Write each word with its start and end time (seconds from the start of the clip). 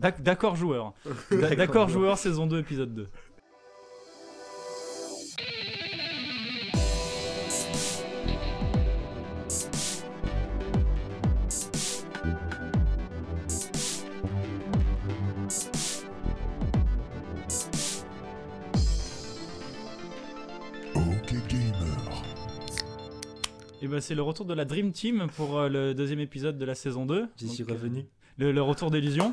D'ac- 0.00 0.22
D'accord 0.22 0.56
joueur. 0.56 0.94
D'a- 1.30 1.54
D'accord 1.54 1.88
joueur, 1.88 2.16
saison 2.18 2.46
2, 2.46 2.58
épisode 2.60 2.94
2. 2.94 3.08
Ok 20.94 21.34
Gamer. 21.48 22.24
Et 23.82 23.88
bah, 23.88 24.00
c'est 24.00 24.14
le 24.14 24.22
retour 24.22 24.44
de 24.46 24.54
la 24.54 24.64
Dream 24.64 24.92
Team 24.92 25.26
pour 25.36 25.58
euh, 25.58 25.68
le 25.68 25.94
deuxième 25.94 26.20
épisode 26.20 26.58
de 26.58 26.64
la 26.64 26.74
saison 26.74 27.06
2. 27.06 27.28
J'y 27.36 27.48
suis 27.48 27.64
Donc, 27.64 27.70
euh, 27.70 27.74
revenu. 27.74 28.06
Le, 28.38 28.52
le 28.52 28.62
retour 28.62 28.90
d'Illusion. 28.90 29.30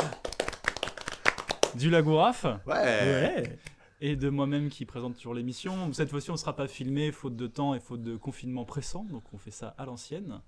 Du 1.77 1.89
Lagouraf. 1.89 2.45
Ouais. 2.65 3.57
Et 4.01 4.15
de 4.15 4.29
moi-même 4.29 4.69
qui 4.69 4.85
présente 4.85 5.15
toujours 5.15 5.33
l'émission. 5.33 5.91
Cette 5.93 6.09
fois-ci, 6.09 6.29
on 6.29 6.33
ne 6.33 6.37
sera 6.39 6.55
pas 6.55 6.67
filmé, 6.67 7.11
faute 7.11 7.35
de 7.35 7.47
temps 7.47 7.73
et 7.73 7.79
faute 7.79 8.01
de 8.01 8.15
confinement 8.15 8.65
pressant. 8.65 9.05
Donc, 9.05 9.23
on 9.33 9.37
fait 9.37 9.51
ça 9.51 9.75
à 9.77 9.85
l'ancienne. 9.85 10.41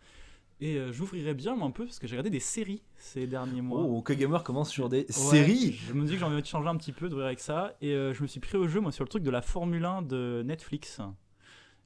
Et 0.62 0.76
euh, 0.78 0.92
j'ouvrirai 0.92 1.34
bien 1.34 1.56
moi, 1.56 1.68
un 1.68 1.72
peu 1.72 1.86
parce 1.86 2.00
que 2.00 2.08
j'ai 2.08 2.16
regardé 2.16 2.30
des 2.30 2.42
séries 2.42 2.84
ces 2.98 3.28
derniers 3.28 3.62
mois. 3.62 3.82
Oh, 3.82 4.00
OK 4.00 4.12
Gamer 4.12 4.44
commence 4.44 4.70
sur 4.70 4.90
des 4.90 5.02
Ouais, 5.02 5.14
séries. 5.14 5.80
Je 5.88 5.94
me 5.94 6.06
dis 6.06 6.14
que 6.14 6.20
j'ai 6.20 6.26
envie 6.26 6.42
de 6.42 6.46
changer 6.48 6.68
un 6.68 6.76
petit 6.76 6.92
peu, 6.92 7.08
d'ouvrir 7.10 7.28
avec 7.28 7.40
ça. 7.40 7.76
Et 7.82 7.94
euh, 7.94 8.14
je 8.14 8.22
me 8.22 8.28
suis 8.28 8.40
pris 8.40 8.58
au 8.58 8.68
jeu, 8.68 8.82
moi, 8.82 8.92
sur 8.92 9.04
le 9.04 9.10
truc 9.10 9.24
de 9.24 9.32
la 9.32 9.42
Formule 9.42 9.86
1 9.86 10.02
de 10.02 10.44
Netflix. 10.46 11.00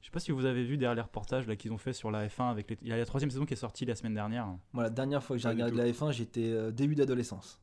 Je 0.00 0.06
sais 0.06 0.10
pas 0.10 0.20
si 0.20 0.32
vous 0.32 0.44
avez 0.44 0.64
vu 0.64 0.76
derrière 0.76 0.96
les 0.96 1.00
reportages 1.02 1.46
là 1.46 1.56
qu'ils 1.56 1.72
ont 1.72 1.78
fait 1.78 1.94
sur 1.94 2.10
la 2.10 2.26
F1 2.26 2.50
avec 2.50 2.68
les... 2.68 2.76
il 2.82 2.88
y 2.88 2.92
a 2.92 2.96
la 2.96 3.06
troisième 3.06 3.30
saison 3.30 3.46
qui 3.46 3.54
est 3.54 3.56
sortie 3.56 3.86
la 3.86 3.94
semaine 3.94 4.12
dernière. 4.14 4.48
Moi, 4.72 4.82
la 4.82 4.90
dernière 4.90 5.22
fois 5.22 5.36
que 5.36 5.42
j'ai 5.42 5.48
regardé 5.48 5.76
la 5.76 5.86
F1, 5.86 6.12
j'étais 6.12 6.44
euh, 6.44 6.70
début 6.70 6.94
d'adolescence. 6.94 7.60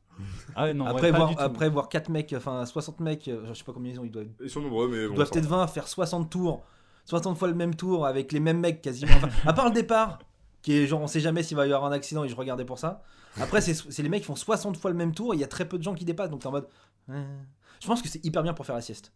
Ah 0.54 0.64
ouais, 0.64 0.74
non, 0.74 0.86
après, 0.86 1.02
ouais, 1.06 1.10
pas 1.12 1.16
voir, 1.18 1.28
du 1.30 1.36
tout. 1.36 1.40
après 1.42 1.68
voir 1.68 1.88
4 1.88 2.08
mecs, 2.10 2.32
enfin 2.36 2.64
60 2.66 3.00
mecs, 3.00 3.28
euh, 3.28 3.46
je 3.48 3.54
sais 3.54 3.64
pas 3.64 3.72
combien 3.72 3.92
ils 3.92 4.00
ont, 4.00 4.04
ils 4.04 4.10
doivent, 4.10 4.26
Ils 4.42 4.50
sont 4.50 4.60
nombreux, 4.60 4.88
mais 4.88 5.02
ils 5.04 5.08
bon. 5.08 5.14
doivent 5.14 5.30
va. 5.32 5.40
20 5.40 5.66
faire 5.68 5.88
60 5.88 6.30
tours, 6.30 6.62
60 7.06 7.36
fois 7.38 7.48
le 7.48 7.54
même 7.54 7.74
tour 7.74 8.06
avec 8.06 8.32
les 8.32 8.40
mêmes 8.40 8.60
mecs 8.60 8.82
quasiment. 8.82 9.12
Enfin, 9.16 9.28
à 9.46 9.52
part 9.52 9.66
le 9.66 9.72
départ, 9.74 10.18
qui 10.62 10.74
est 10.74 10.86
genre 10.86 11.00
on 11.00 11.06
sait 11.06 11.20
jamais 11.20 11.42
s'il 11.42 11.56
va 11.56 11.66
y 11.66 11.72
avoir 11.72 11.90
un 11.90 11.92
accident 11.94 12.24
et 12.24 12.28
je 12.28 12.36
regardais 12.36 12.64
pour 12.64 12.78
ça. 12.78 13.02
Après, 13.40 13.60
c'est 13.60 13.74
c'est 13.74 14.02
les 14.02 14.08
mecs 14.10 14.20
qui 14.20 14.26
font 14.26 14.36
60 14.36 14.76
fois 14.76 14.90
le 14.90 14.96
même 14.96 15.14
tour 15.14 15.32
et 15.32 15.36
il 15.36 15.40
y 15.40 15.44
a 15.44 15.48
très 15.48 15.66
peu 15.66 15.78
de 15.78 15.82
gens 15.82 15.94
qui 15.94 16.04
dépassent 16.04 16.30
donc 16.30 16.40
t'es 16.42 16.46
en 16.48 16.52
mode. 16.52 16.68
euh, 17.10 17.24
Je 17.80 17.86
pense 17.86 18.02
que 18.02 18.08
c'est 18.08 18.24
hyper 18.24 18.42
bien 18.42 18.52
pour 18.52 18.66
faire 18.66 18.74
la 18.76 18.82
sieste. 18.82 19.12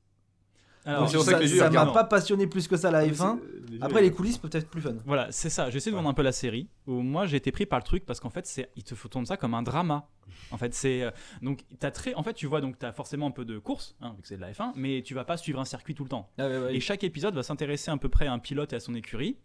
Alors, 0.87 1.13
Donc, 1.13 1.23
ça 1.25 1.47
ça 1.47 1.71
m'a 1.71 1.87
pas 1.87 2.05
passionné 2.05 2.47
plus 2.47 2.69
que 2.69 2.77
ça 2.77 2.91
la 2.91 3.05
Mais 3.05 3.11
F1. 3.13 3.17
c'est- 3.41 3.61
les 3.67 3.71
vieux, 3.73 3.79
Après, 3.83 4.01
les 4.03 4.13
coulisses 4.13 4.39
peut-être 4.39 4.69
plus 4.71 4.81
fun. 4.81 4.95
Voilà, 5.05 5.27
c'est 5.33 5.51
ça. 5.51 5.69
J'essaie 5.69 5.91
de 5.91 5.97
vendre 5.97 6.09
un 6.09 6.15
peu 6.15 6.23
la 6.23 6.31
série. 6.33 6.69
Où 6.87 7.03
moi, 7.03 7.27
j'ai 7.27 7.37
été 7.37 7.51
pris 7.51 7.67
par 7.67 7.81
le 7.81 7.85
truc 7.85 8.07
parce 8.07 8.21
qu'en 8.21 8.31
fait, 8.31 8.47
c'est, 8.47 8.71
il 8.77 8.85
te 8.85 8.95
faut 8.95 9.09
tourner 9.09 9.27
ça 9.27 9.37
comme 9.37 9.55
un 9.55 9.63
drama. 9.63 10.09
En 10.53 10.59
fait, 10.59 10.73
c'est 10.75 11.03
euh, 11.03 11.11
donc 11.43 11.65
t'as 11.81 11.91
très, 11.91 12.15
en 12.15 12.23
fait, 12.23 12.35
tu 12.35 12.47
vois 12.47 12.61
donc 12.61 12.79
t'as 12.79 12.93
forcément 12.93 13.27
un 13.27 13.31
peu 13.33 13.45
de 13.45 13.59
course, 13.59 13.97
hein, 14.01 14.13
vu 14.17 14.23
que 14.23 14.29
c'est 14.29 14.37
de 14.37 14.41
la 14.41 14.53
F1, 14.53 14.73
mais 14.77 15.03
tu 15.03 15.15
vas 15.15 15.25
pas 15.25 15.37
suivre 15.37 15.59
un 15.61 15.65
circuit 15.65 15.95
tout 15.95 16.05
le 16.05 16.09
temps. 16.09 16.31
Ah 16.39 16.47
ouais, 16.49 16.59
ouais. 16.59 16.77
Et 16.77 16.81
chaque 16.81 17.03
épisode 17.05 17.35
va 17.35 17.43
s'intéresser 17.43 17.91
à 17.91 17.97
peu 17.97 18.09
près 18.09 18.27
à 18.27 18.33
un 18.33 18.39
pilote 18.39 18.73
et 18.73 18.77
à 18.77 18.81
son 18.81 18.95
écurie, 18.95 19.37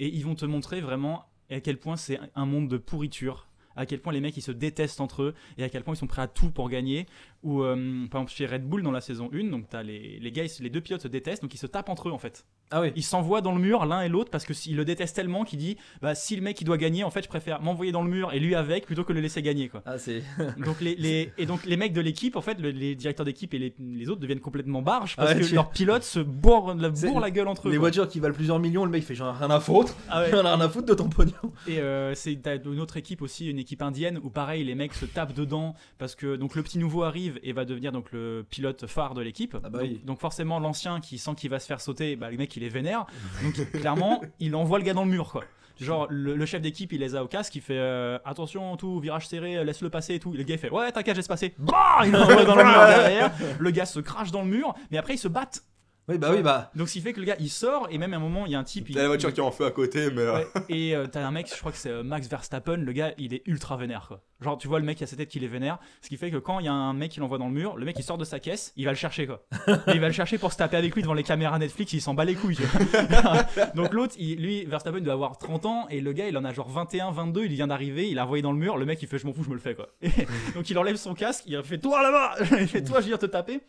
et 0.00 0.08
ils 0.08 0.24
vont 0.24 0.34
te 0.34 0.44
montrer 0.46 0.80
vraiment 0.80 1.26
à 1.50 1.60
quel 1.60 1.78
point 1.78 1.96
c'est 1.96 2.18
un 2.34 2.46
monde 2.46 2.68
de 2.68 2.76
pourriture. 2.76 3.46
À 3.76 3.86
quel 3.86 4.00
point 4.00 4.12
les 4.12 4.20
mecs 4.20 4.36
ils 4.36 4.42
se 4.42 4.50
détestent 4.50 5.00
entre 5.00 5.22
eux 5.22 5.34
et 5.56 5.62
à 5.62 5.68
quel 5.68 5.84
point 5.84 5.94
ils 5.94 5.98
sont 5.98 6.08
prêts 6.08 6.22
à 6.22 6.26
tout 6.26 6.50
pour 6.50 6.68
gagner. 6.68 7.06
Ou 7.44 7.62
euh, 7.62 7.76
par 8.10 8.20
exemple 8.22 8.32
chez 8.32 8.46
Red 8.46 8.64
Bull 8.68 8.82
dans 8.82 8.90
la 8.90 9.00
saison 9.00 9.30
1, 9.32 9.44
donc 9.50 9.68
t'as 9.70 9.84
les, 9.84 10.18
les 10.20 10.32
gars, 10.32 10.42
ils 10.44 10.62
les 10.62 10.70
deux 10.70 10.80
pilotes 10.80 11.02
se 11.02 11.08
détestent 11.08 11.40
donc 11.42 11.54
ils 11.54 11.58
se 11.58 11.68
tapent 11.68 11.88
entre 11.88 12.08
eux 12.08 12.12
en 12.12 12.18
fait. 12.18 12.44
Ah 12.72 12.80
oui. 12.82 12.88
Ils 12.96 13.02
s'envoient 13.04 13.40
dans 13.40 13.54
le 13.54 13.60
mur 13.60 13.86
l'un 13.86 14.02
et 14.02 14.08
l'autre 14.08 14.30
parce 14.30 14.44
que 14.44 14.52
s'ils 14.52 14.76
le 14.76 14.84
détestent 14.84 15.14
tellement 15.16 15.44
qu'il 15.44 15.58
dit 15.60 15.76
bah 16.02 16.14
si 16.16 16.34
le 16.34 16.42
mec 16.42 16.60
il 16.60 16.64
doit 16.64 16.76
gagner 16.76 17.04
en 17.04 17.10
fait 17.10 17.22
je 17.22 17.28
préfère 17.28 17.62
m'envoyer 17.62 17.92
dans 17.92 18.02
le 18.02 18.10
mur 18.10 18.32
et 18.34 18.40
lui 18.40 18.54
avec 18.56 18.86
plutôt 18.86 19.04
que 19.04 19.12
le 19.12 19.20
laisser 19.20 19.40
gagner 19.40 19.68
quoi. 19.68 19.82
Ah, 19.86 19.98
c'est. 19.98 20.22
Donc 20.58 20.80
les, 20.80 20.96
les- 20.96 21.32
et 21.38 21.46
donc 21.46 21.64
les 21.64 21.76
mecs 21.76 21.92
de 21.92 22.00
l'équipe 22.00 22.34
en 22.34 22.40
fait 22.42 22.58
le- 22.60 22.70
les 22.70 22.96
directeurs 22.96 23.24
d'équipe 23.24 23.54
et 23.54 23.58
les, 23.58 23.72
les 23.78 24.08
autres 24.10 24.20
deviennent 24.20 24.40
complètement 24.40 24.82
barges 24.82 25.14
parce 25.14 25.30
Ah 25.30 25.34
ouais, 25.34 25.40
que 25.40 25.46
tu- 25.46 25.54
leurs 25.54 25.70
pilotes 25.70 26.02
se 26.02 26.18
bourrent 26.18 26.74
la, 26.74 26.90
bourrent 26.90 27.20
la 27.20 27.30
gueule 27.30 27.46
entre 27.48 27.68
eux. 27.68 27.70
Les 27.70 27.76
quoi. 27.76 27.82
voitures 27.84 28.08
qui 28.08 28.18
valent 28.18 28.34
plusieurs 28.34 28.58
millions, 28.58 28.84
le 28.84 28.90
mec 28.90 29.04
fait 29.04 29.14
ai 29.14 29.22
rien 29.22 29.50
à 29.50 29.60
foutre. 29.60 29.94
Ah 30.10 30.22
ouais. 30.22 30.30
Rien 30.34 30.60
à 30.60 30.68
foutre 30.68 30.86
de 30.86 30.94
ton 30.94 31.08
pognon. 31.08 31.32
Et 31.68 31.78
euh, 31.78 32.14
c'est 32.16 32.34
t'as 32.42 32.56
une 32.58 32.80
autre 32.80 32.96
équipe 32.96 33.22
aussi, 33.22 33.48
une 33.48 33.58
équipe 33.60 33.80
indienne 33.80 34.18
où 34.24 34.28
pareil 34.30 34.64
les 34.64 34.74
mecs 34.74 34.94
se 34.94 35.06
tapent 35.06 35.34
dedans 35.34 35.74
parce 35.98 36.14
que 36.16 36.34
donc 36.36 36.56
le 36.56 36.62
petit 36.64 36.78
nouveau 36.78 37.04
arrive 37.04 37.27
et 37.42 37.52
va 37.52 37.64
devenir 37.64 37.92
donc 37.92 38.12
le 38.12 38.44
pilote 38.48 38.86
phare 38.86 39.14
de 39.14 39.22
l'équipe. 39.22 39.56
Ah 39.56 39.68
bah 39.68 39.78
donc, 39.80 39.88
oui. 39.88 40.00
donc 40.04 40.20
forcément 40.20 40.58
l'ancien 40.58 41.00
qui 41.00 41.18
sent 41.18 41.32
qu'il 41.36 41.50
va 41.50 41.58
se 41.58 41.66
faire 41.66 41.80
sauter, 41.80 42.16
bah 42.16 42.30
le 42.30 42.36
mec 42.36 42.54
il 42.56 42.64
est 42.64 42.68
vénère. 42.68 43.06
Donc 43.42 43.70
clairement 43.72 44.22
il 44.40 44.54
envoie 44.54 44.78
le 44.78 44.84
gars 44.84 44.94
dans 44.94 45.04
le 45.04 45.10
mur 45.10 45.30
quoi. 45.30 45.44
Genre 45.80 46.06
le, 46.10 46.34
le 46.34 46.46
chef 46.46 46.60
d'équipe 46.60 46.92
il 46.92 47.00
les 47.00 47.14
a 47.14 47.22
au 47.22 47.28
casque, 47.28 47.54
il 47.54 47.60
fait 47.62 47.78
euh, 47.78 48.18
attention 48.24 48.76
tout 48.76 48.98
virage 48.98 49.28
serré, 49.28 49.64
laisse-le 49.64 49.90
passer 49.90 50.14
et 50.14 50.18
tout. 50.18 50.32
Le 50.32 50.42
gars 50.42 50.54
il 50.54 50.58
fait 50.58 50.70
ouais 50.70 50.90
t'inquiète 50.90 51.16
laisse 51.16 51.28
passer. 51.28 51.54
Bah 51.58 52.00
il 52.04 52.10
l'envoie 52.10 52.44
dans 52.44 52.56
le 52.56 52.64
mur 52.64 52.86
derrière. 52.86 53.32
Le 53.58 53.70
gars 53.70 53.86
se 53.86 54.00
crache 54.00 54.30
dans 54.30 54.42
le 54.42 54.48
mur, 54.48 54.74
mais 54.90 54.98
après 54.98 55.14
ils 55.14 55.18
se 55.18 55.28
battent. 55.28 55.62
Oui, 56.08 56.18
bah 56.18 56.30
oui, 56.34 56.42
bah. 56.42 56.70
Donc 56.74 56.88
ce 56.88 56.94
qui 56.94 57.00
fait 57.00 57.12
que 57.12 57.20
le 57.20 57.26
gars 57.26 57.36
il 57.38 57.50
sort 57.50 57.86
et 57.90 57.98
même 57.98 58.14
à 58.14 58.16
un 58.16 58.20
moment 58.20 58.46
il 58.46 58.52
y 58.52 58.54
a 58.54 58.58
un 58.58 58.64
type. 58.64 58.88
il- 58.88 58.94
T'as 58.96 59.02
la 59.02 59.08
voiture 59.08 59.32
qui 59.32 59.40
est 59.40 59.42
en 59.42 59.50
feu 59.50 59.66
à 59.66 59.70
côté, 59.70 60.10
mais. 60.10 60.22
euh, 60.22 60.34
Ouais, 60.38 60.46
et 60.68 60.94
euh, 60.96 61.06
t'as 61.06 61.26
un 61.26 61.30
mec, 61.30 61.48
je 61.52 61.58
crois 61.58 61.70
que 61.72 61.78
c'est 61.78 61.90
euh, 61.90 62.02
Max 62.02 62.28
Verstappen, 62.28 62.76
le 62.78 62.92
gars 62.92 63.12
il 63.18 63.34
est 63.34 63.42
ultra 63.46 63.76
vénère 63.76 64.06
quoi. 64.08 64.22
Genre 64.40 64.56
tu 64.56 64.68
vois 64.68 64.78
le 64.78 64.84
mec 64.84 65.00
il 65.00 65.04
a 65.04 65.06
sa 65.06 65.16
tête 65.16 65.28
qu'il 65.28 65.44
est 65.44 65.48
vénère, 65.48 65.78
ce 66.00 66.08
qui 66.08 66.16
fait 66.16 66.30
que 66.30 66.36
quand 66.36 66.60
il 66.60 66.66
y 66.66 66.68
a 66.68 66.72
un 66.72 66.92
mec 66.94 67.10
qui 67.10 67.20
l'envoie 67.20 67.38
dans 67.38 67.48
le 67.48 67.52
mur, 67.54 67.76
le 67.76 67.84
mec 67.84 67.96
il 67.98 68.02
sort 68.04 68.18
de 68.18 68.24
sa 68.24 68.38
caisse, 68.40 68.72
il 68.76 68.84
va 68.84 68.92
le 68.92 68.96
chercher 68.96 69.26
quoi. 69.26 69.44
Et 69.88 69.92
il 69.94 70.00
va 70.00 70.06
le 70.06 70.12
chercher 70.12 70.38
pour 70.38 70.52
se 70.52 70.56
taper 70.58 70.76
avec 70.76 70.94
lui 70.94 71.02
devant 71.02 71.14
les 71.14 71.22
caméras 71.24 71.58
Netflix, 71.58 71.92
il 71.92 72.00
s'en 72.00 72.14
bat 72.14 72.24
les 72.24 72.34
couilles. 72.36 72.56
tu 72.56 72.62
vois. 72.62 73.64
Donc 73.74 73.92
l'autre, 73.92 74.14
il- 74.18 74.40
lui 74.40 74.64
Verstappen 74.64 75.00
doit 75.00 75.12
avoir 75.14 75.36
30 75.38 75.66
ans 75.66 75.86
et 75.90 76.00
le 76.00 76.12
gars 76.12 76.28
il 76.28 76.36
en 76.38 76.44
a 76.44 76.52
genre 76.52 76.68
21, 76.70 77.10
22, 77.10 77.44
il 77.44 77.52
vient 77.52 77.66
d'arriver, 77.66 78.08
il 78.08 78.18
a 78.18 78.24
envoyé 78.24 78.42
dans 78.42 78.52
le 78.52 78.58
mur, 78.58 78.76
le 78.78 78.86
mec 78.86 79.02
il 79.02 79.08
fait 79.08 79.18
je 79.18 79.26
m'en 79.26 79.32
fous, 79.32 79.42
je 79.44 79.48
me 79.50 79.54
le 79.54 79.60
fais 79.60 79.74
quoi. 79.74 79.88
Et 80.02 80.10
donc 80.54 80.70
il 80.70 80.78
enlève 80.78 80.96
son 80.96 81.14
casque, 81.14 81.44
il 81.46 81.62
fait 81.64 81.78
toi 81.78 82.02
là-bas, 82.02 82.36
il 82.60 82.68
fait 82.68 82.82
toi 82.82 83.00
je 83.00 83.06
viens 83.08 83.18
te 83.18 83.26
taper. 83.26 83.60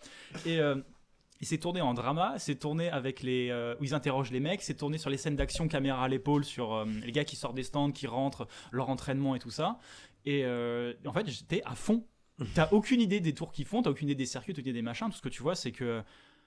Et 0.45 0.59
euh, 0.59 0.75
il 1.41 1.47
s'est 1.47 1.57
tourné 1.57 1.79
en 1.81 1.93
drama, 1.93 2.35
c'est 2.37 2.55
tourné 2.55 2.89
avec 2.89 3.21
les 3.21 3.49
euh, 3.49 3.75
où 3.79 3.85
ils 3.85 3.93
interrogent 3.93 4.31
les 4.31 4.41
mecs, 4.41 4.61
c'est 4.61 4.73
tourné 4.73 4.97
sur 4.97 5.09
les 5.09 5.17
scènes 5.17 5.37
d'action 5.37 5.67
caméra 5.67 6.03
à 6.03 6.07
l'épaule 6.07 6.43
sur 6.43 6.73
euh, 6.73 6.85
les 7.03 7.11
gars 7.11 7.23
qui 7.23 7.37
sortent 7.37 7.55
des 7.55 7.63
stands, 7.63 7.91
qui 7.91 8.07
rentrent, 8.07 8.47
leur 8.71 8.89
entraînement 8.89 9.35
et 9.35 9.39
tout 9.39 9.49
ça. 9.49 9.79
Et 10.25 10.43
euh, 10.43 10.93
en 11.05 11.13
fait, 11.13 11.27
j'étais 11.27 11.61
à 11.65 11.75
fond. 11.75 12.05
T'as 12.53 12.69
aucune 12.71 13.01
idée 13.01 13.19
des 13.19 13.33
tours 13.33 13.51
qu'ils 13.51 13.65
font, 13.65 13.81
t'as 13.81 13.89
aucune 13.89 14.07
idée 14.07 14.15
des 14.15 14.25
circuits, 14.25 14.51
aucune 14.53 14.63
idée 14.63 14.73
des 14.73 14.81
machins. 14.81 15.09
Tout 15.09 15.17
ce 15.17 15.21
que 15.21 15.29
tu 15.29 15.41
vois, 15.41 15.55
c'est 15.55 15.71
que 15.71 16.01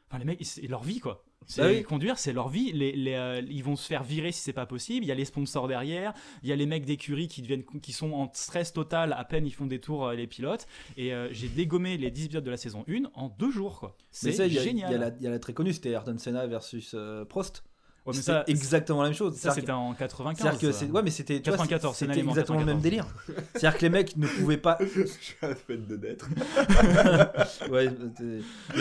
enfin, 0.08 0.18
les 0.18 0.24
mecs, 0.24 0.44
c'est 0.44 0.66
leur 0.66 0.82
vie 0.82 1.00
quoi. 1.00 1.24
C'est 1.46 1.62
Bah 1.62 1.68
oui. 1.68 1.82
conduire, 1.82 2.18
c'est 2.18 2.32
leur 2.32 2.48
vie. 2.48 2.72
Les, 2.72 2.92
les, 2.92 3.14
euh, 3.14 3.42
ils 3.48 3.62
vont 3.64 3.76
se 3.76 3.86
faire 3.86 4.02
virer 4.02 4.32
si 4.32 4.40
c'est 4.40 4.52
pas 4.52 4.66
possible. 4.66 5.04
Il 5.04 5.08
y 5.08 5.12
a 5.12 5.14
les 5.14 5.24
sponsors 5.24 5.68
derrière. 5.68 6.12
Il 6.42 6.48
y 6.48 6.52
a 6.52 6.56
les 6.56 6.66
mecs 6.66 6.84
d'écurie 6.84 7.28
qui 7.28 7.42
deviennent, 7.42 7.64
qui 7.64 7.92
sont 7.92 8.12
en 8.12 8.30
stress 8.32 8.72
total. 8.72 9.12
À 9.12 9.24
peine 9.24 9.46
ils 9.46 9.52
font 9.52 9.66
des 9.66 9.80
tours 9.80 10.06
euh, 10.08 10.14
les 10.14 10.26
pilotes. 10.26 10.66
Et 10.96 11.12
euh, 11.12 11.28
j'ai 11.32 11.48
dégommé 11.48 11.96
les 11.96 12.10
10 12.10 12.26
épisodes 12.26 12.44
de 12.44 12.50
la 12.50 12.56
saison 12.56 12.84
1 12.88 13.04
en 13.14 13.28
deux 13.28 13.50
jours 13.50 13.80
quoi. 13.80 13.96
C'est 14.10 14.32
génial. 14.48 14.90
il 15.18 15.22
y 15.22 15.24
y 15.24 15.26
a 15.26 15.30
la 15.30 15.38
très 15.38 15.52
connue, 15.52 15.72
c'était 15.72 15.90
Ayrton 15.90 16.16
Senna 16.18 16.46
versus 16.46 16.94
Prost. 17.28 17.64
Ouais, 18.04 18.12
mais 18.14 18.18
C'était 18.18 18.32
ça, 18.32 18.44
exactement 18.48 19.02
la 19.02 19.10
même 19.10 19.16
chose. 19.16 19.36
ça 19.36 19.52
c'était 19.52 19.70
en 19.70 19.94
95. 19.94 20.42
C'est-à-dire 20.42 20.60
que 20.60 20.72
ça. 20.72 20.78
c'est 20.80 20.90
ouais 20.90 21.02
mais 21.04 21.10
c'était 21.10 21.40
tu 21.40 21.50
vois, 21.50 21.56
94, 21.56 21.94
c'était 21.94 22.06
Senna 22.12 22.18
Lemon, 22.20 22.30
exactement 22.32 22.58
le 22.58 22.64
même 22.64 22.80
94. 22.80 22.82
délire. 22.82 23.46
C'est-à-dire 23.54 23.78
que 23.78 23.82
les 23.82 23.90
mecs 23.90 24.16
ne 24.16 24.26
pouvaient 24.26 24.56
pas 24.56 24.76
Je 24.80 25.04
suis 25.06 25.36
à 25.40 25.48
la 25.50 25.54
fête 25.54 25.86
de 25.86 25.96
naître. 25.96 26.26
ouais 27.70 27.94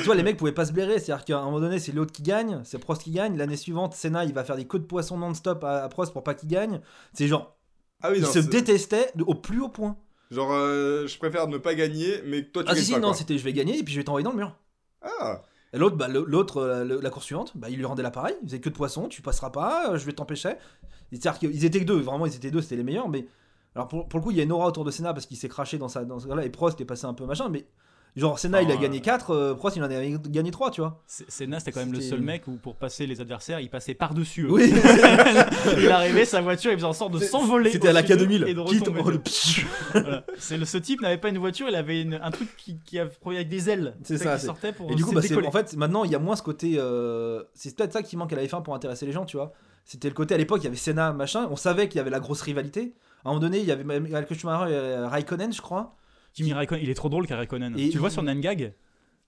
vois 0.04 0.16
les 0.16 0.24
mecs 0.24 0.38
pouvaient 0.38 0.52
pas 0.52 0.66
se 0.66 0.74
blairer, 0.74 1.00
c'est-à-dire 1.00 1.24
qu'à 1.26 1.38
un 1.40 1.46
moment 1.46 1.60
donné 1.60 1.78
c'est 1.80 1.92
l'autre 1.92 2.12
qui 2.12 2.24
gagne, 2.24 2.62
c'est 2.64 2.80
Prost 2.80 3.04
qui 3.04 3.12
gagne, 3.12 3.38
l'année 3.38 3.58
suivante 3.58 3.94
Senna 3.94 4.26
il 4.26 4.34
va 4.34 4.44
faire 4.44 4.56
des 4.56 4.66
coups 4.66 4.82
de 4.84 4.88
poisson 4.88 5.18
non-stop 5.18 5.64
à, 5.64 5.84
à 5.84 5.90
Prost 5.90 6.14
pour 6.14 6.24
pas 6.24 6.34
qu'il 6.34 6.50
gagne. 6.50 6.82
C'est 7.14 7.28
genre 7.28 7.56
Ah 8.02 8.10
oui, 8.12 8.18
ils 8.18 8.24
non. 8.24 8.32
se 8.32 8.42
c'est- 8.42 8.50
détestaient 8.50 9.12
au 9.20 9.36
plus 9.36 9.62
haut 9.62 9.70
point. 9.70 9.98
Genre, 10.32 10.52
euh, 10.54 11.08
je 11.08 11.18
préfère 11.18 11.48
ne 11.48 11.58
pas 11.58 11.76
gagner, 11.76 12.22
mais 12.26 12.44
toi 12.46 12.64
tu 12.64 12.70
Ah 12.70 12.74
gagnes 12.74 12.82
si 12.82 12.88
si 12.88 12.94
pas, 12.94 13.00
non, 13.00 13.14
c'était 13.14 13.38
je 13.38 13.44
vais 13.44 13.54
gagner 13.54 13.78
et 13.78 13.84
puis 13.84 13.94
je 13.94 14.00
vais 14.00 14.04
t'envoyer 14.06 14.24
dans 14.24 14.32
le 14.32 14.38
mur. 14.38 14.56
Ah 15.02 15.44
l'autre, 15.80 15.96
bah, 15.96 16.08
l'autre, 16.08 16.58
euh, 16.58 17.00
la 17.02 17.10
course 17.10 17.26
suivante, 17.26 17.54
bah, 17.56 17.70
il 17.70 17.78
lui 17.78 17.86
rendait 17.86 18.04
l'appareil, 18.04 18.36
il 18.42 18.48
faisait 18.48 18.60
que 18.60 18.70
de 18.70 18.76
poisson, 18.76 19.08
tu 19.08 19.22
passeras 19.22 19.50
pas, 19.52 19.92
euh, 19.92 19.98
je 19.98 20.06
vais 20.06 20.14
t'empêcher. 20.14 20.56
C'est-à-dire 21.12 21.40
qu'ils 21.40 21.66
étaient 21.66 21.80
que 21.80 21.86
deux, 21.86 22.00
vraiment, 22.00 22.26
ils 22.26 22.36
étaient 22.36 22.52
deux, 22.52 22.62
c'était 22.62 22.78
les 22.78 22.84
meilleurs, 22.84 23.10
mais. 23.10 23.28
Alors 23.74 23.88
pour, 23.88 24.08
pour 24.10 24.20
le 24.20 24.24
coup, 24.24 24.32
il 24.32 24.38
y 24.38 24.42
a 24.42 24.44
une 24.44 24.52
aura 24.52 24.68
autour 24.68 24.84
de 24.84 24.92
Senna 24.92 25.14
parce 25.14 25.26
qu'il 25.26 25.38
s'est 25.38 25.48
craché 25.48 25.78
dans 25.78 25.88
sa. 25.88 26.04
Dans 26.04 26.20
ce 26.20 26.28
là 26.28 26.44
et 26.44 26.50
Prost 26.50 26.80
est 26.82 26.86
passé 26.86 27.06
un 27.06 27.14
peu 27.14 27.26
machin, 27.26 27.50
mais. 27.50 27.66
Genre, 28.18 28.38
Senna, 28.38 28.62
il 28.62 28.70
a 28.70 28.76
gagné 28.76 28.98
ouais. 28.98 29.02
4, 29.02 29.54
Prost, 29.54 29.78
il 29.78 29.84
en 29.84 29.86
a 29.86 29.90
gagné 30.28 30.52
3, 30.52 30.72
tu 30.72 30.82
vois. 30.82 31.02
Senna, 31.08 31.60
c'était 31.60 31.72
quand 31.72 31.80
même 31.80 31.94
le 31.94 32.02
seul 32.02 32.20
mec 32.20 32.46
où 32.48 32.58
pour 32.58 32.76
passer 32.76 33.08
les 33.08 33.22
adversaires, 33.22 33.62
il 33.62 33.70
passait 33.70 33.94
par-dessus 33.94 34.44
eux. 34.48 34.52
Oui, 34.52 34.74
il 35.78 35.90
arrivait, 35.90 36.26
sa 36.26 36.42
voiture, 36.42 36.72
il 36.72 36.76
faisait 36.76 36.86
en 36.86 36.94
sorte 36.94 37.14
de 37.14 37.20
s'envoler. 37.20 37.72
c'était 37.72 37.88
à 37.88 37.94
la 37.94 38.02
au-dessus 38.02 38.18
d'eux 38.18 38.26
K2000. 38.26 38.48
et 38.48 38.54
de 38.54 38.60
retomber. 38.60 39.18
Psh, 39.20 39.66
Voilà. 39.94 40.26
C'est 40.38 40.58
le, 40.58 40.66
ce 40.66 40.78
type 40.78 41.02
n'avait 41.02 41.18
pas 41.18 41.30
une 41.30 41.38
voiture, 41.38 41.68
il 41.70 41.76
avait 41.76 42.02
une- 42.02 42.20
un 42.22 42.32
truc 42.32 42.50
qui, 42.58 42.78
qui 42.86 43.00
a 43.00 43.08
avec 43.26 43.48
des 43.50 43.70
ailes. 43.70 43.96
C'est 44.04 44.18
ça, 44.18 44.38
Qui 44.38 44.46
sortait 44.46 44.74
pour 44.74 44.92
Et 44.92 44.96
du 44.96 45.06
coup, 45.06 45.14
bah, 45.14 45.22
en 45.46 45.52
fait, 45.52 45.76
maintenant, 45.78 46.04
il 46.04 46.12
y 46.12 46.16
a 46.16 46.20
moins 46.20 46.36
ce 46.36 46.44
côté. 46.44 46.76
euh, 46.78 47.44
C'est 47.54 47.76
peut-être 47.76 47.94
ça 47.94 48.04
qui 48.04 48.18
manque 48.18 48.34
à 48.34 48.36
la 48.36 48.44
F1 48.46 48.62
pour 48.64 48.76
intéresser 48.76 49.06
les 49.06 49.12
gens, 49.12 49.26
tu 49.26 49.38
vois. 49.38 49.54
C'était 49.86 50.10
le 50.10 50.14
côté 50.14 50.36
à 50.36 50.38
l'époque, 50.38 50.60
il 50.62 50.66
y 50.66 50.68
avait 50.68 50.76
Senna, 50.76 51.12
machin, 51.14 51.48
on 51.50 51.56
savait 51.56 51.88
qu'il 51.88 51.98
y 51.98 52.02
avait 52.02 52.10
la 52.12 52.20
grosse 52.20 52.42
rivalité. 52.42 52.94
À 53.24 53.30
un 53.30 53.32
moment 53.32 53.42
donné, 53.42 53.60
il 53.60 53.66
y 53.66 53.72
avait 53.72 53.84
même 53.84 54.06
Schumacher 54.32 54.72
et 54.72 54.76
euh, 54.76 55.08
Raikkonen, 55.08 55.54
je 55.54 55.62
crois. 55.62 55.96
Kimi 56.34 56.54
Raikkonen, 56.54 56.84
il 56.84 56.90
est 56.90 56.94
trop 56.96 57.10
drôle, 57.10 57.26
Raikkonen. 57.30 57.78
Et 57.78 57.90
tu 57.90 57.96
le 57.96 58.00
vois 58.00 58.10
sur 58.10 58.24
Nangag? 58.24 58.74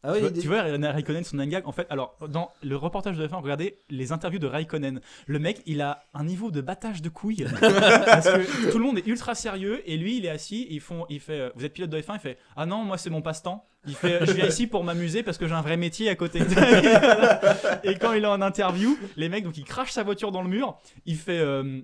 Ah 0.05 0.13
tu, 0.15 0.19
vois, 0.19 0.29
des- 0.31 0.41
tu 0.41 0.47
vois, 0.47 0.61
Raikkonen, 0.63 1.23
son 1.23 1.37
gag, 1.45 1.65
en 1.65 1.71
fait, 1.71 1.87
alors, 1.89 2.17
dans 2.27 2.51
le 2.61 2.75
reportage 2.75 3.15
de 3.17 3.25
F1, 3.25 3.41
regardez 3.41 3.79
les 3.89 4.11
interviews 4.11 4.39
de 4.39 4.47
Raikkonen. 4.47 4.99
Le 5.27 5.39
mec, 5.39 5.61
il 5.65 5.79
a 5.79 6.03
un 6.13 6.25
niveau 6.25 6.51
de 6.51 6.59
battage 6.59 7.01
de 7.01 7.07
couilles. 7.07 7.45
parce 7.61 8.29
que 8.29 8.69
tout 8.69 8.79
le 8.79 8.83
monde 8.83 8.97
est 8.97 9.07
ultra 9.07 9.33
sérieux 9.33 9.81
et 9.89 9.95
lui, 9.95 10.17
il 10.17 10.25
est 10.25 10.29
assis. 10.29 10.67
Ils 10.69 10.81
font, 10.81 11.05
il 11.09 11.21
fait, 11.21 11.39
euh, 11.39 11.49
vous 11.55 11.63
êtes 11.63 11.71
pilote 11.71 11.89
de 11.89 12.01
F1 12.01 12.15
Il 12.15 12.19
fait, 12.19 12.37
ah 12.57 12.65
non, 12.65 12.83
moi, 12.83 12.97
c'est 12.97 13.09
mon 13.09 13.21
passe-temps. 13.21 13.65
Il 13.87 13.95
fait, 13.95 14.25
je 14.25 14.33
viens 14.33 14.45
ici 14.47 14.67
pour 14.67 14.83
m'amuser 14.83 15.23
parce 15.23 15.37
que 15.37 15.47
j'ai 15.47 15.53
un 15.53 15.61
vrai 15.61 15.77
métier 15.77 16.09
à 16.09 16.15
côté. 16.15 16.39
et 17.83 17.95
quand 17.95 18.11
il 18.11 18.23
est 18.23 18.27
en 18.27 18.41
interview, 18.41 18.97
les 19.15 19.29
mecs, 19.29 19.45
donc, 19.45 19.57
il 19.57 19.63
crache 19.63 19.91
sa 19.91 20.03
voiture 20.03 20.33
dans 20.33 20.41
le 20.41 20.49
mur. 20.49 20.77
Il 21.05 21.15
fait, 21.15 21.39
euh, 21.39 21.79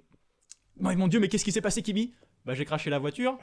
Oh, 0.81 0.87
mon 0.95 1.07
dieu, 1.07 1.19
mais 1.19 1.27
qu'est-ce 1.27 1.43
qui 1.43 1.51
s'est 1.51 1.61
passé, 1.61 1.81
Kimi? 1.81 2.13
Bah, 2.45 2.53
j'ai 2.53 2.63
craché 2.65 2.89
la 2.89 2.99
voiture. 2.99 3.37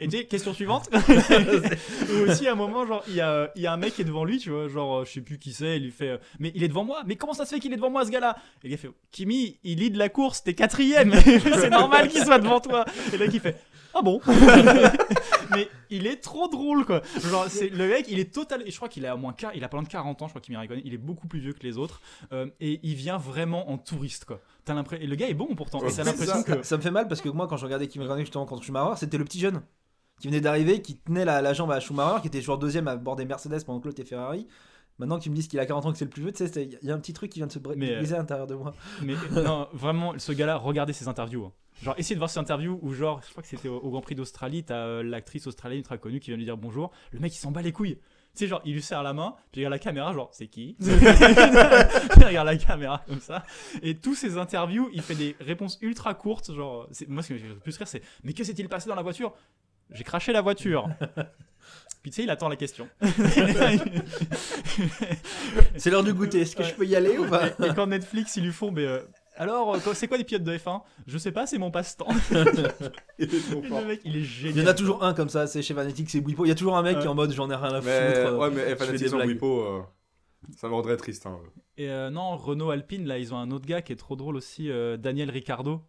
Et 0.00 0.08
tu 0.08 0.18
sais, 0.18 0.24
question 0.24 0.52
suivante. 0.52 0.90
Ou 2.12 2.30
aussi, 2.30 2.46
à 2.46 2.52
un 2.52 2.54
moment, 2.54 2.86
genre, 2.86 3.02
il 3.08 3.14
y 3.14 3.20
a, 3.20 3.50
il 3.56 3.62
y 3.62 3.66
a 3.66 3.72
un 3.72 3.76
mec 3.76 3.94
qui 3.94 4.02
est 4.02 4.04
devant 4.04 4.24
lui, 4.24 4.38
tu 4.38 4.50
vois, 4.50 4.68
genre, 4.68 5.04
je 5.04 5.12
sais 5.12 5.20
plus 5.20 5.38
qui 5.38 5.52
c'est, 5.52 5.78
il 5.78 5.84
lui 5.84 5.90
fait, 5.90 6.10
euh, 6.10 6.18
mais 6.38 6.52
il 6.54 6.62
est 6.62 6.68
devant 6.68 6.84
moi, 6.84 7.02
mais 7.06 7.16
comment 7.16 7.32
ça 7.32 7.44
se 7.44 7.54
fait 7.54 7.60
qu'il 7.60 7.72
est 7.72 7.76
devant 7.76 7.90
moi, 7.90 8.04
ce 8.04 8.10
gars-là? 8.10 8.36
Et 8.62 8.70
gars 8.70 8.76
fait, 8.76 8.90
Kimi, 9.10 9.58
il 9.64 9.78
lead 9.78 9.96
la 9.96 10.08
course, 10.08 10.42
t'es 10.42 10.54
quatrième, 10.54 11.14
c'est 11.20 11.70
normal 11.70 12.08
qu'il 12.08 12.22
soit 12.22 12.38
devant 12.38 12.60
toi. 12.60 12.84
Et 13.12 13.16
le 13.16 13.24
mec, 13.24 13.34
il 13.34 13.40
fait, 13.40 13.56
ah 13.94 14.02
bon 14.02 14.20
Mais 15.50 15.68
il 15.90 16.06
est 16.06 16.16
trop 16.16 16.48
drôle, 16.48 16.84
quoi. 16.84 17.02
Genre, 17.20 17.46
c'est, 17.48 17.68
le 17.68 17.86
mec, 17.88 18.06
il 18.08 18.18
est 18.18 18.32
total, 18.32 18.62
et 18.66 18.70
je 18.70 18.76
crois 18.76 18.88
qu'il 18.88 19.04
a 19.06 19.12
à 19.12 19.16
moins, 19.16 19.34
il 19.54 19.62
a 19.62 19.68
pas 19.68 19.76
loin 19.76 19.84
de 19.84 19.88
40 19.88 20.22
ans, 20.22 20.26
je 20.26 20.32
crois 20.32 20.40
qu'il 20.40 20.58
il 20.84 20.94
est 20.94 20.98
beaucoup 20.98 21.28
plus 21.28 21.38
vieux 21.40 21.52
que 21.52 21.62
les 21.62 21.78
autres, 21.78 22.00
euh, 22.32 22.46
et 22.60 22.80
il 22.82 22.94
vient 22.94 23.18
vraiment 23.18 23.70
en 23.70 23.78
touriste, 23.78 24.24
quoi. 24.24 24.40
T'as 24.64 24.74
l'impression, 24.74 25.04
et 25.04 25.06
le 25.08 25.14
gars 25.16 25.28
est 25.28 25.34
bon 25.34 25.54
pourtant, 25.54 25.78
Ouais, 25.80 25.90
l'impression 26.04 26.42
ça. 26.42 26.56
que. 26.56 26.62
Ça 26.62 26.76
me 26.76 26.82
fait 26.82 26.90
mal 26.90 27.06
parce 27.08 27.20
que 27.20 27.28
moi, 27.28 27.46
quand 27.46 27.56
je 27.56 27.64
regardais 27.64 27.86
Kimi 27.86 28.04
Raikkonen 28.04 28.24
justement 28.24 28.46
contre 28.46 28.62
Schumacher, 28.64 28.96
c'était 28.98 29.18
le 29.18 29.24
petit 29.24 29.38
jeune 29.40 29.60
qui 30.20 30.28
venait 30.28 30.40
d'arriver, 30.40 30.80
qui 30.80 30.96
tenait 30.96 31.24
la, 31.24 31.42
la 31.42 31.52
jambe 31.52 31.70
à 31.70 31.80
Schumacher, 31.80 32.20
qui 32.22 32.28
était 32.28 32.40
joueur 32.40 32.58
deuxième 32.58 32.88
à 32.88 32.96
bord 32.96 33.16
des 33.16 33.24
Mercedes 33.26 33.62
pendant 33.66 33.80
que 33.80 33.86
l'autre 33.86 34.00
était 34.00 34.08
Ferrari. 34.08 34.46
Maintenant 34.98 35.18
qu'ils 35.18 35.32
me 35.32 35.36
disent 35.36 35.48
qu'il 35.48 35.58
a 35.58 35.66
40 35.66 35.86
ans, 35.86 35.92
que 35.92 35.98
c'est 35.98 36.04
le 36.04 36.10
plus 36.10 36.22
vieux, 36.22 36.32
tu 36.32 36.38
sais, 36.46 36.52
c'est- 36.52 36.78
il 36.82 36.88
y 36.88 36.92
a 36.92 36.94
un 36.94 36.98
petit 37.00 37.12
truc 37.12 37.30
qui 37.32 37.40
vient 37.40 37.48
de 37.48 37.52
se 37.52 37.58
euh, 37.58 37.62
briser 37.62 38.14
à 38.14 38.18
l'intérieur 38.18 38.46
de 38.46 38.54
moi. 38.54 38.74
Mais 39.02 39.14
non, 39.32 39.66
vraiment, 39.72 40.14
ce 40.18 40.30
gars-là, 40.32 40.56
regardez 40.56 40.92
ses 40.92 41.08
interviews. 41.08 41.46
hein. 41.46 41.52
Genre, 41.82 41.94
essayez 41.98 42.14
de 42.14 42.20
voir 42.20 42.30
ses 42.30 42.38
interviews 42.38 42.78
où, 42.82 42.92
genre, 42.92 43.20
je 43.26 43.30
crois 43.30 43.42
que 43.42 43.48
c'était 43.48 43.68
au, 43.68 43.76
au 43.78 43.90
Grand 43.90 44.00
Prix 44.00 44.14
d'Australie, 44.14 44.64
t'as 44.64 44.76
euh, 44.86 45.02
l'actrice 45.02 45.46
australienne 45.46 45.78
ultra 45.80 45.98
connue 45.98 46.20
qui 46.20 46.30
vient 46.30 46.36
lui 46.36 46.44
dire 46.44 46.56
bonjour. 46.56 46.90
Le 47.12 47.18
mec, 47.18 47.34
il 47.34 47.38
s'en 47.38 47.50
bat 47.50 47.62
les 47.62 47.72
couilles. 47.72 47.96
Tu 47.96 48.38
sais, 48.40 48.46
genre, 48.48 48.60
il 48.64 48.72
lui 48.74 48.82
serre 48.82 49.02
la 49.04 49.12
main, 49.12 49.34
puis 49.52 49.60
il 49.60 49.64
regarde 49.64 49.72
la 49.74 49.78
caméra, 49.78 50.12
genre, 50.12 50.28
c'est 50.32 50.48
qui? 50.48 50.76
Il 50.80 52.24
regarde 52.26 52.46
la 52.46 52.56
caméra 52.56 53.00
comme 53.06 53.20
ça. 53.20 53.44
Et 53.82 53.94
tous 53.96 54.14
ses 54.16 54.38
interviews, 54.38 54.90
il 54.92 55.02
fait 55.02 55.14
des 55.14 55.36
réponses 55.40 55.78
ultra 55.82 56.14
courtes. 56.14 56.52
Genre, 56.52 56.88
c'est- 56.90 57.08
moi, 57.08 57.22
ce 57.22 57.28
qui 57.28 57.34
me 57.34 57.38
fait 57.38 57.46
le 57.48 57.54
plus 57.60 57.76
rire, 57.76 57.86
c'est 57.86 58.02
Mais 58.24 58.32
que 58.32 58.42
s'est-il 58.42 58.68
passé 58.68 58.88
dans 58.88 58.96
la 58.96 59.02
voiture? 59.02 59.32
J'ai 59.90 60.02
craché 60.02 60.32
la 60.32 60.40
voiture. 60.40 60.88
Puis 62.02 62.10
tu 62.10 62.16
sais, 62.16 62.22
il 62.24 62.30
attend 62.30 62.48
la 62.48 62.56
question. 62.56 62.88
C'est 65.76 65.90
l'heure 65.90 66.04
du 66.04 66.12
goûter, 66.12 66.40
est-ce 66.40 66.56
que 66.56 66.62
Ouais. 66.62 66.68
je 66.68 66.74
peux 66.74 66.86
y 66.86 66.96
aller 66.96 67.18
ou 67.18 67.28
pas? 67.28 67.48
Et 67.48 67.72
quand 67.74 67.86
Netflix, 67.86 68.36
ils 68.36 68.44
lui 68.44 68.52
font, 68.52 68.70
mais 68.70 68.84
euh, 68.84 69.00
alors, 69.36 69.74
euh, 69.74 69.78
c'est 69.94 70.08
quoi 70.08 70.16
les 70.18 70.24
pilotes 70.24 70.44
de 70.44 70.56
F1 70.56 70.82
Je 71.06 71.18
sais 71.18 71.32
pas, 71.32 71.46
c'est 71.46 71.58
mon 71.58 71.70
passe-temps. 71.70 72.06
Il 73.18 73.24
est 73.34 73.50
le 73.50 73.86
mec, 73.86 74.00
il 74.04 74.16
est 74.16 74.20
Il 74.20 74.24
génial. 74.24 74.64
y 74.64 74.66
en 74.68 74.70
a 74.70 74.74
toujours 74.74 75.04
un 75.04 75.14
comme 75.14 75.28
ça, 75.28 75.46
c'est 75.46 75.62
chez 75.62 75.74
Vanetic, 75.74 76.10
c'est 76.10 76.18
Wipo. 76.20 76.44
Il 76.44 76.48
y 76.48 76.52
a 76.52 76.54
toujours 76.54 76.76
un 76.76 76.82
mec 76.82 76.96
Ouais. 76.96 77.00
qui 77.00 77.06
est 77.06 77.10
en 77.10 77.14
mode 77.14 77.32
j'en 77.32 77.50
ai 77.50 77.54
rien 77.54 77.68
à 77.74 77.80
foutre. 77.80 77.84
Mais, 77.86 78.16
euh, 78.16 78.36
ouais, 78.36 78.50
mais 78.50 78.74
des 78.98 79.08
sans. 79.08 79.24
Wipo, 79.24 79.60
euh, 79.60 79.82
ça 80.56 80.68
me 80.68 80.74
rendrait 80.74 80.96
triste. 80.96 81.26
Hein. 81.26 81.38
Et 81.76 81.88
euh, 81.90 82.10
non, 82.10 82.36
Renault 82.36 82.70
Alpine, 82.70 83.06
là, 83.06 83.18
ils 83.18 83.32
ont 83.34 83.38
un 83.38 83.50
autre 83.50 83.66
gars 83.66 83.82
qui 83.82 83.92
est 83.92 83.96
trop 83.96 84.16
drôle 84.16 84.36
aussi, 84.36 84.70
euh, 84.70 84.96
Daniel 84.96 85.30
Ricardo. 85.30 85.80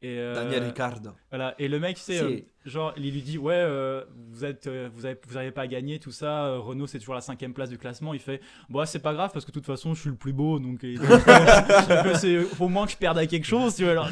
Et, 0.00 0.16
euh, 0.18 0.34
Daniel 0.34 0.62
Ricardo. 0.64 1.10
Voilà. 1.30 1.54
Et 1.58 1.66
le 1.68 1.80
mec, 1.80 1.98
c'est 1.98 2.22
euh, 2.22 2.40
genre, 2.64 2.92
il 2.96 3.10
lui 3.10 3.22
dit 3.22 3.38
ouais, 3.38 3.54
euh, 3.54 4.04
vous 4.30 4.44
êtes, 4.44 4.66
euh, 4.66 4.88
vous 4.92 5.06
avez, 5.06 5.18
vous 5.26 5.36
avez 5.36 5.50
pas 5.50 5.66
gagné 5.66 5.98
tout 5.98 6.10
ça. 6.12 6.46
euh, 6.46 6.58
Renault, 6.58 6.86
c'est 6.86 6.98
toujours 6.98 7.14
la 7.14 7.20
cinquième 7.20 7.54
place 7.54 7.70
du 7.70 7.78
classement. 7.78 8.14
Il 8.14 8.20
fait, 8.20 8.40
bon, 8.68 8.84
c'est 8.86 8.98
pas 8.98 9.14
grave 9.14 9.30
parce 9.32 9.44
que 9.44 9.50
de 9.50 9.54
toute 9.54 9.66
façon, 9.66 9.94
je 9.94 10.00
suis 10.00 10.10
le 10.10 10.16
plus 10.16 10.32
beau, 10.32 10.58
donc 10.58 10.80
il 10.82 10.98
fait, 10.98 12.14
c'est 12.16 12.38
au 12.60 12.68
moins 12.68 12.86
que 12.86 12.92
je 12.92 12.96
perde 12.96 13.18
à 13.18 13.26
quelque 13.26 13.46
chose, 13.46 13.74
tu 13.74 13.82
vois. 13.84 13.92
alors, 13.92 14.10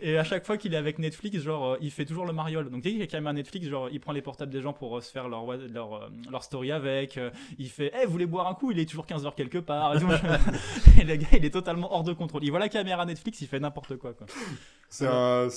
et 0.00 0.18
à 0.18 0.24
chaque 0.24 0.46
fois 0.46 0.56
qu'il 0.56 0.74
est 0.74 0.76
avec 0.76 0.98
Netflix, 0.98 1.38
genre, 1.38 1.72
euh, 1.72 1.78
il 1.80 1.90
fait 1.90 2.04
toujours 2.04 2.26
le 2.26 2.32
mariole. 2.32 2.70
Donc 2.70 2.82
dès 2.82 2.90
qu'il 2.90 3.00
y 3.00 3.02
a 3.02 3.06
quelqu'un 3.06 3.26
à 3.26 3.32
Netflix, 3.32 3.66
genre, 3.66 3.88
il 3.90 4.00
prend 4.00 4.12
les 4.12 4.22
portables 4.22 4.52
des 4.52 4.60
gens 4.60 4.72
pour 4.72 4.96
euh, 4.96 5.00
se 5.00 5.10
faire 5.10 5.28
leur, 5.28 5.44
leur, 5.46 5.94
euh, 5.94 6.08
leur 6.30 6.44
story 6.44 6.72
avec. 6.72 7.18
euh, 7.18 7.30
il 7.58 7.68
fait, 7.68 7.92
eh, 8.00 8.06
vous 8.06 8.12
voulez 8.12 8.26
boire 8.26 8.46
un 8.48 8.54
coup? 8.54 8.70
Il 8.70 8.78
est 8.78 8.86
toujours 8.86 9.06
15h 9.06 9.34
quelque 9.34 9.58
part. 9.58 9.94
Et, 11.00 11.04
le 11.04 11.16
gars, 11.16 11.28
il 11.32 11.44
est 11.44 11.50
totalement 11.50 11.92
hors 11.92 12.04
de 12.04 12.12
contrôle. 12.12 12.44
Il 12.44 12.50
voit 12.50 12.58
la 12.60 12.68
caméra 12.68 13.04
Netflix, 13.04 13.40
il 13.40 13.48
fait 13.48 13.60
n'importe 13.60 13.96
quoi, 13.96 14.12
quoi. 14.12 14.26
C'est 14.88 15.06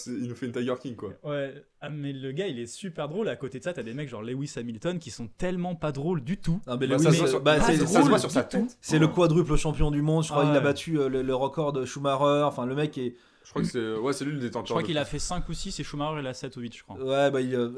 il 0.07 0.27
nous 0.27 0.35
fait 0.35 0.45
une 0.45 0.51
Tiger 0.51 0.75
King 0.79 0.95
quoi. 0.95 1.09
Ouais, 1.23 1.53
ah, 1.81 1.89
mais 2.13 2.19
le 2.19 2.31
gars 2.31 2.47
il 2.47 2.59
est 2.59 2.67
super 2.67 3.07
drôle. 3.09 3.27
À 3.29 3.35
côté 3.35 3.59
de 3.59 3.63
ça, 3.63 3.73
t'as 3.73 3.83
des 3.83 3.93
mecs 3.93 4.09
genre 4.09 4.21
Lewis 4.21 4.53
Hamilton 4.55 4.99
qui 4.99 5.11
sont 5.11 5.27
tellement 5.37 5.75
pas 5.75 5.91
drôles 5.91 6.23
du 6.23 6.37
tout. 6.37 6.61
Ah, 6.67 6.77
mais 6.79 6.87
Lewis, 6.87 7.03
ça, 7.03 7.11
se 7.11 7.17
voit 7.17 7.27
sur, 7.27 7.43
ça 7.43 7.61
c'est- 7.61 7.73
se 7.73 7.79
c'est- 7.79 7.85
voit 7.85 8.01
drôle 8.07 8.19
sur 8.19 8.31
sa 8.31 8.43
tête. 8.43 8.77
c'est 8.81 8.99
le 8.99 9.07
quadruple 9.07 9.55
champion 9.55 9.91
du 9.91 10.01
monde. 10.01 10.23
Je 10.23 10.29
crois 10.29 10.43
Ah 10.43 10.47
qu'il 10.47 10.55
a 10.57 10.61
battu 10.61 10.99
euh, 10.99 11.09
le, 11.09 11.21
le 11.21 11.35
record 11.35 11.73
de 11.73 11.85
Schumacher. 11.85 12.43
Enfin, 12.45 12.65
le 12.65 12.75
mec 12.75 12.97
est. 12.97 13.15
Je 13.45 13.49
crois 13.49 13.61
que 13.61 13.67
c'est 13.67 13.95
ouais, 13.97 14.13
c'est 14.13 14.23
lui 14.23 14.31
le 14.31 14.39
détenteur. 14.39 14.67
Je 14.67 14.71
crois 14.73 14.83
qu'il 14.83 14.97
a 14.97 15.03
plus. 15.03 15.11
fait 15.11 15.19
5 15.19 15.49
ou 15.49 15.53
6 15.53 15.77
et 15.79 15.83
Schumacher 15.83 16.21
il 16.21 16.27
a 16.27 16.33
7 16.33 16.55
ou 16.55 16.61
8, 16.61 16.75
je 16.77 16.83
crois. 16.83 16.95
Ouais, 16.97 17.29
bah 17.29 17.41
il. 17.41 17.53
euh, 17.53 17.71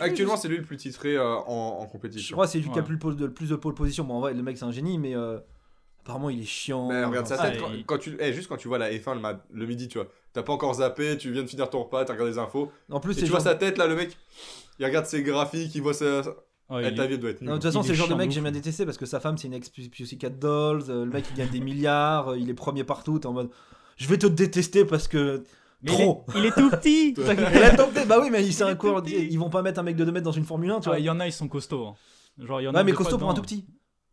actuellement, 0.00 0.36
c'est 0.38 0.48
lui 0.48 0.56
le 0.56 0.62
plus 0.62 0.78
titré 0.78 1.16
euh, 1.16 1.22
en, 1.46 1.80
en 1.80 1.86
Je 1.86 1.92
compétition. 1.92 2.34
crois 2.34 2.46
que 2.46 2.52
c'est 2.52 2.58
lui 2.58 2.70
qui 2.70 2.78
a 2.78 2.82
plus, 2.82 2.96
de, 2.96 3.26
le 3.26 3.32
plus 3.32 3.50
de 3.50 3.56
pole 3.56 3.74
position. 3.74 4.04
Bon, 4.04 4.14
en 4.14 4.20
vrai, 4.20 4.32
le 4.32 4.42
mec, 4.42 4.56
c'est 4.56 4.64
un 4.64 4.70
génie, 4.72 4.96
mais 4.98 5.14
euh, 5.14 5.38
apparemment, 6.04 6.30
il 6.30 6.40
est 6.40 6.44
chiant. 6.46 6.88
Mais 6.88 7.04
regarde 7.04 7.26
sa 7.26 7.34
Ah, 7.38 7.50
tête, 7.50 7.58
et- 7.58 7.60
quand, 7.60 7.68
quand 7.86 7.98
tu, 7.98 8.16
eh, 8.18 8.32
juste 8.32 8.48
quand 8.48 8.56
tu 8.56 8.68
vois 8.68 8.78
la 8.78 8.90
F1 8.90 9.14
le, 9.14 9.20
mat- 9.20 9.44
le 9.52 9.66
midi, 9.66 9.88
tu 9.88 9.98
vois, 9.98 10.08
t'as 10.32 10.42
pas 10.42 10.52
encore 10.52 10.74
zappé, 10.74 11.16
tu 11.18 11.32
viens 11.32 11.42
de 11.42 11.48
finir 11.48 11.68
ton 11.70 11.82
repas, 11.84 12.04
t'as 12.04 12.12
regardé 12.12 12.32
les 12.32 12.38
infos, 12.38 12.70
En 12.90 13.00
plus, 13.00 13.12
et 13.12 13.20
tu 13.20 13.26
genre- 13.26 13.30
vois 13.30 13.40
sa 13.40 13.54
tête 13.54 13.78
là, 13.78 13.86
le 13.86 13.96
mec, 13.96 14.16
il 14.78 14.84
regarde 14.86 15.06
ses 15.06 15.22
graphiques, 15.22 15.74
il 15.74 15.82
voit 15.82 15.94
sa. 15.94 16.22
Ouais, 16.70 16.88
Eh, 16.88 16.94
ta 16.94 17.04
vie 17.06 17.14
elle 17.14 17.20
doit 17.20 17.30
être 17.30 17.42
Non, 17.42 17.52
de 17.52 17.56
toute 17.56 17.64
façon, 17.64 17.82
c'est 17.82 17.88
le 17.88 17.94
genre 17.96 18.06
de 18.08 18.14
mec 18.14 18.28
que 18.28 18.34
j'aime 18.34 18.44
bien 18.44 18.52
détester 18.52 18.84
parce 18.84 18.96
que 18.96 19.04
sa 19.06 19.18
femme, 19.18 19.36
c'est 19.36 19.48
une 19.48 19.54
ex-Pussycat 19.54 20.30
Dolls. 20.30 20.84
euh, 20.88 21.04
le 21.04 21.10
mec, 21.10 21.24
il 21.32 21.36
gagne 21.36 21.48
des 21.50 21.58
milliards. 21.58 22.28
euh, 22.28 22.38
il 22.38 22.48
est 22.48 22.54
premier 22.54 22.84
partout. 22.84 23.18
T'es 23.18 23.26
en 23.26 23.32
mode. 23.32 23.50
Je 23.96 24.06
vais 24.06 24.18
te 24.18 24.28
détester 24.28 24.84
parce 24.84 25.08
que. 25.08 25.42
Mais 25.82 25.90
il 25.92 25.94
est- 25.94 26.04
Trop. 26.04 26.24
Il 26.36 26.44
est, 26.44 26.52
tout 26.52 26.70
petit 26.70 27.14
Il 27.18 27.62
a 27.64 27.70
tenté. 27.74 28.04
Bah 28.04 28.18
oui, 28.22 28.28
mais 28.30 28.48
c'est 28.52 28.62
un 28.62 28.76
petit. 28.76 29.26
Ils 29.30 29.36
vont 29.38 29.50
pas 29.50 29.62
mettre 29.62 29.80
un 29.80 29.82
mec 29.82 29.96
de 29.96 30.04
2 30.04 30.12
mètres 30.12 30.24
dans 30.24 30.30
une 30.30 30.44
Formule 30.44 30.70
1, 30.70 30.78
tu 30.80 30.90
vois. 30.90 31.00
Il 31.00 31.04
y 31.04 31.10
en 31.10 31.18
a, 31.18 31.26
ils 31.26 31.32
sont 31.32 31.48
costauds. 31.48 31.86
hein. 31.88 31.94
Genre, 32.38 32.60
il 32.60 32.64
y 32.64 32.68
en 32.68 32.74
a 32.74 32.78
Ouais, 32.78 32.84
mais 32.84 32.92
costaud 32.92 33.18
pour 33.18 33.28
un 33.30 33.34
tout 33.34 33.42
petit. 33.42 33.66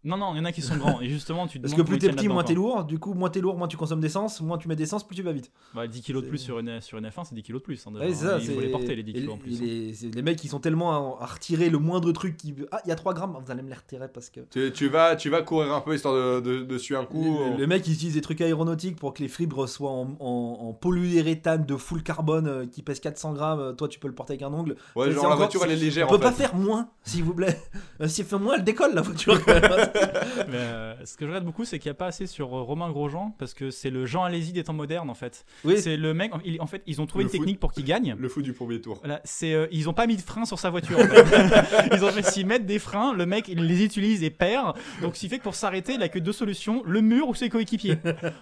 Non, 0.07 0.17
non, 0.17 0.33
il 0.33 0.37
y 0.37 0.41
en 0.41 0.45
a 0.45 0.51
qui 0.51 0.61
sont 0.61 0.77
grands. 0.77 1.01
Et 1.01 1.09
justement, 1.09 1.47
tu 1.47 1.57
te 1.59 1.63
Parce 1.63 1.73
que 1.73 1.81
plus 1.81 1.97
t'es 1.99 2.09
petit, 2.09 2.27
moins 2.29 2.43
t'es 2.43 2.53
lourd. 2.53 2.85
Du 2.85 2.97
coup, 2.97 3.13
moins 3.13 3.29
t'es 3.29 3.41
lourd, 3.41 3.57
moins 3.57 3.67
tu 3.67 3.77
consommes 3.77 3.99
d'essence. 3.99 4.41
Moins 4.41 4.57
tu 4.57 4.67
mets 4.67 4.75
d'essence, 4.75 5.05
plus 5.05 5.15
tu 5.15 5.21
vas 5.21 5.33
vite. 5.33 5.51
Bah, 5.75 5.85
10 5.85 6.01
kilos 6.01 6.23
de 6.23 6.29
plus 6.29 6.37
sur 6.37 6.59
une, 6.59 6.79
sur 6.81 6.97
une 6.97 7.05
F1, 7.07 7.25
c'est 7.25 7.35
10 7.35 7.43
kilos 7.43 7.61
de 7.61 7.65
plus. 7.65 7.85
hein, 7.85 7.91
Ouais, 7.93 8.13
ça. 8.13 8.37
Il 8.39 8.45
faut 8.47 8.53
c'est- 8.53 8.61
les 8.65 8.69
porter, 8.71 8.95
les 8.95 9.03
10 9.03 9.11
et 9.11 9.13
kilos 9.15 9.33
en 9.35 9.37
plus. 9.37 9.61
hein. 9.61 10.09
Les 10.15 10.21
mecs, 10.21 10.43
ils 10.43 10.47
sont 10.47 10.59
tellement 10.59 11.17
à, 11.19 11.23
à 11.23 11.25
retirer 11.27 11.69
le 11.69 11.77
moindre 11.77 12.11
truc 12.13 12.37
qui. 12.37 12.55
Ah, 12.71 12.79
il 12.85 12.89
y 12.89 12.91
a 12.91 12.95
3 12.95 13.13
grammes. 13.13 13.37
Vous 13.43 13.51
allez 13.51 13.61
me 13.61 13.69
les 13.69 13.75
retirer 13.75 14.07
parce 14.07 14.29
que. 14.29 14.39
Tu, 14.49 14.71
tu 14.71 14.87
vas, 14.87 15.15
tu 15.15 15.29
vas 15.29 15.41
courir 15.41 15.73
un 15.73 15.81
peu 15.81 15.93
histoire 15.93 16.13
de, 16.15 16.39
de, 16.39 16.63
de 16.63 16.77
suer 16.77 16.95
un 16.95 17.05
coup. 17.05 17.37
Le, 17.51 17.57
le 17.57 17.67
mec 17.67 17.85
il 17.87 17.93
utilise 17.93 18.13
des 18.13 18.21
trucs 18.21 18.39
aéronautiques 18.41 18.95
pour 18.95 19.13
que 19.13 19.21
les 19.21 19.27
fibres 19.29 19.67
soient 19.67 19.91
en, 19.91 20.15
en, 20.19 20.57
en 20.61 20.73
polyuréthane 20.73 21.65
de 21.65 21.75
full 21.75 22.01
carbone 22.03 22.47
euh, 22.47 22.65
qui 22.65 22.81
pèse 22.81 22.99
400 23.01 23.33
grammes. 23.33 23.59
Euh, 23.59 23.73
Toi 23.73 23.87
tu 23.89 23.99
peux 23.99 24.07
le 24.07 24.15
porter 24.15 24.33
avec 24.33 24.43
un 24.43 24.53
ongle. 24.53 24.75
ouais, 24.95 25.11
genre 25.11 25.29
la 25.29 25.35
voiture 25.35 25.61
elle 25.65 25.71
est 25.71 25.75
On 25.75 25.79
légère 25.79 26.07
peut 26.07 26.15
en 26.15 26.19
pas 26.19 26.31
faire 26.31 26.55
moins 26.55 26.89
s'il 27.03 27.23
vous 27.23 27.33
plaît. 27.33 27.59
Euh, 27.99 28.07
S'il 28.07 28.25
fait 28.25 28.37
moins 28.37 28.55
elle 28.57 28.63
décolle 28.63 28.93
la 28.93 29.01
voiture. 29.01 29.33
Mais, 30.49 30.55
euh, 30.57 30.93
ce 31.05 31.15
que 31.17 31.25
je 31.25 31.27
regrette 31.27 31.43
beaucoup, 31.45 31.65
c'est 31.65 31.79
qu'il 31.79 31.89
n'y 31.89 31.95
a 31.95 31.97
pas 31.97 32.07
assez 32.07 32.27
sur 32.27 32.55
euh, 32.57 32.61
Romain 32.61 32.89
Grosjean, 32.91 33.33
parce 33.39 33.53
que 33.53 33.69
c'est 33.71 33.89
le 33.89 34.05
Jean 34.05 34.23
Alési 34.23 34.51
des 34.53 34.63
temps 34.63 34.73
modernes 34.73 35.09
en 35.09 35.13
fait. 35.15 35.45
oui. 35.65 35.79
C'est 35.79 35.97
le 35.97 36.13
mec, 36.13 36.31
il- 36.45 36.61
en 36.61 36.67
fait, 36.67 36.81
ils 36.87 37.01
ont 37.01 37.05
trouvé 37.05 37.23
Le 37.25 37.29
une 37.29 37.31
technique 37.39 37.59
pour 37.59 37.71
qu'il 37.73 37.83
gagne. 37.85 38.15
Le 38.19 38.29
fou 38.29 38.41
du 38.41 38.53
premier 38.53 38.79
tour. 38.81 38.99
Voilà, 39.03 39.21
c'est, 39.23 39.53
euh, 39.53 39.67
ils 39.71 39.89
ont 39.89 39.93
pas 39.93 40.07
mis 40.07 40.15
de 40.17 40.21
frein 40.21 40.45
sur 40.45 40.59
sa 40.59 40.69
voiture. 40.69 40.97
en 40.99 41.03
fait. 41.07 41.89
ils 41.95 42.03
ont 42.03 42.09
fait 42.11 42.23
s'ils 42.25 42.45
mettent 42.45 42.65
des 42.65 42.79
freins, 42.79 43.13
le 43.13 43.25
mec 43.25 43.47
il 43.47 43.59
les 43.65 43.83
utilise 43.83 44.23
et 44.23 44.29
perd. 44.29 44.75
Donc 45.01 45.15
ce 45.15 45.21
qui 45.21 45.29
fait 45.29 45.37
que 45.39 45.43
pour 45.43 45.55
s'arrêter, 45.55 45.93
il 45.93 46.03
a 46.03 46.09
que 46.09 46.19
deux 46.19 46.31
solutions 46.33 46.81
le 46.85 47.01
mur 47.01 47.27
ou 47.29 47.35
ses 47.35 47.49
coéquipiers. 47.49 47.97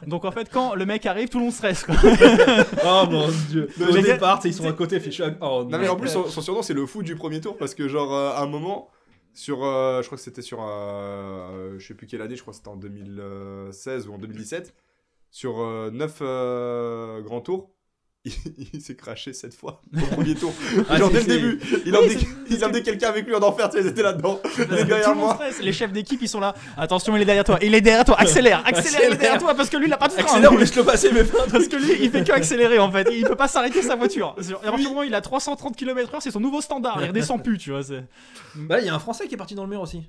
Donc 0.07 0.25
en 0.25 0.31
fait, 0.31 0.49
quand 0.51 0.75
le 0.75 0.85
mec 0.85 1.05
arrive, 1.05 1.29
tout 1.29 1.37
le 1.39 1.45
monde 1.45 1.53
stresse. 1.53 1.83
Quoi. 1.83 1.95
Oh 2.85 3.03
mon 3.09 3.27
dieu. 3.49 3.67
Le 3.79 3.89
Au 3.89 3.93
gars- 3.93 4.01
départ 4.01 4.39
ils 4.45 4.53
sont 4.53 4.67
à 4.67 4.73
côté 4.73 4.99
fait. 4.99 5.11
Oh 5.41 5.65
Non 5.69 5.77
mais 5.77 5.87
en 5.87 5.95
plus 5.95 6.09
son, 6.09 6.27
son 6.27 6.41
surnom 6.41 6.61
c'est 6.61 6.73
le 6.73 6.85
fou 6.85 7.03
du 7.03 7.15
premier 7.15 7.41
tour 7.41 7.57
parce 7.57 7.73
que 7.75 7.87
genre 7.87 8.13
euh, 8.13 8.31
à 8.31 8.41
un 8.41 8.47
moment 8.47 8.89
sur 9.35 9.63
euh, 9.63 10.01
je 10.01 10.07
crois 10.07 10.17
que 10.17 10.23
c'était 10.23 10.41
sur 10.41 10.59
euh, 10.61 11.77
je 11.77 11.85
sais 11.85 11.93
plus 11.93 12.07
quelle 12.07 12.21
année 12.21 12.35
je 12.35 12.41
crois 12.41 12.53
que 12.53 12.57
c'était 12.57 12.69
en 12.69 12.77
2016 12.77 14.07
ou 14.07 14.13
en 14.13 14.17
2017 14.17 14.73
sur 15.29 15.57
9 15.91 16.19
grands 17.23 17.41
tours 17.41 17.74
il, 18.25 18.33
il 18.73 18.81
s'est 18.81 18.95
craché 18.95 19.33
cette 19.33 19.53
fois 19.53 19.81
au 19.95 20.15
premier 20.15 20.35
tour 20.35 20.53
Ah, 20.89 20.97
genre 20.97 21.09
dès 21.11 21.21
le 21.21 21.25
début 21.25 21.59
il 21.85 21.95
Oui, 21.95 22.63
emmenait, 22.63 22.81
quelqu'un 22.83 23.09
avec 23.09 23.25
lui 23.25 23.35
en 23.35 23.41
enfer 23.41 23.69
tu 23.69 23.77
sais 23.77 23.83
ils 23.83 23.89
étaient 23.89 24.03
là-dedans 24.03 24.39
derrière 24.67 25.09
le 25.09 25.15
moi. 25.15 25.39
Les 25.61 25.73
chefs 25.73 25.91
d'équipe 25.91 26.21
ils 26.21 26.27
sont 26.29 26.39
là. 26.39 26.55
Attention, 26.77 27.15
il 27.15 27.21
est 27.21 27.25
derrière 27.25 27.43
toi. 27.43 27.57
Il 27.61 27.73
est 27.73 27.81
derrière 27.81 28.05
toi. 28.05 28.19
Accélère, 28.19 28.63
accélère, 28.65 29.01
il 29.07 29.13
est 29.13 29.17
derrière 29.17 29.39
toi 29.39 29.53
parce 29.55 29.69
que 29.69 29.77
lui 29.77 29.87
il 29.87 29.93
a 29.93 29.97
pas 29.97 30.07
de 30.07 30.13
frein. 30.13 30.23
Accélère 30.23 30.53
ou 30.53 30.57
laisse-le 30.57 30.83
passer 30.83 31.11
mais. 31.13 31.23
Parce 31.23 31.67
que 31.67 31.75
lui, 31.75 31.93
il 32.01 32.09
fait 32.09 32.23
que 32.23 32.31
accélérer 32.31 32.79
en 32.79 32.91
fait. 32.91 33.07
Il 33.11 33.23
peut 33.25 33.35
pas 33.35 33.47
s'arrêter 33.47 33.81
sa 33.81 33.95
voiture. 33.95 34.35
À 34.63 34.71
partir 34.71 34.89
moment 34.89 35.03
il 35.03 35.13
a 35.13 35.21
330 35.21 35.75
km/h, 35.75 36.17
c'est 36.21 36.31
son 36.31 36.39
nouveau 36.39 36.61
standard. 36.61 36.97
Il 37.01 37.07
redescend 37.07 37.43
plus, 37.43 37.57
tu 37.57 37.71
vois. 37.71 37.81
Bah 38.55 38.79
il 38.79 38.85
y 38.85 38.89
a 38.89 38.95
un 38.95 38.99
français 38.99 39.27
qui 39.27 39.35
est 39.35 39.37
parti 39.37 39.55
dans 39.55 39.63
le 39.63 39.69
mur 39.69 39.81
aussi. 39.81 40.01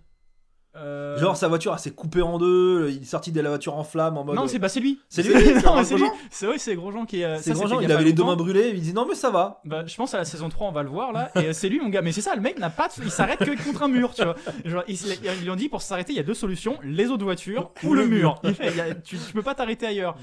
Euh, 0.77 1.17
Genre 1.19 1.37
sa 1.37 1.49
voiture 1.49 1.73
elle 1.73 1.79
s'est 1.79 1.91
coupée 1.93 2.23
en 2.23 2.39
deux, 2.39 2.91
il 2.91 3.03
est 3.03 3.05
sorti 3.05 3.33
de 3.33 3.41
la 3.41 3.49
voiture 3.49 3.77
en 3.77 3.85
flamme 3.85 4.19
en 4.19 4.25
mode. 4.25 4.37
Non, 4.37 4.47
c'est 4.47 4.59
bah, 4.59 4.69
c'est 4.69 4.81
lui. 4.81 5.01
C'est 5.09 5.23
lui 5.23 5.33
Non, 5.65 5.83
C'est 5.83 5.95
lui. 5.95 6.03
Grosjean 6.03 6.13
C'est 6.31 6.47
oui, 6.47 6.55
c'est 6.59 6.75
Grosjean 6.77 7.07
qui. 7.07 7.25
euh, 7.25 7.39
C'est 7.41 7.53
Grosjean, 7.53 7.81
il 7.81 7.91
a 7.91 7.95
avait 7.95 8.05
les 8.05 8.13
deux 8.13 8.25
mains 8.25 8.37
brûlées, 8.37 8.73
il 8.75 8.81
dit 8.83 8.93
non 8.93 9.07
mais 9.09 9.15
ça 9.15 9.31
va. 9.31 9.61
Bah, 9.65 9.85
je 9.87 9.97
pense 9.97 10.13
à 10.15 10.19
la 10.19 10.25
saison 10.25 10.49
3, 10.49 10.69
on 10.69 10.73
va 10.73 10.83
le 10.83 10.89
voir 10.91 11.13
là. 11.13 11.31
Et 11.37 11.39
euh, 11.47 11.53
c'est 11.53 11.69
lui, 11.69 11.81
mon 11.81 11.89
gars. 11.89 12.03
Mais 12.03 12.13
c'est 12.13 12.21
ça, 12.21 12.35
le 12.35 12.41
mec 12.43 12.59
n'a 12.59 12.71
pas. 12.71 12.89
de- 12.89 12.93
Il 13.05 13.11
s'arrête 13.11 13.39
que 13.39 13.65
contre 13.65 13.83
un 13.85 13.89
mur, 13.89 14.13
tu 14.15 14.23
vois. 14.25 14.37
Genre, 14.65 14.83
ils, 14.89 14.99
ils 15.07 15.43
lui 15.43 15.51
ont 15.51 15.57
dit 15.57 15.69
pour 15.69 15.81
s'arrêter, 15.83 16.13
il 16.13 16.17
y 16.17 16.21
a 16.21 16.25
deux 16.25 16.35
solutions 16.35 16.77
les 16.83 17.09
autres 17.11 17.25
voitures 17.25 17.71
ou 17.83 17.95
le 17.95 18.07
mur. 18.07 18.39
Il 18.45 18.55
fait, 18.55 18.69
il 18.71 18.77
y 18.77 18.81
a- 18.81 18.95
tu, 18.95 19.17
tu 19.17 19.33
peux 19.33 19.43
pas 19.43 19.55
t'arrêter 19.55 19.87
ailleurs. 19.87 20.17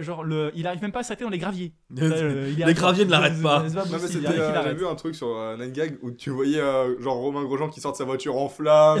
Genre, 0.00 0.24
le, 0.24 0.50
il 0.54 0.66
arrive 0.66 0.82
même 0.82 0.92
pas 0.92 1.00
à 1.00 1.02
s'arrêter 1.02 1.24
dans 1.24 1.30
les 1.30 1.38
graviers. 1.38 1.72
Euh, 2.02 2.52
il 2.56 2.64
Les 2.64 2.74
graviers 2.74 3.04
ne 3.04 3.10
l'arrêtent 3.10 3.40
pas. 3.42 3.64
C'est 3.68 3.74
Non, 3.74 3.82
mais 3.90 3.98
c'était. 3.98 4.26
euh. 4.28 4.62
J'ai 4.64 4.74
vu 4.74 4.86
un 4.86 4.94
truc 4.94 5.14
sur 5.14 5.28
euh, 5.36 5.56
9gag 5.56 5.96
où 6.02 6.10
tu 6.10 6.30
voyais 6.30 6.60
euh, 6.60 7.00
genre 7.00 7.16
Romain 7.16 7.42
Grosjean 7.44 7.68
qui 7.68 7.80
sort 7.80 7.92
de 7.92 7.96
sa 7.96 8.04
voiture 8.04 8.36
en 8.36 8.48
flamme, 8.48 9.00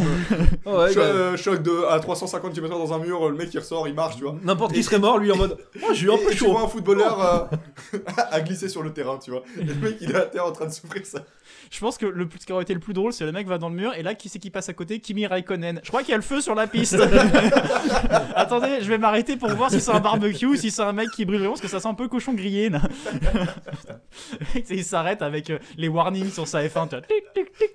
Oh, 0.64 0.70
ouais, 0.78 0.92
cho- 0.92 1.36
choc 1.36 1.62
de, 1.62 1.84
à 1.90 1.98
350 2.00 2.52
km 2.52 2.78
dans 2.78 2.92
un 2.92 2.98
mur, 2.98 3.28
le 3.28 3.36
mec 3.36 3.52
il 3.52 3.58
ressort, 3.58 3.86
il 3.88 3.94
marche, 3.94 4.16
tu 4.16 4.22
vois. 4.24 4.36
N'importe 4.42 4.72
qui 4.72 4.82
serait 4.82 4.98
mort, 4.98 5.18
lui 5.18 5.30
en 5.32 5.36
mode. 5.36 5.56
Oh, 5.82 5.92
j'ai 5.92 6.06
eu 6.06 6.10
un 6.12 6.16
peu 6.16 6.24
et 6.28 6.30
tu 6.30 6.36
chaud. 6.38 6.52
vois 6.52 6.62
un 6.62 6.68
footballeur 6.68 7.50
euh, 7.54 7.98
à 8.30 8.40
glisser 8.40 8.68
sur 8.68 8.82
le 8.82 8.92
terrain, 8.92 9.18
tu 9.18 9.30
vois. 9.30 9.42
Et 9.60 9.64
le 9.64 9.74
mec 9.74 9.96
il 10.00 10.10
est 10.10 10.14
à 10.16 10.22
terre 10.26 10.46
en 10.46 10.52
train 10.52 10.66
de 10.66 10.72
souffrir 10.72 11.04
ça. 11.06 11.20
Je 11.70 11.80
pense 11.80 11.98
que 11.98 12.06
le 12.06 12.26
plus, 12.28 12.38
ce 12.40 12.46
qui 12.46 12.52
aurait 12.52 12.62
été 12.62 12.74
le 12.74 12.80
plus 12.80 12.92
drôle, 12.94 13.12
c'est 13.12 13.24
le 13.24 13.32
mec 13.32 13.46
va 13.46 13.58
dans 13.58 13.68
le 13.68 13.74
mur 13.74 13.92
et 13.94 14.02
là, 14.02 14.14
qui 14.14 14.28
c'est 14.28 14.38
qui 14.38 14.50
passe 14.50 14.68
à 14.68 14.72
côté? 14.72 15.00
Kimi 15.00 15.26
Raikkonen. 15.26 15.80
Je 15.82 15.88
crois 15.88 16.02
qu'il 16.02 16.10
y 16.10 16.14
a 16.14 16.16
le 16.16 16.22
feu 16.22 16.40
sur 16.40 16.54
la 16.54 16.66
piste. 16.66 16.96
Attendez, 18.34 18.78
je 18.82 18.88
vais 18.88 18.98
m'arrêter 18.98 19.36
pour 19.36 19.50
voir 19.50 19.70
si 19.70 19.80
c'est 19.80 19.90
un 19.90 20.00
barbecue 20.00 20.46
ou 20.46 20.56
si 20.56 20.70
c'est 20.70 20.82
un 20.82 20.92
mec 20.92 21.08
qui 21.10 21.24
brûle 21.24 21.38
vraiment 21.38 21.52
parce 21.52 21.62
que 21.62 21.68
ça 21.68 21.80
sent 21.80 21.88
un 21.88 21.94
peu 21.94 22.08
cochon 22.08 22.34
grillé. 22.34 22.68
là. 22.70 22.80
Il 24.70 24.84
s'arrête 24.84 25.22
avec 25.22 25.50
euh, 25.50 25.58
les 25.76 25.88
warnings 25.88 26.30
sur 26.30 26.46
sa 26.48 26.62
F1. 26.64 26.88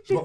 tu. 0.05 0.15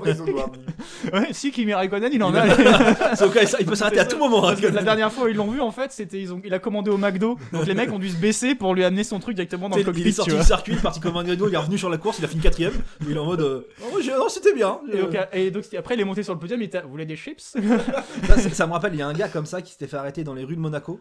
Ouais, 1.13 1.29
si 1.33 1.51
Kimi 1.51 1.75
Raikkonen, 1.75 2.11
il 2.13 2.23
en 2.23 2.31
Il 2.33 2.39
a. 2.39 3.25
Au 3.25 3.31
cas, 3.31 3.43
il 3.61 3.67
peut 3.67 3.75
s'arrêter 3.75 4.01
à 4.01 4.05
tout 4.05 4.19
moment. 4.19 4.45
hein. 4.45 4.49
Parce 4.49 4.61
que 4.61 4.67
la 4.69 4.83
dernière 4.83 5.13
fois 5.13 5.25
où 5.25 5.29
ils 5.29 5.37
l'ont 5.37 5.51
vu, 5.51 5.61
en 5.61 5.71
fait, 5.71 5.93
c'était 5.93 6.21
ils 6.21 6.33
ont, 6.33 6.41
il 6.45 6.53
a 6.55 6.59
commandé 6.59 6.91
au 6.91 6.97
McDo. 6.99 7.39
Donc 7.53 7.67
les 7.67 7.75
mecs 7.75 7.93
ont 7.93 7.99
dû 7.99 8.09
se 8.11 8.17
baisser 8.17 8.55
pour 8.55 8.75
lui 8.75 8.85
amener 8.85 9.05
son 9.05 9.19
truc 9.19 9.35
directement 9.37 9.69
dans 9.69 9.77
le 9.77 9.83
Il 9.83 9.89
est 9.89 9.93
cockpit. 9.93 10.13
sorti 10.13 10.35
du 10.37 10.43
circuit, 10.43 10.73
il 10.75 10.79
est 10.79 10.83
parti 10.83 11.01
comme 11.01 11.17
un 11.17 11.25
gado, 11.25 11.49
il 11.49 11.55
est 11.55 11.59
revenu 11.59 11.79
sur 11.79 11.91
la 11.91 11.99
course, 11.99 12.19
il 12.19 12.25
a 12.25 12.29
fini 12.29 12.43
quatrième. 12.43 12.73
Il 13.09 13.17
est 13.17 13.19
en 13.19 13.25
mode. 13.25 13.56
Euh, 13.57 14.01
j'ai- 14.01 14.13
non, 14.13 14.29
c'était 14.29 14.55
bien. 14.55 14.81
Et 14.93 14.99
donc, 14.99 15.17
et 15.33 15.51
donc, 15.51 15.75
après, 15.75 15.95
il 15.95 16.01
est 16.01 16.05
monté 16.05 16.23
sur 16.23 16.33
le 16.35 16.39
podium. 16.41 16.61
Il 16.61 16.65
était, 16.65 16.83
vous 16.83 16.91
voulez 16.91 17.07
des 17.07 17.17
chips? 17.17 17.57
Ça, 18.53 18.67
me 18.67 18.73
rappelle, 18.73 18.95
il 18.95 18.99
y 18.99 19.03
a 19.03 19.07
un 19.09 19.13
gars 19.13 19.29
comme 19.29 19.47
ça 19.47 19.63
qui 19.63 19.73
s'était 19.73 19.87
fait 19.87 19.97
arrêter 19.97 20.25
dans 20.25 20.35
les 20.35 20.45
rues 20.45 20.57
de 20.57 20.61
Monaco. 20.61 21.01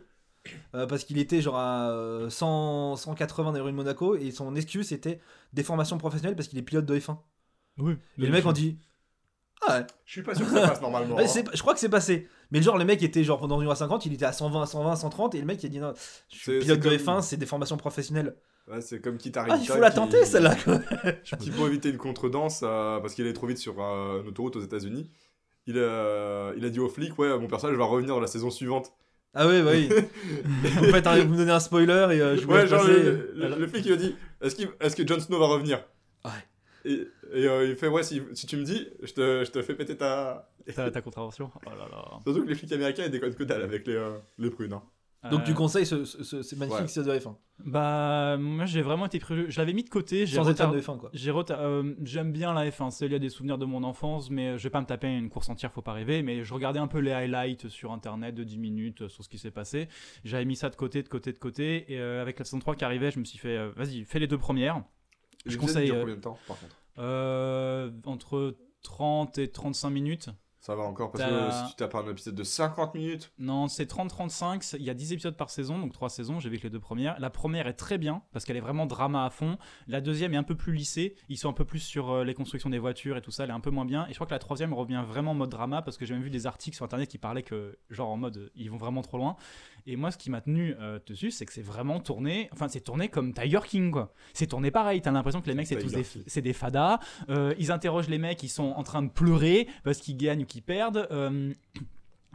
euh, 0.75 0.85
parce 0.85 1.03
qu'il 1.03 1.17
était 1.17 1.41
genre 1.41 1.57
à 1.57 1.89
euh, 1.91 2.29
100, 2.29 2.97
180 2.97 3.51
dans 3.51 3.53
les 3.53 3.61
rues 3.61 3.71
de 3.71 3.75
Monaco 3.77 4.15
et 4.15 4.29
son 4.31 4.55
excuse 4.55 4.87
c'était 4.89 5.19
déformation 5.53 5.97
professionnelle 5.97 6.35
parce 6.35 6.47
qu'il 6.47 6.59
est 6.59 6.63
pilote 6.63 6.85
de 6.85 6.99
F1. 6.99 7.17
Oui. 7.79 7.93
Et 8.19 8.21
le 8.21 8.29
mec 8.29 8.45
on 8.45 8.51
dit 8.51 8.77
Ah 9.67 9.79
ouais, 9.79 9.87
Je 10.05 10.11
suis 10.11 10.21
pas 10.21 10.35
sûr 10.35 10.45
que 10.45 10.51
ça 10.53 10.67
passe 10.67 10.81
normalement. 10.81 11.17
Hein. 11.17 11.25
je 11.25 11.59
crois 11.61 11.73
que 11.73 11.79
c'est 11.79 11.89
passé. 11.89 12.27
Mais 12.51 12.61
genre 12.61 12.77
le 12.77 12.85
mec 12.85 13.01
était 13.01 13.23
genre 13.23 13.39
pendant 13.39 13.59
1h50, 13.59 14.03
il 14.05 14.13
était 14.13 14.25
à 14.25 14.33
120, 14.33 14.67
120, 14.67 14.95
130 14.95 15.33
et 15.33 15.39
le 15.39 15.45
mec 15.45 15.63
il 15.63 15.65
a 15.65 15.69
dit 15.69 15.79
non, 15.79 15.93
je 16.31 16.35
suis 16.37 16.43
C'est- 16.51 16.59
pilote 16.59 16.79
de 16.79 16.89
comme- 16.89 17.15
F1, 17.17 17.21
c'est 17.23 17.37
des 17.37 17.47
formations 17.47 17.77
professionnelles. 17.77 18.35
Ouais, 18.67 18.81
c'est 18.81 18.99
comme 18.99 19.17
Kitari. 19.17 19.51
Ah, 19.53 19.57
il 19.61 19.67
faut 19.67 19.79
la 19.79 19.91
tenter 19.91 20.25
celle-là. 20.25 20.55
quoi. 20.55 20.79
Qui 21.39 21.51
pour 21.51 21.67
éviter 21.67 21.89
une 21.89 21.97
contredanse 21.97 22.61
euh, 22.63 22.99
parce 22.99 23.13
qu'il 23.13 23.23
allait 23.25 23.33
trop 23.33 23.47
vite 23.47 23.57
sur 23.59 23.75
euh, 23.79 24.21
une 24.23 24.29
autoroute 24.29 24.55
aux 24.55 24.61
États-Unis. 24.63 25.11
Il, 25.67 25.77
a- 25.79 26.51
il 26.57 26.63
a 26.65 26.69
dit 26.69 26.79
au 26.79 26.89
flic 26.89 27.17
Ouais, 27.19 27.37
mon 27.39 27.47
personnage 27.47 27.77
va 27.77 27.85
revenir 27.85 28.13
dans 28.15 28.19
la 28.21 28.27
saison 28.27 28.49
suivante. 28.51 28.91
Ah 29.33 29.47
oui, 29.47 29.61
bah 29.61 29.71
oui. 29.73 29.89
vous, 30.43 30.85
faites 30.91 31.07
un- 31.07 31.23
vous 31.25 31.33
me 31.33 31.37
donnez 31.37 31.51
un 31.51 31.59
spoiler 31.59 32.07
et 32.11 32.21
euh, 32.21 32.37
je 32.37 32.45
vous 32.45 32.53
Ouais, 32.53 32.65
genre 32.67 32.81
passer. 32.81 33.03
le, 33.03 33.31
le- 33.35 33.55
le 33.59 33.67
flic 33.67 33.85
il 33.85 33.93
a 33.93 33.97
dit 33.97 34.15
Est-ce 34.41 34.95
que 34.95 35.05
Jon 35.07 35.19
Snow 35.19 35.39
va 35.39 35.47
revenir? 35.47 35.83
Ouais. 36.23 36.31
Et, 36.85 37.07
et, 37.33 37.47
euh, 37.47 37.65
il 37.67 37.75
fait 37.75 37.87
Ouais, 37.87 38.03
si, 38.03 38.21
si 38.33 38.45
tu 38.47 38.57
me 38.57 38.63
dis, 38.63 38.87
je 39.01 39.11
te, 39.13 39.43
je 39.45 39.51
te 39.51 39.61
fais 39.61 39.73
péter 39.75 39.97
ta. 39.97 40.49
Ta, 40.75 40.89
ta 40.89 41.01
contravention? 41.01 41.51
Oh 41.65 41.69
là 41.69 41.87
là. 41.91 42.19
Surtout 42.23 42.43
que 42.43 42.49
les 42.49 42.55
flics 42.55 42.71
américains 42.71 43.03
ils 43.05 43.11
déconnent 43.11 43.35
que 43.35 43.43
dalle 43.43 43.61
avec 43.63 43.85
les, 43.87 43.95
euh, 43.95 44.17
les 44.37 44.49
prunes. 44.49 44.73
hein. 44.73 44.83
Donc 45.31 45.41
Euh, 45.41 45.43
tu 45.45 45.53
conseilles 45.53 45.85
ce, 45.85 46.05
ce, 46.05 46.23
ce- 46.23 46.41
ce 46.41 46.55
magnifique 46.55 46.95
Ouais. 46.97 47.03
de 47.03 47.19
F1. 47.19 47.35
Bah, 47.65 48.37
moi 48.37 48.65
j'ai 48.65 48.81
vraiment 48.81 49.05
été 49.05 49.17
prévu. 49.19 49.45
Je 49.49 49.57
l'avais 49.59 49.73
mis 49.73 49.83
de 49.83 49.89
côté. 49.89 50.25
J'ai 50.25 50.35
Sans 50.35 50.43
retard- 50.43 50.71
de 50.71 50.79
F1 50.79 50.97
quoi. 50.97 51.11
Euh, 51.51 51.93
J'aime 52.03 52.31
bien 52.31 52.53
la 52.53 52.69
F1, 52.69 52.91
c'est 52.91 53.05
il 53.05 53.11
y 53.11 53.15
a 53.15 53.19
des 53.19 53.29
souvenirs 53.29 53.57
de 53.57 53.65
mon 53.65 53.83
enfance, 53.83 54.29
mais 54.29 54.57
je 54.57 54.63
vais 54.63 54.69
pas 54.69 54.81
me 54.81 54.85
taper 54.85 55.07
une 55.07 55.29
course 55.29 55.49
entière, 55.49 55.71
faut 55.71 55.81
pas 55.81 55.93
rêver. 55.93 56.21
Mais 56.21 56.43
je 56.43 56.53
regardais 56.53 56.79
un 56.79 56.87
peu 56.87 56.99
les 56.99 57.11
highlights 57.11 57.69
sur 57.69 57.91
internet 57.91 58.35
de 58.35 58.43
10 58.43 58.57
minutes 58.57 59.03
euh, 59.03 59.09
sur 59.09 59.23
ce 59.23 59.29
qui 59.29 59.37
s'est 59.37 59.51
passé. 59.51 59.87
J'avais 60.23 60.45
mis 60.45 60.55
ça 60.55 60.69
de 60.69 60.75
côté, 60.75 61.01
de 61.01 61.07
côté, 61.09 61.31
de 61.33 61.37
côté. 61.39 61.91
Et 61.93 61.99
euh, 61.99 62.21
avec 62.21 62.37
la 62.39 62.45
saison 62.45 62.59
3 62.59 62.75
qui 62.75 62.83
arrivait, 62.85 63.11
je 63.11 63.19
me 63.19 63.25
suis 63.25 63.37
fait, 63.39 63.57
euh, 63.57 63.71
vas-y, 63.75 64.03
fais 64.03 64.19
les 64.19 64.27
deux 64.27 64.37
premières. 64.37 64.83
Je 65.45 65.57
conseille, 65.57 65.91
euh, 65.91 65.99
combien 66.01 66.15
de 66.15 66.21
temps 66.21 66.37
par 66.47 66.59
contre? 66.59 66.75
Euh, 66.99 67.91
entre 68.05 68.55
30 68.83 69.37
et 69.37 69.47
35 69.47 69.89
minutes. 69.89 70.29
Ça 70.65 70.73
va 70.75 70.81
encore 70.81 71.11
parce 71.11 71.23
que 71.23 71.51
si 71.51 71.69
tu 71.69 71.75
tapes 71.75 71.93
un 71.93 72.07
épisode 72.09 72.33
de 72.33 72.43
50 72.43 72.95
minutes, 72.95 73.31
Non, 73.37 73.67
c'est 73.67 73.85
30-35. 73.85 74.63
c'est- 74.63 74.77
Il 74.77 74.83
y 74.83 74.89
a 74.89 74.95
10 74.95 75.13
épisodes 75.13 75.37
par 75.37 75.51
saison, 75.51 75.77
donc 75.77 75.93
3 75.93 76.09
saisons. 76.09 76.39
J'ai 76.39 76.49
vu 76.49 76.57
que 76.57 76.63
les 76.63 76.71
deux 76.71 76.79
premières. 76.79 77.15
La 77.19 77.29
première 77.29 77.67
est 77.67 77.73
très 77.75 77.99
bien 77.99 78.23
parce 78.33 78.45
qu'elle 78.45 78.57
est 78.57 78.61
vraiment 78.61 78.87
drama 78.87 79.25
à 79.25 79.29
fond. 79.29 79.59
La 79.87 80.01
deuxième 80.01 80.33
est 80.33 80.37
un 80.37 80.43
peu 80.43 80.55
plus 80.55 80.73
lissée. 80.73 81.15
Ils 81.29 81.37
sont 81.37 81.49
un 81.49 81.53
peu 81.53 81.65
plus 81.65 81.81
sur 81.81 82.09
euh, 82.09 82.23
les 82.23 82.33
constructions 82.33 82.71
des 82.71 82.79
voitures 82.79 83.15
et 83.15 83.21
tout 83.21 83.29
ça. 83.29 83.43
Elle 83.43 83.51
est 83.51 83.53
un 83.53 83.59
peu 83.59 83.69
moins 83.69 83.85
bien. 83.85 84.07
Et 84.07 84.09
je 84.09 84.15
crois 84.15 84.25
que 84.25 84.33
la 84.33 84.39
troisième 84.39 84.73
revient 84.73 85.03
vraiment 85.07 85.31
en 85.31 85.35
mode 85.35 85.51
drama 85.51 85.83
parce 85.83 85.97
que 85.97 86.05
j'ai 86.07 86.15
même 86.15 86.23
vu 86.23 86.31
des 86.31 86.47
articles 86.47 86.75
sur 86.75 86.83
internet 86.85 87.09
qui 87.09 87.19
parlaient 87.19 87.43
que, 87.43 87.77
genre 87.91 88.09
en 88.09 88.17
mode, 88.17 88.37
euh, 88.37 88.49
ils 88.55 88.71
vont 88.71 88.77
vraiment 88.77 89.03
trop 89.03 89.17
loin. 89.19 89.35
Et 89.87 89.95
moi, 89.95 90.09
ce 90.09 90.17
qui 90.17 90.31
m'a 90.31 90.41
tenu 90.41 90.75
euh, 90.79 90.99
dessus, 91.05 91.29
c'est 91.29 91.45
que 91.45 91.53
c'est 91.53 91.61
vraiment 91.61 91.99
tourné. 91.99 92.49
Enfin, 92.51 92.67
c'est 92.67 92.81
tourné 92.81 93.07
comme 93.07 93.33
Tiger 93.33 93.59
King, 93.65 93.91
quoi. 93.91 94.13
C'est 94.33 94.47
tourné 94.47 94.71
pareil. 94.71 95.01
T'as 95.01 95.11
l'impression 95.11 95.41
que 95.41 95.47
les 95.47 95.53
mecs, 95.53 95.67
c'est 95.67 95.77
tous 95.77 95.91
des, 95.91 96.03
c'est 96.25 96.41
des 96.41 96.53
fadas. 96.53 96.99
Euh, 97.29 97.53
ils 97.59 97.71
interrogent 97.71 98.09
les 98.09 98.17
mecs, 98.17 98.41
ils 98.41 98.49
sont 98.49 98.73
en 98.75 98.83
train 98.83 99.03
de 99.03 99.09
pleurer 99.09 99.67
parce 99.83 99.99
qu'ils 99.99 100.17
gagnent 100.17 100.43
ou 100.43 100.45
qu'ils 100.45 100.63
perdent. 100.63 101.07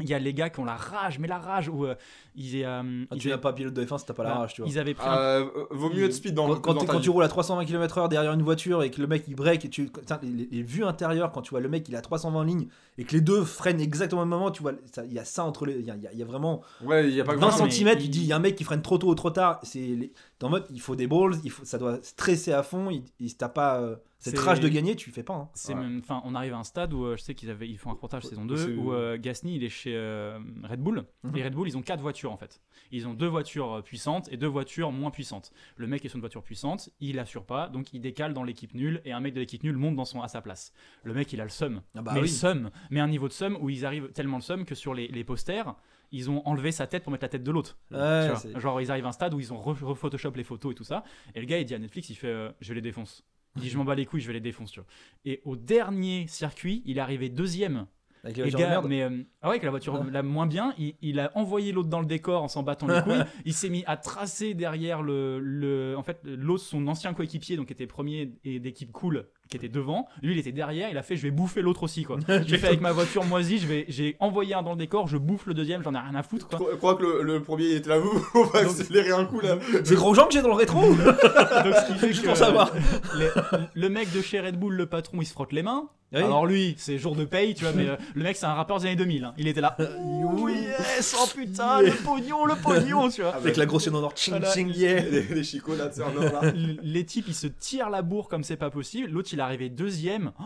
Il 0.00 0.08
y 0.08 0.14
a 0.14 0.18
les 0.18 0.34
gars 0.34 0.50
qui 0.50 0.60
ont 0.60 0.64
la 0.64 0.76
rage, 0.76 1.18
mais 1.18 1.28
la 1.28 1.38
rage 1.38 1.68
où 1.68 1.84
euh, 1.86 1.94
ils, 2.34 2.62
euh, 2.64 3.04
Ah, 3.10 3.14
ils 3.14 3.18
tu 3.20 3.28
n'as 3.28 3.38
pas 3.38 3.52
pilote 3.52 3.74
de 3.74 3.84
F1 3.84 3.98
si 3.98 4.06
t'as 4.06 4.14
pas 4.14 4.22
la 4.24 4.34
rage, 4.34 4.54
tu 4.54 4.62
vois. 4.62 4.70
Ils 4.70 4.78
avaient 4.78 4.94
pris 4.94 5.08
un- 5.08 5.16
euh, 5.16 5.44
vaut 5.70 5.90
mieux 5.90 6.04
être 6.04 6.12
speed 6.14 6.34
dans, 6.34 6.46
Quand, 6.56 6.60
quand, 6.74 6.84
dans 6.92 7.00
tu 7.00 7.10
roules 7.10 7.24
à 7.24 7.28
320 7.28 7.64
km/h 7.64 8.08
derrière 8.08 8.32
une 8.32 8.42
voiture 8.42 8.82
et 8.82 8.90
que 8.90 9.00
le 9.00 9.06
mec 9.06 9.24
il 9.28 9.34
break 9.34 9.64
et 9.64 9.68
tu 9.68 9.90
les, 10.22 10.62
vues 10.62 10.84
intérieures 10.84 11.32
quand 11.32 11.42
tu 11.42 11.50
vois 11.50 11.60
le 11.60 11.68
mec 11.68 11.88
il 11.88 11.94
est 11.94 11.98
à 11.98 12.02
320 12.02 12.44
lignes 12.44 12.66
et 12.98 13.04
que 13.04 13.12
les 13.12 13.20
deux 13.20 13.44
freinent 13.44 13.80
exactement 13.80 14.22
au 14.22 14.24
même 14.24 14.38
moment 14.38 14.50
tu 14.50 14.62
vois 14.62 14.72
ça- 14.92 15.04
il 15.04 15.12
y 15.12 15.18
a 15.18 15.24
ça 15.24 15.44
entre 15.44 15.66
les 15.66 15.74
il 15.74 15.84
y 15.86 15.90
a, 15.90 15.96
y 15.96 16.06
a- 16.06 16.12
y 16.12 16.22
a 16.22 16.24
vraiment 16.24 16.62
Ouais, 16.84 17.08
il 17.08 17.14
y 17.14 17.20
a 17.20 17.24
pas 17.24 17.32
20 17.34 17.38
grand 17.48 17.58
non, 17.58 17.64
mais 17.64 17.70
cm 17.70 17.88
il- 17.98 18.02
tu 18.02 18.08
dis 18.08 18.20
il 18.20 18.26
y 18.26 18.32
a 18.32 18.36
un 18.36 18.40
mec 18.40 18.54
qui 18.56 18.64
freine 18.64 18.82
trop 18.82 18.98
tôt 18.98 19.08
ou 19.08 19.14
trop 19.14 19.30
tard 19.30 19.60
c'est 19.62 19.78
les- 19.80 20.12
en 20.42 20.50
mode 20.50 20.66
il 20.70 20.80
faut 20.80 20.96
des 20.96 21.06
balls 21.06 21.34
il 21.44 21.50
faut 21.50 21.64
ça 21.64 21.78
doit 21.78 21.98
stresser 22.02 22.52
à 22.52 22.62
fond 22.62 22.90
il, 22.90 23.04
il- 23.18 23.36
t'as 23.36 23.48
pas 23.48 23.80
euh, 23.80 23.96
cette 24.18 24.38
rage 24.38 24.60
de 24.60 24.68
gagner 24.68 24.96
tu 24.96 25.10
fais 25.10 25.22
pas 25.22 25.34
hein. 25.34 25.48
C'est 25.54 25.74
Ouais. 25.74 25.80
même, 25.80 26.00
enfin, 26.02 26.20
on 26.26 26.34
arrive 26.34 26.52
à 26.52 26.58
un 26.58 26.64
stade 26.64 26.92
où 26.92 27.04
euh, 27.04 27.16
je 27.16 27.22
sais 27.22 27.34
qu'ils 27.34 27.48
avaient, 27.50 27.68
ils 27.68 27.78
font 27.78 27.90
un 27.90 27.94
reportage 27.94 28.24
saison 28.24 28.46
c'est- 28.54 28.66
2 28.66 28.76
où 28.76 28.92
euh, 28.92 29.16
Gasly 29.18 29.54
il 29.56 29.64
est 29.64 29.68
chez 29.70 29.94
euh, 29.96 30.38
Red 30.64 30.80
Bull 30.80 31.04
Mhm. 31.24 31.36
et 31.36 31.44
Red 31.44 31.54
Bull 31.54 31.68
ils 31.68 31.76
ont 31.78 31.82
quatre 31.82 32.00
voitures 32.00 32.32
en 32.32 32.36
fait. 32.36 32.60
Ils 32.92 33.06
ont 33.06 33.14
deux 33.14 33.26
voitures 33.28 33.82
puissantes 33.84 34.28
et 34.32 34.36
deux 34.36 34.46
voitures 34.48 34.90
moins 34.92 35.10
puissantes. 35.10 35.52
Le 35.76 35.86
mec 35.86 36.04
est 36.04 36.08
sur 36.08 36.16
une 36.16 36.22
voiture 36.22 36.42
puissante, 36.42 36.90
il 37.00 37.18
assure 37.18 37.44
pas, 37.46 37.68
donc 37.68 37.92
il 37.94 38.00
décale 38.00 38.34
dans 38.34 38.42
l'équipe 38.42 38.74
nulle 38.74 39.00
et 39.04 39.12
un 39.12 39.20
mec 39.20 39.32
de 39.32 39.40
l'équipe 39.40 39.62
nulle 39.62 39.76
monte 39.76 39.94
dans 39.96 40.04
son 40.04 40.20
à 40.22 40.28
sa 40.28 40.40
place. 40.42 40.72
Le 41.04 41.14
mec 41.14 41.32
il 41.32 41.40
a 41.40 41.44
le 41.44 41.50
seum, 41.50 41.80
Ah 41.94 42.02
bah 42.02 42.10
mais 42.14 42.20
oui. 42.20 42.26
le 42.26 42.32
seum, 42.32 42.70
mais 42.90 43.00
un 43.00 43.08
niveau 43.08 43.28
de 43.28 43.32
seum 43.32 43.56
où 43.60 43.70
ils 43.70 43.86
arrivent 43.86 44.10
tellement 44.12 44.36
le 44.38 44.42
seum 44.42 44.64
que 44.64 44.74
sur 44.74 44.92
les, 44.92 45.08
les 45.08 45.24
posters 45.24 45.74
ils 46.12 46.30
ont 46.30 46.46
enlevé 46.46 46.72
sa 46.72 46.86
tête 46.86 47.02
pour 47.04 47.12
mettre 47.12 47.24
la 47.24 47.28
tête 47.28 47.42
de 47.44 47.50
l'autre. 47.50 47.78
Ouais, 47.90 48.28
Genre, 48.60 48.80
ils 48.80 48.90
arrivent 48.90 49.06
à 49.06 49.08
un 49.08 49.12
stade 49.12 49.32
où 49.34 49.40
ils 49.40 49.52
ont 49.52 49.58
re- 49.60 49.82
rephotoshoppé 49.84 50.38
les 50.38 50.44
photos 50.44 50.72
et 50.72 50.74
tout 50.74 50.84
ça. 50.84 51.04
Et 51.34 51.40
le 51.40 51.46
gars, 51.46 51.58
il 51.58 51.64
dit 51.64 51.74
à 51.74 51.78
Netflix, 51.78 52.10
il 52.10 52.14
fait 52.16 52.26
euh, 52.28 52.50
Je 52.60 52.72
les 52.74 52.80
défonce. 52.80 53.24
Il 53.56 53.62
dit 53.62 53.68
Je 53.70 53.76
m'en 53.78 53.84
bats 53.84 53.94
les 53.94 54.06
couilles, 54.06 54.20
je 54.20 54.26
vais 54.26 54.32
les 54.34 54.40
défoncer. 54.40 54.72
Tu 54.74 54.80
vois. 54.80 54.88
Et 55.24 55.40
au 55.44 55.56
dernier 55.56 56.26
circuit, 56.28 56.82
il 56.84 56.98
est 56.98 57.00
arrivé 57.00 57.28
deuxième. 57.28 57.86
Avec 58.24 58.36
les 58.36 58.48
Et 58.48 58.50
gars, 58.50 58.68
merde 58.68 58.86
mais 58.88 59.02
euh, 59.02 59.10
ah 59.42 59.46
ouais, 59.48 59.52
avec 59.54 59.62
la 59.62 59.70
voiture 59.70 59.94
Ouais. 59.94 60.10
la 60.12 60.22
moins 60.22 60.46
bien, 60.46 60.74
il, 60.78 60.94
il 61.02 61.18
a 61.20 61.30
envoyé 61.34 61.72
l'autre 61.72 61.88
dans 61.88 62.00
le 62.00 62.06
décor 62.06 62.42
en 62.42 62.48
s'en 62.48 62.62
battant 62.62 62.86
les 62.86 63.00
couilles. 63.02 63.22
il 63.44 63.54
s'est 63.54 63.68
mis 63.70 63.82
à 63.86 63.96
tracer 63.96 64.54
derrière 64.54 65.02
le, 65.02 65.38
le 65.40 65.94
en 65.96 66.02
fait, 66.02 66.20
l'autre, 66.24 66.62
son 66.64 66.86
ancien 66.88 67.14
coéquipier, 67.14 67.56
donc 67.56 67.66
qui 67.66 67.72
était 67.72 67.86
premier 67.86 68.32
et 68.44 68.58
d'équipe 68.60 68.92
cool, 68.92 69.26
qui 69.48 69.56
était 69.56 69.68
devant. 69.68 70.06
Lui, 70.22 70.32
il 70.34 70.38
était 70.38 70.52
derrière. 70.52 70.90
Il 70.90 70.98
a 70.98 71.02
fait 71.02 71.16
Je 71.16 71.22
vais 71.22 71.30
bouffer 71.30 71.62
l'autre 71.62 71.82
aussi, 71.84 72.04
quoi. 72.04 72.18
J'ai 72.46 72.58
fait 72.58 72.68
avec 72.68 72.80
ma 72.80 72.92
voiture 72.92 73.24
moisie, 73.24 73.58
je 73.58 73.66
vais, 73.66 73.84
j'ai 73.88 74.16
envoyé 74.20 74.54
un 74.54 74.62
dans 74.62 74.72
le 74.72 74.78
décor, 74.78 75.08
je 75.08 75.16
bouffe 75.16 75.46
le 75.46 75.54
deuxième, 75.54 75.82
j'en 75.82 75.94
ai 75.94 75.98
rien 75.98 76.14
à 76.14 76.22
foutre, 76.22 76.48
quoi. 76.48 76.58
Je 76.70 76.76
crois 76.76 76.94
que 76.96 77.02
le, 77.02 77.22
le 77.22 77.42
premier 77.42 77.64
il 77.64 77.76
était 77.76 77.88
là, 77.90 77.98
vous, 78.00 78.26
on 78.34 78.44
va 78.44 78.60
accélérer 78.60 79.12
un 79.12 79.24
coup 79.24 79.40
là. 79.40 79.58
c'est 79.84 79.94
Grosjean 79.94 80.26
que 80.26 80.32
j'ai 80.34 80.42
dans 80.42 80.48
le 80.48 80.54
rétro 80.54 80.80
Donc, 80.80 80.96
ce 80.96 81.86
qui 81.92 81.98
fait 81.98 82.08
Juste 82.08 82.22
que, 82.22 82.28
pour 82.28 82.36
savoir. 82.36 82.72
les- 83.18 83.28
le 83.74 83.88
mec 83.88 84.12
de 84.12 84.20
chez 84.20 84.40
Red 84.40 84.58
Bull, 84.58 84.74
le 84.74 84.86
patron, 84.86 85.18
il 85.20 85.26
se 85.26 85.32
frotte 85.32 85.52
les 85.52 85.62
mains. 85.62 85.88
Oui. 86.12 86.18
Alors 86.22 86.44
lui, 86.44 86.74
c'est 86.76 86.98
jour 86.98 87.14
de 87.14 87.24
paye, 87.24 87.54
tu 87.54 87.62
vois, 87.64 87.72
mais 87.72 87.86
euh, 87.88 87.96
le 88.14 88.22
mec, 88.24 88.36
c'est 88.36 88.46
un 88.46 88.54
rappeur 88.54 88.78
des 88.80 88.86
années 88.86 88.96
2000. 88.96 89.24
hein. 89.24 89.34
Il 89.38 89.46
était 89.46 89.60
là. 89.60 89.76
Oui, 89.78 90.54
yes, 90.54 91.14
oh 91.20 91.28
putain, 91.36 91.82
le 91.82 91.92
pognon, 92.04 92.44
le 92.46 92.56
pognon, 92.56 93.08
tu 93.10 93.22
vois. 93.22 93.36
avec 93.36 93.56
la 93.56 93.64
grosse 93.66 93.84
chaîne 93.84 93.94
en 93.94 94.02
or 94.02 94.12
ching 94.16 94.32
Voilà. 94.34 94.52
ching 94.52 94.72
yeah 94.74 95.00
Les, 95.02 95.22
les 95.22 95.44
chicots 95.44 95.76
là, 95.76 95.88
tu 95.88 95.96
sais, 95.96 96.02
en 96.02 96.16
or 96.16 96.24
là. 96.24 96.40
L- 96.48 96.80
Les 96.82 97.04
types, 97.04 97.26
ils 97.28 97.34
se 97.34 97.46
tirent 97.46 97.90
la 97.90 98.02
bourre 98.02 98.28
comme 98.28 98.42
c'est 98.42 98.56
pas 98.56 98.70
possible. 98.70 99.08
L'autre, 99.10 99.28
il 99.32 99.38
est 99.38 99.42
arrivé 99.42 99.68
deuxième. 99.68 100.32
Oh, 100.40 100.44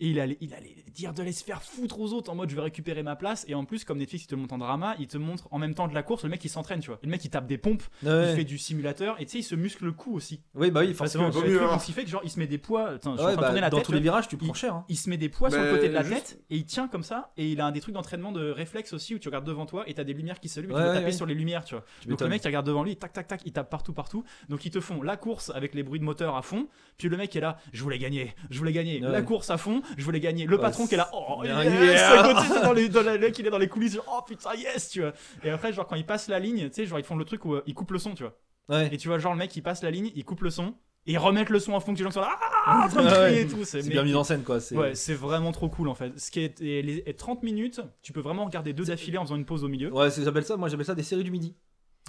Et 0.00 0.10
il 0.10 0.20
allait, 0.20 0.38
il 0.40 0.54
allait 0.54 0.76
dire 0.92 1.12
de 1.12 1.22
les 1.24 1.32
se 1.32 1.42
faire 1.42 1.60
foutre 1.62 1.98
aux 1.98 2.12
autres 2.12 2.30
en 2.30 2.34
mode 2.36 2.50
je 2.50 2.54
vais 2.54 2.62
récupérer 2.62 3.02
ma 3.02 3.16
place. 3.16 3.44
Et 3.48 3.54
en 3.54 3.64
plus, 3.64 3.84
comme 3.84 3.98
Netflix 3.98 4.24
il 4.24 4.28
te 4.28 4.34
montre 4.36 4.54
en 4.54 4.58
drama, 4.58 4.94
il 5.00 5.08
te 5.08 5.18
montre 5.18 5.48
en 5.50 5.58
même 5.58 5.74
temps 5.74 5.88
de 5.88 5.94
la 5.94 6.02
course 6.04 6.22
le 6.22 6.28
mec 6.28 6.44
il 6.44 6.48
s'entraîne, 6.48 6.80
tu 6.80 6.88
vois. 6.88 7.00
Le 7.02 7.08
mec 7.08 7.24
il 7.24 7.30
tape 7.30 7.46
des 7.46 7.58
pompes, 7.58 7.82
Ouais. 8.04 8.30
il 8.30 8.36
fait 8.36 8.44
du 8.44 8.58
simulateur 8.58 9.20
et 9.20 9.24
tu 9.26 9.32
sais, 9.32 9.38
il 9.40 9.42
se 9.42 9.54
muscle 9.56 9.84
le 9.84 9.92
cou 9.92 10.14
aussi. 10.14 10.40
Oui, 10.54 10.70
bah 10.70 10.80
oui, 10.80 10.94
Parce 10.94 11.12
que 11.12 11.18
forcément. 11.18 11.30
vaut 11.30 11.40
le 11.42 11.48
mieux, 11.48 11.56
truc, 11.56 11.68
hein. 11.68 11.72
donc, 11.72 11.80
ce 11.80 11.86
qui 11.86 11.92
fait 11.92 12.04
que 12.04 12.10
genre 12.10 12.20
il 12.24 12.30
se 12.30 12.38
met 12.38 12.46
des 12.46 12.58
poids. 12.58 12.90
Attends, 12.90 13.12
je 13.12 13.18
suis 13.18 13.26
Ouais, 13.26 13.32
en 13.32 13.34
train 13.34 13.36
de 13.36 13.36
bah, 13.40 13.46
tourner 13.48 13.60
la 13.60 13.70
dans 13.70 13.76
tête. 13.78 13.86
tous 13.86 13.92
tu 13.92 13.96
les 13.96 14.02
vois. 14.02 14.12
virages, 14.12 14.28
tu 14.28 14.36
prends 14.36 14.46
Il- 14.48 14.54
cher. 14.54 14.74
hein. 14.74 14.84
Il 14.88 14.96
se 14.96 15.10
met 15.10 15.16
des 15.16 15.28
poids 15.28 15.50
sur 15.50 15.58
le 15.60 15.66
Mais 15.66 15.72
côté 15.72 15.88
de 15.88 15.94
la 15.94 16.02
juste- 16.04 16.14
tête 16.14 16.40
et 16.50 16.56
il 16.56 16.64
tient 16.64 16.86
comme 16.88 17.02
ça 17.02 17.32
et 17.36 17.50
il 17.50 17.60
a 17.60 17.66
un 17.66 17.72
des 17.72 17.80
trucs 17.80 17.94
d'entraînement 17.94 18.30
de 18.32 18.50
réflexe 18.50 18.92
aussi 18.92 19.14
où 19.16 19.18
tu 19.18 19.26
regardes 19.28 19.46
devant 19.46 19.66
toi 19.66 19.82
et 19.88 19.94
t'as 19.94 20.04
des 20.04 20.12
lumières 20.14 20.38
qui 20.40 20.48
s'allument 20.48 20.74
et 20.74 20.76
Ouais, 20.76 20.80
tu 20.80 20.84
dois 20.84 20.90
ouais, 20.92 20.98
taper 21.00 21.06
ouais. 21.12 21.16
sur 21.16 21.26
les 21.26 21.34
lumières 21.34 21.64
tu 21.64 21.74
vois. 21.74 21.84
Tu 22.02 22.08
Donc 22.08 22.20
le 22.20 22.28
mec 22.28 22.40
il 22.44 22.46
regarde 22.46 22.66
devant 22.66 22.84
lui, 22.84 22.96
tac 22.96 23.12
tac 23.12 23.26
tac, 23.26 23.40
il 23.44 23.52
tape 23.52 23.68
partout 23.68 23.92
partout. 23.92 24.22
Donc 24.48 24.64
ils 24.64 24.70
te 24.70 24.78
font 24.80 25.02
la 25.02 25.16
course 25.16 25.50
avec 25.54 25.74
les 25.74 25.82
bruits 25.82 25.98
de 26.00 26.04
moteur 26.04 26.36
à 26.36 26.42
fond, 26.42 26.68
puis 26.98 27.08
le 27.08 27.16
mec 27.16 27.34
est 27.34 27.40
là, 27.40 27.58
je 27.72 27.82
voulais 27.82 27.98
gagner, 27.98 28.34
je 28.50 28.58
voulais 28.58 28.72
gagner. 28.72 29.00
La 29.00 29.22
course 29.22 29.50
à 29.50 29.56
fond, 29.58 29.82
je 29.96 30.04
voulais 30.04 30.20
gagner. 30.20 30.46
Le 30.46 30.56
Ouais, 30.56 30.62
patron 30.62 30.86
qui 30.86 30.94
est 30.94 30.98
là, 30.98 31.10
oh 31.12 31.42
yes, 31.44 31.64
Yeah. 31.64 32.20
à 32.24 32.34
côté, 32.34 32.60
dans 32.62 32.72
les, 32.72 32.88
dans 32.88 33.02
la- 33.02 33.16
le 33.16 33.30
il 33.38 33.46
est 33.46 33.50
dans 33.50 33.58
les 33.58 33.68
coulisses, 33.68 33.94
genre, 33.94 34.04
oh 34.18 34.22
putain 34.26 34.54
yes 34.54 34.90
tu 34.90 35.00
vois. 35.00 35.12
Et 35.44 35.50
après 35.50 35.72
genre 35.72 35.86
quand 35.86 35.96
il 35.96 36.06
passe 36.06 36.28
la 36.28 36.38
ligne, 36.38 36.68
tu 36.68 36.74
sais 36.74 36.86
genre 36.86 36.98
ils 36.98 37.04
font 37.04 37.16
le 37.16 37.24
truc 37.24 37.44
où 37.44 37.54
euh, 37.54 37.62
ils 37.66 37.74
coupent 37.74 37.92
le 37.92 37.98
son 37.98 38.14
tu 38.14 38.22
vois. 38.24 38.36
Ouais. 38.68 38.88
Et 38.92 38.96
tu 38.98 39.08
vois 39.08 39.18
genre 39.18 39.32
le 39.32 39.38
mec 39.38 39.54
il 39.56 39.62
passe 39.62 39.82
la 39.82 39.90
ligne, 39.90 40.10
il 40.14 40.24
coupe 40.24 40.42
le 40.42 40.50
son 40.50 40.74
et 41.06 41.12
ils 41.12 41.18
remettent 41.18 41.48
le 41.50 41.58
son 41.58 41.74
à 41.74 41.80
fond 41.80 41.94
que 41.94 41.98
les 41.98 42.04
gens 42.04 42.10
sont 42.10 42.20
là, 42.20 42.36
ah, 42.66 42.82
en 42.84 42.88
train 42.88 43.02
de 43.04 43.08
crier 43.10 43.40
et 43.42 43.46
tout. 43.46 43.64
C'est 43.64 43.80
bien 43.88 44.02
mis 44.02 44.14
en 44.14 44.24
scène, 44.24 44.42
quoi. 44.42 44.60
c'est- 44.60 44.76
Ouais, 44.76 44.94
c'est 44.94 45.14
vraiment 45.14 45.52
trop 45.52 45.68
cool 45.70 45.88
en 45.88 45.94
fait. 45.94 46.18
Ce 46.18 46.30
qui 46.30 46.40
est 46.40 46.60
et 46.60 46.82
les 46.82 47.02
et 47.06 47.14
30 47.14 47.42
minutes, 47.42 47.80
tu 48.02 48.12
peux 48.12 48.20
vraiment 48.20 48.44
regarder 48.44 48.72
deux 48.74 48.84
d'affilée 48.84 49.16
en 49.16 49.22
faisant 49.24 49.36
une 49.36 49.46
pause 49.46 49.64
au 49.64 49.68
milieu. 49.68 49.90
Ouais, 49.92 50.08
j'appelle 50.10 50.44
ça, 50.44 50.56
moi 50.58 50.68
j'appelle 50.68 50.84
ça 50.86 50.94
des 50.94 51.02
séries 51.02 51.24
du 51.24 51.30
midi. 51.30 51.56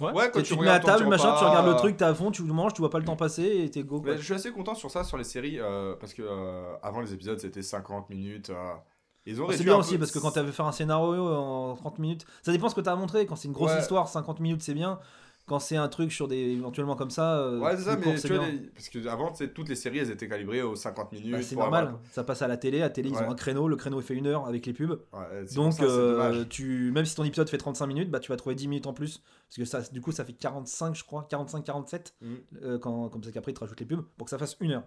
Ouais. 0.00 0.12
Ouais, 0.12 0.30
quand 0.32 0.40
Tu, 0.40 0.48
tu, 0.48 0.56
te 0.56 0.62
mets 0.62 0.68
à 0.70 0.80
table, 0.80 1.06
machin, 1.08 1.34
tu 1.38 1.44
regardes 1.44 1.66
le 1.66 1.72
euh, 1.72 1.76
truc, 1.78 1.96
t'es 1.96 2.04
à 2.04 2.14
fond, 2.14 2.30
tu 2.30 2.42
le 2.42 2.52
manges, 2.52 2.72
tu 2.74 2.80
vois 2.80 2.90
pas 2.90 2.98
le 2.98 3.04
temps 3.04 3.16
passer 3.16 3.44
et 3.64 3.70
t'es 3.70 3.82
go. 3.82 4.00
quoi. 4.00 4.12
Mais 4.12 4.18
je 4.18 4.22
suis 4.24 4.34
assez 4.34 4.50
content 4.52 4.74
sur 4.74 4.90
ça, 4.90 5.04
sur 5.04 5.16
les 5.18 5.24
séries, 5.24 5.58
euh, 5.60 5.94
parce 6.00 6.14
que 6.14 6.22
euh, 6.22 6.74
avant 6.82 7.00
les 7.00 7.12
épisodes 7.12 7.38
c'était 7.38 7.62
50 7.62 8.08
minutes. 8.10 8.50
euh, 8.50 8.72
ils 9.26 9.40
ont 9.42 9.46
Oh, 9.48 9.52
C'est 9.52 9.64
bien 9.64 9.76
aussi 9.76 9.92
peu- 9.94 9.98
parce 10.00 10.12
que 10.12 10.18
quand 10.18 10.30
tu 10.30 10.40
veux 10.40 10.50
faire 10.52 10.66
un 10.66 10.72
scénario 10.72 11.28
en 11.28 11.74
30 11.76 11.98
minutes, 11.98 12.24
ça 12.42 12.52
dépend 12.52 12.68
ce 12.70 12.74
que 12.74 12.80
tu 12.80 12.88
as 12.88 12.92
à 12.92 12.96
montrer. 12.96 13.26
Quand 13.26 13.36
c'est 13.36 13.48
une 13.48 13.54
grosse 13.54 13.72
Ouais. 13.72 13.80
histoire, 13.80 14.08
50 14.08 14.40
minutes 14.40 14.62
c'est 14.62 14.72
bien. 14.74 14.98
Quand 15.50 15.58
c'est 15.58 15.74
un 15.76 15.88
truc 15.88 16.12
sur 16.12 16.28
des 16.28 16.36
éventuellement 16.36 16.94
comme 16.94 17.10
ça, 17.10 17.38
euh, 17.40 17.58
Ouais, 17.58 17.76
c'est 17.76 17.82
ça, 17.82 17.96
plus 17.96 18.06
mais 18.06 18.12
court, 18.14 18.22
tu 18.22 18.34
vois, 18.36 18.46
les- 18.46 18.58
parce 18.68 18.88
que 18.88 19.08
avant, 19.08 19.32
toutes 19.52 19.68
les 19.68 19.74
séries 19.74 19.98
elles 19.98 20.10
étaient 20.12 20.28
calibrées 20.28 20.62
aux 20.62 20.76
50 20.76 21.10
minutes. 21.10 21.32
Bah, 21.32 21.42
c'est 21.42 21.56
normal, 21.56 21.86
avoir- 21.88 22.00
ça 22.12 22.22
passe 22.22 22.40
à 22.42 22.46
la 22.46 22.56
télé. 22.56 22.78
À 22.78 22.84
la 22.84 22.90
télé, 22.90 23.08
ils 23.08 23.16
ont 23.16 23.28
un 23.30 23.34
créneau. 23.34 23.66
Le 23.66 23.74
créneau 23.74 23.98
il 24.00 24.04
fait 24.04 24.14
une 24.14 24.28
heure 24.28 24.46
avec 24.46 24.64
les 24.64 24.72
pubs. 24.72 24.92
Ouais, 25.12 25.44
Donc, 25.56 25.72
ça, 25.72 25.82
euh, 25.82 26.44
tu, 26.48 26.92
même 26.92 27.04
si 27.04 27.16
ton 27.16 27.24
épisode 27.24 27.48
fait 27.50 27.58
35 27.58 27.86
minutes, 27.88 28.10
bah, 28.12 28.20
tu 28.20 28.30
vas 28.30 28.36
trouver 28.36 28.54
10 28.54 28.68
minutes 28.68 28.86
en 28.86 28.92
plus. 28.92 29.24
Parce 29.48 29.56
que 29.56 29.64
ça, 29.64 29.80
du 29.92 30.00
coup, 30.00 30.12
ça 30.12 30.24
fait 30.24 30.34
45, 30.34 30.94
je 30.94 31.02
crois, 31.02 31.26
45-47. 31.28 32.14
Mm. 32.20 32.34
euh, 32.62 32.78
quand, 32.78 33.08
comme 33.08 33.24
ça 33.24 33.32
qu'après, 33.32 33.50
ils 33.50 33.54
te 33.56 33.60
rajoutent 33.60 33.80
les 33.80 33.86
pubs 33.86 34.04
pour 34.16 34.26
que 34.26 34.30
ça 34.30 34.38
fasse 34.38 34.56
une 34.60 34.70
heure. 34.70 34.84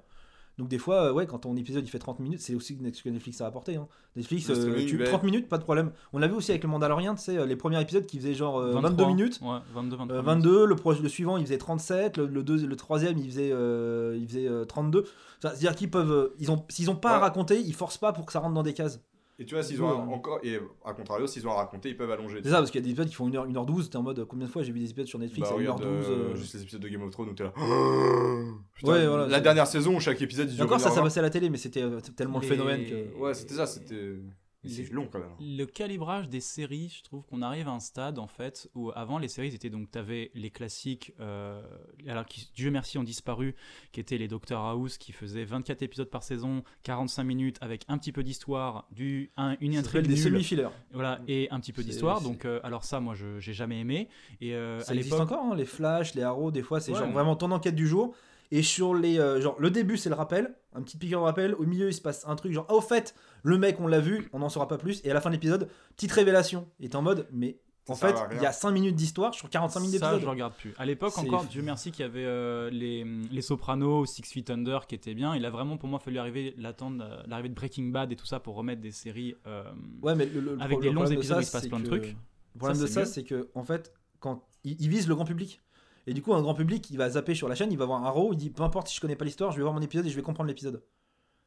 Donc, 0.59 0.67
des 0.67 0.77
fois, 0.77 1.05
euh, 1.05 1.11
ouais, 1.13 1.25
quand 1.25 1.39
ton 1.39 1.55
épisode 1.55 1.83
il 1.83 1.89
fait 1.89 1.97
30 1.99 2.19
minutes, 2.19 2.39
c'est 2.39 2.53
aussi 2.53 2.77
ce 2.93 3.01
que 3.03 3.09
Netflix 3.09 3.41
a 3.41 3.47
apporté. 3.47 3.75
hein. 3.75 3.87
Netflix, 4.15 4.49
euh, 4.51 4.85
tu, 4.85 4.97
mais- 4.99 5.05
30 5.05 5.23
minutes, 5.23 5.49
pas 5.49 5.57
de 5.57 5.63
problème. 5.63 5.91
On 6.13 6.19
l'a 6.19 6.27
vu 6.27 6.35
aussi 6.35 6.51
avec 6.51 6.63
le 6.63 6.69
Mandalorian, 6.69 7.15
tu 7.15 7.21
sais, 7.21 7.37
euh, 7.37 7.45
les 7.47 7.55
premiers 7.55 7.81
épisodes 7.81 8.05
qui 8.05 8.17
faisaient 8.19 8.35
genre 8.35 8.59
euh, 8.59 8.71
22 8.73 8.81
23. 8.89 9.07
minutes. 9.07 9.39
Ouais, 9.41 9.57
22, 9.73 9.95
23. 9.97 10.17
Euh, 10.17 10.21
minutes. 10.21 10.25
22, 10.45 10.65
le, 10.65 10.75
pro- 10.75 10.93
le 10.93 11.09
suivant 11.09 11.37
il 11.37 11.45
faisait 11.45 11.57
37, 11.57 12.17
le, 12.17 12.27
le, 12.27 12.43
deux- 12.43 12.67
le 12.67 12.75
troisième 12.75 13.17
il 13.17 13.25
faisait, 13.25 13.49
euh, 13.51 14.15
il 14.19 14.27
faisait 14.27 14.47
euh, 14.47 14.63
32. 14.65 14.99
Enfin, 15.01 15.09
C'est-à-dire 15.41 15.75
qu'ils 15.75 15.89
peuvent, 15.89 16.31
ils 16.39 16.51
ont, 16.51 16.63
s'ils 16.69 16.91
ont 16.91 16.95
pas 16.95 17.15
à 17.15 17.19
raconter, 17.19 17.59
ils 17.59 17.73
forcent 17.73 17.97
pas 17.97 18.13
pour 18.13 18.25
que 18.27 18.31
ça 18.31 18.39
rentre 18.39 18.53
dans 18.53 18.63
des 18.63 18.73
cases. 18.73 18.99
Et 19.39 19.45
tu 19.45 19.55
vois, 19.55 19.63
s'ils 19.63 19.81
ont 19.81 19.87
Ouais. 19.89 19.95
un- 19.97 20.07
encore. 20.15 20.39
Et 20.43 20.59
à 20.85 20.93
contrario, 20.93 21.25
s'ils 21.25 21.47
ont 21.47 21.51
à 21.51 21.55
raconter, 21.55 21.89
ils 21.89 21.97
peuvent 21.97 22.11
allonger. 22.11 22.39
C'est 22.43 22.49
ça, 22.49 22.57
parce 22.57 22.69
qu'il 22.69 22.79
y 22.81 22.83
a 22.83 22.85
des 22.85 22.91
épisodes 22.91 23.07
qui 23.09 23.15
font 23.15 23.27
1h, 23.27 23.47
1h12, 23.47 23.89
t'es 23.89 23.97
en 23.97 24.03
mode 24.03 24.23
combien 24.25 24.45
de 24.45 24.51
fois 24.51 24.61
j'ai 24.61 24.71
vu 24.71 24.79
des 24.79 24.89
épisodes 24.91 25.07
sur 25.07 25.17
Netflix 25.17 25.49
Bah, 25.49 25.55
à 25.55 25.57
1h12. 25.59 25.61
regarde 25.61 25.83
euh, 25.83 26.35
juste 26.35 26.53
les 26.53 26.61
épisodes 26.61 26.81
de 26.81 26.87
Game 26.87 27.01
of 27.01 27.09
Thrones 27.09 27.29
où 27.29 27.33
t'es 27.33 27.43
là. 27.43 27.51
Putain, 28.75 28.91
Ouais, 28.91 29.07
voilà, 29.07 29.27
la 29.27 29.39
dernière 29.39 29.67
saison 29.67 29.95
où 29.95 29.99
chaque 29.99 30.21
épisode 30.21 30.51
ils 30.51 30.61
encore 30.61 30.75
une 30.75 30.79
ça, 30.83 30.89
heure 30.89 30.95
ça 30.95 31.01
passait 31.01 31.19
à 31.19 31.23
la 31.23 31.29
télé, 31.31 31.49
mais 31.49 31.57
c'était 31.57 31.81
euh, 31.81 31.99
tellement 32.15 32.39
le 32.39 32.45
phénomène 32.47 32.85
que. 32.85 33.17
Ouais, 33.17 33.33
c'était 33.33 33.55
ça, 33.55 33.65
c'était. 33.65 34.15
Mais 34.63 34.69
c'est 34.69 34.91
long 34.91 35.07
quand 35.11 35.19
même. 35.19 35.29
Le 35.39 35.65
calibrage 35.65 36.29
des 36.29 36.39
séries, 36.39 36.95
je 36.97 37.03
trouve 37.03 37.23
qu'on 37.25 37.41
arrive 37.41 37.67
à 37.67 37.71
un 37.71 37.79
stade 37.79 38.17
en 38.19 38.27
fait 38.27 38.69
où 38.75 38.91
avant 38.95 39.17
les 39.17 39.27
séries 39.27 39.53
étaient 39.53 39.69
donc 39.69 39.91
t'avais 39.91 40.31
les 40.35 40.49
classiques, 40.51 41.13
euh, 41.19 41.61
alors 42.07 42.25
qui 42.25 42.49
Dieu 42.55 42.71
merci 42.71 42.97
ont 42.97 43.03
disparu, 43.03 43.55
qui 43.91 43.99
étaient 43.99 44.17
les 44.17 44.27
Doctor 44.27 44.63
House 44.65 44.97
qui 44.97 45.11
faisaient 45.11 45.43
24 45.45 45.81
épisodes 45.81 46.09
par 46.09 46.23
saison, 46.23 46.63
45 46.83 47.23
minutes 47.23 47.57
avec 47.61 47.83
un 47.87 47.97
petit 47.97 48.11
peu 48.11 48.23
d'histoire, 48.23 48.87
du 48.91 49.31
un- 49.37 49.57
une 49.59 49.75
intrigue 49.75 50.07
des 50.07 50.15
semi-fillers. 50.15 50.69
voilà 50.93 51.19
et 51.27 51.49
un 51.51 51.59
petit 51.59 51.73
peu 51.73 51.83
d'histoire. 51.83 52.21
Donc 52.21 52.45
euh, 52.45 52.59
alors 52.63 52.83
ça 52.83 52.99
moi 52.99 53.15
je 53.15 53.39
j'ai 53.39 53.53
jamais 53.53 53.79
aimé 53.79 54.07
et 54.41 54.55
euh, 54.55 54.79
Ça 54.81 54.91
à 54.93 54.95
existe 54.95 55.13
encore, 55.19 55.43
hein, 55.51 55.55
les 55.55 55.65
Flash, 55.65 56.15
les 56.15 56.21
Arrow, 56.23 56.51
des 56.51 56.61
fois 56.61 56.79
c'est 56.79 56.91
Ouais, 56.93 56.99
genre 56.99 57.11
vraiment 57.11 57.35
ton 57.35 57.51
enquête 57.51 57.75
du 57.75 57.87
jour. 57.87 58.15
Et 58.51 58.61
sur 58.61 58.93
les. 58.93 59.15
genre, 59.41 59.55
le 59.59 59.71
début 59.71 59.97
c'est 59.97 60.09
le 60.09 60.15
rappel, 60.15 60.53
un 60.73 60.83
petit 60.83 60.95
piqueur 60.97 61.21
de 61.21 61.25
rappel. 61.25 61.55
Au 61.55 61.63
milieu 61.65 61.87
il 61.89 61.93
se 61.93 62.01
passe 62.01 62.23
un 62.27 62.35
truc 62.35 62.51
genre, 62.53 62.67
ah, 62.69 62.75
au 62.75 62.81
fait, 62.81 63.15
le 63.43 63.57
mec 63.57 63.79
on 63.79 63.87
l'a 63.87 63.99
vu, 63.99 64.27
on 64.33 64.39
n'en 64.39 64.49
saura 64.49 64.67
pas 64.67 64.77
plus. 64.77 65.01
Et 65.05 65.11
à 65.11 65.13
la 65.13 65.21
fin 65.21 65.29
de 65.29 65.35
l'épisode, 65.35 65.69
petite 65.95 66.11
révélation. 66.11 66.67
Et 66.79 66.89
t'es 66.89 66.95
en 66.95 67.01
mode, 67.03 67.27
mais 67.31 67.59
en 67.89 67.95
Ça 67.95 68.07
fait, 68.07 68.15
il 68.37 68.41
y 68.41 68.45
a 68.45 68.53
5 68.53 68.71
minutes 68.71 68.95
d'histoire 68.95 69.33
sur 69.35 69.49
45 69.49 69.81
minutes 69.81 69.99
Ça, 69.99 70.07
je 70.07 70.11
d'épisode. 70.13 70.29
regarde 70.31 70.53
plus. 70.53 70.73
À 70.77 70.85
l'époque, 70.85 71.17
encore, 71.17 71.43
Dieu 71.43 71.61
merci 71.61 71.91
qu'il 71.91 72.05
y 72.05 72.07
avait 72.07 72.23
euh, 72.23 72.69
les, 72.69 73.03
les 73.29 73.41
Sopranos, 73.41 74.05
Six 74.05 74.21
Feet 74.23 74.49
Under 74.49 74.87
qui 74.87 74.95
étaient 74.95 75.13
bien. 75.13 75.35
Il 75.35 75.45
a 75.45 75.49
vraiment, 75.49 75.75
pour 75.77 75.89
moi, 75.89 75.99
fallu 75.99 76.17
arriver, 76.17 76.55
l'attendre, 76.57 77.03
euh, 77.03 77.21
l'arrivée 77.27 77.49
de 77.49 77.53
Breaking 77.55 77.89
Bad 77.89 78.11
et 78.11 78.15
tout 78.15 78.25
ça 78.25 78.39
pour 78.39 78.55
remettre 78.55 78.79
des 78.81 78.91
séries. 78.91 79.35
euh, 79.47 79.63
Ouais, 80.01 80.15
mais 80.15 80.25
le, 80.27 80.39
le- 80.39 80.57
Avec 80.61 80.77
le 80.77 80.83
des 80.83 80.87
longs 80.91 81.01
problème 81.01 81.09
de 81.09 81.19
épisodes 81.19 81.35
ça, 81.35 81.39
où 81.39 81.41
il 81.41 81.45
se 81.45 81.51
passe 81.51 81.63
c'est 81.63 81.67
plein 81.69 81.79
de 81.79 81.83
que- 81.83 81.89
trucs. 81.89 82.15
Le 82.55 82.59
problème 82.59 82.77
Ça, 82.77 82.83
de 82.83 82.87
ça, 82.87 83.05
c'est 83.05 83.23
que 83.25 83.49
en 83.53 83.63
fait, 83.65 83.93
quand 84.21 84.45
ils, 84.63 84.81
ils 84.81 84.87
visent 84.87 85.09
le 85.09 85.15
grand 85.15 85.25
public. 85.25 85.59
Et 86.07 86.13
du 86.13 86.21
coup, 86.21 86.33
un 86.33 86.41
grand 86.41 86.53
public, 86.53 86.89
il 86.89 86.97
va 86.97 87.09
zapper 87.09 87.33
sur 87.35 87.49
la 87.49 87.55
chaîne, 87.55 87.71
il 87.71 87.77
va 87.77 87.85
voir 87.85 88.01
un 88.01 88.05
Arrow, 88.05 88.31
il 88.33 88.37
dit 88.37 88.49
peu 88.49 88.63
importe 88.63 88.87
si 88.87 88.95
je 88.95 89.01
connais 89.01 89.15
pas 89.17 89.25
l'histoire, 89.25 89.51
je 89.51 89.57
vais 89.57 89.63
voir 89.63 89.73
mon 89.73 89.81
épisode 89.81 90.05
et 90.05 90.09
je 90.09 90.15
vais 90.15 90.21
comprendre 90.21 90.47
l'épisode. 90.47 90.81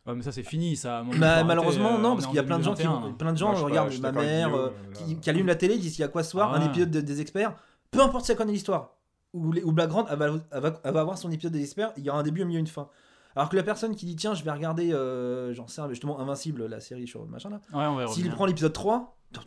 Ouais, 0.07 0.15
mais 0.15 0.23
ça, 0.23 0.33
c'est 0.33 0.43
fini. 0.43 0.77
Ça, 0.77 1.03
Bah, 1.19 1.43
malheureusement, 1.45 1.97
euh, 1.97 1.99
non, 2.01 2.11
on 2.11 2.15
parce 2.15 2.27
qu'il 2.27 2.37
y 2.37 2.39
a 2.39 2.43
plein 2.45 2.59
de 2.59 2.65
gens 2.65 2.75
qui, 2.75 2.83
2021, 2.85 3.01
vont- 3.09 3.13
hein. 3.13 3.17
plein 3.19 3.33
de 3.33 3.39
gens 3.39 3.55
je 3.55 3.67
je 3.89 3.93
suis 3.93 4.01
ma 4.03 4.13
mère, 4.13 4.55
euh, 4.55 4.69
euh, 4.69 4.71
qui, 4.95 5.17
qui 5.19 5.31
allument 5.31 5.49
la 5.49 5.57
télé, 5.57 5.75
ils 5.75 5.81
disent 5.81 5.99
il 5.99 6.03
y 6.03 6.05
a 6.05 6.09
quoi 6.09 6.23
ce 6.23 6.31
soir, 6.31 6.51
Ah 6.53 6.57
un 6.57 6.61
ouais. 6.61 6.67
épisode 6.67 6.91
de- 6.91 7.01
des 7.01 7.21
experts, 7.21 7.55
peu 7.91 8.01
importe 8.01 8.25
si 8.25 8.31
elle 8.33 8.39
connaît 8.39 8.53
l'histoire. 8.53 8.93
Ou, 9.35 9.53
les- 9.53 9.63
ou 9.65 9.73
Black 9.73 9.89
Grant, 9.91 10.07
elle 10.09 10.19
va, 10.19 10.27
elle, 10.53 10.61
va, 10.61 10.81
elle 10.85 10.93
va 10.95 11.01
avoir 11.01 11.19
son 11.19 11.31
épisode 11.31 11.53
des 11.53 11.63
experts, 11.63 11.93
il 11.97 12.05
y 12.05 12.11
aura 12.11 12.21
un 12.21 12.23
début, 12.23 12.43
un 12.43 12.47
milieu, 12.47 12.61
une 12.61 12.67
fin. 12.67 12.89
Alors 13.35 13.49
que 13.51 13.57
la 13.57 13.63
personne 13.65 13.95
qui 13.95 14.07
dit 14.07 14.17
tiens, 14.17 14.33
je 14.35 14.43
vais 14.45 14.51
regarder, 14.51 14.93
euh, 14.95 15.53
j'en 15.53 15.67
sais, 15.67 15.83
justement, 15.91 16.21
Invincible, 16.21 16.67
la 16.67 16.81
série 16.81 17.07
sur 17.07 17.21
le 17.23 17.29
machin 17.29 17.51
là, 17.51 17.61
Ouais, 17.75 17.85
on 17.87 17.97
va 17.97 18.05
y 18.05 18.09
s'il 18.09 18.31
prend 18.31 18.47
l'épisode 18.47 18.73
3, 18.73 19.19
Ah 19.37 19.41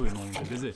oui, 0.00 0.08
non, 0.12 0.40
baisé. 0.50 0.72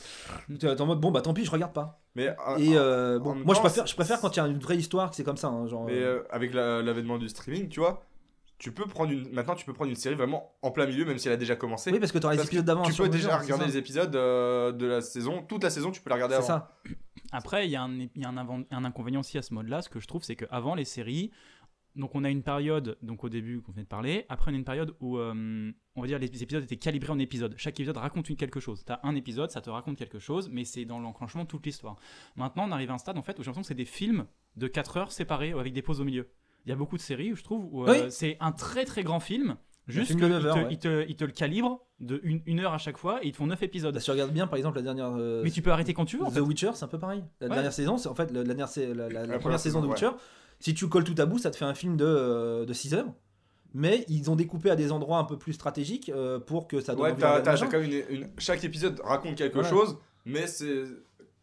t'es 0.58 0.80
en 0.80 0.86
mode 0.86 1.00
bon 1.00 1.10
bah 1.10 1.22
tant 1.22 1.32
pis, 1.34 1.44
je 1.44 1.50
regarde 1.50 1.72
pas. 1.72 1.98
Mais, 2.14 2.28
euh, 2.28 2.56
Et 2.58 2.76
euh, 2.76 3.18
bon, 3.18 3.34
moi 3.34 3.54
je 3.54 3.60
préfère, 3.60 3.86
je 3.86 3.94
préfère 3.96 4.20
quand 4.20 4.36
il 4.36 4.38
y 4.38 4.42
a 4.42 4.46
une 4.46 4.58
vraie 4.58 4.76
histoire 4.76 5.10
que 5.10 5.16
c'est 5.16 5.24
comme 5.24 5.38
ça. 5.38 5.48
hein, 5.48 5.66
genre, 5.66 5.84
Mais 5.86 5.94
euh, 5.94 6.18
euh, 6.18 6.22
avec 6.30 6.52
la- 6.54 6.82
l'avènement 6.82 7.18
du 7.18 7.28
streaming, 7.28 7.68
tu 7.68 7.80
vois, 7.80 8.02
tu 8.60 8.70
peux 8.72 8.86
prendre 8.86 9.10
une. 9.10 9.28
Maintenant, 9.32 9.56
tu 9.56 9.64
peux 9.66 9.72
prendre 9.72 9.90
une 9.90 9.96
série 9.96 10.14
vraiment 10.14 10.52
en 10.62 10.70
plein 10.70 10.86
milieu, 10.86 11.04
même 11.04 11.18
si 11.18 11.26
elle 11.26 11.34
a 11.34 11.38
déjà 11.38 11.56
commencé. 11.56 11.90
oui, 11.90 11.98
parce 11.98 12.12
que 12.12 12.18
tu 12.18 12.24
auras 12.26 12.36
les 12.36 12.42
épisodes 12.44 12.64
d'avant. 12.64 12.82
tu 12.82 12.92
peux 12.92 13.08
déjà 13.08 13.36
regarder 13.38 13.64
les 13.64 13.76
épisodes 13.76 14.14
euh, 14.14 14.70
de 14.70 14.86
la 14.86 15.00
saison, 15.00 15.42
toute 15.42 15.64
la 15.64 15.70
saison, 15.70 15.90
tu 15.90 16.00
peux 16.00 16.10
la 16.10 16.14
regarder 16.16 16.34
C'est 16.36 16.52
avant. 16.52 16.64
ça. 16.66 16.80
Après, 17.32 17.66
il 17.66 17.70
y 17.70 17.76
a, 17.76 17.82
un, 17.82 17.98
il 17.98 18.10
y 18.16 18.24
a 18.24 18.28
un, 18.28 18.36
avant- 18.36 18.62
un 18.70 18.84
inconvénient 18.84 19.20
aussi 19.20 19.38
à 19.38 19.42
ce 19.42 19.54
mode-là. 19.54 19.82
Ce 19.82 19.88
que 19.88 19.98
je 19.98 20.06
trouve, 20.06 20.22
c'est 20.22 20.36
qu'avant 20.36 20.74
les 20.74 20.84
séries, 20.84 21.30
donc 21.96 22.14
on 22.14 22.22
a 22.24 22.30
une 22.30 22.42
période, 22.42 22.98
donc 23.02 23.24
au 23.24 23.28
début 23.28 23.62
qu'on 23.62 23.72
venait 23.72 23.82
de 23.84 23.88
parler, 23.88 24.26
après 24.28 24.50
on 24.50 24.54
a 24.54 24.58
une 24.58 24.64
période 24.64 24.94
où 25.00 25.16
euh, 25.18 25.72
on 25.96 26.00
va 26.00 26.06
dire 26.06 26.18
les 26.18 26.42
épisodes 26.42 26.62
étaient 26.62 26.76
calibrés 26.76 27.12
en 27.12 27.18
épisodes. 27.18 27.54
Chaque 27.56 27.78
épisode 27.80 27.96
raconte 27.96 28.28
une 28.30 28.36
quelque 28.36 28.60
chose. 28.60 28.84
T'as 28.84 29.00
un 29.02 29.14
épisode, 29.16 29.50
ça 29.50 29.60
te 29.60 29.70
raconte 29.70 29.96
quelque 29.96 30.18
chose, 30.18 30.48
mais 30.52 30.64
c'est 30.64 30.84
dans 30.84 30.98
l'enclenchement 31.00 31.46
toute 31.46 31.64
l'histoire. 31.66 31.96
Maintenant, 32.36 32.66
on 32.68 32.72
arrive 32.72 32.90
à 32.90 32.94
un 32.94 32.98
stade 32.98 33.16
en 33.18 33.22
fait 33.22 33.38
où 33.38 33.42
j'ai 33.42 33.46
l'impression 33.46 33.62
que 33.62 33.68
c'est 33.68 33.74
des 33.74 33.84
films 33.86 34.26
de 34.56 34.66
4 34.68 34.96
heures 34.98 35.12
séparés 35.12 35.52
avec 35.52 35.72
des 35.72 35.82
pauses 35.82 36.00
au 36.00 36.04
milieu. 36.04 36.28
Il 36.66 36.70
y 36.70 36.72
a 36.72 36.76
beaucoup 36.76 36.96
de 36.96 37.02
séries 37.02 37.32
où 37.32 37.36
je 37.36 37.42
trouve 37.42 37.66
où 37.72 37.84
euh, 37.86 37.90
Oui. 38.04 38.10
c'est 38.10 38.36
un 38.40 38.52
très 38.52 38.84
très 38.84 39.02
grand 39.02 39.20
film. 39.20 39.56
Juste 39.88 40.08
film 40.08 40.20
qu'il 40.20 40.28
de 40.28 40.34
neuf 40.34 40.46
heures, 40.46 40.54
te, 40.54 40.60
ouais. 40.60 40.68
il 40.70 40.78
te, 40.78 41.06
il 41.08 41.16
te 41.16 41.24
le 41.24 41.32
calibre 41.32 41.80
de 41.98 42.20
une, 42.22 42.42
une 42.46 42.60
heure 42.60 42.72
à 42.74 42.78
chaque 42.78 42.96
fois 42.98 43.24
et 43.24 43.28
ils 43.28 43.32
te 43.32 43.38
font 43.38 43.46
9 43.46 43.60
épisodes. 43.62 43.92
Bah, 43.92 43.98
si 43.98 44.04
tu 44.04 44.10
regardes 44.12 44.30
bien, 44.30 44.46
par 44.46 44.56
exemple, 44.56 44.76
la 44.76 44.82
dernière. 44.82 45.10
euh, 45.16 45.40
mais 45.42 45.50
tu 45.50 45.62
peux 45.62 45.72
arrêter 45.72 45.94
quand 45.94 46.04
tu 46.04 46.16
veux. 46.18 46.24
en 46.24 46.30
The 46.30 46.34
fait. 46.34 46.40
Witcher, 46.40 46.70
c'est 46.74 46.84
un 46.84 46.88
peu 46.88 46.98
pareil. 46.98 47.24
La 47.40 47.48
Ouais. 47.48 47.54
dernière 47.54 47.72
saison, 47.72 47.96
c'est 47.98 48.08
en 48.08 48.14
fait 48.14 48.30
la, 48.30 48.44
la 48.44 48.54
dernière, 48.54 48.68
la, 48.76 48.84
la- 48.94 48.94
la 48.94 49.08
La 49.08 49.20
première 49.22 49.40
première 49.40 49.60
saison 49.60 49.80
de 49.80 49.86
Witcher. 49.88 50.10
Si 50.60 50.74
tu 50.74 50.88
colles 50.88 51.04
tout 51.04 51.14
à 51.18 51.26
bout, 51.26 51.38
ça 51.38 51.50
te 51.50 51.56
fait 51.56 51.64
un 51.64 51.74
film 51.74 51.96
de, 51.96 52.04
euh, 52.04 52.64
de 52.66 52.72
6 52.72 52.94
heures. 52.94 53.12
Mais 53.72 54.04
ils 54.08 54.30
ont 54.30 54.36
découpé 54.36 54.70
à 54.70 54.76
des 54.76 54.92
endroits 54.92 55.18
un 55.18 55.24
peu 55.24 55.38
plus 55.38 55.52
stratégiques 55.54 56.10
euh, 56.14 56.38
pour 56.38 56.68
que 56.68 56.80
ça 56.80 56.92
donne 56.94 57.02
Ouais, 57.04 57.12
regarder 57.12 57.42
t'as 57.42 57.52
machin. 57.52 57.66
quand 57.70 57.78
même 57.80 57.90
une, 57.90 58.16
une- 58.16 58.30
chaque 58.38 58.62
épisode 58.64 59.00
raconte 59.02 59.36
quelque 59.36 59.62
chose, 59.62 59.96
mais 60.24 60.46
c'est. 60.46 60.84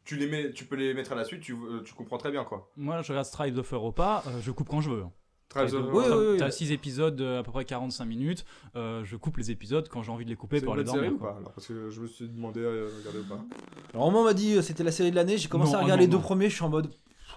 Tu, 0.08 0.16
les 0.16 0.28
mets, 0.28 0.52
tu 0.52 0.64
peux 0.66 0.76
les 0.78 0.94
mettre 0.94 1.12
à 1.12 1.16
la 1.16 1.26
suite, 1.26 1.42
tu, 1.42 1.54
euh, 1.54 1.82
tu 1.84 1.94
comprends 1.94 2.18
très 2.18 2.32
bien 2.32 2.44
quoi. 2.46 2.72
Moi, 2.78 3.02
je 3.02 3.10
regarde 3.12 3.26
Stripes 3.28 3.58
of 3.58 3.74
Europa, 3.74 4.24
euh, 4.28 4.40
je 4.42 4.52
coupe 4.52 4.70
quand 4.70 4.80
je 4.82 4.90
veux. 4.90 5.04
Très 5.50 5.66
T'as 5.68 5.76
euh, 5.76 5.92
Oui, 5.94 6.04
oui, 6.10 6.26
oui. 6.32 6.38
T'as 6.38 6.50
6 6.52 6.72
épisodes 6.72 7.16
de 7.16 7.38
à 7.38 7.44
peu 7.44 7.52
près 7.52 7.66
45 7.66 8.06
minutes. 8.06 8.46
euh, 8.76 9.04
je 9.06 9.16
coupe 9.18 9.38
les 9.38 9.52
épisodes 9.52 9.88
quand 9.90 10.04
j'ai 10.04 10.12
envie 10.12 10.24
de 10.26 10.30
les 10.30 10.36
couper 10.36 10.62
pour 10.62 10.74
aller 10.74 10.86
série 10.86 10.98
dormir. 10.98 11.14
ou 11.14 11.18
quoi. 11.18 11.32
pas 11.34 11.38
alors, 11.40 11.52
Parce 11.54 11.68
que 11.68 11.90
je 11.90 12.02
me 12.02 12.08
suis 12.08 12.28
demandé 12.28 12.66
à 12.66 12.70
regarder 12.70 13.20
ou 13.20 13.24
pas. 13.28 13.40
Alors, 13.94 14.08
on 14.08 14.24
m'a 14.24 14.34
dit 14.34 14.56
euh, 14.56 14.62
c'était 14.62 14.84
la 14.84 14.92
série 14.92 15.12
de 15.12 15.16
l'année. 15.16 15.38
J'ai 15.38 15.50
commencé 15.50 15.74
Non, 15.74 15.80
à 15.80 15.84
regarder 15.84 16.04
non, 16.04 16.08
les 16.08 16.12
deux 16.12 16.18
non. 16.18 16.24
premiers. 16.24 16.50
Je 16.50 16.56
suis 16.56 16.64
en 16.64 16.70
mode. 16.70 16.90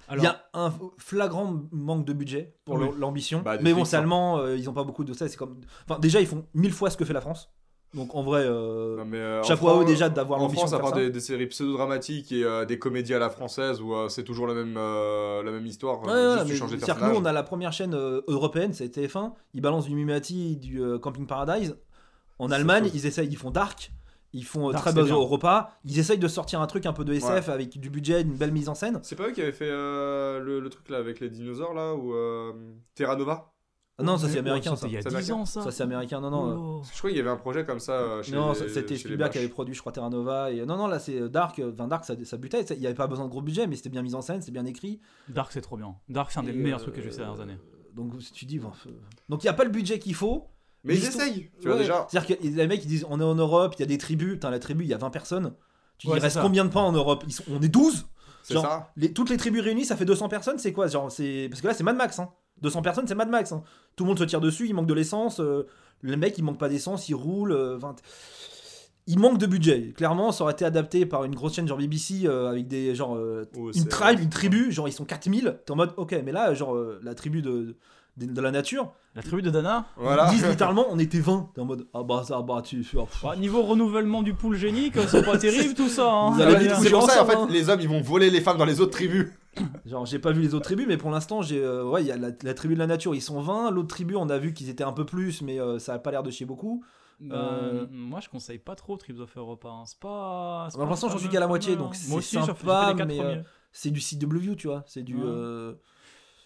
Il 0.08 0.12
Alors, 0.14 0.24
y 0.24 0.28
a 0.28 0.44
un 0.54 0.72
flagrant 0.98 1.60
manque 1.72 2.04
de 2.04 2.12
budget 2.12 2.56
pour 2.64 2.76
Oui. 2.76 2.88
l'ambition. 2.98 3.42
Bah, 3.42 3.58
mais 3.60 3.72
bon, 3.72 3.84
c'est 3.84 3.94
hein. 3.96 4.00
allemand, 4.00 4.38
euh, 4.38 4.56
ils 4.56 4.68
ont 4.68 4.72
pas 4.72 4.82
beaucoup 4.84 5.04
de 5.04 5.12
ça. 5.12 5.28
C'est 5.28 5.36
comme. 5.36 5.60
Enfin, 5.88 6.00
déjà, 6.00 6.20
ils 6.20 6.26
font 6.26 6.46
mille 6.54 6.72
fois 6.72 6.90
ce 6.90 6.96
que 6.96 7.04
fait 7.04 7.12
la 7.12 7.20
France. 7.20 7.52
Donc, 7.92 8.14
en 8.14 8.22
vrai, 8.22 8.42
euh, 8.44 8.96
Non, 8.98 9.04
mais, 9.04 9.18
euh, 9.18 9.40
en 9.40 9.44
chapeau 9.44 9.68
à 9.68 9.72
eux 9.72 9.76
France- 9.78 9.86
déjà 9.90 10.08
d'avoir 10.08 10.38
En 10.38 10.42
l'ambition 10.44 10.66
France, 10.66 10.70
de 10.70 10.76
à 10.76 10.78
faire 10.78 10.90
part 10.90 10.98
ça. 10.98 11.04
des, 11.04 11.10
des 11.10 11.20
séries 11.20 11.46
pseudo-dramatiques 11.46 12.30
et 12.30 12.44
euh, 12.44 12.64
des 12.64 12.78
comédies 12.78 13.14
à 13.14 13.18
la 13.18 13.30
française 13.30 13.80
où 13.80 13.94
euh, 13.94 14.08
c'est 14.08 14.22
toujours 14.22 14.46
la 14.46 14.54
même, 14.54 14.76
euh, 14.76 15.42
la 15.42 15.50
même 15.50 15.66
histoire, 15.66 16.00
Ouais, 16.02 16.12
ouais, 16.12 16.32
juste 16.34 16.44
tu 16.46 16.52
mais 16.52 16.58
changes 16.58 16.72
les 16.72 16.78
c'est-à-dire 16.78 17.04
que 17.04 17.10
nous, 17.12 17.16
on 17.20 17.24
a 17.24 17.32
la 17.32 17.42
première 17.42 17.72
chaîne 17.72 17.94
euh, 17.94 18.20
européenne, 18.28 18.72
c'est 18.72 18.88
TF1. 18.96 19.32
Ils 19.54 19.60
balancent 19.60 19.86
du 19.86 19.94
Mimati, 19.96 20.56
du 20.56 20.80
euh, 20.80 20.98
Camping 21.00 21.26
Paradise. 21.26 21.76
En 22.38 22.50
Allemagne, 22.52 22.90
ils 22.94 23.06
essayent, 23.06 23.28
ils 23.28 23.36
font 23.36 23.50
Dark, 23.50 23.92
ils 24.32 24.44
font 24.44 24.70
Dark, 24.70 24.84
très 24.84 24.92
c'est 24.92 25.02
bien. 25.02 25.14
Europa, 25.14 25.72
ils 25.84 25.98
essayent 25.98 26.16
de 26.18 26.28
sortir 26.28 26.60
un 26.60 26.66
truc 26.68 26.86
un 26.86 26.92
peu 26.92 27.04
de 27.04 27.12
SF 27.12 27.48
avec 27.48 27.76
du 27.78 27.90
budget, 27.90 28.22
une 28.22 28.34
belle 28.36 28.52
mise 28.52 28.68
en 28.68 28.74
scène. 28.76 29.00
C'est 29.02 29.16
pas 29.16 29.26
eux 29.26 29.32
qui 29.32 29.42
avaient 29.42 29.50
fait 29.52 29.68
euh, 29.68 30.38
le, 30.38 30.60
le 30.60 30.70
truc 30.70 30.88
là 30.90 30.98
avec 30.98 31.18
les 31.20 31.28
dinosaures 31.28 31.74
là 31.74 31.92
ou 31.94 32.14
euh, 32.14 32.52
Terra 32.94 33.16
Nova? 33.16 33.49
Ah 34.00 34.02
non, 34.04 34.16
ça 34.18 34.28
c'est 34.28 34.38
américain 34.38 34.74
ça. 34.76 34.86
Il 34.86 34.92
y 34.94 34.96
a 34.96 35.02
C'est 35.02 35.08
10 35.10 35.14
américain. 35.14 35.34
ans, 35.34 35.44
ça. 35.44 35.62
Ça 35.62 35.70
c'est 35.70 35.82
américain, 35.82 36.20
non, 36.20 36.30
non. 36.30 36.50
euh, 36.50 36.54
Oh. 36.56 36.82
Je 36.92 36.98
crois 36.98 37.10
qu'il 37.10 37.16
y 37.18 37.20
avait 37.20 37.30
un 37.30 37.36
projet 37.36 37.64
comme 37.64 37.78
ça 37.80 37.92
euh, 37.92 38.22
chez 38.22 38.32
Non, 38.32 38.54
c'était 38.54 38.96
Spielberg 38.96 39.30
qui 39.32 39.38
avait 39.38 39.48
produit, 39.48 39.74
je 39.74 39.80
crois, 39.80 39.92
Terra 39.92 40.10
Nova. 40.10 40.50
Et... 40.50 40.64
Non, 40.66 40.76
non, 40.76 40.86
là 40.86 40.98
c'est 40.98 41.20
euh, 41.20 41.28
Dark. 41.28 41.58
euh, 41.58 41.70
Enfin, 41.72 41.86
Dark, 41.88 42.04
ça, 42.04 42.14
ça 42.24 42.36
butait. 42.36 42.62
Il 42.70 42.78
n'y 42.80 42.86
avait 42.86 42.94
pas 42.94 43.06
besoin 43.06 43.24
de 43.26 43.30
gros 43.30 43.42
budget, 43.42 43.66
mais 43.66 43.76
c'était 43.76 43.90
bien 43.90 44.02
mis 44.02 44.14
en 44.14 44.22
scène, 44.22 44.40
c'était 44.40 44.52
bien 44.52 44.64
écrit. 44.66 45.00
Dark, 45.28 45.52
c'est 45.52 45.60
trop 45.60 45.76
bien. 45.76 45.94
Dark, 46.08 46.30
c'est 46.32 46.40
un 46.40 46.42
des 46.42 46.50
Et, 46.50 46.54
meilleurs 46.54 46.80
euh, 46.80 46.82
trucs 46.82 46.94
que 46.96 47.00
j'ai 47.00 47.08
vu 47.08 47.12
ces 47.12 47.20
dernières 47.20 47.40
années. 47.40 47.58
Donc 47.94 48.12
si 48.20 48.32
tu 48.32 48.44
dis. 48.46 48.58
bon, 48.58 48.72
euh, 48.86 48.90
Donc 49.28 49.42
il 49.42 49.46
n'y 49.46 49.50
a 49.50 49.54
pas 49.54 49.64
le 49.64 49.70
budget 49.70 49.98
qu'il 49.98 50.14
faut. 50.14 50.46
Mais 50.84 50.94
ils 50.96 51.04
essayent, 51.04 51.50
tu 51.60 51.68
vois 51.68 51.76
déjà. 51.76 52.06
C'est-à-dire 52.08 52.38
que 52.38 52.42
les 52.46 52.66
mecs 52.66 52.82
ils 52.84 52.88
disent 52.88 53.04
on 53.10 53.20
est 53.20 53.24
en 53.24 53.34
Europe, 53.34 53.74
il 53.76 53.80
y 53.80 53.82
a 53.82 53.86
des 53.86 53.98
tribus. 53.98 54.34
Putain, 54.34 54.50
la 54.50 54.58
tribu, 54.58 54.84
il 54.84 54.88
y 54.88 54.94
a 54.94 54.98
20 54.98 55.10
personnes. 55.10 55.52
Tu 55.98 56.06
dis, 56.06 56.12
il 56.14 56.16
c'est 56.16 56.22
reste 56.22 56.40
combien 56.40 56.64
de 56.64 56.70
pains 56.70 56.80
en 56.80 56.92
Europe? 56.92 57.24
On 57.50 57.60
est 57.60 57.68
12 57.68 58.06
C'est 58.42 58.54
genre, 58.54 58.62
ça. 58.64 58.90
les... 58.96 59.12
Toutes 59.12 59.28
les 59.28 59.36
tribus 59.36 59.60
réunies, 59.62 59.84
ça 59.84 59.96
fait 59.96 60.06
200 60.06 60.30
personnes, 60.30 60.56
c'est 60.58 60.72
quoi? 60.72 60.86
Genre, 60.86 61.12
c'est... 61.12 61.48
Parce 61.50 61.60
que 61.60 61.66
là, 61.66 61.74
c'est 61.74 61.82
Mad 61.84 61.96
Max. 61.96 62.18
Hein. 62.18 62.30
200 62.62 62.82
personnes, 62.82 63.06
c'est 63.06 63.14
Mad 63.14 63.28
Max. 63.28 63.52
hein. 63.52 63.62
Tout 63.96 64.04
le 64.04 64.08
monde 64.08 64.18
se 64.18 64.24
tire 64.24 64.40
dessus, 64.40 64.66
il 64.68 64.74
manque 64.74 64.86
de 64.86 64.94
l'essence. 64.94 65.40
euh, 65.40 65.66
Le 66.02 66.16
mec, 66.16 66.36
il 66.38 66.44
manque 66.44 66.58
pas 66.58 66.68
d'essence, 66.68 67.08
il 67.08 67.14
roule. 67.14 67.52
euh, 67.52 67.76
20 67.78 67.96
Il 69.06 69.18
manque 69.18 69.38
de 69.38 69.46
budget. 69.46 69.92
Clairement, 69.96 70.30
ça 70.32 70.44
aurait 70.44 70.52
été 70.52 70.64
adapté 70.64 71.06
par 71.06 71.24
une 71.24 71.34
grosse 71.34 71.54
chaîne 71.54 71.66
genre 71.66 71.78
BBC 71.78 72.26
euh, 72.26 72.48
avec 72.50 72.68
des 72.68 72.94
genre 72.94 73.18
Oh, 73.56 73.70
une 73.74 73.86
tribe, 73.88 74.20
une 74.20 74.28
tribu, 74.30 74.70
genre 74.70 74.88
ils 74.88 74.92
sont 74.92 75.04
4000. 75.04 75.58
T'es 75.64 75.72
en 75.72 75.76
mode 75.76 75.92
ok, 75.96 76.14
mais 76.24 76.32
là, 76.32 76.54
genre 76.54 76.76
la 77.02 77.14
tribu 77.14 77.42
de, 77.42 77.76
de, 78.20 78.32
de 78.32 78.40
la 78.40 78.50
nature, 78.50 78.92
La 79.16 79.22
tribu 79.22 79.42
de 79.42 79.50
Dana 79.50 79.86
Voilà. 79.96 80.26
ils 80.28 80.36
disent 80.36 80.46
littéralement 80.48 80.86
on 80.90 80.98
était 80.98 81.18
20. 81.20 81.50
T'es 81.54 81.60
en 81.60 81.64
mode 81.64 81.86
ah 81.94 82.02
bah 82.02 82.22
ça, 82.24 82.40
bah 82.42 82.62
tu. 82.64 82.86
Bah, 83.22 83.34
Niveau 83.36 83.62
renouvellement 83.62 84.22
du 84.22 84.34
pool 84.34 84.56
génique, 84.56 84.94
c'est 85.08 85.24
pas 85.24 85.38
terrible 85.46 85.74
tout 85.74 85.88
ça. 85.88 86.10
hein. 86.12 86.36
C'est 86.82 86.90
pour 86.90 87.02
ça 87.10 87.22
en 87.22 87.26
fait 87.26 87.34
hein. 87.36 87.48
les 87.50 87.68
hommes 87.70 87.80
ils 87.80 87.88
vont 87.88 88.00
voler 88.00 88.30
les 88.30 88.40
femmes 88.40 88.58
dans 88.58 88.64
les 88.64 88.80
autres 88.80 88.92
tribus. 88.92 89.26
Genre, 89.86 90.06
j'ai 90.06 90.20
pas 90.20 90.30
vu 90.30 90.42
les 90.42 90.54
autres 90.54 90.66
tribus, 90.66 90.86
mais 90.86 90.96
pour 90.96 91.10
l'instant, 91.10 91.42
j'ai. 91.42 91.60
euh, 91.60 91.82
ouais, 91.84 92.02
il 92.02 92.06
y 92.06 92.12
a 92.12 92.16
la, 92.16 92.28
la 92.40 92.54
tribu 92.54 92.74
de 92.74 92.78
la 92.78 92.86
nature, 92.86 93.16
ils 93.16 93.20
sont 93.20 93.40
20. 93.40 93.72
L'autre 93.72 93.88
tribu, 93.88 94.14
on 94.14 94.28
a 94.30 94.38
vu 94.38 94.52
qu'ils 94.54 94.68
étaient 94.70 94.84
un 94.84 94.92
peu 94.92 95.04
plus, 95.04 95.42
mais 95.42 95.60
euh, 95.60 95.80
ça 95.80 95.94
a 95.94 95.98
pas 95.98 96.12
l'air 96.12 96.22
de 96.22 96.30
chier 96.30 96.46
beaucoup. 96.46 96.84
Ben, 97.18 97.34
Euh, 97.34 97.86
Moi, 97.90 98.20
je 98.20 98.28
conseille 98.28 98.58
pas 98.60 98.76
trop 98.76 98.96
Tribes 98.96 99.18
of 99.18 99.36
Europa. 99.36 99.68
hein. 99.68 99.82
C'est 99.86 99.98
pas. 99.98 100.68
Bah, 100.72 100.78
pour 100.78 100.86
l'instant, 100.86 101.08
j'en 101.08 101.18
suis 101.18 101.28
qu'à 101.28 101.40
la 101.40 101.48
moitié, 101.48 101.74
donc 101.74 101.96
c'est 101.96 102.20
sympa, 102.22 102.94
mais, 103.06 103.18
euh. 103.20 103.42
C'est 103.72 103.90
du 103.90 104.00
CW, 104.00 104.54
tu 104.56 104.68
vois. 104.68 104.84
C'est 104.86 105.02
du. 105.02 105.16
Ouais. 105.16 105.74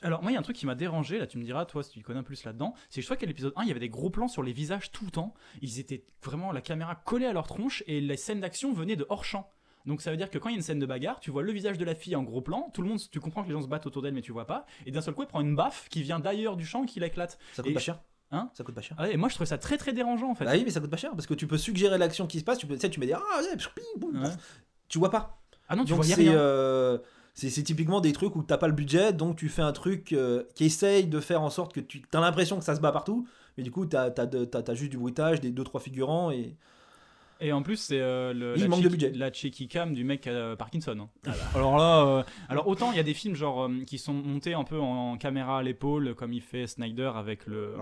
Alors, 0.04 0.22
moi, 0.22 0.30
il 0.30 0.34
y 0.34 0.36
a 0.36 0.40
un 0.40 0.42
truc 0.42 0.56
qui 0.56 0.66
m'a 0.66 0.74
dérangé, 0.74 1.18
là, 1.18 1.26
tu 1.26 1.38
me 1.38 1.44
diras, 1.44 1.64
toi, 1.64 1.82
si 1.82 1.90
tu 1.90 2.02
connais 2.02 2.18
un 2.18 2.22
peu 2.22 2.28
plus 2.28 2.44
là-dedans, 2.44 2.74
c'est 2.90 2.96
que 2.96 3.00
je 3.00 3.06
crois 3.06 3.16
qu'à 3.16 3.26
l'épisode 3.26 3.52
1, 3.56 3.62
il 3.62 3.68
y 3.68 3.70
avait 3.70 3.80
des 3.80 3.88
gros 3.88 4.10
plans 4.10 4.28
sur 4.28 4.42
les 4.42 4.52
visages 4.52 4.92
tout 4.92 5.04
le 5.04 5.10
temps. 5.10 5.34
Ils 5.62 5.80
étaient 5.80 6.04
vraiment 6.22 6.52
la 6.52 6.60
caméra 6.60 6.94
collée 6.94 7.26
à 7.26 7.32
leur 7.32 7.46
tronche 7.46 7.82
et 7.86 8.00
les 8.00 8.16
scènes 8.16 8.40
d'action 8.40 8.72
venaient 8.72 8.96
de 8.96 9.06
hors 9.08 9.24
champ. 9.24 9.48
Donc 9.86 10.00
ça 10.00 10.10
veut 10.10 10.16
dire 10.16 10.30
que 10.30 10.38
quand 10.38 10.48
il 10.48 10.52
y 10.52 10.54
a 10.54 10.56
une 10.58 10.62
scène 10.62 10.78
de 10.78 10.86
bagarre, 10.86 11.20
tu 11.20 11.30
vois 11.30 11.42
le 11.42 11.52
visage 11.52 11.76
de 11.76 11.84
la 11.84 11.94
fille 11.94 12.16
en 12.16 12.22
gros 12.22 12.40
plan, 12.40 12.70
tout 12.72 12.80
le 12.80 12.88
monde, 12.88 12.98
tu 13.10 13.20
comprends 13.20 13.42
que 13.42 13.48
les 13.48 13.52
gens 13.54 13.60
se 13.60 13.66
battent 13.66 13.84
autour 13.86 14.00
d'elle 14.00 14.14
mais 14.14 14.22
tu 14.22 14.32
vois 14.32 14.46
pas, 14.46 14.64
et 14.86 14.90
d'un 14.90 15.02
seul 15.02 15.12
coup 15.12 15.20
elle 15.22 15.28
prend 15.28 15.42
une 15.42 15.54
baffe 15.54 15.88
qui 15.90 16.02
vient 16.02 16.20
d'ailleurs 16.20 16.56
du 16.56 16.64
champ 16.64 16.84
et 16.84 16.86
qui 16.86 17.00
l'éclate. 17.00 17.38
Ça 17.52 17.62
coûte 17.62 17.70
Et- 17.70 17.74
pas 17.74 17.80
cher. 17.80 18.00
Hein 18.30 18.48
Ça 18.54 18.64
coûte 18.64 18.74
pas 18.74 18.80
cher. 18.80 18.96
Ah 18.98 19.02
ouais, 19.02 19.12
et 19.12 19.16
moi 19.18 19.28
je 19.28 19.34
trouvais 19.34 19.46
ça 19.46 19.58
très 19.58 19.76
très 19.76 19.92
dérangeant 19.92 20.30
en 20.30 20.34
fait. 20.34 20.46
Bah 20.46 20.52
oui, 20.54 20.62
mais 20.64 20.70
ça 20.70 20.80
coûte 20.80 20.88
pas 20.90 20.96
cher 20.96 21.10
parce 21.12 21.26
que 21.26 21.34
tu 21.34 21.46
peux 21.46 21.58
suggérer 21.58 21.98
l'action 21.98 22.26
qui 22.26 22.38
se 22.40 22.44
passe. 22.44 22.56
Tu 22.58 22.66
peux, 22.66 22.74
tu 22.76 22.80
sais, 22.80 22.88
tu 22.88 22.98
mets 22.98 23.06
des 23.06 23.12
ah 23.12 23.20
ouais, 23.42 23.56
ping, 23.56 23.84
boum, 24.00 24.22
Ouais. 24.22 24.30
tu 24.88 24.98
vois 24.98 25.10
pas. 25.10 25.42
Ah 25.68 25.76
non, 25.76 25.84
tu 25.84 25.92
donc 25.92 26.04
c'est 26.06 26.14
rien. 26.14 26.32
euh, 26.32 26.98
c'est 27.34 27.62
typiquement 27.62 28.00
des 28.00 28.12
trucs 28.12 28.36
où 28.36 28.42
t'as 28.42 28.58
pas 28.58 28.68
le 28.68 28.72
budget, 28.72 29.12
donc 29.12 29.36
tu 29.36 29.48
fais 29.48 29.62
un 29.62 29.72
truc 29.72 30.12
euh, 30.12 30.44
qui 30.54 30.64
essaye 30.66 31.06
de 31.06 31.20
faire 31.20 31.42
en 31.42 31.50
sorte 31.50 31.72
que 31.72 31.80
tu 31.80 32.02
as 32.12 32.20
l'impression 32.20 32.58
que 32.58 32.64
ça 32.64 32.76
se 32.76 32.80
bat 32.80 32.92
partout, 32.92 33.26
mais 33.56 33.64
du 33.64 33.72
coup 33.72 33.86
t'as 33.86 34.06
as, 34.06 34.26
t'as 34.26 34.74
juste 34.74 34.92
du 34.92 34.98
bruitage, 34.98 35.40
des 35.40 35.50
deux 35.50 35.64
trois 35.64 35.80
figurants 35.80 36.30
et 36.30 36.56
Et 37.44 37.52
en 37.52 37.62
plus, 37.62 37.76
c'est 37.76 38.00
euh, 38.00 38.32
le, 38.32 38.54
la, 38.54 38.68
manque 38.68 38.80
de 38.80 38.88
cheeky- 38.88 38.90
budget. 38.90 39.12
la 39.12 39.32
cheeky 39.32 39.68
cam 39.68 39.92
du 39.92 40.02
mec 40.02 40.26
a 40.26 40.56
Parkinson. 40.56 40.96
hein. 41.00 41.08
Ah 41.26 41.30
bah. 41.30 41.36
Alors 41.54 41.76
là, 41.76 42.06
euh, 42.06 42.22
alors 42.48 42.66
autant 42.68 42.90
il 42.90 42.96
y 42.96 43.00
a 43.00 43.02
des 43.02 43.12
films 43.14 43.34
genre 43.34 43.64
euh, 43.64 43.84
qui 43.86 43.98
sont 43.98 44.14
montés 44.14 44.54
un 44.54 44.64
peu 44.64 44.80
en, 44.80 45.16
caméra 45.18 45.58
à 45.58 45.62
l'épaule, 45.62 46.14
comme 46.14 46.32
il 46.32 46.40
fait 46.40 46.66
Snyder 46.66 47.10
avec 47.14 47.46
le. 47.46 47.74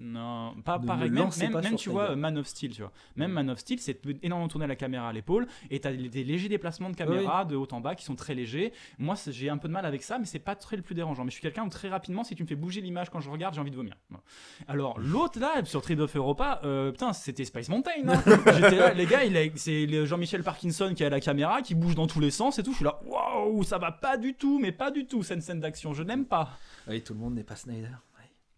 Non, 0.00 0.54
pas 0.64 0.78
Ne 0.78 0.86
pareil. 0.86 1.10
me 1.10 1.14
Même, 1.14 1.24
lancez 1.24 1.44
même, 1.44 1.52
pas 1.52 1.60
même 1.62 1.70
sur 1.72 1.78
tu 1.78 1.90
vois 1.90 2.06
Snyder. 2.06 2.20
Man 2.20 2.38
of 2.38 2.46
Steel, 2.46 2.70
tu 2.72 2.82
vois. 2.82 2.92
Même 3.16 3.32
Man 3.32 3.50
of 3.50 3.58
Steel, 3.58 3.78
c'est 3.80 4.00
énormément 4.22 4.48
tourné 4.48 4.64
à 4.64 4.68
la 4.68 4.76
caméra 4.76 5.08
à 5.08 5.12
l'épaule 5.12 5.46
et 5.70 5.80
t'as 5.80 5.92
des, 5.92 6.08
des 6.08 6.24
légers 6.24 6.48
déplacements 6.48 6.90
de 6.90 6.96
caméra 6.96 7.44
de 7.44 7.56
haut 7.56 7.68
en 7.72 7.80
bas 7.80 7.94
qui 7.94 8.04
sont 8.04 8.14
très 8.16 8.34
légers. 8.34 8.72
Moi, 8.98 9.16
c'est- 9.16 9.32
j'ai 9.32 9.48
un 9.48 9.58
peu 9.58 9.68
de 9.68 9.72
mal 9.72 9.86
avec 9.86 10.02
ça, 10.02 10.18
mais 10.18 10.26
c'est 10.26 10.38
pas 10.38 10.54
très 10.56 10.76
le 10.76 10.82
plus 10.82 10.94
dérangeant. 10.94 11.24
Mais 11.24 11.30
je 11.30 11.34
suis 11.34 11.42
quelqu'un 11.42 11.64
où 11.64 11.68
très 11.68 11.88
rapidement, 11.88 12.24
si 12.24 12.34
tu 12.34 12.42
me 12.42 12.48
fais 12.48 12.54
bouger 12.56 12.80
l'image 12.80 13.10
quand 13.10 13.20
je 13.20 13.30
regarde, 13.30 13.54
j'ai 13.54 13.60
envie 13.60 13.70
de 13.70 13.76
vomir. 13.76 13.94
Voilà. 14.10 14.22
Alors 14.66 14.98
l'autre 14.98 15.38
là, 15.38 15.64
sur 15.64 15.82
Trade 15.82 16.00
of 16.00 16.14
Europa, 16.16 16.60
euh, 16.64 16.90
putain, 16.90 17.12
c'était 17.12 17.44
Space 17.44 17.68
Mountain. 17.68 17.90
hein. 18.08 18.22
J'étais 18.54 18.76
là, 18.76 18.87
les 18.94 19.06
gars, 19.06 19.24
il 19.24 19.36
a- 19.36 19.42
c'est 19.56 20.06
Jean-Michel 20.06 20.42
Parkinson 20.42 20.92
qui 20.94 21.04
a 21.04 21.08
la 21.10 21.20
caméra, 21.20 21.62
qui 21.62 21.74
bouge 21.74 21.94
dans 21.94 22.06
tous 22.06 22.20
les 22.20 22.30
sens 22.30 22.58
et 22.58 22.62
tout. 22.62 22.70
Je 22.72 22.76
suis 22.76 22.84
là, 22.84 22.98
waouh, 23.06 23.62
ça 23.64 23.78
va 23.78 23.92
pas 23.92 24.16
du 24.16 24.34
tout, 24.34 24.58
mais 24.58 24.72
pas 24.72 24.90
du 24.90 25.06
tout 25.06 25.22
cette 25.22 25.42
scène 25.42 25.60
d'action. 25.60 25.92
Je 25.94 26.02
n'aime 26.02 26.24
pas. 26.26 26.50
oui, 26.88 27.02
tout 27.02 27.14
le 27.14 27.20
monde 27.20 27.34
n'est 27.34 27.44
pas 27.44 27.56
Snyder. 27.56 27.88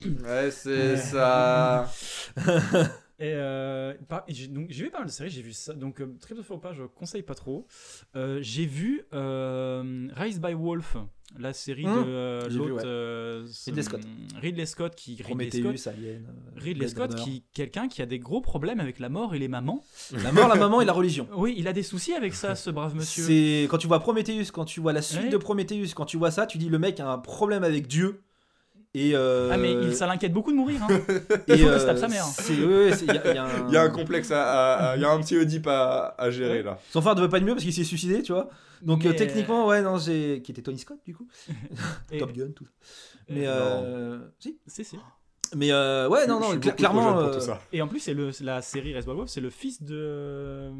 Ouais, 0.02 0.50
c'est 0.50 0.96
ça. 0.96 1.86
Et 3.22 3.34
euh, 3.34 3.92
par- 4.08 4.24
et 4.28 4.32
j'ai- 4.34 4.46
donc 4.46 4.68
j'ai 4.70 4.84
vu 4.84 4.90
pas 4.90 4.98
mal 5.00 5.06
de 5.06 5.12
séries, 5.12 5.28
j'ai 5.28 5.42
vu 5.42 5.52
ça. 5.52 5.74
Donc 5.74 6.00
euh, 6.00 6.16
Trip 6.20 6.38
of 6.38 6.50
Europa, 6.50 6.72
je 6.72 6.84
conseille 6.84 7.22
pas 7.22 7.34
trop. 7.34 7.66
Euh, 8.16 8.38
j'ai 8.40 8.64
vu 8.64 9.02
euh, 9.12 10.08
Rise 10.16 10.40
by 10.40 10.54
Wolf, 10.54 10.96
la 11.38 11.52
série 11.52 11.84
Hum, 11.86 12.02
de 12.06 12.48
l'autre 12.56 12.76
ouais. 12.82 13.46
Ridley 13.66 13.82
Scott. 13.82 14.00
Ridley 14.40 14.64
Scott 14.66 14.94
qui 14.94 15.22
Ridley 15.22 15.50
Scott, 15.50 15.94
Alien. 15.94 16.26
Ridley 16.56 16.88
Scott 16.88 17.14
qui 17.14 17.44
quelqu'un 17.52 17.88
qui 17.88 18.00
a 18.00 18.06
des 18.06 18.18
gros 18.18 18.40
problèmes 18.40 18.80
avec 18.80 18.98
la 18.98 19.10
mort 19.10 19.34
et 19.34 19.38
les 19.38 19.48
mamans. 19.48 19.84
La 20.24 20.32
mort, 20.32 20.48
la 20.48 20.54
maman 20.54 20.80
et 20.80 20.86
la 20.86 20.92
religion. 20.94 21.28
Oui, 21.36 21.54
il 21.58 21.68
a 21.68 21.74
des 21.74 21.82
soucis 21.82 22.14
avec 22.14 22.32
ça, 22.34 22.54
ce 22.54 22.70
brave 22.70 22.96
monsieur. 22.96 23.22
C'est 23.24 23.64
quand 23.70 23.76
tu 23.78 23.86
vois 23.86 24.00
Prometheus, 24.00 24.50
quand 24.50 24.64
tu 24.64 24.80
vois 24.80 24.94
la 24.94 25.02
suite 25.02 25.24
Ouais. 25.24 25.28
de 25.28 25.36
Prometheus, 25.36 25.92
quand 25.94 26.06
tu 26.06 26.16
vois 26.16 26.30
ça, 26.30 26.46
tu 26.46 26.56
dis 26.56 26.70
le 26.70 26.78
mec 26.78 26.98
a 27.00 27.10
un 27.12 27.18
problème 27.18 27.64
avec 27.64 27.86
Dieu. 27.86 28.22
Et 28.92 29.12
euh, 29.14 29.50
Ah 29.52 29.56
mais 29.56 29.72
il, 29.72 29.94
ça 29.94 30.06
l'inquiète 30.08 30.32
beaucoup 30.32 30.50
de 30.50 30.56
mourir. 30.56 30.80
Hein. 30.82 30.88
et, 31.46 31.56
faut 31.58 31.64
que 31.66 31.70
euh, 31.70 31.78
se 31.78 31.86
tape 31.86 31.98
sa 31.98 32.08
mère. 32.08 32.24
ouais, 32.26 32.90
il 33.00 33.06
y 33.06 33.10
a- 33.18 33.30
il 33.30 33.34
y 33.36 33.38
un- 33.38 33.68
Il 33.68 33.72
y 33.72 33.76
a 33.76 33.82
un 33.82 33.90
complexe, 33.90 34.32
à- 34.32 34.42
à- 34.42 34.90
à- 34.90 34.96
il 34.96 35.02
y 35.02 35.04
a 35.04 35.10
un 35.10 35.20
petit 35.20 35.36
Oedipe 35.36 35.68
à, 35.68 36.14
à 36.18 36.30
gérer 36.30 36.62
là. 36.64 36.76
Son 36.90 37.00
frère 37.00 37.14
ne 37.14 37.20
veut 37.20 37.28
pas 37.28 37.38
de 37.38 37.44
mieux 37.44 37.52
parce 37.52 37.62
qu'il 37.62 37.72
s'est 37.72 37.84
suicidé, 37.84 38.22
tu 38.22 38.32
vois. 38.32 38.50
Donc 38.82 39.06
euh, 39.06 39.12
techniquement, 39.12 39.66
ouais, 39.68 39.82
non, 39.82 39.96
j'ai. 39.98 40.42
Qui 40.42 40.50
était 40.52 40.62
Tony 40.62 40.78
Scott, 40.78 40.98
du 41.06 41.14
coup. 41.14 41.28
et- 42.10 42.18
Top 42.18 42.32
Gun, 42.32 42.48
tout. 42.54 42.66
Mais 43.28 43.46
Euh, 43.46 43.52
euh... 43.60 44.18
si. 44.40 44.58
Si, 44.66 44.84
si. 44.84 44.96
Mais 45.56 45.72
euh, 45.72 46.08
ouais, 46.08 46.26
non, 46.26 46.38
non, 46.40 46.58
clairement. 46.58 47.02
jeune 47.02 47.12
pour 47.14 47.22
euh, 47.22 47.34
tout 47.34 47.40
ça. 47.44 47.60
Et 47.72 47.82
en 47.82 47.88
plus, 47.88 48.00
c'est 48.00 48.14
le, 48.14 48.30
la 48.42 48.62
série 48.62 48.94
Rise 48.94 49.04
by 49.06 49.12
Wolf, 49.12 49.28
c'est 49.30 49.40
le 49.40 49.50
fils 49.50 49.82
de 49.82 49.96
euh, 49.96 50.70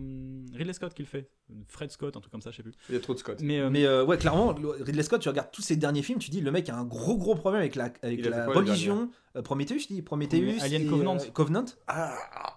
Ridley 0.55 0.73
Scott 0.73 0.95
qui 0.95 1.03
le 1.03 1.09
fait. 1.09 1.29
Fred 1.67 1.91
Scott, 1.91 2.17
un 2.17 2.21
truc 2.21 2.31
comme 2.31 2.43
ça, 2.43 2.51
je 2.51 2.59
sais 2.59 2.63
plus. 2.63 2.73
Il 2.89 2.95
y 2.95 2.99
a 2.99 3.01
trop 3.01 3.15
de 3.15 3.19
Scott. 3.19 3.39
Mais, 3.43 3.59
euh, 3.59 3.71
Mais 3.71 3.85
euh, 3.85 4.05
ouais, 4.05 4.17
clairement, 4.19 4.53
le- 4.53 4.69
Ridley 4.85 5.03
Scott, 5.03 5.21
tu 5.21 5.29
regardes 5.29 5.51
tous 5.51 5.63
ses 5.63 5.77
derniers 5.77 6.03
films, 6.03 6.19
tu 6.21 6.31
dis 6.31 6.41
le 6.41 6.51
mec 6.53 6.69
a 6.69 6.77
un 6.77 6.85
gros 6.85 7.17
gros 7.17 7.35
problème 7.35 7.61
avec 7.61 7.75
la, 7.75 7.91
avec 8.03 8.25
la 8.25 8.45
quoi, 8.45 8.55
religion. 8.55 9.11
Euh, 9.37 9.43
Prometheus, 9.43 9.79
je 9.81 9.87
dis 9.89 10.03
Prometheus. 10.03 10.61
Alien 10.63 10.83
et, 10.83 10.87
Covenant. 10.87 11.17
euh, 11.17 11.31
Covenant. 11.33 11.65
Ah, 11.89 12.17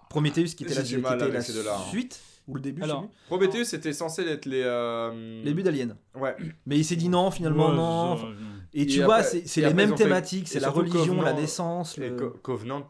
Prometheus 0.10 0.54
qui 0.56 0.63
était 0.63 0.76
la, 0.76 0.84
qui 0.84 0.93
était 0.95 1.06
hein. 1.67 1.78
Ou 2.47 2.56
le 2.56 2.62
début, 2.62 2.82
Alors. 2.84 3.08
Prometheus 3.27 3.63
c'était 3.65 3.93
censé 3.93 4.23
être 4.23 4.45
les. 4.45 4.62
euh, 4.63 5.41
Les 5.43 5.53
buts 5.53 5.63
d'Alien. 5.63 5.95
Ouais. 6.15 6.36
Mais 6.65 6.77
il 6.77 6.84
s'est 6.86 6.95
dit 6.95 7.10
non, 7.10 7.32
finalement 7.32 7.69
ouais, 7.69 7.75
non. 7.75 8.17
ça, 8.17 8.25
Et 8.73 8.86
tu 8.86 8.99
Et 8.99 9.03
vois, 9.03 9.23
c'est 9.23 9.43
les 9.58 9.63
après, 9.65 9.73
mêmes 9.75 9.89
fait- 9.97 10.03
thématiques, 10.03 10.47
c'est 10.47 10.60
la 10.60 10.69
religion, 10.69 11.21
la 11.21 11.34
naissance. 11.34 11.97
Et 11.97 12.10
Le... 12.10 12.15
Co- 12.15 12.38
Covenant. 12.41 12.86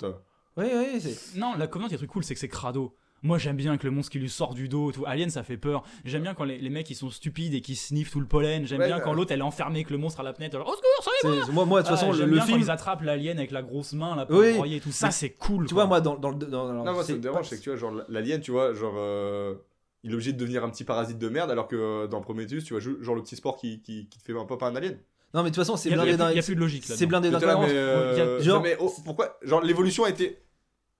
Oui, 0.57 0.65
oui, 0.73 1.01
c'est. 1.01 1.37
Non, 1.39 1.55
la 1.57 1.67
Covenant, 1.67 1.87
il 1.87 1.91
y 1.91 1.93
a 1.93 1.97
un 1.97 1.99
truc 1.99 2.09
cool, 2.11 2.23
c'est 2.23 2.33
que 2.33 2.39
c'est 2.39 2.47
crado. 2.47 2.95
Moi, 3.23 3.37
j'aime 3.37 3.55
bien 3.55 3.77
que 3.77 3.85
le 3.87 3.91
monstre 3.91 4.11
qui 4.11 4.19
lui 4.19 4.29
sort 4.29 4.53
du 4.53 4.67
dos, 4.69 4.91
tout. 4.91 5.05
Alien, 5.07 5.29
ça 5.29 5.43
fait 5.43 5.57
peur. 5.57 5.83
J'aime 6.05 6.21
bien 6.23 6.33
quand 6.33 6.43
les, 6.43 6.57
les 6.57 6.69
mecs 6.69 6.89
ils 6.89 6.95
sont 6.95 7.09
stupides 7.09 7.53
et 7.53 7.61
qui 7.61 7.75
sniffent 7.75 8.11
tout 8.11 8.19
le 8.19 8.25
pollen. 8.27 8.65
J'aime 8.67 8.79
Ouais, 8.81 8.87
bien 8.87 8.99
quand 8.99 9.13
l'autre 9.13 9.31
elle 9.31 9.39
est 9.39 9.43
enfermée, 9.43 9.83
que 9.85 9.91
le 9.91 9.97
monstre 9.97 10.19
à 10.19 10.23
la 10.23 10.33
fenêtre. 10.33 10.55
Alors, 10.55 10.67
au 10.69 10.75
secours, 10.75 11.53
Moi, 11.53 11.65
moi, 11.65 11.81
de 11.81 11.87
toute 11.87 11.93
Ah, 11.93 11.97
façon, 11.97 12.11
le, 12.11 12.17
j'aime 12.17 12.27
le 12.27 12.33
bien 12.33 12.41
quand 12.41 12.47
film. 12.47 12.59
ils 12.59 12.69
attrapent 12.69 13.01
l'alien 13.01 13.37
avec 13.37 13.51
la 13.51 13.61
grosse 13.63 13.93
main 13.93 14.25
pour 14.25 14.37
Oui. 14.39 14.47
le 14.49 14.53
broyer 14.55 14.77
et 14.77 14.79
tout. 14.81 14.91
Ça, 14.91 15.09
c'est 15.09 15.29
cool. 15.31 15.65
Tu 15.67 15.73
quoi. 15.73 15.83
vois, 15.85 15.87
moi, 15.89 16.01
dans, 16.01 16.15
dans 16.17 16.29
le. 16.31 16.35
dans- 16.35 16.69
alors, 16.69 16.83
Non, 16.85 16.93
moi 16.93 17.03
ça 17.03 17.13
me 17.13 17.19
dérange, 17.19 17.47
c'est 17.47 17.57
que 17.57 17.61
tu 17.63 17.69
vois, 17.69 17.77
genre 17.77 17.93
l'alien, 18.09 18.41
tu 18.41 18.51
vois, 18.51 18.73
genre. 18.73 18.93
euh, 18.97 19.55
Il 20.03 20.11
est 20.11 20.13
obligé 20.15 20.33
de 20.33 20.37
devenir 20.37 20.65
un 20.65 20.69
petit 20.69 20.83
parasite 20.83 21.17
de 21.17 21.29
merde 21.29 21.49
alors 21.49 21.69
que 21.69 21.77
euh, 21.77 22.07
dans 22.07 22.19
Prometheus, 22.19 22.61
tu 22.63 22.73
vois, 22.73 22.81
genre 22.81 23.15
le 23.15 23.23
petit 23.23 23.37
sport 23.37 23.55
qui, 23.55 23.81
qui, 23.81 24.09
qui 24.09 24.19
te 24.19 24.23
fait 24.25 24.37
un 24.37 24.43
peu 24.43 24.57
pas 24.57 24.67
un 24.67 24.75
alien. 24.75 24.97
Non, 25.33 25.43
mais 25.43 25.49
de 25.49 25.55
toute 25.55 25.63
façon, 25.63 25.77
c'est 25.77 25.87
Il 25.89 25.95
y 25.95 25.99
a, 25.99 26.03
il 26.05 26.11
y 26.11 26.15
blindé 26.17 26.23
plus- 26.25 26.33
il 26.33 26.35
y 26.35 26.39
a 26.39 26.43
plus 26.43 26.55
de 26.55 26.59
logique 26.59 26.89
là. 26.89 26.95
C'est 26.97 27.05
blindé 27.05 27.31
d'incohérence. 27.31 27.69
euh, 27.71 28.41
genre- 28.41 28.57
non, 28.57 28.61
mais 28.63 28.75
oh, 28.81 28.91
pourquoi 29.05 29.37
Genre 29.43 29.61
l'évolution 29.61 30.03
a 30.03 30.09
été. 30.09 30.39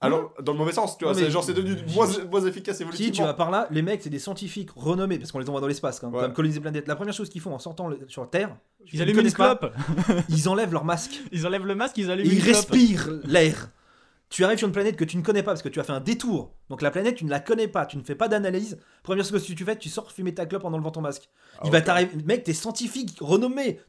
Alors, 0.05 0.33
dans 0.41 0.51
le 0.53 0.57
mauvais 0.57 0.71
sens, 0.73 0.97
tu 0.97 1.05
vois, 1.05 1.13
c'est 1.15 1.29
genre 1.31 1.43
c'est 1.43 1.53
devenu 1.53 1.75
moins, 1.93 2.07
moins 2.29 2.45
efficace 2.45 2.77
Si 2.77 2.83
évolutivement. 2.83 3.11
tu 3.13 3.21
vas 3.23 3.33
par 3.33 3.49
là, 3.51 3.67
les 3.71 3.81
mecs, 3.81 4.01
c'est 4.03 4.09
des 4.09 4.19
scientifiques 4.19 4.69
renommés 4.75 5.17
parce 5.17 5.31
qu'on 5.31 5.39
les 5.39 5.47
envoie 5.49 5.61
dans 5.61 5.67
l'espace 5.67 5.99
quand 5.99 6.09
même, 6.11 6.21
Ouais. 6.21 6.33
coloniser 6.33 6.59
planète. 6.59 6.87
La 6.87 6.95
première 6.95 7.13
chose 7.13 7.29
qu'ils 7.29 7.41
font 7.41 7.53
en 7.53 7.59
sortant 7.59 7.87
le- 7.87 7.99
sur 8.07 8.29
Terre, 8.29 8.55
Ils 8.91 9.01
allument 9.01 9.21
une 9.21 9.31
clope. 9.31 9.73
ils 10.29 10.49
enlèvent 10.49 10.73
leur 10.73 10.85
masque 10.85 11.21
Ils 11.31 11.45
enlèvent 11.47 11.65
le 11.65 11.75
masque, 11.75 11.97
ils 11.97 12.11
allument 12.11 12.29
ils 12.29 12.37
une 12.37 12.43
clope. 12.43 12.55
respirent 12.55 13.09
l'air. 13.23 13.69
Tu 14.29 14.43
arrives 14.43 14.57
sur 14.57 14.67
une 14.67 14.73
planète 14.73 14.95
que 14.95 15.03
tu 15.05 15.15
ne 15.17 15.21
connais 15.21 15.43
pas 15.43 15.51
parce 15.51 15.61
que 15.61 15.69
tu 15.69 15.79
as 15.79 15.83
fait 15.83 15.91
un 15.91 15.99
détour. 15.99 16.55
Donc 16.69 16.81
la 16.81 16.89
planète, 16.89 17.15
tu 17.15 17.23
ne 17.25 17.29
la 17.29 17.39
connais 17.39 17.67
pas, 17.67 17.85
tu 17.85 17.97
ne 17.97 18.01
fais 18.03 18.15
pas 18.15 18.27
d'analyse. 18.27 18.79
Première 19.03 19.23
chose 19.23 19.45
que 19.47 19.53
tu 19.53 19.63
fais, 19.63 19.77
tu 19.77 19.89
sors 19.89 20.11
fumer 20.11 20.33
ta 20.33 20.47
clope 20.47 20.65
en 20.65 20.73
enlevant 20.73 20.89
ton 20.89 21.01
masque. 21.01 21.29
Ah, 21.57 21.61
Il 21.65 21.71
va 21.71 21.77
ok. 21.79 21.83
t'arriver, 21.83 22.11
mec, 22.25 22.43
t'es 22.43 22.53
scientifique 22.53 23.15
renommé. 23.21 23.79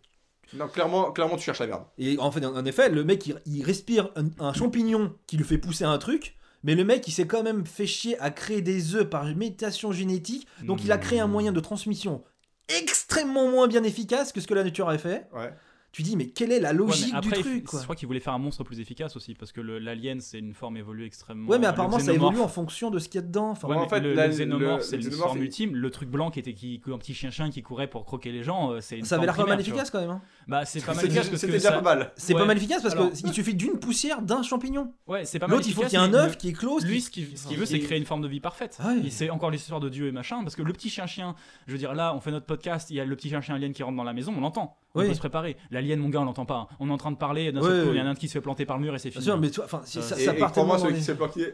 Non, 0.52 0.68
clairement, 0.68 1.12
clairement, 1.12 1.36
tu 1.36 1.44
cherches 1.44 1.60
la 1.60 1.66
merde. 1.66 1.84
Et 1.98 2.18
en 2.18 2.30
fait, 2.30 2.44
en 2.44 2.64
effet, 2.64 2.88
le 2.88 3.04
mec, 3.04 3.26
il, 3.26 3.40
il 3.46 3.64
respire 3.64 4.10
un, 4.16 4.26
un 4.38 4.52
champignon 4.52 5.14
qui 5.26 5.36
lui 5.36 5.44
fait 5.44 5.58
pousser 5.58 5.84
un 5.84 5.98
truc. 5.98 6.36
Mais 6.62 6.74
le 6.74 6.84
mec, 6.84 7.06
il 7.08 7.12
s'est 7.12 7.26
quand 7.26 7.42
même 7.42 7.66
fait 7.66 7.86
chier 7.86 8.18
à 8.20 8.30
créer 8.30 8.62
des 8.62 8.94
œufs 8.94 9.08
par 9.08 9.24
mutation 9.24 9.92
génétique. 9.92 10.46
Donc 10.62 10.84
il 10.84 10.92
a 10.92 10.98
créé 10.98 11.20
un 11.20 11.26
moyen 11.26 11.52
de 11.52 11.60
transmission 11.60 12.24
extrêmement 12.68 13.50
moins 13.50 13.68
bien 13.68 13.84
efficace 13.84 14.32
que 14.32 14.40
ce 14.40 14.46
que 14.46 14.54
la 14.54 14.64
nature 14.64 14.88
avait 14.88 14.98
fait. 14.98 15.26
Ouais. 15.34 15.52
Tu 15.94 16.02
dis, 16.02 16.16
mais 16.16 16.26
quelle 16.26 16.50
est 16.50 16.58
la 16.58 16.70
Ouais, 16.72 16.76
logique 16.78 17.14
après, 17.14 17.36
du 17.36 17.42
truc 17.42 17.64
quoi 17.66 17.78
je 17.78 17.84
crois 17.84 17.94
qu'il 17.94 18.08
voulait 18.08 18.18
faire 18.18 18.32
un 18.32 18.38
monstre 18.38 18.64
plus 18.64 18.80
efficace 18.80 19.14
aussi, 19.14 19.34
parce 19.34 19.52
que 19.52 19.60
l'alien, 19.60 20.20
c'est 20.20 20.40
une 20.40 20.52
forme 20.52 20.76
évoluée 20.76 21.06
extrêmement. 21.06 21.48
Ouais, 21.48 21.56
mais 21.58 21.66
le 21.66 21.70
apparemment, 21.70 22.00
ça 22.00 22.12
évolue 22.12 22.40
en 22.40 22.48
fonction 22.48 22.90
de 22.90 22.98
ce 22.98 23.08
qu'il 23.08 23.20
y 23.20 23.24
a 23.24 23.26
dedans. 23.26 23.50
Enfin, 23.50 23.68
Ouais, 23.68 23.76
en 23.76 23.88
fait, 23.88 24.00
le, 24.00 24.12
la- 24.12 24.26
le 24.26 24.32
xénomorphe, 24.32 24.82
c'est 24.82 24.96
le 24.96 25.08
forme 25.12 25.38
ultime. 25.40 25.76
Le 25.76 25.90
truc 25.92 26.08
blanc 26.10 26.32
qui 26.32 26.40
était 26.40 26.52
qui, 26.52 26.82
un 26.92 26.98
petit 26.98 27.14
chien-chien 27.14 27.50
qui 27.50 27.62
courait 27.62 27.86
pour 27.86 28.04
croquer 28.06 28.32
les 28.32 28.42
gens, 28.42 28.72
euh, 28.72 28.80
c'est 28.80 28.98
une 28.98 29.04
ça 29.04 29.14
avait 29.14 29.26
l'air 29.26 29.36
pas 29.36 29.46
mal 29.46 29.60
efficace 29.60 29.88
quand 29.92 30.00
même. 30.00 30.10
hein. 30.10 30.20
Bah, 30.48 30.64
c'est 30.64 30.84
pas 30.84 30.94
mal 30.94 31.04
efficace 31.06 31.28
parce 31.28 31.42
que 31.42 31.46
déjà 31.46 31.68
ça- 31.68 31.72
pas 31.76 31.82
mal. 31.82 32.12
C'est 32.16 32.34
Ouais. 32.34 32.40
pas 32.40 32.46
mal 32.46 32.56
efficace 32.56 32.82
parce 32.82 32.94
Alors- 32.94 33.12
qu'il 33.12 33.32
suffit 33.32 33.54
d'une 33.54 33.78
poussière 33.78 34.20
d'un 34.20 34.42
champignon. 34.42 34.92
Ouais, 35.06 35.24
c'est 35.24 35.38
pas 35.38 35.46
mal 35.46 35.58
L'autre, 35.58 35.68
il 35.68 35.74
faut 35.74 35.82
efficace, 35.82 36.02
qu'il 36.02 36.12
y 36.12 36.12
ait 36.14 36.20
un 36.20 36.26
œuf 36.26 36.36
qui 36.36 36.48
est 36.48 36.52
clos. 36.54 36.80
Lui, 36.80 37.00
ce 37.02 37.08
qu'il 37.10 37.26
veut, 37.56 37.66
c'est 37.66 37.78
créer 37.78 37.98
une 37.98 38.04
forme 38.04 38.22
de 38.22 38.28
vie 38.28 38.40
parfaite. 38.40 38.80
C'est 39.10 39.30
encore 39.30 39.52
l'histoire 39.52 39.78
de 39.78 39.88
Dieu 39.88 40.08
et 40.08 40.12
machin, 40.12 40.42
parce 40.42 40.56
que 40.56 40.62
le 40.62 40.72
petit 40.72 40.90
chien-chien, 40.90 41.36
je 41.68 41.72
veux 41.72 41.78
dire, 41.78 41.94
là, 41.94 42.12
on 42.16 42.20
fait 42.20 42.32
notre 42.32 42.46
podcast, 42.46 42.90
il 42.90 42.96
y 42.96 43.00
a 43.00 43.04
le 43.04 43.14
petit 43.14 43.28
chien-chien 43.28 43.54
alien 43.54 43.72
qui 43.72 43.84
rentre 43.84 43.96
dans 43.96 44.02
la 44.02 44.12
maison, 44.12 44.34
on 44.36 44.40
l'entend. 44.40 44.76
On 44.96 45.00
Oui. 45.00 45.08
peut 45.08 45.14
se 45.14 45.18
préparer. 45.18 45.56
L'alien, 45.72 45.98
mon 45.98 46.08
gars, 46.08 46.20
on 46.20 46.24
l'entend 46.24 46.46
pas. 46.46 46.68
hein. 46.70 46.76
On 46.78 46.88
est 46.88 46.92
en 46.92 46.96
train 46.96 47.10
de 47.10 47.16
parler, 47.16 47.50
d'un 47.50 47.60
seul 47.62 47.86
coup, 47.86 47.92
il 47.94 47.98
y 47.98 48.00
en 48.00 48.06
a 48.06 48.10
un 48.10 48.14
qui 48.14 48.28
se 48.28 48.32
fait 48.34 48.40
planter 48.40 48.64
par 48.64 48.76
le 48.78 48.84
mur 48.84 48.94
et 48.94 48.98
c'est 49.00 49.08
Bien 49.10 49.14
fini. 49.20 49.24
sûr, 49.24 49.38
mais 49.38 49.50
tu 49.50 49.56
vois, 49.56 49.64
enfin, 49.64 49.80
si 49.84 49.98
Euh, 49.98 50.02
ça, 50.02 50.16
Et, 50.20 50.24
ça 50.24 50.34
et 50.34 50.38
part 50.38 50.52
crois-moi, 50.52 50.76
tellement 50.76 50.88
celui 50.88 50.94
qui 50.94 51.00
les- 51.00 51.04
s'est 51.06 51.16
planqué, 51.16 51.52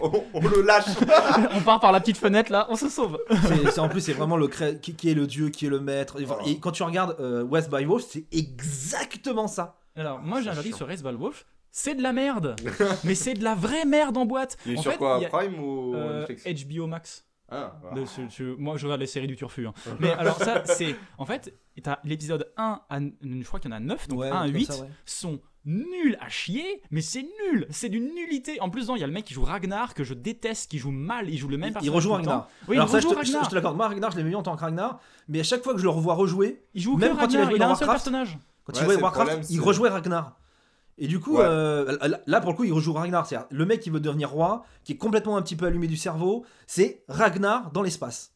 on, 0.00 0.24
on 0.32 0.48
le 0.48 0.62
lâche. 0.62 0.84
on 1.54 1.60
part 1.60 1.80
par 1.80 1.92
la 1.92 2.00
petite 2.00 2.16
fenêtre 2.16 2.50
là, 2.50 2.66
on 2.70 2.76
se 2.76 2.88
sauve. 2.88 3.18
C'est- 3.46 3.78
en 3.78 3.88
plus, 3.90 4.00
c'est 4.00 4.14
vraiment 4.14 4.36
le 4.38 4.48
cré- 4.48 4.78
qui, 4.80 4.94
qui 4.94 5.10
est 5.10 5.14
le 5.14 5.26
dieu, 5.26 5.50
qui 5.50 5.66
est 5.66 5.70
le 5.70 5.80
maître. 5.80 6.16
Et, 6.46 6.50
et 6.52 6.58
quand 6.60 6.70
tu 6.72 6.82
regardes 6.82 7.16
euh, 7.20 7.42
West 7.42 7.70
by 7.70 7.84
Wolf, 7.84 8.04
c'est 8.08 8.24
exactement 8.32 9.46
ça. 9.48 9.76
Alors, 9.96 10.20
moi, 10.20 10.40
j'ai 10.40 10.48
un 10.50 10.54
chiant. 10.62 10.76
sur 10.76 10.86
Race 10.86 11.02
Wolf. 11.02 11.44
C'est 11.70 11.94
de 11.94 12.02
la 12.02 12.14
merde, 12.14 12.56
mais 13.04 13.14
c'est 13.14 13.34
de 13.34 13.44
la 13.44 13.54
vraie 13.54 13.84
merde 13.84 14.16
en 14.16 14.24
boîte. 14.24 14.56
Il 14.64 14.72
est 14.74 14.78
en 14.78 14.82
sur 14.82 14.92
fait, 14.92 14.96
quoi 14.98 15.20
Prime 15.30 15.62
ou 15.62 15.94
euh, 15.94 16.26
Netflix? 16.26 16.64
HBO 16.66 16.86
Max. 16.86 17.24
Ah, 17.50 17.80
moi, 18.58 18.76
je 18.76 18.84
regarde 18.86 19.00
les 19.00 19.06
séries 19.06 19.26
du 19.26 19.36
Turfu. 19.36 19.66
hein. 19.66 19.72
Mais 20.00 20.10
alors, 20.12 20.36
ça, 20.38 20.64
c'est. 20.66 20.94
En 21.16 21.24
fait, 21.26 21.54
t'as 21.82 21.98
l'épisode 22.04 22.52
1 22.56 22.80
à. 22.88 23.00
Je 23.00 23.44
crois 23.44 23.58
qu'il 23.60 23.70
y 23.70 23.74
en 23.74 23.76
a 23.76 23.80
9, 23.80 24.08
donc 24.08 24.18
Ouais, 24.20 24.28
1 24.30 24.36
à 24.36 24.44
comme 24.46 24.54
8 24.54 24.64
ça, 24.72 24.82
ouais. 24.82 24.88
sont 25.06 25.40
nuls 25.64 26.16
à 26.20 26.28
chier, 26.28 26.82
mais 26.90 27.00
c'est 27.02 27.26
nul. 27.50 27.66
C'est 27.70 27.88
d'une 27.88 28.14
nullité. 28.14 28.60
En 28.60 28.70
plus, 28.70 28.88
il 28.94 29.00
y 29.00 29.04
a 29.04 29.06
le 29.06 29.12
mec 29.12 29.24
qui 29.24 29.34
joue 29.34 29.42
Ragnar, 29.44 29.92
que 29.94 30.04
je 30.04 30.14
déteste, 30.14 30.70
qui 30.70 30.78
joue 30.78 30.90
mal, 30.90 31.28
il 31.28 31.36
joue 31.38 31.48
le 31.48 31.56
même 31.58 31.68
Il, 31.68 31.70
il 31.70 31.72
personnage. 31.74 31.94
rejoue. 31.96 32.12
Ragnar. 32.12 32.48
Oui, 32.68 32.76
Alors 32.76 32.88
il 32.88 32.92
ça, 32.92 33.00
je 33.00 33.06
rejoue 33.06 33.18
te, 33.20 33.24
je 33.26 33.30
te- 33.30 33.34
Ragnar. 33.36 33.44
je 33.44 33.50
te 33.50 33.54
l'accorde. 33.54 33.76
Moi, 33.76 33.88
Ragnar, 33.88 34.10
je 34.12 34.16
l'ai 34.16 34.22
vu 34.22 34.34
en 34.34 34.42
tant 34.42 34.54
que 34.56 34.60
Ragnar, 34.60 35.00
mais 35.28 35.40
à 35.40 35.42
chaque 35.42 35.62
fois 35.62 35.72
que 35.74 35.78
je 35.78 35.84
le 35.84 35.90
revois 35.90 36.14
rejouer, 36.14 36.62
Il 36.74 36.82
joue 36.82 36.96
même 36.96 37.16
que 37.16 37.20
quand 37.20 37.28
il 37.28 37.36
a 37.36 37.40
Ragnar, 37.40 37.48
joué 37.50 37.56
il 37.58 37.62
a 37.62 37.70
un 37.70 37.74
seul 37.74 37.88
Warcraft, 37.88 38.04
personnage. 38.04 38.38
quand 38.64 38.72
Ouais, 38.74 38.78
il 38.80 38.84
jouait 38.84 38.96
Warcraft, 39.02 39.28
problème, 39.30 39.46
il 39.50 39.60
rejouait 39.60 39.88
Ragnar. 39.90 40.37
Et 40.98 41.06
du 41.06 41.20
coup, 41.20 41.36
Ouais. 41.38 41.44
euh, 41.44 41.96
là 42.26 42.40
pour 42.40 42.50
le 42.50 42.56
coup, 42.56 42.64
il 42.64 42.72
rejoue 42.72 42.92
Ragnar. 42.92 43.26
C'est-à-dire, 43.26 43.46
le 43.50 43.64
mec 43.66 43.80
qui 43.80 43.90
veut 43.90 44.00
devenir 44.00 44.30
roi, 44.30 44.64
qui 44.84 44.92
est 44.92 44.96
complètement 44.96 45.36
un 45.36 45.42
petit 45.42 45.56
peu 45.56 45.66
allumé 45.66 45.86
du 45.86 45.96
cerveau, 45.96 46.44
c'est 46.66 47.04
Ragnar 47.08 47.70
dans 47.72 47.82
l'espace. 47.82 48.32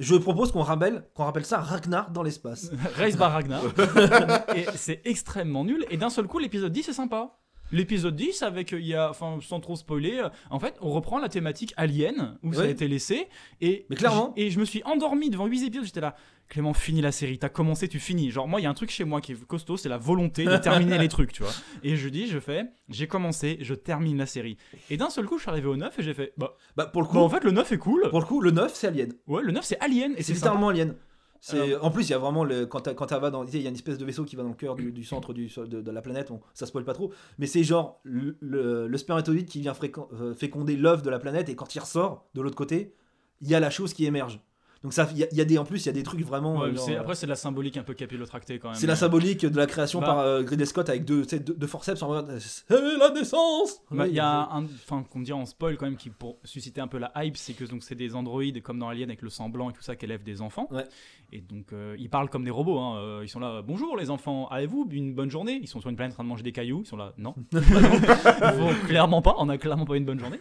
Je 0.00 0.14
propose 0.16 0.52
qu'on 0.52 0.62
rappelle, 0.62 1.04
qu'on 1.14 1.24
rappelle 1.24 1.44
ça 1.46 1.58
Ragnar 1.58 2.10
dans 2.10 2.22
l'espace. 2.22 2.70
Race 2.96 3.16
bar 3.16 3.32
Ragnar. 3.32 3.62
et 4.54 4.66
c'est 4.74 5.00
extrêmement 5.04 5.64
nul. 5.64 5.86
Et 5.90 5.96
d'un 5.96 6.10
seul 6.10 6.26
coup, 6.26 6.38
l'épisode 6.38 6.72
10 6.72 6.88
est 6.88 6.92
sympa. 6.92 7.36
L'épisode 7.72 8.14
10, 8.16 8.42
avec, 8.42 8.72
euh, 8.72 8.80
il 8.80 8.86
y 8.86 8.94
a, 8.94 9.10
enfin, 9.10 9.38
sans 9.42 9.60
trop 9.60 9.76
spoiler, 9.76 10.18
euh, 10.18 10.28
en 10.50 10.60
fait, 10.60 10.74
on 10.80 10.90
reprend 10.90 11.18
la 11.18 11.28
thématique 11.28 11.74
Alien, 11.76 12.38
où 12.42 12.52
ça 12.52 12.62
a 12.62 12.66
été 12.66 12.86
laissé. 12.88 13.26
Et 13.60 13.86
Mais 13.90 13.96
clairement. 13.96 14.32
Et 14.36 14.50
je 14.50 14.60
me 14.60 14.64
suis 14.64 14.82
endormi 14.84 15.30
devant 15.30 15.46
8 15.46 15.66
épisodes, 15.66 15.84
j'étais 15.84 16.00
là. 16.00 16.14
Clément, 16.48 16.72
finis 16.74 17.00
la 17.00 17.10
série, 17.10 17.38
t'as 17.40 17.48
commencé, 17.48 17.88
tu 17.88 17.98
finis. 17.98 18.30
Genre, 18.30 18.46
moi, 18.46 18.60
il 18.60 18.62
y 18.62 18.66
a 18.66 18.70
un 18.70 18.74
truc 18.74 18.90
chez 18.90 19.02
moi 19.02 19.20
qui 19.20 19.32
est 19.32 19.46
costaud, 19.46 19.76
c'est 19.76 19.88
la 19.88 19.98
volonté 19.98 20.44
de 20.44 20.56
terminer 20.58 20.96
les 20.96 21.08
trucs, 21.16 21.32
tu 21.32 21.42
vois. 21.42 21.50
Et 21.82 21.96
je 21.96 22.08
dis, 22.08 22.28
je 22.28 22.38
fais, 22.38 22.66
j'ai 22.88 23.08
commencé, 23.08 23.58
je 23.62 23.74
termine 23.74 24.16
la 24.16 24.26
série. 24.26 24.56
Et 24.88 24.96
d'un 24.96 25.10
seul 25.10 25.26
coup, 25.26 25.38
je 25.38 25.42
suis 25.42 25.50
arrivé 25.50 25.66
au 25.66 25.74
9 25.76 25.98
et 25.98 26.02
j'ai 26.04 26.14
fait, 26.14 26.32
bah, 26.38 26.54
Bah, 26.76 26.86
pour 26.86 27.02
le 27.02 27.08
coup, 27.08 27.14
bah, 27.14 27.22
en 27.22 27.28
fait, 27.28 27.42
le 27.42 27.50
9 27.50 27.72
est 27.72 27.78
cool. 27.78 28.08
pour 28.10 28.20
le 28.20 28.26
coup, 28.26 28.40
le 28.40 28.52
9, 28.52 28.72
c'est 28.72 28.86
Alien. 28.86 29.12
Ouais, 29.26 29.42
le 29.42 29.50
9 29.50 29.64
c'est 29.64 29.80
Alien. 29.80 30.12
Et 30.16 30.22
C'est 30.22 30.34
sympa. 30.34 30.34
littéralement 30.54 30.68
Alien. 30.68 30.94
C'est- 31.40 31.76
En 31.76 31.90
plus, 31.90 32.08
il 32.08 32.10
y 32.10 32.14
a 32.14 32.18
vraiment 32.18 32.44
le, 32.44 32.66
quand 32.66 32.80
tu 32.80 32.94
quand 32.94 33.06
t'as 33.06 33.18
va 33.18 33.30
dans, 33.30 33.44
il 33.44 33.60
y 33.60 33.66
a 33.66 33.68
une 33.68 33.74
espèce 33.74 33.98
de 33.98 34.04
vaisseau 34.04 34.24
qui 34.24 34.36
va 34.36 34.42
dans 34.42 34.48
le 34.50 34.54
cœur 34.54 34.74
du, 34.74 34.92
du 34.92 35.04
centre 35.04 35.32
du, 35.32 35.46
de, 35.46 35.80
de 35.80 35.90
la 35.90 36.02
planète. 36.02 36.28
Bon, 36.28 36.40
ça 36.54 36.66
spoil 36.66 36.84
pas 36.84 36.94
trop, 36.94 37.12
mais 37.38 37.46
c'est 37.46 37.62
genre 37.62 38.00
le, 38.04 38.36
le, 38.40 38.86
le 38.88 38.98
spermatozoïde 38.98 39.48
qui 39.48 39.60
vient 39.60 39.74
euh, 40.12 40.34
féconder 40.34 40.76
l'œuf 40.76 41.02
de 41.02 41.10
la 41.10 41.18
planète 41.18 41.48
et 41.48 41.54
quand 41.56 41.74
il 41.74 41.78
ressort 41.80 42.28
de 42.34 42.40
l'autre 42.42 42.56
côté, 42.56 42.94
il 43.40 43.48
y 43.48 43.54
a 43.54 43.60
la 43.60 43.70
chose 43.70 43.92
qui 43.92 44.04
émerge. 44.06 44.40
Donc 44.86 44.92
ça, 44.92 45.08
il 45.10 45.18
y, 45.18 45.24
a- 45.24 45.26
il 45.32 45.36
y 45.36 45.40
a 45.40 45.44
des, 45.44 45.58
en 45.58 45.64
plus, 45.64 45.82
il 45.84 45.86
y 45.86 45.88
a 45.88 45.92
des 45.92 46.04
trucs 46.04 46.20
vraiment. 46.24 46.58
Ouais, 46.60 46.68
euh, 46.68 46.76
genre, 46.76 46.88
après, 47.00 47.16
c'est 47.16 47.26
de 47.26 47.30
la 47.30 47.34
symbolique 47.34 47.76
un 47.76 47.82
peu 47.82 47.92
capillotractée 47.92 48.60
quand 48.60 48.68
même. 48.68 48.76
c'est 48.78 48.86
la 48.86 48.94
symbolique 48.94 49.44
de 49.44 49.56
la 49.56 49.66
création 49.66 49.98
Bah. 49.98 50.06
par 50.06 50.18
euh, 50.20 50.42
Ridley 50.46 50.64
Scott 50.64 50.88
avec 50.88 51.04
deux, 51.04 51.24
deux, 51.26 51.40
deux 51.40 51.66
forceps 51.66 52.00
en 52.04 52.08
mode 52.08 52.38
c'est 52.38 52.70
la 52.70 53.10
naissance. 53.10 53.80
Bah, 53.90 54.06
Il 54.06 54.14
y 54.14 54.20
a 54.20 54.48
un, 54.52 54.62
enfin, 54.64 55.04
qu'on 55.10 55.18
dit 55.22 55.32
en 55.32 55.44
spoil 55.44 55.76
quand 55.76 55.86
même, 55.86 55.96
qui 55.96 56.10
pour 56.10 56.36
susciter 56.44 56.80
un 56.80 56.86
peu 56.86 56.98
la 56.98 57.10
hype, 57.16 57.36
c'est 57.36 57.52
que 57.54 57.64
donc 57.64 57.82
c'est 57.82 57.96
des 57.96 58.14
androïdes 58.14 58.62
comme 58.62 58.78
dans 58.78 58.88
Alien 58.88 59.10
avec 59.10 59.22
le 59.22 59.28
sang 59.30 59.48
blanc 59.48 59.70
et 59.70 59.72
tout 59.72 59.82
ça 59.82 59.96
qui 59.96 60.04
élèvent 60.04 60.22
des 60.22 60.40
enfants. 60.40 60.68
Ouais. 60.70 60.84
Et 61.32 61.40
donc 61.40 61.72
euh, 61.72 61.96
ils 61.98 62.08
parlent 62.08 62.30
comme 62.30 62.44
des 62.44 62.50
robots. 62.52 62.78
hein. 62.78 62.98
Euh, 62.98 63.20
Ils 63.24 63.28
sont 63.28 63.40
là, 63.40 63.60
bonjour 63.62 63.96
les 63.96 64.10
enfants, 64.10 64.46
avez-vous 64.50 64.86
une 64.92 65.14
bonne 65.14 65.30
journée? 65.32 65.58
Ils 65.60 65.66
sont 65.66 65.80
sur 65.80 65.90
une 65.90 65.96
planète 65.96 66.12
en 66.12 66.18
train 66.18 66.24
de 66.24 66.28
manger 66.28 66.44
des 66.44 66.52
cailloux. 66.52 66.82
Ils 66.84 66.88
sont 66.88 66.96
là, 66.96 67.12
non. 67.18 67.34
Ils 67.52 67.60
font 67.60 68.86
clairement 68.86 69.22
pas. 69.22 69.34
On 69.38 69.48
a 69.48 69.58
clairement 69.58 69.84
pas 69.84 69.96
une 69.96 70.04
bonne 70.04 70.20
journée. 70.20 70.38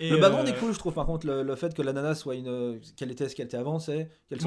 Et, 0.00 0.08
Le 0.08 0.16
background 0.16 0.48
euh, 0.48 0.52
est 0.52 0.58
cool, 0.58 0.72
je 0.72 0.78
trouve. 0.78 0.94
Par 0.94 1.04
contre, 1.04 1.26
le, 1.26 1.42
le 1.42 1.54
fait 1.56 1.74
que 1.74 1.82
la 1.82 1.92
nana 1.92 2.14
soit 2.14 2.34
une. 2.36 2.80
Qu'elle 2.96 3.10
était 3.10 3.28
ce 3.28 3.34
qu'elle 3.36 3.46
était 3.46 3.56
avant, 3.56 3.78
c'est. 3.82 4.10
Il 4.30 4.38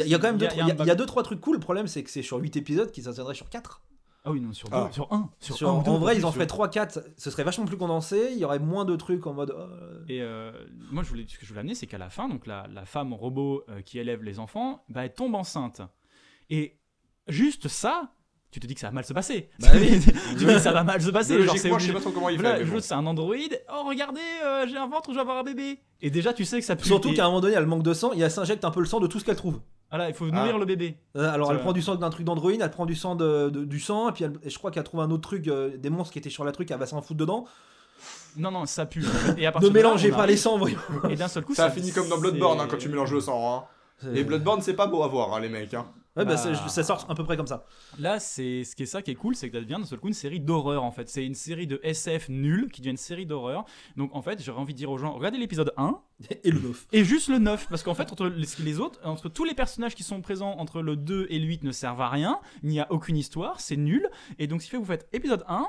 y, 0.00 0.02
a- 0.02 0.06
il 0.06 0.10
y 0.10 0.14
a 0.14 0.18
quand 0.18 0.26
même 0.28 0.38
deux, 0.38 0.46
il 0.52 0.56
y 0.58 0.60
a 0.60 0.64
il 0.64 0.68
y 0.68 0.70
a- 0.72 0.84
il 0.84 0.86
y 0.86 0.90
a 0.90 0.94
deux, 0.94 1.06
trois 1.06 1.22
trucs 1.22 1.40
cool. 1.40 1.56
Le 1.56 1.60
problème, 1.60 1.86
c'est 1.86 2.02
que 2.02 2.10
c'est 2.10 2.22
sur 2.22 2.38
8 2.38 2.56
épisodes 2.56 2.90
qui 2.90 3.02
s'atteindrait 3.02 3.34
sur 3.34 3.48
4. 3.50 3.82
Ah 4.24 4.30
oui, 4.30 4.40
non, 4.40 4.52
sur 4.52 4.68
deux, 4.68 4.76
Ah. 4.76 4.88
sur 4.92 5.12
un, 5.12 5.30
sur, 5.40 5.56
Sur- 5.56 5.68
un 5.70 5.80
ou 5.80 5.82
deux, 5.82 5.90
en 5.90 5.98
vrai, 5.98 6.16
ils 6.16 6.24
en 6.24 6.30
feraient 6.30 6.46
3-4. 6.46 7.00
Ce 7.16 7.30
serait 7.30 7.42
vachement 7.42 7.64
plus 7.64 7.76
condensé. 7.76 8.28
Il 8.32 8.38
y 8.38 8.44
aurait 8.44 8.60
moins 8.60 8.84
de 8.84 8.94
trucs 8.94 9.26
en 9.26 9.34
mode. 9.34 9.52
oh, 9.56 10.04
Et 10.08 10.22
euh, 10.22 10.52
moi, 10.92 11.02
je 11.02 11.08
voulais, 11.08 11.24
ce 11.28 11.36
que 11.36 11.42
je 11.44 11.48
voulais 11.48 11.60
amener, 11.60 11.74
c'est 11.74 11.88
qu'à 11.88 11.98
la 11.98 12.08
fin, 12.08 12.28
donc 12.28 12.46
la, 12.46 12.68
la 12.72 12.84
femme 12.84 13.12
robot 13.12 13.64
euh, 13.68 13.82
qui 13.82 13.98
élève 13.98 14.22
les 14.22 14.38
enfants, 14.38 14.84
bah, 14.88 15.04
elle 15.04 15.12
tombe 15.12 15.34
enceinte. 15.34 15.82
Et 16.50 16.78
juste 17.26 17.66
ça, 17.68 18.12
tu 18.52 18.60
te 18.60 18.66
dis 18.68 18.74
que 18.74 18.80
ça 18.80 18.86
va 18.88 18.92
mal 18.92 19.04
se 19.04 19.12
passer. 19.12 19.48
Bah 19.58 19.68
oui. 19.74 19.98
tu 20.00 20.34
dis 20.36 20.44
que 20.46 20.58
ça 20.60 20.70
va 20.72 20.84
mal 20.84 21.02
se 21.02 21.10
passer. 21.10 21.42
genre, 21.42 21.54
Logiquement, 21.54 21.78
je 21.80 21.86
sais 21.88 21.92
pas 21.92 22.00
trop 22.00 22.10
comment 22.12 22.28
il 22.28 22.38
Voilà, 22.40 22.58
fait. 22.58 22.64
bon. 22.64 22.80
c'est 22.80 22.94
un 22.94 23.04
androïde. 23.06 23.60
Oh, 23.72 23.88
regardez, 23.88 24.20
euh, 24.44 24.66
j'ai 24.68 24.76
un 24.76 24.86
ventre, 24.86 25.10
je 25.10 25.14
vais 25.16 25.20
avoir 25.22 25.38
un 25.38 25.42
bébé. 25.42 25.80
Et 26.00 26.10
déjà, 26.10 26.32
tu 26.32 26.44
sais 26.44 26.60
que 26.60 26.64
ça 26.64 26.76
pue. 26.76 26.86
Surtout 26.86 27.08
Et- 27.10 27.14
qu'à 27.14 27.24
un 27.24 27.28
moment 27.28 27.40
donné, 27.40 27.54
elle 27.54 27.66
manque 27.66 27.82
de 27.82 27.92
sang. 27.94 28.12
Et 28.14 28.20
elle 28.20 28.30
s'injecte 28.30 28.64
un 28.64 28.70
peu 28.70 28.80
le 28.80 28.86
sang 28.86 29.00
de 29.00 29.06
tout 29.08 29.18
ce 29.18 29.24
qu'elle 29.24 29.36
trouve. 29.36 29.58
Voilà, 29.90 30.08
il 30.08 30.14
faut 30.14 30.26
nourrir 30.26 30.52
Ah. 30.54 30.58
le 30.58 30.64
bébé. 30.64 30.96
Euh, 31.16 31.30
alors, 31.32 31.48
Ça- 31.48 31.54
elle 31.54 31.60
prend 31.60 31.72
du 31.72 31.82
sang 31.82 31.96
d'un 31.96 32.10
truc 32.10 32.24
d'androïde. 32.24 32.60
Elle 32.62 32.70
prend 32.70 32.86
du 32.86 32.94
sang 32.94 33.14
de, 33.14 33.50
de- 33.50 33.64
du 33.64 33.80
sang. 33.80 34.08
Et 34.10 34.12
puis, 34.12 34.24
elle- 34.24 34.32
et 34.42 34.50
je 34.50 34.56
crois 34.58 34.70
qu'elle 34.70 34.84
trouve 34.84 35.00
un 35.00 35.10
autre 35.10 35.22
truc. 35.28 35.48
euh, 35.48 35.76
des 35.76 35.90
monstres 35.90 36.12
qui 36.12 36.18
étaient 36.18 36.30
sur 36.30 36.44
la 36.44 36.52
truc. 36.52 36.70
Elle 36.70 36.78
va 36.78 36.86
s'en 36.86 37.00
foutre 37.02 37.18
dedans. 37.18 37.46
Non, 38.36 38.50
non, 38.50 38.64
ça 38.66 38.84
pue. 38.86 39.04
Et 39.38 39.46
à 39.46 39.52
Ne 39.62 39.68
mélangez 39.68 40.10
pas 40.10 40.18
arrive- 40.18 40.30
les 40.30 40.36
sangs, 40.36 40.58
voyons. 40.58 40.78
Et 41.10 41.16
d'un 41.16 41.28
seul 41.28 41.44
coup, 41.44 41.54
Ça 41.54 41.66
a 41.66 41.70
fini 41.70 41.90
comme 41.92 42.08
dans 42.08 42.18
Bloodborne 42.18 42.60
hein, 42.60 42.66
quand 42.68 42.78
tu 42.78 42.88
mélanges 42.88 43.12
le 43.12 43.20
sang. 43.20 43.66
Hein. 44.04 44.08
Et 44.14 44.24
Bloodborne, 44.24 44.60
c'est 44.62 44.74
pas 44.74 44.86
beau 44.86 45.02
à 45.02 45.08
voir, 45.08 45.32
hein, 45.34 45.40
les 45.40 45.48
mecs. 45.48 45.74
Hein. 45.74 45.86
Ouais, 46.14 46.24
bah, 46.26 46.34
Bah. 46.34 46.68
ça 46.68 46.82
sort 46.84 47.06
à 47.08 47.14
peu 47.14 47.24
près 47.24 47.36
comme 47.38 47.46
ça. 47.46 47.64
Là, 47.98 48.20
c'est 48.20 48.64
ce 48.64 48.76
qui 48.76 48.82
est 48.82 48.86
ça 48.86 49.00
qui 49.00 49.10
est 49.12 49.14
cool, 49.14 49.34
c'est 49.34 49.48
que 49.48 49.56
ça 49.56 49.62
devient 49.62 49.78
d'un 49.80 49.86
seul 49.86 49.98
coup 49.98 50.08
une 50.08 50.12
série 50.14 50.40
d'horreur 50.40 50.84
en 50.84 50.90
fait. 50.90 51.08
C'est 51.08 51.24
une 51.24 51.34
série 51.34 51.66
de 51.66 51.80
SF 51.82 52.28
nulle 52.28 52.70
qui 52.70 52.82
devient 52.82 52.90
une 52.90 52.96
série 52.98 53.24
d'horreur. 53.24 53.64
Donc 53.96 54.14
en 54.14 54.20
fait, 54.20 54.42
j'aurais 54.42 54.60
envie 54.60 54.74
de 54.74 54.78
dire 54.78 54.90
aux 54.90 54.98
gens, 54.98 55.12
regardez 55.14 55.38
l'épisode 55.38 55.72
1 55.78 55.98
Et 56.44 56.50
le 56.50 56.60
9. 56.60 56.86
et 56.92 57.04
juste 57.04 57.28
le 57.28 57.38
9 57.38 57.66
parce 57.70 57.82
qu'en 57.82 57.94
fait 57.94 58.12
entre 58.12 58.26
les, 58.26 58.78
autres, 58.80 59.00
entre 59.04 59.30
tous 59.30 59.44
les 59.44 59.54
personnages 59.54 59.94
qui 59.94 60.02
sont 60.02 60.20
présents 60.20 60.52
entre 60.58 60.82
le 60.82 60.96
2 60.96 61.28
et 61.30 61.38
le 61.38 61.46
8 61.46 61.64
ne 61.64 61.72
servent 61.72 62.02
à 62.02 62.08
rien, 62.10 62.40
il 62.62 62.68
n'y 62.68 62.80
a 62.80 62.86
aucune 62.92 63.16
histoire, 63.16 63.58
c'est 63.60 63.76
nul 63.78 64.06
et 64.38 64.46
donc 64.46 64.60
qui 64.60 64.68
fait 64.68 64.76
vous 64.76 64.84
faites 64.84 65.08
épisode 65.14 65.44
1 65.48 65.66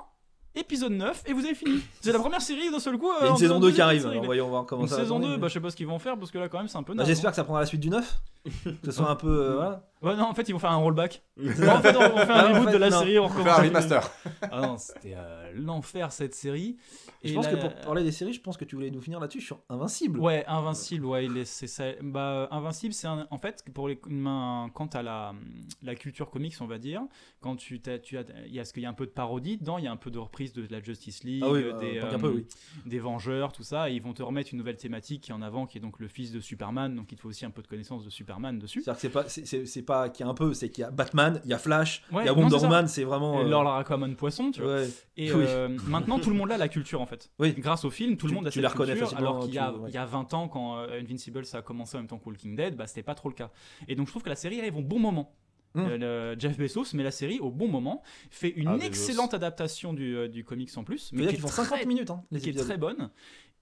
épisode 0.55 0.91
9 0.91 1.23
et 1.25 1.33
vous 1.33 1.43
avez 1.45 1.55
fini. 1.55 1.79
C'est 2.01 2.11
la 2.11 2.19
première 2.19 2.41
série 2.41 2.69
d'un 2.69 2.77
seul 2.79 2.95
coup. 2.99 3.09
A 3.09 3.27
une 3.29 3.37
saison 3.37 3.59
2 3.59 3.71
qui 3.71 3.81
arrive. 3.81 4.05
alors 4.05 4.23
voyons 4.23 4.49
voir 4.49 4.65
comment 4.67 4.83
Une 4.83 4.87
ça 4.87 4.97
va 4.97 5.01
saison 5.01 5.15
tourner, 5.15 5.27
2, 5.27 5.31
mais- 5.33 5.37
bah, 5.39 5.47
je 5.47 5.53
sais 5.53 5.59
pas 5.59 5.69
ce 5.71 5.75
qu'ils 5.75 5.87
vont 5.87 5.97
faire 5.99 6.15
parce 6.19 6.29
que 6.29 6.37
là 6.37 6.47
quand 6.49 6.59
même 6.59 6.67
c'est 6.67 6.77
un 6.77 6.83
peu 6.83 6.93
Bah, 6.93 7.05
J'espère 7.05 7.29
hein. 7.29 7.31
que 7.31 7.35
ça 7.37 7.43
prendra 7.43 7.61
la 7.61 7.65
suite 7.65 7.81
du 7.81 7.89
9. 7.89 8.21
que 8.65 8.69
ce 8.83 8.91
soit 8.91 9.09
un 9.09 9.15
peu. 9.15 9.29
euh, 9.29 9.55
voilà. 9.55 9.89
Ouais, 10.03 10.15
non, 10.15 10.25
en 10.25 10.33
fait 10.33 10.47
ils 10.49 10.51
vont 10.51 10.59
faire 10.59 10.71
un 10.71 10.75
rollback. 10.77 11.23
Non, 11.37 11.51
en 11.69 11.81
fait, 11.81 11.95
on 11.95 12.01
on 12.13 12.17
fait 12.17 12.31
un 12.31 12.45
en 12.51 12.53
reboot 12.53 12.65
fait, 12.67 12.73
de 12.73 12.77
la 12.77 12.89
non. 12.89 12.99
série, 12.99 13.19
on 13.19 13.29
Faire 13.29 13.37
recommence. 13.37 13.57
un 13.57 13.61
à- 13.61 13.65
remaster. 13.67 14.11
Ah 14.51 14.61
non, 14.61 14.77
c'était 14.77 15.13
euh, 15.15 15.51
l'enfer 15.55 16.11
cette 16.11 16.35
série. 16.35 16.75
Je 17.23 17.31
Et 17.31 17.33
pense 17.33 17.47
que 17.47 17.55
pour 17.55 17.73
parler 17.75 18.03
des 18.03 18.11
séries, 18.11 18.33
je 18.33 18.41
pense 18.41 18.57
que 18.57 18.65
tu 18.65 18.75
voulais 18.75 18.91
nous 18.91 18.99
finir 19.01 19.19
là-dessus 19.21 19.39
sur 19.41 19.59
Invincible. 19.69 20.19
Ouais, 20.19 20.43
Invincible, 20.47 21.05
ouais, 21.05 21.27
c'est 21.45 21.67
ça. 21.67 21.85
Bah, 22.01 22.47
Invincible, 22.51 22.93
c'est 22.93 23.07
un- 23.07 23.25
en 23.31 23.37
fait 23.37 23.63
pour 23.73 23.87
les 23.87 23.97
mains, 24.07 24.69
quant 24.73 24.87
à 24.87 25.01
la, 25.01 25.33
la 25.81 25.95
culture 25.95 26.29
comics, 26.29 26.53
on 26.59 26.67
va 26.67 26.77
dire, 26.77 27.01
quand 27.39 27.55
tu, 27.55 27.81
tu 27.81 28.17
as, 28.17 28.23
il 28.45 28.53
y 28.53 28.59
a 28.59 28.65
ce 28.65 28.73
qu'il 28.73 28.83
y 28.83 28.85
a 28.85 28.89
un 28.89 28.93
peu 28.93 29.05
de 29.05 29.11
parodie 29.11 29.57
dedans, 29.57 29.77
il 29.77 29.85
y 29.85 29.87
a 29.87 29.91
un 29.91 29.97
peu 29.97 30.11
de 30.11 30.19
reprise 30.19 30.51
de 30.53 30.67
la 30.69 30.81
Justice 30.81 31.23
League, 31.23 31.43
Ah 31.45 31.51
oui, 31.51 31.63
bah, 31.71 31.77
des, 31.79 31.99
euh, 31.99 32.17
peu, 32.17 32.29
oui. 32.35 32.45
des 32.85 32.99
Vengeurs, 32.99 33.53
tout 33.53 33.63
ça, 33.63 33.89
et 33.89 33.93
ils 33.93 34.01
vont 34.01 34.13
te 34.13 34.21
remettre 34.23 34.49
une 34.51 34.57
nouvelle 34.59 34.77
thématique 34.77 35.21
qui 35.23 35.31
est 35.31 35.33
en 35.33 35.41
avant, 35.41 35.65
qui 35.65 35.77
est 35.77 35.81
donc 35.81 35.99
le 35.99 36.09
fils 36.09 36.31
de 36.33 36.41
Superman, 36.41 36.93
donc 36.95 37.11
il 37.11 37.15
te 37.15 37.21
faut 37.21 37.29
aussi 37.29 37.45
un 37.45 37.51
peu 37.51 37.61
de 37.61 37.67
connaissance 37.67 38.03
de 38.03 38.09
Superman 38.09 38.59
dessus. 38.59 38.81
C'est-à-dire 38.81 38.95
que 38.95 39.01
c'est 39.01 39.09
pas, 39.09 39.29
c'est, 39.29 39.45
c'est- 39.47 39.65
c'est 39.65 39.81
pas 39.93 40.19
y 40.19 40.23
a 40.23 40.27
un 40.27 40.33
peu, 40.33 40.53
c'est 40.53 40.69
qu'il 40.69 40.81
y 40.81 40.85
a 40.85 40.91
Batman, 40.91 41.39
il 41.43 41.49
y 41.51 41.53
a 41.53 41.57
Flash, 41.57 42.03
Ouais, 42.11 42.23
il 42.23 42.25
y 42.25 42.29
a 42.29 42.33
Wonder. 42.33 42.55
Woman, 42.57 42.87
c'est 42.87 43.03
vraiment. 43.03 43.39
Euh, 43.39 43.43
Lord 43.43 43.67
Aquaman 43.75 44.15
Poisson, 44.15 44.51
tu 44.51 44.61
vois. 44.61 44.75
ouais. 44.75 44.89
Et 45.17 45.31
Oui. 45.33 45.43
euh, 45.47 45.69
maintenant, 45.87 46.19
tout 46.19 46.29
le 46.29 46.35
monde 46.35 46.51
a 46.51 46.57
la 46.57 46.67
culture 46.67 47.01
en 47.01 47.05
fait. 47.05 47.31
Oui. 47.39 47.53
Grâce 47.57 47.85
au 47.85 47.89
film, 47.89 48.17
tout 48.17 48.25
le 48.27 48.31
Tu- 48.31 48.35
monde 48.35 48.47
a 48.47 48.49
tu 48.49 48.55
cette 48.55 48.63
la 48.63 48.69
reconnais 48.69 48.95
culture, 48.95 49.17
alors 49.17 49.39
qu'il 49.45 49.53
y, 49.55 49.59
ouais. 49.59 49.91
y 49.91 49.97
a 49.97 50.05
20 50.05 50.33
ans, 50.33 50.47
quand 50.47 50.77
euh, 50.79 50.99
Invincible 51.01 51.45
ça 51.45 51.59
a 51.59 51.61
commencé 51.61 51.95
en 51.97 51.99
même 52.01 52.07
temps 52.07 52.17
que 52.17 52.25
Walking 52.27 52.55
Dead, 52.55 52.75
bah, 52.75 52.87
c'était 52.87 53.03
pas 53.03 53.15
trop 53.15 53.29
le 53.29 53.35
cas. 53.35 53.49
Et 53.87 53.95
donc 53.95 54.07
je 54.07 54.11
trouve 54.11 54.23
que 54.23 54.29
la 54.29 54.35
série 54.35 54.59
arrive 54.59 54.77
au 54.77 54.81
bon 54.81 54.99
moment. 54.99 55.33
Mm. 55.75 55.85
Euh, 56.03 56.35
Jeff 56.37 56.57
Bezos 56.57 56.93
met 56.93 57.03
la 57.03 57.11
série 57.11 57.39
au 57.39 57.49
bon 57.51 57.67
moment, 57.67 58.01
fait 58.29 58.49
une 58.49 58.67
Ah, 58.67 58.73
Bezos. 58.75 58.85
excellente 58.87 59.33
adaptation 59.33 59.93
du, 59.93 60.15
euh, 60.15 60.27
du 60.27 60.43
comics 60.43 60.69
en 60.77 60.83
plus, 60.83 61.11
mais 61.13 61.23
qui 61.27 61.33
ils 61.33 61.35
est 61.35 61.39
font 61.39 61.47
très 61.47 61.63
50 61.63 61.85
minutes, 61.85 62.09
hein, 62.11 62.23
les 62.31 62.39
qui 62.39 62.49
est 62.49 62.53
très 62.53 62.77
bonne. 62.77 63.09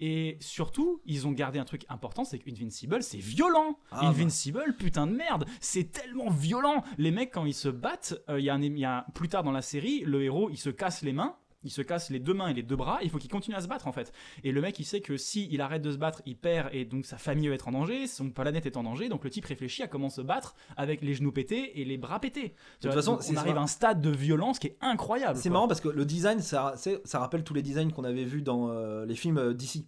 Et 0.03 0.37
surtout, 0.39 0.99
ils 1.05 1.27
ont 1.27 1.31
gardé 1.31 1.59
un 1.59 1.63
truc 1.63 1.85
important, 1.87 2.23
c'est 2.23 2.39
qu'Invincible, 2.39 3.03
c'est 3.03 3.19
violent. 3.19 3.77
Ah, 3.91 3.99
bah. 4.01 4.07
Invincible, 4.07 4.75
putain 4.79 5.05
de 5.05 5.11
merde, 5.13 5.45
c'est 5.59 5.91
tellement 5.91 6.31
violent. 6.31 6.83
Les 6.97 7.11
mecs, 7.11 7.31
quand 7.31 7.45
ils 7.45 7.53
se 7.53 7.69
battent, 7.69 8.15
euh, 8.27 8.39
il 8.39 8.45
y 8.45 8.49
a 8.49 8.55
un, 8.55 8.61
il 8.63 8.77
y 8.79 8.83
a- 8.85 9.05
plus 9.13 9.27
tard 9.29 9.43
dans 9.43 9.51
la 9.51 9.61
série, 9.61 10.01
le 10.05 10.23
héros, 10.23 10.49
il 10.49 10.57
se 10.57 10.71
casse 10.71 11.03
les 11.03 11.13
mains. 11.13 11.35
Il 11.63 11.69
se 11.71 11.81
casse 11.83 12.09
les 12.09 12.19
deux 12.19 12.33
mains 12.33 12.47
et 12.47 12.53
les 12.53 12.63
deux 12.63 12.75
bras, 12.75 12.99
il 13.03 13.09
faut 13.09 13.19
qu'il 13.19 13.29
continue 13.29 13.55
à 13.55 13.61
se 13.61 13.67
battre 13.67 13.87
en 13.87 13.91
fait. 13.91 14.11
Et 14.43 14.51
le 14.51 14.61
mec, 14.61 14.79
il 14.79 14.83
sait 14.83 15.01
que 15.01 15.15
si 15.17 15.47
il 15.51 15.61
arrête 15.61 15.81
de 15.83 15.91
se 15.91 15.97
battre, 15.97 16.21
il 16.25 16.35
perd 16.35 16.69
et 16.73 16.85
donc 16.85 17.05
sa 17.05 17.17
famille 17.17 17.47
va 17.49 17.53
être 17.55 17.67
en 17.67 17.71
danger, 17.71 18.07
son 18.07 18.31
planète 18.31 18.65
est 18.65 18.77
en 18.77 18.83
danger. 18.83 19.09
Donc 19.09 19.23
le 19.23 19.29
type 19.29 19.45
réfléchit 19.45 19.83
à 19.83 19.87
comment 19.87 20.09
se 20.09 20.21
battre 20.21 20.55
avec 20.75 21.01
les 21.01 21.13
genoux 21.13 21.31
pétés 21.31 21.79
et 21.79 21.85
les 21.85 21.97
bras 21.97 22.19
pétés. 22.19 22.55
Tu 22.79 22.87
toute 22.87 22.93
façon, 22.93 23.19
on 23.29 23.35
arrive 23.37 23.57
à 23.57 23.61
un 23.61 23.67
stade 23.67 24.01
de 24.01 24.09
violence 24.09 24.57
qui 24.59 24.67
est 24.67 24.77
incroyable. 24.81 25.37
C'est 25.37 25.49
marrant 25.51 25.67
parce 25.67 25.81
que 25.81 25.89
le 25.89 26.03
design, 26.05 26.39
ça, 26.41 26.73
rappelle 27.13 27.43
tous 27.43 27.53
les 27.53 27.61
designs 27.61 27.91
qu'on 27.91 28.03
avait 28.05 28.25
vus 28.25 28.41
dans 28.41 28.69
euh, 28.69 29.05
les 29.05 29.15
films 29.15 29.37
euh, 29.37 29.53
d'ici. 29.53 29.87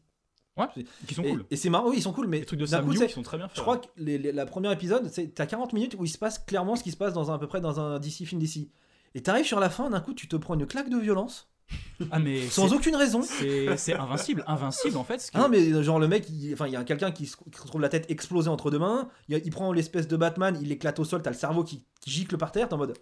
Qui 1.07 1.15
sont 1.15 1.23
Et, 1.23 1.31
cool. 1.31 1.45
et 1.49 1.55
c'est 1.55 1.71
marrant, 1.71 1.89
oui, 1.89 1.95
ils 1.97 2.01
sont 2.03 2.13
cool, 2.13 2.27
mais 2.27 2.37
Les 2.41 2.45
trucs 2.45 2.59
de 2.59 2.67
Sam 2.67 2.85
coup, 2.85 2.93
qui 2.93 3.09
sont 3.09 3.23
très 3.23 3.37
bien 3.37 3.47
faits. 3.47 3.57
je 3.57 3.61
crois 3.63 3.77
que 3.79 3.87
les, 3.97 4.19
les- 4.19 4.31
la 4.31 4.45
première 4.45 4.71
épisode, 4.71 5.09
c'est 5.11 5.33
t'as 5.33 5.47
40 5.47 5.73
minutes 5.73 5.95
où 5.97 6.05
il 6.05 6.09
se 6.09 6.19
passe 6.19 6.37
clairement 6.37 6.75
ce 6.75 6.83
qui 6.83 6.91
se 6.91 6.97
passe 6.97 7.13
dans 7.13 7.31
un, 7.31 7.33
à 7.35 7.39
peu 7.39 7.47
près 7.47 7.59
dans 7.59 7.79
un 7.79 7.97
DC 7.97 8.25
film 8.27 8.39
d'ici. 8.39 8.69
Et 9.15 9.23
t'arrives 9.23 9.45
sur 9.47 9.59
la 9.59 9.71
fin, 9.71 9.89
d'un 9.89 9.99
coup, 9.99 10.13
tu 10.13 10.27
te 10.27 10.35
prends 10.35 10.53
une 10.53 10.67
claque 10.67 10.89
de 10.89 10.97
violence 10.97 11.49
Ah 12.11 12.19
mais 12.19 12.47
sans 12.47 12.67
c'est- 12.67 12.75
aucune 12.75 12.95
raison. 12.95 13.21
c'est 13.21 13.77
c'est 13.77 13.93
invincible, 13.93 14.43
invincible 14.47 14.97
en 14.97 15.03
fait. 15.03 15.19
ce 15.19 15.31
que- 15.31 15.37
Ah 15.37 15.41
non, 15.41 15.49
mais 15.49 15.83
genre 15.83 15.99
le 15.99 16.07
mec, 16.07 16.27
il- 16.29 16.53
enfin, 16.53 16.67
il 16.67 16.73
y 16.73 16.75
a 16.75 16.83
quelqu'un 16.83 17.11
qui 17.11 17.25
se 17.27 17.37
retrouve 17.61 17.81
la 17.81 17.89
tête 17.89 18.09
explosée 18.11 18.49
entre 18.49 18.71
deux 18.71 18.79
mains. 18.79 19.09
Il, 19.29 19.41
il 19.43 19.51
prend 19.51 19.71
l'espèce 19.71 20.07
de 20.07 20.17
Batman, 20.17 20.57
il 20.61 20.67
l'éclate 20.69 20.99
au 20.99 21.05
sol. 21.05 21.21
T'as 21.21 21.29
le 21.31 21.35
cerveau 21.37 21.63
qui, 21.63 21.85
qui 22.01 22.11
gicle 22.11 22.37
par 22.37 22.51
terre. 22.51 22.67
T'es 22.67 22.73
en 22.73 22.77
mode. 22.77 22.97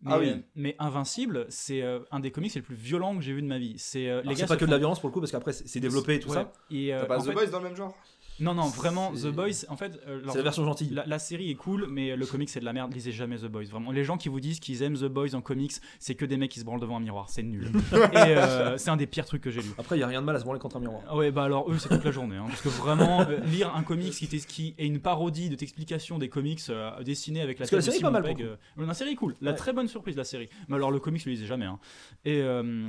Mais, 0.00 0.12
Ah 0.12 0.18
oui. 0.20 0.44
mais 0.54 0.76
Invincible, 0.78 1.46
c'est 1.48 1.82
euh, 1.82 1.98
un 2.12 2.20
des 2.20 2.30
comics 2.30 2.54
les 2.54 2.62
plus 2.62 2.76
violents 2.76 3.16
que 3.16 3.20
j'ai 3.22 3.32
vu 3.32 3.42
de 3.42 3.48
ma 3.48 3.58
vie. 3.58 3.74
C'est 3.78 4.08
euh, 4.08 4.18
les 4.18 4.28
Alors, 4.28 4.32
gars 4.34 4.36
C'est 4.36 4.46
pas 4.46 4.56
que 4.56 4.64
de 4.64 4.70
la 4.70 4.78
violence 4.78 5.00
pour 5.00 5.08
le 5.08 5.12
coup, 5.12 5.18
parce 5.20 5.32
qu'après 5.32 5.52
c'est 5.52 5.66
c'est 5.66 5.80
développé 5.80 6.14
et 6.14 6.20
tout 6.20 6.28
Ouais. 6.28 6.34
ça. 6.36 6.52
Et, 6.70 6.94
euh, 6.94 7.00
T'as 7.00 7.06
pas 7.06 7.18
The 7.18 7.24
fait- 7.26 7.32
Boys 7.32 7.46
dans 7.46 7.58
le 7.58 7.64
même 7.64 7.76
genre 7.76 7.96
Non, 8.40 8.54
non, 8.54 8.66
vraiment, 8.68 9.12
The 9.12 9.26
Boys, 9.28 9.64
en 9.68 9.76
fait, 9.76 10.00
euh, 10.06 10.20
leur- 10.22 10.32
C'est 10.32 10.38
la 10.38 10.44
version 10.44 10.64
gentille. 10.64 10.90
la, 10.90 11.04
la 11.06 11.18
série 11.18 11.50
est 11.50 11.54
cool, 11.54 11.86
mais 11.90 12.14
le 12.16 12.26
comic 12.26 12.48
c'est 12.48 12.60
de 12.60 12.64
la 12.64 12.72
merde. 12.72 12.92
Lisez 12.94 13.12
jamais 13.12 13.36
The 13.38 13.46
Boys. 13.46 13.64
Vraiment, 13.64 13.90
les 13.90 14.04
gens 14.04 14.16
qui 14.16 14.28
vous 14.28 14.40
disent 14.40 14.60
qu'ils 14.60 14.82
aiment 14.82 14.96
The 14.96 15.04
Boys 15.06 15.34
en 15.34 15.40
comics, 15.40 15.72
c'est 15.98 16.14
que 16.14 16.24
des 16.24 16.36
mecs 16.36 16.50
qui 16.50 16.60
se 16.60 16.64
branlent 16.64 16.80
devant 16.80 16.96
un 16.96 17.00
miroir. 17.00 17.28
C'est 17.30 17.42
nul. 17.42 17.70
euh, 17.92 18.76
c'est 18.78 18.90
un 18.90 18.96
des 18.96 19.06
pires 19.06 19.24
trucs 19.26 19.42
que 19.42 19.50
j'ai 19.50 19.62
lu. 19.62 19.70
Après, 19.78 19.96
il 19.96 20.00
y 20.00 20.02
a 20.02 20.06
rien 20.06 20.20
de 20.20 20.26
mal 20.26 20.36
à 20.36 20.38
se 20.38 20.44
branler 20.44 20.60
contre 20.60 20.76
un 20.76 20.80
miroir. 20.80 21.14
Ouais, 21.16 21.30
bah 21.30 21.44
alors 21.44 21.70
eux, 21.70 21.78
c'est 21.78 21.88
toute 21.88 22.04
la 22.04 22.10
journée. 22.10 22.36
hein, 22.36 22.44
parce 22.48 22.60
que 22.62 22.68
vraiment, 22.68 23.22
euh, 23.22 23.38
lire 23.40 23.74
un 23.74 23.82
comics 23.82 24.12
qui, 24.12 24.74
est 24.78 24.86
une 24.86 25.00
parodie 25.00 25.48
de 25.50 25.54
t'explication 25.56 26.18
des 26.18 26.28
comics 26.28 26.60
euh, 26.70 27.02
dessinés 27.02 27.40
avec 27.40 27.58
la 27.58 27.64
Parce 27.64 27.70
que 27.70 27.76
la 27.76 27.82
série 27.82 27.98
est 27.98 28.00
pas 28.00 28.10
mal, 28.10 28.24
euh, 28.40 28.56
la 28.76 28.94
série 28.94 29.10
est 29.10 29.14
cool. 29.16 29.34
La 29.40 29.50
Ouais. 29.52 29.56
très 29.56 29.72
bonne 29.72 29.88
surprise, 29.88 30.16
la 30.16 30.24
série. 30.24 30.48
Mais 30.68 30.76
alors, 30.76 30.90
le 30.90 31.00
comics, 31.00 31.20
je 31.22 31.26
le 31.28 31.32
lisais 31.32 31.46
jamais. 31.46 31.64
hein. 31.66 31.78
Et, 32.24 32.40
euh, 32.42 32.88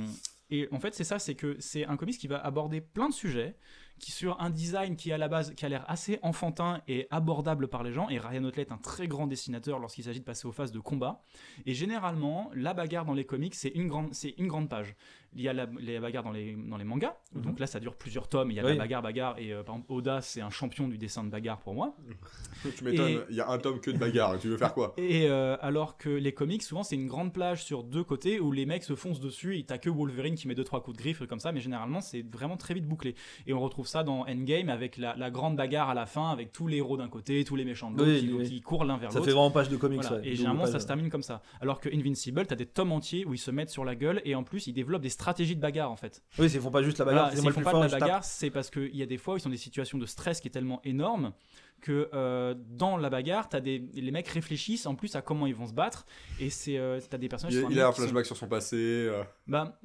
et 0.50 0.68
en 0.72 0.80
fait, 0.80 0.94
c'est 0.94 1.04
ça, 1.04 1.18
c'est 1.18 1.34
que 1.34 1.56
c'est 1.60 1.86
un 1.86 1.96
comics 1.96 2.18
qui 2.18 2.26
va 2.28 2.38
aborder 2.38 2.80
plein 2.80 3.08
de 3.08 3.14
sujets, 3.14 3.56
qui 4.00 4.10
sur 4.10 4.40
un 4.40 4.50
design 4.50 4.96
qui 4.96 5.12
à 5.12 5.18
la 5.18 5.28
base 5.28 5.54
qui 5.54 5.64
a 5.64 5.68
l'air 5.68 5.84
assez 5.88 6.18
enfantin 6.22 6.80
et 6.88 7.06
abordable 7.10 7.68
par 7.68 7.82
les 7.82 7.92
gens. 7.92 8.08
Et 8.08 8.18
Ryan 8.18 8.44
Otley 8.44 8.62
est 8.62 8.72
un 8.72 8.78
très 8.78 9.06
grand 9.06 9.26
dessinateur 9.26 9.78
lorsqu'il 9.78 10.04
s'agit 10.04 10.20
de 10.20 10.24
passer 10.24 10.48
aux 10.48 10.52
phases 10.52 10.72
de 10.72 10.80
combat. 10.80 11.22
Et 11.66 11.74
généralement, 11.74 12.50
la 12.54 12.74
bagarre 12.74 13.04
dans 13.04 13.14
les 13.14 13.24
comics, 13.24 13.54
c'est 13.54 13.68
une 13.68 13.88
grande, 13.88 14.12
c'est 14.14 14.34
une 14.38 14.48
grande 14.48 14.68
page. 14.68 14.96
Il 15.36 15.42
y 15.42 15.48
a 15.48 15.52
la, 15.52 15.66
les 15.78 16.00
bagarres 16.00 16.24
dans 16.24 16.32
les, 16.32 16.56
dans 16.56 16.76
les 16.76 16.84
mangas. 16.84 17.14
Mhm. 17.34 17.42
Donc 17.42 17.60
là, 17.60 17.66
ça 17.66 17.78
dure 17.80 17.94
plusieurs 17.94 18.28
tomes. 18.28 18.50
Il 18.50 18.56
y 18.56 18.58
a 18.60 18.62
de 18.62 18.68
Oui. 18.68 18.72
la 18.74 18.78
bagarre, 18.80 19.02
bagarre. 19.02 19.38
Et 19.38 19.52
euh, 19.52 19.62
par 19.62 19.76
exemple, 19.76 19.92
Oda, 19.92 20.20
c'est 20.20 20.40
un 20.40 20.50
champion 20.50 20.88
du 20.88 20.98
dessin 20.98 21.22
de 21.24 21.28
bagarre 21.30 21.60
pour 21.60 21.74
moi. 21.74 21.94
Tu 22.76 22.84
m'étonnes, 22.84 23.08
Et- 23.12 23.18
il 23.30 23.36
y 23.36 23.40
a 23.40 23.48
un 23.48 23.56
tome 23.58 23.80
que 23.80 23.90
de 23.90 23.96
bagarre, 23.96 24.38
tu 24.38 24.48
veux 24.48 24.58
faire 24.58 24.74
quoi? 24.74 24.92
Et 24.98 25.28
euh, 25.28 25.56
alors 25.62 25.96
que 25.96 26.10
les 26.10 26.32
comics, 26.34 26.62
souvent, 26.62 26.82
c'est 26.82 26.94
une 26.96 27.06
grande 27.06 27.32
plage 27.32 27.64
sur 27.64 27.84
deux 27.84 28.04
côtés 28.04 28.38
où 28.38 28.52
les 28.52 28.66
mecs 28.66 28.82
se 28.84 28.94
foncent 28.94 29.20
dessus 29.20 29.56
et 29.58 29.64
t'as 29.64 29.78
que 29.78 29.88
Wolverine 29.88 30.34
qui 30.34 30.46
met 30.46 30.54
deux 30.54 30.64
trois 30.64 30.82
coups 30.82 30.96
de 30.98 31.02
griffe 31.02 31.24
comme 31.26 31.38
ça, 31.40 31.52
mais 31.52 31.60
généralement, 31.60 32.00
c'est 32.02 32.20
vraiment 32.22 32.58
très 32.58 32.74
vite 32.74 32.86
bouclé. 32.86 33.14
Et 33.46 33.54
on 33.54 33.60
retrouve 33.60 33.86
ça 33.86 34.02
dans 34.02 34.26
Endgame 34.28 34.68
avec 34.68 34.98
la, 34.98 35.16
la 35.16 35.30
grande 35.30 35.56
bagarre 35.56 35.88
à 35.88 35.94
la 35.94 36.04
fin, 36.06 36.28
avec 36.30 36.52
tous 36.52 36.66
les 36.66 36.76
héros 36.78 36.98
d'un 36.98 37.08
côté, 37.08 37.42
tous 37.44 37.56
les 37.56 37.64
méchants 37.64 37.90
de 37.90 37.96
l'autre 37.98 38.10
Oui, 38.10 38.20
qui, 38.20 38.32
oui. 38.32 38.48
qui 38.48 38.60
courent 38.60 38.84
l'un 38.84 38.98
vers 38.98 39.10
Ça 39.10 39.18
l'autre. 39.20 39.26
fait 39.30 39.34
vraiment 39.34 39.50
page 39.50 39.70
de 39.70 39.76
comics. 39.78 40.02
Voilà. 40.02 40.18
ouais. 40.22 40.28
Et 40.28 40.34
généralement, 40.34 40.66
ça 40.66 40.80
se 40.80 40.86
termine 40.86 41.08
comme 41.08 41.22
ça. 41.22 41.42
Alors 41.62 41.80
que 41.80 41.88
Invincible, 41.94 42.46
t'as 42.46 42.56
des 42.56 42.66
tomes 42.66 42.92
entiers 42.92 43.24
où 43.24 43.32
ils 43.32 43.38
se 43.38 43.50
mettent 43.50 43.70
sur 43.70 43.84
la 43.86 43.94
gueule 43.94 44.20
et 44.26 44.34
en 44.34 44.42
plus, 44.44 44.66
ils 44.66 44.72
développent 44.74 45.00
des 45.02 45.08
stratégies 45.20 45.54
de 45.54 45.60
bagarre 45.60 45.90
en 45.90 45.96
fait. 45.96 46.22
Oui, 46.38 46.50
ils 46.50 46.60
font 46.60 46.70
pas 46.70 46.82
juste 46.82 46.98
la 46.98 47.04
bagarre. 47.04 47.30
Voilà, 47.32 47.48
le 47.48 47.52
font 47.52 47.60
pas 47.60 47.72
de 47.72 47.92
la 47.92 47.98
bagarre, 47.98 48.24
c'est 48.24 48.50
parce 48.50 48.70
qu'il 48.70 48.96
y 48.96 49.02
a 49.02 49.06
des 49.06 49.18
fois 49.18 49.34
où 49.34 49.36
ils 49.36 49.40
sont 49.40 49.48
dans 49.48 49.54
des 49.54 49.58
situations 49.58 49.98
de 49.98 50.06
stress 50.06 50.40
qui 50.40 50.48
est 50.48 50.50
tellement 50.50 50.80
énorme 50.84 51.32
que 51.80 52.08
euh, 52.14 52.54
dans 52.56 52.96
la 52.96 53.10
bagarre, 53.10 53.48
as 53.52 53.60
des, 53.60 53.78
les 53.94 54.10
mecs 54.10 54.28
réfléchissent 54.28 54.86
en 54.86 54.94
plus 54.94 55.16
à 55.16 55.22
comment 55.22 55.46
ils 55.46 55.54
vont 55.54 55.66
se 55.66 55.72
battre 55.72 56.06
et 56.38 56.50
c'est 56.50 56.76
euh, 56.78 57.00
t'as 57.08 57.18
des 57.18 57.28
personnages. 57.28 57.54
Il, 57.54 57.66
il 57.72 57.80
a 57.80 57.88
un 57.88 57.92
sont- 57.92 58.02
flashback 58.02 58.26
sur 58.26 58.36
son 58.36 58.46
passé. 58.48 58.76
euh, 58.76 59.22
Bah, 59.46 59.78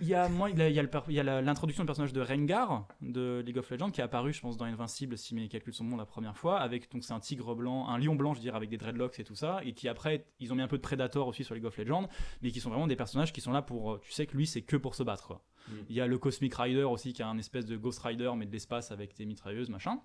il 0.00 0.06
y 0.06 0.14
a 0.14 0.28
moi, 0.28 0.50
il 0.50 0.58
y 0.58 0.62
a, 0.62 0.68
il 0.68 0.76
y 1.16 1.22
l'introduction 1.22 1.82
du 1.82 1.86
personnage 1.86 2.12
de 2.12 2.20
Rengar 2.20 2.86
de 3.00 3.42
League 3.44 3.58
of 3.58 3.68
Legends 3.70 3.90
qui 3.90 4.00
est 4.00 4.04
apparu, 4.04 4.32
je 4.32 4.40
pense, 4.40 4.56
dans 4.56 4.64
Invincible 4.64 5.18
si 5.18 5.34
mes 5.34 5.48
calculs 5.48 5.74
sont 5.74 5.84
bons 5.84 5.96
la 5.96 6.06
première 6.06 6.36
fois, 6.36 6.60
avec 6.60 6.90
donc 6.92 7.04
c'est 7.04 7.12
un 7.12 7.20
tigre 7.20 7.54
blanc, 7.54 7.88
un 7.88 7.98
lion 7.98 8.14
blanc, 8.14 8.34
je 8.34 8.40
dirais, 8.40 8.56
avec 8.56 8.70
des 8.70 8.76
dreadlocks 8.78 9.18
et 9.20 9.24
tout 9.24 9.34
ça, 9.34 9.60
et 9.64 9.72
qui 9.74 9.88
après 9.88 10.26
ils 10.40 10.52
ont 10.52 10.56
mis 10.56 10.62
un 10.62 10.68
peu 10.68 10.76
de 10.76 10.82
Predator 10.82 11.26
aussi 11.28 11.44
sur 11.44 11.54
League 11.54 11.64
of 11.64 11.76
Legends, 11.76 12.08
mais 12.42 12.50
qui 12.50 12.60
sont 12.60 12.70
vraiment 12.70 12.86
des 12.86 12.96
personnages 12.96 13.32
qui 13.32 13.40
sont 13.40 13.52
là 13.52 13.62
pour, 13.62 14.00
tu 14.00 14.12
sais 14.12 14.26
que 14.26 14.36
lui 14.36 14.46
c'est 14.46 14.62
que 14.62 14.76
pour 14.76 14.94
se 14.94 15.02
battre. 15.02 15.26
quoi. 15.26 15.42
Mm. 15.68 15.72
Il 15.90 15.96
y 15.96 16.00
a 16.00 16.06
le 16.06 16.18
Cosmic 16.18 16.54
Rider 16.54 16.82
aussi 16.84 17.12
qui 17.12 17.22
a 17.22 17.28
un 17.28 17.38
espèce 17.38 17.66
de 17.66 17.76
Ghost 17.76 18.00
Rider 18.00 18.30
mais 18.36 18.46
de 18.46 18.52
l'espace 18.52 18.90
avec 18.92 19.14
des 19.16 19.26
mitrailleuses 19.26 19.70
machin. 19.70 19.98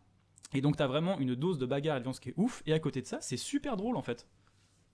Et 0.53 0.61
donc 0.61 0.77
t'as 0.77 0.87
vraiment 0.87 1.19
une 1.19 1.35
dose 1.35 1.57
de 1.57 1.65
bagarre 1.65 1.97
et 1.97 1.99
de 1.99 2.03
violence 2.03 2.19
qui 2.19 2.29
est 2.29 2.33
ouf, 2.37 2.63
et 2.65 2.73
à 2.73 2.79
côté 2.79 3.01
de 3.01 3.07
ça 3.07 3.19
c'est 3.21 3.37
super 3.37 3.75
drôle 3.77 3.97
en 3.97 4.01
fait. 4.01 4.27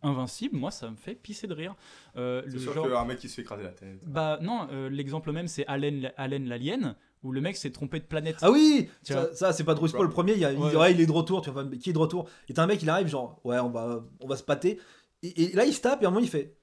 Invincible, 0.01 0.57
moi 0.57 0.69
ça 0.71 0.89
me 0.91 0.95
fait 0.97 1.15
pisser 1.15 1.47
de 1.47 1.53
rire. 1.53 1.75
Euh, 2.17 2.43
C'est 2.49 2.59
sûr 2.59 2.73
genre- 2.73 2.89
qu'un 2.89 3.05
mec 3.05 3.19
qui 3.19 3.29
se 3.29 3.35
fait 3.35 3.41
écraser 3.43 3.63
la 3.63 3.69
tête. 3.69 4.05
bah 4.05 4.37
non, 4.41 4.67
euh, 4.71 4.89
l'exemple 4.89 5.31
même 5.31 5.47
c'est 5.47 5.65
Allen, 5.67 6.11
Allen 6.17 6.45
l'alien, 6.49 6.95
où 7.21 7.31
le 7.31 7.39
mec 7.39 7.55
s'est 7.55 7.71
trompé 7.71 7.99
de 8.01 8.05
planète. 8.05 8.35
Ah 8.41 8.51
oui, 8.51 8.89
ça, 9.01 9.53
c'est 9.53 9.63
pas 9.63 9.75
trop 9.75 9.87
spoil. 9.87 10.03
Le 10.03 10.09
premier, 10.09 10.33
il, 10.33 10.39
y 10.39 10.45
a, 10.45 10.51
il 10.51 10.57
dit, 10.57 10.61
Ouais. 10.61 10.75
ouais, 10.75 10.91
il 10.91 10.99
est 10.99 11.05
de 11.05 11.11
retour. 11.13 11.41
Tu 11.41 11.51
vois, 11.51 11.63
qui 11.77 11.89
est 11.89 11.93
de 11.93 11.97
retour? 11.97 12.27
Et 12.49 12.53
t'as 12.53 12.63
un 12.63 12.67
mec, 12.67 12.81
il 12.83 12.89
arrive, 12.89 13.07
genre, 13.07 13.39
ouais, 13.45 13.59
on 13.59 13.69
va, 13.69 14.03
on 14.19 14.27
va 14.27 14.35
se 14.35 14.43
pâter. 14.43 14.77
Et, 15.21 15.43
et 15.43 15.53
là, 15.53 15.63
il 15.63 15.73
se 15.73 15.79
tape, 15.79 16.01
et 16.01 16.05
à 16.05 16.09
un 16.09 16.11
moment, 16.11 16.21
il 16.21 16.29
fait, 16.29 16.57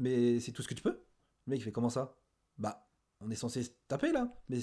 mais 0.00 0.40
c'est 0.40 0.50
tout 0.50 0.62
ce 0.62 0.66
que 0.66 0.74
tu 0.74 0.82
peux? 0.82 0.98
Le 1.46 1.50
mec, 1.52 1.60
il 1.60 1.62
fait, 1.62 1.70
comment 1.70 1.88
ça? 1.88 2.16
Bah, 2.58 2.88
on 3.20 3.30
est 3.30 3.36
censé 3.36 3.62
se 3.62 3.70
taper 3.86 4.10
là. 4.10 4.26
Mais, 4.48 4.58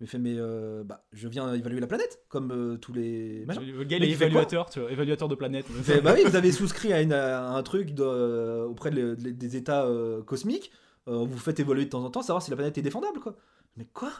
il 0.00 0.06
fait, 0.08 0.18
mais 0.18 0.34
euh, 0.36 0.82
bah, 0.84 1.04
je 1.12 1.28
viens 1.28 1.52
évaluer 1.54 1.80
la 1.80 1.86
planète, 1.86 2.20
comme 2.28 2.50
euh, 2.52 2.76
tous 2.76 2.92
les. 2.92 3.44
machins. 3.46 3.62
le 3.64 3.84
gars 3.84 3.96
il 3.98 4.04
est 4.04 4.10
évaluateur, 4.10 4.68
tu 4.68 4.80
vois, 4.80 4.90
évaluateur 4.90 5.28
de 5.28 5.34
planète. 5.34 5.66
Il 5.76 5.82
fait, 5.84 6.00
bah 6.00 6.12
oui, 6.14 6.22
vous 6.26 6.36
avez 6.36 6.50
souscrit 6.52 6.92
à, 6.92 7.00
une- 7.00 7.12
à 7.12 7.50
un 7.50 7.62
truc 7.62 7.94
de- 7.94 8.02
euh, 8.02 8.64
auprès 8.64 8.90
de- 8.90 9.14
de- 9.14 9.30
des 9.30 9.56
états 9.56 9.84
euh, 9.86 10.22
cosmiques. 10.22 10.70
Euh, 11.06 11.24
vous 11.24 11.38
faites 11.38 11.60
évoluer 11.60 11.84
de 11.84 11.90
temps 11.90 12.04
en 12.04 12.10
temps, 12.10 12.22
savoir 12.22 12.42
si 12.42 12.50
la 12.50 12.56
planète 12.56 12.76
est 12.78 12.82
défendable, 12.82 13.20
quoi. 13.20 13.36
Mais 13.76 13.86
quoi? 13.92 14.10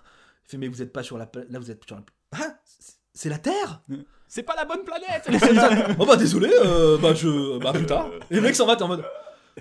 Il 0.46 0.50
fait, 0.50 0.56
mais 0.58 0.68
vous 0.68 0.80
êtes 0.82 0.92
pas 0.92 1.02
sur 1.02 1.16
la 1.18 1.26
planète. 1.26 1.50
Là, 1.50 1.58
vous 1.58 1.70
êtes 1.70 1.82
sur 1.86 1.96
la. 1.96 2.02
Ah 2.32 2.56
c'est- 2.64 2.94
C'est 3.16 3.28
la 3.28 3.38
Terre? 3.38 3.82
C'est 4.28 4.42
pas 4.42 4.54
la 4.56 4.64
bonne 4.64 4.82
planète 4.84 5.28
Oh 6.00 6.04
bah 6.06 6.16
désolé, 6.16 6.50
euh, 6.64 6.98
bah 6.98 7.14
je. 7.14 7.58
Bah 7.58 7.72
plus 7.72 7.86
tard. 7.86 8.10
Et 8.30 8.34
le 8.34 8.40
mec 8.40 8.54
s'en 8.56 8.66
va, 8.66 8.74
t'es 8.76 8.82
en 8.82 8.88
mode. 8.88 9.04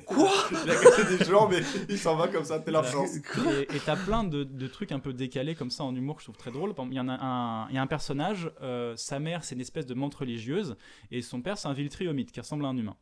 Quoi 0.05 0.31
Il 0.65 0.71
a 0.71 0.75
cassé 0.75 1.17
des 1.17 1.23
gens, 1.23 1.47
mais 1.47 1.61
il 1.87 1.97
s'en 1.97 2.15
va 2.15 2.27
comme 2.27 2.43
ça, 2.43 2.59
t'es 2.59 2.71
la 2.71 2.83
chance. 2.83 3.15
Et 3.15 3.79
t'as 3.85 3.95
plein 3.95 4.23
de, 4.23 4.43
de 4.43 4.67
trucs 4.67 4.91
un 4.91 4.99
peu 4.99 5.13
décalés 5.13 5.55
comme 5.55 5.69
ça 5.69 5.83
en 5.83 5.95
humour 5.95 6.15
que 6.15 6.21
je 6.21 6.25
trouve 6.25 6.37
très 6.37 6.51
drôle. 6.51 6.73
Il 6.89 6.93
y, 6.93 6.99
en 6.99 7.09
a 7.09 7.13
un, 7.13 7.69
il 7.69 7.75
y 7.75 7.77
a 7.77 7.81
un 7.81 7.87
personnage, 7.87 8.51
euh, 8.61 8.95
sa 8.95 9.19
mère 9.19 9.43
c'est 9.43 9.55
une 9.55 9.61
espèce 9.61 9.85
de 9.85 9.93
menthe 9.93 10.15
religieuse 10.15 10.75
et 11.11 11.21
son 11.21 11.41
père 11.41 11.57
c'est 11.57 11.67
un 11.67 11.73
viltriomite 11.73 12.31
qui 12.31 12.39
ressemble 12.39 12.65
à 12.65 12.69
un 12.69 12.77
humain. 12.77 12.95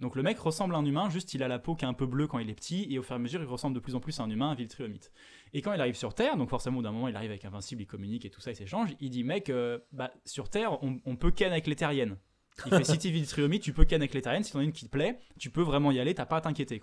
Donc 0.00 0.14
le 0.14 0.22
mec 0.22 0.38
ressemble 0.38 0.74
à 0.74 0.78
un 0.78 0.84
humain, 0.84 1.08
juste 1.10 1.34
il 1.34 1.42
a 1.42 1.48
la 1.48 1.58
peau 1.58 1.74
qui 1.74 1.84
est 1.84 1.88
un 1.88 1.94
peu 1.94 2.06
bleue 2.06 2.26
quand 2.26 2.38
il 2.38 2.48
est 2.50 2.54
petit 2.54 2.86
et 2.90 2.98
au 2.98 3.02
fur 3.02 3.12
et 3.12 3.16
à 3.16 3.18
mesure 3.18 3.40
il 3.40 3.46
ressemble 3.46 3.74
de 3.74 3.80
plus 3.80 3.94
en 3.94 4.00
plus 4.00 4.18
à 4.20 4.22
un 4.22 4.30
humain, 4.30 4.50
un 4.50 4.54
viltriomite. 4.54 5.10
Et 5.52 5.62
quand 5.62 5.72
il 5.72 5.80
arrive 5.80 5.96
sur 5.96 6.14
Terre, 6.14 6.36
donc 6.36 6.50
forcément 6.50 6.82
d'un 6.82 6.92
moment 6.92 7.08
il 7.08 7.16
arrive 7.16 7.30
avec 7.30 7.44
Invincible, 7.44 7.82
il 7.82 7.86
communique 7.86 8.24
et 8.24 8.30
tout 8.30 8.40
ça, 8.40 8.52
il 8.52 8.56
s'échange, 8.56 8.94
il 9.00 9.10
dit 9.10 9.24
mec, 9.24 9.50
euh, 9.50 9.78
bah, 9.92 10.12
sur 10.24 10.48
Terre 10.48 10.82
on, 10.82 11.00
on 11.06 11.16
peut 11.16 11.30
ken 11.30 11.50
avec 11.50 11.66
les 11.66 11.76
terriennes. 11.76 12.16
Il 12.64 12.72
fait 12.72 12.84
si 12.84 12.98
t'es 12.98 13.58
tu 13.58 13.72
peux 13.72 13.84
ken 13.84 14.00
avec 14.00 14.14
les 14.14 14.22
terriennes, 14.22 14.42
si 14.42 14.52
t'en 14.52 14.60
as 14.60 14.62
une 14.62 14.72
qui 14.72 14.86
te 14.86 14.90
plaît, 14.90 15.18
tu 15.38 15.50
peux 15.50 15.62
vraiment 15.62 15.90
y 15.92 16.00
aller, 16.00 16.14
t'as 16.14 16.24
pas 16.24 16.38
à 16.38 16.40
t'inquiéter. 16.40 16.80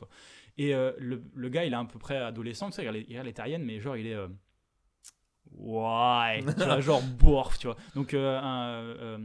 Et 0.57 0.75
euh, 0.75 0.91
le, 0.99 1.49
gars, 1.49 1.65
il 1.65 1.73
est 1.73 1.75
à 1.75 1.83
peu 1.83 1.97
près 1.97 2.17
adolescent, 2.17 2.69
il 2.69 2.77
regarde 2.79 2.97
les, 2.97 3.05
il 3.09 3.33
terriennes, 3.33 3.63
mais 3.63 3.79
genre, 3.79 3.97
il 3.97 4.07
est. 4.07 4.13
euh, 4.13 4.27
Ouais, 5.57 6.43
genre, 6.81 7.01
bourf, 7.01 7.57
tu 7.57 7.67
vois. 7.67 7.75
Donc, 7.95 8.13
euh, 8.13 8.39
euh, 8.43 9.17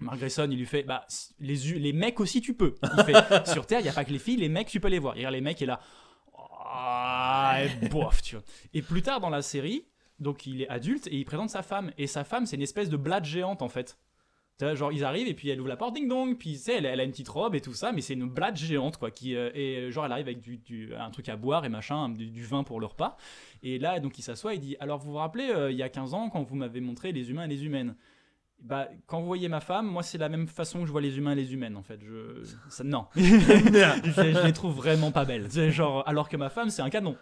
Grayson, 0.00 0.48
il 0.50 0.58
lui 0.58 0.66
fait 0.66 0.82
Bah, 0.82 1.06
les, 1.38 1.92
mecs 1.92 2.20
aussi, 2.20 2.40
tu 2.40 2.54
peux. 2.54 2.74
Il 2.82 3.46
Sur 3.46 3.66
Terre, 3.66 3.80
il 3.80 3.84
n'y 3.84 3.88
a 3.88 3.92
pas 3.92 4.04
que 4.04 4.12
les 4.12 4.18
filles, 4.18 4.36
les 4.36 4.48
mecs, 4.48 4.68
tu 4.68 4.80
peux 4.80 4.88
les 4.88 4.98
voir. 4.98 5.16
Il 5.16 5.20
regarde 5.20 5.34
les 5.34 5.40
mecs, 5.40 5.60
et 5.62 5.66
là. 5.66 5.80
Ouais, 6.72 7.88
bof, 7.88 8.22
tu 8.22 8.36
vois. 8.36 8.44
Et 8.74 8.82
plus 8.82 9.02
tard 9.02 9.20
dans 9.20 9.30
la 9.30 9.42
série, 9.42 9.86
donc, 10.18 10.46
il 10.46 10.62
est 10.62 10.68
adulte 10.68 11.06
et 11.06 11.16
il 11.16 11.24
présente 11.24 11.50
sa 11.50 11.62
femme. 11.62 11.92
Et 11.98 12.06
sa 12.06 12.24
femme, 12.24 12.46
c'est 12.46 12.56
une 12.56 12.62
espèce 12.62 12.88
de 12.88 12.96
blatte 12.96 13.24
géante, 13.24 13.62
en 13.62 13.68
fait. 13.68 13.98
Genre 14.74 14.92
ils 14.92 15.04
arrivent 15.04 15.28
et 15.28 15.34
puis 15.34 15.48
elle 15.48 15.60
ouvre 15.60 15.68
la 15.68 15.76
porte 15.76 15.94
ding 15.94 16.08
dong 16.08 16.36
puis 16.38 16.52
tu 16.52 16.58
sais 16.58 16.74
elle, 16.76 16.86
elle 16.86 17.00
a 17.00 17.04
une 17.04 17.10
petite 17.10 17.28
robe 17.28 17.54
et 17.54 17.60
tout 17.60 17.74
ça 17.74 17.92
mais 17.92 18.00
c'est 18.00 18.14
une 18.14 18.28
blatte 18.28 18.56
géante 18.56 18.96
quoi 18.98 19.10
qui 19.10 19.34
euh, 19.36 19.50
et 19.54 19.90
genre 19.90 20.04
elle 20.06 20.12
arrive 20.12 20.26
avec 20.26 20.40
du, 20.40 20.58
du- 20.58 20.94
un 20.94 21.10
truc 21.10 21.28
à 21.28 21.36
boire 21.36 21.64
et 21.64 21.68
machin 21.68 22.08
du, 22.10 22.28
du 22.30 22.44
vin 22.44 22.62
pour 22.62 22.80
le 22.80 22.86
repas 22.86 23.16
et 23.62 23.78
là 23.78 24.00
donc 24.00 24.18
il 24.18 24.22
s'assoit 24.22 24.54
et 24.54 24.58
dit 24.58 24.76
alors 24.80 24.98
vous 24.98 25.12
vous 25.12 25.16
rappelez 25.16 25.48
euh, 25.50 25.70
il 25.70 25.76
y 25.78 25.82
a 25.82 25.88
15 25.88 26.14
ans 26.14 26.28
quand 26.30 26.42
vous 26.42 26.56
m'avez 26.56 26.80
montré 26.80 27.12
les 27.12 27.30
humains 27.30 27.44
et 27.44 27.48
les 27.48 27.64
humaines? 27.64 27.96
Bah, 28.62 28.88
quand 29.06 29.20
vous 29.20 29.26
voyez 29.26 29.48
ma 29.48 29.60
femme, 29.60 29.86
moi 29.86 30.02
c'est 30.02 30.18
la 30.18 30.28
même 30.28 30.46
façon 30.46 30.80
que 30.80 30.86
je 30.86 30.92
vois 30.92 31.00
les 31.00 31.16
humains 31.16 31.32
et 31.32 31.36
les 31.36 31.54
humaines 31.54 31.78
en 31.78 31.82
fait. 31.82 31.98
Je, 32.02 32.42
ça, 32.68 32.84
non, 32.84 33.06
je, 33.16 33.20
je 33.22 34.46
les 34.46 34.52
trouve 34.52 34.74
vraiment 34.76 35.12
pas 35.12 35.24
belles. 35.24 35.50
Genre, 35.50 36.06
alors 36.06 36.28
que 36.28 36.36
ma 36.36 36.50
femme 36.50 36.68
c'est 36.68 36.82
un 36.82 36.90
canon. 36.90 37.16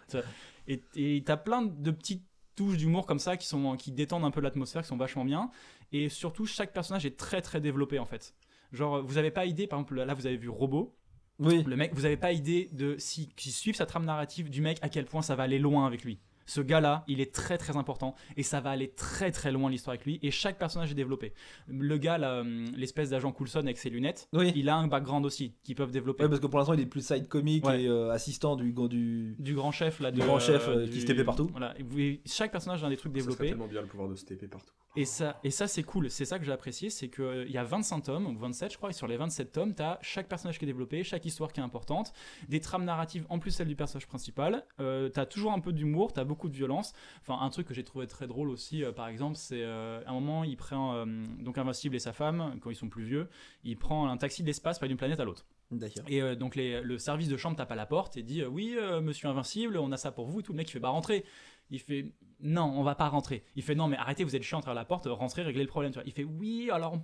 Et 0.67 0.81
et 0.95 1.23
t'as 1.25 1.37
plein 1.37 1.61
de 1.61 1.91
petites 1.91 2.23
touches 2.55 2.75
d'humour 2.77 3.05
comme 3.05 3.19
ça 3.19 3.37
qui 3.37 3.47
sont 3.47 3.77
qui 3.77 3.91
détendent 3.93 4.25
un 4.25 4.31
peu 4.31 4.41
l'atmosphère, 4.41 4.81
qui 4.81 4.89
sont 4.89 4.97
vachement 4.97 5.23
bien. 5.23 5.49
Et 5.91 6.09
surtout 6.09 6.45
chaque 6.45 6.73
personnage 6.73 7.05
est 7.05 7.17
très 7.17 7.41
très 7.41 7.59
développé 7.61 7.99
en 7.99 8.05
fait. 8.05 8.33
Genre 8.71 9.01
vous 9.03 9.17
avez 9.17 9.31
pas 9.31 9.45
idée, 9.45 9.67
par 9.67 9.79
exemple 9.79 9.95
là 10.01 10.13
vous 10.13 10.27
avez 10.27 10.37
vu 10.37 10.49
Robot, 10.49 10.95
Oui. 11.39 11.63
le 11.65 11.75
mec, 11.75 11.93
vous 11.95 12.05
avez 12.05 12.17
pas 12.17 12.31
idée 12.31 12.69
de 12.73 12.95
si 12.99 13.29
qui 13.35 13.51
suivent 13.51 13.75
sa 13.75 13.85
trame 13.85 14.05
narrative 14.05 14.49
du 14.49 14.61
mec 14.61 14.77
à 14.81 14.89
quel 14.89 15.05
point 15.05 15.21
ça 15.21 15.35
va 15.35 15.43
aller 15.43 15.57
loin 15.59 15.85
avec 15.87 16.03
lui. 16.03 16.19
Ce 16.45 16.61
gars-là, 16.61 17.03
il 17.07 17.21
est 17.21 17.31
très 17.31 17.59
très 17.59 17.77
important 17.77 18.15
et 18.35 18.41
ça 18.41 18.59
va 18.59 18.71
aller 18.71 18.89
très 18.89 19.29
très 19.29 19.51
loin 19.51 19.69
l'histoire 19.69 19.93
avec 19.93 20.03
lui 20.05 20.17
et 20.23 20.31
chaque 20.31 20.57
personnage 20.57 20.89
est 20.91 20.95
développé. 20.95 21.31
Le 21.67 21.95
gars, 21.97 22.19
hum, 22.41 22.65
l'espèce 22.75 23.11
d'agent 23.11 23.31
Coulson 23.31 23.59
avec 23.59 23.77
ses 23.77 23.91
lunettes, 23.91 24.27
Oui. 24.33 24.51
il 24.55 24.67
a 24.67 24.75
un 24.75 24.87
background 24.87 25.27
aussi 25.27 25.53
qu'ils 25.63 25.75
peuvent 25.75 25.91
développer. 25.91 26.23
Ouais, 26.23 26.29
parce 26.29 26.41
que 26.41 26.47
pour 26.47 26.57
l'instant, 26.57 26.73
il 26.73 26.79
est 26.79 26.87
plus 26.87 27.05
side 27.05 27.27
comique 27.27 27.65
Ouais. 27.67 27.83
et 27.83 27.87
euh, 27.87 28.09
assistant 28.09 28.55
du, 28.55 28.73
du. 28.89 29.35
Du 29.37 29.53
grand 29.53 29.71
chef 29.71 29.99
là, 29.99 30.09
Du 30.09 30.21
de- 30.21 30.25
grand 30.25 30.39
chef, 30.39 30.67
euh, 30.67 30.85
du- 30.85 30.91
qui 30.91 31.01
se 31.01 31.05
tapait 31.05 31.23
partout. 31.23 31.49
Voilà. 31.51 31.77
Et 31.79 31.83
vous- 31.83 31.99
et 31.99 32.21
chaque 32.25 32.51
personnage 32.51 32.83
a 32.83 32.89
des 32.89 32.97
trucs 32.97 33.13
Ça 33.15 33.19
serait 33.19 33.29
développés. 33.31 33.49
tellement 33.49 33.67
bien 33.67 33.81
le 33.81 33.87
pouvoir 33.87 34.09
de 34.09 34.15
se 34.15 34.25
taper 34.25 34.47
partout. 34.47 34.73
Et 34.95 35.05
ça, 35.05 35.39
et 35.43 35.51
ça 35.51 35.67
c'est 35.67 35.83
cool, 35.83 36.09
c'est 36.09 36.25
ça 36.25 36.39
que 36.39 36.45
j'ai 36.45 36.51
apprécié, 36.51 36.89
c'est 36.89 37.09
qu'il 37.09 37.49
y 37.51 37.57
a 37.57 37.63
25 37.63 38.01
tomes, 38.01 38.25
ou 38.25 38.37
27 38.37 38.71
je 38.71 38.77
crois, 38.77 38.89
et 38.89 38.93
sur 38.93 39.07
les 39.07 39.17
27 39.17 39.51
tomes, 39.51 39.75
tu 39.75 39.83
as 39.83 39.99
chaque 40.01 40.27
personnage 40.27 40.57
qui 40.57 40.65
est 40.65 40.67
développé, 40.67 41.03
chaque 41.03 41.25
histoire 41.25 41.53
qui 41.53 41.59
est 41.59 41.63
importante, 41.63 42.11
des 42.47 42.59
trames 42.59 42.85
narratives 42.85 43.25
en 43.29 43.37
plus 43.37 43.51
celle 43.51 43.67
du 43.67 43.75
personnage 43.75 44.07
principal, 44.07 44.65
euh, 44.79 45.09
tu 45.13 45.19
as 45.19 45.27
toujours 45.27 45.53
un 45.53 45.59
peu 45.59 45.73
d'humour, 45.73 46.11
tu 46.11 46.19
as 46.19 46.23
beaucoup 46.23 46.49
de 46.49 46.55
violence. 46.55 46.93
Enfin, 47.21 47.37
un 47.39 47.49
truc 47.51 47.67
que 47.67 47.73
j'ai 47.75 47.83
trouvé 47.83 48.07
très 48.07 48.25
drôle 48.27 48.49
aussi, 48.49 48.83
euh, 48.83 48.91
par 48.91 49.07
exemple, 49.07 49.37
c'est 49.37 49.61
euh, 49.61 50.01
à 50.07 50.09
un 50.09 50.13
moment, 50.13 50.43
il 50.43 50.57
prend, 50.57 50.95
euh, 50.95 51.05
donc 51.39 51.57
Invincible 51.59 51.95
et 51.95 51.99
sa 51.99 52.11
femme, 52.13 52.57
quand 52.59 52.71
ils 52.71 52.75
sont 52.75 52.89
plus 52.89 53.03
vieux, 53.03 53.29
il 53.63 53.77
prend 53.77 54.07
un 54.09 54.17
taxi 54.17 54.41
de 54.41 54.47
l'espace 54.47 54.79
aller 54.81 54.87
d'une 54.89 54.97
planète 54.97 55.19
à 55.19 55.23
l'autre. 55.23 55.45
D'accord. 55.71 56.03
Et 56.07 56.19
euh, 56.19 56.33
donc 56.35 56.55
les- 56.55 56.81
le 56.81 56.97
service 56.97 57.27
de 57.27 57.37
chambre 57.37 57.55
tape 57.55 57.71
à 57.71 57.75
la 57.75 57.85
porte 57.85 58.17
et 58.17 58.23
dit 58.23 58.41
euh, 58.41 58.47
oui 58.47 58.75
euh, 58.75 59.01
monsieur 59.01 59.27
invincible 59.27 59.77
on 59.77 59.91
a 59.91 59.97
ça 59.97 60.11
pour 60.11 60.25
vous 60.25 60.41
tout 60.41 60.51
le 60.51 60.57
mec 60.57 60.67
il 60.67 60.71
fait 60.71 60.79
bah 60.79 60.89
rentrez 60.89 61.23
il 61.69 61.79
fait 61.79 62.13
non 62.41 62.63
on 62.63 62.83
va 62.83 62.95
pas 62.95 63.07
rentrer 63.09 63.43
il 63.55 63.63
fait 63.63 63.75
non 63.75 63.87
mais 63.87 63.97
arrêtez 63.97 64.23
vous 64.23 64.35
êtes 64.35 64.43
chiant 64.43 64.59
à 64.61 64.73
la 64.73 64.85
porte 64.85 65.07
rentrez 65.07 65.41
réglez 65.43 65.61
le 65.63 65.67
problème 65.67 65.91
tu 65.91 65.99
vois. 65.99 66.05
il 66.05 66.11
fait 66.13 66.23
oui 66.23 66.69
alors, 66.71 66.97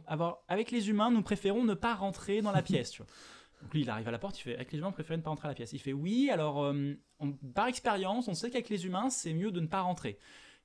avec 0.47 0.71
les 0.71 0.89
humains 0.89 1.11
nous 1.11 1.21
préférons 1.21 1.63
ne 1.63 1.73
pas 1.73 1.93
rentrer 1.95 2.41
dans 2.41 2.51
la 2.51 2.61
pièce 2.63 2.91
tu 2.91 3.01
vois. 3.01 3.11
donc 3.61 3.73
lui 3.73 3.81
il 3.81 3.89
arrive 3.89 4.07
à 4.07 4.11
la 4.11 4.19
porte 4.19 4.39
il 4.39 4.43
fait 4.43 4.55
avec 4.55 4.71
les 4.71 4.79
humains 4.79 4.87
on 4.89 4.93
préfère 4.93 5.17
ne 5.17 5.21
pas 5.23 5.29
rentrer 5.29 5.47
à 5.47 5.51
la 5.51 5.55
pièce 5.55 5.73
il 5.73 5.79
fait 5.79 5.93
oui 5.93 6.29
alors 6.31 6.63
euh, 6.63 6.93
on- 7.19 7.33
par 7.33 7.67
expérience 7.67 8.27
on 8.27 8.33
sait 8.33 8.49
qu'avec 8.49 8.69
les 8.69 8.85
humains 8.85 9.09
c'est 9.09 9.33
mieux 9.33 9.51
de 9.51 9.59
ne 9.59 9.67
pas 9.67 9.81
rentrer 9.81 10.17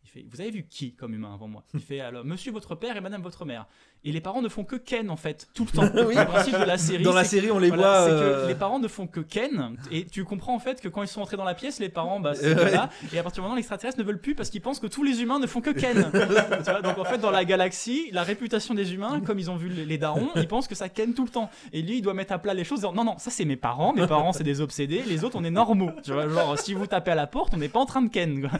il 0.03 0.09
fait, 0.09 0.23
vous 0.31 0.41
avez 0.41 0.51
vu 0.51 0.67
qui 0.67 0.95
comme 0.95 1.13
humain 1.13 1.35
avant 1.35 1.47
moi? 1.47 1.63
Il 1.75 1.81
fait, 1.81 2.01
alors, 2.01 2.25
monsieur 2.25 2.53
votre 2.53 2.75
père 2.75 2.97
et 2.97 3.03
madame 3.03 3.21
votre 3.21 3.45
mère. 3.45 3.67
Et 4.05 4.13
les 4.13 4.21
parents 4.23 4.41
ne 4.41 4.49
font 4.49 4.65
que 4.65 4.77
Ken, 4.77 5.11
en 5.11 5.17
fait, 5.17 5.49
tout 5.55 5.67
le 5.67 5.71
temps. 5.77 5.89
Oui. 6.07 6.15
Le 6.15 6.25
principe 6.25 6.59
de 6.59 6.65
la 6.65 6.79
série, 6.79 7.03
Dans 7.03 7.13
la 7.13 7.25
série, 7.25 7.51
on 7.51 7.59
les 7.59 7.69
voilà, 7.69 7.83
voit. 8.07 8.13
euh, 8.13 8.43
que 8.45 8.49
les 8.49 8.55
parents 8.55 8.79
ne 8.79 8.89
font 8.89 9.07
que 9.07 9.21
Ken, 9.21 9.77
et 9.91 10.07
tu 10.07 10.25
comprends 10.25 10.55
en 10.55 10.59
fait 10.59 10.81
que 10.81 10.89
quand 10.89 11.03
ils 11.03 11.09
sont 11.09 11.21
entrés 11.21 11.37
dans 11.37 11.45
la 11.45 11.55
pièce, 11.55 11.79
les 11.81 11.89
parents, 11.91 12.19
bah, 12.21 12.33
c'est 12.35 12.55
Ouais. 12.55 12.71
là, 12.71 12.89
et 13.13 13.19
à 13.19 13.23
partir 13.23 13.37
du 13.37 13.43
moment 13.43 13.53
où 13.53 13.57
l'extraterrestre 13.57 13.99
ne 13.99 14.05
veulent 14.05 14.21
plus 14.21 14.35
parce 14.35 14.49
qu'ils 14.51 14.63
pensent 14.63 14.81
que 14.81 14.87
tous 14.87 15.03
les 15.03 15.21
humains 15.23 15.39
ne 15.39 15.47
font 15.47 15.61
que 15.61 15.71
Ken. 15.71 16.11
Tu 16.65 16.71
vois, 16.71 16.81
donc 16.83 16.99
en 16.99 17.05
fait, 17.05 17.19
dans 17.19 17.31
la 17.31 17.45
galaxie, 17.45 18.09
la 18.13 18.23
réputation 18.23 18.73
des 18.75 18.95
humains, 18.95 19.21
comme 19.21 19.39
ils 19.39 19.51
ont 19.51 19.57
vu 19.57 19.69
les 19.69 19.85
les 19.85 19.99
darons, 19.99 20.31
ils 20.37 20.49
pensent 20.49 20.67
que 20.69 20.75
ça 20.75 20.89
Ken 20.89 21.13
tout 21.15 21.25
le 21.25 21.31
temps. 21.31 21.51
Et 21.73 21.83
lui, 21.83 21.99
il 21.99 22.03
doit 22.03 22.15
mettre 22.15 22.33
à 22.33 22.39
plat 22.39 22.55
les 22.55 22.65
choses, 22.65 22.79
en 22.85 22.93
disant, 22.93 23.05
non, 23.05 23.13
non, 23.13 23.19
ça 23.19 23.31
c'est 23.31 23.45
mes 23.45 23.57
parents, 23.57 23.93
mes 23.93 24.07
parents 24.07 24.33
c'est 24.33 24.45
des 24.45 24.61
obsédés, 24.63 25.03
les 25.07 25.25
autres 25.25 25.37
on 25.39 25.45
est 25.45 25.51
normaux. 25.51 25.91
Tu 26.03 26.13
vois, 26.13 26.29
genre, 26.29 26.59
si 26.59 26.73
vous 26.75 26.87
tapez 26.87 27.11
à 27.11 27.15
la 27.15 27.27
porte, 27.27 27.53
on 27.55 27.59
n'est 27.59 27.69
pas 27.69 27.81
en 27.81 27.87
train 27.87 28.03
de 28.03 28.09
Ken. 28.09 28.41
quoi. 28.49 28.59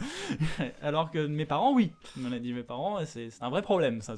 Alors 0.83 1.09
que 1.11 1.25
mes 1.25 1.45
parents, 1.45 1.73
oui. 1.73 1.91
On 2.23 2.31
a 2.31 2.37
dit 2.39 2.53
mes 2.53 2.63
parents, 2.63 2.97
c'est 3.05 3.29
un 3.41 3.49
vrai 3.49 3.61
problème, 3.63 4.01
ça. 4.01 4.13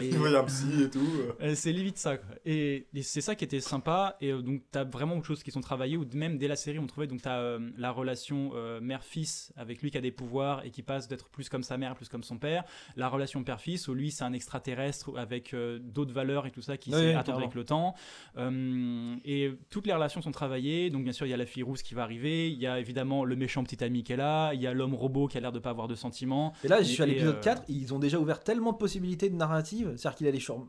Et- 0.00 0.06
Il 0.10 0.16
voyait 0.18 0.36
un 0.36 0.44
psy 0.44 0.82
et 0.84 0.90
tout. 0.90 0.98
euh. 1.00 1.32
euh, 1.42 1.54
c'est 1.54 1.72
limite 1.72 1.98
ça. 1.98 2.16
quoi. 2.16 2.34
Et, 2.44 2.86
et 2.94 3.02
c'est 3.02 3.20
ça 3.20 3.34
qui 3.34 3.44
était 3.44 3.60
sympa. 3.60 4.16
Et 4.20 4.32
euh, 4.32 4.42
donc, 4.42 4.62
tu 4.72 4.78
as 4.78 4.84
vraiment 4.84 5.14
beaucoup 5.16 5.22
de 5.22 5.26
choses 5.36 5.42
qui 5.42 5.50
sont 5.50 5.60
travaillées, 5.60 5.96
ou 5.96 6.04
même 6.14 6.38
dès 6.38 6.48
la 6.48 6.56
série, 6.56 6.78
on 6.78 6.86
trouvait. 6.86 7.06
Donc, 7.06 7.22
tu 7.22 7.28
as 7.28 7.58
la 7.76 7.90
relation 7.90 8.52
euh, 8.54 8.80
mère-fils 8.80 9.52
avec 9.56 9.82
lui 9.82 9.90
qui 9.90 9.98
a 9.98 10.00
des 10.00 10.10
pouvoirs 10.12 10.64
et 10.64 10.70
qui 10.70 10.82
passe 10.82 11.08
d'être 11.08 11.28
plus 11.28 11.48
comme 11.48 11.62
sa 11.62 11.76
mère, 11.78 11.94
plus 11.94 12.08
comme 12.08 12.22
son 12.22 12.38
père. 12.38 12.64
La 12.96 13.08
relation 13.08 13.42
père-fils 13.44 13.88
où 13.88 13.94
lui, 13.94 14.10
c'est 14.10 14.24
un 14.24 14.32
extraterrestre 14.32 15.16
avec 15.18 15.54
euh, 15.54 15.78
d'autres 15.80 16.12
valeurs 16.12 16.46
et 16.46 16.50
tout 16.50 16.62
ça 16.62 16.76
qui 16.76 16.90
s'est 16.90 16.96
oui, 17.16 17.32
avec 17.32 17.54
le 17.54 17.64
temps. 17.64 17.94
Euh, 18.36 19.16
et 19.24 19.52
toutes 19.70 19.86
les 19.86 19.92
relations 19.92 20.20
sont 20.22 20.30
travaillées. 20.32 20.90
Donc, 20.90 21.04
bien 21.04 21.12
sûr, 21.12 21.26
il 21.26 21.30
y 21.30 21.34
a 21.34 21.36
la 21.36 21.46
fille 21.46 21.62
rousse 21.62 21.82
qui 21.82 21.94
va 21.94 22.02
arriver. 22.02 22.50
Il 22.50 22.58
y 22.58 22.66
a 22.66 22.78
évidemment 22.78 23.24
le 23.24 23.36
méchant 23.36 23.64
petit 23.64 23.82
ami 23.82 24.02
qui 24.02 24.12
est 24.12 24.16
là. 24.16 24.52
Il 24.54 24.60
y 24.60 24.66
a 24.66 24.72
l'homme 24.72 24.94
robot 24.94 25.26
qui 25.28 25.38
a 25.38 25.40
l'air 25.40 25.52
de 25.52 25.58
pas 25.58 25.70
avoir 25.70 25.88
de 25.88 25.94
sentiments. 25.94 26.52
Et 26.64 26.68
là, 26.68 26.82
je 26.82 26.90
Et- 26.90 26.94
suis 26.94 27.02
à 27.02 27.06
l'épisode 27.06 27.36
euh, 27.36 27.40
4, 27.40 27.62
ils 27.68 27.94
ont 27.94 27.98
déjà 27.98 28.18
ouvert 28.18 28.40
tellement 28.40 28.72
de 28.72 28.78
possibilités 28.78 29.28
de 29.30 29.34
narrative, 29.36 29.75
c'est-à-dire 29.84 30.14
qu'il 30.14 30.26
allait 30.28 30.40
sur 30.40 30.66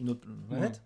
une 0.00 0.10
autre 0.10 0.26
planète, 0.48 0.82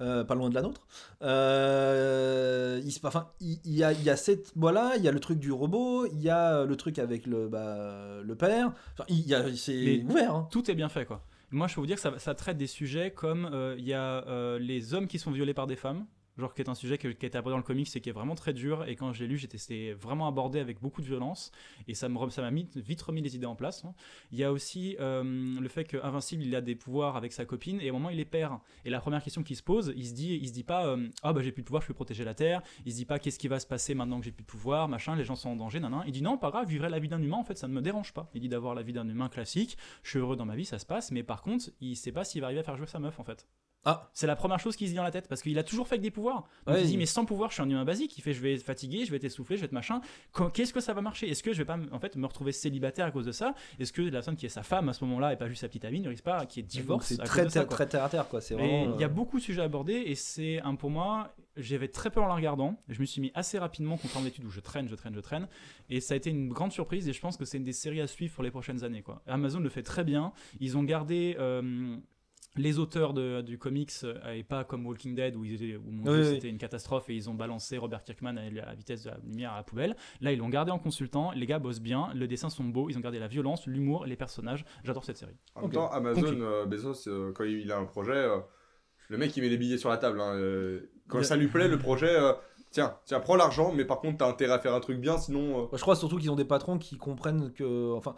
euh, 0.00 0.24
pas 0.24 0.34
loin 0.34 0.48
de 0.50 0.54
la 0.54 0.62
nôtre. 0.62 0.86
Euh, 1.22 2.80
il, 2.84 2.92
enfin, 3.04 3.30
il, 3.40 3.58
il 3.64 3.74
y 3.74 3.84
a, 3.84 3.92
il 3.92 4.02
y 4.02 4.10
a 4.10 4.16
cette, 4.16 4.52
voilà, 4.56 4.92
il 4.96 5.02
y 5.02 5.08
a 5.08 5.12
le 5.12 5.20
truc 5.20 5.38
du 5.38 5.52
robot, 5.52 6.06
il 6.06 6.20
y 6.22 6.30
a 6.30 6.64
le 6.64 6.76
truc 6.76 6.98
avec 6.98 7.26
le, 7.26 7.48
bah, 7.48 8.20
le 8.22 8.34
père. 8.36 8.72
Enfin, 8.92 9.04
il 9.08 9.20
y 9.26 9.34
a, 9.34 9.44
c'est 9.56 10.02
ouvert. 10.02 10.34
hein. 10.34 10.48
tout 10.50 10.70
est 10.70 10.74
bien 10.74 10.88
fait 10.88 11.04
quoi. 11.04 11.24
Moi 11.50 11.68
je 11.68 11.74
peux 11.74 11.80
vous 11.80 11.86
dire 11.86 11.96
que 11.96 12.02
ça, 12.02 12.18
ça 12.18 12.34
traite 12.34 12.56
des 12.58 12.66
sujets 12.66 13.12
comme 13.12 13.48
euh, 13.52 13.76
il 13.78 13.84
y 13.84 13.92
a 13.94 14.26
euh, 14.26 14.58
les 14.58 14.94
hommes 14.94 15.06
qui 15.06 15.18
sont 15.20 15.30
violés 15.30 15.54
par 15.54 15.66
des 15.68 15.76
femmes, 15.76 16.06
genre 16.38 16.54
qui 16.54 16.62
est 16.62 16.68
un 16.68 16.74
sujet 16.74 16.98
que- 16.98 17.08
qui 17.08 17.26
été 17.26 17.38
abordé 17.38 17.52
dans 17.54 17.58
le 17.58 17.62
comics 17.62 17.88
et 17.94 18.00
qui 18.00 18.08
est 18.08 18.12
vraiment 18.12 18.34
très 18.34 18.52
dur. 18.52 18.84
Et 18.86 18.96
quand 18.96 19.12
j'ai 19.12 19.26
lu 19.26 19.36
j'étais 19.36 19.92
vraiment 19.92 20.26
abordé 20.28 20.58
avec 20.60 20.80
beaucoup 20.80 21.00
de 21.00 21.06
violence. 21.06 21.52
Et 21.88 21.94
ça 21.94 22.08
ça 22.30 22.42
m'a 22.42 22.50
vite 22.76 23.02
remis 23.02 23.22
les 23.22 23.36
idées 23.36 23.46
en 23.46 23.56
place. 23.56 23.84
hein. 23.84 23.94
Il 24.32 24.38
y 24.38 24.44
a 24.44 24.52
aussi 24.52 24.96
euh, 25.00 25.22
le 25.60 25.68
fait 25.68 25.84
que 25.84 25.96
Invincible 26.02 26.42
il 26.44 26.54
a 26.56 26.60
des 26.60 26.74
pouvoirs 26.74 27.16
avec 27.16 27.32
sa 27.32 27.44
copine 27.44 27.80
et 27.80 27.90
au 27.90 27.94
moment 27.94 28.10
il 28.10 28.16
les 28.16 28.24
perd. 28.24 28.58
Et 28.84 28.90
la 28.90 29.00
première 29.00 29.22
question 29.22 29.42
qu'il 29.42 29.56
se 29.56 29.62
pose 29.62 29.92
il 29.96 30.06
se 30.06 30.14
dit 30.14 30.38
il 30.40 30.48
se 30.48 30.52
dit 30.52 30.64
pas 30.64 30.86
euh, 30.86 31.08
ah 31.22 31.32
bah 31.32 31.42
j'ai 31.42 31.52
plus 31.52 31.62
de 31.62 31.66
pouvoir 31.66 31.82
je 31.82 31.88
peux 31.88 31.94
protéger 31.94 32.24
la 32.24 32.34
terre 32.34 32.62
il 32.84 32.92
se 32.92 32.96
dit 32.96 33.04
pas 33.04 33.18
qu'est-ce 33.18 33.38
qui 33.38 33.48
va 33.48 33.60
se 33.60 33.66
passer 33.66 33.94
maintenant 33.94 34.18
que 34.18 34.24
j'ai 34.24 34.32
plus 34.32 34.42
de 34.44 34.48
pouvoir 34.50 34.88
machin 34.88 35.16
les 35.16 35.24
gens 35.24 35.36
sont 35.36 35.50
en 35.50 35.56
danger 35.56 35.80
nan, 35.80 36.02
il 36.06 36.12
dit 36.12 36.22
non 36.22 36.36
pas 36.38 36.50
grave 36.50 36.68
vivrai 36.68 36.88
la 36.88 36.98
vie 36.98 37.08
d'un 37.08 37.22
humain 37.22 37.36
en 37.38 37.44
fait 37.44 37.56
ça 37.58 37.68
ne 37.68 37.72
me 37.72 37.80
dérange 37.80 38.12
pas 38.12 38.30
il 38.34 38.40
dit 38.40 38.48
d'avoir 38.48 38.74
la 38.74 38.82
vie 38.82 38.92
d'un 38.92 39.08
humain 39.08 39.28
classique. 39.28 39.76
Je 40.02 40.10
suis 40.10 40.18
heureux 40.18 40.36
dans 40.36 40.44
ma 40.46 40.56
vie, 40.56 40.64
ça 40.64 40.78
se 40.78 40.86
passe, 40.86 41.10
mais 41.10 41.22
par 41.22 41.42
contre, 41.42 41.70
il 41.80 41.96
sait 41.96 42.12
pas 42.12 42.24
s'il 42.24 42.40
va 42.40 42.46
arriver 42.48 42.60
à 42.60 42.64
faire 42.64 42.76
jouer 42.76 42.86
sa 42.86 42.98
meuf 42.98 43.18
en 43.20 43.24
fait. 43.24 43.46
Ah. 43.84 44.08
C'est 44.12 44.26
la 44.26 44.36
première 44.36 44.58
chose 44.58 44.76
qu'il 44.76 44.86
se 44.86 44.92
dit 44.92 44.96
dans 44.96 45.02
la 45.02 45.10
tête 45.10 45.28
parce 45.28 45.42
qu'il 45.42 45.58
a 45.58 45.62
toujours 45.62 45.86
fait 45.86 45.94
avec 45.94 46.02
des 46.02 46.10
pouvoirs. 46.10 46.44
Donc 46.66 46.76
Ouais, 46.76 46.80
il 46.82 46.84
se 46.86 46.90
dit 46.90 46.96
mais 46.96 47.06
sans 47.06 47.24
pouvoir, 47.24 47.50
je 47.50 47.54
suis 47.54 47.62
un 47.62 47.68
humain 47.68 47.84
basique. 47.84 48.16
Il 48.18 48.22
fait 48.22 48.32
je 48.32 48.40
vais 48.40 48.54
être 48.54 48.62
fatigué, 48.62 49.04
je 49.04 49.10
vais 49.10 49.16
être 49.18 49.24
essoufflé, 49.24 49.56
je 49.56 49.60
vais 49.62 49.66
être 49.66 49.72
machin. 49.72 50.00
Qu'est-ce 50.54 50.72
que 50.72 50.80
ça 50.80 50.94
va 50.94 51.00
marcher? 51.02 51.28
Est-ce 51.30 51.42
que 51.42 51.52
je 51.52 51.58
vais 51.58 51.64
pas 51.64 51.78
en 51.92 51.98
fait 51.98 52.16
me 52.16 52.26
retrouver 52.26 52.52
célibataire 52.52 53.06
à 53.06 53.10
cause 53.10 53.26
de 53.26 53.32
ça? 53.32 53.54
Est-ce 53.78 53.92
que 53.92 54.02
la 54.02 54.10
personne 54.12 54.36
qui 54.36 54.46
est 54.46 54.50
sa 54.50 54.62
femme 54.62 54.88
à 54.88 54.92
ce 54.92 55.04
moment-là 55.04 55.32
et 55.32 55.36
pas 55.36 55.48
juste 55.48 55.60
sa 55.62 55.68
petite 55.68 55.84
amie 55.84 56.00
ne 56.00 56.08
risque 56.08 56.24
pas 56.24 56.46
qui 56.46 56.60
est 56.60 56.62
divorce 56.62 57.06
C'est 57.06 57.20
à 57.20 57.24
très, 57.24 57.46
très 57.46 57.86
terre 57.86 58.04
à 58.04 58.08
terre, 58.08 58.28
quoi. 58.28 58.40
C'est 58.40 58.54
vraiment. 58.54 58.94
il 58.94 59.00
y 59.00 59.04
a 59.04 59.06
euh, 59.06 59.10
beaucoup 59.10 59.38
de 59.38 59.42
sujets 59.44 59.62
abordés 59.62 60.02
et 60.06 60.14
c'est 60.14 60.60
un 60.62 60.74
pour 60.74 60.90
moi. 60.90 61.34
J'avais 61.56 61.86
très 61.88 62.10
peur 62.10 62.24
en 62.24 62.28
la 62.28 62.34
regardant. 62.34 62.76
Je 62.88 63.00
me 63.00 63.04
suis 63.06 63.20
mis 63.20 63.30
assez 63.34 63.58
rapidement 63.58 63.96
contrairement 63.96 64.24
d'études 64.26 64.44
où 64.44 64.50
je 64.50 64.58
traîne, 64.60 64.88
je 64.88 64.94
traîne, 64.96 65.14
je 65.14 65.20
traîne. 65.20 65.46
Et 65.88 66.00
ça 66.00 66.14
a 66.14 66.16
été 66.16 66.30
une 66.30 66.48
grande 66.48 66.72
surprise 66.72 67.08
et 67.08 67.12
je 67.12 67.20
pense 67.20 67.36
que 67.36 67.44
c'est 67.44 67.58
une 67.58 67.64
des 67.64 67.72
séries 67.72 68.00
à 68.00 68.06
suivre 68.08 68.34
pour 68.34 68.42
les 68.42 68.50
prochaines 68.50 68.82
années. 68.82 69.02
Quoi. 69.02 69.22
Amazon 69.26 69.60
le 69.60 69.68
fait 69.68 69.82
très 69.84 70.02
bien. 70.04 70.32
Ils 70.58 70.76
ont 70.76 70.82
gardé. 70.82 71.36
euh, 71.38 71.96
les 72.56 72.78
auteurs 72.78 73.14
de- 73.14 73.40
du 73.42 73.58
comics 73.58 73.90
euh, 74.04 74.32
et 74.32 74.44
pas 74.44 74.62
comme 74.64 74.86
Walking 74.86 75.14
Dead 75.14 75.34
où, 75.34 75.44
ils 75.44 75.54
étaient- 75.54 75.76
où, 75.76 75.90
mon 75.90 76.04
Oui, 76.04 76.18
Dieu, 76.18 76.28
oui. 76.28 76.34
c'était 76.36 76.48
une 76.48 76.58
catastrophe 76.58 77.10
et 77.10 77.14
ils 77.14 77.28
ont 77.28 77.34
balancé 77.34 77.78
Robert 77.78 78.02
Kirkman 78.04 78.36
à 78.36 78.48
la 78.50 78.74
vitesse 78.74 79.02
de 79.04 79.10
la 79.10 79.18
lumière 79.24 79.52
à 79.52 79.56
la 79.56 79.62
poubelle. 79.64 79.96
Là, 80.20 80.32
ils 80.32 80.38
l'ont 80.38 80.48
gardé 80.48 80.70
en 80.70 80.78
consultant. 80.78 81.32
Les 81.32 81.46
gars 81.46 81.58
bossent 81.58 81.80
bien, 81.80 82.10
les 82.14 82.28
dessins 82.28 82.50
sont 82.50 82.64
beaux, 82.64 82.88
ils 82.90 82.96
ont 82.96 83.00
gardé 83.00 83.18
la 83.18 83.26
violence, 83.28 83.66
l'humour, 83.66 84.06
les 84.06 84.16
personnages. 84.16 84.64
J'adore 84.84 85.04
cette 85.04 85.16
série. 85.16 85.36
En 85.56 85.62
même 85.62 85.70
temps, 85.72 85.90
Amazon, 85.90 86.22
euh, 86.40 86.64
Bezos, 86.66 87.08
euh, 87.08 87.32
quand 87.32 87.44
il 87.44 87.70
a 87.72 87.78
un 87.78 87.84
projet, 87.86 88.12
euh, 88.12 88.38
le 89.08 89.18
mec 89.18 89.36
il 89.36 89.42
met 89.42 89.48
les 89.48 89.58
billets 89.58 89.78
sur 89.78 89.90
la 89.90 89.96
table. 89.98 90.20
hein, 90.20 90.34
euh, 90.34 90.90
quand 91.08 91.22
ça 91.22 91.36
lui 91.36 91.48
plaît, 91.48 91.68
le 91.68 91.78
projet, 91.78 92.08
euh, 92.14 92.32
tiens, 92.70 92.96
tiens, 93.04 93.20
prends 93.20 93.36
l'argent, 93.36 93.72
mais 93.74 93.84
par 93.84 94.00
contre, 94.00 94.18
t'as 94.18 94.28
intérêt 94.28 94.54
à 94.54 94.58
faire 94.60 94.74
un 94.74 94.80
truc 94.80 94.98
bien, 95.00 95.18
sinon. 95.18 95.64
euh, 95.64 95.66
je 95.76 95.80
crois 95.82 95.96
surtout 95.96 96.18
qu'ils 96.18 96.30
ont 96.30 96.36
des 96.36 96.44
patrons 96.46 96.78
qui 96.78 96.96
comprennent 96.98 97.52
que. 97.52 97.92
Enfin, 97.94 98.14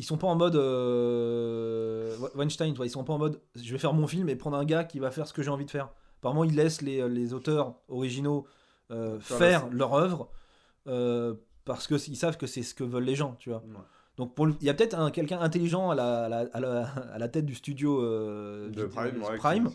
ils 0.00 0.02
sont 0.02 0.16
pas 0.16 0.26
en 0.28 0.34
mode. 0.34 0.56
Euh... 0.56 2.16
Weinstein, 2.34 2.70
tu 2.72 2.76
vois, 2.78 2.86
ils 2.86 2.90
sont 2.90 3.04
pas 3.04 3.12
en 3.12 3.18
mode 3.18 3.40
je 3.54 3.70
vais 3.72 3.78
faire 3.78 3.92
mon 3.92 4.06
film 4.06 4.28
et 4.28 4.36
prendre 4.36 4.56
un 4.56 4.64
gars 4.64 4.84
qui 4.84 4.98
va 4.98 5.10
faire 5.10 5.26
ce 5.26 5.32
que 5.32 5.42
j'ai 5.42 5.50
envie 5.50 5.66
de 5.66 5.70
faire. 5.70 5.88
Apparemment, 6.20 6.44
ils 6.44 6.54
laissent 6.54 6.82
les, 6.82 7.08
les 7.08 7.32
auteurs 7.32 7.74
originaux 7.88 8.46
euh, 8.90 9.18
Faire 9.20 9.68
leur 9.70 9.94
œuvre 9.94 10.28
euh, 10.88 11.34
parce 11.64 11.86
qu'ils 11.86 12.16
savent 12.16 12.36
que 12.36 12.46
c'est 12.46 12.62
ce 12.62 12.74
que 12.74 12.82
veulent 12.84 13.04
les 13.04 13.14
gens, 13.14 13.36
tu 13.38 13.50
vois. 13.50 13.58
ouais. 13.58 13.74
Donc, 14.16 14.34
pour 14.34 14.46
le- 14.46 14.54
il 14.60 14.66
y 14.66 14.70
a 14.70 14.74
peut-être 14.74 14.98
un- 14.98 15.10
quelqu'un 15.10 15.38
intelligent 15.40 15.90
à 15.90 15.94
la, 15.94 16.24
à, 16.24 16.28
la, 16.28 16.38
à, 16.52 16.60
la, 16.60 16.82
à 17.14 17.18
la 17.18 17.28
tête 17.28 17.46
du 17.46 17.54
studio 17.54 18.02
euh, 18.02 18.68
De 19.22 19.36
Prime, 19.38 19.64
ouais, 19.64 19.70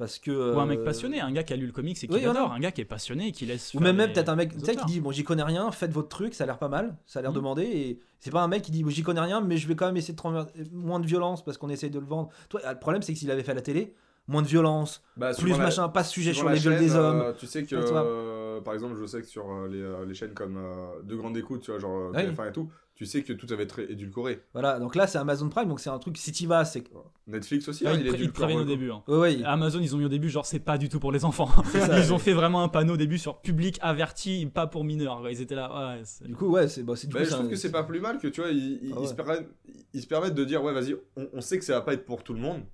parce 0.00 0.18
que. 0.18 0.54
Ou 0.56 0.58
un 0.58 0.66
mec 0.66 0.80
euh, 0.80 0.84
passionné, 0.84 1.20
un 1.20 1.30
gars 1.30 1.44
qui 1.44 1.52
a 1.52 1.56
lu 1.56 1.66
le 1.66 1.72
comics 1.72 1.96
et 2.02 2.08
qui 2.08 2.12
oui, 2.12 2.24
voilà. 2.24 2.40
adore, 2.40 2.52
un 2.52 2.58
gars 2.58 2.72
qui 2.72 2.80
est 2.80 2.84
passionné 2.84 3.28
et 3.28 3.32
qui 3.32 3.46
laisse. 3.46 3.72
Ou 3.74 3.78
même, 3.78 3.94
même 3.94 4.08
les- 4.08 4.12
peut-être 4.14 4.30
un 4.30 4.34
mec 4.34 4.52
les 4.52 4.58
tu 4.58 4.64
sais, 4.64 4.74
qui 4.74 4.84
dit 4.86 5.00
bon 5.00 5.12
j'y 5.12 5.22
connais 5.22 5.44
rien, 5.44 5.70
faites 5.70 5.92
votre 5.92 6.08
truc, 6.08 6.34
ça 6.34 6.42
a 6.42 6.46
l'air 6.48 6.58
pas 6.58 6.68
mal, 6.68 6.96
ça 7.06 7.20
a 7.20 7.22
l'air 7.22 7.30
Mhm. 7.30 7.36
demandé 7.36 7.62
et 7.62 8.00
c'est 8.18 8.32
pas 8.32 8.42
un 8.42 8.48
mec 8.48 8.62
qui 8.62 8.72
dit 8.72 8.82
bon, 8.82 8.90
j'y 8.90 9.02
connais 9.04 9.20
rien 9.20 9.40
mais 9.40 9.56
je 9.58 9.68
vais 9.68 9.76
quand 9.76 9.86
même 9.86 9.96
essayer 9.96 10.14
de 10.14 10.74
moins 10.74 10.98
de 10.98 11.06
violence 11.06 11.44
parce 11.44 11.56
qu'on 11.58 11.68
essaye 11.70 11.90
de 11.90 12.00
le 12.00 12.06
vendre. 12.06 12.30
Toi, 12.48 12.60
le 12.68 12.78
problème 12.80 13.02
c'est 13.02 13.12
que 13.12 13.18
s'il 13.20 13.30
avait 13.30 13.44
fait 13.44 13.52
à 13.52 13.54
la 13.54 13.60
télé, 13.62 13.94
moins 14.28 14.42
de 14.42 14.46
violence, 14.48 15.02
Bah, 15.16 15.32
plus 15.34 15.50
la- 15.50 15.58
machin, 15.58 15.88
pas 15.88 16.02
de 16.02 16.06
sujet 16.08 16.32
sur 16.32 16.48
les 16.48 16.60
gueules 16.60 16.74
chaîne, 16.78 16.86
des 16.86 16.94
hommes. 16.96 17.20
euh, 17.20 17.32
tu 17.32 17.46
sais 17.46 17.64
que, 17.64 17.74
euh, 17.74 18.60
par 18.60 18.74
exemple, 18.74 18.94
je 19.00 19.04
sais 19.06 19.20
que 19.20 19.26
sur 19.26 19.50
euh, 19.50 19.68
les, 19.68 19.80
euh, 19.82 20.04
les 20.06 20.14
chaînes 20.14 20.34
comme 20.34 20.56
euh, 20.56 21.02
De 21.02 21.16
Grande 21.16 21.36
Écoute, 21.36 21.62
tu 21.62 21.70
vois, 21.72 21.80
genre. 21.80 22.12
TF1 22.12 22.48
et 22.48 22.52
tout, 22.52 22.70
tu 23.00 23.06
sais 23.06 23.22
que 23.22 23.32
tout 23.32 23.46
avait 23.50 23.64
été 23.64 23.90
édulcoré. 23.90 24.42
Voilà, 24.52 24.78
donc 24.78 24.94
là 24.94 25.06
c'est 25.06 25.16
Amazon 25.16 25.48
Prime, 25.48 25.66
donc 25.70 25.80
c'est 25.80 25.88
un 25.88 25.98
truc, 25.98 26.18
si 26.18 26.32
t'y 26.32 26.44
vas, 26.44 26.66
c'est. 26.66 26.84
Netflix 27.26 27.66
aussi, 27.66 27.84
Ah, 27.86 27.92
hein, 27.92 27.94
ils, 27.98 28.06
il 28.06 28.14
est 28.14 28.18
ils 28.18 28.30
préviennent 28.30 28.58
au 28.60 28.64
début. 28.66 28.90
hein. 28.90 29.02
Ouais, 29.08 29.16
ouais. 29.16 29.42
Amazon, 29.44 29.80
ils 29.80 29.94
ont 29.94 29.98
mis 29.98 30.04
au 30.04 30.10
début, 30.10 30.28
genre, 30.28 30.44
c'est 30.44 30.58
pas 30.58 30.76
du 30.76 30.90
tout 30.90 31.00
pour 31.00 31.10
les 31.10 31.24
enfants. 31.24 31.48
Ça, 31.72 31.98
ils 31.98 32.12
ont 32.12 32.16
ouais. 32.16 32.20
fait 32.22 32.34
vraiment 32.34 32.62
un 32.62 32.68
panneau 32.68 32.92
au 32.92 32.96
début 32.98 33.16
sur 33.16 33.40
public 33.40 33.78
averti, 33.80 34.44
pas 34.52 34.66
pour 34.66 34.84
mineurs. 34.84 35.26
Ils 35.30 35.40
étaient 35.40 35.54
là, 35.54 35.94
ouais. 35.94 36.02
c'est- 36.04 36.26
Du 36.26 36.34
coup, 36.34 36.48
ouais, 36.48 36.68
c'est. 36.68 36.82
Bah, 36.82 36.92
c'est 36.94 37.06
du 37.06 37.14
Bah, 37.14 37.20
coup, 37.20 37.24
je 37.24 37.30
trouve 37.30 37.46
un- 37.46 37.48
que 37.48 37.56
c'est 37.56 37.70
pas 37.72 37.84
plus 37.84 38.00
mal 38.00 38.18
que 38.18 38.28
tu 38.28 38.42
vois, 38.42 38.50
ils, 38.50 38.58
ils- 38.82 38.92
Ah 38.92 38.96
ils 38.98 39.00
ouais. 39.00 39.06
se 39.06 39.14
permettent, 39.14 39.48
ils 39.94 40.02
se 40.02 40.06
permettent 40.06 40.34
de 40.34 40.44
dire 40.44 40.62
ouais 40.62 40.74
vas-y, 40.74 40.94
on, 41.16 41.26
on 41.32 41.40
sait 41.40 41.58
que 41.58 41.64
ça 41.64 41.72
va 41.72 41.80
pas 41.80 41.94
être 41.94 42.04
pour 42.04 42.22
tout 42.22 42.34
le 42.34 42.40
monde, 42.40 42.64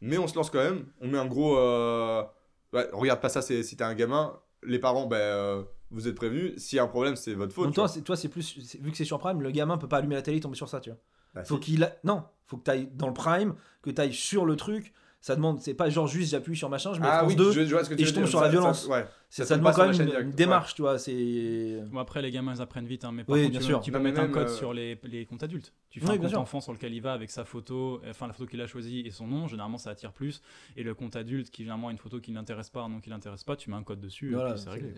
mais 0.00 0.18
on 0.18 0.26
se 0.26 0.34
lance 0.34 0.50
quand 0.50 0.64
même, 0.64 0.86
on 1.00 1.06
met 1.06 1.18
un 1.18 1.26
gros, 1.26 1.56
euh, 1.58 2.24
ouais, 2.72 2.88
regarde 2.92 3.20
pas 3.20 3.28
ça, 3.28 3.40
si 3.40 3.76
t'es 3.76 3.84
un 3.84 3.94
gamin, 3.94 4.36
les 4.64 4.80
parents, 4.80 5.06
ben 5.06 5.16
euh, 5.16 5.62
vous 5.90 6.08
êtes 6.08 6.14
prévenus, 6.16 6.54
s'il 6.56 6.76
y 6.76 6.78
a 6.80 6.82
un 6.84 6.88
problème 6.88 7.16
c'est 7.16 7.34
votre 7.34 7.52
faute. 7.52 7.64
Donc 7.66 7.72
tu 7.74 7.76
toi, 7.76 7.88
c'est, 7.88 8.02
toi, 8.02 8.16
c'est 8.16 8.28
plus. 8.28 8.76
Vu 8.80 8.90
que 8.90 8.96
c'est 8.96 9.04
sur 9.04 9.18
Prime, 9.18 9.40
le 9.40 9.50
gamin 9.50 9.78
peut 9.78 9.88
pas 9.88 9.98
allumer 9.98 10.14
la 10.16 10.22
télé 10.22 10.38
et 10.38 10.40
tomber 10.40 10.56
sur 10.56 10.68
ça, 10.68 10.80
tu 10.80 10.90
vois. 10.90 10.98
Bah, 11.34 11.44
Faut 11.44 11.56
si. 11.56 11.60
qu'il. 11.60 11.84
a- 11.84 11.96
Non, 12.04 12.24
faut 12.46 12.56
que 12.56 12.62
t'ailles 12.64 12.88
dans 12.94 13.08
le 13.08 13.14
Prime, 13.14 13.54
que 13.82 13.90
t'ailles 13.90 14.14
sur 14.14 14.44
le 14.46 14.56
truc. 14.56 14.92
Ça 15.22 15.34
demande, 15.34 15.60
c'est 15.60 15.74
pas 15.74 15.88
genre 15.90 16.06
juste 16.06 16.30
j'appuie 16.30 16.56
sur 16.56 16.68
machin, 16.70 16.92
je 16.94 17.00
mets 17.00 17.06
ah 17.10 17.18
France 17.20 17.30
oui, 17.30 17.36
2, 17.36 17.50
je, 17.50 17.64
je 17.64 17.74
vois 17.74 17.82
ce 17.82 17.90
que 17.90 17.94
tu 17.96 18.02
et 18.02 18.04
je 18.06 18.14
tombe 18.14 18.22
dire, 18.24 18.30
sur 18.30 18.38
ça- 18.38 18.44
la 18.44 18.50
violence. 18.50 18.84
ça- 18.84 18.88
ouais. 18.90 19.06
c'est, 19.28 19.42
ça 19.42 19.48
ça 19.48 19.54
tombe 19.56 19.64
demande 19.64 19.74
quand 19.74 19.88
même 19.98 20.08
une, 20.08 20.26
ouais. 20.28 20.32
démarche, 20.34 20.74
tu 20.76 20.82
vois. 20.82 20.98
C'est. 21.00 21.82
Bon, 21.90 21.98
après, 21.98 22.22
les 22.22 22.30
gamins, 22.30 22.54
ils 22.54 22.62
apprennent 22.62 22.86
vite. 22.86 23.04
hein, 23.04 23.10
mais 23.12 23.24
par 23.24 23.34
Oui, 23.34 23.40
contre, 23.42 23.50
bien 23.52 23.60
tu, 23.60 23.66
sûr. 23.66 23.80
tu 23.80 23.90
peux 23.90 23.98
mettre 23.98 24.20
un 24.20 24.28
code 24.28 24.46
euh, 24.48 24.54
sur 24.56 24.72
les, 24.72 25.00
les 25.04 25.26
comptes 25.26 25.42
adultes. 25.42 25.72
Tu 25.90 25.98
fais 25.98 26.06
Oui, 26.10 26.14
un 26.14 26.18
compte 26.18 26.28
sûr. 26.28 26.40
enfant 26.40 26.60
sur 26.60 26.72
lequel 26.72 26.94
il 26.94 27.00
va 27.00 27.12
avec 27.12 27.30
sa 27.30 27.44
photo, 27.44 28.00
enfin 28.08 28.28
la 28.28 28.34
photo 28.34 28.48
qu'il 28.48 28.60
a 28.60 28.68
choisie 28.68 29.00
et 29.00 29.10
son 29.10 29.26
nom. 29.26 29.48
Généralement, 29.48 29.78
ça 29.78 29.90
attire 29.90 30.12
plus. 30.12 30.42
Et 30.76 30.84
le 30.84 30.94
compte 30.94 31.16
adulte, 31.16 31.50
qui 31.50 31.62
généralement 31.62 31.88
a 31.88 31.92
une 31.92 31.98
photo 31.98 32.20
qui 32.20 32.30
l'intéresse 32.32 32.70
pas, 32.70 32.82
un 32.82 32.88
nom 32.88 33.00
qui 33.00 33.10
l'intéresse 33.10 33.42
pas, 33.42 33.56
tu 33.56 33.68
mets 33.70 33.76
un 33.76 33.82
code 33.82 34.00
dessus 34.00 34.32
Voilà, 34.32 34.50
et 34.50 34.54
puis 34.54 34.62
c'est 34.62 34.70
réglé. 34.70 34.94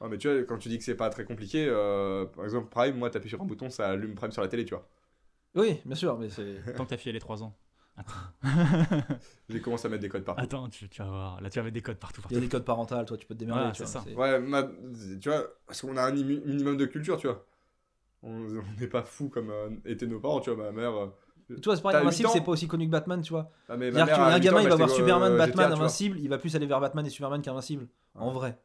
Évidemment. 0.00 0.04
Ouais, 0.04 0.08
mais 0.08 0.18
tu 0.18 0.28
vois, 0.28 0.42
quand 0.44 0.58
tu 0.58 0.68
dis 0.68 0.78
que 0.78 0.84
c'est 0.84 0.94
pas 0.96 1.10
très 1.10 1.24
compliqué, 1.24 1.66
euh, 1.68 2.26
par 2.26 2.44
exemple 2.44 2.68
Prime, 2.70 2.96
moi 2.96 3.10
t'appuies 3.10 3.28
sur 3.30 3.40
un 3.40 3.44
bouton, 3.44 3.70
ça 3.70 3.88
allume 3.88 4.14
Prime 4.14 4.32
sur 4.32 4.42
la 4.42 4.48
télé, 4.48 4.64
tu 4.64 4.74
vois. 4.74 4.88
Oui, 5.54 5.80
bien 5.84 5.96
sûr, 5.96 6.16
mais 6.18 6.28
c'est. 6.30 6.56
Tant 6.76 6.84
que 6.84 6.90
ta 6.90 6.96
fille 6.96 7.10
elle 7.10 7.16
est 7.16 7.20
3 7.20 7.42
ans. 7.42 7.54
J'ai 9.48 9.60
commencé 9.60 9.86
à 9.86 9.90
mettre 9.90 10.02
des 10.02 10.08
codes 10.08 10.24
partout. 10.24 10.42
Attends, 10.42 10.68
tu, 10.68 10.88
tu 10.88 11.02
vas 11.02 11.08
voir. 11.08 11.40
Là, 11.40 11.50
tu 11.50 11.58
avais 11.58 11.70
des 11.70 11.82
codes 11.82 11.98
partout. 11.98 12.22
Il 12.30 12.34
y 12.34 12.36
a 12.38 12.40
des 12.40 12.48
codes 12.48 12.64
parentaux, 12.64 13.02
toi, 13.04 13.16
tu 13.16 13.26
peux 13.26 13.34
te 13.34 13.40
démerder. 13.40 13.60
Voilà, 13.60 13.72
tu 13.72 13.84
c'est 13.84 13.98
vois, 13.98 14.02
ça. 14.14 14.20
Ouais, 14.20 14.38
ma- 14.40 14.62
tu 15.20 15.28
vois, 15.28 15.44
parce 15.66 15.80
qu'on 15.82 15.96
a 15.96 16.02
un 16.04 16.12
minimum 16.12 16.76
de 16.76 16.86
culture, 16.86 17.18
tu 17.18 17.26
vois. 17.26 17.44
On 18.22 18.38
n'est 18.80 18.86
pas 18.86 19.02
fou 19.02 19.28
comme 19.28 19.50
euh, 19.50 19.70
étaient 19.84 20.06
nos 20.06 20.20
parents, 20.20 20.40
tu 20.40 20.50
vois. 20.50 20.64
Ma 20.64 20.72
mère. 20.72 20.92
euh, 20.94 21.06
Tu 21.48 21.62
vois, 21.64 21.76
c'est 21.76 21.82
pareil, 21.82 21.98
Invincible, 22.02 22.28
c'est 22.30 22.40
pas 22.42 22.52
aussi 22.52 22.68
connu 22.68 22.86
que 22.86 22.90
Batman, 22.90 23.20
tu 23.22 23.30
vois. 23.30 23.50
ah, 23.68 23.76
mais 23.76 23.90
ma 23.90 24.04
C'est-à-dire 24.04 24.16
mère, 24.18 24.36
huit 24.36 24.40
gamin, 24.44 24.56
ans, 24.58 24.60
il 24.64 24.68
va 24.68 24.76
voir 24.76 24.90
Superman, 24.90 25.32
euh, 25.32 25.36
Batman. 25.38 25.72
Invincible, 25.72 26.18
il 26.20 26.28
va 26.28 26.38
plus 26.38 26.54
aller 26.56 26.66
vers 26.66 26.80
Batman 26.80 27.04
et 27.06 27.10
Superman 27.10 27.42
qu'Invincible. 27.42 27.88
En 28.14 28.30
vrai. 28.32 28.58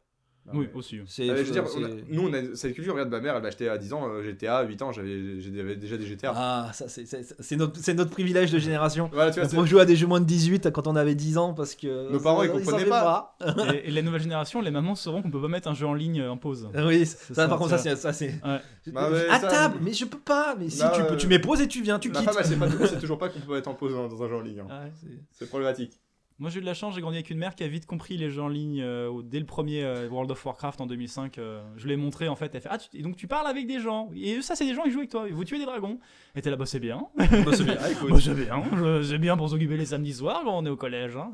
Ah, 0.48 0.52
Oui, 0.54 0.68
aussi. 0.74 1.00
C'est. 1.06 1.26
Mais 1.26 1.36
je 1.38 1.42
veux 1.42 1.50
dire, 1.52 1.66
c'est- 1.68 1.78
on 1.78 1.84
a- 1.84 1.88
nous, 2.08 2.28
on 2.28 2.32
a 2.32 2.54
cette 2.54 2.74
culture. 2.74 2.92
Regarde, 2.94 3.10
ma 3.10 3.20
mère, 3.20 3.34
elle 3.36 3.42
m'a 3.42 3.48
acheté 3.48 3.68
à 3.68 3.78
10 3.78 3.92
ans 3.92 4.08
euh, 4.08 4.22
GTA, 4.22 4.58
à 4.58 4.64
8 4.64 4.80
ans, 4.82 4.92
j'avais 4.92 5.40
j'avais 5.40 5.76
déjà 5.76 5.96
des 5.96 6.06
GTA. 6.06 6.32
Ah, 6.36 6.70
ça, 6.72 6.88
c'est- 6.88 7.04
c'est 7.06 7.24
c'est 7.40 7.56
notre, 7.56 7.78
c'est 7.80 7.94
notre 7.94 8.10
privilège 8.10 8.52
de 8.52 8.58
génération. 8.58 9.10
Voilà, 9.12 9.30
tu 9.32 9.40
On 9.40 9.42
vois, 9.42 9.50
pouvait 9.56 9.66
jouer 9.68 9.80
à 9.80 9.84
des 9.84 9.96
jeux 9.96 10.06
moins 10.06 10.20
de 10.20 10.24
18 10.26 10.70
quand 10.70 10.86
on 10.86 10.94
avait 10.96 11.14
10 11.14 11.36
ans 11.38 11.52
parce 11.54 11.74
que. 11.74 12.12
Nos 12.12 12.20
parents, 12.20 12.42
ils 12.42 12.50
comprenaient 12.50 12.84
pas. 12.84 13.36
et, 13.74 13.88
et 13.88 13.90
les 13.90 14.02
nouvelles 14.02 14.22
générations, 14.22 14.60
les 14.60 14.70
mamans 14.70 14.94
sauront 14.94 15.22
qu'on 15.22 15.30
peut 15.30 15.40
pas 15.42 15.48
mettre 15.48 15.68
un 15.68 15.74
jeu 15.74 15.86
en 15.86 15.94
ligne 15.94 16.20
euh, 16.20 16.30
en 16.30 16.36
pause. 16.36 16.68
Ah 16.74 16.86
Oui, 16.86 17.06
ça, 17.06 17.34
ça, 17.34 17.48
par 17.48 17.58
contre, 17.58 17.70
ça, 17.70 17.78
c'est. 17.78 17.96
Ça, 17.96 18.12
c'est... 18.12 18.28
Ouais. 18.44 18.60
Bah, 18.92 19.08
mais 19.10 19.26
à 19.28 19.40
ça- 19.40 19.48
table, 19.48 19.78
mais 19.82 19.92
je 19.92 20.04
peux 20.04 20.18
pas. 20.18 20.54
Mais 20.58 20.68
si 20.68 20.78
Bah, 20.80 20.92
tu 20.94 21.02
peux, 21.02 21.14
euh, 21.14 21.16
tu 21.16 21.26
mets 21.26 21.38
pause 21.40 21.60
et 21.60 21.66
tu 21.68 21.82
viens, 21.82 21.98
tu 21.98 22.08
Ma 22.10 22.20
quittes. 22.20 22.24
femme, 22.30 22.36
elle 22.38 22.46
sait 22.46 22.56
pas 22.56 22.68
toujours, 22.68 22.86
c'est 22.88 23.00
toujours 23.00 23.18
pas 23.18 23.28
qu'on 23.30 23.40
peut 23.40 23.54
mettre 23.54 23.68
en 23.68 23.74
pause 23.74 23.92
dans, 23.94 24.06
dans 24.06 24.22
un 24.22 24.28
jeu 24.28 24.36
en 24.36 24.40
ligne. 24.42 24.60
hein. 24.60 24.66
Ah 24.70 24.84
C'est 25.32 25.48
problématique. 25.48 25.92
Moi 26.38 26.50
j'ai 26.50 26.58
eu 26.58 26.60
de 26.60 26.66
la 26.66 26.74
chance, 26.74 26.94
j'ai 26.94 27.00
grandi 27.00 27.16
avec 27.16 27.30
une 27.30 27.38
mère 27.38 27.54
qui 27.54 27.64
a 27.64 27.68
vite 27.68 27.86
compris 27.86 28.18
les 28.18 28.28
jeux 28.30 28.42
en 28.42 28.48
ligne 28.48 28.82
euh, 28.82 29.22
dès 29.24 29.38
le 29.40 29.46
premier 29.46 29.82
euh, 29.84 30.06
World 30.08 30.30
of 30.30 30.44
Warcraft 30.44 30.82
en 30.82 30.86
2005. 30.86 31.38
euh, 31.38 31.62
je 31.78 31.88
l'ai 31.88 31.96
montré 31.96 32.28
en 32.28 32.36
fait, 32.36 32.54
elle 32.54 32.60
fait 32.60 32.68
Ah, 32.70 32.76
tu- 32.76 32.94
et 32.94 33.00
donc 33.02 33.16
tu 33.16 33.26
parles 33.26 33.46
avec 33.46 33.66
des 33.66 33.80
gens, 33.80 34.10
et 34.14 34.42
ça 34.42 34.54
c'est 34.54 34.66
des 34.66 34.74
gens 34.74 34.82
qui 34.82 34.90
jouent 34.90 34.98
avec 34.98 35.10
toi, 35.10 35.26
et 35.28 35.32
vous 35.32 35.44
tuez 35.44 35.58
des 35.58 35.64
dragons. 35.64 35.98
Et 36.34 36.42
t'es 36.42 36.50
là, 36.50 36.56
bah 36.56 36.66
c'est 36.66 36.78
bien. 36.80 37.06
Bah, 37.16 37.52
c'est 37.52 37.64
bien. 37.64 37.76
Bah, 38.10 38.20
c'est 38.20 38.34
bien, 38.34 38.62
je- 38.76 39.02
c'est 39.02 39.18
bien 39.18 39.36
pour 39.36 39.48
s'occuper 39.48 39.78
les 39.78 39.86
samedis 39.86 40.12
soirs 40.12 40.42
quand 40.44 40.58
on 40.58 40.66
est 40.66 40.70
au 40.70 40.76
collège. 40.76 41.16
hein. 41.16 41.30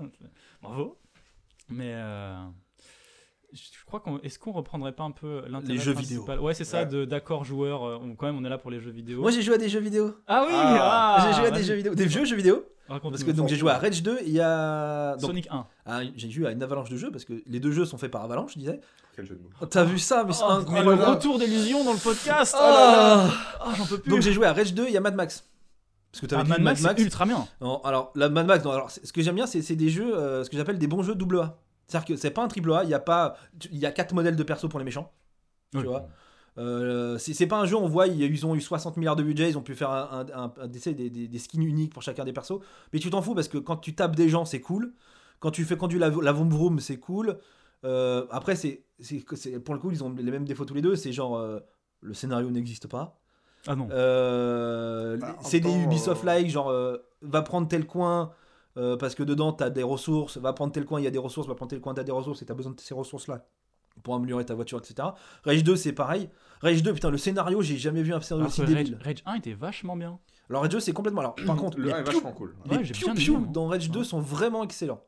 Bravo. 0.62 0.96
Mais 1.68 1.92
crois 3.92 4.00
qu'on. 4.00 4.18
Est-ce 4.20 4.38
qu'on 4.38 4.52
reprendrait 4.52 4.92
pas 4.92 5.04
un 5.04 5.10
peu 5.10 5.42
l'intérêt 5.48 5.74
Les 5.74 5.78
jeux 5.78 5.94
principal 5.94 6.40
Ouais, 6.40 6.54
c'est 6.54 6.64
ça, 6.64 6.80
Ouais. 6.80 6.86
de- 6.86 7.04
d'accord 7.04 7.44
joueur. 7.44 7.84
euh, 7.84 7.98
on- 8.02 8.14
quand 8.14 8.26
même, 8.26 8.36
on 8.38 8.44
est 8.44 8.48
là 8.48 8.58
pour 8.58 8.70
les 8.70 8.80
jeux 8.80 8.90
vidéo. 8.90 9.20
Moi, 9.20 9.30
j'ai 9.30 9.42
joué 9.42 9.54
à 9.54 9.58
des 9.58 9.68
jeux 9.68 9.80
vidéo. 9.80 10.14
ah 10.26 10.44
oui 10.46 10.52
Ah, 10.54 11.16
ah, 11.18 11.26
j'ai 11.30 11.38
joué 11.38 11.46
à 11.48 11.50
des 11.50 11.62
jeux 11.62 11.74
vidéo. 11.74 11.94
Des 11.94 12.06
vieux 12.06 12.24
jeux 12.24 12.36
vidéo. 12.36 12.64
Parce 12.88 13.24
que 13.24 13.30
donc 13.30 13.48
j'ai 13.48 13.56
joué 13.56 13.70
à 13.70 13.78
Rage 13.78 14.02
2 14.02 14.18
et 14.18 14.26
il 14.26 14.32
y 14.32 14.40
a. 14.40 15.12
Donc, 15.16 15.30
Sonic 15.30 15.48
1. 15.50 15.66
à- 15.86 16.00
j'ai 16.14 16.30
joué 16.30 16.46
à 16.46 16.50
une 16.50 16.62
avalanche 16.62 16.90
de 16.90 16.96
jeux 16.96 17.10
parce 17.10 17.24
que 17.24 17.32
les 17.46 17.58
deux 17.60 17.70
jeux 17.72 17.86
sont 17.86 17.96
faits 17.96 18.10
par 18.10 18.22
Avalanche, 18.22 18.52
je 18.54 18.58
disais. 18.58 18.80
Quel 19.16 19.24
jeu 19.26 19.34
de 19.36 19.40
mots. 19.42 19.48
Oh, 19.62 19.66
T'as 19.66 19.84
vu 19.84 19.98
ça, 19.98 20.24
mais 20.26 20.32
Oh, 20.42 20.60
mais 20.70 20.82
le 20.82 20.94
retour 20.94 21.38
d'illusion 21.38 21.84
dans 21.84 21.92
le 21.92 21.98
podcast 21.98 22.54
Ah 22.58 23.28
Ah, 23.60 23.72
j'en 23.78 23.86
peux 23.86 23.98
plus 23.98 24.10
Donc 24.10 24.20
j'ai 24.20 24.32
joué 24.32 24.46
à 24.46 24.52
Rage 24.52 24.74
2 24.74 24.84
et 24.84 24.88
il 24.88 24.92
y 24.92 24.96
a 24.96 25.00
Mad 25.00 25.14
Max. 25.14 25.44
Parce 26.10 26.20
que 26.20 26.26
tu 26.26 26.34
Ah, 26.34 26.40
avais 26.40 26.48
Mad 26.50 26.58
dit 26.58 26.64
Max, 26.82 26.82
c'est 26.98 27.02
ultra 27.02 27.24
bien. 27.24 27.46
Non, 27.62 27.80
alors, 27.84 28.12
la 28.14 28.28
Mad 28.28 28.46
Max, 28.46 28.62
non, 28.64 28.72
alors, 28.72 28.90
ce 28.90 29.10
que 29.12 29.22
j'aime 29.22 29.36
bien, 29.36 29.46
c'est 29.46 29.62
c'est 29.62 29.76
des 29.76 29.88
jeux, 29.88 30.14
euh, 30.14 30.44
ce 30.44 30.50
que 30.50 30.56
j'appelle 30.58 30.78
des 30.78 30.86
bons 30.86 31.02
jeux 31.02 31.14
double 31.14 31.38
A. 31.40 31.58
C'est-à-dire 31.86 32.06
que 32.06 32.16
c'est 32.16 32.30
pas 32.30 32.42
un 32.42 32.48
triple 32.48 32.72
A, 32.72 32.84
il 32.84 32.90
y 32.90 32.94
a 32.94 33.00
pas, 33.00 33.36
il 33.70 33.78
y 33.78 33.86
a 33.86 33.92
quatre 33.92 34.14
modèles 34.14 34.36
de 34.36 34.42
perso 34.42 34.68
pour 34.68 34.78
les 34.78 34.84
méchants. 34.84 35.12
Tu 35.72 35.78
Oui. 35.78 35.84
vois. 35.84 36.08
Euh, 36.58 37.16
c'est 37.16 37.32
c'est 37.32 37.46
pas 37.46 37.58
un 37.58 37.64
jeu, 37.64 37.76
on 37.76 37.88
voit, 37.88 38.06
ils, 38.08 38.46
ont 38.46 38.54
eu 38.54 38.60
60 38.60 38.98
milliards 38.98 39.16
de 39.16 39.22
budget, 39.22 39.48
ils 39.48 39.56
ont 39.56 39.62
pu 39.62 39.74
faire 39.74 39.90
un, 39.90 40.26
un- 40.34 40.66
des, 40.68 41.10
des, 41.10 41.38
skins 41.38 41.62
uniques 41.62 41.92
pour 41.94 42.02
chacun 42.02 42.24
des 42.24 42.32
persos. 42.32 42.60
Mais 42.92 42.98
tu 42.98 43.08
t'en 43.10 43.22
fous 43.22 43.34
parce 43.34 43.48
que 43.48 43.56
quand 43.58 43.78
tu 43.78 43.94
tapes 43.94 44.16
des 44.16 44.28
gens, 44.28 44.44
c'est 44.44 44.60
cool. 44.60 44.92
Quand 45.40 45.50
tu 45.50 45.64
fais 45.64 45.76
conduire 45.78 46.00
la, 46.00 46.10
la 46.10 46.32
vroom 46.32 46.50
vroom, 46.50 46.78
c'est 46.78 46.98
cool. 46.98 47.38
Euh, 47.84 48.26
après, 48.30 48.54
c'est 48.54 48.84
c'est- 49.00 49.24
c'est- 49.34 49.58
pour 49.60 49.74
le 49.74 49.80
coup, 49.80 49.90
ils 49.90 50.04
ont 50.04 50.10
les 50.10 50.30
mêmes 50.30 50.44
défauts 50.44 50.64
tous 50.66 50.74
les 50.74 50.82
deux. 50.82 50.94
C'est 50.94 51.10
genre, 51.12 51.36
euh, 51.38 51.58
le 52.02 52.14
scénario 52.14 52.50
n'existe 52.50 52.86
pas. 52.86 53.18
Ah 53.66 53.74
non. 53.74 53.88
Euh, 53.90 55.16
Bah, 55.16 55.36
c'est 55.42 55.60
des 55.60 55.72
Ubisoft-like, 55.74 56.50
genre 56.50 56.68
euh, 56.70 56.98
va 57.22 57.42
prendre 57.42 57.66
tel 57.66 57.86
coin 57.86 58.32
euh, 58.76 58.96
parce 58.96 59.14
que 59.14 59.22
dedans 59.22 59.52
t'as 59.52 59.70
des 59.70 59.82
ressources, 59.82 60.36
va 60.38 60.52
prendre 60.52 60.72
tel 60.72 60.84
coin, 60.84 61.00
il 61.00 61.04
y 61.04 61.06
a 61.06 61.10
des 61.10 61.18
ressources, 61.18 61.46
va 61.48 61.54
prendre 61.54 61.70
tel 61.70 61.80
coin, 61.80 61.94
t'as 61.94 62.04
des 62.04 62.12
ressources 62.12 62.42
et 62.42 62.46
t'as 62.46 62.54
besoin 62.54 62.72
de 62.72 62.80
ces 62.80 62.94
ressources-là 62.94 63.46
pour 64.02 64.14
améliorer 64.14 64.44
ta 64.46 64.54
voiture, 64.54 64.78
etc. 64.78 65.08
Rage 65.44 65.62
2, 65.64 65.76
c'est 65.76 65.92
pareil. 65.92 66.30
Rage 66.62 66.82
2, 66.82 66.94
putain, 66.94 67.10
le 67.10 67.18
scénario, 67.18 67.60
j'ai 67.60 67.76
jamais 67.76 68.02
vu 68.02 68.14
un 68.14 68.20
scénario 68.22 68.44
Alors 68.46 68.52
aussi 68.52 68.62
Rage, 68.62 68.70
débile. 68.84 68.98
Rage 69.04 69.22
1 69.26 69.34
était 69.34 69.52
vachement 69.52 69.96
bien. 69.96 70.18
Alors 70.48 70.62
Rage 70.62 70.70
2, 70.72 70.80
c'est 70.80 70.92
complètement. 70.94 71.20
Alors, 71.20 71.34
par 71.46 71.56
contre, 71.56 71.78
Le 71.78 71.84
les 71.86 71.92
1 71.92 71.98
est 71.98 72.04
piou- 72.04 72.12
vachement 72.14 72.32
cool. 72.32 72.54
les 72.70 72.76
Ouais, 72.78 72.82
piou 72.84 73.12
bien 73.12 73.40
dans 73.52 73.66
Rage 73.66 73.90
2 73.90 73.98
Ouais. 74.00 74.04
sont 74.04 74.20
vraiment 74.20 74.64
excellents. 74.64 75.02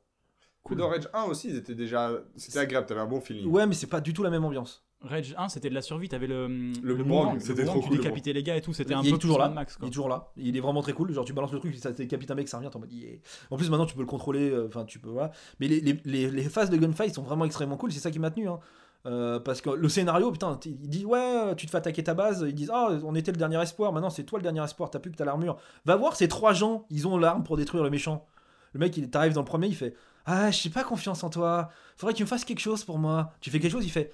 Coup 0.63 0.75
dans 0.75 0.89
Rage 0.89 1.09
1 1.15 1.25
aussi, 1.25 1.51
c'était 1.53 1.75
déjà. 1.75 2.11
C'était 2.37 2.59
agréable, 2.59 2.87
t'avais 2.87 3.01
un 3.01 3.07
bon 3.07 3.21
feeling. 3.21 3.51
Ouais, 3.51 3.67
mais 3.67 3.75
c'est 3.75 3.87
pas 3.87 4.01
du 4.03 4.13
tout 4.13 4.23
la 4.23 4.31
même 4.31 4.45
ambiance. 4.45 4.85
Rage 5.05 5.35
1, 5.39 5.49
c'était 5.49 5.69
de 5.69 5.75
la 5.75 5.83
survie. 5.83 6.09
T'avais 6.09 6.27
le, 6.27 6.47
Le 6.83 6.95
boomerang, 6.95 7.39
c'était 7.39 7.63
le 7.63 7.67
boomerang, 7.67 7.67
trop 7.67 7.81
Tu 7.83 7.89
cool, 7.89 7.97
le 7.97 8.03
décapitais 8.03 8.33
les 8.33 8.43
gars 8.43 8.57
et 8.57 8.61
tout. 8.61 8.73
C'était 8.73 8.95
un 8.95 9.03
il 9.03 9.11
peu 9.11 9.17
est 9.17 9.19
toujours 9.19 9.39
là. 9.39 9.49
Max. 9.49 9.77
Il 9.81 9.87
est 9.87 9.91
toujours 9.91 10.09
là. 10.09 10.29
Il 10.37 10.57
est 10.57 10.61
vraiment 10.61 10.83
très 10.83 10.93
cool. 10.93 11.13
Genre, 11.13 11.25
tu 11.25 11.33
balances 11.33 11.53
le 11.53 11.59
truc, 11.61 11.75
ça 11.77 11.93
décapite 11.93 12.31
un 12.31 12.35
mec, 12.35 12.49
ça 12.49 12.57
revient, 12.59 12.71
t'es 12.71 12.77
en 12.77 12.81
mode 12.81 12.93
yeah. 12.93 13.17
En 13.51 13.57
plus, 13.57 13.71
maintenant, 13.71 13.87
tu 13.87 13.95
peux 13.95 14.01
le 14.01 14.07
contrôler. 14.07 14.51
euh, 14.51 14.67
Enfin, 14.69 14.85
tu 14.85 14.99
peux. 14.99 15.11
Voilà. 15.11 15.31
Mais 15.61 15.69
les, 15.69 15.81
les, 15.81 16.01
les, 16.05 16.31
les 16.31 16.43
phases 16.45 16.71
de 16.71 16.77
gunfight 16.77 17.15
sont 17.15 17.23
vraiment 17.23 17.45
extrêmement 17.45 17.77
cool. 17.77 17.93
C'est 17.93 18.01
ça 18.01 18.11
qui 18.11 18.19
m'a 18.19 18.31
tenu. 18.31 18.49
Hein. 18.49 18.59
Euh, 19.07 19.39
parce 19.39 19.61
que 19.61 19.69
le 19.69 19.89
scénario, 19.91 20.31
putain, 20.33 20.59
il 20.65 20.89
dit 20.89 21.05
ouais, 21.05 21.55
tu 21.57 21.67
te 21.67 21.71
fais 21.71 21.77
attaquer 21.77 22.03
ta 22.03 22.15
base. 22.15 22.45
Ils 22.49 22.55
disent 22.55 22.71
ah, 22.73 22.89
on 23.05 23.15
était 23.15 23.33
le 23.33 23.37
dernier 23.37 23.61
espoir. 23.63 23.93
Maintenant, 23.93 24.11
c'est 24.11 24.25
toi 24.25 24.39
le 24.39 24.43
dernier 24.43 24.65
espoir. 24.65 24.91
T'as 24.91 24.99
plus 24.99 25.11
que 25.11 25.17
t'as 25.17 25.27
l'armure. 25.27 25.57
Va 25.85 25.97
voir 25.97 26.17
ces 26.17 26.29
trois 26.29 26.55
gens. 26.55 26.87
Ils 26.91 27.07
ont 27.07 27.19
l'arme 27.19 27.45
pour 27.45 27.57
détruire 27.57 27.85
le 27.85 27.91
méchant. 27.91 28.27
Le 28.73 28.81
mec, 28.81 28.97
il 28.97 29.09
t'arrive 29.11 29.35
dans 29.35 29.43
le 29.43 29.47
premier, 29.47 29.67
il 29.69 29.77
fait 29.77 29.95
ah, 30.27 30.51
j'ai 30.51 30.71
pas 30.71 30.85
confiance 30.85 31.23
en 31.23 31.29
toi. 31.29 31.69
Faudrait 31.99 32.15
que 32.15 32.17
tu 32.17 32.23
me 32.25 32.29
fasses 32.29 32.47
quelque 32.47 32.59
chose 32.61 32.83
pour 32.83 32.99
moi. 32.99 33.33
Tu 33.43 33.51
fais 33.51 33.61
quelque 33.61 33.73
chose, 33.73 33.85
il 33.85 33.91
fait 33.91 34.11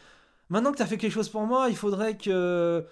maintenant 0.51 0.73
que 0.73 0.79
t'as 0.79 0.87
fait 0.87 0.99
quelque 0.99 1.13
chose 1.13 1.29
pour 1.29 1.43
moi, 1.43 1.69
il 1.71 1.77
faudrait 1.77 2.17
que 2.17 2.87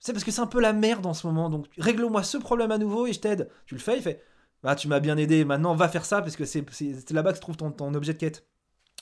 c'est 0.00 0.12
parce 0.12 0.24
que 0.24 0.30
c'est 0.30 0.40
un 0.40 0.46
peu 0.46 0.60
la 0.60 0.72
merde 0.72 1.06
en 1.06 1.14
ce 1.14 1.26
moment, 1.26 1.50
donc 1.50 1.66
règle-moi 1.78 2.22
ce 2.22 2.38
problème 2.38 2.70
à 2.70 2.78
nouveau 2.78 3.06
et 3.06 3.12
je 3.12 3.20
t'aide. 3.20 3.50
Tu 3.66 3.74
le 3.74 3.80
fais, 3.80 3.96
il 3.96 4.02
fait 4.02 4.22
Ah, 4.62 4.76
tu 4.76 4.86
m'as 4.86 5.00
bien 5.00 5.16
aidé, 5.16 5.44
maintenant 5.44 5.74
va 5.74 5.88
faire 5.88 6.04
ça 6.04 6.22
parce 6.22 6.36
que 6.36 6.44
c'est 6.44 7.10
là-bas 7.10 7.32
que 7.32 7.38
se 7.38 7.42
trouve 7.42 7.56
ton, 7.56 7.94
objet 7.94 8.12
de 8.12 8.18
quête. 8.18 8.46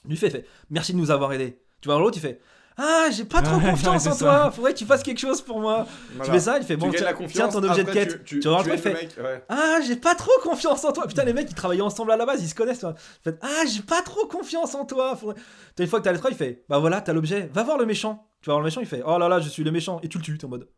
Lui 0.07 0.17
fait, 0.17 0.31
fait 0.31 0.47
Merci 0.71 0.93
de 0.93 0.99
nous 0.99 1.11
avoir 1.11 1.33
aidés. 1.33 1.61
Tu 1.81 1.89
vois, 1.89 1.99
l'autre, 1.99 2.17
il 2.17 2.21
fait 2.21 2.41
Ah, 2.79 3.07
j'ai 3.11 3.25
pas 3.25 3.41
trop 3.41 3.57
Ouais, 3.57 3.71
confiance 3.71 4.05
ouais, 4.05 4.13
en 4.13 4.17
toi, 4.17 4.51
faudrait 4.51 4.75
que 4.75 4.79
tu 4.79 4.85
fasses 4.85 5.03
quelque 5.03 5.19
chose 5.19 5.41
pour 5.41 5.61
moi. 5.61 5.87
Voilà. 6.11 6.25
Tu 6.25 6.31
fais 6.33 6.41
ça, 6.41 6.59
il 6.59 6.65
fait 6.65 6.77
Bon, 6.77 6.91
tiens, 6.91 7.01
la 7.05 7.07
tiens 7.15 7.17
confiance, 7.17 7.53
ton 7.55 7.63
objet 7.63 7.85
de 7.85 7.91
quête. 7.91 8.25
Tu, 8.25 8.37
tu, 8.37 8.41
Tu 8.41 8.45
vas 8.49 8.51
voir 8.55 8.65
tu 8.65 8.71
le 8.71 8.77
fait, 8.77 8.93
mec, 8.93 9.17
ouais. 9.19 9.45
Ah, 9.49 9.79
j'ai 9.87 9.97
pas 9.97 10.15
trop 10.15 10.33
confiance 10.43 10.85
en 10.85 10.93
toi. 10.93 11.07
Putain, 11.07 11.25
les 11.25 11.33
mecs, 11.33 11.51
ils 11.51 11.55
travaillaient 11.55 11.81
ensemble 11.83 12.13
à 12.13 12.17
la 12.17 12.27
base, 12.27 12.43
ils 12.43 12.49
se 12.49 12.55
connaissent. 12.55 12.81
toi. 12.81 12.95
Ils 13.25 13.31
font, 13.33 13.39
ah, 13.41 13.65
j'ai 13.67 13.83
pas 13.83 14.03
trop 14.03 14.27
confiance 14.27 14.75
en 14.75 14.85
toi. 14.85 15.17
Faudrait- 15.17 15.41
T'as 15.75 15.85
une 15.85 15.89
fois 15.91 16.01
que 16.01 16.05
t'as 16.05 16.13
les 16.13 16.19
trois, 16.19 16.31
il 16.31 16.37
fait 16.37 16.65
Bah 16.69 16.79
voilà, 16.79 17.01
t'as 17.01 17.13
l'objet, 17.15 17.51
va 17.55 17.63
voir 17.63 17.79
le 17.79 17.87
méchant. 17.87 18.27
Tu 18.43 18.49
vas 18.51 18.55
voir 18.55 18.61
le 18.61 18.67
méchant, 18.67 18.81
il 18.83 18.87
fait 18.87 19.03
Oh 19.07 19.17
là 19.19 19.29
là, 19.29 19.41
je 19.41 19.49
suis 19.49 19.65
le 19.65 19.71
méchant. 19.71 19.99
Et 20.03 20.09
tu 20.09 20.19
le 20.19 20.25
tues, 20.25 20.37
t'es 20.37 20.45
en 20.45 20.49
mode 20.49 20.69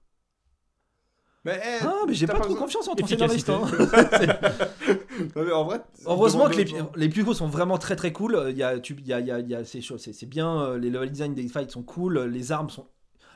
Mais, 1.49 1.61
eh, 1.65 1.79
Ah, 1.85 1.95
mais 2.07 2.15
j'ai 2.15 2.27
pas, 2.27 2.35
pas 2.35 2.41
trop 2.41 2.55
confiance 2.55 2.87
en 2.89 2.95
ton 2.95 3.07
scénariste. 3.07 3.49
Hein. 3.51 3.63
non, 5.37 5.45
mais 5.45 5.53
en 5.53 5.65
vrai. 5.65 5.81
Heureusement 6.07 6.49
que 6.49 6.57
les, 6.57 6.67
les 6.97 7.09
plus 7.09 7.25
gros 7.25 7.35
sont 7.35 7.47
vraiment 7.49 7.79
très 7.79 7.97
très 7.97 8.13
cool. 8.13 8.47
Il 8.51 8.57
y 8.57 8.63
a, 8.63 8.79
tu, 8.79 8.95
il 8.99 9.07
y 9.07 9.13
a, 9.13 9.21
il 9.21 9.49
y 9.49 9.55
a, 9.55 9.65
c'est 9.65 9.81
c'est 9.83 10.27
bien. 10.27 10.63
euh, 10.63 10.79
Les 10.79 10.91
level 10.91 11.11
design 11.11 11.35
des 11.35 11.49
fights 11.49 11.71
sont 11.71 11.83
cool. 11.83 12.19
Les 12.25 12.53
armes 12.53 12.71
sont. 12.71 12.87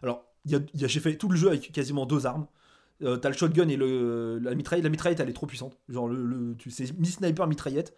Alors, 0.03 0.25
il 0.45 0.53
y 0.53 0.57
a, 0.57 0.61
il 0.75 0.81
y 0.81 0.85
a- 0.85 0.89
j'ai 0.89 1.01
fait 1.01 1.17
tout 1.17 1.29
le 1.29 1.37
jeu 1.37 1.49
avec 1.49 1.73
quasiment 1.73 2.07
deux 2.07 2.27
armes. 2.27 2.47
Euh, 3.03 3.17
T'as 3.17 3.31
le 3.31 3.35
shotgun 3.35 3.69
et 3.69 3.77
le, 3.77 4.39
la 4.41 4.55
mitraillette. 4.55 4.85
La 4.85 4.91
mitraillette, 4.91 5.21
elle 5.21 5.29
est 5.31 5.33
trop 5.33 5.47
puissante. 5.47 5.77
Genre, 5.89 6.09
le, 6.09 6.25
le, 6.25 6.55
tu 6.57 6.71
sais, 6.71 6.85
mi-sniper, 6.99 7.47
mitraillette. 7.47 7.95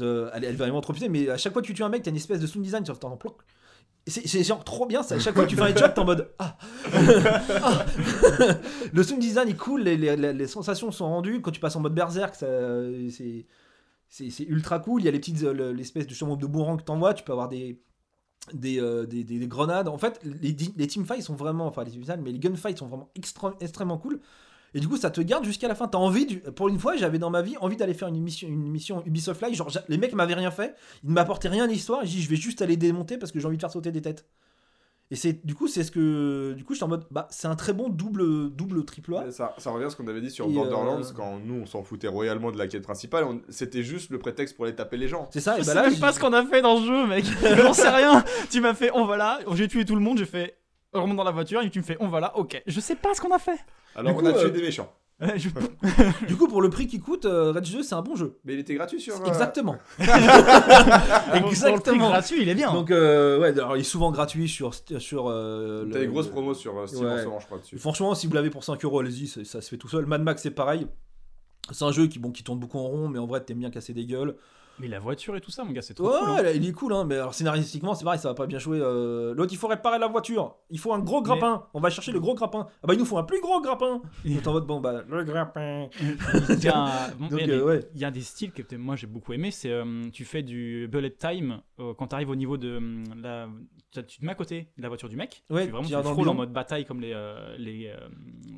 Euh, 0.00 0.30
elle, 0.32 0.44
elle 0.44 0.54
est 0.54 0.56
vraiment 0.56 0.80
trop 0.80 0.94
putain, 0.94 1.08
mais 1.10 1.28
à 1.28 1.36
chaque 1.36 1.52
fois 1.52 1.60
que 1.62 1.66
tu 1.66 1.74
tues 1.74 1.82
un 1.82 1.90
mec, 1.90 2.02
t'as 2.02 2.10
une 2.10 2.16
espèce 2.16 2.40
de 2.40 2.46
sound 2.46 2.64
design 2.64 2.84
sur 2.84 2.98
ton 2.98 3.14
ploc. 3.16 3.36
C'est 4.06 4.42
genre 4.42 4.64
trop 4.64 4.86
bien, 4.86 5.02
ça. 5.04 5.18
chaque 5.20 5.34
fois 5.34 5.44
que 5.44 5.50
tu 5.50 5.54
fais 5.56 5.62
un 5.62 5.66
headshot, 5.68 5.88
t'es 5.88 5.98
en 6.00 6.04
mode 6.04 6.32
Ah, 6.38 6.56
Ah. 7.62 7.84
Le 8.92 9.02
sound 9.02 9.20
design 9.20 9.48
est 9.48 9.56
cool, 9.56 9.82
les, 9.82 9.96
les- 9.96 10.32
sensations 10.48 10.90
sont 10.90 11.06
rendues. 11.06 11.40
Quand 11.40 11.52
tu 11.52 11.60
passes 11.60 11.76
en 11.76 11.80
mode 11.80 11.94
berserk, 11.94 12.34
c'est, 12.34 13.46
ultra 14.44 14.80
cool. 14.80 15.02
Il 15.02 15.04
y 15.04 15.08
a 15.08 15.12
les 15.12 15.20
petites, 15.20 15.42
euh, 15.44 15.52
le- 15.54 15.72
l'espèce 15.72 16.06
de 16.06 16.14
chemin 16.14 16.36
de 16.36 16.46
boomerang 16.46 16.78
que 16.78 16.84
t'envoies. 16.84 17.14
Tu 17.14 17.22
peux 17.22 17.32
avoir 17.32 17.48
des, 17.48 17.80
euh, 18.80 19.06
des, 19.06 19.22
des- 19.22 19.38
des 19.38 19.46
grenades. 19.46 19.86
En 19.88 19.98
fait, 19.98 20.20
les, 20.24 20.56
les 20.76 20.86
teamfights 20.88 21.22
sont 21.22 21.34
vraiment, 21.36 21.66
enfin 21.66 21.84
les 21.84 21.96
mais 22.22 22.32
les 22.32 22.38
gunfights 22.40 22.78
sont 22.78 22.88
vraiment 22.88 23.10
extrêmement 23.60 23.98
cool. 23.98 24.20
Et 24.74 24.80
du 24.80 24.88
coup, 24.88 24.96
ça 24.96 25.10
te 25.10 25.20
garde 25.20 25.44
jusqu'à 25.44 25.68
la 25.68 25.74
fin. 25.74 25.86
T'as 25.88 25.98
envie, 25.98 26.24
du- 26.26 26.40
pour 26.40 26.68
une 26.68 26.78
fois, 26.78 26.96
j'avais 26.96 27.18
dans 27.18 27.30
ma 27.30 27.42
vie 27.42 27.56
envie 27.60 27.76
d'aller 27.76 27.94
faire 27.94 28.08
une 28.08 28.20
mission, 28.22 28.48
une 28.48 28.70
mission 28.70 29.02
Ubisoft 29.06 29.42
Live. 29.42 29.54
Genre, 29.54 29.70
les 29.88 29.98
mecs 29.98 30.14
m'avaient 30.14 30.34
rien 30.34 30.50
fait, 30.50 30.74
ils 31.04 31.10
ne 31.10 31.14
m'apportaient 31.14 31.48
rien 31.48 31.64
à 31.64 31.66
l'histoire. 31.66 32.00
J'ai 32.04 32.16
dit, 32.16 32.22
je 32.22 32.30
vais 32.30 32.36
juste 32.36 32.62
aller 32.62 32.76
démonter 32.76 33.18
parce 33.18 33.32
que 33.32 33.38
j'ai 33.40 33.46
envie 33.46 33.56
de 33.56 33.62
faire 33.62 33.70
sauter 33.70 33.92
des 33.92 34.00
têtes. 34.02 34.26
Et 35.10 35.14
c'est 35.14 35.44
du 35.44 35.54
coup, 35.54 35.68
c'est 35.68 35.84
ce 35.84 35.90
que, 35.90 36.54
du 36.56 36.64
coup, 36.64 36.72
j'étais 36.72 36.84
en 36.84 36.88
mode, 36.88 37.04
bah, 37.10 37.28
c'est 37.30 37.46
un 37.46 37.54
très 37.54 37.74
bon 37.74 37.90
double, 37.90 38.48
double 38.56 38.82
triple 38.86 39.14
A. 39.16 39.30
Ça, 39.30 39.54
ça 39.58 39.70
revient 39.70 39.84
à 39.84 39.90
ce 39.90 39.96
qu'on 39.96 40.06
avait 40.08 40.22
dit 40.22 40.30
sur 40.30 40.46
Et, 40.46 40.52
Borderlands 40.54 41.02
euh, 41.02 41.12
quand 41.14 41.38
nous 41.38 41.56
on 41.60 41.66
s'en 41.66 41.82
foutait 41.82 42.08
royalement 42.08 42.50
de 42.50 42.56
la 42.56 42.66
quête 42.66 42.82
principale. 42.82 43.24
on- 43.24 43.42
C'était 43.50 43.82
juste 43.82 44.08
le 44.08 44.18
prétexte 44.18 44.56
pour 44.56 44.64
aller 44.64 44.74
taper 44.74 44.96
les 44.96 45.08
gens. 45.08 45.28
C'est 45.30 45.40
ça. 45.40 45.56
Je 45.56 45.60
Et 45.60 45.64
sais 45.64 45.74
bah 45.74 45.82
là, 45.82 45.90
même 45.90 46.00
pas 46.00 46.08
j'ai- 46.08 46.14
ce 46.14 46.20
qu'on 46.20 46.32
a 46.32 46.46
fait 46.46 46.62
dans 46.62 46.78
ce 46.78 46.86
jeu, 46.86 47.06
mec. 47.06 47.26
J'en 47.62 47.74
sais 47.74 47.90
rien. 47.90 48.24
Tu 48.50 48.62
m'as 48.62 48.72
fait, 48.72 48.90
on 48.94 49.04
va 49.04 49.18
là. 49.18 49.38
J'ai 49.52 49.68
tué 49.68 49.84
tout 49.84 49.96
le 49.96 50.00
monde. 50.00 50.16
J'ai 50.16 50.24
fait, 50.24 50.56
on 50.92 51.02
remonte 51.02 51.16
dans 51.16 51.24
la 51.24 51.30
voiture. 51.30 51.62
Et 51.62 51.70
tu 51.70 51.78
me 51.78 51.84
fais, 51.84 51.96
on 52.00 52.08
va 52.08 52.20
là. 52.20 52.36
Ok. 52.36 52.62
Je 52.66 52.80
sais 52.80 52.96
pas 52.96 53.14
ce 53.14 53.20
qu'on 53.20 53.30
a 53.34 53.38
fait. 53.38 53.58
Alors 53.94 54.12
Du 54.12 54.18
on 54.18 54.22
coup, 54.22 54.28
a 54.28 54.32
tué 54.32 54.44
euh, 54.46 54.50
des 54.50 54.62
méchants. 54.62 54.92
Je- 55.36 55.50
du 56.26 56.36
coup, 56.36 56.48
pour 56.48 56.62
le 56.62 56.68
prix 56.70 56.86
qui 56.88 56.98
coûte, 56.98 57.26
euh, 57.26 57.52
Red 57.52 57.62
2, 57.70 57.82
c'est 57.84 57.94
un 57.94 58.02
bon 58.02 58.16
jeu. 58.16 58.38
Mais 58.44 58.54
il 58.54 58.58
était 58.58 58.74
gratuit 58.74 59.00
sur. 59.00 59.14
euh, 59.20 59.24
Exactement. 59.26 59.76
Pour 59.96 60.04
le 60.04 61.40
prix 61.40 61.48
Exactement. 61.50 62.08
gratuit, 62.10 62.42
il 62.42 62.48
est 62.48 62.54
bien. 62.54 62.72
Donc, 62.72 62.90
euh, 62.90 63.38
ouais, 63.38 63.48
alors 63.50 63.76
il 63.76 63.80
est 63.80 63.84
souvent 63.84 64.10
gratuit 64.10 64.48
sur. 64.48 64.72
sur 64.74 65.28
euh, 65.28 65.86
T'as 65.92 66.00
des 66.00 66.06
grosses 66.08 66.26
le- 66.26 66.32
promos 66.32 66.54
sur 66.54 66.76
euh, 66.78 66.86
Steam 66.86 67.04
Ouais. 67.04 67.12
en 67.12 67.18
ce 67.18 67.24
moment, 67.24 67.40
je 67.40 67.46
crois, 67.46 67.58
dessus. 67.58 67.78
Franchement, 67.78 68.14
si 68.14 68.26
vous 68.26 68.34
l'avez 68.34 68.50
pour 68.50 68.64
5 68.64 68.84
euros, 68.84 69.00
allez-y, 69.00 69.26
ça, 69.28 69.44
ça 69.44 69.60
se 69.60 69.68
fait 69.68 69.76
tout 69.76 69.88
seul. 69.88 70.06
Mad 70.06 70.22
Max, 70.22 70.42
c'est 70.42 70.50
pareil. 70.50 70.86
C'est 71.70 71.84
un 71.84 71.92
jeu 71.92 72.08
qui, 72.08 72.18
bon, 72.18 72.32
qui 72.32 72.42
tourne 72.42 72.58
beaucoup 72.58 72.78
en 72.78 72.84
rond, 72.88 73.08
mais 73.08 73.20
en 73.20 73.26
vrai, 73.26 73.40
t'aimes 73.44 73.58
bien 73.60 73.70
casser 73.70 73.92
des 73.94 74.04
gueules. 74.06 74.34
Mais 74.82 74.88
la 74.88 74.98
voiture 74.98 75.36
et 75.36 75.40
tout 75.40 75.50
ça, 75.50 75.64
mon 75.64 75.70
gars, 75.72 75.80
c'est 75.80 75.94
trop 75.94 76.08
Ouais, 76.10 76.18
cool. 76.18 76.46
hein. 76.46 76.52
il 76.54 76.68
est 76.68 76.72
cool, 76.72 76.92
hein. 76.92 77.04
Mais 77.04 77.14
alors, 77.14 77.32
scénaristiquement, 77.34 77.94
c'est 77.94 78.04
pareil, 78.04 78.18
ça 78.20 78.28
va 78.28 78.34
pas 78.34 78.46
bien 78.46 78.58
jouer. 78.58 78.78
euh, 78.82 79.32
L'autre, 79.34 79.52
il 79.52 79.56
faut 79.56 79.68
réparer 79.68 79.98
la 79.98 80.08
voiture. 80.08 80.56
Il 80.70 80.78
faut 80.80 80.92
un 80.92 80.98
gros 80.98 81.22
grappin. 81.22 81.66
On 81.72 81.80
va 81.80 81.88
chercher 81.88 82.12
le 82.12 82.20
gros 82.20 82.34
grappin. 82.34 82.66
Ah 82.82 82.86
bah, 82.88 82.94
il 82.94 82.98
nous 82.98 83.04
faut 83.06 83.16
un 83.16 83.22
plus 83.22 83.40
gros 83.40 83.60
grappin. 83.60 84.02
Et- 84.24 84.36
en 84.46 84.52
mode, 84.52 84.66
bon, 84.66 84.80
bah, 84.80 85.02
le 85.08 85.24
grappin. 85.24 85.88
Il 86.00 86.62
y 86.64 86.68
a, 86.68 87.10
bon, 87.18 87.28
Donc, 87.28 87.40
il 87.40 87.46
y 87.46 87.50
a 87.52 87.56
des- 87.56 87.62
ouais. 87.62 87.88
il 87.94 88.00
y 88.00 88.04
a 88.04 88.10
des 88.10 88.20
styles 88.22 88.52
que 88.52 88.74
moi 88.76 88.96
j'ai 88.96 89.06
beaucoup 89.06 89.32
aimé. 89.32 89.50
C'est 89.52 89.70
euh, 89.70 90.02
tu 90.12 90.24
fais 90.24 90.42
du 90.42 90.88
bullet 90.90 91.10
time 91.10 91.60
euh, 91.78 91.94
quand 91.96 92.08
tu 92.08 92.14
arrives 92.16 92.30
au 92.30 92.36
niveau 92.36 92.56
de 92.56 92.80
la. 93.22 93.48
Tu 93.92 94.02
te 94.20 94.24
mets 94.24 94.32
à 94.32 94.34
côté 94.34 94.68
de 94.78 94.82
la 94.82 94.88
voiture 94.88 95.08
du 95.08 95.16
mec. 95.16 95.44
Ouais, 95.50 95.66
tu 95.66 95.70
vraiment 95.70 95.86
tu 95.86 95.92
frôles 95.94 96.28
en 96.28 96.34
mode 96.34 96.52
bataille 96.52 96.84
comme 96.86 97.00
les, 97.00 97.14
les 97.58 97.92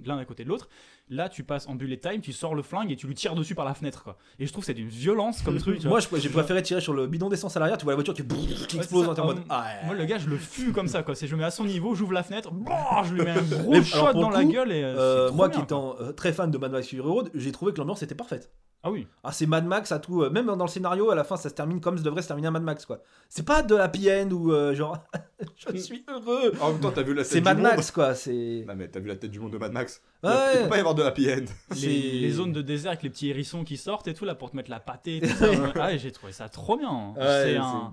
l'un 0.04 0.16
à 0.18 0.24
côté 0.24 0.44
de 0.44 0.48
l'autre. 0.48 0.68
Là, 1.10 1.28
tu 1.28 1.44
passes 1.44 1.68
en 1.68 1.74
bullet 1.74 1.98
time, 1.98 2.20
tu 2.22 2.32
sors 2.32 2.54
le 2.54 2.62
flingue 2.62 2.90
et 2.90 2.96
tu 2.96 3.06
lui 3.06 3.14
tires 3.14 3.34
dessus 3.34 3.54
par 3.54 3.64
la 3.66 3.74
fenêtre. 3.74 4.04
Quoi. 4.04 4.16
Et 4.38 4.46
je 4.46 4.52
trouve 4.52 4.62
que 4.62 4.66
c'est 4.66 4.74
d'une 4.74 4.88
violence 4.88 5.42
comme 5.42 5.58
truc. 5.58 5.80
tu 5.80 5.88
vois. 5.88 5.98
Moi, 6.14 6.20
j'ai 6.22 6.28
préféré 6.28 6.62
tirer 6.62 6.80
sur 6.80 6.92
le 6.94 7.08
bidon 7.08 7.28
d'essence 7.28 7.56
à 7.56 7.60
l'arrière. 7.60 7.76
Tu 7.76 7.82
vois 7.82 7.92
la 7.92 7.96
voiture 7.96 8.14
qui, 8.14 8.22
qui 8.24 8.76
Ouais, 8.76 8.82
explose. 8.82 9.08
en 9.08 9.24
mode, 9.24 9.38
ah, 9.48 9.64
ouais. 9.64 9.86
Moi, 9.86 9.94
le 9.96 10.04
gars, 10.04 10.18
je 10.18 10.28
le 10.28 10.36
fus 10.36 10.70
comme 10.70 10.86
ça. 10.86 11.02
Quoi. 11.02 11.16
C'est, 11.16 11.26
je 11.26 11.34
mets 11.34 11.42
à 11.42 11.50
son 11.50 11.64
niveau, 11.64 11.96
j'ouvre 11.96 12.12
la 12.12 12.22
fenêtre, 12.22 12.52
bon, 12.52 12.70
je 13.04 13.14
lui 13.14 13.22
mets 13.22 13.32
un 13.32 13.42
gros 13.42 13.82
shot 13.82 14.12
dans 14.12 14.30
la 14.30 14.44
gueule. 14.44 14.70
Et, 14.70 14.84
euh, 14.84 14.94
Euh, 14.96 15.32
moi 15.32 15.48
bien, 15.48 15.58
qui 15.58 15.64
étant 15.64 15.96
euh, 16.00 16.12
très 16.12 16.32
fan 16.32 16.52
de 16.52 16.56
Mad 16.58 16.70
Max 16.70 16.86
Fury 16.86 17.00
Road, 17.02 17.30
j'ai 17.34 17.50
trouvé 17.50 17.72
que 17.72 17.78
l'ambiance 17.78 18.02
était 18.04 18.14
parfaite. 18.14 18.52
Ah 18.86 18.90
oui. 18.90 19.06
Ah, 19.22 19.32
c'est 19.32 19.46
Mad 19.46 19.64
Max 19.66 19.90
à 19.92 19.98
tout. 19.98 20.22
euh, 20.22 20.28
même 20.30 20.44
dans 20.46 20.56
le 20.62 20.68
scénario, 20.68 21.10
à 21.10 21.14
la 21.14 21.24
fin, 21.24 21.36
ça 21.38 21.48
se 21.48 21.54
termine 21.54 21.80
comme 21.80 21.96
ça 21.96 22.04
devrait 22.04 22.20
se 22.20 22.26
terminer 22.28 22.48
un 22.48 22.50
Mad 22.50 22.62
Max, 22.62 22.84
quoi. 22.84 23.00
C'est 23.30 23.44
pas 23.46 23.62
de 23.62 23.74
la 23.74 23.86
end 23.86 24.30
ou 24.30 24.52
euh, 24.52 24.74
genre, 24.74 24.98
je 25.72 25.76
suis 25.78 26.04
heureux. 26.06 26.52
En 26.60 26.72
même 26.72 26.80
temps, 26.80 26.92
t'as 26.92 27.02
vu 27.02 27.14
la 27.14 27.22
tête 27.22 27.32
C'est 27.32 27.40
Mad 27.40 27.56
monde. 27.56 27.66
Max, 27.66 27.90
quoi. 27.90 28.14
C'est. 28.14 28.64
Non 28.68 28.74
mais 28.76 28.88
t'as 28.88 29.00
vu 29.00 29.08
la 29.08 29.16
tête 29.16 29.30
du 29.30 29.40
monde 29.40 29.52
de 29.52 29.58
Mad 29.58 29.72
Max? 29.72 30.02
Ouais. 30.22 30.30
Il 30.54 30.62
peut 30.64 30.68
pas 30.68 30.76
y 30.76 30.80
avoir 30.80 30.94
de 30.94 31.02
happy 31.02 31.30
end. 31.32 31.44
Les, 31.70 31.76
C'est- 31.76 31.86
les 31.88 32.30
zones 32.30 32.52
de 32.52 32.60
désert 32.62 32.90
avec 32.92 33.02
les 33.02 33.10
petits 33.10 33.30
hérissons 33.30 33.64
qui 33.64 33.76
sortent 33.78 34.06
et 34.08 34.14
tout 34.14 34.24
là 34.26 34.34
pour 34.34 34.50
te 34.50 34.56
mettre 34.56 34.70
la 34.70 34.80
pâtée. 34.80 35.20
Tout 35.20 35.28
ça. 35.38 35.46
ah, 35.80 35.92
et 35.92 35.98
j'ai 35.98 36.12
trouvé 36.12 36.32
ça 36.32 36.48
trop 36.50 36.76
bien. 36.76 37.14
Ouais, 37.16 37.22
c'est 37.24 37.44
c'est- 37.52 37.56
un. 37.56 37.90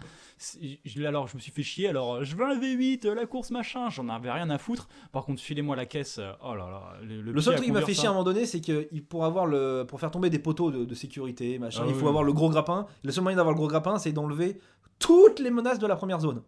Je- 0.85 1.03
Alors 1.05 1.27
je 1.27 1.35
me 1.35 1.41
suis 1.41 1.51
fait 1.51 1.63
chier. 1.63 1.87
Alors 1.89 2.15
euh, 2.15 2.23
je 2.23 2.35
veux 2.35 2.45
un 2.45 2.57
V8, 2.59 3.05
euh, 3.05 3.15
la 3.15 3.25
course 3.25 3.51
machin. 3.51 3.89
J'en 3.89 4.09
avais 4.09 4.31
rien 4.31 4.49
à 4.49 4.57
foutre. 4.57 4.87
Par 5.11 5.25
contre 5.25 5.41
filez-moi 5.41 5.75
la 5.75 5.85
caisse. 5.85 6.17
euh, 6.19 6.31
Oh 6.43 6.55
là 6.55 6.69
là. 6.69 6.93
Le, 7.03 7.39
seul 7.41 7.55
truc 7.55 7.65
qui 7.67 7.71
m'a 7.71 7.81
fait 7.81 7.93
chier 7.93 8.07
à 8.07 8.09
un 8.09 8.13
moment 8.13 8.23
donné, 8.23 8.45
c'est 8.45 8.61
que 8.61 8.87
pour 9.01 9.25
avoir 9.25 9.45
le, 9.45 9.85
pour 9.87 9.99
faire 9.99 10.11
tomber 10.11 10.29
des 10.29 10.39
poteaux 10.39 10.71
de, 10.71 10.85
de 10.85 10.95
sécurité, 10.95 11.59
machin, 11.59 11.81
Ah 11.83 11.87
il 11.87 11.93
oui, 11.93 11.99
faut 11.99 12.07
avoir 12.07 12.23
le 12.23 12.33
gros 12.33 12.49
grappin. 12.49 12.85
Le 13.03 13.11
seul 13.11 13.23
moyen 13.23 13.37
d'avoir 13.37 13.53
le 13.53 13.57
gros 13.57 13.67
grappin, 13.67 13.97
c'est 13.99 14.11
d'enlever 14.11 14.59
toutes 14.99 15.39
les 15.39 15.51
menaces 15.51 15.79
de 15.79 15.87
la 15.87 15.95
première 15.95 16.19
zone. 16.19 16.41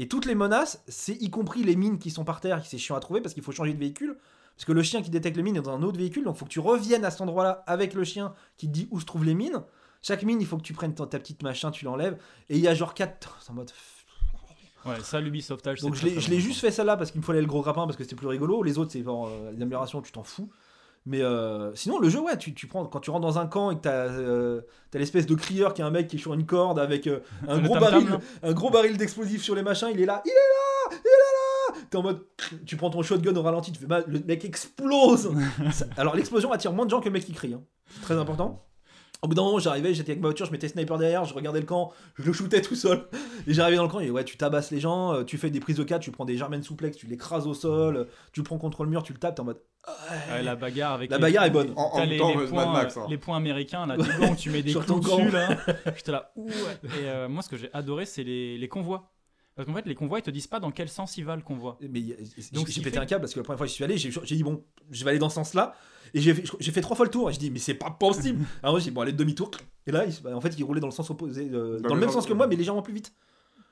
Et 0.00 0.06
toutes 0.06 0.26
les 0.26 0.34
menaces, 0.36 0.82
c'est 0.86 1.14
y 1.20 1.28
compris 1.30 1.64
les 1.64 1.74
mines 1.74 1.98
qui 1.98 2.10
sont 2.10 2.24
par 2.24 2.40
terre, 2.40 2.62
qui 2.62 2.68
c'est 2.68 2.78
chiant 2.78 2.94
à 2.96 3.00
trouver 3.00 3.20
parce 3.20 3.34
qu'il 3.34 3.42
faut 3.42 3.52
changer 3.52 3.74
de 3.74 3.78
véhicule. 3.78 4.16
Parce 4.56 4.64
que 4.64 4.72
le 4.72 4.82
chien 4.82 5.02
qui 5.02 5.10
détecte 5.10 5.36
les 5.36 5.42
mines 5.42 5.56
est 5.56 5.60
dans 5.62 5.70
un 5.76 5.82
autre 5.82 5.98
véhicule, 5.98 6.24
donc 6.24 6.34
il 6.34 6.38
faut 6.38 6.44
que 6.44 6.50
tu 6.50 6.58
reviennes 6.60 7.04
à 7.04 7.10
cet 7.10 7.20
endroit-là 7.20 7.62
avec 7.66 7.94
le 7.94 8.02
chien 8.04 8.32
qui 8.56 8.66
te 8.66 8.72
dit 8.72 8.88
où 8.90 8.98
se 9.00 9.04
trouvent 9.04 9.24
les 9.24 9.34
mines. 9.34 9.62
Chaque 10.02 10.22
mine, 10.22 10.40
il 10.40 10.46
faut 10.46 10.56
que 10.56 10.62
tu 10.62 10.72
prennes 10.72 10.94
ta, 10.94 11.06
ta 11.06 11.18
petite 11.18 11.42
machin, 11.42 11.70
tu 11.70 11.84
l'enlèves. 11.84 12.18
Et 12.48 12.56
il 12.56 12.62
y 12.62 12.68
a 12.68 12.74
genre 12.74 12.94
4. 12.94 13.38
C'est 13.42 13.50
en 13.50 13.54
mode. 13.54 13.70
Ouais, 14.84 15.00
ça 15.02 15.20
l'Ubisoftage. 15.20 15.80
Donc 15.80 15.96
je 15.96 16.06
l'ai 16.06 16.40
juste 16.40 16.60
fait 16.60 16.70
celle-là 16.70 16.96
parce 16.96 17.10
qu'il 17.10 17.20
me 17.20 17.26
fallait 17.26 17.40
le 17.40 17.46
gros 17.46 17.62
grappin 17.62 17.84
parce 17.84 17.96
que 17.96 18.04
c'était 18.04 18.16
plus 18.16 18.28
rigolo. 18.28 18.62
Les 18.62 18.78
autres, 18.78 18.92
c'est 18.92 19.02
genre 19.02 19.26
euh, 19.26 19.50
les 19.50 19.60
améliorations, 19.60 20.00
tu 20.00 20.12
t'en 20.12 20.22
fous. 20.22 20.48
Mais 21.08 21.22
euh, 21.22 21.74
sinon, 21.74 21.98
le 21.98 22.10
jeu, 22.10 22.20
ouais, 22.20 22.36
tu, 22.36 22.52
tu 22.52 22.66
prends, 22.66 22.84
quand 22.84 23.00
tu 23.00 23.10
rentres 23.10 23.26
dans 23.26 23.38
un 23.38 23.46
camp 23.46 23.70
et 23.70 23.76
que 23.76 23.80
t'as 23.80 24.08
euh, 24.08 24.60
l'espèce 24.92 25.24
de 25.24 25.34
crieur 25.34 25.72
qui 25.72 25.80
est 25.80 25.84
un 25.84 25.90
mec 25.90 26.06
qui 26.06 26.16
est 26.16 26.18
sur 26.18 26.34
une 26.34 26.44
corde 26.44 26.78
avec 26.78 27.06
euh, 27.06 27.20
un, 27.48 27.60
gros 27.60 27.78
baril, 27.78 28.08
là. 28.08 28.20
un 28.42 28.52
gros 28.52 28.68
baril 28.68 28.98
d'explosifs 28.98 29.42
sur 29.42 29.54
les 29.54 29.62
machins, 29.62 29.88
il 29.90 30.02
est 30.02 30.04
là, 30.06 30.20
il 30.26 30.30
est 30.30 30.34
là, 30.34 30.98
il 31.02 31.06
est 31.06 31.78
là 31.78 31.86
T'es 31.88 31.96
en 31.96 32.02
mode, 32.02 32.26
tu 32.66 32.76
prends 32.76 32.90
ton 32.90 33.00
shotgun 33.00 33.34
au 33.34 33.40
ralenti, 33.40 33.72
tu 33.72 33.78
fais 33.78 33.86
mal, 33.86 34.04
le 34.06 34.20
mec 34.20 34.44
explose 34.44 35.32
Alors 35.96 36.14
l'explosion 36.14 36.52
attire 36.52 36.74
moins 36.74 36.84
de 36.84 36.90
gens 36.90 37.00
que 37.00 37.06
le 37.06 37.12
mec 37.12 37.24
qui 37.24 37.32
crie, 37.32 37.54
hein. 37.54 37.62
très 38.02 38.16
important. 38.16 38.66
Au 39.20 39.26
bout 39.26 39.34
d'un 39.34 39.42
moment, 39.42 39.58
j'arrivais, 39.58 39.94
j'étais 39.94 40.12
avec 40.12 40.22
ma 40.22 40.28
voiture, 40.28 40.46
je 40.46 40.52
mettais 40.52 40.68
sniper 40.68 40.96
derrière, 40.96 41.24
je 41.24 41.34
regardais 41.34 41.58
le 41.58 41.66
camp, 41.66 41.92
je 42.18 42.22
le 42.24 42.32
shootais 42.32 42.62
tout 42.62 42.76
seul. 42.76 43.04
Et 43.48 43.52
j'arrivais 43.54 43.76
dans 43.76 43.82
le 43.82 43.88
camp 43.88 43.98
et 43.98 44.10
ouais, 44.10 44.22
tu 44.24 44.36
tabasses 44.36 44.70
les 44.70 44.78
gens, 44.78 45.12
euh, 45.14 45.24
tu 45.24 45.38
fais 45.38 45.50
des 45.50 45.58
prises 45.58 45.76
de 45.76 45.82
4, 45.82 46.00
tu 46.00 46.12
prends 46.12 46.24
des 46.24 46.36
germaines 46.36 46.62
souplex, 46.62 46.96
tu 46.96 47.06
l'écrases 47.06 47.46
au 47.48 47.54
sol, 47.54 47.96
euh, 47.96 48.04
tu 48.32 48.38
le 48.40 48.44
prends 48.44 48.58
contre 48.58 48.84
le 48.84 48.90
mur, 48.90 49.02
tu 49.02 49.12
le 49.12 49.18
tapes, 49.18 49.34
t'es 49.34 49.40
en 49.40 49.44
mode. 49.44 49.60
Ouais, 50.30 50.42
la 50.42 50.54
bagarre 50.54 50.92
avec. 50.92 51.10
La 51.10 51.16
les- 51.16 51.22
bagarre 51.22 51.44
est 51.46 51.50
bonne. 51.50 51.72
En, 51.74 51.82
en 51.98 52.04
les, 52.04 52.16
temps, 52.18 52.28
les 52.30 52.36
Mad 52.36 52.48
points, 52.50 52.72
Max. 52.72 52.96
hein. 52.96 53.06
les 53.08 53.18
points 53.18 53.36
américains 53.38 53.86
là, 53.86 53.96
gants 54.20 54.32
où 54.32 54.36
tu 54.36 54.50
mets 54.50 54.62
des 54.62 54.72
clous 54.74 55.00
dessus 55.00 55.30
là. 55.30 55.56
J'étais 55.96 56.12
là, 56.12 56.30
ouh, 56.36 56.46
ouais. 56.46 56.52
Et 57.00 57.04
euh, 57.08 57.28
moi, 57.28 57.42
ce 57.42 57.48
que 57.48 57.56
j'ai 57.56 57.70
adoré, 57.72 58.04
c'est 58.06 58.22
les, 58.22 58.56
les 58.58 58.68
convois. 58.68 59.10
Parce 59.56 59.66
qu'en 59.66 59.74
fait, 59.74 59.86
les 59.86 59.94
convois, 59.96 60.20
ils 60.20 60.22
te 60.22 60.30
disent 60.30 60.46
pas 60.46 60.60
dans 60.60 60.70
quel 60.70 60.88
sens 60.88 61.16
ils 61.16 61.24
va 61.24 61.34
le 61.34 61.42
convoi. 61.42 61.78
Mais 61.80 62.00
Donc, 62.52 62.68
j'ai 62.68 62.80
pété 62.80 62.90
fait- 62.96 62.98
un 62.98 63.06
câble 63.06 63.22
parce 63.22 63.34
que 63.34 63.40
la 63.40 63.44
première 63.44 63.58
fois 63.58 63.66
que 63.66 63.70
j'y 63.70 63.74
suis 63.74 63.82
allé, 63.84 63.96
j'ai 63.98 64.12
j'ai 64.22 64.36
dit 64.36 64.44
bon, 64.44 64.62
je 64.90 65.02
vais 65.04 65.10
aller 65.10 65.18
dans 65.18 65.28
ce 65.30 65.34
sens-là. 65.34 65.74
Et 66.14 66.20
j'ai 66.20 66.34
fait, 66.34 66.44
j'ai 66.60 66.72
fait 66.72 66.80
trois 66.80 66.96
fois 66.96 67.04
le 67.06 67.10
tour. 67.10 67.30
Et 67.30 67.32
je 67.32 67.38
dis 67.38 67.50
mais 67.50 67.58
c'est 67.58 67.74
pas 67.74 67.90
possible. 67.90 68.44
Alors 68.62 68.78
j'ai 68.78 68.84
dit 68.86 68.90
bon, 68.90 69.00
allez 69.02 69.12
demi-tour. 69.12 69.50
Et 69.86 69.92
là, 69.92 70.04
il- 70.06 70.22
bah, 70.22 70.30
en 70.34 70.40
fait, 70.40 70.54
il 70.58 70.64
roulait 70.64 70.80
dans 70.80 70.86
le 70.88 70.92
sens 70.92 71.08
opposé, 71.10 71.48
euh, 71.52 71.78
dans, 71.80 71.88
le 71.90 71.94
le 71.94 72.00
même 72.00 72.10
sens- 72.10 72.26
que 72.26 72.32
moi, 72.32 72.46
mais 72.46 72.56
légèrement 72.56 72.82
plus 72.82 72.92
vite. 72.94 73.12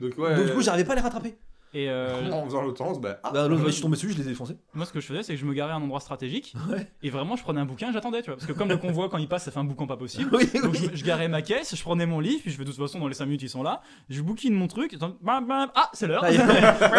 Donc 0.00 0.16
ouais. 0.18 0.34
Donc 0.36 0.46
du 0.46 0.52
coup, 0.52 0.60
j'arrivais 0.62 0.84
pas 0.84 0.92
à 0.92 0.96
les 0.96 1.02
rattraper. 1.02 1.36
Et 1.74 1.90
euh, 1.90 2.30
en 2.32 2.44
faisant 2.46 2.62
l'autre 2.62 2.78
sens, 2.78 2.98
bah. 3.00 3.18
ah, 3.24 3.30
Bah, 3.34 3.48
je 3.50 3.70
suis 3.70 3.82
tombé 3.82 3.96
dessus, 3.96 4.10
je 4.10 4.16
les 4.16 4.22
ai 4.22 4.28
défoncés. 4.28 4.56
moi, 4.72 4.86
ce 4.86 4.92
que 4.92 5.00
je 5.00 5.06
faisais, 5.06 5.22
c'est 5.22 5.34
que 5.34 5.40
je 5.40 5.44
me 5.44 5.52
garais 5.52 5.72
à 5.72 5.76
un 5.76 5.82
endroit 5.82 6.00
stratégique. 6.00 6.54
Ouais. 6.70 6.90
Et 7.02 7.10
vraiment, 7.10 7.36
je 7.36 7.42
prenais 7.42 7.60
un 7.60 7.66
bouquin, 7.66 7.92
j'attendais, 7.92 8.22
tu 8.22 8.26
vois. 8.30 8.36
Parce 8.36 8.46
que 8.46 8.52
comme 8.52 8.68
le 8.68 8.76
convoi, 8.78 9.08
quand 9.10 9.18
il 9.18 9.28
passe, 9.28 9.44
ça 9.44 9.50
fait 9.50 9.58
un 9.58 9.64
boucan 9.64 9.86
pas 9.86 9.96
possible. 9.96 10.30
oui, 10.34 10.48
Donc 10.62 10.72
oui. 10.72 10.88
je, 10.92 10.96
je 10.96 11.04
garais 11.04 11.28
ma 11.28 11.42
caisse, 11.42 11.74
je 11.76 11.82
prenais 11.82 12.06
mon 12.06 12.20
livre, 12.20 12.40
puis 12.40 12.50
je 12.50 12.56
fais 12.56 12.64
de 12.64 12.70
toute 12.70 12.78
façon 12.80 12.98
dans 12.98 13.08
les 13.08 13.14
5 13.14 13.26
minutes 13.26 13.42
ils 13.42 13.48
sont 13.50 13.62
là, 13.62 13.82
je 14.08 14.22
bouquine 14.22 14.54
mon 14.54 14.68
truc, 14.68 14.96
bam, 14.98 15.46
bam, 15.46 15.70
ah 15.74 15.90
c'est 15.92 16.06
l'heure, 16.06 16.22
Ah, 16.24 16.32
je 16.32 16.38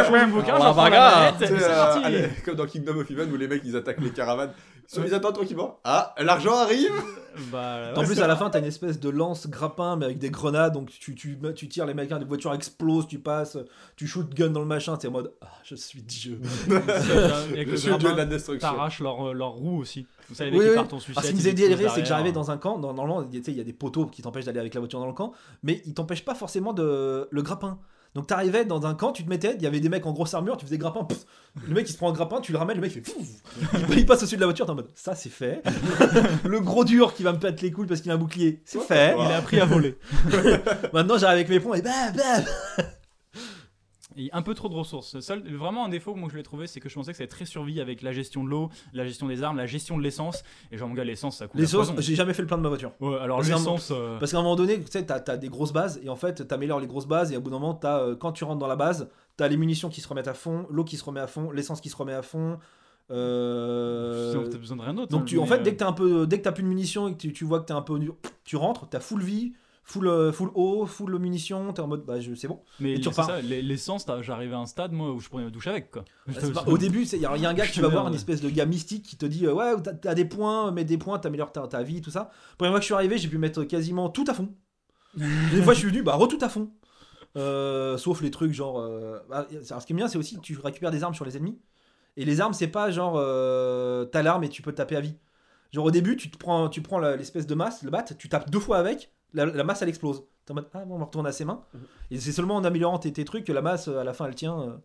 prends 0.10 0.28
mon 0.28 0.36
bouquin, 0.36 0.54
Ah, 0.58 0.62
j'en 0.62 0.74
prends 0.74 0.90
la 0.90 1.32
manette, 1.40 1.52
euh, 1.52 2.28
comme 2.46 2.56
dans 2.56 2.66
Kingdom 2.68 2.98
of 2.98 3.10
Heaven 3.10 3.32
où 3.32 3.38
les 3.38 3.48
mecs 3.48 3.62
ils 3.66 3.76
attaquent 3.76 4.02
les 4.02 4.12
caravanes. 4.12 4.52
Sont- 4.88 5.04
ils 5.06 5.14
attendent 5.14 5.36
tranquillement. 5.36 5.80
Ah, 5.84 6.16
l'argent 6.20 6.56
arrive 6.56 6.92
Bah, 7.52 7.92
En 7.96 8.04
plus, 8.04 8.20
à 8.22 8.26
la 8.28 8.36
fin, 8.36 8.50
t'as 8.50 8.60
une 8.60 8.66
espèce 8.66 9.00
de 9.00 9.10
lance 9.10 9.48
grappin, 9.48 9.96
mais 9.96 10.06
avec 10.06 10.18
des 10.18 10.30
grenades. 10.32 10.74
Donc, 10.74 10.90
tu, 10.90 11.14
tu, 11.14 11.38
tu 11.56 11.68
tires 11.68 11.86
les 11.86 11.94
mecs, 11.94 12.10
les 12.10 12.26
voitures 12.26 12.54
explosent, 12.54 13.08
tu 13.08 13.20
passes, 13.20 13.58
tu 13.96 14.08
shoot 14.08 14.28
gun 14.34 14.50
dans 14.50 14.62
le 14.62 14.66
machin. 14.66 14.98
T'es 14.98 15.08
en 15.10 15.12
mode, 15.12 15.34
ah, 15.42 15.48
je 15.64 15.76
suis 15.76 16.02
Dieu. 16.02 16.40
Je 16.68 17.76
suis 17.76 17.90
dieu 17.90 17.94
de 17.94 17.98
grappin, 18.00 18.16
la 18.16 18.26
destruction. 18.26 18.68
t'arraches 18.68 19.00
leur, 19.02 19.34
leur 19.34 19.52
roue 19.52 19.78
aussi. 19.80 20.08
Vous 20.30 20.36
savez, 20.36 20.52
les 20.52 20.58
Oui, 20.58 20.64
mecs 20.66 20.74
qui 20.74 20.78
oui. 20.80 20.82
partent 20.84 20.94
en 20.94 21.00
sucette. 21.00 21.24
ce 21.24 21.30
qui 21.32 21.36
nous 21.36 21.54
déliré, 21.54 21.88
c'est 21.90 22.02
que 22.02 22.08
j'arrivais 22.08 22.32
dans 22.32 22.50
un 22.50 22.58
camp. 22.58 22.80
dans- 22.80 22.94
Normalement, 22.94 23.24
tu 23.24 23.44
sais, 23.44 23.52
il 23.52 23.58
y 23.58 23.62
a 23.62 23.64
des 23.66 23.74
poteaux 23.74 24.06
qui 24.08 24.22
t'empêchent 24.22 24.46
d'aller 24.46 24.60
avec 24.60 24.74
la 24.74 24.80
voiture 24.80 25.00
dans 25.00 25.08
le 25.08 25.14
camp, 25.14 25.34
mais 25.64 25.82
ils 25.86 25.94
t'empêchent 25.94 26.26
pas 26.26 26.36
forcément 26.36 26.74
de 26.74 27.28
le 27.30 27.42
grappin. 27.42 27.78
Donc 28.18 28.26
t'arrivais 28.26 28.66
dans 28.66 28.88
un 28.88 28.96
camp, 28.96 29.12
tu 29.12 29.24
te 29.24 29.30
mettais, 29.30 29.54
il 29.58 29.62
y 29.62 29.68
avait 29.68 29.80
des 29.80 29.90
mecs 29.90 30.04
en 30.08 30.12
grosse 30.12 30.34
armure, 30.34 30.58
tu 30.58 30.66
faisais 30.66 30.80
grappin, 30.80 31.04
pff, 31.04 31.20
le 31.68 31.76
mec 31.76 31.88
il 31.88 31.92
se 31.92 31.98
prend 31.98 32.10
un 32.10 32.14
grappin, 32.14 32.42
tu 32.42 32.52
le 32.52 32.58
ramènes, 32.58 32.78
le 32.78 32.82
mec 32.82 32.92
il 32.96 33.04
fait 33.04 33.14
pff, 33.14 33.96
il, 33.96 34.08
passe 34.08 34.24
au-dessus 34.24 34.38
de 34.38 34.42
la 34.42 34.48
voiture, 34.48 34.66
t'es 34.66 34.72
en 34.72 34.76
mode 34.76 34.90
ça 34.96 35.14
c'est 35.14 35.30
fait. 35.30 35.62
le 36.44 36.60
gros 36.60 36.84
dur 36.84 37.14
qui 37.14 37.22
va 37.22 37.32
me 37.32 37.38
pète 37.38 37.62
les 37.62 37.72
couilles 37.72 37.86
parce 37.86 38.02
qu'il 38.02 38.10
a 38.10 38.16
un 38.16 38.18
bouclier, 38.18 38.64
c'est 38.66 38.82
fait. 38.82 39.14
Il 39.20 39.32
a 39.32 39.38
appris 39.38 39.60
à 39.60 39.66
voler. 39.66 40.00
Maintenant 40.94 41.20
j'arrive 41.20 41.36
avec 41.36 41.50
mes 41.50 41.60
points 41.60 41.78
et 41.78 41.84
bam 41.84 42.16
bam. 42.16 42.86
Et 44.20 44.30
un 44.34 44.42
peu 44.42 44.54
trop 44.56 44.68
de 44.68 44.74
ressources. 44.74 45.20
Seul, 45.20 45.44
vraiment 45.56 45.86
un 45.86 45.90
défaut 45.90 46.16
moi 46.16 46.28
que 46.28 46.34
je 46.34 46.38
l'ai 46.38 46.44
trouvé, 46.44 46.66
c'est 46.68 46.80
que 46.80 46.90
je 46.90 46.96
pensais 46.96 47.12
que 47.12 47.18
ça 47.18 47.22
allait 47.22 47.26
être 47.26 47.36
très 47.36 47.46
survie 47.46 47.80
avec 47.80 48.02
la 48.02 48.12
gestion 48.12 48.44
de 48.44 48.50
l'eau, 48.50 48.70
la 48.94 49.06
gestion 49.06 49.28
des 49.28 49.44
armes, 49.44 49.58
la 49.58 49.68
gestion 49.68 49.98
de 49.98 50.04
l'essence. 50.04 50.44
Et 50.72 50.78
genre, 50.78 50.88
mon 50.90 50.96
gars, 50.96 51.04
l'essence, 51.04 51.38
ça 51.38 51.48
coûte. 51.48 51.56
Les 51.60 51.66
la 51.66 51.70
sauces, 51.70 51.88
poison. 51.92 52.02
j'ai 52.02 52.16
jamais 52.16 52.34
fait 52.34 52.42
le 52.42 52.48
plein 52.48 52.58
de 52.58 52.64
ma 52.64 52.70
voiture. 52.70 52.94
Ouais, 53.00 53.18
alors 53.20 53.42
l'essence. 53.42 53.92
euh, 53.96 54.18
Parce 54.20 54.32
qu'à 54.32 54.40
un 54.40 54.42
moment 54.42 54.56
donné, 54.56 54.80
tu 54.80 54.86
sais, 54.90 55.06
t'as 55.06 55.22
as 55.32 55.38
des 55.38 55.50
grosses 55.50 55.72
bases 55.74 56.00
et 56.04 56.10
en 56.10 56.16
fait, 56.16 56.48
t'améliores 56.48 56.80
les 56.80 56.88
grosses 56.88 57.08
bases 57.08 57.32
et 57.32 57.38
au 57.38 57.42
bout 57.42 57.50
d'un 57.52 57.60
moment, 57.60 57.76
t'as, 57.76 58.00
euh, 58.00 58.16
quand 58.16 58.32
tu 58.32 58.44
rentres 58.44 58.60
dans 58.60 58.68
la 58.68 58.76
base, 58.76 59.10
t'as 59.38 59.48
les 59.48 59.58
munitions 59.58 59.90
qui 59.90 60.02
se 60.02 60.08
remettent 60.08 60.28
à 60.28 60.34
fond, 60.34 60.66
l'eau 60.72 60.84
qui 60.84 60.98
se 60.98 61.04
remet 61.04 61.20
à 61.20 61.28
fond, 61.28 61.52
l'essence 61.52 61.80
qui 61.80 61.90
se 61.90 61.96
remet 61.96 62.14
à 62.14 62.24
fond. 62.24 62.58
euh, 63.12 64.48
T'as 64.50 64.58
besoin 64.58 64.78
de 64.78 64.82
rien 64.82 64.94
d'autre. 64.94 65.12
Donc 65.12 65.22
hein, 65.22 65.26
tu, 65.26 65.40
en 65.40 65.46
fait, 65.46 65.60
euh, 65.60 65.64
dès 65.64 65.72
que 65.74 65.78
t'as 65.78 65.88
un 65.88 65.94
peu, 65.94 66.28
dès 66.28 66.40
que 66.40 66.44
t'as 66.44 66.52
plus 66.52 66.64
de 66.64 66.68
munitions 66.68 67.08
et 67.08 67.14
que 67.14 67.18
tu, 67.18 67.34
tu 67.34 67.46
vois 67.46 67.60
que 67.60 67.66
t'es 67.66 67.74
un 67.74 67.82
peu, 67.82 68.00
tu 68.44 68.56
rentres, 68.56 68.88
t'as 68.90 69.00
full 69.00 69.22
vie, 69.22 69.54
full, 69.88 70.08
euh, 70.08 70.32
full 70.32 70.52
eau, 70.54 70.86
full 70.86 71.18
munitions, 71.18 71.74
t'es 71.74 71.80
en 71.82 71.88
mode, 71.88 72.06
bah 72.06 72.16
c'est 72.36 72.48
bon. 72.48 72.62
Mais 72.80 72.94
et 72.94 73.00
tu 73.00 73.08
repars. 73.08 73.26
ça, 73.26 73.42
l'e- 73.42 73.62
l'essence, 73.62 74.06
t'as- 74.06 74.22
j'arrivais 74.22 74.54
à 74.54 74.60
un 74.60 74.66
stade, 74.68 74.92
moi, 74.92 75.12
où 75.12 75.20
je 75.20 75.30
prenais 75.30 75.46
ma 75.46 75.50
douche 75.50 75.68
avec, 75.68 75.90
quoi. 75.90 76.04
Pas- 76.54 76.64
au 76.68 76.78
début, 76.78 77.04
il 77.08 77.20
y, 77.20 77.26
a 77.26 77.36
y 77.38 77.46
a 77.46 77.50
un 77.50 77.54
gars 77.54 77.66
que 77.66 77.72
tu 77.72 77.82
vas 77.82 77.88
voir, 77.88 78.04
une 78.06 78.12
Ouais. 78.12 78.18
espèce 78.18 78.42
de 78.42 78.50
gars 78.50 78.66
mystique 78.66 79.04
qui 79.04 79.16
te 79.18 79.26
dit 79.26 79.46
euh, 79.48 79.54
Ouais, 79.54 79.74
t'as 79.82 79.94
t'as 79.94 80.14
des 80.14 80.26
points, 80.26 80.72
mets 80.72 80.84
des 80.84 80.98
points, 80.98 81.18
t'améliores 81.20 81.52
ta, 81.52 81.66
ta 81.68 81.82
vie, 81.84 82.02
tout 82.02 82.12
ça. 82.12 82.30
Première 82.58 82.74
fois 82.74 82.80
que 82.80 82.84
je 82.84 82.88
suis 82.88 82.94
arrivé, 82.94 83.18
j'ai 83.18 83.28
pu 83.30 83.38
mettre 83.40 83.64
quasiment 83.64 84.10
tout 84.10 84.26
à 84.28 84.34
fond. 84.34 84.50
des 85.16 85.62
fois, 85.64 85.74
je 85.74 85.80
suis 85.80 85.88
venu, 85.90 86.04
bah, 86.04 86.16
re 86.16 86.28
tout 86.28 86.38
à 86.42 86.50
fond. 86.50 86.70
Euh, 87.36 87.98
sauf 87.98 88.22
les 88.22 88.32
trucs 88.32 88.54
genre. 88.54 88.80
euh, 88.80 89.20
bah, 89.30 89.48
alors, 89.70 89.82
ce 89.82 89.86
qui 89.86 89.94
est 89.94 89.96
bien, 89.96 90.08
c'est 90.08 90.18
aussi 90.18 90.40
tu 90.42 90.58
récupères 90.60 90.92
des 90.92 91.04
armes 91.04 91.14
sur 91.14 91.26
les 91.26 91.38
ennemis. 91.38 91.60
Et 92.18 92.26
les 92.26 92.42
armes, 92.42 92.54
c'est 92.54 92.68
pas 92.68 92.90
genre. 92.92 93.14
euh, 93.18 94.06
t'as 94.06 94.22
l'arme 94.24 94.44
et 94.44 94.50
tu 94.50 94.62
peux 94.62 94.74
taper 94.74 94.96
à 94.96 95.02
vie. 95.02 95.16
Genre 95.72 95.86
au 95.86 95.92
début, 95.92 96.16
tu 96.18 96.32
te 96.32 96.38
prends, 96.38 96.70
tu 96.70 96.82
prends 96.82 96.98
l'espèce 97.00 97.46
de 97.46 97.54
masse, 97.54 97.84
le 97.84 97.92
bat, 97.92 98.02
tu 98.04 98.30
tapes 98.30 98.50
deux 98.50 98.60
fois 98.60 98.78
avec, 98.78 99.12
la, 99.38 99.46
la 99.46 99.64
masse 99.64 99.82
elle 99.82 99.90
explose. 99.90 100.24
T'es 100.46 100.52
en 100.52 100.56
mode 100.56 100.68
Ah, 100.74 100.86
bon, 100.86 101.00
on 101.02 101.06
retourne 101.06 101.28
à 101.28 101.32
ses 101.32 101.46
mains. 101.46 101.62
Et 102.12 102.20
c'est 102.20 102.32
seulement 102.32 102.56
en 102.56 102.64
améliorant 102.64 103.00
tes, 103.00 103.12
tes 103.14 103.26
trucs 103.26 103.44
que 103.46 103.54
la 103.54 103.62
masse, 103.62 103.88
à 103.88 104.04
la 104.04 104.14
fin, 104.14 104.26
elle 104.26 104.36
tient. 104.36 104.60
euh. 104.62 104.78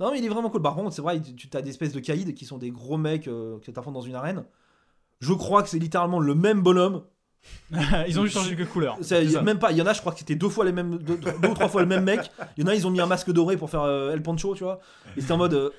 Non, 0.00 0.10
mais 0.10 0.18
il 0.18 0.24
est 0.24 0.28
vraiment 0.28 0.50
cool. 0.50 0.62
Par 0.62 0.74
contre, 0.74 0.92
c'est 0.92 1.02
vrai, 1.02 1.20
tu 1.20 1.48
as 1.54 1.62
des 1.62 1.70
espèces 1.70 1.92
de 1.92 2.00
caïds 2.00 2.34
qui 2.34 2.44
sont 2.46 2.58
des 2.58 2.70
gros 2.70 2.96
mecs 2.96 3.28
euh, 3.28 3.58
que 3.60 3.70
t'affrontes 3.70 3.94
dans 3.94 4.00
une 4.00 4.14
arène. 4.14 4.44
Je 5.20 5.32
crois 5.34 5.62
que 5.62 5.68
c'est 5.68 5.78
littéralement 5.78 6.18
le 6.18 6.34
même 6.34 6.62
bonhomme. 6.62 7.02
Ils 8.08 8.18
ont 8.18 8.24
juste 8.24 8.36
changé 8.36 8.54
y 9.30 9.36
a 9.36 9.38
ça. 9.38 9.42
même 9.42 9.58
pas. 9.58 9.72
Il 9.72 9.78
y 9.78 9.82
en 9.82 9.86
a, 9.86 9.92
je 9.92 10.00
crois 10.00 10.12
que 10.12 10.18
c'était 10.20 10.34
deux 10.36 10.48
fois 10.48 10.64
les 10.64 10.72
mêmes, 10.72 10.98
deux, 10.98 11.16
deux 11.16 11.48
ou 11.48 11.54
trois 11.54 11.68
fois 11.68 11.80
le 11.82 11.88
même 11.88 12.04
mec. 12.04 12.30
Il 12.56 12.62
y 12.62 12.66
en 12.66 12.68
a, 12.70 12.74
ils 12.74 12.86
ont 12.86 12.90
mis 12.90 13.00
un 13.00 13.06
masque 13.06 13.30
doré 13.32 13.56
pour 13.56 13.68
faire 13.70 13.82
euh, 13.82 14.12
El 14.12 14.22
Pancho, 14.22 14.54
tu 14.54 14.64
vois. 14.64 14.78
Et 15.16 15.20
c'était 15.20 15.32
en 15.32 15.38
mode. 15.38 15.54
euh, 15.54 15.70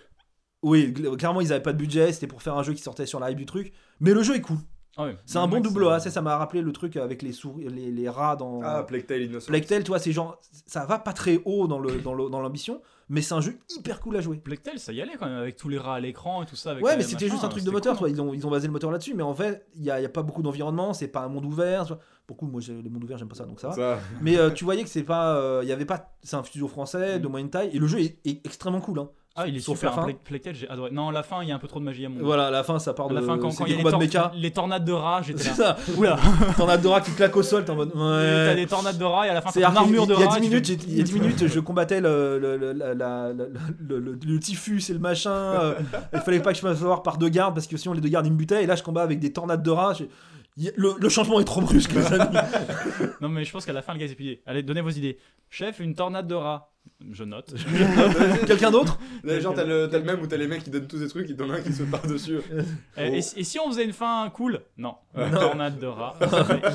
oui, 0.62 0.94
clairement, 1.18 1.42
ils 1.42 1.52
avaient 1.52 1.64
pas 1.64 1.74
de 1.74 1.78
budget. 1.78 2.12
C'était 2.14 2.28
pour 2.28 2.42
faire 2.42 2.58
un 2.58 2.64
jeu 2.64 2.74
qui 2.74 2.82
sortait 2.82 3.06
sur 3.06 3.20
la 3.20 3.32
hype 3.32 3.38
du 3.38 3.46
truc. 3.46 3.74
Mais 4.00 4.14
le 4.14 4.24
jeu 4.24 4.36
est 4.36 4.42
cool. 4.42 4.58
Ah. 4.98 5.08
C'est 5.26 5.38
un 5.40 5.48
bon 5.48 5.60
double 5.60 5.86
euh, 5.86 5.92
A. 5.92 6.00
Ça, 6.00 6.12
ça 6.12 6.22
m'a 6.22 6.38
rappelé 6.38 6.62
le 6.62 6.72
truc 6.72 6.98
avec 6.98 7.22
les 7.22 7.32
souris, 7.32 7.68
les, 7.68 7.90
les 7.92 8.10
rats 8.10 8.36
dans. 8.36 8.62
Ah, 8.64 8.86
Innocent. 9.10 9.48
Plague 9.48 9.66
Tale, 9.66 9.84
tu 9.84 9.90
vois, 9.90 10.00
c'est 10.00 10.12
genre. 10.12 10.40
Ça 10.68 10.86
va 10.86 11.00
pas 11.00 11.14
très 11.14 11.42
haut 11.46 11.68
dans 11.68 11.80
le 11.80 12.00
dans 12.02 12.14
le- 12.14 12.30
dans 12.30 12.40
l'ambition, 12.42 12.82
mais 13.10 13.22
c'est 13.22 13.34
un 13.34 13.42
jeu 13.42 13.58
hyper 13.76 14.00
cool 14.00 14.18
à 14.18 14.22
jouer. 14.22 14.40
Tale, 14.64 14.78
ça 14.78 14.94
y 14.94 15.02
allait 15.02 15.16
quand 15.20 15.26
même, 15.26 15.38
avec 15.40 15.56
tous 15.56 15.68
les 15.70 15.78
rats 15.80 15.96
à 15.96 16.00
l'écran 16.00 16.44
et 16.44 16.46
tout 16.46 16.56
ça. 16.56 16.72
Avec 16.72 16.84
Ouais, 16.84 16.96
mais 16.96 17.04
c'était 17.04 17.28
juste 17.28 17.44
un 17.44 17.50
truc 17.50 17.64
de 17.64 17.72
moteur, 17.72 17.94
cool, 17.98 18.00
toi. 18.00 18.10
Ils 18.10 18.22
ont, 18.22 18.34
ils 18.34 18.46
ont 18.46 18.52
basé 18.52 18.68
le 18.68 18.74
moteur 18.74 18.92
là-dessus, 18.92 19.14
mais 19.16 19.24
en 19.24 19.34
fait, 19.34 19.66
il 19.76 19.82
n'y 19.82 19.90
a, 19.90 20.00
il 20.00 20.04
y 20.04 20.06
a 20.06 20.10
pas 20.10 20.22
beaucoup 20.22 20.44
d'environnement, 20.44 20.94
c'est 20.94 21.08
pas 21.08 21.22
un 21.22 21.28
monde 21.30 21.46
ouvert. 21.46 21.84
tu 21.86 21.94
vois. 21.94 22.02
Beaucoup, 22.28 22.46
moi, 22.46 22.62
j'ai- 22.62 22.82
les 22.82 22.90
mondes 22.90 23.04
ouverts, 23.04 23.18
j'aime 23.18 23.28
pas 23.28 23.36
ça, 23.36 23.46
donc 23.46 23.60
ça 23.60 23.70
va. 23.70 23.74
Ça. 23.76 24.00
Mais 24.22 24.38
euh, 24.38 24.50
tu 24.52 24.64
voyais 24.64 24.84
que 24.84 24.90
c'est 24.90 25.04
pas. 25.04 25.36
euh, 25.38 25.62
Il 25.64 25.70
y 25.70 25.72
avait 25.74 25.86
pas. 25.86 26.14
C'est 26.22 26.36
un 26.36 26.44
studio 26.44 26.68
français 26.68 27.20
de 27.20 27.28
Mm. 27.28 27.32
moyenne 27.32 27.50
taille, 27.50 27.70
et 27.74 27.80
le 27.80 27.88
jeu 27.88 28.00
est, 28.00 28.20
est 28.26 28.46
extrêmement 28.46 28.80
cool. 28.80 29.00
Hein. 29.00 29.10
Ah, 29.36 29.48
il 29.48 29.56
est 29.58 29.60
Sauf 29.62 29.80
super. 29.80 30.06
Plague 30.24 30.42
Tale, 30.42 30.54
j'ai 30.54 30.70
adoré. 30.70 30.92
Non, 30.92 31.10
la 31.10 31.24
fin, 31.24 31.42
il 31.42 31.50
y 31.50 31.52
a 31.52 31.56
un 31.56 31.60
peu 31.60 31.68
trop 31.68 31.80
de 31.80 31.86
magie 31.86 32.06
à 32.06 32.10
mon 32.10 32.20
goût. 32.20 32.26
Voilà, 32.26 32.52
la 32.52 32.64
fin, 32.64 32.78
ça 32.78 32.94
part 32.94 33.08
de. 33.08 33.16
la 33.16 33.22
fin, 33.24 33.40
quand, 33.40 33.50
c'est 33.50 33.64
il 33.64 33.70
y 33.72 33.74
a 33.74 33.78
les, 33.78 33.84
de 34.08 34.12
tor- 34.12 34.32
tornades 34.54 34.86
de 34.86 34.92
rats, 34.92 35.22
j'étais 35.24 35.42
C'est 35.42 35.50
là. 35.58 35.76
ça. 35.76 35.78
Oula, 35.98 36.20
T'en 36.56 36.70
as 36.70 36.78
Dora 36.78 37.02
qui 37.02 37.10
claque 37.14 37.36
au 37.36 37.42
sol, 37.42 37.66
t'es 37.66 37.72
en 37.72 37.76
mode. 37.76 37.92
t'as 37.94 38.00
Ouais. 38.00 38.56
des 38.56 38.68
tornades 38.68 38.98
de 39.00 39.04
rats 39.04 39.26
et 39.26 39.32
à 39.32 39.34
la 39.34 39.42
fin, 39.42 39.50
C'est 39.50 39.62
t'as 39.62 39.70
archi- 39.70 39.78
armure 39.80 40.06
de 40.06 40.14
il 40.14 40.20
y 40.20 40.24
a 40.24 40.28
rats. 40.28 40.36
10 40.40 40.42
tu 40.46 40.50
minutes, 40.52 40.68
fais- 40.68 40.74
j'ai- 40.80 40.88
il 40.88 40.98
y 40.98 41.02
a 41.02 41.04
10 41.04 41.14
minutes, 41.20 41.48
je 41.48 41.60
combattais 41.60 42.00
le, 42.00 42.38
le, 42.38 42.58
le, 42.58 42.74
la- 42.74 42.94
la- 42.94 43.34
la- 43.34 43.46
le, 43.80 44.00
le- 44.00 44.40
typhus 44.40 44.84
et 44.90 44.94
le 44.94 45.00
machin. 45.00 45.32
euh, 45.32 45.74
il 46.14 46.20
fallait 46.20 46.40
pas 46.40 46.54
que 46.54 46.60
je 46.60 46.66
me 46.68 46.72
fasse 46.72 46.84
avoir 46.84 47.02
par 47.02 47.18
deux 47.18 47.30
gardes 47.30 47.56
parce 47.56 47.66
que 47.66 47.76
sinon 47.76 47.96
les 47.96 48.02
deux 48.02 48.10
gardes 48.10 48.28
ils 48.28 48.32
me 48.34 48.38
butaient. 48.38 48.64
Et 48.64 48.68
là, 48.68 48.76
je 48.76 48.84
combats 48.84 49.02
avec 49.02 49.20
des 49.20 49.34
tornades 49.34 49.64
de 49.64 49.72
rats. 49.72 49.94
je- 49.96 50.70
Le, 50.76 50.94
le 51.00 51.10
changement 51.10 51.40
est 51.40 51.44
trop 51.46 51.62
brusque, 51.62 51.94
les 51.94 52.06
amis. 52.14 52.38
Non, 53.22 53.30
mais 53.30 53.44
je 53.46 53.52
pense 53.52 53.66
qu'à 53.66 53.74
la 53.74 53.82
fin, 53.82 53.94
le 53.94 54.00
gars 54.00 54.08
s'est 54.08 54.14
plié. 54.14 54.44
Allez, 54.46 54.62
donnez 54.62 54.82
vos 54.82 54.92
idées. 54.92 55.18
Chef, 55.50 55.80
une 55.80 55.96
tornade 55.96 56.28
de 56.28 56.36
rats. 56.36 56.70
Je 57.12 57.24
note. 57.26 57.54
Quelqu'un 58.48 58.72
d'autre 58.72 58.98
genre, 59.26 59.54
t'as 59.54 59.66
le, 59.66 59.88
t'as 59.92 59.98
le 60.00 60.06
même 60.06 60.22
où 60.22 60.28
t'as 60.28 60.38
les 60.38 60.48
mecs 60.48 60.64
qui 60.64 60.70
donnent 60.70 60.88
tous 60.88 61.00
des 61.00 61.08
trucs, 61.10 61.30
ils 61.30 61.36
donnent 61.36 61.52
un 61.52 61.60
qui 61.62 61.74
saute 61.74 61.92
par-dessus. 61.92 62.40
Eh, 62.98 63.18
et, 63.18 63.22
si- 63.22 63.40
et 63.40 63.44
si 63.44 63.60
on 63.60 63.70
faisait 63.70 63.84
une 63.86 63.92
fin 63.94 64.30
cool? 64.34 64.60
Non. 64.78 64.94
Une 65.18 65.32
tornade 65.32 65.80
de 65.80 65.88
rats. 65.88 66.16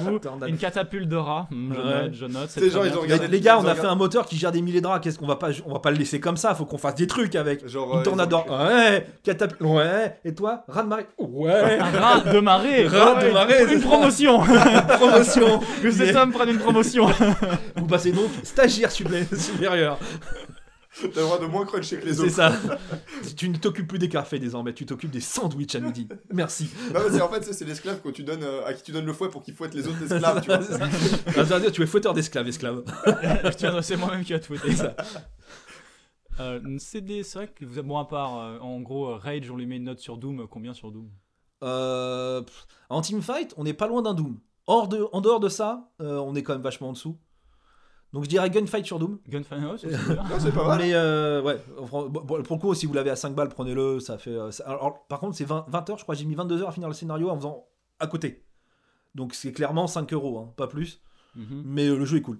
Vous, 0.02 0.18
Tornade. 0.18 0.48
une 0.48 0.58
catapulte 0.58 1.08
de 1.08 1.16
rats? 1.16 1.46
Hmm, 1.50 1.72
Je 1.72 1.78
Ouais. 1.80 2.02
note, 2.02 2.14
je 2.14 2.26
note. 2.26 2.46
C'est 2.50 2.60
très 2.60 2.70
genre, 2.70 2.82
bien. 2.82 2.92
ils 2.92 2.98
ont 2.98 3.02
les, 3.02 3.12
regardé- 3.14 3.28
les 3.28 3.40
gars, 3.40 3.58
on 3.58 3.66
a 3.66 3.74
fait 3.74 3.86
un 3.86 3.94
moteur 3.94 4.26
qui 4.26 4.36
gère 4.36 4.50
des 4.52 4.60
milliers 4.60 4.80
de 4.80 4.84
draps. 4.84 5.02
Qu'est-ce 5.02 5.18
qu'on 5.18 5.26
va 5.26 5.36
pas, 5.36 5.50
on 5.64 5.72
va 5.72 5.78
pas 5.78 5.90
le 5.92 5.96
laisser 5.96 6.18
comme 6.20 6.36
ça. 6.36 6.54
Faut 6.54 6.64
qu'on 6.66 6.76
fasse 6.78 6.96
des 6.96 7.06
trucs 7.06 7.34
avec. 7.36 7.66
Genre, 7.68 7.92
Une 7.94 8.00
euh, 8.00 8.02
tornade 8.02 8.28
ils 8.30 8.34
ont- 8.34 8.44
d'or. 8.46 8.60
Ouais. 8.66 9.06
Catapulte. 9.22 9.60
Ouais. 9.62 10.16
Et 10.24 10.34
toi, 10.34 10.64
raz 10.68 10.82
de 10.82 10.88
marée. 10.88 11.06
Ouais. 11.18 11.78
Un 11.78 11.90
rat 11.90 12.20
de 12.32 12.40
marée. 12.40 12.86
Rat 12.86 13.22
de 13.24 13.30
marée, 13.32 13.64
c'est 13.66 13.74
Une 13.74 13.80
ça. 13.80 13.86
promotion. 13.86 14.40
Promotion. 14.40 15.60
que 15.82 15.90
cet 15.90 16.14
homme 16.16 16.32
prenne 16.32 16.50
une 16.50 16.58
promotion. 16.58 17.06
Vous 17.76 17.86
passez 17.86 18.12
donc 18.12 18.28
stagiaire 18.42 18.90
supérieur. 18.90 19.97
T'as 21.00 21.06
le 21.06 21.10
droit 21.22 21.38
de 21.38 21.46
moins 21.46 21.64
cruncher 21.64 21.98
que 22.00 22.06
les 22.06 22.14
C'est 22.14 22.22
autres. 22.22 22.30
ça. 22.32 22.52
tu 23.36 23.48
ne 23.50 23.56
t'occupes 23.56 23.86
plus 23.86 23.98
des 24.00 24.08
cafés 24.08 24.38
désormais. 24.40 24.72
Tu 24.72 24.84
t'occupes 24.84 25.10
des 25.12 25.20
sandwichs 25.20 25.76
à 25.76 25.80
midi. 25.80 26.08
Merci. 26.32 26.70
Non, 26.94 27.00
mais 27.04 27.10
c'est- 27.16 27.20
en 27.22 27.28
fait, 27.28 27.44
c'est- 27.44 27.52
c'est 27.52 27.64
l'esclave 27.66 28.00
que 28.00 28.08
tu 28.08 28.24
donnes, 28.24 28.42
euh, 28.42 28.64
à 28.66 28.72
qui 28.74 28.82
tu 28.82 28.90
donnes 28.90 29.06
le 29.06 29.12
fouet 29.12 29.28
pour 29.28 29.42
qu'il 29.42 29.54
fouette 29.54 29.74
les 29.74 29.86
autres 29.86 30.02
esclaves, 30.02 30.40
tu 30.40 30.46
vois. 30.48 30.60
C'est 30.62 30.72
ça. 30.78 30.88
Ah, 31.36 31.42
veut 31.44 31.60
dire, 31.60 31.70
tu 31.72 31.82
es 31.82 31.86
fouetteur 31.86 32.14
d'esclaves, 32.14 32.48
esclave. 32.48 32.82
C'est 33.82 33.96
moi-même 33.96 34.24
qui 34.24 34.32
va 34.32 34.40
te 34.40 34.46
fouetter. 34.46 34.72
ça. 34.74 34.96
Euh, 36.40 36.60
CD, 36.78 37.22
c'est 37.22 37.38
vrai 37.38 37.48
que 37.48 37.64
vous 37.64 37.78
avez, 37.78 37.86
bon, 37.86 37.98
à 37.98 38.04
part, 38.06 38.38
euh, 38.38 38.58
en 38.60 38.80
gros, 38.80 39.08
euh, 39.10 39.16
Rage, 39.16 39.50
on 39.50 39.56
lui 39.56 39.66
met 39.66 39.76
une 39.76 39.84
note 39.84 39.98
sur 40.00 40.16
Doom. 40.16 40.46
Combien 40.48 40.72
sur 40.72 40.90
Doom? 40.92 41.08
Euh, 41.64 42.42
pff, 42.42 42.66
en 42.88 43.00
teamfight, 43.00 43.54
on 43.56 43.64
n'est 43.64 43.74
pas 43.74 43.88
loin 43.88 44.02
d'un 44.02 44.14
Doom. 44.14 44.38
Hors 44.66 44.86
de, 44.88 45.04
en 45.12 45.20
dehors 45.20 45.40
de 45.40 45.48
ça, 45.48 45.90
euh, 46.00 46.18
on 46.18 46.34
est 46.36 46.42
quand 46.42 46.52
même 46.52 46.62
vachement 46.62 46.90
en 46.90 46.92
dessous. 46.92 47.18
Donc 48.12 48.24
je 48.24 48.28
dirais 48.28 48.48
gunfight 48.50 48.86
sur 48.86 48.98
Doom. 48.98 49.18
Gunfire, 49.28 49.58
ouais, 49.72 49.78
c'est- 49.78 49.90
c'est 49.96 50.12
bien. 50.14 50.22
Non, 50.22 50.38
c'est 50.38 50.52
pas 50.52 50.66
mal. 50.66 50.78
Mais 50.78 50.94
euh, 50.94 51.42
ouais, 51.42 51.58
bon, 51.92 52.10
pour 52.10 52.38
le 52.56 52.60
coup, 52.60 52.74
si 52.74 52.86
vous 52.86 52.94
l'avez 52.94 53.10
à 53.10 53.16
5 53.16 53.34
balles, 53.34 53.48
prenez-le. 53.50 54.00
Ça 54.00 54.16
fait. 54.18 54.30
euh, 54.30 54.50
ça- 54.50 54.64
alors, 54.66 55.06
par 55.08 55.20
contre, 55.20 55.36
c'est 55.36 55.44
20, 55.44 55.66
20 55.68 55.90
heures, 55.90 55.98
je 55.98 56.02
crois. 56.04 56.14
J'ai 56.14 56.24
mis 56.24 56.34
22 56.34 56.62
heures 56.62 56.68
à 56.70 56.72
finir 56.72 56.88
le 56.88 56.94
scénario 56.94 57.28
en 57.28 57.36
faisant 57.36 57.66
à 57.98 58.06
côté. 58.06 58.44
Donc 59.14 59.34
c'est 59.34 59.52
clairement 59.52 59.86
5 59.86 60.12
euros, 60.12 60.38
hein, 60.38 60.52
pas 60.56 60.68
plus. 60.68 61.00
Mhm. 61.34 61.62
Mais 61.66 61.86
euh, 61.88 61.96
le 61.96 62.04
jeu 62.04 62.16
est 62.18 62.22
cool. 62.22 62.38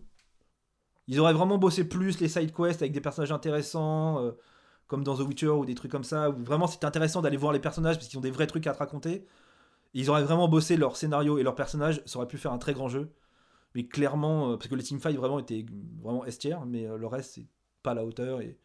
Ils 1.06 1.20
auraient 1.20 1.32
vraiment 1.32 1.58
bossé 1.58 1.84
plus 1.84 2.20
les 2.20 2.28
side 2.28 2.52
quests 2.54 2.82
avec 2.82 2.92
des 2.92 3.00
personnages 3.00 3.32
intéressants, 3.32 4.22
euh, 4.22 4.32
comme 4.86 5.04
dans 5.04 5.16
The 5.16 5.20
Witcher 5.20 5.48
ou 5.48 5.64
des 5.64 5.74
trucs 5.74 5.90
comme 5.90 6.04
ça, 6.04 6.30
où 6.30 6.42
vraiment 6.44 6.66
c'était 6.66 6.84
intéressant 6.86 7.22
d'aller 7.22 7.36
voir 7.38 7.52
les 7.52 7.58
personnages 7.60 7.96
parce 7.96 8.08
qu'ils 8.08 8.18
ont 8.18 8.22
des 8.22 8.30
vrais 8.30 8.46
trucs 8.46 8.66
à 8.66 8.72
te 8.72 8.78
raconter. 8.78 9.26
Ils 9.94 10.10
auraient 10.10 10.22
vraiment 10.24 10.48
bossé 10.48 10.76
leur 10.76 10.96
scénario 10.96 11.38
et 11.38 11.42
leurs 11.42 11.54
personnages, 11.54 12.02
ça 12.04 12.18
aurait 12.18 12.28
pu 12.28 12.36
faire 12.38 12.52
un 12.52 12.58
très 12.58 12.74
grand 12.74 12.88
jeu. 12.88 13.10
Mais 13.74 13.86
clairement, 13.86 14.52
euh, 14.52 14.56
parce 14.56 14.68
que 14.68 14.74
les 14.74 14.82
teamfights 14.82 15.16
vraiment 15.16 15.38
étaient 15.38 15.64
vraiment 16.00 16.24
estières, 16.24 16.64
mais 16.66 16.86
euh, 16.86 16.96
le 16.96 17.06
reste 17.06 17.34
c'est 17.34 17.46
pas 17.82 17.90
à 17.92 17.94
la 17.94 18.04
hauteur. 18.04 18.40
Et... 18.40 18.58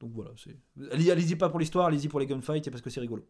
Donc 0.00 0.12
voilà, 0.12 0.30
c'est. 0.36 0.56
Allez-y 0.92 1.36
pas 1.36 1.48
pour 1.48 1.58
l'histoire, 1.60 1.86
allez-y 1.86 2.08
pour 2.08 2.20
les 2.20 2.26
gunfights 2.26 2.66
et 2.66 2.70
parce 2.70 2.82
que 2.82 2.90
c'est 2.90 3.00
rigolo. 3.00 3.26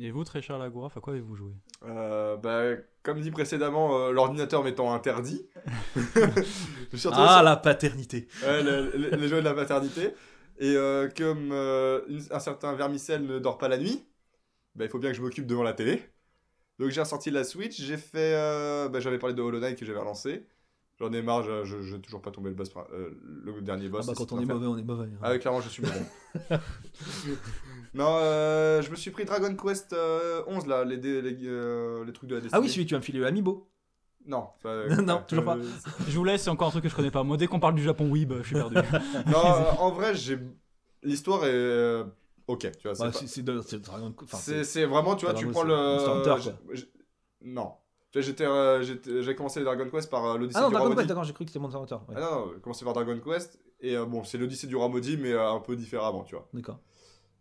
Et 0.00 0.10
vous, 0.10 0.22
très 0.22 0.42
cher 0.42 0.58
Lagouraf, 0.58 0.96
à 0.96 1.00
quoi 1.00 1.14
avez-vous 1.14 1.34
joué? 1.34 1.52
Euh, 1.84 2.36
bah, 2.36 2.76
comme 3.02 3.20
dit 3.22 3.30
précédemment, 3.30 3.98
euh, 3.98 4.12
l'ordinateur 4.12 4.62
m'étant 4.62 4.92
interdit. 4.92 5.48
je 5.96 6.96
suis 6.96 7.08
Ah 7.10 7.36
sur- 7.36 7.42
la 7.42 7.56
paternité 7.56 8.28
Ouais, 8.42 8.62
le- 8.62 8.90
le- 8.96 9.16
les 9.16 9.28
jeux 9.28 9.38
de 9.40 9.44
la 9.46 9.54
paternité. 9.54 10.12
Et 10.58 10.74
euh, 10.76 11.08
comme 11.16 11.52
euh, 11.52 12.02
une- 12.08 12.22
un 12.30 12.40
certain 12.40 12.74
vermicelle 12.74 13.24
ne 13.24 13.38
dort 13.38 13.56
pas 13.56 13.68
la 13.68 13.78
nuit, 13.78 14.04
bah, 14.74 14.84
il 14.84 14.90
faut 14.90 14.98
bien 14.98 15.10
que 15.10 15.16
je 15.16 15.22
m'occupe 15.22 15.46
devant 15.46 15.62
la 15.62 15.72
télé. 15.72 16.02
Donc 16.78 16.90
j'ai 16.90 17.00
ressorti 17.00 17.30
la 17.30 17.44
Switch, 17.44 17.80
j'ai 17.80 17.96
fait... 17.96 18.34
euh, 18.34 18.88
bah, 18.88 19.00
J'avais 19.00 19.18
parlé 19.18 19.34
de 19.34 19.42
Hollow 19.42 19.58
Knight 19.60 19.78
que 19.78 19.84
j'avais 19.84 19.98
relancé. 19.98 20.46
J'en 21.00 21.12
ai 21.12 21.22
marre, 21.22 21.42
je- 21.44 21.64
je 21.64 21.80
je 21.80 21.94
n'ai 21.94 22.00
toujours 22.02 22.20
pas 22.22 22.30
tombé 22.32 22.48
le, 22.50 22.56
boss, 22.56 22.70
euh, 22.92 23.10
le 23.44 23.60
dernier 23.62 23.86
Ah 23.86 23.90
boss. 23.90 24.06
bah, 24.06 24.12
c'est 24.16 24.24
Quand 24.28 24.32
on 24.36 24.40
est 24.40 24.44
mauvais, 24.46 24.66
on 24.66 24.76
est 24.78 24.82
mauvais. 24.82 25.04
hein. 25.06 25.18
Ah 25.22 25.30
ouais, 25.30 25.38
clairement, 25.38 25.60
je 25.60 25.68
suis 25.68 25.82
mauvais. 25.82 26.00
non, 27.94 28.16
euh, 28.20 28.82
je 28.82 28.90
me 28.90 28.96
suis 28.96 29.10
pris 29.10 29.24
Dragon 29.24 29.54
Quest 29.54 29.92
euh, 29.92 30.42
11, 30.46 30.66
là, 30.66 30.84
les, 30.84 30.96
les, 30.96 31.36
euh, 31.44 32.04
les 32.04 32.12
trucs 32.12 32.28
de 32.28 32.34
la 32.34 32.40
Ah 32.40 32.42
destinée. 32.42 32.62
oui, 32.62 32.68
celui 32.68 32.84
que 32.84 32.88
tu 32.88 32.94
vas 32.94 32.98
me 33.00 33.04
filer 33.04 33.20
le 33.20 33.26
Amiibo. 33.26 33.68
Non, 34.26 34.48
ça- 34.62 34.86
Non, 35.02 35.18
euh, 35.18 35.20
toujours 35.26 35.44
pas. 35.44 35.56
Je 36.08 36.18
vous 36.18 36.24
laisse, 36.24 36.42
c'est 36.42 36.50
encore 36.50 36.68
un 36.68 36.70
truc 36.72 36.82
que 36.82 36.88
je 36.88 36.96
connais 36.96 37.10
pas. 37.10 37.22
Moi, 37.22 37.36
dès 37.36 37.46
qu'on 37.46 37.60
parle 37.60 37.74
du 37.76 37.82
Japon 37.82 38.10
Weeb, 38.10 38.32
je 38.42 38.46
suis 38.46 38.54
perdu. 38.56 38.74
Non, 38.74 38.82
euh, 39.54 39.70
en 39.78 39.90
vrai, 39.92 40.14
j'ai... 40.14 40.38
L'histoire 41.04 41.44
est... 41.44 42.04
Ok, 42.48 42.60
tu 42.60 42.82
vois, 42.84 42.94
c'est 42.94 43.02
Ouais, 43.04 43.10
pas- 43.12 43.18
c'est 43.18 43.26
c'est 43.28 43.42
de- 43.42 43.60
c'est 43.60 43.78
Dragon- 43.80 44.14
enfin, 44.22 44.38
C'est 44.38 44.64
c'est 44.64 44.86
vraiment, 44.86 45.14
tu 45.16 45.26
vois, 45.26 45.34
tu 45.34 45.46
prends 45.48 45.62
le. 45.62 46.34
j'ai- 46.74 46.84
Non. 47.42 47.74
Tu 48.10 48.18
vois, 48.18 48.22
j'étais, 48.26 48.44
euh, 48.46 48.82
j'étais- 48.82 49.22
j'ai 49.22 49.34
commencé 49.36 49.60
les 49.60 49.66
Dragon 49.66 49.86
Quest 49.90 50.10
par 50.10 50.24
euh, 50.24 50.38
l'Odyssée 50.38 50.58
Ah 50.58 50.62
non, 50.62 50.68
du 50.68 50.74
Dragon 50.74 50.94
Quest, 50.94 51.08
d'accord, 51.08 51.24
j'ai 51.24 51.34
cru 51.34 51.44
que 51.44 51.50
c'était 51.50 51.60
Monster 51.60 51.78
Hunter. 51.78 51.96
ouais. 52.08 52.14
Ah 52.16 52.20
non, 52.20 52.46
non, 52.46 52.52
j'ai 52.54 52.60
commencé 52.60 52.84
par 52.84 52.94
Dragon 52.94 53.20
Quest. 53.20 53.60
Et 53.80 53.96
euh, 53.96 54.06
bon, 54.06 54.24
c'est 54.24 54.38
l'Odyssée 54.38 54.66
du 54.66 54.76
Maudit, 54.76 55.18
mais 55.18 55.34
un 55.34 55.60
peu 55.60 55.76
différemment, 55.76 56.24
tu 56.24 56.34
vois. 56.34 56.48
D'accord. 56.54 56.80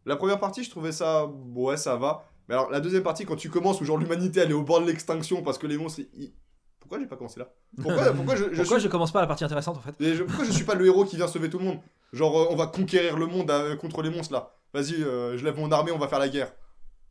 La 0.06 0.16
première 0.18 0.40
partie, 0.40 0.64
je 0.64 0.70
trouvais 0.70 0.92
ça. 0.92 1.26
Ouais, 1.26 1.78
ça 1.78 1.96
va. 1.96 2.26
Mais 2.48 2.56
alors, 2.56 2.70
la 2.70 2.80
deuxième 2.80 3.04
partie, 3.04 3.26
quand 3.26 3.36
tu 3.36 3.50
commences, 3.50 3.82
où 3.82 3.86
genre 3.86 3.98
l'humanité 3.98 4.40
elle 4.42 4.52
est 4.52 4.54
au 4.54 4.64
bord 4.64 4.82
de 4.82 4.88
l'extinction 4.88 5.42
parce 5.42 5.58
que 5.58 5.68
les 5.68 5.78
monstres. 5.78 6.02
ils- 6.16 6.34
pourquoi 6.80 7.00
j'ai 7.00 7.08
pas 7.08 7.18
commencé 7.18 7.40
là? 7.40 7.52
Pourquoi, 7.82 7.98
pourquoi 8.14 8.36
je, 8.36 8.44
je 8.46 8.56
Pourquoi 8.56 8.78
suis... 8.80 8.86
je 8.86 8.92
commence 8.92 9.12
pas 9.12 9.20
la 9.22 9.28
partie 9.28 9.44
intéressante 9.44 9.78
en 9.78 9.82
fait? 9.82 9.96
Je- 10.00 10.24
pourquoi 10.24 10.46
je 10.46 10.52
suis 10.52 10.64
pas 10.64 10.76
le 10.76 10.86
héros 10.86 11.04
qui 11.06 11.18
vient 11.18 11.28
sauver 11.28 11.50
tout 11.50 11.60
le 11.60 11.66
monde? 11.66 11.80
Genre, 12.14 12.48
on 12.52 12.56
va 12.56 12.68
conquérir 12.68 13.18
le 13.18 13.26
monde 13.26 13.52
contre 13.82 14.02
les 14.02 14.10
monstres 14.10 14.34
là. 14.34 14.57
Vas-y, 14.74 15.02
euh, 15.04 15.38
je 15.38 15.44
lève 15.46 15.58
mon 15.58 15.72
armée, 15.72 15.92
on 15.92 15.98
va 15.98 16.08
faire 16.08 16.20
la 16.20 16.30
guerre. 16.30 16.54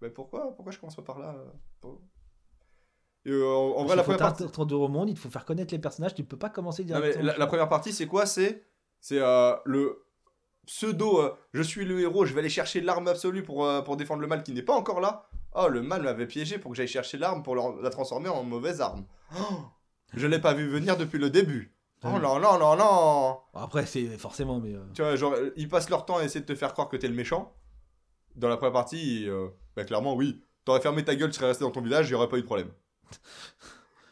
Mais 0.03 0.11
pourquoi 0.11 0.55
Pourquoi 0.55 0.73
je 0.73 0.79
commence 0.79 0.97
pas 0.97 1.03
par 1.03 1.19
là 1.19 1.35
euh, 1.85 1.89
Et, 3.25 3.31
euh, 3.31 3.47
en, 3.49 3.79
en 3.79 3.85
vrai, 3.85 3.97
la 3.97 4.03
faut 4.03 4.13
première 4.13 4.29
partie. 4.29 4.43
t'introduire 4.45 4.81
au 4.81 4.89
monde, 4.89 5.09
il 5.09 5.15
te 5.15 5.21
faut 5.21 5.31
faire 5.31 5.45
connaître 5.45 5.73
les 5.73 5.81
personnages, 5.81 6.15
tu 6.15 6.23
peux 6.25 6.37
pas 6.39 6.51
commencer 6.51 6.85
directement. 6.85 7.25
la, 7.25 7.37
la 7.39 7.47
première 7.47 7.69
partie, 7.69 7.93
c'est 7.93 8.07
quoi? 8.07 8.27
C'est 8.27 8.63
c'est 9.01 9.21
euh, 9.21 9.55
le 9.65 10.05
pseudo. 10.67 11.21
euh, 11.21 11.35
je 11.53 11.63
suis 11.63 11.85
le 11.85 12.01
héros, 12.01 12.25
je 12.27 12.35
vais 12.35 12.41
aller 12.41 12.49
chercher 12.49 12.81
l'arme 12.81 13.09
absolue 13.09 13.43
pour, 13.43 13.67
pour 13.85 13.97
défendre 13.97 14.21
le 14.21 14.27
mal 14.27 14.43
qui 14.43 14.53
n'est 14.53 14.63
pas 14.63 14.75
encore 14.75 15.01
là. 15.01 15.29
Oh, 15.55 15.69
le 15.69 15.81
mal 15.83 16.03
m'avait 16.03 16.27
piégé 16.27 16.59
pour 16.59 16.71
que 16.73 16.77
j'aille 16.77 16.89
chercher 16.89 17.17
l'arme 17.19 17.43
pour 17.43 17.57
la 17.57 17.91
transformer 17.91 18.29
en 18.29 18.43
mauvaise 18.45 18.81
arme. 18.83 19.07
Oh, 19.39 19.55
je 20.13 20.27
l'ai 20.27 20.39
pas 20.41 20.53
vu 20.53 20.69
venir 20.69 20.97
depuis 20.99 21.19
le 21.19 21.31
début. 21.31 21.75
Oh 22.15 22.19
non, 22.19 22.39
non, 22.39 22.59
non, 22.59 22.77
non 22.77 23.39
Après, 23.55 23.87
c'est 23.87 24.07
forcément, 24.19 24.61
mais. 24.61 24.75
euh, 24.75 24.85
Tu 24.95 25.03
vois, 25.03 25.17
genre, 25.17 25.35
ils 25.57 25.69
passent 25.69 25.91
leur 25.91 26.05
temps 26.05 26.19
à 26.19 26.25
essayer 26.25 26.41
de 26.41 26.47
te 26.47 26.55
faire 26.55 26.73
croire 26.73 26.89
que 26.89 26.97
t'es 26.97 27.09
le 27.09 27.15
méchant. 27.15 27.55
Dans 28.35 28.49
la 28.49 28.57
première 28.57 28.73
partie, 28.75 29.29
euh, 29.29 29.49
bah, 29.77 29.85
clairement, 29.85 30.15
oui. 30.15 30.43
T'aurais 30.65 30.81
fermé 30.81 31.05
ta 31.05 31.15
gueule, 31.15 31.31
tu 31.31 31.37
serais 31.37 31.47
resté 31.49 31.65
dans 31.65 31.71
ton 31.71 31.81
village, 31.81 32.09
il 32.09 32.13
y 32.13 32.15
aurait 32.15 32.29
pas 32.29 32.37
eu 32.39 32.43
de 32.43 32.47
problème. 32.47 32.71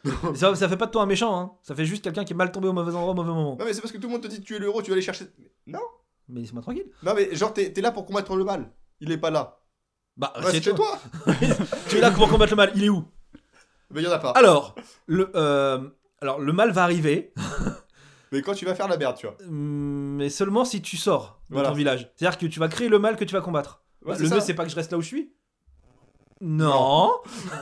Ça, 0.35 0.55
ça 0.55 0.69
fait 0.69 0.77
pas 0.77 0.85
de 0.87 0.91
toi 0.91 1.03
un 1.03 1.07
méchant, 1.07 1.35
hein. 1.39 1.53
Ça 1.63 1.75
fait 1.75 1.87
juste 1.87 2.05
quelqu'un 2.05 2.25
qui 2.25 2.35
est 2.35 2.37
mal 2.37 2.53
tombé 2.53 2.69
au 2.69 2.75
mauvais 2.75 2.95
endroit 2.95 3.13
au 3.13 3.15
mauvais 3.15 3.29
moment. 3.33 3.57
Non, 3.59 3.65
mais 3.65 3.73
c'est 3.73 3.81
parce 3.81 3.91
que 3.91 3.97
tout 3.97 4.07
le 4.07 4.13
monde 4.13 4.23
te 4.23 4.29
dit 4.29 4.39
que 4.41 4.45
tu 4.45 4.55
es 4.55 4.59
le 4.59 4.67
héros, 4.67 4.83
tu 4.83 4.91
vas 4.91 4.95
aller 4.95 5.03
chercher. 5.03 5.25
Non 5.67 5.81
Mais 6.29 6.43
laisse-moi 6.43 6.61
tranquille. 6.61 6.91
Non, 7.03 7.15
mais 7.15 7.35
genre, 7.35 7.55
t'es 7.55 7.73
t'es 7.73 7.81
là 7.81 7.91
pour 7.91 8.05
combattre 8.05 8.37
le 8.37 8.45
mal. 8.45 8.71
Il 9.01 9.11
est 9.11 9.17
pas 9.19 9.31
là. 9.31 9.61
Bah, 10.19 10.33
Reste 10.37 10.51
c'est 10.57 10.63
chez 10.63 10.75
toi 10.75 10.99
Tu 11.89 11.97
es 11.97 12.01
là 12.01 12.11
pour 12.11 12.29
combattre 12.29 12.53
le 12.53 12.57
mal, 12.57 12.73
il 12.75 12.85
est 12.85 12.89
où? 12.91 13.05
Mais 13.91 14.03
y 14.03 14.07
en 14.07 14.11
a 14.13 14.19
pas. 14.19 14.31
Alors, 14.33 14.75
le, 15.07 15.31
euh, 15.35 15.89
alors, 16.21 16.39
le 16.39 16.53
mal 16.53 16.71
va 16.71 16.83
arriver, 16.83 17.33
Mais 18.35 18.43
quand 18.43 18.55
tu 18.55 18.65
vas 18.67 18.75
faire 18.75 18.89
la 18.89 18.97
merde, 18.97 19.17
tu 19.17 19.27
vois. 19.27 19.37
hum, 19.47 20.17
mais 20.17 20.29
seulement 20.29 20.65
si 20.65 20.83
tu 20.83 20.97
sors 20.97 21.41
de 21.49 21.55
Voilà. 21.55 21.69
ton 21.71 21.75
village. 21.75 22.11
C'est-à-dire 22.17 22.37
que 22.39 22.47
tu 22.47 22.59
vas 22.61 22.69
créer 22.69 22.89
le 22.89 22.99
mal 22.99 23.17
que 23.17 23.25
tu 23.25 23.33
vas 23.33 23.41
combattre. 23.41 23.83
Ouais, 24.05 24.13
Bah, 24.15 24.19
le 24.21 24.29
mieux, 24.29 24.41
c'est 24.41 24.55
pas 24.55 24.65
que 24.65 24.71
je 24.71 24.75
reste 24.77 24.91
là 24.93 24.99
où 24.99 25.03
je 25.03 25.07
suis 25.07 25.33
Non 26.41 27.13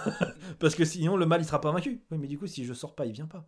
Parce 0.58 0.74
que 0.74 0.84
sinon, 0.84 1.16
le 1.16 1.26
mal, 1.26 1.40
il 1.40 1.44
sera 1.44 1.60
pas 1.60 1.70
vaincu. 1.70 2.02
Oui, 2.10 2.18
mais 2.18 2.26
du 2.26 2.38
coup, 2.38 2.46
si 2.46 2.64
je 2.64 2.72
sors 2.74 2.94
pas, 2.94 3.06
il 3.06 3.12
vient 3.12 3.26
pas. 3.26 3.46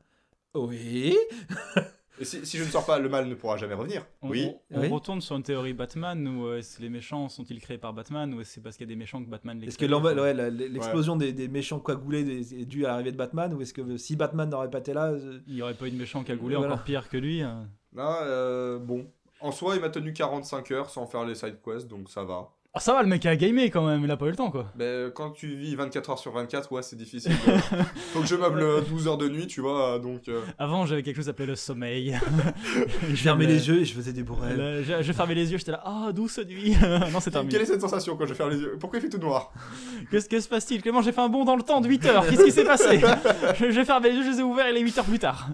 Oui 0.54 1.16
Et 2.20 2.24
si, 2.24 2.46
si 2.46 2.58
je 2.58 2.64
ne 2.64 2.68
sors 2.68 2.86
pas, 2.86 2.98
le 3.00 3.08
mal 3.08 3.26
ne 3.26 3.34
pourra 3.34 3.56
jamais 3.56 3.74
revenir. 3.74 4.06
On, 4.22 4.30
Oui. 4.30 4.48
on- 4.70 4.78
on 4.78 4.80
Oui. 4.82 4.88
retourne 4.88 5.20
sur 5.20 5.34
une 5.36 5.42
théorie 5.42 5.72
Batman 5.72 6.28
où 6.28 6.46
euh, 6.46 6.58
est-ce 6.58 6.76
que 6.78 6.82
les 6.82 6.88
méchants 6.88 7.28
sont-ils 7.28 7.60
créés 7.60 7.78
par 7.78 7.92
Batman 7.92 8.32
ou 8.34 8.40
est-ce 8.40 8.50
que 8.50 8.54
c'est 8.54 8.60
parce 8.60 8.76
qu'il 8.76 8.86
y 8.86 8.90
a 8.90 8.94
des 8.94 8.98
méchants 8.98 9.22
que 9.24 9.28
Batman 9.28 9.58
les 9.58 9.66
Est-ce 9.66 9.78
que 9.78 9.84
ouais, 9.86 10.50
l'explosion 10.50 11.16
des, 11.16 11.32
des 11.32 11.48
méchants 11.48 11.80
coagulés 11.80 12.22
des- 12.22 12.60
est 12.60 12.64
due 12.66 12.84
à 12.84 12.90
l'arrivée 12.90 13.10
de 13.12 13.16
Batman 13.16 13.52
Ou 13.54 13.62
est-ce 13.62 13.74
que 13.74 13.96
si 13.96 14.14
Batman 14.14 14.48
n'aurait 14.48 14.70
pas 14.70 14.78
été 14.78 14.92
là. 14.92 15.06
euh, 15.10 15.40
Il 15.48 15.54
n'y 15.54 15.62
aurait 15.62 15.74
pas 15.74 15.86
eu 15.88 15.90
de 15.90 15.96
méchant 15.98 16.22
cagoulé 16.22 16.54
Voilà. 16.54 16.74
encore 16.74 16.84
pire 16.84 17.08
que 17.08 17.16
lui. 17.16 17.42
euh. 17.42 17.48
Non, 17.92 18.14
euh, 18.22 18.78
bon. 18.78 19.06
En 19.40 19.50
soi, 19.50 19.74
il 19.74 19.80
m'a 19.80 19.90
tenu 19.90 20.12
45 20.12 20.70
heures 20.70 20.90
sans 20.90 21.06
faire 21.06 21.24
les 21.24 21.34
side 21.34 21.58
quests, 21.64 21.88
donc 21.88 22.08
ça 22.08 22.22
va. 22.24 22.48
Ah, 22.76 22.80
ça 22.80 22.92
va, 22.92 23.02
le 23.02 23.08
mec 23.08 23.24
a 23.24 23.36
gamé 23.36 23.70
quand 23.70 23.86
même, 23.86 24.02
il 24.02 24.10
a 24.10 24.16
pas 24.16 24.26
eu 24.26 24.30
le 24.30 24.36
temps 24.36 24.50
quoi. 24.50 24.66
Mais 24.74 25.04
quand 25.14 25.30
tu 25.30 25.54
vis 25.54 25.76
24 25.76 26.10
heures 26.10 26.18
sur 26.18 26.32
24, 26.32 26.72
ouais, 26.72 26.82
c'est 26.82 26.96
difficile. 26.96 27.30
Faut 28.12 28.18
que 28.20 28.26
je 28.26 28.34
meuble 28.34 28.62
euh, 28.62 28.80
12 28.80 29.06
heures 29.06 29.16
de 29.16 29.28
nuit, 29.28 29.46
tu 29.46 29.60
vois, 29.60 30.00
donc... 30.00 30.26
euh, 30.26 30.40
Avant, 30.58 30.84
j'avais 30.84 31.04
quelque 31.04 31.14
chose 31.14 31.28
appelé 31.28 31.46
le 31.46 31.54
sommeil. 31.54 32.18
Je 33.08 33.14
fermais 33.14 33.46
les 33.46 33.68
yeux 33.68 33.82
et 33.82 33.84
je 33.84 33.94
faisais 33.94 34.12
des 34.12 34.24
bourrelles. 34.24 34.82
Je, 34.84 35.02
je 35.02 35.12
fermais 35.12 35.36
les 35.36 35.52
yeux, 35.52 35.58
j'étais 35.58 35.70
là, 35.70 35.82
ah, 35.84 36.10
douce 36.12 36.38
nuit? 36.40 36.76
non, 37.12 37.20
c'est 37.20 37.30
terminé. 37.30 37.52
Quelle 37.52 37.62
est 37.62 37.66
cette 37.66 37.80
sensation 37.80 38.16
quand 38.16 38.26
je 38.26 38.34
ferme 38.34 38.50
les 38.50 38.58
yeux? 38.58 38.76
Pourquoi 38.80 38.98
il 38.98 39.02
fait 39.02 39.08
tout 39.08 39.18
noir? 39.18 39.52
Qu'est-ce 40.10 40.28
que 40.28 40.40
se 40.40 40.48
passe-t-il? 40.48 40.82
Clément, 40.82 41.00
j'ai 41.00 41.12
fait 41.12 41.20
un 41.20 41.28
bond 41.28 41.44
dans 41.44 41.54
le 41.56 41.62
temps 41.62 41.80
de 41.80 41.86
8 41.88 42.06
heures. 42.06 42.26
Qu'est-ce 42.28 42.42
qui 42.44 42.50
s'est 42.52 42.64
passé? 42.64 42.98
Je, 43.56 43.70
je 43.70 43.84
ferme 43.84 44.02
les 44.02 44.10
yeux, 44.10 44.24
je 44.24 44.30
les 44.30 44.40
ai 44.40 44.42
ouverts, 44.42 44.68
il 44.68 44.76
est 44.76 44.80
8 44.80 44.98
heures 44.98 45.04
plus 45.04 45.20
tard. 45.20 45.48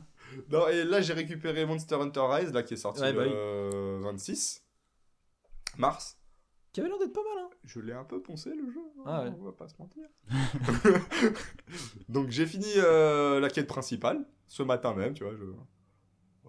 Non, 0.50 0.68
et 0.68 0.84
là, 0.84 1.02
j'ai 1.02 1.12
récupéré 1.12 1.66
Monster 1.66 1.96
Hunter 1.96 2.22
Rise, 2.30 2.52
là, 2.54 2.62
qui 2.62 2.74
est 2.74 2.78
sorti 2.78 3.02
Ouais, 3.02 3.12
bah 3.12 3.24
le 3.24 3.30
euh, 3.34 3.98
26 4.04 4.62
mars. 5.76 6.16
Qui 6.72 6.80
avait 6.80 6.88
l'air 6.88 6.98
d'être 6.98 7.12
pas 7.12 7.22
mal, 7.34 7.44
hein 7.44 7.50
Je 7.64 7.80
l'ai 7.80 7.92
un 7.92 8.04
peu 8.04 8.20
poncé, 8.22 8.50
le 8.50 8.70
jeu. 8.70 8.80
hein, 8.98 9.02
Ah 9.06 9.22
ouais. 9.24 9.30
On 9.40 9.44
va 9.44 9.52
pas 9.52 9.66
se 9.68 9.74
mentir. 9.78 10.04
donc, 12.08 12.30
j'ai 12.30 12.46
fini 12.46 12.66
euh, 12.76 13.40
la 13.40 13.48
quête 13.50 13.66
principale, 13.66 14.24
ce 14.46 14.62
matin 14.62 14.94
même, 14.94 15.14
tu 15.14 15.24
vois. 15.24 15.32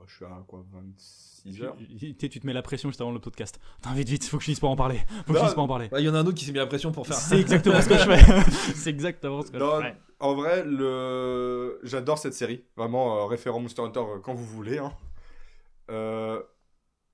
Je, 0.07 0.15
suis 0.15 0.25
à 0.25 0.43
quoi 0.47 0.65
26 0.73 1.63
heures 1.63 1.75
Tu, 1.97 2.15
te 2.15 2.45
mets 2.45 2.53
la 2.53 2.61
pression 2.61 2.89
juste 2.89 3.01
avant 3.01 3.11
le 3.11 3.19
podcast. 3.19 3.59
Attends, 3.79 3.93
vite, 3.93 4.09
vite, 4.09 4.25
faut 4.25 4.37
que 4.37 4.41
je 4.41 4.45
finisse 4.45 4.59
par 4.59 4.69
en 4.71 4.75
parler. 4.75 4.99
Faut 5.25 5.33
que 5.33 5.33
je 5.33 5.39
finisse 5.39 5.53
par 5.55 5.63
en 5.63 5.67
parler. 5.67 5.89
Il 5.97 6.03
y 6.03 6.09
en 6.09 6.15
a 6.15 6.19
un 6.19 6.25
autre 6.25 6.37
qui 6.37 6.45
s'est 6.45 6.51
mis 6.51 6.57
la 6.57 6.67
pression 6.67 6.91
pour 6.91 7.07
faire. 7.07 7.15
C'est 7.15 7.39
exactement 7.39 7.79
ce 7.81 7.87
que 7.89 7.97
je 7.97 8.03
fais. 8.11 8.51
c'est 8.75 8.89
exactement 8.89 9.41
ce 9.43 9.51
que 9.51 9.57
Non, 9.57 9.77
je 9.77 9.87
fais. 9.87 9.95
En 10.19 10.35
vrai, 10.35 10.63
le... 10.65 11.79
j'adore 11.83 12.17
cette 12.17 12.33
série. 12.33 12.63
Vraiment, 12.75 13.17
euh, 13.21 13.25
référent 13.25 13.59
Monster 13.59 13.81
Hunter 13.83 13.99
euh, 14.01 14.19
quand 14.19 14.33
vous 14.33 14.45
voulez. 14.45 14.77
hein. 14.79 14.91
Euh, 15.89 16.41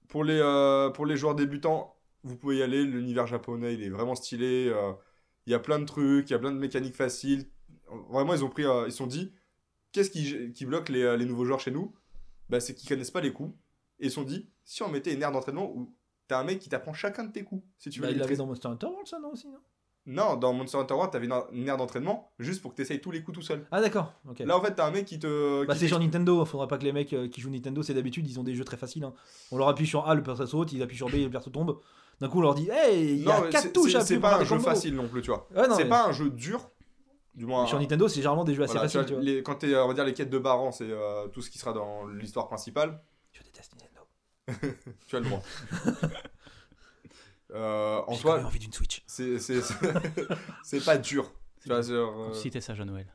pour, 0.08 0.24
les, 0.24 0.39
euh, 0.41 0.89
pour 0.89 1.05
les 1.05 1.18
joueurs 1.18 1.36
débutants, 1.36 1.97
vous 2.28 2.38
pouvez 2.38 2.57
y 2.57 2.61
aller. 2.63 2.84
L'univers 2.84 3.28
japonais, 3.28 3.73
il 3.73 3.84
est 3.84 3.89
vraiment 3.89 4.15
stylé. 4.15 4.69
euh, 4.69 4.93
Il 5.45 5.51
y 5.51 5.55
a 5.55 5.59
plein 5.59 5.80
de 5.80 5.86
trucs, 5.86 6.30
il 6.30 6.34
y 6.34 6.36
a 6.36 6.39
plein 6.39 6.51
de 6.51 6.57
mécaniques 6.57 6.95
faciles. 6.95 7.45
Vraiment, 8.09 8.34
ils 8.34 8.43
ont 8.43 8.49
pris, 8.49 8.65
euh, 8.65 8.84
ils 8.88 8.91
se 8.91 8.97
sont 8.97 9.07
dit, 9.07 9.32
qu'est-ce 9.91 10.09
qui, 10.11 10.51
qui 10.53 10.65
bloque 10.65 10.89
les, 10.89 11.03
euh, 11.03 11.17
les 11.17 11.25
nouveaux 11.25 11.45
joueurs 11.45 11.59
chez 11.59 11.71
nous? 11.71 11.93
Bah, 12.49 12.59
C'est 12.59 12.73
qu'ils 12.75 12.89
connaissent 12.89 13.11
pas 13.11 13.21
les 13.21 13.32
coups. 13.34 13.53
Et 13.99 14.05
ils 14.07 14.09
se 14.09 14.15
sont 14.15 14.23
dit, 14.23 14.49
si 14.63 14.84
on 14.84 14.89
mettait 14.89 15.13
une 15.13 15.21
aire 15.23 15.32
d'entraînement 15.32 15.71
où 15.73 15.93
t'as 16.28 16.39
un 16.39 16.43
mec 16.43 16.59
qui 16.59 16.69
t'apprend 16.69 16.93
chacun 16.93 17.23
de 17.23 17.32
tes 17.32 17.43
coups, 17.43 17.63
si 17.78 17.89
tu 17.89 17.99
veux 17.99 18.03
Bah, 18.07 18.09
les 18.11 18.17
il 18.17 18.19
l'avait 18.19 18.36
dans 18.36 18.45
Monster 18.45 18.67
Hunter 18.67 18.88
World, 18.88 19.07
ça, 19.07 19.19
non 19.19 19.32
aussi 19.32 19.47
non? 19.47 19.59
Non, 20.09 20.38
dans 20.38 20.53
Monster 20.53 20.78
Hunter 20.78 20.93
World, 20.93 21.11
t'avais 21.11 21.28
une, 21.51 21.67
aire 21.67 21.75
d'entraînement 21.75 22.32
juste 22.39 22.61
pour 22.61 22.71
que 22.71 22.78
t'essayes 22.78 23.01
tous 23.01 23.11
les 23.11 23.23
coups 23.23 23.36
tout 23.39 23.41
seul. 23.41 23.65
Ah, 23.71 23.82
d'accord. 23.82 24.13
Là, 24.39 24.57
en 24.57 24.61
fait, 24.61 24.73
t'as 24.73 24.88
un 24.88 24.91
mec 24.91 25.03
qui 25.05 25.19
te. 25.19 25.65
Bah, 25.65 25.73
qui 25.73 25.80
c'est 25.82 25.88
sur 25.89 25.99
Nintendo, 25.99 26.45
faudra 26.45 26.67
pas 26.67 26.78
que 26.78 26.84
les 26.86 26.93
mecs 26.93 27.13
qui 27.30 27.41
jouent 27.41 27.49
Nintendo, 27.49 27.84
c'est 27.84 27.93
d'habitude, 27.93 28.25
ils 28.25 28.39
ont 28.39 28.43
des 28.43 28.55
jeux 28.55 28.63
très 28.63 28.78
faciles. 28.78 29.03
hein. 29.03 29.13
On 29.51 29.57
leur 29.57 29.67
appuie 29.67 29.86
sur 29.88 30.07
A, 30.07 30.15
le 30.15 30.23
perso 30.23 30.45
saute, 30.45 30.71
ils 30.71 30.82
appuient 30.82 30.95
sur 30.97 31.09
B, 31.09 31.15
le 31.15 31.30
perso 31.30 31.49
tombe. 31.49 31.78
D'un 32.20 32.30
coup, 32.30 32.39
on 32.39 32.41
leur 32.41 32.55
dit 32.55 32.68
Hey, 32.72 33.13
il 33.18 33.24
y 33.24 33.32
a 33.32 33.38
Non, 33.39 33.45
mais 33.45 33.49
4 33.51 33.61
c'est- 33.63 33.72
touches 33.74 33.95
à 33.95 34.01
C'est 34.01 34.20
pas 34.20 34.38
un 34.38 34.43
jeu 34.43 34.57
facile 34.59 34.95
non 34.95 35.07
plus, 35.07 35.22
tu 35.22 35.30
vois. 35.30 35.47
C'est 35.53 35.84
mais- 35.84 35.86
pas 35.89 36.07
un 36.07 36.11
jeu 36.11 36.30
dur, 36.30 36.70
du 37.36 37.45
moins. 37.45 37.65
Sur 37.68 37.80
Nintendo, 37.80 38.07
c'est 38.07 38.15
généralement 38.15 38.43
des 38.43 38.55
jeux 38.55 38.63
assez 38.63 38.74
faciles. 38.78 39.05
Tu 39.05 39.13
vois. 39.13 39.22
les- 39.22 39.43
quand 39.43 39.55
t'es, 39.55 39.76
on 39.76 39.88
va 39.88 39.93
dire, 39.93 40.03
les 40.05 40.13
quêtes 40.13 40.30
de 40.30 40.39
Baran, 40.39 40.72
c'est 40.72 40.89
euh, 40.89 41.28
tout 41.28 41.41
ce 41.41 41.49
qui 41.49 41.57
sera 41.59 41.74
dans 41.74 42.07
l'histoire 42.07 42.47
principale. 42.47 43.01
Je 43.34 43.43
déteste 43.43 43.74
Nintendo. 43.76 44.07
Tu 45.07 45.15
as 45.15 45.20
le 45.20 45.26
droit. 45.26 45.41
Euh, 47.53 48.01
en 48.07 48.13
soi, 48.13 48.43
envie 48.43 48.59
d'une 48.59 48.74
Switch. 48.74 49.03
c'est 49.07 49.39
c'est- 49.39 49.61
c'est- 49.61 49.74
c'est 50.63 50.84
pas 50.84 50.97
dur. 50.97 51.32
Tu 51.61 51.70
vois, 51.70 51.82
c'est, 51.82 51.93
euh, 51.93 52.34
Citer 52.34 52.59
ça, 52.59 52.76
Jean 52.76 52.84
Noël. 52.86 53.07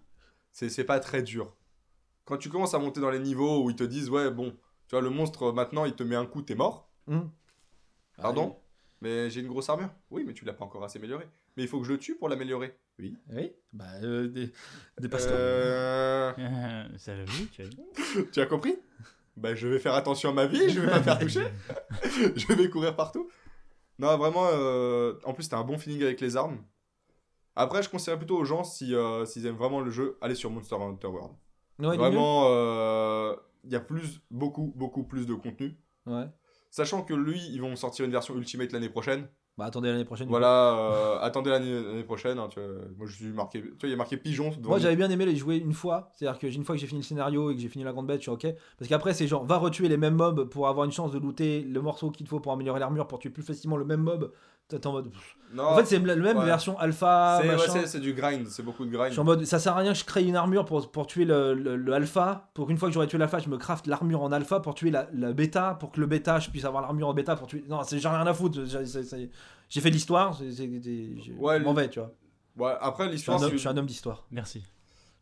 c'est 0.50 0.70
c'est 0.70 0.84
pas 0.84 1.00
très 1.00 1.22
dur. 1.22 1.55
Quand 2.24 2.38
tu 2.38 2.48
commences 2.48 2.72
à 2.72 2.78
monter 2.78 3.00
dans 3.00 3.11
les 3.11 3.18
niveaux 3.18 3.62
où 3.62 3.68
ils 3.68 3.76
te 3.76 3.84
disent, 3.84 4.09
ouais, 4.09 4.30
bon, 4.30 4.53
tu 4.88 4.92
vois, 4.94 5.03
le 5.03 5.11
monstre, 5.11 5.48
euh, 5.48 5.53
maintenant, 5.53 5.84
il 5.84 5.94
te 5.94 6.03
met 6.03 6.16
un 6.16 6.24
coup, 6.24 6.40
t'es 6.40 6.55
mort. 6.55 6.88
Hum. 7.09 7.30
Pardon? 8.16 8.59
Mais 9.03 9.28
j'ai 9.30 9.40
une 9.40 9.48
grosse 9.48 9.68
armure. 9.68 9.90
Oui, 10.12 10.22
mais 10.24 10.32
tu 10.32 10.44
l'as 10.44 10.53
pas 10.53 10.64
encore 10.64 10.84
assez 10.84 10.98
améliorée. 10.98 11.26
Mais 11.57 11.64
il 11.64 11.68
faut 11.68 11.80
que 11.80 11.86
je 11.86 11.92
le 11.92 11.98
tue 11.98 12.14
pour 12.14 12.28
l'améliorer. 12.28 12.78
Oui. 13.00 13.16
Oui, 13.32 13.53
bah, 13.72 13.84
euh, 14.05 14.28
des, 14.28 14.53
des 15.00 15.09
pasteurs. 15.09 15.34
Euh... 15.34 16.32
Euh, 16.38 16.84
c'est 16.96 17.16
logique. 17.16 17.61
Tu 18.32 18.40
as 18.40 18.46
compris? 18.46 18.76
Bah 19.36 19.55
je 19.55 19.66
vais 19.66 19.78
faire 19.78 19.94
attention 19.94 20.30
à 20.30 20.32
ma 20.32 20.46
vie, 20.46 20.68
je 20.70 20.80
vais 20.80 20.88
pas 20.88 20.98
me 20.98 21.03
faire 21.03 21.18
toucher. 21.18 21.46
je 22.36 22.53
vais 22.55 22.70
courir 22.70 22.94
partout. 22.94 23.28
Non, 23.98 24.16
vraiment, 24.18 24.46
euh, 24.53 25.14
en 25.24 25.32
plus 25.32 25.48
t'as 25.48 25.59
un 25.59 25.64
bon 25.64 25.78
feeling 25.78 26.03
avec 26.03 26.20
les 26.20 26.36
armes. 26.36 26.62
Après, 27.57 27.82
je 27.82 27.88
conseillerais 27.88 28.18
plutôt 28.18 28.38
aux 28.38 28.44
gens, 28.44 28.62
si, 28.62 28.94
euh, 28.94 29.24
s'ils 29.24 29.46
aiment 29.46 29.57
vraiment 29.57 29.80
le 29.80 29.90
jeu, 29.90 30.16
aller 30.20 30.34
sur 30.34 30.50
Monster 30.50 30.76
Hunter 30.76 31.09
World. 31.09 31.34
Ouais, 31.78 31.96
vraiment, 31.96 32.44
euh, 32.46 33.34
il 33.64 33.72
y 33.72 33.76
a 33.76 33.80
plus, 33.80 34.20
beaucoup, 34.30 34.72
beaucoup 34.76 35.03
plus 35.03 35.26
de 35.26 35.34
contenu. 35.34 35.76
Ouais. 36.07 36.26
Sachant 36.73 37.03
que 37.03 37.12
lui, 37.12 37.39
ils 37.51 37.61
vont 37.61 37.77
sortir 37.77 38.07
une 38.07 38.12
version 38.12 38.35
Ultimate 38.35 38.73
l'année 38.73 38.89
prochaine. 38.89 39.29
Bah, 39.59 39.66
attendez 39.66 39.90
l'année 39.90 40.05
prochaine. 40.07 40.28
Voilà, 40.28 40.74
euh, 40.78 41.18
attendez 41.20 41.50
l'année 41.50 42.03
prochaine. 42.05 42.38
hein, 42.38 42.48
tu 42.50 42.59
vois. 42.59 42.68
moi, 42.96 43.07
je 43.07 43.14
suis 43.14 43.26
marqué. 43.32 43.61
Tu 43.62 43.68
vois, 43.68 43.76
il 43.84 43.90
y 43.90 43.92
a 43.92 43.96
marqué 43.96 44.16
pigeon. 44.16 44.50
Moi 44.62 44.78
j'avais 44.78 44.96
bien 44.96 45.11
aimé 45.11 45.26
les 45.26 45.36
jouer 45.36 45.57
une 45.57 45.74
fois, 45.74 46.11
c'est-à-dire 46.14 46.38
que 46.38 46.46
une 46.46 46.64
fois 46.64 46.74
que 46.74 46.80
j'ai 46.80 46.86
fini 46.86 47.00
le 47.00 47.07
scénario 47.07 47.50
et 47.50 47.55
que 47.55 47.61
j'ai 47.61 47.68
fini 47.68 47.84
la 47.84 47.92
grande 47.92 48.07
bête, 48.07 48.18
je 48.18 48.22
suis 48.22 48.30
ok. 48.30 48.46
Parce 48.78 48.88
qu'après 48.88 49.12
c'est 49.12 49.26
genre 49.26 49.44
va 49.44 49.59
retuer 49.59 49.88
les 49.88 49.98
mêmes 49.98 50.14
mobs 50.16 50.48
pour 50.48 50.68
avoir 50.68 50.86
une 50.86 50.92
chance 50.92 51.12
de 51.12 51.18
looter 51.18 51.62
le 51.62 51.82
morceau 51.82 52.11
qu'il 52.11 52.24
te 52.24 52.30
faut 52.30 52.40
pour 52.40 52.53
améliorer 52.53 52.80
l'armure 52.80 53.07
pour 53.07 53.18
tuer 53.18 53.30
plus 53.30 53.42
facilement 53.42 53.76
le 53.76 53.84
même 53.84 54.00
mob. 54.00 54.32
T'es 54.68 54.86
en 54.86 54.92
mode. 54.92 55.11
Non, 55.53 55.64
En 55.64 55.76
fait 55.76 55.84
c'est 55.84 55.98
la 55.98 56.16
même 56.16 56.38
ouais. 56.38 56.44
version 56.46 56.78
alpha. 56.78 57.42
c'est 57.68 57.94
ouais, 57.96 58.00
du 58.00 58.14
grind, 58.14 58.46
c'est 58.48 58.62
beaucoup 58.62 58.86
de 58.86 58.90
grind. 58.90 59.09
je 59.09 59.12
suis 59.12 59.20
en 59.20 59.24
mode 59.24 59.44
ça 59.44 59.59
sert 59.59 59.74
à 59.76 59.80
rien 59.80 59.92
que 59.92 59.98
je 59.98 60.05
crée 60.07 60.24
une 60.24 60.36
armure 60.36 60.64
pour, 60.64 60.90
pour 60.90 61.07
tuer 61.07 61.26
le, 61.26 61.53
le- 61.53 61.76
le 61.76 61.92
alpha. 61.92 62.48
Pour 62.55 62.68
qu'une 62.68 62.78
fois 62.78 62.88
que 62.88 62.94
j'aurai 62.94 63.07
tué 63.07 63.18
l'alpha, 63.18 63.38
je 63.38 63.50
me 63.50 63.59
craft 63.59 63.86
l'armure 63.86 64.22
en 64.22 64.32
alpha 64.32 64.61
pour 64.61 64.74
tuer 64.74 64.90
la, 64.90 65.09
la 65.12 65.34
bêta. 65.34 65.76
Pour 65.78 65.92
que 65.92 66.00
le 66.00 66.07
bêta 66.07 66.38
je 66.38 66.48
puisse 66.48 66.64
avoir 66.64 66.80
l'armure 66.80 67.09
en 67.09 67.12
bêta 67.12 67.36
pour 67.36 67.48
tuer. 67.48 67.64
Non, 67.68 67.82
c'est 67.82 67.98
j'ai 67.98 68.09
rien 68.09 68.26
à 68.26 68.32
foutre. 68.32 68.61
J'ai 69.73 69.81
fait 69.81 69.89
de 69.89 69.95
l'histoire, 69.95 70.39
Ouais, 70.41 71.59
je 71.59 71.64
m'en 71.64 71.73
vais, 71.75 71.89
tu 71.89 71.99
vois. 72.01 72.12
Ouais, 72.57 72.77
après, 72.81 73.09
l'histoire, 73.11 73.39
je 73.51 73.57
suis 73.57 73.68
un 73.68 73.77
homme 73.77 73.87
d'histoire. 73.87 74.27
Merci. 74.31 74.62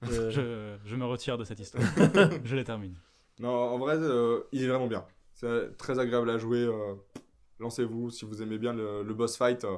Euh, 0.02 0.30
Je, 0.84 0.88
je 0.90 0.96
me 0.96 1.04
retire 1.04 1.38
de 1.38 1.44
cette 1.44 1.60
histoire. 1.60 1.84
je 2.44 2.56
la 2.56 2.64
termine. 2.64 2.94
Non, 3.38 3.50
en 3.50 3.78
vrai, 3.78 3.96
euh, 3.98 4.40
il 4.50 4.64
est 4.64 4.68
vraiment 4.68 4.88
bien. 4.88 5.04
C'est 5.34 5.76
très 5.76 5.98
agréable 5.98 6.28
à 6.30 6.38
jouer. 6.38 6.62
euh, 6.64 6.94
Lancez-vous 7.60 8.10
si 8.10 8.24
vous 8.24 8.42
aimez 8.42 8.58
bien 8.58 8.72
le, 8.72 9.02
le 9.02 9.14
boss 9.14 9.36
fight. 9.36 9.62
euh. 9.64 9.76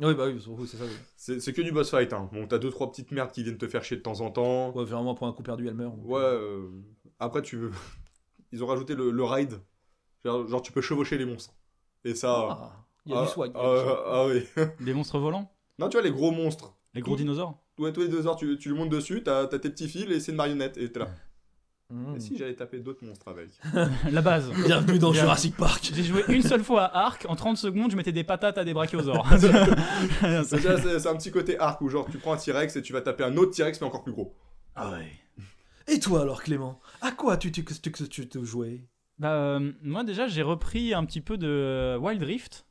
Oui, 0.00 0.14
bah 0.14 0.26
oui, 0.26 0.42
c'est 0.66 0.76
ça. 0.76 0.84
oui. 0.84 1.40
C'est 1.40 1.52
que 1.52 1.62
du 1.62 1.72
boss 1.72 1.90
fight. 1.90 2.12
Hein. 2.12 2.28
Bon, 2.32 2.46
t'as 2.46 2.58
deux 2.58 2.70
trois 2.70 2.90
petites 2.90 3.12
merdes 3.12 3.30
qui 3.32 3.42
viennent 3.44 3.58
te 3.58 3.68
faire 3.68 3.82
chier 3.84 3.96
de 3.96 4.02
temps 4.02 4.20
en 4.20 4.30
temps. 4.30 4.72
Ouais, 4.72 4.84
vraiment, 4.84 5.14
pour 5.14 5.26
un 5.26 5.32
coup 5.32 5.42
perdu, 5.42 5.68
elle 5.68 5.74
meurt. 5.74 5.96
donc, 5.96 6.06
Ouais. 6.06 6.38
Après, 7.18 7.40
tu 7.42 7.56
veux. 7.56 7.70
Ils 8.52 8.62
ont 8.64 8.66
rajouté 8.66 8.94
le, 8.94 9.10
le 9.10 9.24
ride. 9.24 9.60
Genre, 10.24 10.46
genre, 10.48 10.60
tu 10.62 10.72
peux 10.72 10.80
chevaucher 10.80 11.16
les 11.18 11.24
monstres. 11.24 11.54
Et 12.04 12.14
ça. 12.14 12.48
Ah, 12.50 12.72
il 13.10 13.14
y 13.14 13.16
a 13.16 13.20
ah, 13.20 13.24
du 13.26 13.30
swag. 13.30 13.50
il 13.54 13.58
y 13.58 13.60
a 13.60 13.64
ah, 13.64 13.74
du 13.74 13.82
swag. 13.82 13.98
ah 14.06 14.26
oui. 14.26 14.64
Des 14.84 14.94
monstres 14.94 15.18
volants 15.18 15.50
non, 15.78 15.88
tu 15.88 15.96
vois, 15.96 16.04
les 16.04 16.12
gros 16.12 16.30
monstres. 16.30 16.74
Les 16.92 17.00
gros 17.00 17.12
Tout- 17.12 17.22
dinosaures 17.22 17.58
Ouais, 17.78 17.90
tous 17.90 18.02
les 18.02 18.08
deux 18.08 18.26
heures, 18.26 18.36
tu, 18.36 18.58
tu 18.58 18.68
le 18.68 18.74
montes 18.74 18.90
dessus, 18.90 19.22
t'as 19.22 19.46
t'as 19.46 19.58
tes 19.58 19.70
petits 19.70 19.88
fils 19.88 20.10
et 20.10 20.20
c'est 20.20 20.32
une 20.32 20.36
marionnette. 20.36 20.76
Et 20.76 20.92
t'es 20.92 20.98
là. 21.00 21.08
Mmh. 21.88 22.16
Et 22.16 22.20
si 22.20 22.36
j'allais 22.36 22.54
taper 22.54 22.78
d'autres 22.80 23.02
monstres 23.02 23.28
avec 23.28 23.48
La 24.12 24.20
base. 24.20 24.50
Bienvenue 24.66 24.98
dans 24.98 25.10
Bien. 25.10 25.22
Jurassic 25.22 25.56
Park. 25.56 25.90
J'ai 25.94 26.02
joué 26.02 26.22
une 26.28 26.42
seule 26.42 26.62
fois 26.62 26.84
à 26.84 27.06
Ark, 27.06 27.24
en 27.28 27.34
30 27.34 27.56
secondes, 27.56 27.90
je 27.90 27.96
mettais 27.96 28.12
des 28.12 28.22
patates 28.24 28.58
à 28.58 28.64
des 28.64 28.74
brachiosaures. 28.74 29.26
C'est 30.44 30.56
déjà, 30.56 30.76
c'est- 30.78 30.98
c'est 30.98 31.08
un 31.08 31.16
petit 31.16 31.30
côté 31.30 31.58
arc 31.58 31.80
où, 31.80 31.88
genre, 31.88 32.06
tu 32.10 32.18
prends 32.18 32.34
un 32.34 32.36
T-Rex 32.36 32.76
et 32.76 32.82
tu 32.82 32.92
vas 32.92 33.00
taper 33.00 33.24
un 33.24 33.36
autre 33.38 33.56
T-Rex, 33.56 33.80
mais 33.80 33.86
encore 33.86 34.04
plus 34.04 34.12
gros. 34.12 34.34
ah 34.76 34.90
ouais. 34.92 35.10
Et 35.88 35.98
toi 35.98 36.20
alors, 36.20 36.42
Clément? 36.42 36.78
À 37.00 37.10
quoi 37.12 37.38
tu 37.38 37.50
tu, 37.50 37.64
tu, 37.64 37.80
tu, 37.92 38.08
tu 38.08 38.28
te 38.28 38.44
jouais? 38.44 38.84
Bah, 39.18 39.32
euh, 39.32 39.72
moi 39.82 40.04
déjà, 40.04 40.28
j'ai 40.28 40.42
repris 40.42 40.92
un 40.94 41.04
petit 41.06 41.22
peu 41.22 41.38
de 41.38 41.96
Wild 41.98 42.22
Rift. 42.22 42.66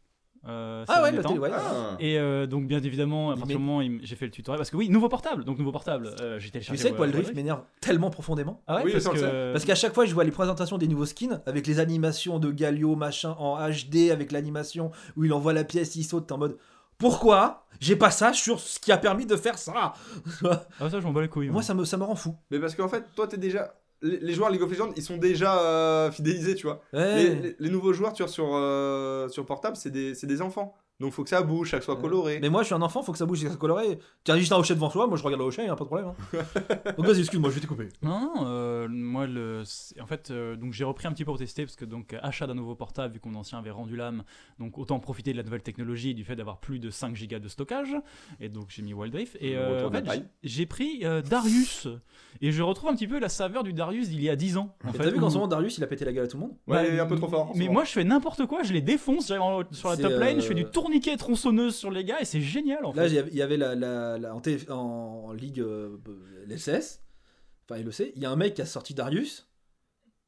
Euh, 0.48 0.86
Ah 0.88 1.02
ouais, 1.04 1.12
le 1.12 1.24
télé, 1.24 1.40
ouais. 1.40 1.52
Ah. 1.54 1.96
Et 2.00 2.18
euh, 2.18 2.48
donc, 2.48 2.68
bien 2.68 2.80
évidemment, 2.82 3.32
à 3.32 3.36
partir 3.36 3.58
du 3.58 3.64
moment 3.64 3.88
j'ai 4.02 4.16
fait 4.16 4.26
le 4.26 4.32
tutoriel, 4.32 4.58
parce 4.58 4.70
que 4.70 4.78
oui, 4.78 4.90
nouveau 4.90 5.10
portable, 5.10 5.44
donc 5.44 5.58
nouveau 5.60 5.72
portable, 5.72 6.10
euh, 6.22 6.40
j'ai 6.40 6.48
Tu 6.48 6.52
téléchargé. 6.54 6.82
sais 6.82 6.92
que 6.92 7.02
Wild 7.02 7.16
Rift 7.16 7.36
m'énerve 7.36 7.62
tellement 7.82 8.10
profondément. 8.10 8.62
Ah 8.68 8.78
ouais, 8.78 8.84
Oui, 8.86 8.92
parce 8.94 9.08
que. 9.10 9.52
Parce 9.52 9.66
qu'à 9.66 9.76
chaque 9.76 9.94
fois, 9.94 10.06
je 10.06 10.14
vois 10.14 10.24
les 10.24 10.32
présentations 10.32 10.78
des 10.78 10.88
nouveaux 10.88 11.06
skins 11.06 11.42
avec 11.46 11.68
les 11.68 11.80
animations 11.80 12.40
de 12.40 12.52
Galio, 12.52 12.96
machin, 12.96 13.36
en 13.40 13.58
HD, 13.70 14.12
avec 14.12 14.32
l'animation 14.32 14.92
où 15.18 15.26
il 15.26 15.34
envoie 15.34 15.54
la 15.54 15.64
pièce, 15.64 15.96
il 15.96 16.04
saute, 16.04 16.28
t'es 16.28 16.34
en 16.34 16.38
mode 16.38 16.58
Pourquoi 16.98 17.66
j'ai 17.80 17.96
pas 17.96 18.12
ça 18.12 18.34
sur 18.34 18.60
ce 18.60 18.78
qui 18.80 18.92
a 18.92 18.98
permis 18.98 19.26
de 19.26 19.36
faire 19.38 19.58
ça? 19.58 19.94
Ah, 20.44 20.90
ça, 20.90 21.00
j'en 21.00 21.12
bats 21.12 21.22
les 21.22 21.30
couilles. 21.30 21.50
Moi, 21.50 21.62
ça 21.64 21.74
me, 21.74 21.86
ça 21.86 21.96
me 21.98 22.04
rend 22.04 22.16
fou. 22.16 22.36
Mais 22.52 22.60
parce 22.60 22.76
qu'en 22.76 22.90
fait, 22.90 23.06
toi, 23.16 23.28
t'es 23.28 23.38
déjà. 23.38 23.74
Les, 24.02 24.34
joueurs 24.34 24.50
League 24.50 24.62
of 24.62 24.72
Legends, 24.72 24.92
ils 24.96 25.04
sont 25.04 25.18
déjà 25.18 25.60
euh, 25.62 26.12
fidélisés, 26.12 26.56
tu 26.56 26.68
vois. 26.68 26.82
Ouais. 26.94 27.16
Les, 27.16 27.36
les- 27.36 27.56
les 27.60 27.70
nouveaux 27.70 27.92
joueurs 27.94 28.14
tu 28.14 28.24
vois, 28.24 28.32
sur, 28.32 28.50
euh, 28.54 29.28
sur 29.30 29.46
portable, 29.46 29.76
c'est 29.76 29.90
des, 29.92 30.16
c'est 30.16 30.28
des 30.28 30.42
enfants. 30.42 30.74
Donc 31.00 31.14
faut 31.14 31.24
que 31.24 31.30
ça 31.30 31.42
bouge, 31.42 31.72
que 31.72 31.78
ça 31.78 31.82
soit 31.82 31.96
coloré. 31.96 32.40
Mais 32.42 32.50
moi, 32.50 32.62
je 32.62 32.66
suis 32.68 32.76
un 32.76 32.82
enfant, 32.82 33.02
faut 33.04 33.14
que 33.14 33.18
ça 33.18 33.26
bouge, 33.26 33.40
que 33.40 33.46
ça 33.46 33.52
soit 33.52 33.60
coloré. 33.60 34.00
Tu 34.26 34.32
as 34.32 34.38
juste 34.38 34.52
un 34.52 34.58
hochet 34.58 34.74
devant 34.74 34.90
toi, 34.90 35.08
moi 35.08 35.18
je 35.18 35.24
regarde 35.24 35.42
le 35.42 35.48
hochet, 35.48 35.66
y 35.66 35.70
a 35.70 35.76
pas 35.76 35.86
de 35.86 35.90
problème. 35.90 36.10
hein. 36.34 36.94
donc 36.98 37.06
vas-y, 37.06 37.20
excuse-moi, 37.22 37.50
je 37.50 37.56
vais 37.56 37.62
te 37.62 37.68
couper. 37.68 37.88
Non, 38.02 38.20
non, 38.20 38.34
euh, 38.46 38.88
moi, 38.90 39.26
le, 39.26 39.64
en 40.02 40.06
fait, 40.08 40.30
euh, 40.32 40.58
donc 40.58 40.74
j'ai 40.74 40.84
repris 40.84 41.08
un 41.08 41.12
petit 41.14 41.24
peu 41.24 41.32
pour 41.32 41.38
tester, 41.38 41.64
parce 41.64 41.78
que 41.78 41.86
donc 41.86 42.16
achat 42.22 42.48
d'un 42.48 42.54
nouveau 42.56 42.76
portable, 42.76 43.14
vu 43.14 43.20
que 43.22 43.30
mon 43.30 43.40
ancien 43.40 43.60
avait 43.60 43.72
rendu 43.72 43.96
l'âme, 43.96 44.24
donc 44.60 44.78
autant 44.78 45.00
profiter 45.00 45.32
de 45.32 45.38
la 45.38 45.44
nouvelle 45.44 45.62
technologie, 45.64 46.14
du 46.14 46.26
fait 46.26 46.36
d'avoir 46.36 46.60
plus 46.60 46.80
de 46.80 46.90
5 46.90 47.16
gigas 47.16 47.40
de 47.40 47.48
stockage, 47.48 47.96
et 48.42 48.50
donc 48.50 48.66
j'ai 48.68 48.82
mis 48.82 48.94
Wild 48.94 49.16
Rift, 49.16 49.38
et 49.40 49.56
euh, 49.56 49.88
en 49.88 49.92
fait, 49.92 50.06
j'ai 50.44 50.66
pris 50.66 51.06
euh, 51.06 51.22
Darius, 51.22 51.88
et 52.42 52.52
je 52.52 52.62
retrouve 52.62 52.90
un 52.90 52.96
petit 52.96 53.08
peu 53.08 53.20
la 53.20 53.30
saveur 53.30 53.64
du 53.64 53.72
Darius 53.72 54.10
d'il 54.10 54.22
y 54.22 54.30
a 54.30 54.36
10 54.36 54.58
ans. 54.58 54.76
En 54.86 54.92
t'as 54.92 55.10
vu 55.10 55.18
qu'en 55.20 55.30
ce 55.30 55.36
moment, 55.36 55.48
Darius, 55.48 55.78
il 55.78 55.84
a 55.84 55.88
pété 55.88 56.04
la 56.04 56.12
gueule 56.12 56.26
à 56.26 56.28
tout 56.28 56.36
le 56.36 56.42
monde? 56.42 56.52
Ouais, 56.68 56.76
bah, 56.76 56.88
il 56.88 56.96
est 56.96 57.00
un 57.00 57.06
peu 57.06 57.16
trop 57.16 57.30
fort. 57.30 57.54
Mais 57.56 57.70
moi, 57.70 57.86
je 57.86 57.92
fais 57.92 58.04
n'importe 58.04 58.46
quoi, 58.48 58.64
je 58.64 58.74
les 58.74 58.82
défonce 58.82 59.30
j'arrive 59.30 59.66
sur 59.72 59.90
la 59.90 59.98
top 59.98 60.20
lane, 60.20 60.42
je 60.42 60.46
fais 60.46 60.54
du 60.54 60.66
tourniquet 60.90 61.18
tronçonneuse 61.18 61.76
sur 61.76 61.92
les 61.92 62.04
gars, 62.04 62.20
et 62.20 62.26
c'est 62.26 62.42
génial 62.42 62.84
en 62.86 62.94
Là, 62.94 63.04
fait. 63.04 63.10
il 63.10 63.14
y 63.16 63.18
avait- 63.20 63.32
il 63.32 63.38
y 63.38 63.42
avait 63.42 63.58
la, 63.58 63.76
la, 63.76 64.18
la- 64.18 64.34
en, 64.36 64.40
TF 64.42 64.70
en, 64.70 64.76
en 65.28 65.34
Ligue 65.34 65.60
euh, 65.60 65.98
LCS, 66.48 67.02
enfin 67.66 67.80
il 67.80 67.86
le 67.86 67.92
sait, 67.92 68.12
il 68.16 68.22
y 68.22 68.26
a 68.26 68.32
un 68.32 68.36
mec 68.36 68.56
qui 68.56 68.62
a 68.62 68.66
sorti 68.66 68.94
Darius, 68.94 69.48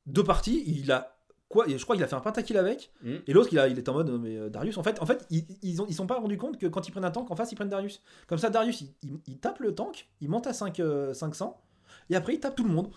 deux 0.05 0.23
parties, 0.23 0.63
il 0.67 0.91
a 0.91 1.17
quoi 1.49 1.65
Je 1.67 1.81
crois 1.83 1.95
qu'il 1.95 2.03
a 2.03 2.07
fait 2.07 2.15
un 2.15 2.21
pentakill 2.21 2.57
avec, 2.57 2.91
Mm. 3.03 3.15
et 3.27 3.33
l'autre 3.33 3.49
il, 3.51 3.59
a- 3.59 3.67
il 3.67 3.77
est 3.77 3.89
en 3.89 3.93
mode 3.93 4.11
mais 4.21 4.37
euh, 4.37 4.49
Darius. 4.49 4.77
En 4.77 4.83
fait, 4.83 5.01
en 5.01 5.05
fait 5.05 5.25
ils, 5.31 5.45
ils, 5.63 5.81
ont, 5.81 5.85
ils 5.89 5.95
sont 5.95 6.07
pas 6.07 6.19
rendus 6.19 6.37
compte 6.37 6.57
que 6.59 6.67
quand 6.67 6.87
ils 6.87 6.91
prennent 6.91 7.05
un 7.05 7.11
tank, 7.11 7.29
en 7.31 7.35
face 7.35 7.51
ils 7.51 7.55
prennent 7.55 7.69
Darius. 7.69 8.01
Comme 8.27 8.37
ça, 8.37 8.49
Darius 8.49 8.81
il, 8.81 8.93
il- 9.03 9.19
il 9.27 9.39
tape 9.39 9.59
le 9.59 9.73
tank, 9.73 10.07
il 10.21 10.29
monte 10.29 10.45
à 10.47 10.53
5, 10.53 10.79
euh, 10.79 11.13
500, 11.13 11.59
et 12.11 12.15
après 12.15 12.35
il 12.35 12.39
tape 12.39 12.55
tout 12.55 12.63
le 12.63 12.73
monde. 12.73 12.89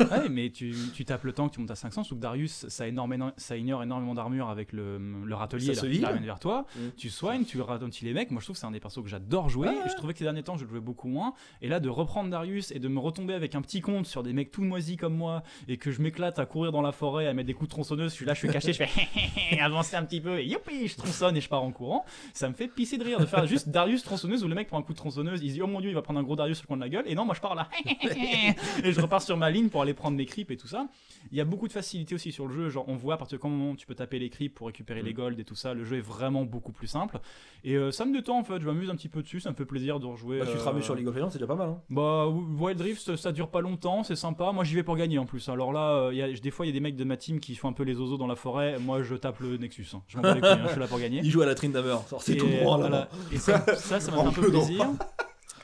Ouais, 0.00 0.28
mais 0.28 0.50
tu, 0.50 0.74
tu 0.94 1.04
tapes 1.04 1.24
le 1.24 1.32
tank, 1.32 1.52
tu 1.52 1.60
montes 1.60 1.70
à 1.70 1.76
500, 1.76 2.04
sous 2.04 2.16
que 2.16 2.20
Darius, 2.20 2.66
ça, 2.68 2.86
énormément, 2.88 3.32
ça 3.36 3.56
ignore 3.56 3.82
énormément 3.82 4.14
d'armure 4.14 4.48
avec 4.48 4.72
le, 4.72 4.98
le 5.24 5.34
râtelier 5.34 5.74
Ça 5.74 5.86
là, 5.86 5.92
heal. 5.92 6.04
ramène 6.04 6.24
vers 6.24 6.38
toi. 6.38 6.66
Mm. 6.74 6.80
Tu 6.96 7.08
soignes, 7.08 7.44
tu 7.44 7.60
ralentis 7.60 8.04
les 8.04 8.12
mecs. 8.12 8.30
Moi, 8.30 8.40
je 8.40 8.46
trouve 8.46 8.56
que 8.56 8.60
c'est 8.60 8.66
un 8.66 8.70
des 8.70 8.80
persos 8.80 9.02
que 9.02 9.08
j'adore 9.08 9.48
jouer. 9.48 9.68
Et 9.68 9.70
ouais. 9.70 9.88
je 9.88 9.94
trouvais 9.96 10.12
que 10.12 10.18
ces 10.18 10.24
derniers 10.24 10.42
temps, 10.42 10.56
je 10.56 10.64
le 10.64 10.70
jouais 10.70 10.80
beaucoup 10.80 11.08
moins. 11.08 11.34
Et 11.62 11.68
là, 11.68 11.80
de 11.80 11.88
reprendre 11.88 12.30
Darius 12.30 12.72
et 12.72 12.78
de 12.78 12.88
me 12.88 12.98
retomber 12.98 13.34
avec 13.34 13.54
un 13.54 13.62
petit 13.62 13.80
compte 13.80 14.06
sur 14.06 14.22
des 14.22 14.32
mecs 14.32 14.50
tout 14.50 14.62
moisis 14.62 14.96
comme 14.96 15.14
moi 15.14 15.42
et 15.68 15.76
que 15.76 15.90
je 15.90 16.02
m'éclate 16.02 16.38
à 16.38 16.46
courir 16.46 16.72
dans 16.72 16.82
la 16.82 16.92
forêt, 16.92 17.26
à 17.26 17.34
mettre 17.34 17.46
des 17.46 17.54
coups 17.54 17.68
de 17.68 17.74
tronçonneuse. 17.74 18.10
Je 18.10 18.16
suis 18.16 18.26
là, 18.26 18.34
je 18.34 18.40
suis 18.40 18.48
caché, 18.48 18.72
je 18.72 18.84
fais 18.84 19.60
avancer 19.60 19.96
un 19.96 20.04
petit 20.04 20.20
peu 20.20 20.40
et 20.40 20.46
youpi, 20.46 20.88
je 20.88 20.96
tronçonne 20.96 21.36
et 21.36 21.40
je 21.40 21.48
pars 21.48 21.62
en 21.62 21.72
courant. 21.72 22.04
Ça 22.34 22.48
me 22.48 22.54
fait 22.54 22.68
pisser 22.68 22.98
de 22.98 23.04
rire 23.04 23.20
de 23.20 23.26
faire 23.26 23.46
juste 23.46 23.68
Darius 23.68 24.02
tronçonneuse 24.02 24.44
où 24.44 24.48
le 24.48 24.54
mec 24.54 24.68
prend 24.68 24.78
un 24.78 24.82
coup 24.82 24.92
de 24.92 24.98
tronçonneuse, 24.98 25.40
il 25.42 25.50
se 25.50 25.54
dit 25.54 25.62
oh 25.62 25.66
mon 25.66 25.80
dieu, 25.80 25.90
il 25.90 25.94
va 25.94 26.02
prendre 26.02 26.18
un 26.18 26.24
gros 26.24 26.36
Darius 26.36 26.58
sur 26.58 26.64
le 26.64 26.68
coin 26.68 26.76
de 26.76 26.82
la 26.82 26.88
gueule. 26.88 27.04
Et 27.06 27.14
non, 27.14 27.24
moi 27.24 27.34
je 27.34 27.40
pars 27.40 27.54
là 27.54 27.68
et 28.84 28.92
je 28.92 29.00
repars 29.00 29.22
sur 29.22 29.36
ma 29.36 29.50
ligne 29.50 29.68
pour 29.68 29.82
aller 29.82 29.94
prendre 29.94 30.16
mes 30.16 30.26
creeps 30.26 30.50
et 30.50 30.56
tout 30.56 30.68
ça. 30.68 30.86
Il 31.32 31.36
y 31.38 31.40
a 31.40 31.44
beaucoup 31.44 31.68
de 31.68 31.72
facilité 31.72 32.14
aussi 32.14 32.32
sur 32.32 32.46
le 32.46 32.54
jeu, 32.54 32.70
genre 32.70 32.84
on 32.88 32.96
voit 32.96 33.14
à 33.14 33.16
partir 33.16 33.38
de 33.38 33.42
quand 33.42 33.76
tu 33.76 33.86
peux 33.86 33.94
taper 33.94 34.18
les 34.18 34.30
creeps 34.30 34.54
pour 34.54 34.66
récupérer 34.68 35.02
les 35.02 35.12
golds 35.12 35.38
et 35.38 35.44
tout 35.44 35.54
ça, 35.54 35.74
le 35.74 35.84
jeu 35.84 35.98
est 35.98 36.00
vraiment 36.00 36.44
beaucoup 36.44 36.72
plus 36.72 36.86
simple. 36.86 37.18
Et 37.62 37.76
euh, 37.76 37.90
ça 37.92 38.04
me 38.06 38.12
détend 38.14 38.38
en 38.38 38.44
fait, 38.44 38.58
je 38.60 38.66
m'amuse 38.66 38.88
un 38.90 38.96
petit 38.96 39.08
peu 39.08 39.22
dessus, 39.22 39.40
ça 39.40 39.50
me 39.50 39.54
fait 39.54 39.64
plaisir 39.66 40.00
de 40.00 40.06
rejouer. 40.06 40.38
Bah, 40.40 40.46
tu 40.46 40.56
te 40.56 40.68
euh, 40.68 40.80
sur 40.80 40.94
League 40.94 41.06
of 41.08 41.14
Legends, 41.14 41.30
c'est 41.30 41.38
déjà 41.38 41.46
pas 41.46 41.56
mal. 41.56 41.68
Hein. 41.68 41.78
Bah, 41.90 42.26
Wild 42.26 42.80
Rift, 42.80 43.16
ça- 43.16 43.32
dure 43.32 43.48
pas 43.48 43.60
longtemps, 43.60 44.02
c'est 44.02 44.16
sympa. 44.16 44.50
Moi, 44.52 44.64
j'y 44.64 44.74
vais 44.74 44.82
pour 44.82 44.96
gagner 44.96 45.18
en 45.18 45.26
plus. 45.26 45.48
Alors 45.48 45.72
là, 45.72 45.90
euh, 46.06 46.08
il 46.12 46.16
y 46.18 46.22
a, 46.22 46.32
des 46.32 46.50
fois, 46.50 46.64
il 46.66 46.70
y 46.70 46.72
a 46.72 46.74
des 46.74 46.80
mecs 46.80 46.96
de 46.96 47.04
ma 47.04 47.16
team 47.16 47.38
qui 47.38 47.54
font 47.54 47.68
un 47.68 47.72
peu 47.72 47.84
les 47.84 47.98
oiseaux 48.00 48.16
dans 48.16 48.26
la 48.26 48.34
forêt. 48.36 48.78
Moi, 48.78 49.02
je 49.02 49.14
tape 49.14 49.38
le 49.40 49.56
Nexus. 49.56 49.86
hein. 49.94 50.02
Je 50.08 50.16
m'en 50.16 50.22
bats 50.22 50.34
les 50.34 50.40
couilles, 50.40 50.50
hein, 50.50 50.60
je 50.66 50.70
suis 50.72 50.80
là 50.80 50.86
pour 50.88 50.98
gagner. 50.98 51.20
Il 51.22 51.30
joue 51.30 51.42
à 51.42 51.46
la 51.46 51.54
Trindamer, 51.54 51.96
c'est 52.20 52.36
tout 52.36 52.48
droit 52.48 52.78
là. 52.78 52.88
voilà. 52.88 53.08
Et 53.32 53.36
ça, 53.38 53.64
ça, 53.76 54.00
ça 54.00 54.10
m'a 54.10 54.22
fait 54.22 54.28
un 54.28 54.32
peu 54.42 54.50
plaisir. 54.50 54.90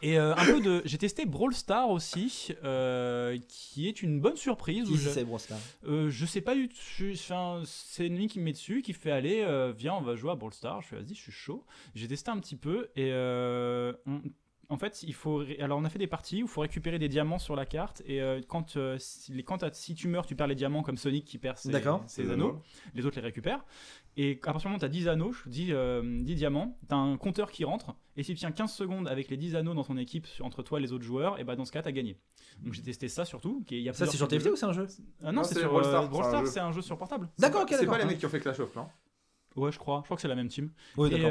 Et 0.03 0.19
euh, 0.19 0.35
un 0.37 0.45
peu 0.45 0.61
de. 0.61 0.83
J'ai 0.85 0.99
testé 0.99 1.25
Brawl 1.27 1.55
Star 1.55 1.89
aussi, 1.91 2.55
euh, 2.65 3.39
qui 3.49 3.89
est 3.89 4.03
une 4.03 4.21
bonne 4.21 4.37
surprise. 4.37 4.87
Qui 4.89 4.97
je- 4.97 5.09
c'est 5.11 5.25
Brostar 5.25 5.59
euh, 5.87 6.11
je 6.11 6.27
sais 6.27 6.41
pas 6.41 6.55
du 6.55 6.69
tout. 6.69 6.75
enfin, 7.13 7.63
C'est 7.65 8.07
une 8.07 8.17
ligne 8.17 8.29
qui 8.29 8.39
me 8.39 8.45
met 8.45 8.53
dessus, 8.53 8.83
qui 8.83 8.93
fait 8.93 9.11
aller, 9.11 9.45
viens, 9.77 9.95
on 9.95 10.03
va 10.03 10.15
jouer 10.17 10.31
à 10.33 10.35
Brawl 10.35 10.53
Stars. 10.53 10.83
Je 10.83 10.89
fais, 10.89 10.97
vas-y, 10.97 11.15
je 11.15 11.21
suis 11.21 11.33
chaud. 11.33 11.65
J'ai 11.95 12.09
testé 12.09 12.31
un 12.31 12.39
petit 12.39 12.57
peu 12.57 12.89
et 12.97 13.11
euh, 13.13 13.93
on- 14.07 14.21
en 14.69 14.77
fait, 14.79 15.03
il 15.05 15.15
faut. 15.15 15.43
Alors, 15.61 15.79
on 15.79 15.85
a 15.85 15.89
fait 15.89 15.99
des 15.99 16.07
parties 16.07 16.43
où 16.43 16.47
il 16.47 16.49
faut 16.49 16.61
récupérer 16.61 16.99
des 16.99 17.09
diamants 17.09 17.39
sur 17.39 17.55
la 17.57 17.67
carte 17.67 18.03
et 18.07 18.21
euh, 18.21 18.41
quand, 18.47 18.77
euh, 18.77 18.97
si, 18.99 19.33
les- 19.33 19.43
quand 19.45 19.73
si 19.75 19.95
tu 19.95 20.09
meurs, 20.09 20.27
tu 20.27 20.35
perds 20.35 20.49
les 20.49 20.55
diamants 20.55 20.83
comme 20.83 20.97
Sonic 20.97 21.25
qui 21.25 21.39
perd 21.39 21.57
ses, 21.59 21.71
D'accord. 21.71 22.03
ses 22.07 22.31
anneaux. 22.31 22.61
Les 22.95 23.07
autres 23.07 23.17
les 23.17 23.23
récupèrent. 23.23 23.65
Et 24.17 24.41
à 24.43 24.53
partir 24.53 24.63
du 24.63 24.67
moment 24.69 24.77
où 24.77 24.81
tu 24.81 24.85
as 24.87 24.89
10 24.89 25.09
anneaux, 25.09 25.33
10, 25.47 25.69
euh, 25.73 26.03
10 26.23 26.35
diamants, 26.35 26.79
tu 26.89 26.95
as 26.95 26.99
un 26.99 27.17
compteur 27.17 27.51
qui 27.51 27.65
rentre. 27.65 27.95
Et 28.17 28.23
si 28.23 28.33
tu 28.33 28.39
tiens 28.41 28.51
15 28.51 28.73
secondes 28.73 29.09
avec 29.09 29.29
les 29.29 29.37
10 29.37 29.55
anneaux 29.57 29.75
dans 29.75 29.85
ton 29.85 29.97
équipe 29.99 30.27
sur- 30.27 30.45
entre 30.47 30.63
toi 30.63 30.79
et 30.79 30.83
les 30.83 30.93
autres 30.93 31.05
joueurs, 31.05 31.39
et 31.39 31.45
bah 31.45 31.55
dans 31.55 31.65
ce 31.65 31.73
cas, 31.73 31.83
tu 31.83 31.89
as 31.89 31.93
gagné. 31.93 32.17
Donc 32.63 32.73
j'ai 32.73 32.83
testé 32.83 33.09
ça 33.09 33.25
surtout. 33.25 33.63
il 33.71 33.79
y 33.81 33.89
a 33.89 33.93
Ça, 33.93 34.07
c'est 34.07 34.17
sur 34.17 34.27
TFT 34.27 34.51
ou 34.51 34.57
c'est 34.57 34.67
un 34.67 34.73
jeu. 34.73 34.87
Ah 35.23 35.27
non, 35.27 35.43
Non, 35.43 35.45
c'est 35.45 35.59
sur 35.59 35.69
Brawl 35.69 35.85
euh, 35.85 35.89
Stars, 35.89 36.09
Brawl 36.09 36.25
c'est 36.25 36.35
un 36.37 36.41
jeu. 36.41 36.47
c'est 36.47 36.61
un 36.61 36.73
jeu 36.73 36.83
sur 36.83 36.97
portable. 36.99 37.29
D'accord, 37.39 37.63
ok, 37.63 37.75
C'est 37.79 37.87
pas 37.87 37.99
les 37.99 38.05
mecs 38.07 38.19
qui 38.19 38.27
ont 38.27 38.31
fait 38.31 38.41
Clash 38.41 38.59
of, 38.61 38.75
non 38.75 38.89
Ouais, 39.55 39.71
je 39.73 39.79
crois. 39.79 40.01
Je 40.01 40.05
crois 40.07 40.17
que 40.17 40.21
c'est 40.23 40.29
la 40.29 40.35
même 40.35 40.49
team. 40.49 40.71
D'accord. 40.97 41.31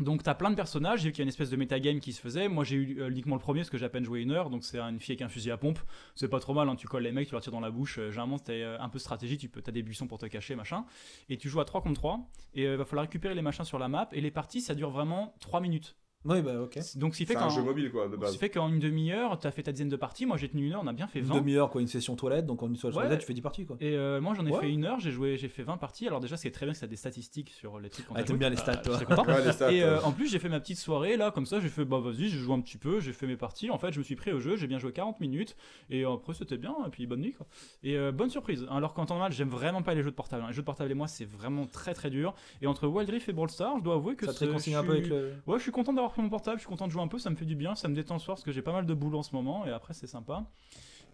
Euh, 0.00 0.04
donc 0.04 0.22
t'as 0.22 0.34
plein 0.34 0.50
de 0.50 0.56
personnages, 0.56 1.00
j'ai 1.00 1.08
vu 1.08 1.12
qu'il 1.12 1.20
y 1.20 1.22
a 1.22 1.24
une 1.24 1.28
espèce 1.28 1.50
de 1.50 1.56
metagame 1.56 2.00
qui 2.00 2.12
se 2.12 2.20
faisait. 2.20 2.48
Moi 2.48 2.64
j'ai 2.64 2.76
eu 2.76 3.00
euh, 3.00 3.10
uniquement 3.10 3.34
le 3.34 3.40
premier 3.40 3.60
parce 3.60 3.70
que 3.70 3.78
j'ai 3.78 3.86
à 3.86 3.88
peine 3.88 4.04
joué 4.04 4.20
une 4.20 4.30
heure, 4.30 4.50
donc 4.50 4.64
c'est 4.64 4.78
une 4.78 5.00
fille 5.00 5.12
avec 5.12 5.22
un 5.22 5.28
fusil 5.28 5.50
à 5.50 5.56
pompe. 5.56 5.78
C'est 6.14 6.28
pas 6.28 6.40
trop 6.40 6.54
mal, 6.54 6.68
hein, 6.68 6.76
tu 6.76 6.86
colles 6.86 7.02
les 7.02 7.12
mecs, 7.12 7.28
tu 7.28 7.32
leur 7.32 7.42
tires 7.42 7.52
dans 7.52 7.60
la 7.60 7.70
bouche. 7.70 7.98
Euh, 7.98 8.10
généralement 8.10 8.38
c'était 8.38 8.62
euh, 8.62 8.80
un 8.80 8.88
peu 8.88 8.98
stratégie, 8.98 9.38
tu 9.38 9.48
peux, 9.48 9.62
t'as 9.62 9.72
des 9.72 9.82
buissons 9.82 10.06
pour 10.06 10.18
te 10.18 10.26
cacher, 10.26 10.56
machin. 10.56 10.84
Et 11.28 11.36
tu 11.36 11.48
joues 11.48 11.60
à 11.60 11.64
3 11.64 11.82
contre 11.82 12.00
3, 12.00 12.28
et 12.54 12.62
il 12.64 12.76
va 12.76 12.84
falloir 12.84 13.04
récupérer 13.04 13.34
les 13.34 13.42
machins 13.42 13.64
sur 13.64 13.78
la 13.78 13.88
map, 13.88 14.08
et 14.12 14.20
les 14.20 14.30
parties 14.30 14.60
ça 14.60 14.74
dure 14.74 14.90
vraiment 14.90 15.34
3 15.40 15.60
minutes. 15.60 15.96
Oui, 16.26 16.42
bah 16.42 16.60
ok. 16.62 16.78
Donc 16.96 17.14
ce 17.14 17.18
qui 17.18 17.26
fait 17.26 17.34
C'est 17.34 17.38
un 17.40 17.48
jeu 17.48 17.62
mobile, 17.62 17.90
quoi, 17.90 18.08
de 18.08 18.16
ce 18.26 18.32
qui 18.32 18.38
fait 18.38 18.50
qu'en 18.50 18.68
une 18.68 18.78
demi-heure, 18.78 19.38
t'as 19.38 19.50
fait 19.50 19.62
ta 19.62 19.72
dizaine 19.72 19.88
de 19.88 19.96
parties, 19.96 20.26
moi 20.26 20.36
j'ai 20.36 20.48
tenu 20.48 20.66
une 20.66 20.72
heure, 20.72 20.80
on 20.82 20.86
a 20.86 20.92
bien 20.92 21.06
fait 21.06 21.20
Une 21.20 21.26
20. 21.26 21.34
demi-heure, 21.36 21.70
quoi, 21.70 21.80
une 21.80 21.86
session 21.86 22.16
toilette, 22.16 22.46
donc 22.46 22.62
en 22.62 22.68
une 22.68 22.76
seule 22.76 22.90
Ouais. 22.92 23.02
toilette, 23.02 23.20
tu 23.20 23.26
fais 23.26 23.34
10 23.34 23.40
parties, 23.42 23.64
quoi. 23.66 23.76
Et 23.80 23.94
euh, 23.94 24.20
moi 24.20 24.34
j'en 24.34 24.44
ai 24.46 24.50
Ouais. 24.50 24.60
fait 24.60 24.70
une 24.70 24.84
heure, 24.84 24.98
j'ai 25.00 25.10
joué, 25.10 25.36
j'ai 25.36 25.48
fait 25.48 25.62
20 25.62 25.76
parties. 25.76 26.06
Alors 26.06 26.20
déjà, 26.20 26.36
ce 26.36 26.42
qui 26.42 26.48
est 26.48 26.50
très 26.52 26.66
bien, 26.66 26.72
c'est 26.74 26.78
que 26.78 26.80
ça 26.80 26.86
a 26.86 26.88
des 26.88 26.96
statistiques 26.96 27.50
sur 27.50 27.78
les 27.78 27.88
trucs. 27.90 28.06
Ah, 28.14 28.22
t'aimes 28.22 28.38
bien 28.38 28.50
les 28.50 28.56
Ah, 28.58 28.60
stats, 28.72 28.82
je 28.98 29.04
toi. 29.04 29.24
Ouais, 29.26 29.44
les 29.44 29.52
stats. 29.52 29.72
Et 29.72 29.82
euh, 29.82 30.00
en 30.02 30.12
plus, 30.12 30.28
j'ai 30.30 30.38
fait 30.38 30.48
ma 30.48 30.60
petite 30.60 30.78
soirée 30.78 31.16
là, 31.16 31.30
comme 31.30 31.46
ça, 31.46 31.60
j'ai 31.60 31.68
fait 31.68 31.84
bah 31.84 31.98
vas-y, 32.00 32.28
je 32.28 32.38
joue 32.38 32.52
un 32.52 32.60
petit 32.60 32.78
peu, 32.78 33.00
j'ai 33.00 33.12
fait 33.12 33.26
mes 33.26 33.36
parties. 33.36 33.70
En 33.70 33.78
fait, 33.78 33.92
je 33.92 33.98
me 33.98 34.04
suis 34.04 34.16
pris 34.16 34.32
au 34.32 34.40
jeu, 34.40 34.56
j'ai 34.56 34.66
bien 34.66 34.78
joué 34.78 34.92
40 34.92 35.20
minutes, 35.20 35.56
et 35.90 36.04
après 36.04 36.34
c'était 36.34 36.56
bien, 36.58 36.74
et 36.86 36.90
puis 36.90 37.06
bonne 37.06 37.20
nuit 37.20 37.32
quoi. 37.34 37.46
Et 37.82 37.96
euh, 37.96 38.10
bonne 38.12 38.30
surprise. 38.30 38.66
Alors 38.70 38.94
qu'en 38.94 39.06
temps 39.06 39.14
normal, 39.14 39.32
j'aime 39.32 39.48
vraiment 39.48 39.82
pas 39.82 39.94
les 39.94 40.02
jeux 40.02 40.10
de 40.10 40.16
portable. 40.16 40.42
hein. 40.42 40.48
Les 40.48 40.54
jeux 40.54 40.62
de 40.62 40.66
portable 40.66 40.90
et 40.90 40.94
moi, 40.94 41.06
c'est 41.08 41.24
vraiment 41.24 41.66
très 41.66 41.94
très 41.94 42.10
dur. 42.10 42.34
Et 42.62 42.66
entre 42.66 42.86
Wild 42.86 43.08
Rift 43.10 43.28
et 43.28 43.32
Brawl 43.32 43.50
Stars, 43.50 43.78
je 43.78 43.82
dois 43.84 43.94
avouer 43.94 44.16
que 44.16 44.26
Ça 44.26 44.32
te 44.32 44.38
c'est- 44.38 44.46
réconcilie 44.46 44.76
un 44.76 44.84
peu 44.84 44.92
avec 44.92 45.06
le. 45.08 45.32
Ouais, 45.46 45.58
je 45.58 45.62
suis 45.62 45.72
content 45.72 45.92
d'avoir 45.92 46.12
pris 46.16 46.22
mon 46.22 46.28
portable, 46.30 46.56
je 46.58 46.62
suis 46.62 46.68
content 46.68 46.86
de 46.86 46.92
jouer 46.92 47.02
un 47.02 47.08
peu, 47.08 47.18
ça 47.18 47.30
me 47.30 47.36
fait 47.36 47.44
du 47.44 47.54
bien, 47.56 47.74
ça 47.74 47.88
me 47.88 47.94
détend 47.94 48.14
le 48.14 48.20
soir 48.20 48.36
parce 48.36 48.44
que 48.44 48.52
j'ai 48.52 48.62
pas 48.62 48.72
mal 48.72 48.86
de 48.86 48.94
boulot 48.94 49.18
en 49.18 49.22
ce 49.22 49.34
moment, 49.34 49.66
et 49.66 49.70
après 49.70 49.94
c'est 49.94 50.06
sympa. 50.06 50.44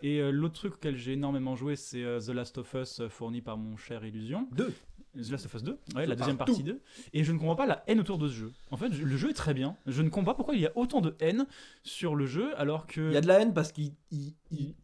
Et 0.02 0.18
euh, 0.20 0.30
l'autre 0.30 0.54
truc 0.54 0.74
auquel 0.74 0.96
j'ai 0.96 1.12
énormément 1.12 1.54
joué, 1.54 1.76
c'est 1.76 2.02
euh, 2.02 2.18
The 2.20 2.28
Last 2.30 2.58
of 2.58 2.74
Us 2.74 3.00
euh, 3.00 3.08
fourni 3.08 3.40
par 3.40 3.56
mon 3.56 3.76
cher 3.76 4.04
Illusion. 4.04 4.48
Deux. 4.52 4.72
The 5.14 5.30
Last 5.30 5.46
of 5.46 5.54
Us 5.54 5.62
2, 5.62 5.78
ouais, 5.94 6.06
la 6.06 6.16
deuxième 6.16 6.38
partie 6.38 6.62
2. 6.62 6.80
Et 7.12 7.22
je 7.22 7.32
ne 7.32 7.38
comprends 7.38 7.54
pas 7.54 7.66
la 7.66 7.84
haine 7.86 8.00
autour 8.00 8.16
de 8.18 8.28
ce 8.28 8.32
jeu. 8.34 8.52
En 8.70 8.76
fait, 8.78 8.92
je- 8.92 9.04
le 9.04 9.16
jeu 9.16 9.28
est 9.30 9.34
très 9.34 9.52
bien. 9.54 9.76
Je 9.86 10.00
ne 10.02 10.08
comprends 10.08 10.32
pas 10.32 10.34
pourquoi 10.36 10.54
il 10.54 10.60
y 10.62 10.66
a 10.66 10.72
autant 10.74 11.00
de 11.02 11.14
haine 11.20 11.46
sur 11.82 12.14
le 12.16 12.24
jeu 12.26 12.58
alors 12.58 12.86
que. 12.86 13.00
Il 13.08 13.12
y 13.12 13.16
a 13.16 13.20
de 13.20 13.26
la 13.28 13.40
haine 13.40 13.52
parce 13.52 13.72
que 13.72 13.82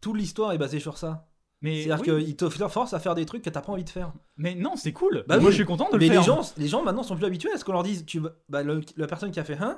tout 0.01 0.13
l'histoire 0.13 0.51
est 0.53 0.57
basée 0.59 0.79
sur 0.79 0.97
ça. 0.97 1.25
Mais, 1.61 1.83
C'est-à-dire 1.83 2.13
oui, 2.15 2.25
qu'ils 2.25 2.35
te 2.37 2.47
forcent 2.69 2.93
à 2.93 2.99
faire 2.99 3.15
des 3.15 3.25
trucs 3.25 3.41
que 3.41 3.49
t'as 3.49 3.59
pas 3.61 3.73
envie 3.73 3.83
de 3.83 3.89
faire. 3.89 4.13
mais 4.37 4.55
non, 4.55 4.77
c'est 4.77 4.93
cool. 4.93 5.25
Bah 5.27 5.35
Moi, 5.37 5.45
oui. 5.47 5.51
je 5.51 5.55
suis 5.57 5.65
content 5.65 5.89
de 5.91 5.97
Mais 5.97 6.05
le 6.07 6.11
faire. 6.13 6.21
les 6.21 6.25
gens, 6.25 6.53
les 6.57 6.67
gens 6.69 6.83
maintenant 6.83 7.03
sont 7.03 7.17
plus 7.17 7.25
habitués 7.25 7.51
à 7.51 7.57
ce 7.57 7.65
qu'on 7.65 7.73
leur 7.73 7.83
dise 7.83 8.05
tu 8.05 8.19
vas- 8.19 8.31
bah, 8.47 8.63
le- 8.63 8.79
la 8.95 9.07
personne 9.07 9.31
qui 9.31 9.39
a 9.41 9.43
fait 9.43 9.57
un 9.57 9.77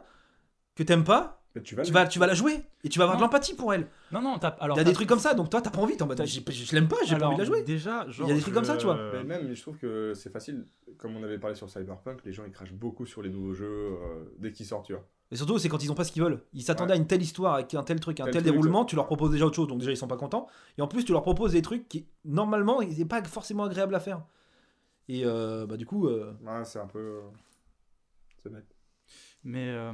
que 0.75 0.83
t'aimes 0.83 1.03
pas, 1.03 1.43
Mais 1.55 1.61
tu 1.61 1.75
vas, 1.75 1.83
tu 1.83 1.91
vas, 1.91 2.07
tu 2.07 2.17
vas 2.19 2.27
la 2.27 2.33
jouer 2.33 2.63
et 2.83 2.89
tu 2.89 2.97
vas 2.97 3.03
avoir 3.05 3.17
de 3.17 3.21
l'empathie 3.23 3.53
pour 3.55 3.73
elle. 3.73 3.87
Non, 4.11 4.21
non, 4.21 4.39
t'as. 4.39 4.49
Alors, 4.59 4.77
Il 4.77 4.79
y 4.79 4.81
a 4.81 4.83
t'as- 4.83 4.89
des 4.89 4.93
trucs 4.95 5.09
comme 5.09 5.19
ça, 5.19 5.33
donc 5.33 5.49
toi 5.49 5.61
t'as 5.61 5.69
pas 5.69 5.79
envie, 5.81 5.95
mode 5.99 6.25
je, 6.25 6.39
je 6.49 6.73
l'aime 6.75 6.87
pas, 6.87 6.95
j'ai 7.05 7.17
pas 7.17 7.27
envie 7.27 7.35
de 7.35 7.41
la 7.41 7.45
jouer. 7.45 7.63
Déjà, 7.63 8.07
genre, 8.09 8.27
des 8.27 8.39
trucs 8.39 8.53
comme 8.53 8.63
ça, 8.65 8.77
tu 8.77 8.85
vois. 8.85 8.97
Mais 9.13 9.23
même, 9.23 9.53
je 9.53 9.61
trouve 9.61 9.77
que 9.77 10.13
c'est 10.15 10.29
facile. 10.31 10.65
Comme 10.97 11.15
on 11.15 11.23
avait 11.23 11.39
parlé 11.39 11.55
sur 11.55 11.69
Cyberpunk, 11.69 12.19
les 12.25 12.31
gens 12.33 12.43
ils 12.45 12.51
crachent 12.51 12.73
beaucoup 12.73 13.05
sur 13.05 13.21
les 13.21 13.29
nouveaux 13.29 13.53
jeux 13.53 13.65
euh, 13.67 14.23
dès 14.37 14.51
qu'ils 14.51 14.65
sortent, 14.65 14.85
tu 14.85 14.93
vois. 14.93 15.05
Et 15.31 15.35
surtout, 15.37 15.57
c'est 15.57 15.69
quand 15.69 15.81
ils 15.81 15.89
ont 15.91 15.95
pas 15.95 16.03
ce 16.03 16.11
qu'ils 16.11 16.21
veulent. 16.21 16.43
Ils 16.53 16.61
s'attendaient 16.61 16.91
Ouais. 16.91 16.97
à 16.97 17.01
une 17.01 17.07
telle 17.07 17.21
histoire, 17.21 17.53
avec 17.55 17.73
un 17.73 17.83
tel 17.83 17.99
truc, 18.01 18.19
un 18.19 18.25
Tel 18.25 18.33
tel, 18.33 18.43
truc, 18.43 18.53
déroulement, 18.53 18.83
tu 18.85 18.95
leur 18.97 19.05
proposes 19.05 19.31
déjà 19.31 19.45
autre 19.45 19.55
chose, 19.55 19.67
donc 19.67 19.79
déjà 19.79 19.91
ils 19.91 19.97
sont 19.97 20.07
pas 20.07 20.17
contents. 20.17 20.47
Et 20.77 20.81
en 20.81 20.87
plus, 20.87 21.05
tu 21.05 21.11
leur 21.13 21.21
proposes 21.21 21.53
des 21.53 21.61
trucs 21.61 21.87
qui, 21.87 22.05
normalement, 22.25 22.81
ils 22.81 22.97
n'est 22.97 23.05
pas 23.05 23.23
forcément 23.23 23.63
agréable 23.63 23.95
à 23.95 23.99
faire. 24.01 24.21
Et 25.07 25.23
euh, 25.25 25.65
bah 25.65 25.77
du 25.77 25.85
coup, 25.85 26.07
euh, 26.07 26.33
Ouais, 26.45 26.63
c'est 26.65 26.79
un 26.79 26.87
peu. 26.87 27.21
C'est 28.43 28.51
bête. 28.51 28.70
Mais 29.43 29.69
euh, 29.69 29.91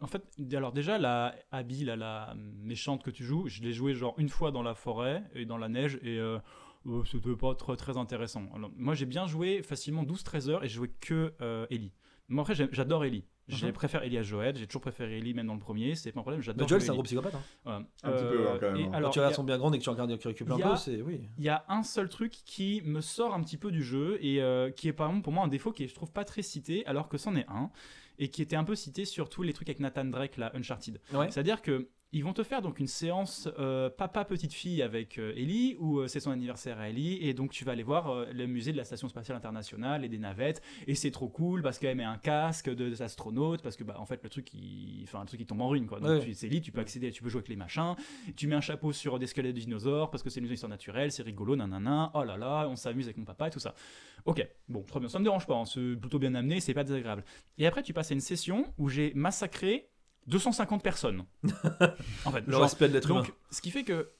en 0.00 0.06
fait, 0.06 0.22
alors 0.54 0.72
déjà, 0.72 0.98
la 0.98 1.34
Abby, 1.50 1.84
la 1.84 2.34
méchante 2.36 3.02
que 3.02 3.10
tu 3.10 3.24
joues, 3.24 3.48
je 3.48 3.62
l'ai 3.62 3.72
joué 3.72 3.94
genre 3.94 4.14
une 4.18 4.28
fois 4.28 4.50
dans 4.50 4.62
la 4.62 4.74
forêt 4.74 5.24
et 5.34 5.44
dans 5.44 5.58
la 5.58 5.68
neige 5.68 5.98
et 6.02 6.18
euh, 6.18 6.38
euh, 6.86 7.02
c'était 7.04 7.34
pas 7.34 7.54
très, 7.54 7.76
très 7.76 7.96
intéressant. 7.96 8.44
Alors, 8.54 8.70
moi, 8.76 8.94
j'ai 8.94 9.06
bien 9.06 9.26
joué 9.26 9.62
facilement 9.62 10.04
12-13 10.04 10.50
heures 10.50 10.64
et 10.64 10.68
j'ai 10.68 10.76
joué 10.76 10.88
que 11.00 11.34
euh, 11.40 11.66
Ellie. 11.70 11.92
Moi, 12.28 12.42
après, 12.42 12.54
j'adore 12.54 13.04
Ellie. 13.04 13.24
Je 13.48 13.66
Mhm. 13.66 13.72
préfère 13.72 14.02
Ellie 14.02 14.18
à 14.18 14.22
Joël. 14.22 14.56
J'ai 14.56 14.66
toujours 14.66 14.82
préféré 14.82 15.18
Ellie, 15.18 15.32
même 15.34 15.46
dans 15.46 15.54
le 15.54 15.60
premier. 15.60 15.94
C'est 15.94 16.10
pas 16.12 16.18
un 16.20 16.22
problème. 16.22 16.42
J'adore 16.42 16.66
jouer 16.68 16.80
c'est 16.80 16.90
un 16.90 16.94
gros 16.94 17.02
psychopathe. 17.04 17.34
Hein. 17.34 17.40
Voilà. 17.64 17.78
Un 18.02 18.10
petit 18.12 18.24
peu, 18.24 18.48
hein, 18.48 18.56
quand 18.58 18.66
même, 18.72 18.76
et 18.76 18.82
hein. 18.82 18.88
Quand 18.90 18.96
alors, 18.96 19.10
tu 19.10 19.18
il 19.18 19.20
y 19.20 19.22
a- 19.22 19.24
regardes 19.26 19.34
son 19.36 19.44
bien 19.44 19.58
grande 19.58 19.74
et 19.74 19.78
que 19.78 19.84
tu 19.84 19.90
regardes 19.90 20.10
et 20.10 20.16
que 20.16 20.22
tu 20.22 20.28
récupères 20.28 20.56
un 20.56 20.60
a- 20.60 20.70
peu, 20.70 20.76
c'est 20.76 21.00
oui. 21.02 21.20
il 21.38 21.44
y 21.44 21.48
a 21.48 21.64
un 21.68 21.82
seul 21.84 22.08
truc 22.08 22.32
qui 22.32 22.82
me 22.84 23.00
sort 23.00 23.34
un 23.34 23.42
petit 23.42 23.56
peu 23.56 23.70
du 23.70 23.82
jeu 23.84 24.18
et 24.20 24.42
euh, 24.42 24.70
qui 24.70 24.88
est 24.88 24.92
par 24.92 25.08
exemple 25.08 25.22
pour 25.24 25.32
moi 25.32 25.44
un 25.44 25.48
défaut 25.48 25.70
qui 25.72 25.84
est 25.84 25.88
je 25.88 25.94
trouve 25.94 26.10
pas 26.12 26.24
très 26.24 26.42
cité 26.42 26.84
alors 26.86 27.08
que 27.08 27.18
c'en 27.18 27.36
est 27.36 27.46
un 27.48 27.70
et 28.18 28.28
qui 28.30 28.42
était 28.42 28.56
un 28.56 28.64
peu 28.64 28.74
cité 28.74 29.04
sur 29.04 29.28
tous 29.28 29.42
les 29.42 29.52
trucs 29.52 29.68
avec 29.68 29.78
Nathan 29.78 30.06
Drake 30.06 30.38
la 30.38 30.54
Uncharted. 30.56 31.00
Ouais. 31.12 31.30
C'est-à-dire 31.30 31.60
que 31.62 31.88
ils 32.16 32.24
vont 32.24 32.32
te 32.32 32.42
faire 32.42 32.62
donc 32.62 32.78
une 32.80 32.86
séance 32.86 33.48
euh, 33.58 33.90
papa 33.90 34.24
petite 34.24 34.52
fille 34.52 34.80
avec 34.82 35.18
euh, 35.18 35.32
Ellie 35.36 35.76
où 35.78 35.98
euh, 35.98 36.08
c'est 36.08 36.20
son 36.20 36.30
anniversaire 36.30 36.78
à 36.78 36.88
Ellie 36.88 37.18
et 37.20 37.34
donc 37.34 37.50
tu 37.50 37.64
vas 37.64 37.72
aller 37.72 37.82
voir 37.82 38.26
le 38.32 38.46
musée 38.46 38.72
de 38.72 38.76
la 38.76 38.84
station 38.84 39.08
spatiale 39.08 39.36
internationale 39.36 40.04
et 40.04 40.08
des 40.08 40.18
navettes 40.18 40.62
et 40.86 40.94
c'est 40.94 41.10
trop 41.10 41.28
cool 41.28 41.62
parce 41.62 41.78
qu'elle 41.78 41.96
met 41.96 42.04
un 42.04 42.18
casque 42.18 42.70
de- 42.74 42.88
d'astronaute 42.90 43.62
parce 43.62 43.76
que 43.76 43.84
bah 43.84 43.96
en 43.98 44.06
fait 44.06 44.22
le 44.22 44.28
truc 44.30 44.52
il 44.54 45.02
enfin 45.04 45.20
le 45.20 45.26
truc 45.26 45.40
il 45.40 45.46
tombe 45.46 45.60
en 45.60 45.68
ruine 45.68 45.86
quoi. 45.86 46.00
Donc 46.00 46.08
Ouais. 46.08 46.32
c'est 46.34 46.46
Ellie, 46.46 46.60
tu 46.62 46.72
peux 46.72 46.80
accéder, 46.80 47.10
tu 47.10 47.22
peux 47.22 47.28
jouer 47.28 47.40
avec 47.40 47.48
les 47.48 47.56
machins, 47.56 47.94
tu 48.36 48.46
mets 48.46 48.54
un 48.56 48.60
chapeau 48.60 48.92
sur 48.92 49.18
des 49.18 49.26
squelettes 49.26 49.54
de 49.54 49.60
dinosaures 49.60 50.10
parce 50.10 50.22
que 50.22 50.30
c'est 50.30 50.40
une 50.40 50.50
histoire 50.50 50.70
naturelle, 50.70 51.12
c'est 51.12 51.22
rigolo, 51.22 51.54
nanana, 51.56 52.10
oh 52.14 52.24
là 52.24 52.36
là, 52.36 52.66
on 52.68 52.76
s'amuse 52.76 53.06
avec 53.06 53.16
mon 53.18 53.24
papa 53.24 53.48
et 53.48 53.50
tout 53.50 53.58
ça. 53.60 53.74
Ok, 54.24 54.46
bon, 54.68 54.82
très 54.82 54.98
bien, 55.00 55.08
ça 55.08 55.18
me 55.18 55.24
dérange 55.24 55.46
pas, 55.46 55.54
hein, 55.54 55.64
c'est 55.66 55.96
plutôt 56.00 56.18
bien 56.18 56.34
amené, 56.34 56.60
c'est 56.60 56.74
pas 56.74 56.82
désagréable. 56.84 57.24
Et 57.58 57.66
après, 57.66 57.82
tu 57.82 57.92
passes 57.92 58.10
à 58.10 58.14
une 58.14 58.20
session 58.20 58.72
où 58.78 58.88
j'ai 58.88 59.12
massacré 59.14 59.90
250 60.26 60.82
personnes. 60.82 61.24
en 62.24 62.30
fait, 62.30 62.40
Le 62.46 62.52
genre, 62.52 62.62
respect 62.62 62.88
de 62.88 62.94
l'être 62.94 63.10
humain. 63.10 63.22
ce 63.50 63.60
qui 63.60 63.70
fait 63.70 63.84
que 63.84 64.10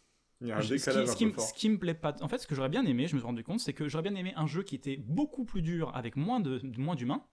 Il 0.41 0.49
y 0.49 0.53
a 0.53 0.59
un 0.59 0.61
je- 0.61 0.77
ce, 0.77 0.91
qui, 0.91 0.99
un 0.99 1.03
peu 1.05 1.25
me- 1.27 1.33
fort. 1.33 1.45
ce 1.49 1.55
qui 1.55 1.69
me 1.71 1.79
plaît 1.79 1.95
pas, 1.95 2.15
en 2.21 2.29
fait, 2.29 2.39
ce 2.39 2.47
que 2.47 2.55
j'aurais 2.55 2.69
bien 2.69 2.85
aimé, 2.85 3.07
je 3.09 3.15
me 3.15 3.21
suis 3.21 3.27
rendu 3.27 3.43
compte, 3.43 3.61
c'est 3.61 3.73
que 3.73 3.89
j'aurais 3.89 4.03
bien 4.03 4.15
aimé 4.15 4.33
un 4.37 4.47
jeu 4.47 4.63
qui 4.63 4.75
était 4.75 4.97
beaucoup 4.99 5.45
plus 5.45 5.63
dur 5.63 5.91
avec 5.95 6.17
moins 6.17 6.41
de, 6.41 6.59
de- 6.59 6.81
moins 6.81 6.95
d'humains. 6.95 7.25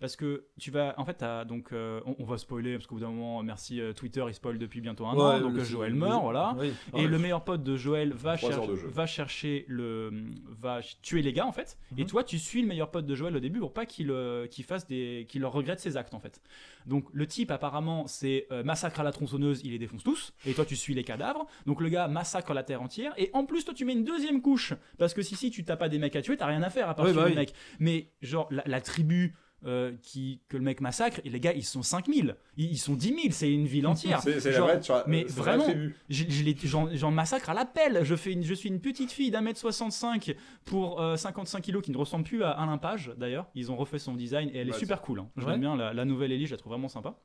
Parce 0.00 0.16
que 0.16 0.46
tu 0.60 0.70
vas, 0.70 0.94
en 0.98 1.04
fait, 1.04 1.24
donc, 1.46 1.72
euh, 1.72 2.00
on, 2.04 2.16
on 2.18 2.24
va 2.24 2.36
spoiler 2.36 2.74
parce 2.74 2.86
qu'au 2.86 2.96
bout 2.96 3.00
d'un 3.02 3.08
moment, 3.10 3.42
merci 3.42 3.80
euh, 3.80 3.92
Twitter, 3.92 4.24
il 4.28 4.34
spoil 4.34 4.58
depuis 4.58 4.80
bientôt 4.80 5.06
un 5.06 5.14
an, 5.14 5.40
donc 5.40 5.56
euh, 5.56 5.64
Joël 5.64 5.94
meurt, 5.94 6.22
voilà. 6.22 6.54
Oui. 6.58 6.72
Et 6.94 7.06
le 7.06 7.18
meilleur 7.18 7.44
pote 7.44 7.62
de 7.62 7.76
Joël 7.76 8.12
va, 8.12 8.36
cher- 8.36 8.66
de 8.66 8.72
va 8.74 9.06
chercher 9.06 9.64
le, 9.68 10.12
va 10.48 10.80
tuer 11.02 11.22
les 11.22 11.32
gars 11.32 11.46
en 11.46 11.52
fait. 11.52 11.78
Et 11.96 12.02
Mhm. 12.02 12.08
toi, 12.08 12.24
tu 12.24 12.38
suis 12.38 12.60
le 12.62 12.68
meilleur 12.68 12.90
pote 12.90 13.06
de 13.06 13.14
Joël 13.14 13.34
au 13.36 13.40
début 13.40 13.60
pour 13.60 13.72
pas 13.72 13.86
qu'il 13.86 14.12
qu'il 14.50 14.64
fasse 14.64 14.86
des, 14.86 15.26
qu'il 15.28 15.40
leur 15.42 15.52
regrette 15.52 15.80
ses 15.80 15.96
actes 15.96 16.14
en 16.14 16.20
fait. 16.20 16.42
Donc 16.86 17.06
le 17.12 17.26
type 17.26 17.50
apparemment 17.50 18.06
c'est 18.06 18.46
massacre 18.64 19.00
à 19.00 19.04
la 19.04 19.12
tronçonneuse, 19.12 19.62
il 19.64 19.70
les 19.72 19.78
défonce 19.78 20.02
tous. 20.04 20.34
Et 20.44 20.52
toi, 20.54 20.64
tu 20.64 20.76
suis 20.76 20.94
les 20.94 21.04
cadavres. 21.04 21.46
Donc 21.66 21.80
le 21.80 21.88
gars 21.88 22.08
massacre 22.08 22.52
la 22.52 22.62
terre 22.62 22.82
entière. 22.82 23.14
Et 23.16 23.30
en 23.32 23.46
plus, 23.46 23.64
toi, 23.64 23.72
tu 23.74 23.84
mets 23.84 23.92
une 23.94 24.04
deuxième 24.04 24.42
couche 24.42 24.74
parce 24.98 25.14
que 25.14 25.22
si 25.22 25.36
si 25.36 25.50
tu 25.50 25.64
t'as 25.64 25.76
pas 25.76 25.88
des 25.88 25.98
mecs 25.98 26.16
à 26.16 26.20
tuer, 26.22 26.36
t'as 26.36 26.46
rien 26.46 26.62
à 26.62 26.70
faire 26.70 26.88
à 26.90 26.94
part 26.94 27.06
Oui, 27.06 27.12
tuer 27.12 27.20
bah 27.22 27.28
les 27.28 27.34
mecs. 27.36 27.54
Mais 27.78 28.10
genre 28.22 28.48
la, 28.50 28.62
la 28.66 28.80
tribu. 28.80 29.34
Euh, 29.66 29.92
qui, 30.02 30.40
que 30.48 30.56
le 30.56 30.62
mec 30.62 30.80
massacre, 30.80 31.20
et 31.24 31.30
les 31.30 31.40
gars 31.40 31.52
ils 31.52 31.64
sont 31.64 31.82
5000, 31.82 32.36
ils, 32.56 32.72
ils 32.72 32.78
sont 32.78 32.94
10 32.94 33.08
000, 33.08 33.18
c'est 33.30 33.52
une 33.52 33.66
ville 33.66 33.86
entière. 33.86 34.20
C'est 34.22 34.40
c'est 34.40 34.50
la 34.50 34.56
Genre, 34.58 34.66
vraie, 34.68 34.80
tu 34.80 34.92
vois, 34.92 35.04
mais 35.06 35.24
c'est 35.28 35.34
vraiment, 35.36 35.66
je- 36.08 36.24
je 36.28 36.54
J'en 36.64 36.88
j'en 36.94 37.10
massacre 37.10 37.50
à 37.50 37.54
l'appel. 37.54 38.00
Je, 38.04 38.14
fais 38.16 38.32
une- 38.32 38.42
je 38.44 38.54
suis 38.54 38.68
une 38.68 38.80
petite 38.80 39.10
fille 39.12 39.30
d'un 39.30 39.40
mètre 39.40 39.58
65 39.60 40.34
pour 40.64 41.00
euh, 41.00 41.16
55 41.16 41.60
kilos 41.62 41.82
qui 41.82 41.90
ne 41.90 41.96
ressemble 41.96 42.24
plus 42.24 42.42
à 42.42 42.50
Alain 42.50 42.78
Page 42.78 43.12
d'ailleurs. 43.16 43.48
Ils 43.54 43.70
ont 43.72 43.76
refait 43.76 43.98
son 43.98 44.14
design 44.14 44.50
et 44.50 44.58
elle 44.58 44.68
est 44.68 44.72
super 44.78 45.00
cool. 45.02 45.20
hein. 45.20 45.30
Ouais. 45.36 45.44
l'aime 45.52 45.60
bien, 45.60 45.76
la, 45.76 45.92
la 45.92 46.04
nouvelle 46.04 46.32
Ellie, 46.32 46.46
je 46.46 46.52
la 46.52 46.58
trouve 46.58 46.72
vraiment 46.72 46.88
sympa. 46.88 47.18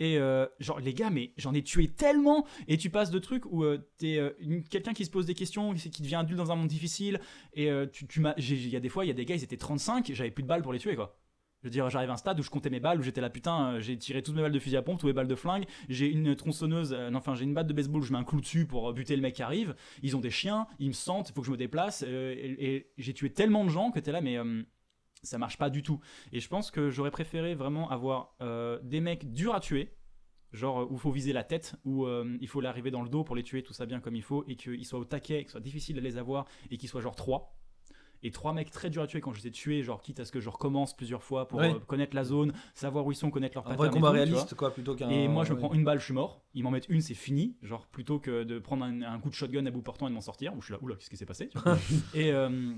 Et 0.00 0.16
euh, 0.16 0.46
genre, 0.60 0.78
les 0.78 0.94
gars, 0.94 1.10
mais 1.10 1.32
j'en 1.36 1.52
ai 1.54 1.62
tué 1.62 1.88
tellement. 1.88 2.46
Et 2.68 2.76
tu 2.78 2.88
passes 2.88 3.10
de 3.10 3.18
trucs 3.18 3.44
où 3.46 3.64
euh, 3.64 3.78
t'es 3.98 4.18
euh, 4.18 4.30
une- 4.38 4.62
quelqu'un 4.62 4.92
qui 4.92 5.04
se 5.04 5.10
pose 5.10 5.26
des 5.26 5.34
questions, 5.34 5.74
qui 5.74 5.90
qui 5.90 6.02
devient 6.02 6.14
adulte 6.16 6.38
dans 6.38 6.52
un 6.52 6.56
monde 6.56 6.68
difficile. 6.68 7.18
Et 7.54 7.68
euh, 7.68 7.84
tu, 7.90 8.06
tu 8.06 8.20
m'as- 8.20 8.34
j'ai- 8.36 8.54
il 8.54 8.68
y 8.68 8.76
a 8.76 8.80
des 8.80 8.88
fois, 8.88 9.04
il 9.04 9.08
y 9.08 9.10
a 9.10 9.14
des 9.14 9.24
gars, 9.24 9.34
ils 9.34 9.42
étaient 9.42 9.56
35, 9.56 10.12
j'avais 10.14 10.30
plus 10.30 10.44
de 10.44 10.48
balles 10.48 10.62
pour 10.62 10.72
les 10.72 10.78
tuer 10.78 10.94
quoi. 10.94 11.17
Je 11.62 11.66
veux 11.66 11.70
dire, 11.70 11.90
j'arrive 11.90 12.10
à 12.10 12.12
un 12.12 12.16
stade 12.16 12.38
où 12.38 12.42
je 12.42 12.50
comptais 12.50 12.70
mes 12.70 12.78
balles, 12.78 13.00
où 13.00 13.02
j'étais 13.02 13.20
là, 13.20 13.30
putain, 13.30 13.72
euh, 13.72 13.80
j'ai 13.80 13.98
tiré 13.98 14.22
toutes 14.22 14.36
mes 14.36 14.42
balles 14.42 14.52
de 14.52 14.58
fusil 14.60 14.76
à 14.76 14.82
pompe, 14.82 15.00
toutes 15.00 15.08
mes 15.08 15.12
balles 15.12 15.26
de 15.26 15.34
flingue, 15.34 15.64
j'ai 15.88 16.06
une 16.06 16.36
tronçonneuse, 16.36 16.92
euh, 16.92 17.10
enfin 17.14 17.34
j'ai 17.34 17.44
une 17.44 17.54
batte 17.54 17.66
de 17.66 17.72
baseball, 17.72 18.02
je 18.02 18.12
mets 18.12 18.18
un 18.18 18.24
clou 18.24 18.40
dessus 18.40 18.64
pour 18.64 18.88
euh, 18.88 18.92
buter 18.92 19.16
le 19.16 19.22
mec 19.22 19.34
qui 19.34 19.42
arrive. 19.42 19.74
Ils 20.02 20.16
ont 20.16 20.20
des 20.20 20.30
chiens, 20.30 20.68
ils 20.78 20.88
me 20.88 20.92
sentent, 20.92 21.30
il 21.30 21.32
faut 21.32 21.40
que 21.40 21.46
je 21.48 21.52
me 21.52 21.56
déplace. 21.56 22.02
et 22.02 22.06
et 22.58 22.92
j'ai 22.96 23.14
tué 23.14 23.30
tellement 23.30 23.64
de 23.64 23.70
gens 23.70 23.90
que 23.90 23.98
t'es 23.98 24.12
là, 24.12 24.20
mais 24.20 24.36
ça 25.22 25.38
marche 25.38 25.58
pas 25.58 25.70
du 25.70 25.82
tout. 25.82 26.00
Et 26.32 26.40
je 26.40 26.48
pense 26.48 26.70
que 26.70 26.90
j'aurais 26.90 27.10
préféré 27.10 27.54
vraiment 27.54 27.88
avoir 27.90 28.36
des 28.82 29.00
mecs 29.00 29.32
durs 29.32 29.54
à 29.54 29.60
tuer. 29.60 29.94
Genre 30.52 30.90
où 30.90 30.94
il 30.94 30.98
faut 30.98 31.10
viser 31.10 31.32
la 31.32 31.44
tête, 31.44 31.76
où 31.84 32.06
il 32.40 32.48
faut 32.48 32.60
l'arriver 32.60 32.90
dans 32.90 33.02
le 33.02 33.08
dos 33.08 33.24
pour 33.24 33.36
les 33.36 33.42
tuer 33.42 33.62
tout 33.62 33.72
ça 33.72 33.86
bien 33.86 34.00
comme 34.00 34.16
il 34.16 34.22
faut, 34.22 34.44
et 34.48 34.56
qu'ils 34.56 34.84
soient 34.84 34.98
au 34.98 35.04
taquet, 35.04 35.44
que 35.44 35.50
ce 35.50 35.52
soit 35.52 35.60
difficile 35.60 35.96
de 35.96 36.00
les 36.00 36.16
avoir, 36.16 36.46
et 36.70 36.76
qu'ils 36.78 36.88
soient 36.88 37.00
genre 37.00 37.16
trois 37.16 37.57
et 38.22 38.30
trois 38.30 38.52
mecs 38.52 38.70
très 38.70 38.90
durs 38.90 39.02
à 39.02 39.06
tuer 39.06 39.20
quand 39.20 39.32
je 39.32 39.40
les 39.40 39.48
ai 39.48 39.50
tués, 39.50 39.82
genre 39.82 40.02
quitte 40.02 40.20
à 40.20 40.24
ce 40.24 40.32
que 40.32 40.40
je 40.40 40.48
recommence 40.48 40.96
plusieurs 40.96 41.22
fois 41.22 41.46
pour 41.48 41.60
euh, 41.60 41.78
connaître 41.86 42.14
la 42.16 42.24
zone, 42.24 42.52
savoir 42.74 43.06
où 43.06 43.12
ils 43.12 43.16
sont, 43.16 43.30
connaître 43.30 43.56
leur 43.56 43.66
Un 43.66 43.70
pattern. 43.70 43.88
vrai 43.88 43.94
combat 43.94 44.08
tout, 44.08 44.14
réaliste, 44.14 44.54
quoi, 44.54 44.72
plutôt 44.72 44.94
qu'un. 44.94 45.08
Et 45.10 45.28
moi, 45.28 45.44
je 45.44 45.52
me 45.52 45.58
prends 45.58 45.72
une 45.72 45.84
balle, 45.84 46.00
je 46.00 46.04
suis 46.04 46.14
mort. 46.14 46.42
Ils 46.54 46.62
m'en 46.62 46.70
mettent 46.70 46.88
une, 46.88 47.00
c'est 47.00 47.14
fini. 47.14 47.56
Genre, 47.62 47.86
plutôt 47.86 48.18
que 48.18 48.44
de 48.44 48.58
prendre 48.58 48.84
un, 48.84 49.02
un 49.02 49.18
coup 49.20 49.28
de 49.30 49.34
shotgun 49.34 49.64
à 49.66 49.70
bout 49.70 49.82
portant 49.82 50.06
et 50.06 50.10
de 50.10 50.14
m'en 50.14 50.20
sortir, 50.20 50.52
où 50.56 50.60
je 50.60 50.66
suis 50.66 50.74
là, 50.74 50.80
oula, 50.82 50.96
qu'est-ce 50.96 51.10
qui 51.10 51.16
s'est 51.16 51.26
passé 51.26 51.48
tu 51.48 51.58
vois. 51.58 51.78
et, 52.14 52.32
euh, 52.32 52.72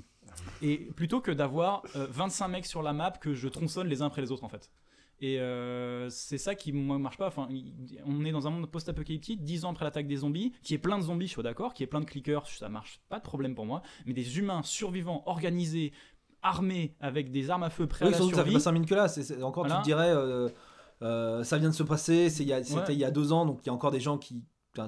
et 0.63 0.77
plutôt 0.97 1.21
que 1.21 1.31
d'avoir 1.31 1.83
euh, 1.97 2.07
25 2.11 2.49
mecs 2.49 2.67
sur 2.67 2.83
la 2.83 2.93
map 2.93 3.13
que 3.13 3.35
je 3.35 3.49
tronçonne 3.49 3.89
les 3.89 4.03
uns 4.03 4.07
après 4.07 4.23
les 4.23 4.33
autres, 4.33 4.45
en 4.45 4.49
fait. 4.49 4.71
Et 5.23 5.39
euh, 5.39 6.09
c'est 6.09 6.39
ça 6.39 6.55
qui 6.55 6.73
moi, 6.73 6.99
marche 6.99 7.19
pas. 7.19 7.27
Enfin, 7.29 7.47
on 8.07 8.25
est 8.25 8.33
dans 8.33 8.47
un 8.47 8.51
monde 8.51 8.71
post-apocalyptique, 8.71 9.43
10 9.45 9.65
ans 9.67 9.71
après 9.73 9.85
l'attaque 9.85 10.07
des 10.07 10.17
zombies, 10.17 10.53
qui 10.63 10.73
est 10.75 10.79
plein 10.79 10.97
de 10.99 11.03
zombies, 11.03 11.27
je 11.27 11.33
suis 11.33 11.43
d'accord, 11.43 11.75
qui 11.75 11.83
est 11.83 11.87
plein 11.87 12.01
de 12.01 12.07
clickers, 12.07 12.47
ça 12.47 12.69
marche 12.71 13.01
pas 13.11 13.19
de 13.19 13.25
problème 13.25 13.55
pour 13.55 13.67
moi. 13.67 13.83
Mais 14.07 14.15
des 14.15 14.39
humains 14.39 14.63
survivants, 14.63 15.23
organisés, 15.27 15.93
armés, 16.43 16.95
avec 17.01 17.31
des 17.31 17.51
armes 17.51 17.65
à 17.65 17.71
feu 17.71 17.87
prêts 17.87 18.07
Oui, 18.07 18.09
à 18.09 18.13
la 18.13 18.17
que 18.19 18.23
ça 18.25 18.29
fait 18.31 18.35
survie. 18.37 18.53
pas 18.55 18.61
5 18.61 18.73
minutes 18.73 18.89
que 18.89 18.95
là. 18.95 19.07
encore, 19.45 19.65
Voilà. 19.65 19.77
tu 19.77 19.83
te 19.83 19.85
dirais, 19.85 20.09
euh, 20.09 20.49
euh, 21.03 21.45
ça 21.45 21.59
vient 21.59 21.69
de 21.69 21.75
se 21.75 21.83
passer, 21.83 22.31
c'était 22.31 22.55
Ouais. 22.55 22.85
il 22.89 22.99
y 22.99 23.05
a 23.05 23.11
deux 23.11 23.33
ans, 23.33 23.45
donc 23.45 23.61
il 23.63 23.67
y 23.67 23.71
a 23.71 23.75
encore 23.75 23.91
des 23.91 24.01
gens 24.01 24.17
qui. 24.17 24.43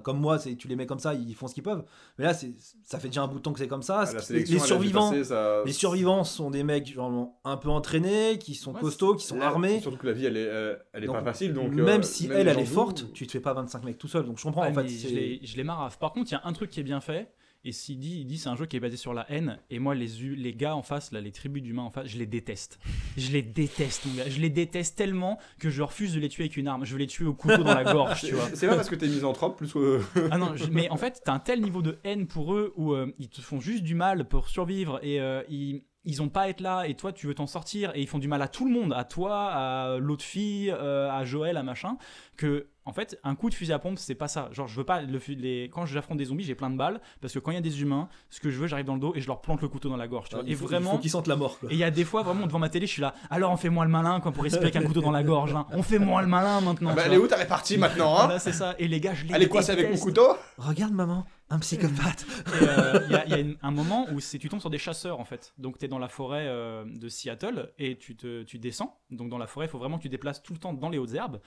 Comme 0.04 0.20
moi, 0.20 0.38
c'est 0.38 0.54
tu 0.54 0.68
les 0.68 0.76
mets 0.76 0.86
comme 0.86 1.00
ça, 1.00 1.12
ils 1.14 1.34
font 1.34 1.48
ce 1.48 1.54
qu'ils 1.54 1.62
peuvent. 1.62 1.84
Mais 2.16 2.24
là, 2.24 2.34
c'est 2.34 2.54
ça 2.84 2.98
fait 3.00 3.08
déjà 3.08 3.22
un 3.22 3.26
bout 3.26 3.38
de 3.38 3.42
temps 3.42 3.52
que 3.52 3.58
c'est 3.58 3.66
comme 3.68 3.82
ça. 3.82 4.04
Ah, 4.06 4.12
les 4.30 4.46
survivants, 4.60 5.12
ça- 5.24 5.62
les 5.66 5.72
survivants 5.72 6.24
sont 6.24 6.50
des 6.50 6.62
mecs 6.62 6.92
genre, 6.92 7.30
un 7.44 7.56
peu 7.56 7.68
entraînés, 7.68 8.38
qui 8.38 8.54
sont 8.54 8.72
Ouais, 8.74 8.80
costauds, 8.80 9.16
qui 9.16 9.26
sont 9.26 9.38
Là, 9.38 9.46
armés. 9.48 9.80
Surtout 9.80 9.98
que 9.98 10.06
la 10.06 10.12
vie, 10.12 10.26
elle 10.26 10.36
est, 10.36 10.46
euh, 10.46 10.76
elle 10.92 11.02
est 11.04 11.06
Donc, 11.06 11.16
pas 11.16 11.24
facile. 11.24 11.52
Donc, 11.52 11.72
même 11.72 12.00
euh, 12.00 12.02
si 12.04 12.26
elle, 12.32 12.46
elle 12.48 12.58
est 12.60 12.64
forte, 12.64 13.12
tu 13.12 13.26
te 13.26 13.32
fais 13.32 13.40
pas 13.40 13.54
25 13.54 13.84
mecs 13.84 13.98
tout 13.98 14.08
seul. 14.08 14.24
Donc 14.24 14.38
je 14.38 14.44
comprends 14.44 14.66
en 14.66 14.72
fait. 14.72 14.82
mais 14.84 14.88
c'est- 14.88 15.08
je 15.08 15.14
les, 15.14 15.40
je 15.42 15.56
les 15.56 15.64
marave. 15.64 15.98
Par 15.98 16.12
contre, 16.12 16.30
il 16.30 16.34
y 16.34 16.36
a 16.36 16.42
un 16.44 16.52
truc 16.52 16.70
qui 16.70 16.80
est 16.80 16.84
bien 16.84 17.00
fait. 17.00 17.32
Et 17.64 17.70
s'il 17.70 18.00
dit, 18.00 18.18
il 18.20 18.26
dit 18.26 18.38
c'est 18.38 18.48
un 18.48 18.56
jeu 18.56 18.66
qui 18.66 18.76
est 18.76 18.80
basé 18.80 18.96
sur 18.96 19.14
la 19.14 19.24
haine. 19.30 19.58
Et 19.70 19.78
moi, 19.78 19.94
les, 19.94 20.08
les 20.34 20.52
gars 20.52 20.74
en 20.74 20.82
face, 20.82 21.12
là, 21.12 21.20
les 21.20 21.30
tribus 21.30 21.62
d'humains 21.62 21.84
en 21.84 21.90
face, 21.90 22.08
je 22.08 22.18
les 22.18 22.26
déteste. 22.26 22.80
Je 23.16 23.30
les 23.30 23.42
déteste, 23.42 24.04
mon 24.06 24.14
gars. 24.14 24.28
Je 24.28 24.40
les 24.40 24.50
déteste 24.50 24.96
tellement 24.98 25.38
que 25.60 25.70
je 25.70 25.80
refuse 25.82 26.12
de 26.14 26.18
les 26.18 26.28
tuer 26.28 26.42
avec 26.44 26.56
une 26.56 26.66
arme. 26.66 26.84
Je 26.84 26.92
veux 26.92 26.98
les 26.98 27.06
tuer 27.06 27.24
au 27.26 27.34
couteau 27.34 27.62
dans 27.62 27.74
la 27.74 27.84
gorge, 27.84 28.22
tu 28.22 28.34
vois. 28.34 28.48
C'est 28.48 28.56
c'est 28.56 28.66
pas 28.66 28.74
parce 28.74 28.88
que 28.88 28.96
t'es 28.96 29.06
misanthrope 29.06 29.56
plus 29.56 29.72
que. 29.72 30.00
Ah 30.32 30.38
non, 30.38 30.56
je- 30.56 30.64
mais 30.70 30.88
en 30.90 30.96
fait, 30.96 31.20
t'as 31.24 31.34
un 31.34 31.38
tel 31.38 31.60
niveau 31.60 31.82
de 31.82 31.98
haine 32.02 32.26
pour 32.26 32.52
eux 32.54 32.72
où 32.76 32.94
euh, 32.94 33.12
ils 33.20 33.28
te 33.28 33.40
font 33.40 33.60
juste 33.60 33.84
du 33.84 33.94
mal 33.94 34.26
pour 34.26 34.48
survivre 34.48 34.98
et 35.04 35.20
euh, 35.20 35.42
ils, 35.48 35.84
ils 36.04 36.20
ont 36.20 36.28
pas 36.28 36.42
à 36.42 36.48
être 36.48 36.60
là 36.62 36.88
et 36.88 36.94
toi 36.96 37.12
tu 37.12 37.28
veux 37.28 37.34
t'en 37.34 37.46
sortir 37.46 37.92
et 37.94 38.00
ils 38.02 38.08
font 38.08 38.18
du 38.18 38.26
mal 38.26 38.42
à 38.42 38.48
tout 38.48 38.64
le 38.64 38.72
monde, 38.72 38.92
à 38.92 39.04
toi, 39.04 39.50
à 39.52 39.98
l'autre 39.98 40.24
fille, 40.24 40.68
euh, 40.70 41.08
à 41.12 41.24
Joël, 41.24 41.56
à 41.56 41.62
machin. 41.62 41.96
Que 42.36 42.66
en 42.84 42.92
fait, 42.92 43.18
un 43.22 43.34
coup 43.34 43.48
de 43.48 43.54
fusil 43.54 43.72
à 43.72 43.78
pompe, 43.78 43.98
c'est 43.98 44.14
pas 44.14 44.28
ça. 44.28 44.48
Genre, 44.52 44.66
je 44.66 44.76
veux 44.76 44.84
pas 44.84 45.02
le 45.02 45.20
les 45.28 45.70
quand 45.72 45.86
j'affronte 45.86 46.18
des 46.18 46.24
zombies, 46.26 46.44
j'ai 46.44 46.54
plein 46.54 46.70
de 46.70 46.76
balles 46.76 47.00
parce 47.20 47.32
que 47.32 47.38
quand 47.38 47.50
il 47.52 47.54
y 47.54 47.58
a 47.58 47.62
des 47.62 47.80
humains, 47.82 48.08
ce 48.28 48.40
que 48.40 48.50
je 48.50 48.58
veux, 48.58 48.66
j'arrive 48.66 48.86
dans 48.86 48.94
le 48.94 49.00
dos 49.00 49.12
et 49.14 49.20
je 49.20 49.26
leur 49.28 49.40
plante 49.40 49.62
le 49.62 49.68
couteau 49.68 49.88
dans 49.88 49.96
la 49.96 50.08
gorge. 50.08 50.28
tu 50.28 50.34
vois. 50.34 50.44
il 50.46 50.52
et 50.52 50.54
faut, 50.56 50.64
il 50.64 50.68
vraiment. 50.68 50.92
faut 50.92 50.98
qu'ils 50.98 51.10
sentent 51.10 51.28
la 51.28 51.36
mort. 51.36 51.58
quoi. 51.58 51.70
Et 51.70 51.74
il 51.74 51.78
y 51.78 51.84
a 51.84 51.90
des 51.90 52.04
fois, 52.04 52.22
vraiment, 52.22 52.46
devant 52.46 52.58
ma 52.58 52.68
télé, 52.68 52.86
je 52.86 52.92
suis 52.92 53.02
là. 53.02 53.14
Alors, 53.30 53.52
on 53.52 53.56
fait 53.56 53.68
moins 53.68 53.84
le 53.84 53.90
malin, 53.90 54.20
quoi, 54.20 54.32
pour 54.32 54.42
respirer 54.42 54.64
avec 54.64 54.76
un 54.76 54.82
couteau 54.82 55.00
dans 55.00 55.10
la 55.12 55.22
gorge. 55.22 55.54
hein. 55.54 55.66
On 55.72 55.82
fait 55.82 55.98
moins 55.98 56.22
le 56.22 56.28
malin 56.28 56.60
maintenant. 56.60 56.90
Ah 56.92 56.96
bah, 56.96 57.02
elle 57.06 57.14
est 57.14 57.18
où 57.18 57.26
ta 57.26 57.36
répartie 57.36 57.78
maintenant 57.78 58.14
hein? 58.16 58.24
Voilà, 58.24 58.38
c'est 58.38 58.52
ça. 58.52 58.74
Et 58.78 58.88
les 58.88 59.00
gars, 59.00 59.14
je 59.14 59.24
les 59.26 59.34
Elle 59.34 59.42
est 59.42 59.48
coincée 59.48 59.72
avec 59.72 59.90
mon 59.90 59.98
couteau? 59.98 60.36
Regarde 60.58 60.92
maman. 60.92 61.24
Un 61.52 61.58
psychopathe. 61.58 62.24
Euh, 62.62 63.00
Il 63.06 63.12
y 63.12 63.14
a, 63.14 63.24
il 63.26 63.30
y 63.30 63.34
a 63.34 63.38
une- 63.38 63.56
un 63.62 63.70
moment 63.70 64.06
où 64.10 64.20
tu 64.20 64.48
tombes 64.48 64.60
sur 64.60 64.70
des 64.70 64.78
chasseurs 64.78 65.20
en 65.20 65.24
fait. 65.24 65.52
Donc 65.58 65.78
tu 65.78 65.84
es 65.84 65.88
dans 65.88 65.98
la 65.98 66.08
forêt 66.08 66.46
euh, 66.48 66.84
de 66.86 67.08
Seattle 67.10 67.72
et 67.78 67.98
tu, 67.98 68.16
te, 68.16 68.42
tu 68.44 68.58
descends. 68.58 68.98
Donc 69.10 69.28
dans 69.28 69.36
la 69.38 69.46
forêt, 69.46 69.66
il 69.66 69.68
faut 69.68 69.78
vraiment 69.78 69.98
que 69.98 70.02
tu 70.02 70.08
te 70.08 70.12
déplaces 70.12 70.42
tout 70.42 70.54
le 70.54 70.58
temps 70.58 70.72
dans 70.72 70.88
les 70.88 70.96
hautes 70.98 71.12
herbes. 71.12 71.40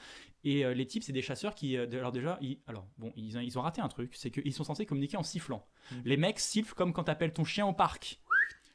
Et 0.44 0.64
euh, 0.64 0.74
les 0.76 0.86
types, 0.86 1.04
c'est 1.04 1.12
des 1.12 1.24
chasseurs 1.24 1.56
qui. 1.56 1.76
alors 1.76 2.12
déjà, 2.12 2.38
ils, 2.40 2.60
alors, 2.68 2.86
bon, 3.00 3.12
ils, 3.16 3.36
ont- 3.38 3.42
ils 3.42 3.58
ont 3.58 3.62
raté 3.62 3.82
un 3.82 3.88
truc 3.88 4.14
c'est 4.16 4.30
qu'ils 4.30 4.54
sont 4.54 4.64
censés 4.64 4.86
communiquer 4.86 5.18
en 5.18 5.24
sifflant. 5.24 5.66
Mm. 5.92 5.96
Les 6.06 6.18
mecs 6.18 6.40
sifflent 6.40 6.76
comme 6.76 6.94
quand 6.94 7.06
t'appelles 7.06 7.34
ton 7.34 7.44
chien 7.44 7.66
au 7.66 7.74
parc. 7.74 8.20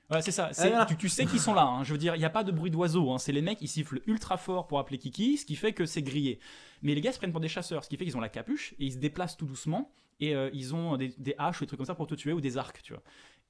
Voilà, 0.08 0.22
c'est 0.22 0.32
ça. 0.32 0.50
Tu, 0.88 0.96
tu 0.96 1.08
sais 1.08 1.24
qu'ils 1.26 1.38
sont 1.38 1.54
là. 1.54 1.62
hein. 1.62 1.84
Je 1.84 1.92
veux 1.92 1.98
dire, 1.98 2.16
il 2.16 2.18
n'y 2.18 2.24
a 2.24 2.30
pas 2.30 2.42
de 2.42 2.50
bruit 2.50 2.72
d'oiseau. 2.72 3.12
hein. 3.12 3.18
C'est 3.18 3.30
les 3.30 3.42
mecs, 3.42 3.58
ils 3.62 3.68
sifflent 3.68 4.00
ultra 4.08 4.36
fort 4.36 4.66
pour 4.66 4.80
appeler 4.80 4.98
Kiki, 4.98 5.36
ce 5.36 5.46
qui 5.46 5.54
fait 5.54 5.72
que 5.72 5.86
c'est 5.86 6.02
grillé. 6.02 6.40
Mais 6.82 6.96
les 6.96 7.00
gars 7.00 7.12
se 7.12 7.18
prennent 7.18 7.30
pour 7.30 7.40
des 7.40 7.46
chasseurs, 7.46 7.84
ce 7.84 7.88
qui 7.88 7.96
fait 7.96 8.04
qu'ils 8.04 8.16
ont 8.16 8.20
la 8.20 8.28
capuche 8.28 8.72
et 8.80 8.86
ils 8.86 8.92
se 8.94 8.98
déplacent 8.98 9.36
tout 9.36 9.46
doucement 9.46 9.92
et 10.20 10.34
euh, 10.34 10.50
ils 10.52 10.74
ont 10.74 10.96
des, 10.96 11.14
des 11.18 11.34
haches 11.38 11.60
ou 11.60 11.64
des 11.64 11.68
trucs 11.68 11.78
comme 11.78 11.86
ça 11.86 11.94
pour 11.94 12.06
te 12.06 12.14
tuer 12.14 12.32
ou 12.32 12.40
des 12.40 12.58
arcs, 12.58 12.82
tu 12.82 12.92
vois. 12.92 13.02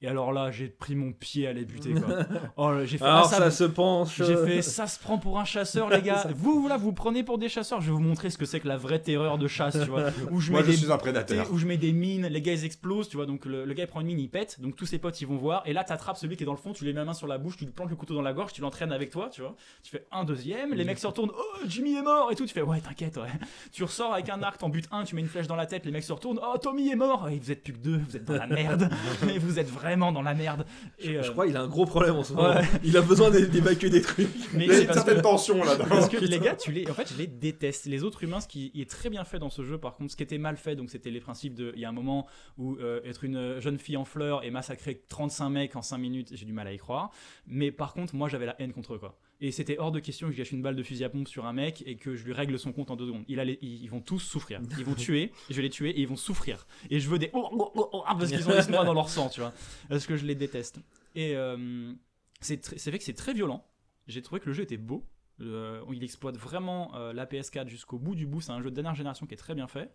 Et 0.03 0.07
alors 0.07 0.31
là, 0.33 0.49
j'ai 0.49 0.67
pris 0.67 0.95
mon 0.95 1.11
pied 1.11 1.45
à 1.47 1.53
les 1.53 1.63
buter. 1.63 1.93
Quoi. 1.93 2.25
Oh, 2.57 2.71
là, 2.71 2.85
j'ai 2.85 2.97
fait 2.97 3.03
Alors 3.05 3.25
ah, 3.25 3.29
ça, 3.29 3.37
ça 3.37 3.51
se 3.51 3.63
penche. 3.65 4.17
j'ai 4.17 4.35
fait 4.35 4.61
ça 4.61 4.87
se 4.87 4.99
prend 4.99 5.17
pour 5.19 5.39
un 5.39 5.45
chasseur, 5.45 5.89
les 5.89 6.01
gars. 6.01 6.25
vous, 6.35 6.67
là, 6.67 6.77
vous 6.77 6.91
prenez 6.91 7.23
pour 7.23 7.37
des 7.37 7.49
chasseurs. 7.49 7.81
Je 7.81 7.87
vais 7.87 7.91
vous 7.93 7.99
montrer 7.99 8.29
ce 8.31 8.37
que 8.37 8.45
c'est 8.45 8.59
que 8.59 8.67
la 8.67 8.77
vraie 8.77 8.99
terreur 8.99 9.37
de 9.37 9.47
chasse, 9.47 9.77
tu 9.79 9.89
vois. 9.89 10.05
Où 10.31 10.39
je 10.39 10.51
Moi, 10.51 10.61
mets 10.61 10.65
je 10.67 10.71
des 10.71 10.77
suis 10.77 10.91
un 10.91 10.97
prédateur. 10.97 11.51
où 11.51 11.57
je 11.57 11.65
mets 11.67 11.77
des 11.77 11.91
mines, 11.91 12.25
les 12.27 12.41
gars 12.41 12.53
ils 12.53 12.65
explosent, 12.65 13.09
tu 13.09 13.17
vois, 13.17 13.25
donc 13.27 13.45
le, 13.45 13.63
le 13.65 13.73
gars 13.73 13.83
il 13.83 13.87
prend 13.87 14.01
une 14.01 14.07
mine, 14.07 14.19
il 14.19 14.29
pète, 14.29 14.59
donc 14.59 14.75
tous 14.75 14.85
ses 14.85 14.97
potes 14.97 15.19
ils 15.21 15.27
vont 15.27 15.37
voir, 15.37 15.61
et 15.65 15.73
là 15.73 15.83
t'attrapes 15.83 16.17
celui 16.17 16.35
qui 16.35 16.43
est 16.43 16.45
dans 16.45 16.51
le 16.51 16.57
fond, 16.57 16.73
tu 16.73 16.83
lui 16.83 16.93
mets 16.93 16.99
la 16.99 17.05
main 17.05 17.13
sur 17.13 17.27
la 17.27 17.37
bouche, 17.37 17.57
tu 17.57 17.65
lui 17.65 17.71
plantes 17.71 17.89
le 17.89 17.95
couteau 17.95 18.15
dans 18.15 18.21
la 18.21 18.33
gorge, 18.33 18.53
tu 18.53 18.61
l'entraînes 18.61 18.91
avec 18.91 19.09
toi, 19.11 19.29
tu 19.31 19.41
vois, 19.41 19.55
tu 19.83 19.91
fais 19.91 20.05
un 20.11 20.23
deuxième, 20.23 20.73
les 20.73 20.83
mecs 20.83 20.99
se 20.99 21.07
retournent, 21.07 21.31
oh 21.33 21.57
Jimmy 21.67 21.95
est 21.95 22.01
mort 22.01 22.31
et 22.31 22.35
tout, 22.35 22.45
tu 22.45 22.53
fais 22.53 22.61
ouais 22.61 22.79
t'inquiète, 22.81 23.17
ouais. 23.17 23.29
Tu 23.71 23.83
ressors 23.83 24.13
avec 24.13 24.29
un 24.29 24.41
arc, 24.41 24.57
t'en 24.57 24.69
butes 24.69 24.87
un, 24.91 25.03
tu 25.03 25.15
mets 25.15 25.21
une 25.21 25.27
flèche 25.27 25.47
dans 25.47 25.55
la 25.55 25.65
tête, 25.65 25.85
les 25.85 25.91
mecs 25.91 26.03
se 26.03 26.13
retournent, 26.13 26.39
oh 26.41 26.57
Tommy 26.57 26.89
est 26.89 26.95
mort, 26.95 27.29
et 27.29 27.37
vous 27.39 27.51
êtes 27.51 27.63
plus 27.63 27.73
que 27.73 27.79
deux, 27.79 27.97
vous 27.97 28.15
êtes 28.17 28.25
dans 28.25 28.35
la 28.37 28.47
merde, 28.47 28.89
mais 29.25 29.37
vous 29.37 29.59
êtes 29.59 29.69
vraiment 29.91 30.11
dans 30.11 30.21
la 30.21 30.33
merde. 30.33 30.65
Et, 30.99 31.17
euh, 31.17 31.23
Je 31.23 31.31
crois 31.31 31.45
qu'il 31.47 31.55
a 31.57 31.61
un 31.61 31.67
gros 31.67 31.85
problème 31.85 32.15
en 32.15 32.23
ce 32.23 32.33
moment. 32.33 32.49
Ouais. 32.55 32.61
Il 32.83 32.95
a 32.97 33.01
besoin 33.01 33.29
d'é- 33.29 33.45
d'évacuer 33.47 33.89
des 33.89 34.01
trucs. 34.01 34.29
mais 34.53 34.65
Il 34.65 34.71
y 34.71 34.75
a 34.75 34.79
une 34.81 34.87
que- 34.87 34.93
certaine 34.93 35.21
tension 35.21 35.63
là-dedans. 35.63 35.85
Parce 35.89 36.09
que 36.09 36.17
les 36.17 36.39
gars, 36.39 36.55
tu 36.55 36.71
les, 36.71 36.89
en 36.89 36.93
fait, 36.93 37.11
je 37.13 37.17
les 37.17 37.27
déteste. 37.27 37.85
Les 37.85 38.03
autres 38.03 38.23
humains, 38.23 38.39
ce 38.41 38.47
qui 38.47 38.71
est 38.75 38.89
très 38.89 39.09
bien 39.09 39.23
fait 39.23 39.39
dans 39.39 39.49
ce 39.49 39.63
jeu, 39.63 39.77
par 39.77 39.95
contre, 39.95 40.11
ce 40.11 40.15
qui 40.17 40.23
était 40.23 40.37
mal 40.37 40.57
fait, 40.57 40.75
donc 40.75 40.89
c'était 40.89 41.11
les 41.11 41.19
principes 41.19 41.53
de. 41.55 41.71
Il 41.75 41.81
y 41.81 41.85
a 41.85 41.89
un 41.89 41.93
moment 41.93 42.27
où 42.57 42.75
euh, 42.77 43.01
être 43.03 43.23
une 43.23 43.59
jeune 43.59 43.77
fille 43.77 43.97
en 43.97 44.05
fleurs 44.05 44.43
et 44.43 44.51
massacrer 44.51 45.03
35 45.09 45.49
mecs 45.49 45.75
en 45.75 45.81
5 45.81 45.97
minutes, 45.97 46.29
j'ai 46.33 46.45
du 46.45 46.53
mal 46.53 46.67
à 46.67 46.73
y 46.73 46.77
croire. 46.77 47.11
Mais 47.47 47.71
par 47.71 47.93
contre, 47.93 48.15
moi, 48.15 48.29
j'avais 48.29 48.45
la 48.45 48.55
haine 48.61 48.71
contre 48.73 48.93
eux, 48.95 48.99
quoi. 48.99 49.17
Et 49.41 49.51
c'était 49.51 49.79
hors 49.79 49.91
de 49.91 49.99
question 49.99 50.27
que 50.27 50.33
je 50.33 50.37
gâche 50.37 50.51
une 50.51 50.61
balle 50.61 50.75
de 50.75 50.83
fusil 50.83 51.03
à 51.03 51.09
pompe 51.09 51.27
sur 51.27 51.45
un 51.45 51.53
mec 51.53 51.83
et 51.87 51.95
que 51.95 52.15
je 52.15 52.23
lui 52.23 52.31
règle 52.31 52.59
son 52.59 52.71
compte 52.71 52.91
en 52.91 52.95
deux 52.95 53.07
secondes. 53.07 53.25
Il 53.27 53.39
allait, 53.39 53.57
ils, 53.61 53.83
ils 53.83 53.89
vont 53.89 53.99
tous 53.99 54.19
souffrir. 54.19 54.61
Ils 54.77 54.85
vont 54.85 54.93
tuer, 54.95 55.31
je 55.49 55.55
vais 55.55 55.63
les 55.63 55.69
tuer 55.69 55.89
et 55.89 56.01
ils 56.01 56.07
vont 56.07 56.15
souffrir. 56.15 56.67
Et 56.91 56.99
je 56.99 57.09
veux 57.09 57.17
des. 57.17 57.31
oh, 57.33 57.49
oh, 57.51 57.71
oh, 57.75 57.89
oh, 57.91 58.03
parce 58.05 58.29
qu'ils 58.29 58.47
ont 58.47 58.55
des 58.55 58.71
noix 58.71 58.85
dans 58.85 58.93
leur 58.93 59.09
sang, 59.09 59.29
tu 59.29 59.41
vois. 59.41 59.53
Parce 59.89 60.05
que 60.05 60.15
je 60.15 60.25
les 60.25 60.35
déteste. 60.35 60.79
Et 61.15 61.35
euh, 61.35 61.91
c'est 62.39 62.87
vrai 62.87 62.97
que 62.99 63.03
c'est 63.03 63.13
très 63.13 63.33
violent. 63.33 63.65
J'ai 64.07 64.21
trouvé 64.21 64.41
que 64.41 64.47
le 64.47 64.53
jeu 64.53 64.63
était 64.63 64.77
beau. 64.77 65.05
Euh, 65.41 65.81
il 65.91 66.03
exploite 66.03 66.37
vraiment 66.37 66.93
euh, 66.95 67.13
la 67.13 67.25
PS4 67.25 67.67
jusqu'au 67.67 67.97
bout 67.97 68.15
du 68.15 68.27
bout. 68.27 68.41
C'est 68.41 68.51
un 68.51 68.61
jeu 68.61 68.69
de 68.69 68.75
dernière 68.75 68.95
génération 68.95 69.25
qui 69.25 69.33
est 69.33 69.37
très 69.37 69.55
bien 69.55 69.67
fait. 69.67 69.91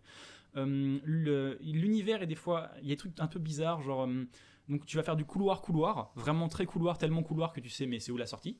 Euh, 0.55 0.99
L'univers 1.05 2.21
est 2.21 2.27
des 2.27 2.35
fois, 2.35 2.71
il 2.81 2.87
y 2.87 2.91
a 2.91 2.95
des 2.95 2.97
trucs 2.97 3.19
un 3.19 3.27
peu 3.27 3.39
bizarres, 3.39 3.81
genre. 3.81 4.07
Donc 4.67 4.85
tu 4.85 4.97
vas 4.97 5.03
faire 5.03 5.15
du 5.15 5.25
couloir 5.25 5.61
couloir, 5.61 6.11
vraiment 6.15 6.47
très 6.47 6.65
couloir, 6.65 6.97
tellement 6.97 7.23
couloir 7.23 7.53
que 7.53 7.59
tu 7.59 7.69
sais 7.69 7.85
mais 7.85 7.99
c'est 7.99 8.11
où 8.11 8.17
la 8.17 8.25
sortie. 8.25 8.59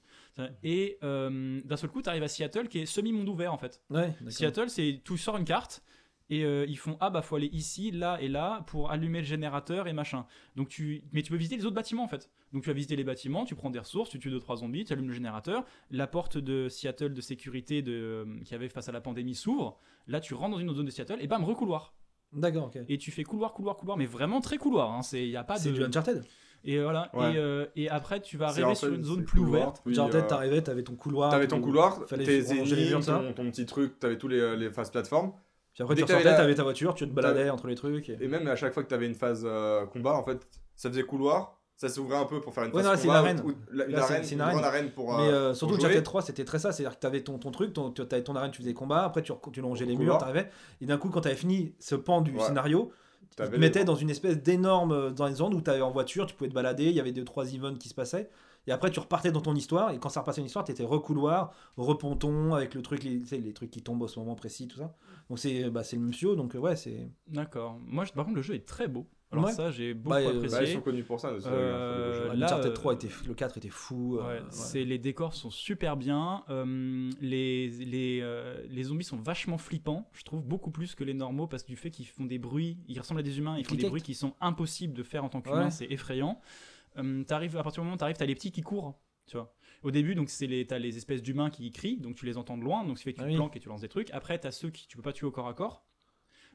Et 0.63 0.97
euh, 1.03 1.61
d'un 1.65 1.77
seul 1.77 1.89
coup 1.89 2.01
tu 2.01 2.09
arrives 2.09 2.23
à 2.23 2.27
Seattle 2.27 2.67
qui 2.67 2.79
est 2.79 2.85
semi 2.85 3.11
monde 3.11 3.29
ouvert 3.29 3.53
en 3.53 3.57
fait. 3.57 3.81
Ouais. 3.89 4.13
Seattle, 4.29 4.69
c'est 4.69 5.01
tu 5.03 5.17
sors 5.17 5.37
une 5.37 5.45
carte 5.45 5.83
et 6.29 6.43
euh, 6.43 6.65
ils 6.67 6.77
font 6.77 6.97
ah 6.99 7.09
bah 7.09 7.21
faut 7.21 7.35
aller 7.35 7.49
ici, 7.53 7.91
là 7.91 8.17
et 8.21 8.27
là 8.27 8.63
pour 8.67 8.91
allumer 8.91 9.19
le 9.19 9.25
générateur 9.25 9.87
et 9.87 9.93
machin. 9.93 10.25
Donc 10.55 10.69
tu 10.69 11.03
mais 11.11 11.21
tu 11.21 11.31
peux 11.31 11.37
visiter 11.37 11.57
les 11.57 11.65
autres 11.65 11.75
bâtiments 11.75 12.03
en 12.03 12.07
fait. 12.07 12.29
Donc 12.53 12.63
tu 12.63 12.69
vas 12.69 12.73
visiter 12.73 12.95
les 12.95 13.03
bâtiments, 13.03 13.45
tu 13.45 13.55
prends 13.55 13.69
des 13.69 13.79
ressources, 13.79 14.09
tu 14.09 14.19
tues 14.19 14.29
deux 14.29 14.39
trois 14.39 14.57
zombies, 14.57 14.85
tu 14.85 14.93
allumes 14.93 15.07
le 15.07 15.13
générateur, 15.13 15.65
la 15.91 16.07
porte 16.07 16.37
de 16.37 16.69
Seattle 16.69 17.13
de 17.13 17.21
sécurité 17.21 17.81
de 17.81 18.25
euh, 18.27 18.39
qu'il 18.43 18.51
y 18.51 18.55
avait 18.55 18.69
face 18.69 18.87
à 18.87 18.91
la 18.91 19.01
pandémie 19.01 19.35
s'ouvre. 19.35 19.79
Là 20.07 20.19
tu 20.19 20.33
rentres 20.33 20.55
dans 20.55 20.59
une 20.59 20.69
autre 20.69 20.77
zone 20.77 20.85
de 20.85 20.91
Seattle 20.91 21.17
et 21.21 21.27
bam 21.27 21.43
recouloir. 21.43 21.93
D'accord, 22.33 22.65
ok. 22.65 22.79
Et 22.89 22.97
tu 22.97 23.11
fais 23.11 23.23
couloir 23.23 23.53
couloir 23.53 23.75
couloir 23.77 23.97
mais 23.97 24.05
vraiment 24.05 24.41
très 24.41 24.57
couloir 24.57 24.91
hein, 24.93 25.01
c'est 25.01 25.21
il 25.23 25.29
y 25.29 25.37
a 25.37 25.43
pas 25.43 25.57
C'est 25.57 25.69
de 25.69 25.75
du 25.75 25.83
Uncharted. 25.83 26.23
et 26.63 26.79
voilà 26.81 27.09
Ouais. 27.13 27.33
et, 27.33 27.37
euh, 27.37 27.65
et 27.75 27.89
après 27.89 28.19
tu 28.21 28.37
vas 28.37 28.47
arriver 28.47 28.75
sur 28.75 28.93
une 28.93 29.03
zone 29.03 29.23
plus 29.23 29.39
couloir, 29.39 29.61
ouverte. 29.61 29.81
Uncharted, 29.87 30.23
euh, 30.23 30.27
t'arrivais, 30.27 30.61
t'avais 30.61 30.83
ton 30.83 30.95
couloir. 30.95 31.31
T'avais 31.31 31.47
ton 31.47 31.61
couloir, 31.61 32.05
fallait 32.07 32.25
tes 32.25 32.51
ennemis, 32.51 32.91
ton, 33.05 33.33
ton 33.33 33.49
petit 33.51 33.65
truc, 33.65 33.99
t'avais 33.99 34.17
tous 34.17 34.27
les, 34.27 34.57
les 34.57 34.69
phases 34.71 34.91
plateformes. 34.91 35.31
Puis 35.73 35.83
après, 35.83 35.95
Dès 35.95 36.01
tu 36.01 36.05
ressortais, 36.05 36.29
la- 36.31 36.35
t'avais 36.35 36.55
ta 36.55 36.63
voiture, 36.63 36.95
tu 36.95 37.07
te 37.07 37.13
baladais 37.13 37.49
entre 37.51 37.67
les 37.67 37.75
trucs. 37.75 38.09
et- 38.09 38.17
Et 38.19 38.27
même 38.27 38.47
à 38.47 38.55
chaque 38.55 38.73
fois 38.73 38.83
que 38.83 38.89
t'avais 38.89 39.05
une 39.05 39.13
phase 39.15 39.43
euh, 39.47 39.85
combat, 39.85 40.13
en 40.15 40.23
fait, 40.23 40.47
ça 40.75 40.89
faisait 40.89 41.03
couloir, 41.03 41.56
ça 41.77 41.87
s'ouvrait 41.89 42.17
un 42.17 42.25
peu 42.25 42.41
pour 42.41 42.53
faire 42.53 42.65
une 42.65 42.73
Ouais, 42.75 42.83
non, 42.83 42.89
là, 42.89 42.97
c'est 42.97 43.07
combat. 43.07 43.19
une 43.21 43.25
arène. 43.25 43.41
ou- 43.45 43.53
la- 43.71 43.85
une 43.85 43.91
Là, 43.93 44.03
arène, 44.03 44.23
c'est 44.23 44.31
une, 44.31 44.35
une 44.37 44.41
arène. 44.41 44.53
grande 44.55 44.65
arène 44.65 44.91
pour. 44.91 45.15
Mais 45.17 45.27
euh, 45.27 45.31
euh, 45.31 45.53
surtout 45.53 45.75
pour. 45.75 45.83
Uncharted 45.85 46.03
3, 46.03 46.21
c'était 46.23 46.43
très 46.43 46.59
ça. 46.59 46.71
C'est-à-dire 46.73 46.95
que 46.97 47.01
t'avais 47.01 47.21
ton, 47.21 47.37
ton 47.37 47.51
truc, 47.51 47.71
ton, 47.73 47.91
tu 47.91 48.01
avais 48.01 48.23
ton 48.23 48.35
arène, 48.35 48.51
tu 48.51 48.61
faisais 48.61 48.73
combat, 48.73 49.03
après 49.05 49.21
tu, 49.21 49.31
tu 49.53 49.61
longeais 49.61 49.85
les 49.85 49.95
murs, 49.95 50.17
t'arrivais. 50.17 50.49
Et 50.81 50.85
d'un 50.85 50.97
coup, 50.97 51.09
quand 51.09 51.21
t'avais 51.21 51.35
fini 51.35 51.73
ce 51.79 51.95
pan 51.95 52.21
du 52.21 52.31
Ouais. 52.33 52.41
scénario, 52.43 52.91
tu 53.29 53.35
te 53.37 53.43
les- 53.51 53.57
mettais 53.59 53.83
dans 53.85 53.95
une 53.95 54.09
espèce 54.09 54.41
d'énorme 54.41 54.91
euh, 54.91 55.09
dans 55.11 55.27
une 55.27 55.35
zone 55.35 55.53
où 55.53 55.61
t'avais 55.61 55.81
en 55.81 55.91
voiture, 55.91 56.25
tu 56.25 56.35
pouvais 56.35 56.49
te 56.49 56.55
balader, 56.55 56.85
il 56.85 56.93
y 56.95 56.99
avait 56.99 57.11
deux 57.11 57.23
trois 57.25 57.45
events 57.53 57.75
qui 57.77 57.89
se 57.89 57.93
passaient. 57.95 58.29
Et 58.65 58.71
après, 58.73 58.91
tu 58.91 58.99
repartais 58.99 59.31
dans 59.31 59.39
ton 59.39 59.55
histoire, 59.55 59.91
et 59.91 59.97
quand 59.99 60.09
ça 60.09 60.19
repassait 60.19 60.41
une 60.41 60.47
histoire, 60.47 60.65
t'étais 60.65 60.83
recouloir, 60.83 61.53
reponton, 61.77 62.53
avec 62.53 62.73
le 62.75 62.81
truc, 62.81 63.03
les, 63.03 63.21
tu 63.21 63.37
les 63.37 63.53
trucs 63.53 63.71
qui 63.71 63.81
tombent 63.81 64.01
au 64.01 64.07
ce 64.09 64.19
moment 64.19 64.35
précis, 64.35 64.67
tout 64.67 64.77
ça. 64.77 64.93
Donc 65.29 65.39
c'est 65.39 65.69
bah, 65.69 65.83
c'est 65.83 65.95
le 65.95 66.01
monsieur, 66.01 66.35
donc 66.35 66.53
ouais, 66.55 66.75
c'est. 66.75 67.07
D'accord. 67.27 67.77
Moi 67.85 68.03
je- 68.03 68.11
par 68.11 68.25
contre 68.25 68.35
le 68.35 68.41
jeu 68.41 68.55
est 68.55 68.65
très 68.67 68.87
beau. 68.87 69.05
Alors 69.31 69.45
Ouais. 69.45 69.51
ça 69.51 69.71
j'ai 69.71 69.93
beaucoup 69.93 70.09
Bah, 70.15 70.29
apprécié. 70.29 70.49
Bah, 70.49 70.63
ils 70.63 70.73
sont 70.73 70.81
connus 70.81 71.03
pour 71.03 71.19
ça. 71.19 71.33
aussi, 71.33 71.47
Euh, 71.47 71.51
euh, 72.29 72.33
là, 72.33 72.45
Uncharted 72.45 72.73
3 72.73 72.93
était, 72.93 73.09
le 73.27 73.33
4 73.33 73.57
était 73.57 73.69
fou. 73.69 74.17
euh, 74.19 74.41
Ouais, 74.73 74.85
les 74.85 74.97
décors 74.97 75.33
sont 75.33 75.49
super 75.49 75.97
bien. 75.97 76.43
euh, 76.49 77.09
les 77.19 77.67
les, 77.69 78.19
euh, 78.21 78.65
les 78.69 78.83
zombies 78.83 79.03
sont 79.03 79.17
vachement 79.17 79.57
flippants. 79.57 80.09
Je 80.13 80.23
trouve 80.23 80.43
beaucoup 80.45 80.71
plus 80.71 80.95
que 80.95 81.03
les 81.03 81.13
normaux 81.13 81.45
parce 81.47 81.63
que 81.63 81.67
du 81.67 81.75
fait 81.75 81.91
qu'ils 81.91 82.07
font 82.07 82.23
des 82.25 82.39
bruits, 82.39 82.77
ils 82.87 82.97
ressemblent 82.99 83.19
à 83.19 83.23
des 83.23 83.37
humains, 83.37 83.57
ils 83.57 83.65
font 83.65 83.75
des 83.75 83.89
bruits 83.89 84.01
qui 84.01 84.13
sont 84.15 84.33
impossibles 84.39 84.93
de 84.93 85.03
faire 85.03 85.25
en 85.25 85.29
tant 85.29 85.41
qu'humain. 85.41 85.65
Ouais. 85.65 85.71
C'est 85.71 85.91
effrayant. 85.91 86.39
Euh, 86.97 87.23
t'arrives 87.25 87.57
à 87.57 87.63
partir 87.63 87.81
du 87.81 87.85
moment 87.85 87.95
où 87.95 87.97
t'arrives, 87.99 88.15
t'as 88.17 88.25
les 88.25 88.33
petits 88.35 88.51
qui 88.53 88.61
courent. 88.61 88.97
Tu 89.27 89.35
vois. 89.35 89.53
Au 89.83 89.91
début, 89.91 90.15
donc 90.15 90.29
c'est 90.29 90.47
les 90.47 90.65
t'as 90.65 90.79
les 90.79 90.95
espèces 90.95 91.21
d'humains 91.21 91.49
qui 91.49 91.69
crient, 91.71 91.97
donc 91.97 92.15
tu 92.15 92.25
les 92.25 92.37
entends 92.37 92.57
de 92.57 92.63
loin, 92.63 92.85
donc 92.85 92.97
ça 92.97 93.03
fait 93.03 93.11
que 93.11 93.17
tu 93.17 93.23
Ah 93.23 93.25
te 93.25 93.29
oui. 93.31 93.35
planques 93.35 93.57
et 93.57 93.59
tu 93.59 93.67
lances 93.67 93.81
des 93.81 93.89
trucs. 93.89 94.09
Après, 94.11 94.39
t'as 94.39 94.51
ceux 94.51 94.69
qui 94.69 94.87
tu 94.87 94.95
peux 94.95 95.03
pas 95.03 95.11
tuer 95.11 95.27
au 95.27 95.31
corps 95.31 95.49
à 95.49 95.53
corps. 95.53 95.83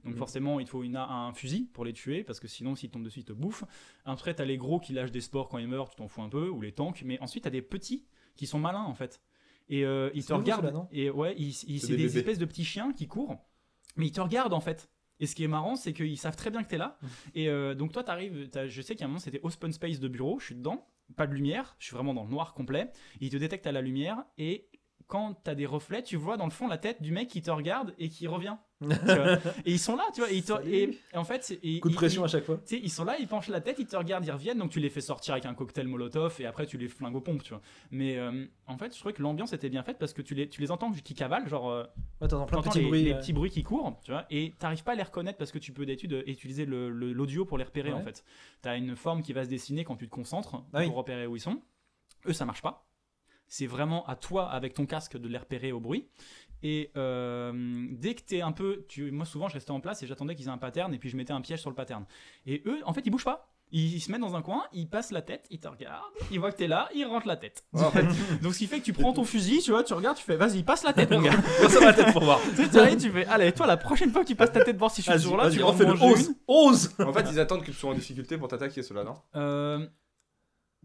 Donc 0.05 0.15
Mhm. 0.15 0.19
forcément, 0.19 0.59
il 0.61 0.65
te 0.65 0.71
faut 0.71 0.83
une, 0.83 0.97
un 0.97 1.33
fusil 1.33 1.69
pour 1.73 1.85
les 1.85 1.93
tuer, 1.93 2.25
parce 2.25 2.41
que 2.41 2.49
sinon, 2.49 2.75
s'ils 2.75 2.91
tombent 2.91 3.05
dessus, 3.05 3.21
ils 3.21 3.25
te 3.25 3.33
bouffent. 3.33 3.65
Après, 4.05 4.35
t'as 4.35 4.45
les 4.45 4.57
gros 4.57 4.81
qui 4.81 4.93
lâchent 4.93 5.13
des 5.13 5.21
sports 5.21 5.49
quand 5.49 5.59
ils 5.59 5.69
meurent, 5.69 5.91
tu 5.91 5.97
t'en 5.97 6.09
fous 6.09 6.23
un 6.23 6.29
peu, 6.29 6.49
ou 6.49 6.61
les 6.61 6.73
tanks. 6.73 7.03
Mais 7.05 7.21
ensuite, 7.21 7.45
t'as 7.45 7.51
des 7.51 7.63
petits 7.63 8.05
qui 8.37 8.47
sont 8.47 8.59
malins, 8.59 8.83
en 8.83 8.95
fait. 8.95 9.21
Et 9.69 9.85
euh, 9.85 10.11
ils 10.15 10.23
te 10.25 10.33
regardent. 10.41 10.65
et 10.91 11.09
ouais, 11.11 11.35
C'est 11.81 11.87
des 11.97 12.09
espèces 12.19 12.39
de 12.39 12.45
petits 12.47 12.65
chiens 12.65 12.93
qui 12.93 13.07
courent, 13.07 13.37
mais 13.97 14.07
ils 14.07 14.13
te 14.13 14.21
regardent, 14.21 14.55
en 14.55 14.61
fait. 14.61 14.91
Et 15.21 15.27
ce 15.27 15.37
qui 15.37 15.45
est 15.45 15.49
marrant, 15.49 15.77
c'est 15.77 15.93
qu'ils 15.93 16.19
savent 16.19 16.35
très 16.37 16.51
bien 16.51 16.65
que 16.65 16.69
t'es 16.69 16.79
là. 16.79 16.99
Et 17.35 17.49
euh, 17.49 17.75
donc 17.75 17.93
toi, 17.93 18.03
t'arrives, 18.03 18.51
je 18.67 18.83
sais 18.83 18.97
qu'à 18.97 19.05
un 19.05 19.09
moment, 19.09 19.21
c'était 19.21 19.39
open 19.45 19.73
space 19.73 20.01
de 20.01 20.09
bureau, 20.09 20.41
je 20.41 20.47
suis 20.47 20.55
dedans, 20.57 20.85
pas 21.17 21.29
de 21.29 21.33
lumière, 21.35 21.77
je 21.79 21.87
suis 21.87 21.95
vraiment 21.95 22.13
dans 22.13 22.25
le 22.25 22.31
noir 22.31 22.55
complet. 22.55 22.91
Ils 23.21 23.31
te 23.31 23.37
détectent 23.37 23.69
à 23.69 23.73
la 23.73 23.83
lumière 23.83 24.25
et 24.37 24.69
quand 25.07 25.35
t'as 25.45 25.55
des 25.55 25.67
reflets, 25.67 26.03
tu 26.03 26.17
vois 26.17 26.37
dans 26.37 26.47
le 26.47 26.51
fond 26.51 26.67
la 26.67 26.79
tête 26.79 27.03
du 27.03 27.13
mec 27.13 27.29
qui 27.29 27.41
te 27.43 27.51
regarde 27.53 27.95
et 27.99 28.09
qui 28.09 28.27
revient. 28.27 28.57
et 29.67 29.73
ils 29.73 29.79
sont 29.79 29.97
là, 29.97 30.05
tu 30.15 30.21
vois. 30.21 30.31
Et, 30.31 30.37
ils 30.37 30.43
te- 30.45 30.67
et- 30.67 30.99
et 31.13 31.17
en 31.17 31.25
fait, 31.25 31.59
et- 31.63 31.81
Coup 31.81 31.89
de 31.91 31.95
pression 31.95 32.23
ils- 32.23 32.25
à 32.25 32.29
chaque 32.29 32.45
fois. 32.45 32.61
ils 32.71 32.91
sont 32.91 33.05
là, 33.05 33.17
ils 33.19 33.27
penchent 33.29 33.49
la 33.49 33.61
tête, 33.61 33.77
ils 33.79 33.87
te 33.87 33.97
regardent, 33.97 34.25
ils 34.27 34.31
reviennent, 34.31 34.59
donc 34.59 34.71
tu 34.71 34.81
les 34.81 34.91
fais 34.91 35.01
sortir 35.01 35.35
avec 35.35 35.47
un 35.47 35.55
cocktail 35.55 35.87
Molotov 35.89 36.37
et 36.41 36.47
après 36.47 36.67
tu 36.67 36.79
les 36.79 36.89
flingues 36.89 37.17
aux 37.17 37.21
pompes, 37.21 37.43
tu 37.43 37.51
vois. 37.51 37.63
Mais 37.91 38.17
euh, 38.19 38.45
en 38.67 38.77
fait, 38.79 38.93
je 38.95 38.99
trouvais 38.99 39.15
que 39.15 39.23
l'ambiance 39.23 39.53
était 39.53 39.69
bien 39.69 39.83
faite 39.83 39.99
parce 39.99 40.13
que 40.13 40.23
tu 40.23 40.35
les, 40.35 40.49
tu 40.49 40.61
les 40.61 40.71
entends 40.71 40.91
qui 40.93 41.15
cavalent, 41.15 41.47
genre 41.49 41.71
euh, 41.71 41.85
Ouais, 42.21 42.29
t'entends 42.29 42.47
plein 42.47 42.61
de 42.61 42.65
petits 42.69 42.79
les, 42.81 42.87
bruits. 42.87 43.03
les 43.05 43.15
petits 43.15 43.33
bruits 43.33 43.51
qui 43.51 43.63
courent, 43.63 44.01
tu 44.05 44.11
vois, 44.13 44.27
et 44.31 44.55
t'arrives 44.59 44.83
pas 44.85 44.93
à 44.93 44.95
les 44.95 45.03
reconnaître 45.03 45.39
parce 45.39 45.53
que 45.53 45.59
tu 45.59 45.73
peux 45.73 45.87
d'études 45.87 46.23
utiliser 46.27 46.65
le- 46.65 46.91
le- 46.91 47.13
l'audio 47.13 47.45
pour 47.45 47.59
les 47.59 47.65
repérer 47.65 47.91
Ouais. 47.93 47.99
en 47.99 48.03
fait. 48.03 48.25
T'as 48.63 48.77
une 48.77 48.97
forme 48.97 49.23
qui 49.23 49.33
va 49.33 49.45
se 49.45 49.51
dessiner 49.51 49.85
quand 49.85 49.97
tu 49.97 50.07
te 50.07 50.11
concentres 50.15 50.63
Ah 50.73 50.81
oui. 50.81 50.87
pour 50.87 50.97
repérer 50.97 51.27
où 51.27 51.37
ils 51.37 51.41
sont. 51.41 51.61
Eux, 52.27 52.33
ça 52.33 52.45
marche 52.45 52.63
pas. 52.63 52.87
C'est 53.49 53.67
vraiment 53.67 54.07
à 54.07 54.17
toi 54.17 54.49
avec 54.51 54.73
ton 54.75 54.87
casque 54.87 55.19
de 55.19 55.29
les 55.29 55.37
repérer 55.37 55.73
au 55.73 55.81
bruit. 55.81 56.09
Et 56.63 56.91
euh, 56.97 57.87
dès 57.93 58.15
que 58.15 58.23
t'es 58.23 58.41
un 58.41 58.53
peu, 58.53 58.85
tu, 58.89 59.11
moi 59.11 59.27
souvent 59.27 59.49
je 59.49 59.55
restais 59.55 59.71
en 59.73 59.81
place 59.81 60.03
et 60.03 60.07
j'attendais 60.07 60.35
qu'ils 60.35 60.47
aient 60.47 60.51
un 60.51 60.59
pattern 60.59 60.93
et 60.95 60.99
puis 60.99 61.09
je 61.09 61.17
mettais 61.17 61.33
un 61.33 61.41
piège 61.41 61.61
sur 61.61 61.71
le 61.71 61.77
pattern. 61.77 62.05
Et 62.47 62.63
eux, 62.67 62.81
en 62.85 62.93
fait, 62.93 63.03
ils 63.05 63.11
bougent 63.11 63.25
pas. 63.25 63.49
Ils, 63.75 63.95
ils 63.95 64.01
se 64.01 64.13
mettent 64.13 64.21
dans 64.21 64.37
un 64.37 64.43
coin, 64.43 64.65
ils 64.75 64.87
passent 64.87 65.13
la 65.13 65.23
tête, 65.23 65.47
ils 65.49 65.59
te 65.59 65.67
regardent, 65.67 66.03
ils 66.31 66.39
voient 66.39 66.53
que 66.53 66.59
t'es 66.59 66.67
là, 66.69 66.91
ils 66.95 67.07
rentrent 67.07 67.27
la 67.27 67.39
tête. 67.39 67.65
En 67.73 67.91
fait, 67.91 68.05
donc 68.43 68.53
ce 68.53 68.59
qui 68.59 68.67
fait 68.67 68.81
que 68.81 68.85
tu 68.85 68.93
prends 68.93 69.15
ton 69.15 69.25
fusil, 69.25 69.61
tu 69.61 69.71
vois, 69.71 69.83
tu 69.83 69.95
regardes, 69.95 70.19
tu 70.19 70.25
fais 70.25 70.37
vas-y, 70.37 70.63
passe 70.63 70.85
la 70.85 70.93
tête, 70.93 71.11
mon 71.11 71.23
gars. 71.23 71.33
Passe 71.63 71.81
ma 71.81 71.95
tête 71.95 72.13
pour 72.13 72.23
voir. 72.23 72.39
tu 72.55 72.67
sais, 72.67 72.97
tu 72.99 73.11
fais 73.11 73.25
allez, 73.27 73.51
toi 73.53 73.67
la 73.67 73.79
prochaine 73.79 74.11
fois 74.11 74.23
que 74.25 74.29
tu 74.29 74.37
passes 74.37 74.53
ta 74.53 74.63
tête 74.63 74.77
voir 74.77 74.91
si 74.91 75.01
je 75.01 75.11
suis 75.11 75.21
toujours 75.23 75.39
là, 75.39 75.51
tu 75.51 75.63
on 75.63 75.73
fait 75.73 75.87
le 75.87 75.93
en 75.93 75.97
manges 75.97 76.19
11. 76.19 76.27
une. 76.29 76.35
11 76.49 76.95
En 77.07 77.13
fait, 77.15 77.27
ils 77.33 77.41
attendent 77.41 77.63
que 77.63 77.71
tu 77.71 77.77
sois 77.79 77.91
en 77.91 77.95
difficulté 77.95 78.37
pour 78.37 78.49
t'attaquer, 78.49 78.83
ceux-là, 78.83 79.05
non? 79.05 79.15
Euh, 79.37 79.87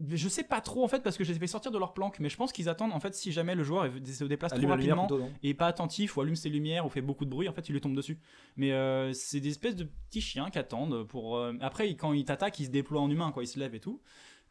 je 0.06 0.28
sais 0.28 0.44
pas 0.44 0.60
trop 0.60 0.84
en 0.84 0.88
fait 0.88 1.02
parce 1.02 1.16
que 1.16 1.24
je 1.24 1.30
les 1.30 1.36
ai 1.36 1.40
fait 1.40 1.46
sortir 1.48 1.72
de 1.72 1.78
leur 1.78 1.92
planque, 1.92 2.20
mais 2.20 2.28
je 2.28 2.36
pense 2.36 2.52
qu'ils 2.52 2.68
attendent 2.68 2.92
en 2.92 3.00
fait 3.00 3.14
si 3.14 3.32
jamais 3.32 3.54
le 3.56 3.64
joueur 3.64 3.86
est- 3.86 4.06
se 4.06 4.24
déplace 4.24 4.52
trop 4.52 4.58
Allume 4.58 4.70
la 4.70 4.76
lumière 4.76 4.96
rapidement 4.96 5.18
plutôt, 5.18 5.32
non 5.32 5.38
et 5.42 5.54
pas 5.54 5.66
attentif 5.66 6.16
ou 6.16 6.20
allume 6.20 6.36
ses 6.36 6.48
lumières 6.50 6.86
ou 6.86 6.88
fait 6.88 7.00
beaucoup 7.02 7.24
de 7.24 7.30
bruit, 7.30 7.48
en 7.48 7.52
fait 7.52 7.68
il 7.68 7.72
lui 7.72 7.80
tombe 7.80 7.96
dessus. 7.96 8.18
Mais 8.56 8.72
euh, 8.72 9.12
c'est 9.12 9.40
des 9.40 9.48
espèces 9.48 9.74
de 9.76 9.84
petits 9.84 10.20
chiens 10.20 10.50
qui 10.50 10.58
attendent 10.58 11.04
pour. 11.04 11.36
euh, 11.36 11.52
Après, 11.60 11.90
ils- 11.90 11.96
quand 11.96 12.12
ils 12.12 12.24
t'attaquent, 12.24 12.60
ils 12.60 12.66
se 12.66 12.70
déploient 12.70 13.00
en 13.00 13.10
humain, 13.10 13.32
quoi, 13.32 13.42
ils 13.42 13.48
se 13.48 13.58
lèvent 13.58 13.74
et 13.74 13.80
tout. 13.80 14.00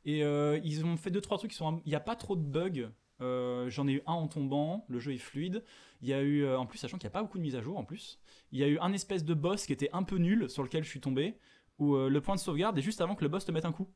Et 0.06 0.24
euh, 0.24 0.60
ils 0.64 0.86
ont 0.86 0.98
fait 0.98 1.12
deux 1.12 1.22
trois 1.22 1.38
trucs 1.38 1.52
qui 1.52 1.58
sont. 1.58 1.68
un- 1.76 1.82
Il 1.86 1.90
n'y 1.90 1.96
a 1.96 2.00
pas 2.02 2.16
trop 2.16 2.36
de 2.36 2.42
bugs. 2.44 2.90
Euh, 3.22 3.70
J'en 3.70 3.88
ai 3.88 3.94
eu 3.94 4.02
un 4.06 4.14
en 4.14 4.28
tombant, 4.28 4.86
le 4.90 5.00
jeu 5.00 5.14
est 5.14 5.18
fluide. 5.18 5.64
Il 6.02 6.08
y 6.08 6.14
a 6.14 6.22
eu, 6.22 6.44
euh, 6.44 6.60
en 6.60 6.66
plus, 6.68 6.78
sachant 6.78 6.98
qu'il 6.98 7.06
n'y 7.08 7.12
a 7.12 7.18
pas 7.18 7.24
beaucoup 7.24 7.38
de 7.40 7.44
mises 7.44 7.56
à 7.56 7.62
jour 7.62 7.78
en 7.78 7.84
plus, 7.84 8.20
il 8.52 8.60
y 8.60 8.64
a 8.64 8.68
eu 8.68 8.78
un 8.80 8.94
espèce 8.94 9.24
de 9.26 9.34
boss 9.34 9.66
qui 9.66 9.74
était 9.74 9.90
un 9.94 10.04
peu 10.04 10.18
nul 10.18 10.50
sur 10.50 10.62
lequel 10.62 10.84
je 10.84 10.90
suis 10.90 11.00
tombé, 11.02 11.38
où 11.80 11.96
euh, 11.96 12.10
le 12.10 12.22
point 12.22 12.36
de 12.36 12.40
sauvegarde 12.40 12.78
est 12.78 12.82
juste 12.84 13.02
avant 13.02 13.16
que 13.16 13.24
le 13.24 13.30
boss 13.30 13.44
te 13.46 13.52
mette 13.52 13.66
un 13.66 13.72
coup. 13.72 13.88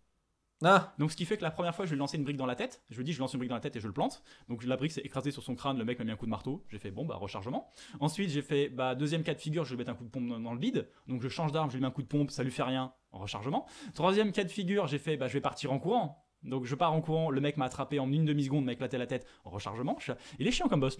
Ah 0.63 0.93
Donc 0.99 1.11
ce 1.11 1.17
qui 1.17 1.25
fait 1.25 1.37
que 1.37 1.41
la 1.41 1.51
première 1.51 1.75
fois 1.75 1.85
je 1.85 1.91
lui 1.91 1.97
ai 1.97 1.99
lancé 1.99 2.17
une 2.17 2.23
brique 2.23 2.37
dans 2.37 2.45
la 2.45 2.55
tête, 2.55 2.83
je 2.89 2.97
lui 2.97 3.03
dis 3.03 3.13
je 3.13 3.19
lance 3.19 3.33
une 3.33 3.39
brique 3.39 3.49
dans 3.49 3.55
la 3.55 3.61
tête 3.61 3.75
et 3.75 3.79
je 3.79 3.87
le 3.87 3.93
plante. 3.93 4.23
Donc 4.47 4.63
la 4.63 4.77
brique 4.77 4.91
s'est 4.91 5.01
écrasée 5.01 5.31
sur 5.31 5.43
son 5.43 5.55
crâne, 5.55 5.77
le 5.77 5.85
mec 5.85 5.97
m'a 5.97 6.05
mis 6.05 6.11
un 6.11 6.15
coup 6.15 6.25
de 6.25 6.31
marteau, 6.31 6.63
j'ai 6.69 6.77
fait 6.77 6.91
bon 6.91 7.05
bah 7.05 7.15
rechargement. 7.15 7.69
Ensuite 7.99 8.29
j'ai 8.29 8.43
fait 8.43 8.69
bah 8.69 8.93
deuxième 8.93 9.23
cas 9.23 9.33
de 9.33 9.39
figure, 9.39 9.65
je 9.65 9.75
lui 9.75 9.83
mets 9.83 9.89
un 9.89 9.95
coup 9.95 10.03
de 10.03 10.09
pompe 10.09 10.27
dans, 10.27 10.53
le 10.53 10.59
bide. 10.59 10.87
Donc 11.07 11.21
je 11.21 11.29
change 11.29 11.51
d'arme, 11.51 11.69
je 11.69 11.75
lui 11.75 11.81
mets 11.81 11.87
un 11.87 11.91
coup 11.91 12.03
de 12.03 12.07
pompe, 12.07 12.29
ça 12.29 12.43
lui 12.43 12.51
fait 12.51 12.63
rien, 12.63 12.93
rechargement. 13.11 13.65
Troisième 13.95 14.31
cas 14.31 14.43
de 14.43 14.51
figure, 14.51 14.87
j'ai 14.87 14.99
fait 14.99 15.17
bah 15.17 15.27
je 15.27 15.33
vais 15.33 15.41
partir 15.41 15.71
en 15.71 15.79
courant. 15.79 16.23
Donc 16.43 16.65
je 16.65 16.73
pars 16.73 16.91
en 16.91 17.01
courant, 17.01 17.29
le 17.29 17.39
mec 17.39 17.57
m'a 17.57 17.65
attrapé 17.65 17.99
en 17.99 18.11
une 18.11 18.25
demi-seconde, 18.25 18.65
m'a 18.65 18.73
éclaté 18.73 18.97
la 18.97 19.05
tête, 19.05 19.27
rechargement. 19.45 19.97
Il 20.39 20.47
est 20.47 20.51
chiant 20.51 20.67
comme 20.67 20.79
boss 20.79 20.97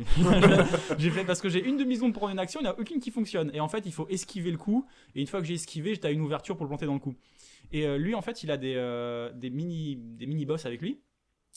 j'ai 1.00 1.10
fait 1.10 1.24
parce 1.26 1.42
que 1.42 1.50
j'ai 1.50 1.64
une 1.64 1.78
demi-seconde 1.78 2.14
pour 2.14 2.30
une 2.30 2.38
action, 2.38 2.60
il 2.60 2.64
n'y 2.64 2.70
en 2.70 2.74
a 2.74 2.80
aucune 2.80 3.00
qui 3.00 3.10
fonctionne. 3.10 3.52
Et 3.54 3.60
en 3.60 3.68
fait 3.68 3.86
il 3.86 3.94
faut 3.94 4.08
esquiver 4.10 4.52
le 4.52 4.58
coup, 4.58 4.86
et 5.16 5.22
une 5.22 5.28
fois 5.28 5.40
que 5.40 5.48
j'ai 5.48 5.56
esquivé, 5.56 5.98
t'as 5.98 6.12
une 6.12 6.22
ouverture 6.22 6.56
pour 6.56 6.66
le 6.66 6.70
planter 6.70 6.86
dans 6.86 6.94
le 6.94 7.00
coup. 7.00 7.16
Et 7.72 7.86
euh, 7.86 7.98
lui, 7.98 8.16
en 8.16 8.22
fait, 8.22 8.44
il 8.44 8.52
a 8.52 8.58
des, 8.58 8.76
euh, 8.76 9.32
des 9.34 9.50
mini 9.50 9.96
des 9.98 10.26
mini 10.26 10.46
boss 10.46 10.66
avec 10.66 10.82
lui. 10.82 11.02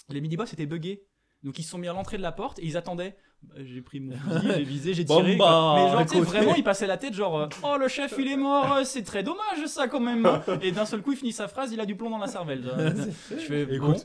Les 0.09 0.21
mini 0.21 0.37
boss 0.37 0.53
étaient 0.53 0.67
buggés. 0.67 1.05
Donc 1.43 1.59
ils 1.59 1.63
se 1.63 1.71
sont 1.71 1.79
mis 1.79 1.89
à 1.89 1.93
l'entrée 1.93 2.17
de 2.17 2.23
la 2.23 2.33
porte 2.33 2.59
et 2.59 2.65
ils 2.65 2.77
attendaient. 2.77 3.17
Bah, 3.43 3.57
j'ai 3.63 3.83
pris 3.83 4.01
mon 4.01 4.17
fusil, 4.17 4.49
j'ai 4.57 4.63
visé, 4.63 4.95
j'ai 4.95 5.05
tiré. 5.05 5.37
Bomba 5.37 5.45
quoi. 5.45 5.99
Mais 6.01 6.09
genre, 6.09 6.23
vraiment, 6.23 6.55
il 6.55 6.65
passait 6.65 6.87
la 6.87 6.97
tête 6.97 7.13
genre 7.13 7.39
euh, 7.39 7.49
Oh, 7.63 7.77
le 7.79 7.89
chef, 7.89 8.15
il 8.19 8.29
est 8.29 8.39
mort, 8.39 8.81
c'est 8.85 9.03
très 9.03 9.23
dommage 9.23 9.67
ça 9.67 9.87
quand 9.87 10.01
même. 10.01 10.27
Et 10.63 10.73
d'un 10.73 10.87
seul 10.87 11.03
coup, 11.03 11.13
il 11.13 11.19
finit 11.19 11.33
sa 11.33 11.47
phrase, 11.47 11.71
il 11.73 11.81
a 11.81 11.85
du 11.87 11.95
plomb 11.97 12.09
dans 12.09 12.19
la 12.19 12.29
cervelle. 12.29 12.65
Je 13.31 13.37
fais 13.37 13.63
Écoute. 13.75 13.79
bon. 13.81 14.03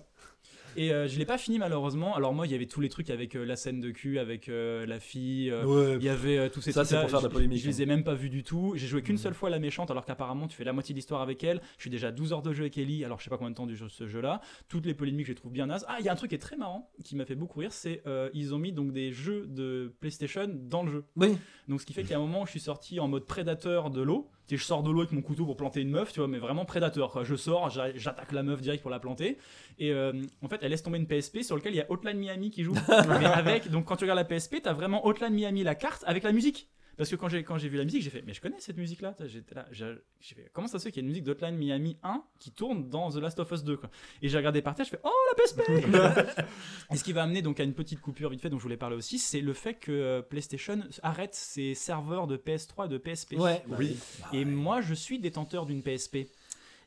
Et 0.81 0.93
euh, 0.93 1.09
je 1.09 1.19
l'ai 1.19 1.25
pas 1.25 1.37
fini 1.37 1.59
malheureusement. 1.59 2.15
Alors 2.15 2.33
moi, 2.33 2.47
il 2.47 2.53
y 2.53 2.55
avait 2.55 2.65
tous 2.65 2.79
les 2.79 2.87
trucs 2.87 3.09
avec 3.09 3.35
euh, 3.35 3.43
la 3.43 3.57
scène 3.57 3.81
de 3.81 3.91
cul, 3.91 4.17
avec 4.17 4.47
euh, 4.47 4.85
la 4.85 5.01
fille. 5.01 5.49
euh, 5.51 5.65
Ouais. 5.65 5.97
il 5.97 6.03
y 6.05 6.07
avait 6.07 6.37
euh, 6.37 6.47
tous 6.47 6.61
ces 6.61 6.71
Ça, 6.71 6.81
trucs 6.85 6.91
c'est 6.95 7.01
pour 7.01 7.09
faire 7.09 7.19
de 7.19 7.25
la 7.25 7.29
polémique, 7.29 7.57
Je, 7.57 7.63
je 7.63 7.67
les 7.69 7.81
hein. 7.81 7.83
ai 7.83 7.85
même 7.85 8.03
pas 8.05 8.13
vus 8.13 8.29
du 8.29 8.43
tout. 8.43 8.73
J'ai 8.77 8.87
joué 8.87 9.01
qu'une 9.01 9.15
Mhm. 9.15 9.21
seule 9.21 9.33
fois 9.33 9.49
la 9.49 9.59
méchante, 9.59 9.91
alors 9.91 10.05
qu'apparemment 10.05 10.47
tu 10.47 10.55
fais 10.55 10.63
la 10.63 10.71
moitié 10.71 10.93
de 10.93 10.97
l'histoire 10.97 11.21
avec 11.21 11.43
elle. 11.43 11.59
Je 11.77 11.81
suis 11.81 11.89
déjà 11.89 12.07
à 12.07 12.11
12 12.13 12.31
heures 12.31 12.41
de 12.41 12.53
jeu 12.53 12.61
avec 12.63 12.77
Ellie, 12.77 13.03
alors 13.03 13.19
je 13.19 13.25
sais 13.25 13.29
pas 13.29 13.37
combien 13.37 13.51
de 13.51 13.55
temps 13.57 13.65
du 13.67 13.75
jeu, 13.75 13.89
ce 13.89 14.07
jeu-là. 14.07 14.39
Toutes 14.69 14.85
les 14.85 14.93
polémiques, 14.93 15.25
je 15.25 15.31
les 15.31 15.35
trouve 15.35 15.51
bien 15.51 15.65
nazes. 15.65 15.83
Ah, 15.89 15.97
il 15.99 16.05
y 16.05 16.09
a 16.09 16.13
un 16.13 16.15
truc 16.15 16.29
qui 16.29 16.35
est 16.35 16.39
très 16.39 16.55
marrant, 16.55 16.89
qui 17.03 17.17
m'a 17.17 17.25
fait 17.25 17.35
beaucoup 17.35 17.59
rire, 17.59 17.73
c'est 17.73 18.01
euh, 18.07 18.29
ils 18.33 18.55
ont 18.55 18.59
mis 18.59 18.71
donc 18.71 18.93
des 18.93 19.11
jeux 19.11 19.47
de 19.47 19.93
PlayStation 19.99 20.47
dans 20.49 20.83
le 20.83 20.91
jeu. 20.91 21.03
Oui. 21.17 21.37
Donc 21.67 21.81
ce 21.81 21.85
qui 21.85 21.91
fait 21.91 22.03
qu'il 22.03 22.11
y 22.11 22.13
a 22.13 22.19
un 22.19 22.21
moment 22.21 22.43
où 22.43 22.45
je 22.45 22.51
suis 22.51 22.59
sorti 22.61 23.01
en 23.01 23.09
mode 23.09 23.25
prédateur 23.25 23.89
de 23.89 24.01
l'eau. 24.01 24.29
Je 24.57 24.63
sors 24.63 24.83
de 24.83 24.89
l'eau 24.91 24.99
avec 25.01 25.11
mon 25.11 25.21
couteau 25.21 25.45
pour 25.45 25.55
planter 25.57 25.81
une 25.81 25.89
meuf, 25.91 26.11
tu 26.13 26.19
vois, 26.19 26.27
mais 26.27 26.39
vraiment 26.39 26.65
prédateur. 26.65 27.11
Quoi. 27.11 27.23
Je 27.23 27.35
sors, 27.35 27.69
j'a- 27.69 27.95
j'attaque 27.95 28.31
la 28.31 28.43
meuf 28.43 28.61
direct 28.61 28.81
pour 28.81 28.91
la 28.91 28.99
planter. 28.99 29.37
Et 29.77 29.91
euh, 29.91 30.13
en 30.41 30.47
fait, 30.47 30.57
elle 30.61 30.71
laisse 30.71 30.83
tomber 30.83 30.97
une 30.97 31.07
PSP 31.07 31.41
sur 31.43 31.55
lequel 31.55 31.73
il 31.73 31.77
y 31.77 31.81
a 31.81 31.85
Hotline 31.89 32.17
Miami 32.17 32.49
qui 32.49 32.63
joue. 32.63 32.73
mais 33.19 33.25
avec, 33.25 33.69
donc 33.69 33.85
quand 33.85 33.95
tu 33.95 34.03
regardes 34.05 34.19
la 34.19 34.25
PSP, 34.25 34.57
t'as 34.63 34.73
vraiment 34.73 35.05
Hotline 35.05 35.33
Miami 35.33 35.63
la 35.63 35.75
carte 35.75 36.03
avec 36.07 36.23
la 36.23 36.31
musique. 36.31 36.67
Parce 36.99 37.09
que 37.09 37.15
quand 37.15 37.29
j'ai 37.29 37.45
quand 37.45 37.57
j'ai 37.57 37.69
vu 37.69 37.77
la 37.77 37.85
musique, 37.85 38.01
j'ai 38.01 38.09
fait 38.09 38.21
mais 38.27 38.33
je 38.33 38.41
connais 38.41 38.59
cette 38.59 38.75
musique 38.75 38.99
là. 38.99 39.15
J'étais 39.25 39.55
là, 39.55 39.65
j'ai 39.71 39.95
j'ai 40.19 40.35
fait 40.35 40.49
comment 40.51 40.67
ça 40.67 40.79
se 40.79 40.83
fait 40.83 40.91
qu'il 40.91 41.01
y 41.01 41.05
a 41.05 41.05
une 41.05 41.07
musique 41.07 41.23
d'Hotline 41.23 41.55
Miami 41.55 41.95
1 42.03 42.21
qui 42.39 42.51
tourne 42.51 42.89
dans 42.89 43.09
The 43.09 43.15
Last 43.15 43.39
of 43.39 43.49
Us 43.51 43.63
2 43.63 43.77
quoi. 43.77 43.89
Et 44.21 44.27
j'ai 44.27 44.35
regardé 44.35 44.61
par 44.61 44.75
terre, 44.75 44.83
je 44.83 44.89
fais 44.89 44.99
oh 45.05 45.09
la 45.29 45.41
PSP. 45.41 45.61
Et 46.91 46.97
ce 46.97 47.03
qui 47.05 47.13
va 47.13 47.23
amener 47.23 47.41
donc 47.41 47.61
à 47.61 47.63
une 47.63 47.73
petite 47.73 48.01
coupure 48.01 48.29
vite 48.29 48.41
fait 48.41 48.49
dont 48.49 48.57
je 48.57 48.63
voulais 48.63 48.75
parler 48.75 48.97
aussi, 48.97 49.17
c'est 49.17 49.39
le 49.39 49.53
fait 49.53 49.75
que 49.75 49.93
euh, 49.93 50.21
PlayStation 50.21 50.81
arrête 51.01 51.35
ses 51.35 51.73
serveurs 51.73 52.27
de 52.27 52.35
PS3 52.35 52.87
et 52.87 52.89
de 52.89 52.97
PSP. 52.97 53.35
Ouais. 53.37 53.63
Oui. 53.77 53.97
Et 54.33 54.43
moi, 54.43 54.81
je 54.81 54.93
suis 54.93 55.19
détenteur 55.19 55.65
d'une 55.65 55.81
PSP. 55.81 56.27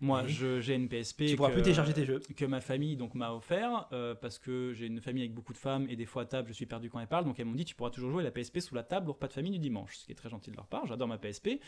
Moi, 0.03 0.25
Oui. 0.27 0.33
j'ai 0.61 0.75
une 0.75 0.89
PSP 0.89 1.27
Tu 1.29 1.37
pourras 1.37 1.49
que, 1.51 1.55
plus 1.55 1.63
télécharger 1.63 1.93
tes 1.95 2.05
jeux. 2.05 2.19
que 2.37 2.45
ma 2.45 2.61
famille 2.61 2.97
donc 2.97 3.15
m'a 3.15 3.33
offert 3.33 3.87
euh, 3.93 4.15
parce 4.15 4.39
que 4.39 4.73
j'ai 4.75 4.87
une 4.87 5.01
famille 5.01 5.23
avec 5.23 5.33
beaucoup 5.33 5.53
de 5.53 5.59
femmes 5.59 5.87
et 5.89 5.95
des 5.97 6.07
fois 6.07 6.23
à 6.23 6.25
table 6.27 6.49
je 6.49 6.53
suis 6.55 6.67
perdu 6.67 6.91
quand 6.91 6.99
elles 6.99 7.07
parlent. 7.07 7.25
Donc 7.25 7.39
elles 7.39 7.47
m'ont 7.47 7.55
dit 7.55 7.65
tu 7.65 7.75
pourras 7.77 7.91
toujours 7.91 8.11
jouer 8.11 8.21
à 8.23 8.25
la 8.25 8.31
PSP 8.33 8.59
sous 8.61 8.75
la 8.75 8.83
table 8.83 9.09
au 9.09 9.13
repas 9.13 9.29
de 9.29 9.33
famille 9.33 9.53
du 9.53 9.59
dimanche 9.61 9.97
ce 9.97 10.05
qui 10.05 10.13
est 10.13 10.17
très 10.17 10.29
gentil 10.29 10.51
de 10.51 10.57
leur 10.57 10.67
part. 10.67 10.85
J'adore 10.87 11.07
ma 11.09 11.19
PSP 11.19 11.61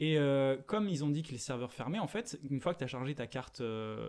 et 0.00 0.18
euh, 0.18 0.56
comme 0.66 0.88
ils 0.88 1.02
ont 1.02 1.08
dit 1.10 1.22
que 1.22 1.32
les 1.32 1.38
serveurs 1.38 1.72
fermaient 1.72 1.98
en 1.98 2.06
fait 2.08 2.38
une 2.50 2.60
fois 2.60 2.74
que 2.74 2.78
tu 2.78 2.84
as 2.84 2.88
chargé 2.88 3.14
ta 3.14 3.26
carte 3.26 3.62
euh, 3.62 4.08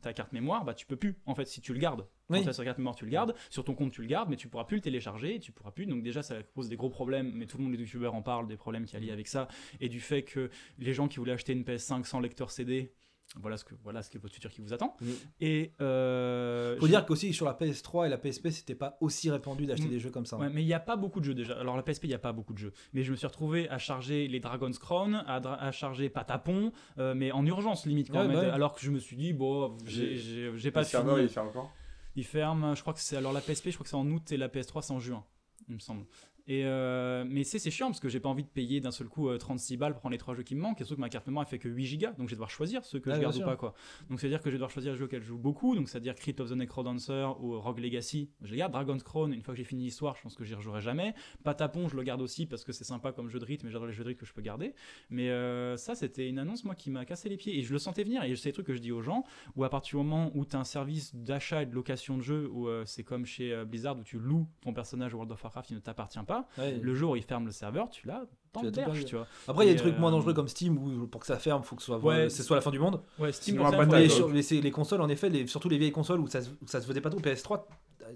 ta 0.00 0.12
carte 0.12 0.32
mémoire 0.32 0.64
bah 0.64 0.74
tu 0.74 0.86
peux 0.86 0.96
plus 0.96 1.16
en 1.26 1.34
fait 1.34 1.46
si 1.46 1.60
tu 1.60 1.72
le 1.74 1.80
gardes 1.80 2.06
quand 2.30 2.38
Oui. 2.38 2.42
tu 2.44 2.48
as 2.48 2.52
sur 2.52 2.64
carte 2.64 2.78
mémoire 2.78 2.94
tu 2.96 3.04
le 3.04 3.10
gardes 3.10 3.34
sur 3.50 3.64
ton 3.64 3.74
compte 3.74 3.92
tu 3.92 4.00
le 4.02 4.06
gardes 4.06 4.28
mais 4.30 4.36
tu 4.36 4.48
pourras 4.48 4.64
plus 4.64 4.76
le 4.76 4.82
télécharger 4.82 5.34
et 5.36 5.40
tu 5.40 5.52
pourras 5.52 5.70
plus 5.72 5.86
donc 5.86 6.02
déjà 6.02 6.22
ça 6.22 6.36
pose 6.54 6.68
des 6.68 6.76
gros 6.76 6.90
problèmes 6.90 7.32
mais 7.34 7.46
tout 7.46 7.58
le 7.58 7.64
monde 7.64 7.72
les 7.74 7.78
youtubeurs 7.80 8.14
en 8.14 8.22
parlent 8.22 8.46
des 8.48 8.56
problèmes 8.56 8.84
qu'il 8.84 8.98
y 8.98 9.02
a 9.02 9.04
liés 9.06 9.12
avec 9.12 9.28
ça 9.28 9.48
et 9.80 9.88
du 9.88 10.00
fait 10.00 10.22
que 10.22 10.50
les 10.78 10.94
gens 10.94 11.08
qui 11.08 11.18
voulaient 11.18 11.32
acheter 11.32 11.52
une 11.52 11.62
PS5 11.64 12.04
sans 12.04 12.20
lecteur 12.20 12.50
CD 12.50 12.92
voilà 13.36 13.56
ce 13.56 13.64
que 13.64 13.76
voilà 13.84 14.02
ce 14.02 14.10
que 14.10 14.18
votre 14.18 14.34
futur 14.34 14.50
qui 14.50 14.60
vous 14.60 14.72
attend 14.72 14.96
Mm. 15.00 15.06
et 15.40 15.72
euh, 15.80 16.76
Faut 16.80 16.88
dire 16.88 17.06
qu'aussi 17.06 17.32
sur 17.32 17.46
la 17.46 17.52
PS3 17.54 18.06
et 18.06 18.08
la 18.08 18.18
PSP, 18.18 18.48
c'était 18.50 18.74
pas 18.74 18.96
aussi 19.00 19.30
répandu 19.30 19.66
d'acheter 19.66 19.86
Mm. 19.86 19.90
des 19.90 19.98
jeux 20.00 20.10
comme 20.10 20.26
ça. 20.26 20.34
hein. 20.34 20.40
Ouais, 20.40 20.50
mais 20.52 20.62
il 20.62 20.66
n'y 20.66 20.74
a 20.74 20.80
pas 20.80 20.96
beaucoup 20.96 21.20
de 21.20 21.24
jeux 21.26 21.34
déjà. 21.34 21.54
Alors 21.60 21.76
la 21.76 21.84
PSP, 21.84 22.04
il 22.04 22.08
n'y 22.08 22.14
a 22.14 22.18
pas 22.18 22.32
beaucoup 22.32 22.52
de 22.54 22.58
jeux. 22.58 22.72
Mais 22.92 23.04
je 23.04 23.12
me 23.12 23.16
suis 23.16 23.28
retrouvé 23.28 23.68
à 23.68 23.78
charger 23.78 24.26
les 24.26 24.40
Dragon's 24.40 24.78
Crown, 24.80 25.22
à, 25.28 25.38
dra- 25.38 25.62
à 25.62 25.70
charger 25.70 26.08
Patapon, 26.08 26.72
euh, 26.98 27.14
mais 27.14 27.30
en 27.30 27.46
urgence 27.46 27.86
limite. 27.86 28.10
Quand 28.10 28.18
Ouais, 28.22 28.26
même. 28.26 28.36
bah 28.36 28.42
ouais. 28.42 28.50
Alors 28.50 28.74
que 28.74 28.80
je 28.80 28.90
me 28.90 28.98
suis 28.98 29.16
dit, 29.16 29.32
bon, 29.32 29.76
j'ai- 29.86 30.70
pas 30.72 30.80
Le 30.80 30.86
serveur, 30.86 31.14
fini. 31.16 31.28
il 31.28 31.32
fait 31.32 31.38
encore? 31.40 31.70
Il 32.16 32.24
ferme, 32.24 32.74
je 32.74 32.80
crois 32.80 32.92
que 32.92 33.00
c'est. 33.00 33.16
Alors 33.16 33.32
la 33.32 33.40
PSP, 33.40 33.70
je 33.70 33.74
crois 33.74 33.84
que 33.84 33.90
c'est 33.90 33.96
en 33.96 34.10
août 34.10 34.32
et 34.32 34.36
la 34.36 34.48
PS3, 34.48 34.82
c'est 34.82 34.92
en 34.92 35.00
juin, 35.00 35.24
il 35.68 35.74
me 35.74 35.80
semble. 35.80 36.06
Et 36.50 36.64
euh, 36.64 37.24
mais 37.28 37.44
c'est 37.44 37.60
c'est 37.60 37.70
chiant 37.70 37.86
parce 37.86 38.00
que 38.00 38.08
j'ai 38.08 38.18
pas 38.18 38.28
envie 38.28 38.42
de 38.42 38.48
payer 38.48 38.80
d'un 38.80 38.90
seul 38.90 39.08
coup 39.08 39.28
euh, 39.28 39.38
36 39.38 39.76
balles 39.76 39.92
pour 39.92 40.00
prendre 40.00 40.14
les 40.14 40.18
trois 40.18 40.34
jeux 40.34 40.42
qui 40.42 40.56
me 40.56 40.60
manquent. 40.60 40.80
Et 40.80 40.84
surtout 40.84 40.96
que 40.96 41.00
ma 41.00 41.08
carte 41.08 41.28
mémoire 41.28 41.44
elle 41.46 41.48
fait 41.48 41.60
que 41.60 41.68
8 41.68 41.86
gigas, 41.86 42.10
donc 42.14 42.26
je 42.26 42.30
vais 42.30 42.36
devoir 42.36 42.50
choisir 42.50 42.84
ceux 42.84 42.98
que 42.98 43.08
Ouais, 43.08 43.14
je 43.14 43.20
garde 43.20 43.36
ou 43.36 43.44
pas 43.44 43.54
quoi. 43.54 43.72
Donc 44.08 44.18
c'est 44.18 44.26
à 44.26 44.30
dire 44.30 44.40
que 44.40 44.46
je 44.46 44.54
vais 44.54 44.58
devoir 44.58 44.72
choisir 44.72 44.90
les 44.90 44.98
jeux 44.98 45.04
auxquels 45.04 45.22
je 45.22 45.28
joue 45.28 45.38
beaucoup, 45.38 45.76
donc 45.76 45.88
c'est 45.88 45.98
à 45.98 46.00
dire 46.00 46.16
Crypt 46.16 46.40
of 46.40 46.50
the 46.50 46.54
Necrodancer 46.54 47.28
ou 47.40 47.60
Rogue 47.60 47.78
Legacy. 47.78 48.30
Je 48.42 48.50
les 48.50 48.56
garde. 48.56 48.72
Dragon's 48.72 49.04
Crown, 49.04 49.32
une 49.32 49.42
fois 49.42 49.54
que 49.54 49.58
j'ai 49.58 49.64
fini 49.64 49.84
l'histoire, 49.84 50.16
je 50.16 50.22
pense 50.22 50.34
que 50.34 50.42
j'y 50.42 50.54
rejouerai 50.54 50.80
jamais. 50.80 51.14
Patapon, 51.44 51.86
je 51.86 51.94
le 51.94 52.02
garde 52.02 52.20
aussi 52.20 52.46
parce 52.46 52.64
que 52.64 52.72
c'est 52.72 52.82
sympa 52.82 53.12
comme 53.12 53.28
jeu 53.28 53.38
de 53.38 53.44
rythme, 53.44 53.68
et 53.68 53.70
j'adore 53.70 53.86
les 53.86 53.92
jeux 53.92 54.02
de 54.02 54.08
rythme 54.08 54.20
que 54.20 54.26
je 54.26 54.32
peux 54.32 54.42
garder. 54.42 54.74
Mais 55.08 55.30
euh, 55.30 55.76
ça, 55.76 55.94
c'était 55.94 56.28
une 56.28 56.40
annonce 56.40 56.64
moi 56.64 56.74
qui 56.74 56.90
m'a 56.90 57.04
cassé 57.04 57.28
les 57.28 57.36
pieds 57.36 57.60
et 57.60 57.62
je 57.62 57.72
le 57.72 57.78
sentais 57.78 58.02
venir. 58.02 58.24
Et 58.24 58.34
c'est 58.34 58.48
des 58.48 58.54
trucs 58.54 58.66
que 58.66 58.74
je 58.74 58.80
dis 58.80 58.90
aux 58.90 59.02
gens 59.02 59.22
où 59.54 59.62
à 59.62 59.70
partir 59.70 60.00
du 60.00 60.04
moment 60.04 60.32
où 60.34 60.44
tu 60.44 60.56
as 60.56 60.58
un 60.58 60.64
service 60.64 61.14
d'achat 61.14 61.62
et 61.62 61.66
de 61.66 61.74
location 61.76 62.16
de 62.16 62.22
jeux, 62.22 62.50
où 62.52 62.66
euh, 62.66 62.82
c'est 62.86 63.04
comme 63.04 63.24
chez 63.24 63.52
euh, 63.52 63.64
Blizzard 63.64 63.96
où 63.96 64.02
tu 64.02 64.18
loues 64.18 64.48
ton 64.62 64.72
personnage 64.72 65.14
au 65.14 65.18
World 65.18 65.30
of 65.30 65.44
Warcraft, 65.44 65.70
il 65.70 65.74
ne 65.74 65.80
t'appartient 65.80 66.18
pas. 66.26 66.39
Ouais. 66.58 66.78
Le 66.80 66.94
jour 66.94 67.12
où 67.12 67.16
il 67.16 67.22
ferme 67.22 67.46
le 67.46 67.52
serveur, 67.52 67.88
tu 67.90 68.06
l'as 68.06 68.24
Tu 68.60 68.70
perdu. 68.72 69.04
tu 69.04 69.16
vois. 69.16 69.26
Après, 69.48 69.64
il 69.64 69.68
y 69.68 69.70
a 69.70 69.74
des 69.74 69.80
trucs 69.80 69.98
moins 69.98 70.10
euh, 70.10 70.12
dangereux 70.16 70.34
comme 70.34 70.48
Steam 70.48 70.76
où 70.78 71.06
pour 71.06 71.20
que 71.20 71.26
ça 71.26 71.38
ferme, 71.38 71.62
faut 71.62 71.76
que 71.76 71.82
ce 71.82 71.86
soit, 71.86 71.98
Ouais. 71.98 72.28
c'est 72.28 72.42
soit 72.42 72.56
la 72.56 72.62
fin 72.62 72.70
du 72.70 72.78
monde. 72.78 73.00
Ouais, 73.18 73.30
Steam, 73.32 73.56
Sinon, 73.56 73.70
les, 73.96 74.08
sur- 74.08 74.28
les, 74.62 74.70
consoles, 74.70 75.00
en 75.02 75.08
effet, 75.08 75.28
les, 75.28 75.46
surtout 75.46 75.68
les 75.68 75.78
vieilles 75.78 75.92
consoles 75.92 76.20
où 76.20 76.26
ça, 76.26 76.42
se- 76.42 76.50
où 76.50 76.66
ça 76.66 76.80
se 76.80 76.86
faisait 76.86 77.00
pas 77.00 77.10
trop. 77.10 77.20
PS3, 77.20 77.64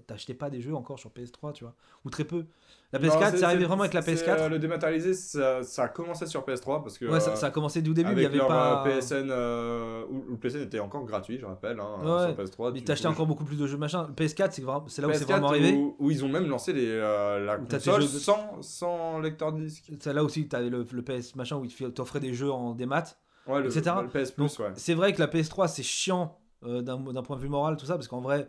t'achetais 0.06 0.34
pas 0.34 0.50
des 0.50 0.60
jeux 0.60 0.74
encore 0.74 0.98
sur 0.98 1.10
PS3, 1.10 1.52
tu 1.52 1.64
vois, 1.64 1.74
ou 2.04 2.10
très 2.10 2.24
peu. 2.24 2.46
La 2.94 2.98
Non, 3.00 3.08
PS4, 3.14 3.36
c'est- 3.36 3.42
arrivé 3.44 3.64
vraiment 3.64 3.82
avec 3.82 3.92
la 3.94 4.02
c'est, 4.02 4.14
PS4. 4.14 4.40
euh, 4.42 4.48
le 4.48 4.58
dématérialisé, 4.58 5.14
ça, 5.14 5.62
ça 5.62 5.82
a 5.84 5.88
commencé 5.88 6.26
sur 6.26 6.44
PS3 6.44 6.82
parce 6.82 6.96
que. 6.96 7.06
Ouais, 7.06 7.20
ça, 7.20 7.32
euh, 7.32 7.34
ça 7.34 7.46
a 7.46 7.50
commencé 7.50 7.82
dès 7.82 7.90
au 7.90 7.94
début, 7.94 8.12
il 8.12 8.22
y 8.22 8.24
avec 8.24 8.26
avait 8.28 8.36
leur 8.38 8.48
pas. 8.48 8.84
euh, 8.86 8.98
PSN, 9.00 9.28
euh, 9.30 10.04
où, 10.10 10.16
où 10.28 10.30
le 10.32 10.36
PSN 10.36 10.60
était 10.62 10.80
encore 10.80 11.04
gratuit, 11.04 11.38
je 11.38 11.44
rappelle, 11.46 11.78
hein, 11.80 11.98
Ouais, 12.02 12.26
sur 12.34 12.36
PS3. 12.44 12.72
Mais 12.72 12.80
t'achetais 12.82 13.08
encore 13.08 13.26
beaucoup 13.26 13.44
plus 13.44 13.56
de 13.58 13.66
jeux 13.66 13.76
machin. 13.76 14.08
PS4, 14.16 14.52
c'est 14.52 14.62
là 14.62 14.78
où 14.78 14.84
c'est 14.88 15.02
PS4 15.02 15.26
vraiment 15.26 15.48
arrivé. 15.48 15.72
Où, 15.74 15.96
où 15.98 16.10
ils 16.10 16.24
ont 16.24 16.28
même 16.28 16.46
lancé 16.48 16.72
les, 16.72 16.86
euh, 16.88 17.44
la 17.44 17.56
console 17.58 18.02
de- 18.02 18.06
sans, 18.06 18.62
sans 18.62 19.18
lecteur 19.18 19.52
disque. 19.52 19.90
C'est 20.00 20.12
là 20.12 20.22
aussi, 20.24 20.46
t'avais 20.48 20.70
le, 20.70 20.86
le 20.90 21.02
PS 21.02 21.34
machin 21.36 21.56
où 21.56 21.64
il 21.64 21.74
te- 21.74 21.84
t'offrait 21.84 22.20
des 22.20 22.32
jeux 22.32 22.50
en 22.52 22.74
démat. 22.74 23.04
Ouais, 23.46 23.60
le, 23.60 23.66
Etc. 23.76 23.94
le 24.02 24.08
PS 24.08 24.30
Plus, 24.30 24.58
ouais. 24.60 24.70
c'est 24.74 24.94
vrai 24.94 25.12
que 25.12 25.20
la 25.20 25.26
PS3, 25.26 25.68
c'est 25.68 25.82
chiant 25.82 26.38
euh, 26.64 26.80
d'un 26.80 26.96
d'un 26.98 27.22
point 27.22 27.36
de 27.36 27.42
vue 27.42 27.48
moral, 27.50 27.76
tout 27.76 27.84
ça, 27.84 27.94
parce 27.94 28.08
qu'en 28.08 28.22
vrai, 28.22 28.48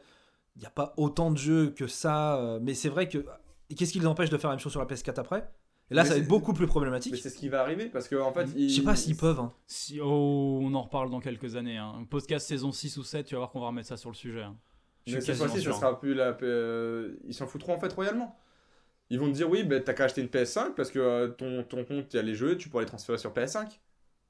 il 0.55 0.59
n'y 0.59 0.65
a 0.65 0.69
pas 0.69 0.93
autant 0.95 1.31
de 1.31 1.37
jeux 1.37 1.71
que 1.75 1.85
ça. 1.87 2.37
euh, 2.37 2.59
mais 2.61 2.73
c'est 2.75 2.87
vrai 2.89 3.09
que. 3.09 3.25
Et 3.69 3.75
Qu'est-ce 3.75 3.91
qui 3.93 3.99
les 3.99 4.07
empêche 4.07 4.29
de 4.29 4.37
faire 4.37 4.49
la 4.49 4.55
même 4.55 4.61
chose 4.61 4.71
sur 4.71 4.79
la 4.81 4.87
PS4 4.87 5.19
après? 5.19 5.47
Et 5.91 5.93
là, 5.93 6.01
Mais 6.03 6.07
ça 6.09 6.15
va 6.15 6.19
être 6.21 6.27
beaucoup 6.27 6.53
plus 6.53 6.65
Mais 6.65 6.69
problématique. 6.69 7.15
c'est 7.17 7.29
ce 7.29 7.37
qui 7.37 7.47
va 7.47 7.61
arriver 7.61 7.85
parce 7.85 8.07
qu'en 8.09 8.27
en 8.27 8.33
fait. 8.33 8.47
Je 8.57 8.67
sais 8.69 8.81
pas 8.81 8.95
s'ils 8.95 9.15
peuvent. 9.15 9.39
hein. 9.39 9.53
Si- 9.67 9.99
oh, 10.01 10.59
on 10.61 10.73
en 10.73 10.81
reparle 10.81 11.11
dans 11.11 11.19
quelques 11.19 11.55
années. 11.55 11.77
Hein. 11.77 12.05
Podcast 12.09 12.47
saison 12.47 12.71
6 12.71 12.97
ou 12.97 13.03
7, 13.03 13.25
tu 13.27 13.35
vas 13.35 13.39
voir 13.39 13.51
qu'on 13.51 13.59
va 13.59 13.67
remettre 13.67 13.87
ça 13.89 13.97
sur 13.97 14.09
le 14.09 14.15
sujet. 14.15 14.41
hein. 14.43 14.55
Mais 15.07 15.21
cette 15.21 15.35
fois-ci, 15.37 15.57
ça 15.57 15.61
sûr. 15.61 15.75
sera 15.75 15.99
plus 15.99 16.15
la. 16.15 16.33
P- 16.33 16.43
euh, 16.45 17.13
Ils 17.27 17.35
s'en 17.35 17.45
foutront 17.45 17.75
en 17.75 17.79
fait 17.79 17.93
royalement. 17.93 18.35
Ils 19.11 19.19
vont 19.19 19.27
te 19.27 19.33
dire 19.35 19.47
oui, 19.47 19.63
ben 19.63 19.83
t'as 19.83 19.93
qu'à 19.93 20.05
acheter 20.05 20.21
une 20.21 20.27
PS5 20.29 20.73
parce 20.73 20.89
que 20.89 20.97
euh, 20.97 21.27
ton, 21.27 21.61
ton 21.63 21.85
compte, 21.85 22.11
il 22.11 22.15
y 22.15 22.19
a 22.19 22.23
les 22.23 22.33
jeux, 22.33 22.57
tu 22.57 22.69
pourras 22.69 22.81
les 22.81 22.87
transférer 22.87 23.19
sur 23.19 23.31
PS5. 23.31 23.79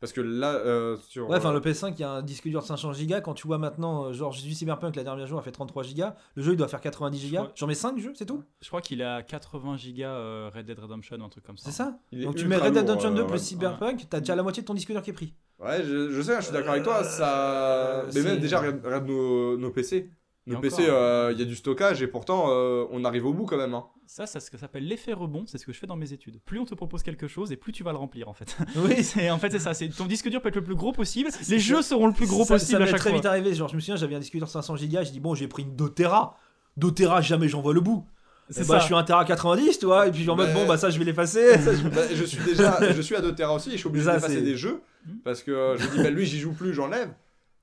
Parce 0.06 0.14
que 0.14 0.22
là, 0.22 0.54
euh, 0.54 0.98
sur. 1.10 1.28
Ouais, 1.28 1.38
enfin, 1.38 1.50
euh, 1.50 1.54
le 1.54 1.60
PS5, 1.62 1.94
il 1.98 2.02
y 2.02 2.04
a 2.04 2.12
un 2.12 2.22
disque 2.22 2.48
dur 2.48 2.62
de 2.62 2.66
500 2.68 2.92
Go. 2.92 3.16
Quand 3.24 3.34
tu 3.34 3.48
vois 3.48 3.58
maintenant, 3.58 4.06
euh, 4.06 4.14
genre, 4.14 4.32
j'ai 4.32 4.48
vu 4.48 4.54
Cyberpunk, 4.54 4.96
la 4.96 5.04
dernière 5.04 5.26
jour, 5.26 5.40
a 5.40 5.42
fait 5.42 5.52
33 5.52 5.82
Go. 5.82 6.04
Le 6.36 6.44
jeu, 6.44 6.52
il 6.52 6.58
doit 6.58 6.68
faire 6.68 6.80
90 6.80 7.32
Go. 7.32 7.40
J'en 7.56 7.66
mets 7.66 7.74
5 7.74 7.98
jeux, 7.98 8.14
c'est 8.14 8.28
tout 8.28 8.44
Je 8.62 8.68
crois 8.68 8.82
qu'il 8.82 9.02
a 9.02 9.24
80 9.24 9.78
gigas 9.78 10.12
euh, 10.12 10.52
Red 10.54 10.68
Dead 10.68 10.78
Redemption 10.78 11.18
un 11.26 11.30
truc 11.30 11.44
comme 11.44 11.58
ça. 11.58 11.72
C'est 11.72 11.76
ça 11.76 11.98
Donc 12.14 12.36
tu 12.36 12.46
mets 12.46 12.58
Red 12.58 12.74
Dead 12.74 12.88
Redemption 12.88 13.16
2 13.16 13.20
euh, 13.20 13.24
plus 13.24 13.34
ouais. 13.34 13.40
Cyberpunk, 13.40 14.06
t'as 14.08 14.20
déjà 14.20 14.36
la 14.36 14.44
moitié 14.44 14.62
de 14.62 14.68
ton 14.68 14.76
disque 14.76 14.92
dur 14.92 15.02
qui 15.02 15.10
est 15.10 15.14
pris. 15.14 15.34
Ouais, 15.58 15.84
je, 15.84 16.12
je 16.12 16.22
sais, 16.22 16.36
je 16.36 16.42
suis 16.42 16.54
d'accord 16.54 16.74
avec 16.74 16.84
toi. 16.84 17.04
Ça... 17.04 18.06
Mais 18.14 18.22
même 18.22 18.38
déjà, 18.40 18.60
regarde, 18.60 18.86
regarde 18.86 19.08
nos, 19.08 19.58
nos 19.58 19.72
PC. 19.72 20.12
Et 20.48 20.56
PC, 20.58 20.84
encore, 20.84 20.96
euh, 20.96 21.30
il 21.34 21.40
y 21.40 21.42
a 21.42 21.46
du 21.46 21.56
stockage 21.56 22.02
et 22.04 22.08
pourtant, 22.08 22.46
euh, 22.50 22.86
on 22.92 23.04
arrive 23.04 23.26
au 23.26 23.34
bout 23.34 23.46
quand 23.46 23.58
même. 23.58 23.74
Hein. 23.74 23.86
Ça, 24.06 24.28
c'est 24.28 24.40
ce 24.40 24.52
que 24.52 24.58
ça 24.58 24.62
s'appelle 24.62 24.88
l'effet 24.88 25.14
rebond. 25.14 25.44
C'est 25.48 25.58
ce 25.58 25.66
que 25.66 25.74
je 25.74 25.80
fais 25.80 25.88
dans 25.88 25.96
mes 25.96 26.14
études. 26.14 26.40
Plus 26.46 26.60
on 26.60 26.66
te 26.66 26.76
propose 26.76 27.02
quelque 27.02 27.28
chose 27.28 27.52
et 27.52 27.56
plus 27.58 27.72
tu 27.72 27.84
vas 27.84 27.92
le 27.92 27.98
remplir 27.98 28.30
en 28.30 28.34
fait. 28.34 28.56
Oui, 28.76 29.04
C'est 29.04 29.30
en 29.32 29.40
fait 29.40 29.50
c'est 29.50 29.58
ça. 29.60 29.74
C'est 29.74 29.90
ton 29.90 30.06
disque 30.06 30.30
dur 30.30 30.42
peut 30.42 30.50
être 30.50 30.56
le 30.58 30.64
plus 30.64 30.76
gros 30.76 30.92
possible. 30.92 31.30
Les 31.50 31.58
jeux 31.60 31.82
seront 31.82 32.06
le 32.06 32.14
plus 32.14 32.28
gros 32.28 32.46
ça, 32.46 32.54
possible 32.56 32.72
ça 32.74 32.78
à 32.78 32.80
m'est 32.82 32.86
chaque 32.92 33.00
très 33.00 33.10
fois. 33.10 33.18
vite 33.18 33.26
arrivé. 33.26 33.56
Genre, 33.56 33.70
je 33.70 33.76
me 33.76 33.80
souviens, 33.80 33.96
j'avais 33.96 34.14
un 34.16 34.20
disque 34.20 34.36
dur 34.38 34.48
500 34.48 34.76
Go. 34.76 34.80
J'ai 34.82 35.12
dit, 35.12 35.20
bon, 35.20 35.34
j'ai 35.34 35.48
pris 35.48 35.64
une 35.64 35.76
2 35.76 35.90
Tera. 35.90 36.38
2 36.78 36.92
Tera, 36.92 37.22
jamais 37.22 37.48
j'en 37.48 37.62
vois 37.62 37.74
le 37.74 37.82
bout. 37.82 38.06
C'est 38.52 38.60
bah, 38.68 38.76
ça. 38.76 38.80
je 38.82 38.86
suis 38.86 38.94
un 38.94 39.04
Tera 39.04 39.26
90, 39.26 39.80
tu 39.80 39.88
vois. 39.88 40.06
Et 40.08 40.12
puis, 40.12 40.30
en 40.30 40.36
mode, 40.36 40.50
Mais- 40.50 40.54
bon, 40.54 40.68
bah, 40.68 40.78
ça, 40.78 40.92
je 40.92 41.00
vais 41.00 41.06
l'effacer. 41.06 41.54
Je- 41.58 41.88
Bah, 41.90 42.02
je 42.14 42.24
suis 42.24 42.44
déjà, 42.44 42.94
je 42.94 43.02
suis 43.02 43.16
à 43.16 43.22
2 43.22 43.34
Tera 43.34 43.56
aussi 43.56 43.70
et 43.70 43.72
je 43.72 43.78
suis 43.78 43.88
obligé 43.88 44.06
Ça, 44.06 44.14
d'effacer 44.16 44.36
c'est- 44.36 44.42
des 44.42 44.56
jeux 44.56 44.82
Hmm. 45.08 45.18
parce 45.24 45.42
que 45.44 45.52
euh, 45.52 45.78
je 45.78 45.88
dis, 45.88 45.98
bah, 46.04 46.10
lui, 46.12 46.26
j'y 46.26 46.40
joue 46.40 46.54
plus, 46.54 46.74
j'enlève. 46.74 47.10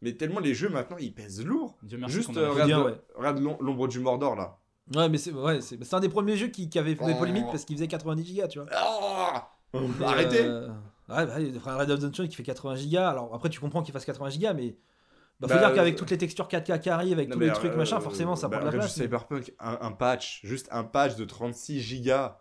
Mais 0.02 0.12
tellement 0.14 0.40
les 0.40 0.52
jeux 0.54 0.68
maintenant, 0.68 0.96
ils 0.98 1.14
pèsent 1.14 1.44
lourd. 1.44 1.78
Dieu 1.82 1.96
merci 1.98 2.16
Juste 2.16 2.36
euh, 2.36 2.50
regarde, 2.50 2.86
ouais. 3.18 3.32
l'ombre 3.60 3.88
du 3.88 4.00
Mordor 4.00 4.36
là. 4.36 4.58
Ouais, 4.94 5.08
mais 5.08 5.16
c'est 5.16 5.32
ouais, 5.32 5.60
c'est 5.60 5.82
c'est 5.82 5.94
un 5.94 6.00
des 6.00 6.08
premiers 6.08 6.36
jeux 6.36 6.48
qui, 6.48 6.68
qui 6.68 6.78
avait 6.78 6.94
fait 6.96 7.06
des 7.06 7.12
Oh. 7.14 7.18
polémiques 7.18 7.46
parce 7.46 7.64
qu'il 7.64 7.76
faisait 7.76 7.86
90 7.88 8.34
Go, 8.36 8.46
tu 8.48 8.58
vois. 8.58 8.68
Ah 8.72 9.48
Mais, 9.72 10.04
Arrêtez 10.06 10.44
euh, 10.44 10.68
Ouais, 11.08 11.26
bah, 11.26 11.38
le 11.38 11.58
frère 11.58 11.78
Red 11.78 11.86
Dead 11.88 11.96
Redemption 11.98 12.26
qui 12.26 12.34
fait 12.34 12.42
80 12.42 12.74
Go. 12.90 12.98
Alors 12.98 13.34
après, 13.34 13.48
tu 13.48 13.60
comprends 13.60 13.82
qu'il 13.82 13.92
fasse 13.92 14.04
80 14.04 14.28
Go, 14.40 14.48
mais. 14.56 14.76
Bah, 15.40 15.48
faut 15.48 15.54
Bah, 15.54 15.60
dire 15.60 15.74
qu'avec 15.74 15.94
euh, 15.94 15.98
toutes 15.98 16.10
les 16.10 16.18
textures 16.18 16.46
4K 16.48 16.80
qui 16.80 16.90
arrivent, 16.90 17.14
avec 17.18 17.28
Non, 17.28 17.34
tous 17.34 17.40
les 17.40 17.52
trucs 17.52 17.72
euh, 17.72 17.76
machin, 17.76 18.00
forcément, 18.00 18.34
ça 18.36 18.48
bah, 18.48 18.58
prend 18.58 18.66
de 18.66 18.70
la 18.72 18.78
place. 18.78 18.86
juste 18.92 19.00
Cyberpunk, 19.02 19.52
un, 19.60 19.78
un 19.80 19.92
patch, 19.92 20.40
juste 20.44 20.68
un 20.72 20.84
patch 20.84 21.16
de 21.16 21.24
36 21.24 21.80
gigas. 21.80 22.38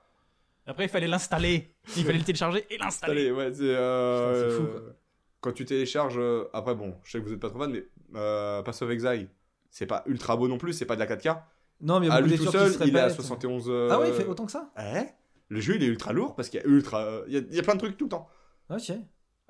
Après 0.67 0.85
il 0.85 0.89
fallait 0.89 1.07
l'installer. 1.07 1.73
Il 1.97 2.05
fallait 2.05 2.19
le 2.19 2.23
télécharger 2.23 2.65
et 2.69 2.77
l'installer. 2.77 3.31
Ouais, 3.31 3.51
c'est. 3.53 3.63
euh, 3.63 4.57
fou, 4.57 4.63
euh, 4.63 4.93
Quand 5.41 5.51
tu 5.51 5.65
télécharges. 5.65 6.17
euh, 6.17 6.45
après, 6.53 6.75
bon, 6.75 6.95
je 7.03 7.11
sais 7.11 7.19
que 7.19 7.25
vous 7.25 7.33
êtes 7.33 7.39
pas 7.39 7.49
trop 7.49 7.59
fan, 7.59 7.71
mais 7.71 7.83
euh, 8.15 8.61
Pass 8.61 8.81
of 8.81 8.89
Exile, 8.91 9.27
c'est 9.69 9.85
pas 9.87 10.03
ultra 10.05 10.37
beau 10.37 10.47
non 10.47 10.57
plus, 10.57 10.73
c'est 10.73 10.85
pas 10.85 10.95
de 10.95 10.99
la 11.01 11.07
4K. 11.07 11.41
Non, 11.81 11.99
mais 11.99 12.05
il 12.07 12.09
y 12.09 12.11
a 12.11 12.15
À 12.15 12.21
beaucoup 12.21 12.31
lui 12.31 12.37
tout 12.45 12.51
seul, 12.51 12.71
se 12.73 12.83
il 12.83 12.95
est 12.95 12.99
à 12.99 13.03
répètent. 13.05 13.15
71. 13.21 13.65
euh, 13.69 13.89
Ah 13.91 13.99
ouais, 13.99 14.09
il 14.09 14.13
fait 14.13 14.25
autant 14.27 14.45
que 14.45 14.51
ça 14.51 14.71
Ouais. 14.77 15.13
Le 15.49 15.59
jeu, 15.59 15.75
il 15.75 15.83
est 15.83 15.87
ultra 15.87 16.13
lourd 16.13 16.35
parce 16.35 16.47
qu'il 16.49 16.61
y 16.61 16.63
a 16.63 16.67
ultra. 16.67 17.21
Il 17.27 17.33
y 17.33 17.37
a, 17.37 17.39
il 17.39 17.55
y 17.55 17.59
a 17.59 17.63
plein 17.63 17.73
de 17.73 17.79
trucs 17.79 17.97
tout 17.97 18.05
le 18.05 18.09
temps. 18.11 18.29
Ok. 18.69 18.89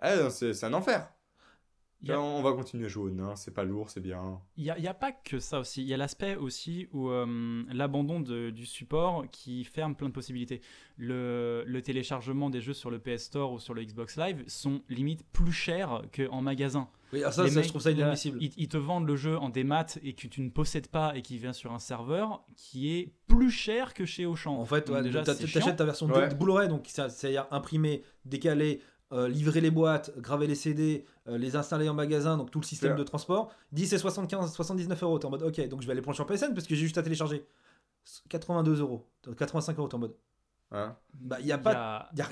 Non, 0.03 0.30
c'est 0.31 0.53
c'est 0.53 0.65
un 0.65 0.73
enfer. 0.73 1.07
A- 2.09 2.19
On 2.19 2.41
va 2.41 2.53
continuer 2.53 2.85
à 2.85 2.87
jouer 2.87 3.05
au 3.05 3.09
nain, 3.11 3.35
c'est 3.35 3.53
pas 3.53 3.63
lourd, 3.63 3.89
c'est 3.89 3.99
bien. 3.99 4.39
Il 4.57 4.63
n'y 4.63 4.69
a, 4.71 4.77
il 4.77 4.83
y 4.83 4.87
a 4.87 4.93
pas 4.93 5.11
que 5.11 5.39
ça 5.39 5.59
aussi. 5.59 5.81
Il 5.83 5.87
y 5.87 5.93
a 5.93 5.97
l'aspect 5.97 6.35
aussi 6.35 6.87
où 6.93 7.09
euh, 7.09 7.63
l'abandon 7.71 8.19
du 8.21 8.65
support 8.65 9.25
qui 9.31 9.63
ferme 9.63 9.95
plein 9.95 10.07
de 10.09 10.13
possibilités. 10.13 10.61
Le, 10.97 11.63
le 11.65 11.81
téléchargement 11.81 12.49
des 12.49 12.61
jeux 12.61 12.73
sur 12.73 12.89
le 12.91 12.99
PS 12.99 13.23
Store 13.25 13.51
ou 13.53 13.59
sur 13.59 13.73
le 13.73 13.83
Xbox 13.83 14.17
Live 14.17 14.43
sont 14.47 14.81
limite 14.89 15.23
plus 15.31 15.51
chers 15.51 16.01
qu'en 16.15 16.41
magasin. 16.41 16.87
Oui, 17.13 17.19
alors 17.19 17.33
ça, 17.33 17.47
ça, 17.47 17.55
mecs, 17.55 17.65
je 17.65 17.69
trouve 17.69 17.81
ça 17.81 17.91
inadmissible. 17.91 18.37
Ils, 18.41 18.51
ils 18.55 18.67
te 18.69 18.77
vendent 18.77 19.05
le 19.07 19.15
jeu 19.17 19.37
en 19.37 19.49
démat 19.49 19.85
et 20.03 20.13
que 20.13 20.27
tu 20.27 20.41
ne 20.41 20.49
possèdes 20.49 20.87
pas 20.87 21.13
et 21.17 21.21
qui 21.21 21.37
vient 21.37 21.51
sur 21.53 21.73
un 21.73 21.79
serveur 21.79 22.45
qui 22.55 22.95
est 22.95 23.11
plus 23.27 23.51
cher 23.51 23.93
que 23.93 24.05
chez 24.05 24.25
Auchan. 24.25 24.55
En 24.57 24.65
fait, 24.65 24.89
ouais, 24.89 25.09
t'achètes 25.11 25.75
ta 25.75 25.85
version 25.85 26.07
de- 26.07 26.13
Ouais. 26.13 26.29
de 26.29 26.35
Blu-ray, 26.35 26.69
donc 26.69 26.85
ça- 26.87 27.09
c'est-à-dire 27.09 27.47
imprimer, 27.51 28.03
décaler, 28.25 28.79
euh, 29.11 29.27
livrer 29.27 29.61
les 29.61 29.71
boîtes, 29.71 30.17
graver 30.19 30.47
les 30.47 30.55
CD, 30.55 31.05
euh, 31.27 31.38
les 31.38 31.55
installer 31.55 31.89
en 31.89 31.93
magasin, 31.93 32.38
donc 32.38 32.49
tout 32.51 32.59
le 32.59 32.65
système 32.65 32.95
de 32.95 33.03
transport. 33.03 33.51
10 33.73 33.93
et 33.93 33.97
75, 33.97 34.53
79 34.53 35.03
euros. 35.03 35.19
T'es 35.19 35.25
en 35.25 35.29
mode, 35.29 35.43
ok, 35.43 35.67
donc 35.67 35.81
je 35.81 35.88
vais 35.88 35.91
aller 35.91 36.01
prendre 36.01 36.15
sur 36.15 36.25
PSN 36.25 36.53
parce 36.53 36.65
que 36.67 36.75
j'ai 36.75 36.81
juste 36.81 36.97
à 36.97 37.03
télécharger. 37.03 37.45
82 38.29 38.79
euros, 38.79 39.07
85 39.38 39.77
euros, 39.77 39.88
t'es 39.88 39.95
en 39.95 39.99
mode. 39.99 40.15
Hein? 40.71 40.95
Bah, 41.13 41.38
il 41.41 41.47
y 41.47 41.51
a 41.51 41.57
Il 41.57 41.61
pas. 41.61 41.71
a- 41.71 42.09
y 42.15 42.21
a 42.21 42.27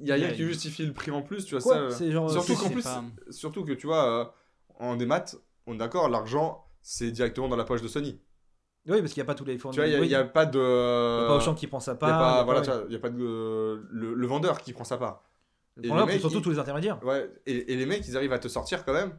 Il 0.00 0.08
y 0.08 0.12
a 0.12 0.14
rien 0.14 0.28
qui 0.32 0.40
il- 0.42 0.46
justifie 0.46 0.86
le 0.86 0.92
prix 0.94 1.10
en 1.10 1.20
plus, 1.22 1.44
tu 1.44 1.54
vois 1.54 1.62
Quoi 1.62 1.90
ça. 1.90 2.04
euh, 2.04 2.10
genre. 2.10 2.30
Surtout 2.30 2.56
qu'en 2.56 2.70
plus, 2.70 2.82
pas- 2.82 3.04
surtout 3.30 3.64
que 3.64 3.72
tu 3.72 3.86
vois, 3.86 4.08
euh, 4.08 4.24
en 4.80 4.96
démat, 4.96 5.24
on 5.66 5.74
est 5.74 5.78
d'accord, 5.78 6.08
l'argent, 6.08 6.64
c'est 6.80 7.10
directement 7.10 7.48
dans 7.48 7.56
la 7.56 7.64
poche 7.64 7.82
de 7.82 7.88
Sony. 7.88 8.18
Oui, 8.88 9.00
parce 9.00 9.12
qu'il 9.12 9.20
n'y 9.20 9.26
a 9.26 9.26
pas 9.26 9.34
tous 9.36 9.44
les 9.44 9.52
Tu 9.54 9.58
fournisseurs. 9.60 9.84
vois, 9.84 9.88
il 9.88 9.90
n'y 9.90 9.96
a, 9.96 10.00
Oui, 10.00 10.06
il 10.08 10.14
a 10.14 10.24
pas 10.24 10.46
de. 10.46 10.58
y 10.58 11.24
a 11.24 11.28
pas 11.28 11.36
Auchan 11.36 11.54
qui 11.54 11.66
prend 11.68 11.78
sa 11.78 11.92
Il 11.92 11.94
y 11.94 11.96
a 11.96 11.98
part. 11.98 12.18
pas, 12.18 12.36
y 12.38 12.40
a 12.40 12.44
voilà, 12.44 12.60
pas- 12.62 12.66
tu 12.66 12.72
vois, 12.72 12.84
il 12.88 12.92
y 12.92 12.96
a 12.96 12.98
pas 12.98 13.10
de. 13.10 13.22
euh, 13.22 13.82
le, 13.90 14.14
le 14.14 14.26
vendeur 14.26 14.58
qui 14.60 14.72
prend 14.72 14.84
sa 14.84 14.96
part. 14.96 15.22
Le 15.76 15.88
problème, 15.88 16.08
c'est 16.10 16.18
surtout 16.20 16.40
tous 16.40 16.50
les 16.50 16.58
intermédiaires. 16.58 17.02
Ouais, 17.04 17.30
et, 17.46 17.72
et 17.72 17.76
les 17.76 17.86
mecs, 17.86 18.06
ils 18.06 18.16
arrivent 18.16 18.32
à 18.32 18.38
te 18.38 18.48
sortir 18.48 18.84
quand 18.84 18.92
même. 18.92 19.12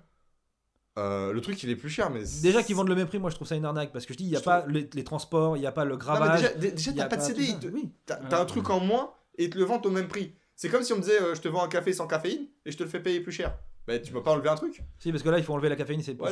euh, 0.99 1.33
le 1.33 1.41
truc, 1.41 1.61
il 1.63 1.69
est 1.71 1.75
plus 1.75 1.89
cher, 1.89 2.09
mais. 2.11 2.21
Déjà 2.43 2.61
qu'ils 2.61 2.75
vendent 2.75 2.89
le 2.89 2.95
même 2.95 3.07
prix, 3.07 3.17
moi 3.19 3.29
je 3.31 3.35
trouve 3.35 3.47
ça 3.47 3.55
une 3.55 3.65
arnaque 3.65 3.91
parce 3.91 4.05
que 4.05 4.13
je 4.13 4.17
dis, 4.19 4.25
il 4.25 4.29
n'y 4.29 4.35
a 4.35 4.39
Je 4.39 4.43
pas 4.43 4.65
les, 4.67 4.87
les 4.93 5.03
transports, 5.03 5.57
il 5.57 5.61
n'y 5.61 5.65
a 5.65 5.71
pas 5.71 5.85
le 5.85 5.91
Non, 5.91 5.97
mais 5.97 6.03
gravage. 6.03 6.41
déjà, 6.41 6.53
dé- 6.53 6.71
déjà 6.71 6.91
il 6.91 6.97
y 6.97 7.01
a 7.01 7.05
t'as 7.05 7.09
pas 7.09 7.15
de 7.17 7.21
CD. 7.35 7.47
te- 7.59 7.67
Oui. 7.73 7.91
T'as 8.05 8.41
un 8.41 8.45
truc 8.45 8.69
en 8.69 8.79
moins 8.79 9.13
et 9.37 9.45
ils 9.45 9.49
te 9.49 9.57
le 9.57 9.63
vendent 9.63 9.85
au 9.85 9.89
même 9.91 10.07
prix. 10.07 10.33
C'est 10.55 10.69
comme 10.69 10.83
si 10.83 10.93
on 10.93 10.97
me 10.97 11.01
disait, 11.01 11.19
euh, 11.19 11.33
je 11.33 11.41
te 11.41 11.47
vends 11.47 11.63
un 11.63 11.67
café 11.67 11.91
sans 11.93 12.05
caféine 12.05 12.45
et 12.65 12.71
je 12.71 12.77
te 12.77 12.83
le 12.83 12.89
fais 12.89 12.99
payer 12.99 13.19
plus 13.21 13.31
cher. 13.31 13.57
Bah, 13.87 13.97
tu 13.99 14.13
peux 14.13 14.21
pas 14.23 14.31
enlever 14.31 14.47
un 14.49 14.55
truc 14.55 14.81
Si, 14.99 15.11
parce 15.11 15.23
que 15.23 15.29
là, 15.29 15.39
il 15.39 15.43
faut 15.43 15.53
enlever 15.53 15.67
la 15.67 15.75
caféine, 15.75 16.01
c'est 16.03 16.17
Ouais, 16.21 16.31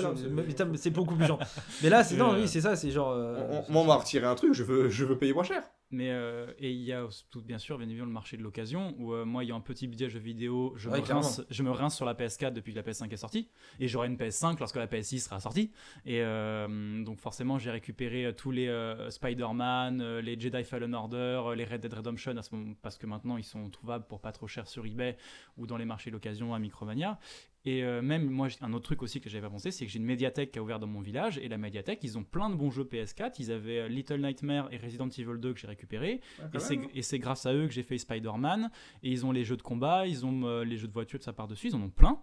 beaucoup 0.91 1.15
plus 1.15 1.25
genre. 1.25 1.39
Mais 1.81 1.89
là, 1.89 2.03
c'est 2.03 2.15
non, 2.15 2.33
Euh, 2.33 2.41
oui, 2.41 2.47
c'est 2.47 2.61
ça, 2.61 2.75
c'est 2.75 2.91
genre. 2.91 3.11
euh, 3.11 3.35
On- 3.49 3.57
on- 3.67 3.71
Moi, 3.73 3.81
on 3.81 3.85
m'a 3.85 3.95
retiré 3.95 4.25
un 4.27 4.35
truc, 4.35 4.53
je 4.53 4.63
veux, 4.63 4.89
je 4.89 5.03
veux 5.03 5.17
payer 5.17 5.33
moins 5.33 5.43
cher. 5.43 5.63
Mais 5.91 6.09
euh, 6.09 6.53
et 6.57 6.71
il 6.71 6.81
y 6.81 6.93
a 6.93 7.05
tout 7.29 7.41
bien 7.41 7.57
sûr 7.57 7.77
bien 7.77 7.87
évidemment 7.87 8.07
le 8.07 8.13
marché 8.13 8.37
de 8.37 8.41
l'occasion 8.41 8.95
où 8.97 9.13
euh, 9.13 9.25
moi 9.25 9.43
ayant 9.43 9.57
un 9.57 9.61
petit 9.61 9.87
budget 9.87 10.09
jeux 10.09 10.19
vidéo, 10.19 10.73
je, 10.77 10.89
Ouais, 10.89 11.01
me 11.01 11.05
rince, 11.05 11.41
je 11.49 11.63
me 11.63 11.71
rince 11.71 11.95
sur 11.95 12.05
la 12.05 12.13
PS4 12.13 12.53
depuis 12.53 12.73
que 12.73 12.79
la 12.79 12.83
PS5 12.83 13.11
est 13.11 13.17
sortie 13.17 13.49
et 13.79 13.87
j'aurai 13.87 14.07
une 14.07 14.15
PS5 14.15 14.57
lorsque 14.59 14.77
la 14.77 14.87
PS6 14.87 15.19
sera 15.19 15.39
sortie. 15.39 15.71
Et 16.05 16.21
euh, 16.21 17.03
donc 17.03 17.19
forcément 17.19 17.59
j'ai 17.59 17.71
récupéré 17.71 18.25
euh, 18.25 18.31
tous 18.31 18.51
les 18.51 18.71
Spider-Man, 19.09 20.19
les 20.19 20.39
Jedi 20.39 20.63
Fallen 20.63 20.95
Order, 20.95 21.43
les 21.55 21.65
Red 21.65 21.81
Dead 21.81 21.93
Redemption 21.93 22.37
à 22.37 22.41
ce 22.41 22.55
moment 22.55 22.73
parce 22.81 22.97
que 22.97 23.05
maintenant 23.05 23.37
ils 23.37 23.43
sont 23.43 23.69
trouvables 23.69 24.05
pour 24.07 24.21
pas 24.21 24.31
trop 24.31 24.47
cher 24.47 24.67
sur 24.67 24.85
eBay 24.85 25.17
ou 25.57 25.67
dans 25.67 25.77
les 25.77 25.85
marchés 25.85 26.11
d'occasion 26.11 26.53
à 26.53 26.59
Micromania 26.59 27.19
et 27.65 27.83
euh, 27.83 28.01
même 28.01 28.29
moi 28.29 28.47
un 28.61 28.73
autre 28.73 28.85
truc 28.85 29.03
aussi 29.03 29.21
que 29.21 29.29
j'avais 29.29 29.45
pas 29.45 29.51
pensé 29.51 29.71
c'est 29.71 29.85
que 29.85 29.91
j'ai 29.91 29.99
une 29.99 30.05
médiathèque 30.05 30.51
qui 30.51 30.59
a 30.59 30.63
ouvert 30.63 30.79
dans 30.79 30.87
mon 30.87 31.01
village 31.01 31.37
et 31.37 31.47
la 31.47 31.57
médiathèque 31.57 31.99
ils 32.03 32.17
ont 32.17 32.23
plein 32.23 32.49
de 32.49 32.55
bons 32.55 32.71
jeux 32.71 32.83
PS4 32.83 33.35
ils 33.37 33.51
avaient 33.51 33.81
euh, 33.81 33.87
Little 33.87 34.19
Nightmare 34.19 34.71
et 34.73 34.77
Resident 34.77 35.09
Evil 35.09 35.39
2 35.39 35.53
que 35.53 35.59
j'ai 35.59 35.67
récupéré 35.67 36.21
et 36.53 36.59
c'est, 36.59 36.79
et 36.93 37.01
c'est 37.01 37.19
grâce 37.19 37.45
à 37.45 37.53
eux 37.53 37.67
que 37.67 37.73
j'ai 37.73 37.83
fait 37.83 37.97
Spider-Man. 37.97 38.69
Et 39.03 39.11
ils 39.11 39.25
ont 39.25 39.31
les 39.31 39.43
jeux 39.43 39.57
de 39.57 39.61
combat, 39.61 40.07
ils 40.07 40.25
ont 40.25 40.43
euh, 40.43 40.63
les 40.63 40.77
jeux 40.77 40.87
de 40.87 40.93
voiture 40.93 41.19
de 41.19 41.23
sa 41.23 41.33
part 41.33 41.47
dessus, 41.47 41.67
ils 41.67 41.75
en 41.75 41.81
ont 41.81 41.89
plein. 41.89 42.21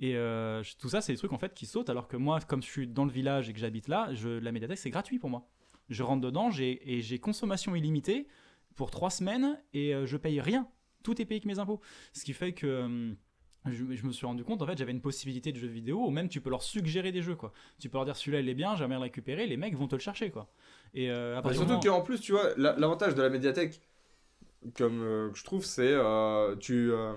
Et 0.00 0.16
euh, 0.16 0.62
tout 0.78 0.88
ça, 0.88 1.00
c'est 1.00 1.12
des 1.12 1.18
trucs 1.18 1.32
en 1.32 1.38
fait 1.38 1.54
qui 1.54 1.66
sautent, 1.66 1.90
alors 1.90 2.08
que 2.08 2.16
moi, 2.16 2.40
comme 2.40 2.62
je 2.62 2.68
suis 2.68 2.86
dans 2.88 3.04
le 3.04 3.12
village 3.12 3.48
et 3.48 3.52
que 3.52 3.60
j'habite 3.60 3.88
là, 3.88 4.12
je, 4.14 4.28
la 4.28 4.52
médiathèque, 4.52 4.78
c'est 4.78 4.90
gratuit 4.90 5.18
pour 5.18 5.30
moi. 5.30 5.48
Je 5.88 6.02
rentre 6.02 6.22
dedans 6.22 6.50
et 6.58 7.00
j'ai 7.02 7.18
consommation 7.18 7.74
illimitée 7.74 8.26
pour 8.76 8.90
trois 8.90 9.10
semaines 9.10 9.60
et 9.74 9.92
je 10.06 10.16
paye 10.16 10.40
rien. 10.40 10.68
Tout 11.02 11.20
est 11.20 11.24
payé 11.24 11.38
avec 11.38 11.44
mes 11.44 11.58
impôts. 11.58 11.80
Ce 12.12 12.24
qui 12.24 12.32
fait 12.32 12.52
que. 12.52 13.14
Je, 13.66 13.84
je 13.94 14.06
me 14.06 14.12
suis 14.12 14.26
rendu 14.26 14.44
compte, 14.44 14.60
en 14.62 14.66
fait, 14.66 14.76
j'avais 14.76 14.92
une 14.92 15.00
possibilité 15.00 15.52
de 15.52 15.58
jeu 15.58 15.68
vidéo, 15.68 16.04
ou 16.06 16.10
même 16.10 16.28
tu 16.28 16.40
peux 16.40 16.50
leur 16.50 16.62
suggérer 16.62 17.12
des 17.12 17.22
jeux, 17.22 17.36
quoi. 17.36 17.52
Tu 17.78 17.88
peux 17.88 17.96
leur 17.98 18.04
dire 18.04 18.16
celui-là, 18.16 18.40
il 18.40 18.48
est 18.48 18.54
bien, 18.54 18.74
j'aimerais 18.76 18.96
le 18.96 19.02
récupérer, 19.02 19.46
les 19.46 19.56
mecs 19.56 19.76
vont 19.76 19.86
te 19.88 19.94
le 19.94 20.00
chercher, 20.00 20.30
quoi. 20.30 20.48
Et 20.94 21.10
euh, 21.10 21.40
Bah, 21.42 21.50
du 21.50 21.56
surtout 21.56 21.68
moment- 21.70 21.80
qu'en 21.82 22.02
plus, 22.02 22.20
tu 22.20 22.32
vois, 22.32 22.50
la- 22.56 22.74
l'avantage 22.76 23.14
de 23.14 23.22
la 23.22 23.30
médiathèque, 23.30 23.80
comme 24.76 25.02
euh, 25.02 25.30
je 25.34 25.44
trouve, 25.44 25.64
c'est 25.64 25.92
euh, 25.92 26.54
tu. 26.56 26.90
euh, 26.92 27.12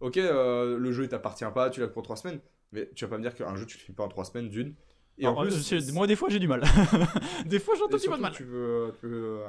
ok, 0.00 0.16
le 0.16 0.92
jeu 0.92 1.04
il 1.04 1.08
t'appartient 1.08 1.44
pas, 1.54 1.70
tu 1.70 1.80
l'as 1.80 1.88
pour 1.88 2.02
3 2.02 2.16
semaines, 2.16 2.40
mais 2.72 2.90
tu 2.94 3.04
vas 3.04 3.10
pas 3.10 3.18
me 3.18 3.22
dire 3.22 3.34
qu'un 3.34 3.54
jeu 3.56 3.66
tu 3.66 3.78
le 3.78 3.82
files 3.82 3.94
pas 3.94 4.04
en 4.04 4.08
3 4.08 4.24
semaines 4.24 4.48
d'une. 4.48 4.74
Et 5.18 5.26
en 5.26 5.34
plus, 5.36 5.92
moi, 5.92 6.06
des 6.06 6.16
fois, 6.16 6.30
j'ai 6.30 6.38
du 6.38 6.48
mal. 6.48 6.62
des 7.46 7.58
fois, 7.60 7.74
de 7.74 7.98
surtout, 7.98 8.20
mal. 8.20 8.32
tu 8.32 8.44
veux, 8.44 8.94
tu 8.98 9.06
veux 9.06 9.40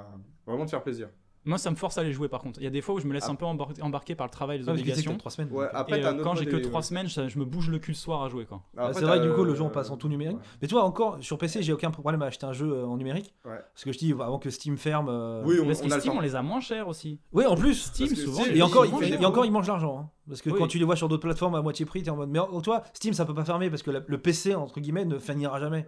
vraiment 0.46 0.66
te 0.66 0.70
faire 0.72 0.84
plaisir. 0.84 1.10
Moi, 1.46 1.58
ça 1.58 1.70
me 1.72 1.76
force 1.76 1.98
à 1.98 2.02
aller 2.02 2.14
jouer, 2.14 2.30
par 2.30 2.40
contre. 2.40 2.60
Il 2.62 2.64
y 2.64 2.68
a 2.68 2.70
des 2.70 2.80
fois 2.82 2.96
où 2.96 3.00
je 3.00 3.06
me 3.08 3.14
laisse 3.14 3.26
Ah. 3.28 3.32
un 3.32 3.36
peu 3.36 3.46
embar- 3.46 3.82
embarquer 3.82 4.16
par 4.16 4.28
le 4.28 4.32
travail, 4.32 4.60
les 4.60 4.64
Ah, 4.64 4.74
tu 4.74 4.80
obligations. 4.80 5.18
trois 5.18 5.30
semaines. 5.32 5.52
Ouais, 5.52 5.68
après, 5.74 6.00
Et 6.00 6.06
euh, 6.06 6.24
quand 6.24 6.36
j'ai 6.36 6.46
que 6.46 6.52
modèle, 6.52 6.70
3 6.70 6.80
ouais. 6.80 6.86
semaines, 6.86 7.10
ça- 7.10 7.28
je 7.28 7.38
me 7.38 7.44
bouge 7.44 7.70
le 7.70 7.80
cul 7.80 7.92
le 7.92 7.96
soir 7.98 8.24
à 8.24 8.30
jouer, 8.30 8.46
quoi. 8.46 8.62
Ah, 8.78 8.86
Après, 8.88 8.94
c'est 9.02 9.06
vrai 9.06 9.20
du 9.20 9.30
coup, 9.34 9.44
le 9.44 9.54
jeu 9.54 9.62
on 9.62 9.70
passe 9.70 9.90
en 9.92 9.98
tout 9.98 10.08
numérique. 10.08 10.38
ouais. 10.38 10.44
Mais 10.62 10.68
tu 10.70 10.74
vois, 10.74 10.84
encore 10.86 11.18
sur 11.22 11.38
PC, 11.38 11.62
j'ai 11.62 11.74
aucun 11.74 11.92
problème 11.92 12.22
à 12.22 12.28
acheter 12.28 12.46
un 12.46 12.54
jeu 12.54 12.72
euh, 12.72 12.86
en 12.86 12.96
numérique. 12.96 13.34
Ouais. 13.46 13.60
Parce 13.74 13.84
que 13.84 13.92
je 13.92 13.98
dis, 13.98 14.12
avant 14.14 14.40
que 14.40 14.50
Steam 14.50 14.78
ferme. 14.78 15.10
euh, 15.10 15.44
Oui, 15.46 15.58
on, 15.62 15.66
Parce 15.66 15.80
on 15.82 15.88
que 15.88 15.92
a 15.92 15.96
le 15.96 16.02
Steam, 16.02 16.14
on 16.18 16.22
les 16.22 16.36
a 16.36 16.42
moins 16.42 16.62
chers 16.62 16.88
aussi. 16.88 17.20
Oui, 17.34 17.46
en 17.46 17.56
plus. 17.56 17.74
Steam, 17.76 18.08
souvent. 18.16 18.40
Steam, 18.42 18.54
les 18.54 18.60
Et 18.60 18.62
encore, 18.62 18.86
mangent 18.90 19.04
et 19.04 19.16
encore, 19.18 19.32
promos. 19.34 19.46
il 19.46 19.52
mange 19.52 19.68
l'argent. 19.68 19.98
hein. 20.00 20.10
Parce 20.30 20.42
que 20.42 20.50
Oui. 20.50 20.56
quand 20.58 20.68
tu 20.68 20.80
les 20.80 20.86
vois 20.86 20.96
sur 20.96 21.10
d'autres 21.10 21.24
plateformes 21.24 21.56
à 21.56 21.62
moitié 21.62 21.86
prix, 21.86 22.04
t'es 22.04 22.10
en 22.10 22.16
mode. 22.16 22.30
Mais 22.30 22.40
en- 22.40 22.62
toi, 22.62 22.84
Steam, 22.94 23.14
ça 23.14 23.26
peut 23.26 23.34
pas 23.34 23.44
fermer 23.44 23.70
parce 23.70 23.84
que 23.84 23.92
le 23.92 24.18
PC, 24.18 24.56
entre 24.56 24.80
guillemets, 24.80 25.04
ne 25.04 25.20
finira 25.20 25.60
jamais. 25.60 25.86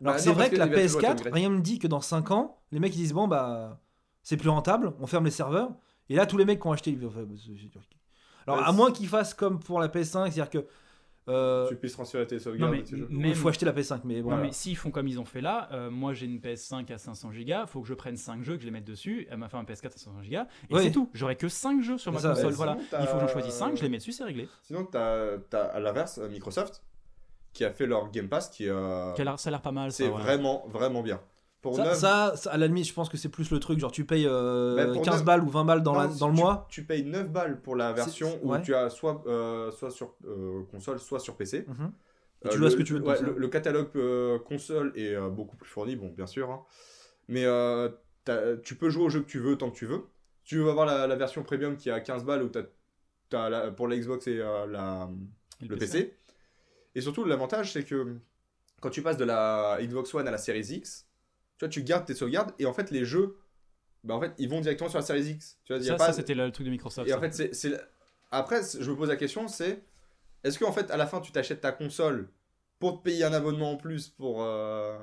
Alors 0.00 0.12
Bah, 0.12 0.14
que 0.16 0.20
c'est 0.22 0.32
vrai 0.32 0.50
que 0.50 0.56
la 0.56 0.66
qu'il 0.66 0.74
va 0.76 0.82
toujours 0.82 1.00
être 1.00 1.06
PS4, 1.06 1.12
upgrade. 1.18 1.34
rien 1.34 1.50
me 1.50 1.60
dit 1.60 1.78
que 1.78 1.86
dans 1.86 2.00
5 2.00 2.30
ans, 2.32 2.58
les 2.72 2.78
mecs 2.80 2.94
ils 2.94 2.98
disent 2.98 3.12
bon 3.12 3.26
bah 3.28 3.80
c'est 4.22 4.36
plus 4.36 4.48
rentable, 4.48 4.92
on 5.00 5.06
ferme 5.06 5.24
les 5.24 5.30
serveurs. 5.30 5.70
Et 6.08 6.16
là, 6.16 6.26
tous 6.26 6.36
les 6.38 6.44
mecs 6.44 6.60
qui 6.60 6.66
ont 6.66 6.72
acheté. 6.72 6.90
ils 6.90 6.98
vont 6.98 7.10
faire, 7.10 7.26
bah, 7.26 7.34
c'est- 7.36 7.52
c'est 7.60 7.68
dur. 7.68 7.82
Alors 8.46 8.60
Ouais, 8.60 8.66
à 8.66 8.72
moins 8.72 8.90
qu'ils 8.92 9.08
fassent 9.08 9.34
comme 9.34 9.60
pour 9.60 9.78
la 9.80 9.88
PS5, 9.88 10.30
c'est-à-dire 10.32 10.48
que. 10.50 10.66
euh, 11.28 11.68
Tu 11.68 11.76
puisses 11.76 11.92
transférer 11.92 12.26
tes 12.26 12.36
Non, 12.36 12.40
sauvegardes. 12.40 12.72
mais 12.72 12.84
il 12.88 13.18
même- 13.18 13.34
faut 13.34 13.48
acheter 13.50 13.66
la 13.66 13.74
PS5, 13.74 14.00
mais 14.04 14.22
bon. 14.22 14.30
Non, 14.30 14.38
mais 14.38 14.50
s'ils 14.52 14.76
font 14.78 14.90
comme 14.90 15.06
ils 15.06 15.20
ont 15.20 15.26
fait 15.26 15.42
là, 15.42 15.68
euh, 15.72 15.90
moi 15.90 16.14
j'ai 16.14 16.24
une 16.24 16.40
PS5 16.40 16.90
à 16.90 16.96
500 16.96 17.28
Go, 17.30 17.66
faut 17.66 17.82
que 17.82 17.88
je 17.88 17.92
prenne 17.92 18.16
5 18.16 18.42
jeux, 18.42 18.54
que 18.54 18.60
je 18.62 18.64
les 18.64 18.70
mette 18.72 18.86
dessus, 18.86 19.26
elle 19.30 19.36
m'a 19.36 19.50
fait 19.50 19.58
un 19.58 19.64
PS4 19.64 19.94
à 19.94 19.98
500 19.98 20.12
Go, 20.22 20.24
et 20.30 20.38
Oui. 20.74 20.82
c'est 20.84 20.90
tout. 20.92 21.10
J'aurai 21.12 21.36
que 21.36 21.48
5 21.50 21.82
jeux 21.82 21.98
sur 21.98 22.10
ma 22.12 22.20
ça, 22.20 22.30
console, 22.30 22.54
voilà. 22.54 22.78
Il 22.98 23.06
faut 23.06 23.16
que 23.16 23.20
j'en 23.20 23.28
choisisse 23.28 23.52
5, 23.54 23.76
je 23.76 23.82
les 23.82 23.90
mets 23.90 23.98
dessus, 23.98 24.12
c'est 24.12 24.24
réglé. 24.24 24.48
Sinon, 24.62 24.86
t'as 24.86 25.36
as, 25.52 25.56
à 25.58 25.80
l'inverse 25.80 26.16
Microsoft 26.16 26.82
qui 27.52 27.66
a 27.66 27.70
fait 27.70 27.84
leur 27.86 28.10
Game 28.10 28.28
Pass 28.30 28.48
qui 28.48 28.66
euh, 28.66 29.12
Quel 29.14 29.28
a- 29.28 29.36
Ça 29.36 29.48
a 29.48 29.50
l'air 29.50 29.60
pas 29.60 29.72
mal, 29.72 29.90
ça. 29.92 29.98
c'est 29.98 30.04
ouais. 30.08 30.22
vraiment, 30.22 30.64
vraiment 30.68 31.02
bien. 31.02 31.20
Pour 31.60 31.74
Ça, 31.76 31.84
9, 31.84 31.94
ça, 31.96 32.32
ça, 32.36 32.50
à 32.52 32.56
la 32.56 32.68
limite, 32.68 32.86
je 32.86 32.94
pense 32.94 33.08
que 33.08 33.16
c'est 33.16 33.28
plus 33.28 33.50
le 33.50 33.58
truc. 33.58 33.80
Genre, 33.80 33.90
tu 33.90 34.04
payes 34.04 34.26
euh, 34.28 34.76
Bah, 34.76 34.92
pour 34.92 35.02
15 35.02 35.16
neuf- 35.16 35.24
balles 35.24 35.42
ou 35.42 35.48
20 35.48 35.64
balles 35.64 35.82
dans, 35.82 35.94
non, 35.94 36.00
la- 36.00 36.06
dans 36.06 36.28
le 36.28 36.34
tu- 36.34 36.40
mois. 36.40 36.66
Tu 36.70 36.84
payes 36.84 37.04
9 37.04 37.28
balles 37.30 37.60
pour 37.60 37.74
la 37.74 37.92
version 37.92 38.38
où 38.42 38.52
ouais. 38.52 38.62
tu 38.62 38.74
as 38.76 38.90
soit, 38.90 39.22
euh, 39.26 39.72
soit 39.72 39.90
sur 39.90 40.14
euh, 40.24 40.62
console, 40.70 41.00
soit 41.00 41.18
sur 41.18 41.36
PC. 41.36 41.58
Et 41.58 42.46
Euh, 42.46 42.50
tu 42.50 42.58
le- 42.58 42.70
ce 42.70 42.76
que 42.76 42.82
tu 42.82 42.92
veux 42.94 43.00
ouais, 43.02 43.16
le, 43.20 43.48
catalogue 43.48 43.88
euh, 43.96 44.38
console 44.38 44.92
est 44.94 45.14
euh, 45.16 45.28
beaucoup 45.28 45.56
plus 45.56 45.68
fourni, 45.68 45.96
bon, 45.96 46.08
bien 46.16 46.26
sûr. 46.28 46.48
hein. 46.50 46.62
Mais 47.26 47.44
euh, 47.44 47.88
tu 48.62 48.76
peux 48.76 48.88
jouer 48.90 49.04
au 49.04 49.08
jeu 49.08 49.20
que 49.20 49.26
tu 49.28 49.40
veux 49.40 49.58
tant 49.58 49.70
que 49.70 49.76
tu 49.76 49.86
veux. 49.86 50.04
Tu 50.44 50.58
veux 50.58 50.70
avoir 50.70 50.86
la, 50.86 51.08
la 51.08 51.16
version 51.16 51.42
premium 51.42 51.76
qui 51.76 51.88
est 51.88 51.92
à 51.92 52.00
15 52.00 52.24
balles 52.24 52.44
où 52.44 52.50
la- 53.32 53.70
pour 53.72 53.88
la 53.88 53.96
Xbox 53.96 54.28
et 54.28 54.38
euh, 54.40 54.66
la, 54.66 55.10
Et 55.60 55.66
le 55.66 55.76
PC. 55.76 56.16
Et 56.94 57.00
surtout, 57.00 57.24
l'avantage, 57.24 57.72
c'est 57.72 57.82
que 57.84 58.14
quand 58.80 58.90
tu 58.90 59.02
passes 59.02 59.16
de 59.16 59.24
la 59.24 59.78
Xbox 59.80 60.14
One 60.14 60.28
à 60.28 60.30
la 60.30 60.38
Series 60.38 60.68
X, 60.70 61.07
tu 61.58 61.64
vois, 61.64 61.68
tu 61.68 61.82
gardes 61.82 62.06
tes 62.06 62.14
sauvegardes 62.14 62.52
et 62.58 62.66
en 62.66 62.72
fait, 62.72 62.90
les 62.90 63.04
jeux, 63.04 63.36
bah, 64.04 64.14
en 64.14 64.20
fait, 64.20 64.32
ils 64.38 64.48
vont 64.48 64.60
directement 64.60 64.88
sur 64.88 64.98
la 64.98 65.04
Series 65.04 65.30
X. 65.30 65.58
Tu 65.64 65.74
vois, 65.74 65.82
Ça, 65.82 65.94
pas- 65.96 66.06
ça, 66.06 66.12
c'était 66.12 66.34
le 66.34 66.50
truc 66.52 66.64
de 66.66 66.70
Microsoft. 66.70 67.08
et 67.08 67.12
en 67.12 67.20
fait, 67.20 67.34
c'est, 67.34 67.54
c'est- 67.54 67.78
après, 68.30 68.60
je 68.78 68.90
me 68.90 68.96
pose 68.96 69.08
la 69.08 69.16
question, 69.16 69.48
c'est 69.48 69.82
est-ce 70.44 70.58
qu'en 70.58 70.72
fait, 70.72 70.90
à 70.90 70.96
la 70.96 71.06
fin, 71.06 71.20
tu 71.20 71.32
t'achètes 71.32 71.60
ta 71.60 71.72
console 71.72 72.28
pour 72.78 72.98
te 72.98 73.02
payer 73.02 73.24
un 73.24 73.32
abonnement 73.32 73.72
en 73.72 73.76
plus 73.76 74.08
pour. 74.08 74.42
euh, 74.42 74.96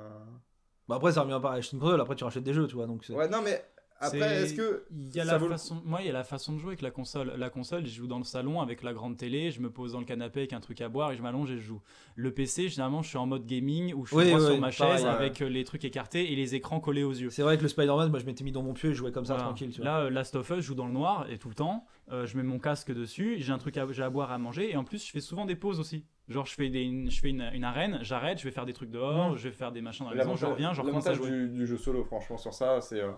Bah 0.88 0.96
après, 0.96 1.12
ça 1.12 1.22
revient 1.22 1.40
pas 1.42 1.52
à 1.52 1.56
acheter 1.56 1.74
une 1.76 1.80
console. 1.82 2.00
Après, 2.00 2.14
tu 2.16 2.24
rachètes 2.24 2.44
des 2.44 2.54
jeux, 2.54 2.66
tu 2.66 2.74
vois. 2.76 2.86
Donc, 2.86 3.04
c'est- 3.04 3.12
Ouais, 3.12 3.28
non, 3.28 3.42
mais 3.42 3.62
après, 4.00 4.42
est-ce 4.42 4.54
que. 4.54 4.84
Il 4.90 5.14
y 5.14 5.20
a 5.20 5.24
la 5.24 5.38
vaut 5.38 5.48
façon, 5.48 5.80
moi, 5.84 6.00
il 6.02 6.06
y 6.06 6.10
a 6.10 6.12
la 6.12 6.24
façon 6.24 6.52
de 6.52 6.58
jouer 6.58 6.68
avec 6.70 6.82
la 6.82 6.90
console. 6.90 7.32
La 7.36 7.50
console, 7.50 7.86
je 7.86 7.94
joue 7.94 8.06
dans 8.06 8.18
le 8.18 8.24
salon 8.24 8.60
avec 8.60 8.82
la 8.82 8.92
grande 8.92 9.16
télé, 9.16 9.50
je 9.50 9.60
me 9.60 9.70
pose 9.70 9.92
dans 9.92 10.00
le 10.00 10.04
canapé 10.04 10.40
avec 10.40 10.52
un 10.52 10.60
truc 10.60 10.80
à 10.80 10.88
boire 10.88 11.12
et 11.12 11.16
je 11.16 11.22
m'allonge 11.22 11.50
et 11.50 11.56
je 11.56 11.62
joue. 11.62 11.80
Le 12.14 12.30
PC, 12.32 12.68
généralement, 12.68 13.02
je 13.02 13.08
suis 13.08 13.18
en 13.18 13.26
mode 13.26 13.46
gaming 13.46 13.94
où 13.94 14.04
je 14.04 14.10
suis 14.10 14.16
Oui, 14.18 14.26
droit 14.28 14.38
oui, 14.40 14.46
sur 14.46 14.58
ma 14.60 14.70
chaise 14.70 15.02
pareil, 15.02 15.06
avec 15.06 15.40
euh, 15.42 15.48
les 15.48 15.64
trucs 15.64 15.84
écartés 15.84 16.32
et 16.32 16.36
les 16.36 16.54
écrans 16.54 16.80
collés 16.80 17.02
aux 17.04 17.12
yeux. 17.12 17.30
C'est 17.30 17.42
vrai 17.42 17.56
que 17.56 17.62
le 17.62 17.68
Spider-Man, 17.68 18.10
moi, 18.10 18.18
je 18.18 18.26
m'étais 18.26 18.44
mis 18.44 18.52
dans 18.52 18.62
mon 18.62 18.74
pieu 18.74 18.90
et 18.90 18.92
je 18.92 18.98
jouais 18.98 19.12
comme 19.12 19.24
ça 19.24 19.34
Voilà. 19.34 19.48
tranquille, 19.48 19.70
tu 19.70 19.80
vois. 19.80 19.84
Là, 19.90 19.98
euh, 20.00 20.10
Last 20.10 20.36
of 20.36 20.48
Us, 20.50 20.56
je 20.56 20.60
joue 20.62 20.74
dans 20.74 20.86
le 20.86 20.92
noir 20.92 21.26
et 21.30 21.38
tout 21.38 21.48
le 21.48 21.54
temps. 21.54 21.84
Euh, 22.12 22.26
je 22.26 22.36
mets 22.36 22.42
mon 22.42 22.58
casque 22.58 22.92
dessus, 22.92 23.36
j'ai 23.38 23.52
un 23.52 23.58
truc 23.58 23.76
à, 23.76 23.86
j'ai 23.90 24.02
à 24.02 24.10
boire, 24.10 24.30
à 24.30 24.38
manger 24.38 24.70
et 24.70 24.76
en 24.76 24.84
plus, 24.84 25.04
je 25.04 25.10
fais 25.10 25.20
souvent 25.20 25.44
des 25.44 25.56
pauses 25.56 25.80
aussi. 25.80 26.04
Genre, 26.28 26.44
je 26.44 26.54
fais, 26.54 26.68
des, 26.70 26.82
une, 26.82 27.08
je 27.10 27.20
fais 27.20 27.28
une, 27.30 27.48
une 27.54 27.62
arène, 27.64 28.00
j'arrête, 28.02 28.38
je 28.40 28.44
vais 28.44 28.50
faire 28.50 28.66
des 28.66 28.72
trucs 28.72 28.90
dehors, 28.90 29.36
je 29.36 29.48
vais 29.48 29.54
faire 29.54 29.70
des 29.70 29.80
machins 29.80 30.04
dans 30.04 30.10
la 30.10 30.16
maison, 30.16 30.34
je 30.34 30.44
reviens, 30.46 30.72
je 30.74 30.80
recommence 30.80 31.06
à 31.06 31.14
jouer. 31.14 31.30
du, 31.30 31.48
du 31.50 31.66
jeu 31.66 31.76
solo, 31.76 32.02
franchement, 32.04 32.36
sur 32.36 32.52
ça, 32.52 32.80
c'est. 32.80 33.00
euh, 33.00 33.12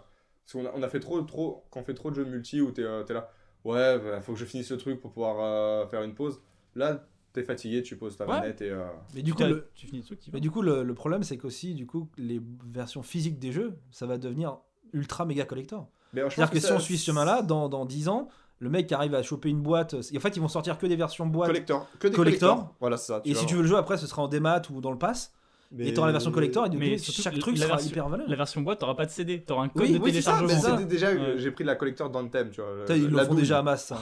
parce 0.51 0.65
qu'on 0.65 0.67
a, 0.71 0.73
on 0.79 0.83
a 0.83 0.89
fait 0.89 1.01
trop, 1.01 1.21
trop. 1.23 1.65
Quand 1.71 1.81
on 1.81 1.85
fait 1.85 1.95
trop 1.95 2.11
de 2.11 2.15
jeux 2.17 2.25
multi 2.25 2.61
où 2.61 2.71
t'es 2.71 2.83
euh, 2.83 3.03
t'es 3.03 3.15
là, 3.15 3.31
ouais, 3.65 3.99
bah, 3.99 4.21
faut 4.23 4.33
que 4.33 4.39
je 4.39 4.45
finisse 4.45 4.71
le 4.71 4.77
truc 4.79 5.01
pour 5.01 5.13
pouvoir 5.13 5.37
euh, 5.41 5.87
faire 5.89 6.03
une 6.03 6.15
pause. 6.15 6.41
Là, 6.75 7.05
t'es 7.33 7.43
fatigué, 7.43 7.83
tu 7.83 7.97
poses 7.97 8.17
ta 8.17 8.25
Ouais. 8.27 8.41
manette 8.41 8.63
et. 8.63 8.71
euh, 8.71 8.87
Mais 9.15 9.23
du 9.23 9.31
Tu 9.31 9.37
coup, 9.37 9.43
t'as- 9.43 9.49
le, 9.49 9.69
tu 9.75 9.87
finis 9.87 10.01
le 10.01 10.07
truc, 10.07 10.21
mais 10.33 10.41
du 10.41 10.51
coup, 10.51 10.63
le, 10.63 10.83
le 10.83 10.95
problème, 10.95 11.23
c'est 11.23 11.37
qu'aussi, 11.37 11.75
du 11.75 11.87
coup, 11.87 12.09
les 12.17 12.41
versions 12.67 13.03
physiques 13.03 13.39
des 13.39 13.53
jeux, 13.53 13.77
ça 13.91 14.07
va 14.07 14.17
devenir 14.19 14.59
ultra 14.93 15.25
méga 15.27 15.45
collector. 15.45 15.89
C'est-à-dire 16.15 16.51
que, 16.51 16.59
si 16.61 16.73
on 16.73 16.79
suit 16.79 16.97
ce 16.97 17.05
chemin-là, 17.07 17.43
dans, 17.43 17.69
dans 17.69 17.85
10 17.85 18.09
ans, 18.09 18.29
le 18.61 18.71
mec 18.71 18.87
qui 18.87 18.95
arrive 18.95 19.15
à 19.15 19.23
choper 19.23 19.51
une 19.51 19.61
boîte, 19.61 19.95
en 19.95 20.21
fait, 20.21 20.35
ils 20.37 20.41
vont 20.41 20.49
sortir 20.49 20.79
que 20.79 20.87
des 20.87 20.97
versions 20.97 21.27
boîte. 21.27 21.49
Collector. 21.51 21.87
Que 22.01 22.09
des 22.09 22.17
Collector. 22.17 22.49
collectors. 22.57 22.75
Voilà, 22.81 22.97
ça. 22.97 23.21
Et 23.27 23.35
si 23.35 23.45
tu 23.45 23.55
veux 23.55 23.61
le 23.63 23.69
jouer 23.69 23.77
après, 23.79 23.99
ce 23.99 24.07
sera 24.07 24.23
en 24.23 24.29
démat 24.29 24.63
ou 24.73 24.81
dans 24.81 24.91
le 24.91 24.99
pass. 24.99 25.33
Et 25.79 25.93
t'auras 25.93 26.07
la 26.07 26.13
version 26.13 26.31
collector 26.33 26.65
et 26.65 26.71
du 26.71 26.79
Mais 26.79 26.97
coup, 26.97 27.03
chaque 27.13 27.35
que 27.35 27.41
truc 27.41 27.57
la 27.59 27.65
sera 27.67 27.77
version- 27.77 27.91
hyper 27.91 28.09
valeur. 28.09 28.27
La 28.27 28.37
version 28.37 28.63
boîte, 28.63 28.79
t'auras 28.79 28.95
pas 28.95 29.05
de 29.05 29.11
CD, 29.11 29.43
t'auras 29.43 29.65
un 29.65 29.69
code 29.69 29.83
Oui, 29.83 29.93
de 29.93 29.99
oui, 29.99 30.23
ça, 30.23 30.41
mais 30.41 30.49
ça- 30.55 30.77
Mais 30.79 30.87
déjà, 30.87 31.13
Ouais. 31.13 31.35
j'ai 31.37 31.51
pris 31.51 31.63
la 31.65 31.75
collector 31.75 32.09
d'Anthem, 32.09 32.51
tu 32.51 32.63
vois. 32.63 32.85
Ils 32.97 33.09
le 33.09 33.17
la 33.17 33.27
font 33.27 33.35
déjà 33.35 33.59
à 33.59 33.63
masse, 33.63 33.85
ça. 33.89 33.99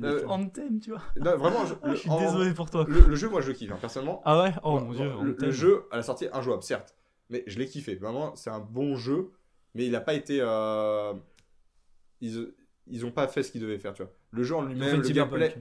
Le 0.00 0.22
Euh. 0.22 0.28
Anthem, 0.28 0.78
tu 0.78 0.90
vois. 0.90 1.02
Non, 1.20 1.36
vraiment, 1.36 1.64
je, 1.66 1.94
suis 1.96 2.08
en- 2.08 2.20
désolé 2.20 2.54
pour 2.54 2.70
toi. 2.70 2.84
le, 2.88 3.00
le 3.00 3.16
jeu, 3.16 3.28
moi, 3.28 3.40
je 3.40 3.48
le 3.48 3.54
kiffe, 3.54 3.72
hein, 3.72 3.78
personnellement. 3.80 4.22
Ah 4.24 4.42
ouais? 4.42 4.52
Oh 4.62 4.74
Ouais, 4.76 4.80
mon 4.80 4.92
dieu. 4.92 5.10
le, 5.38 5.50
jeu, 5.50 5.84
à 5.90 5.96
la 5.96 6.02
sortie, 6.04 6.26
injouable, 6.32 6.62
certes. 6.62 6.94
Mais 7.30 7.42
je 7.48 7.58
l'ai 7.58 7.66
kiffé. 7.66 7.96
Vraiment, 7.96 8.36
c'est 8.36 8.50
un 8.50 8.60
bon 8.60 8.94
jeu. 8.94 9.30
Mais 9.74 9.86
il 9.86 9.90
n'a 9.92 10.00
pas 10.02 10.14
été. 10.14 10.38
euh, 10.40 11.14
Ils, 12.20 12.52
ils 12.86 13.04
ont 13.04 13.10
pas 13.10 13.26
fait 13.26 13.42
ce 13.42 13.50
qu'ils 13.50 13.60
devaient 13.60 13.78
faire, 13.78 13.94
tu 13.94 14.02
vois. 14.02 14.12
Le 14.30 14.42
jeu 14.44 14.54
en 14.54 14.62
lui-même, 14.62 15.00
le 15.02 15.08
gameplay. 15.08 15.54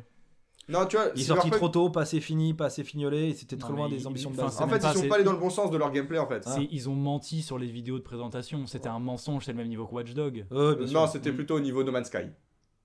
Non, 0.72 0.86
tu 0.86 0.96
vois, 0.96 1.08
Il 1.16 1.22
est 1.22 1.26
sorti 1.26 1.48
Cyberpunk- 1.50 1.58
trop 1.58 1.70
tôt, 1.70 1.90
pas 1.90 2.02
assez 2.02 2.22
fini, 2.22 2.54
pas 2.54 2.66
assez 2.66 2.84
fignolé, 2.84 3.30
et 3.30 3.34
c'était 3.34 3.58
trop 3.58 3.72
Non, 3.74 3.78
loin 3.80 3.90
des 3.90 3.98
il- 4.02 4.08
ambitions 4.08 4.32
de 4.32 4.38
base. 4.38 4.62
En 4.62 4.68
fait, 4.68 4.78
ils 4.78 5.00
sont 5.02 5.08
pas 5.08 5.16
allés 5.16 5.24
dans 5.24 5.34
le 5.34 5.38
bon 5.40 5.50
sens 5.50 5.70
de 5.72 5.78
leur 5.78 5.92
gameplay, 5.92 6.18
en 6.20 6.28
fait. 6.28 6.44
Ah. 6.46 6.58
Ils 6.72 6.90
ont 6.90 6.96
menti 6.96 7.42
sur 7.42 7.58
les 7.60 7.68
vidéos 7.68 7.98
de 7.98 8.04
présentation. 8.04 8.66
C'était 8.68 8.90
un 8.90 9.00
mensonge, 9.00 9.46
c'est 9.46 9.52
le 9.52 9.58
même 9.58 9.68
niveau 9.68 9.86
que 9.86 9.94
Watch 9.94 10.14
Dog. 10.14 10.46
Non, 10.52 11.08
c'était 11.08 11.32
Mm. 11.32 11.36
plutôt 11.36 11.56
au 11.56 11.60
niveau 11.60 11.84
No 11.84 11.92
Man's 11.92 12.08
Sky. 12.08 12.28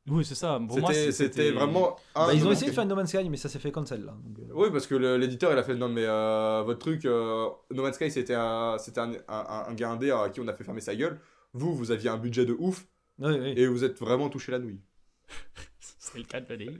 Oui, 0.09 0.25
c'est 0.25 0.37
ça. 0.37 0.61
Pour 0.69 0.79
moi, 0.79 0.93
C'était 0.93 1.11
c'était 1.11 1.51
vraiment. 1.51 1.97
un 2.15 2.27
Bah, 2.29 2.33
ils 2.35 2.47
ont 2.47 2.53
essayé 2.53 2.71
de 2.71 2.75
faire 2.77 2.87
No 2.87 2.95
Man's 2.95 3.09
Sky, 3.11 3.29
mais 3.29 3.37
ça 3.37 3.49
s'est 3.49 3.59
fait 3.59 3.73
cancel 3.73 4.05
là. 4.05 4.15
donc, 4.25 4.39
euh, 4.39 4.53
Oui, 4.55 4.69
parce 4.71 4.87
que 4.87 4.95
le- 4.95 5.17
l'éditeur, 5.17 5.51
il 5.53 5.59
a 5.59 5.65
fait 5.65 5.75
non, 5.75 5.89
mais 5.89 6.05
euh, 6.05 6.63
votre 6.65 6.79
truc, 6.79 7.05
euh, 7.05 7.49
No 7.75 7.83
Man's 7.83 7.97
Sky, 7.97 8.11
c'était 8.13 8.35
un, 8.37 8.77
c'était 8.79 9.01
un, 9.01 9.13
un, 9.29 9.65
un 9.69 9.75
gars 9.75 9.91
indé 9.91 10.13
à 10.13 10.29
qui 10.31 10.41
on 10.41 10.47
a 10.47 10.53
fait 10.55 10.63
fermer 10.63 10.81
sa 10.81 10.95
gueule. 10.95 11.21
Vous, 11.55 11.75
vous 11.75 11.91
aviez 11.91 12.09
un 12.09 12.19
budget 12.19 12.47
de 12.47 12.55
ouf 12.57 12.87
Oui, 13.19 13.33
oui. 13.41 13.55
et 13.57 13.67
vous 13.67 13.83
êtes 13.83 13.99
vraiment 13.99 14.29
touché 14.29 14.53
la 14.53 14.61
nouille. 14.61 14.81
C'est 15.99 16.19
le 16.19 16.25
cas 16.25 16.41
de 16.41 16.55
la. 16.55 16.73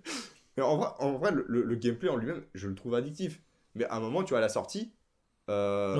Mais 0.57 0.63
en 0.63 0.77
vrai, 0.77 0.89
en 0.99 1.13
vrai 1.19 1.33
le, 1.33 1.45
le- 1.49 1.63
le 1.63 1.75
gameplay 1.77 2.09
en 2.09 2.17
lui-même, 2.17 2.43
je 2.55 2.69
le 2.69 2.75
trouve 2.75 2.95
addictif. 2.95 3.41
Mais 3.75 3.85
à 3.87 3.97
un 3.97 4.01
moment, 4.01 4.23
tu 4.25 4.31
vois, 4.31 4.39
à 4.39 4.41
la 4.41 4.49
sortie, 4.49 4.93
euh, 5.51 5.97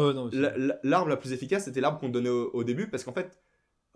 l'arme 0.83 1.09
la 1.09 1.17
plus 1.17 1.33
efficace, 1.33 1.65
c'était 1.65 1.81
l'arme 1.81 1.99
qu'on 1.99 2.09
te 2.09 2.13
donnait 2.13 2.29
au, 2.31 2.51
au 2.53 2.65
début, 2.65 2.89
parce 2.89 3.05
qu'en 3.05 3.13
fait, 3.13 3.39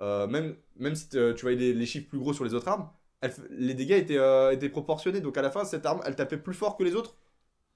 euh, 0.00 0.26
même, 0.26 0.56
même 0.76 0.94
si 0.94 1.08
te- 1.08 1.32
tu 1.32 1.42
voyais 1.42 1.56
les, 1.58 1.74
les 1.74 1.86
chiffres 1.86 2.08
plus 2.08 2.18
gros 2.18 2.32
sur 2.32 2.44
les 2.44 2.54
autres 2.54 2.68
armes, 2.68 2.88
elle 3.20 3.32
les 3.50 3.74
dégâts 3.74 3.92
étaient, 3.92 4.18
euh, 4.18 4.50
étaient 4.52 4.68
proportionnés. 4.68 5.20
Donc 5.20 5.36
à 5.38 5.42
la 5.42 5.50
fin, 5.50 5.64
cette 5.64 5.86
arme, 5.86 6.00
elle 6.06 6.16
tapait 6.16 6.38
plus 6.38 6.54
fort 6.54 6.76
que 6.76 6.84
les 6.84 6.94
autres. 6.94 7.16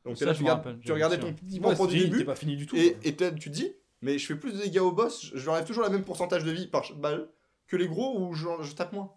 Donc 0.05 0.19
Ça, 0.19 0.27
là, 0.27 0.35
tu, 0.35 0.43
regardes- 0.43 0.81
tu 0.81 0.93
regardais 0.93 1.19
ton 1.19 1.32
petit 1.32 1.61
Ouais, 1.61 1.74
point 1.74 1.86
du 1.86 1.98
début, 1.98 2.19
t'es 2.19 2.24
pas 2.24 2.35
fini 2.35 2.56
du 2.56 2.66
tout. 2.66 2.77
et, 2.77 2.97
et 3.05 3.15
tu 3.16 3.31
te 3.35 3.48
dis, 3.48 3.73
mais 4.02 4.19
je 4.19 4.27
fais 4.27 4.36
plus 4.36 4.52
de 4.52 4.59
dégâts 4.59 4.78
au 4.81 4.93
boss, 4.93 5.31
je 5.35 5.44
leur 5.44 5.55
enlève 5.55 5.66
toujours 5.66 5.82
la 5.82 5.89
même 5.90 6.05
pourcentage 6.05 6.44
de 6.44 6.51
vie 6.51 6.66
par 6.66 6.85
balle 6.97 7.28
que 7.66 7.77
les 7.77 7.89
gros 7.89 8.19
ou 8.20 8.35
je, 8.35 8.47
je 8.62 8.74
tape 8.74 8.93
moins. 8.93 9.11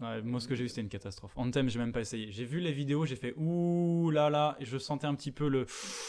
Ouais, 0.00 0.22
moi, 0.22 0.40
ce 0.40 0.48
que 0.48 0.54
j'ai 0.54 0.62
vu, 0.64 0.68
c'était 0.68 0.80
une 0.82 0.88
catastrophe. 0.88 1.32
Anthem, 1.36 1.68
j'ai 1.68 1.78
même 1.78 1.92
pas 1.92 2.00
essayé. 2.00 2.30
J'ai 2.32 2.44
vu 2.44 2.60
les 2.60 2.72
vidéos, 2.72 3.04
j'ai 3.06 3.16
fait 3.16 3.34
ouh 3.36 4.10
là 4.10 4.30
là, 4.30 4.56
et 4.60 4.64
je 4.64 4.78
sentais 4.78 5.06
un 5.06 5.14
petit 5.14 5.32
peu 5.32 5.48
le. 5.48 5.66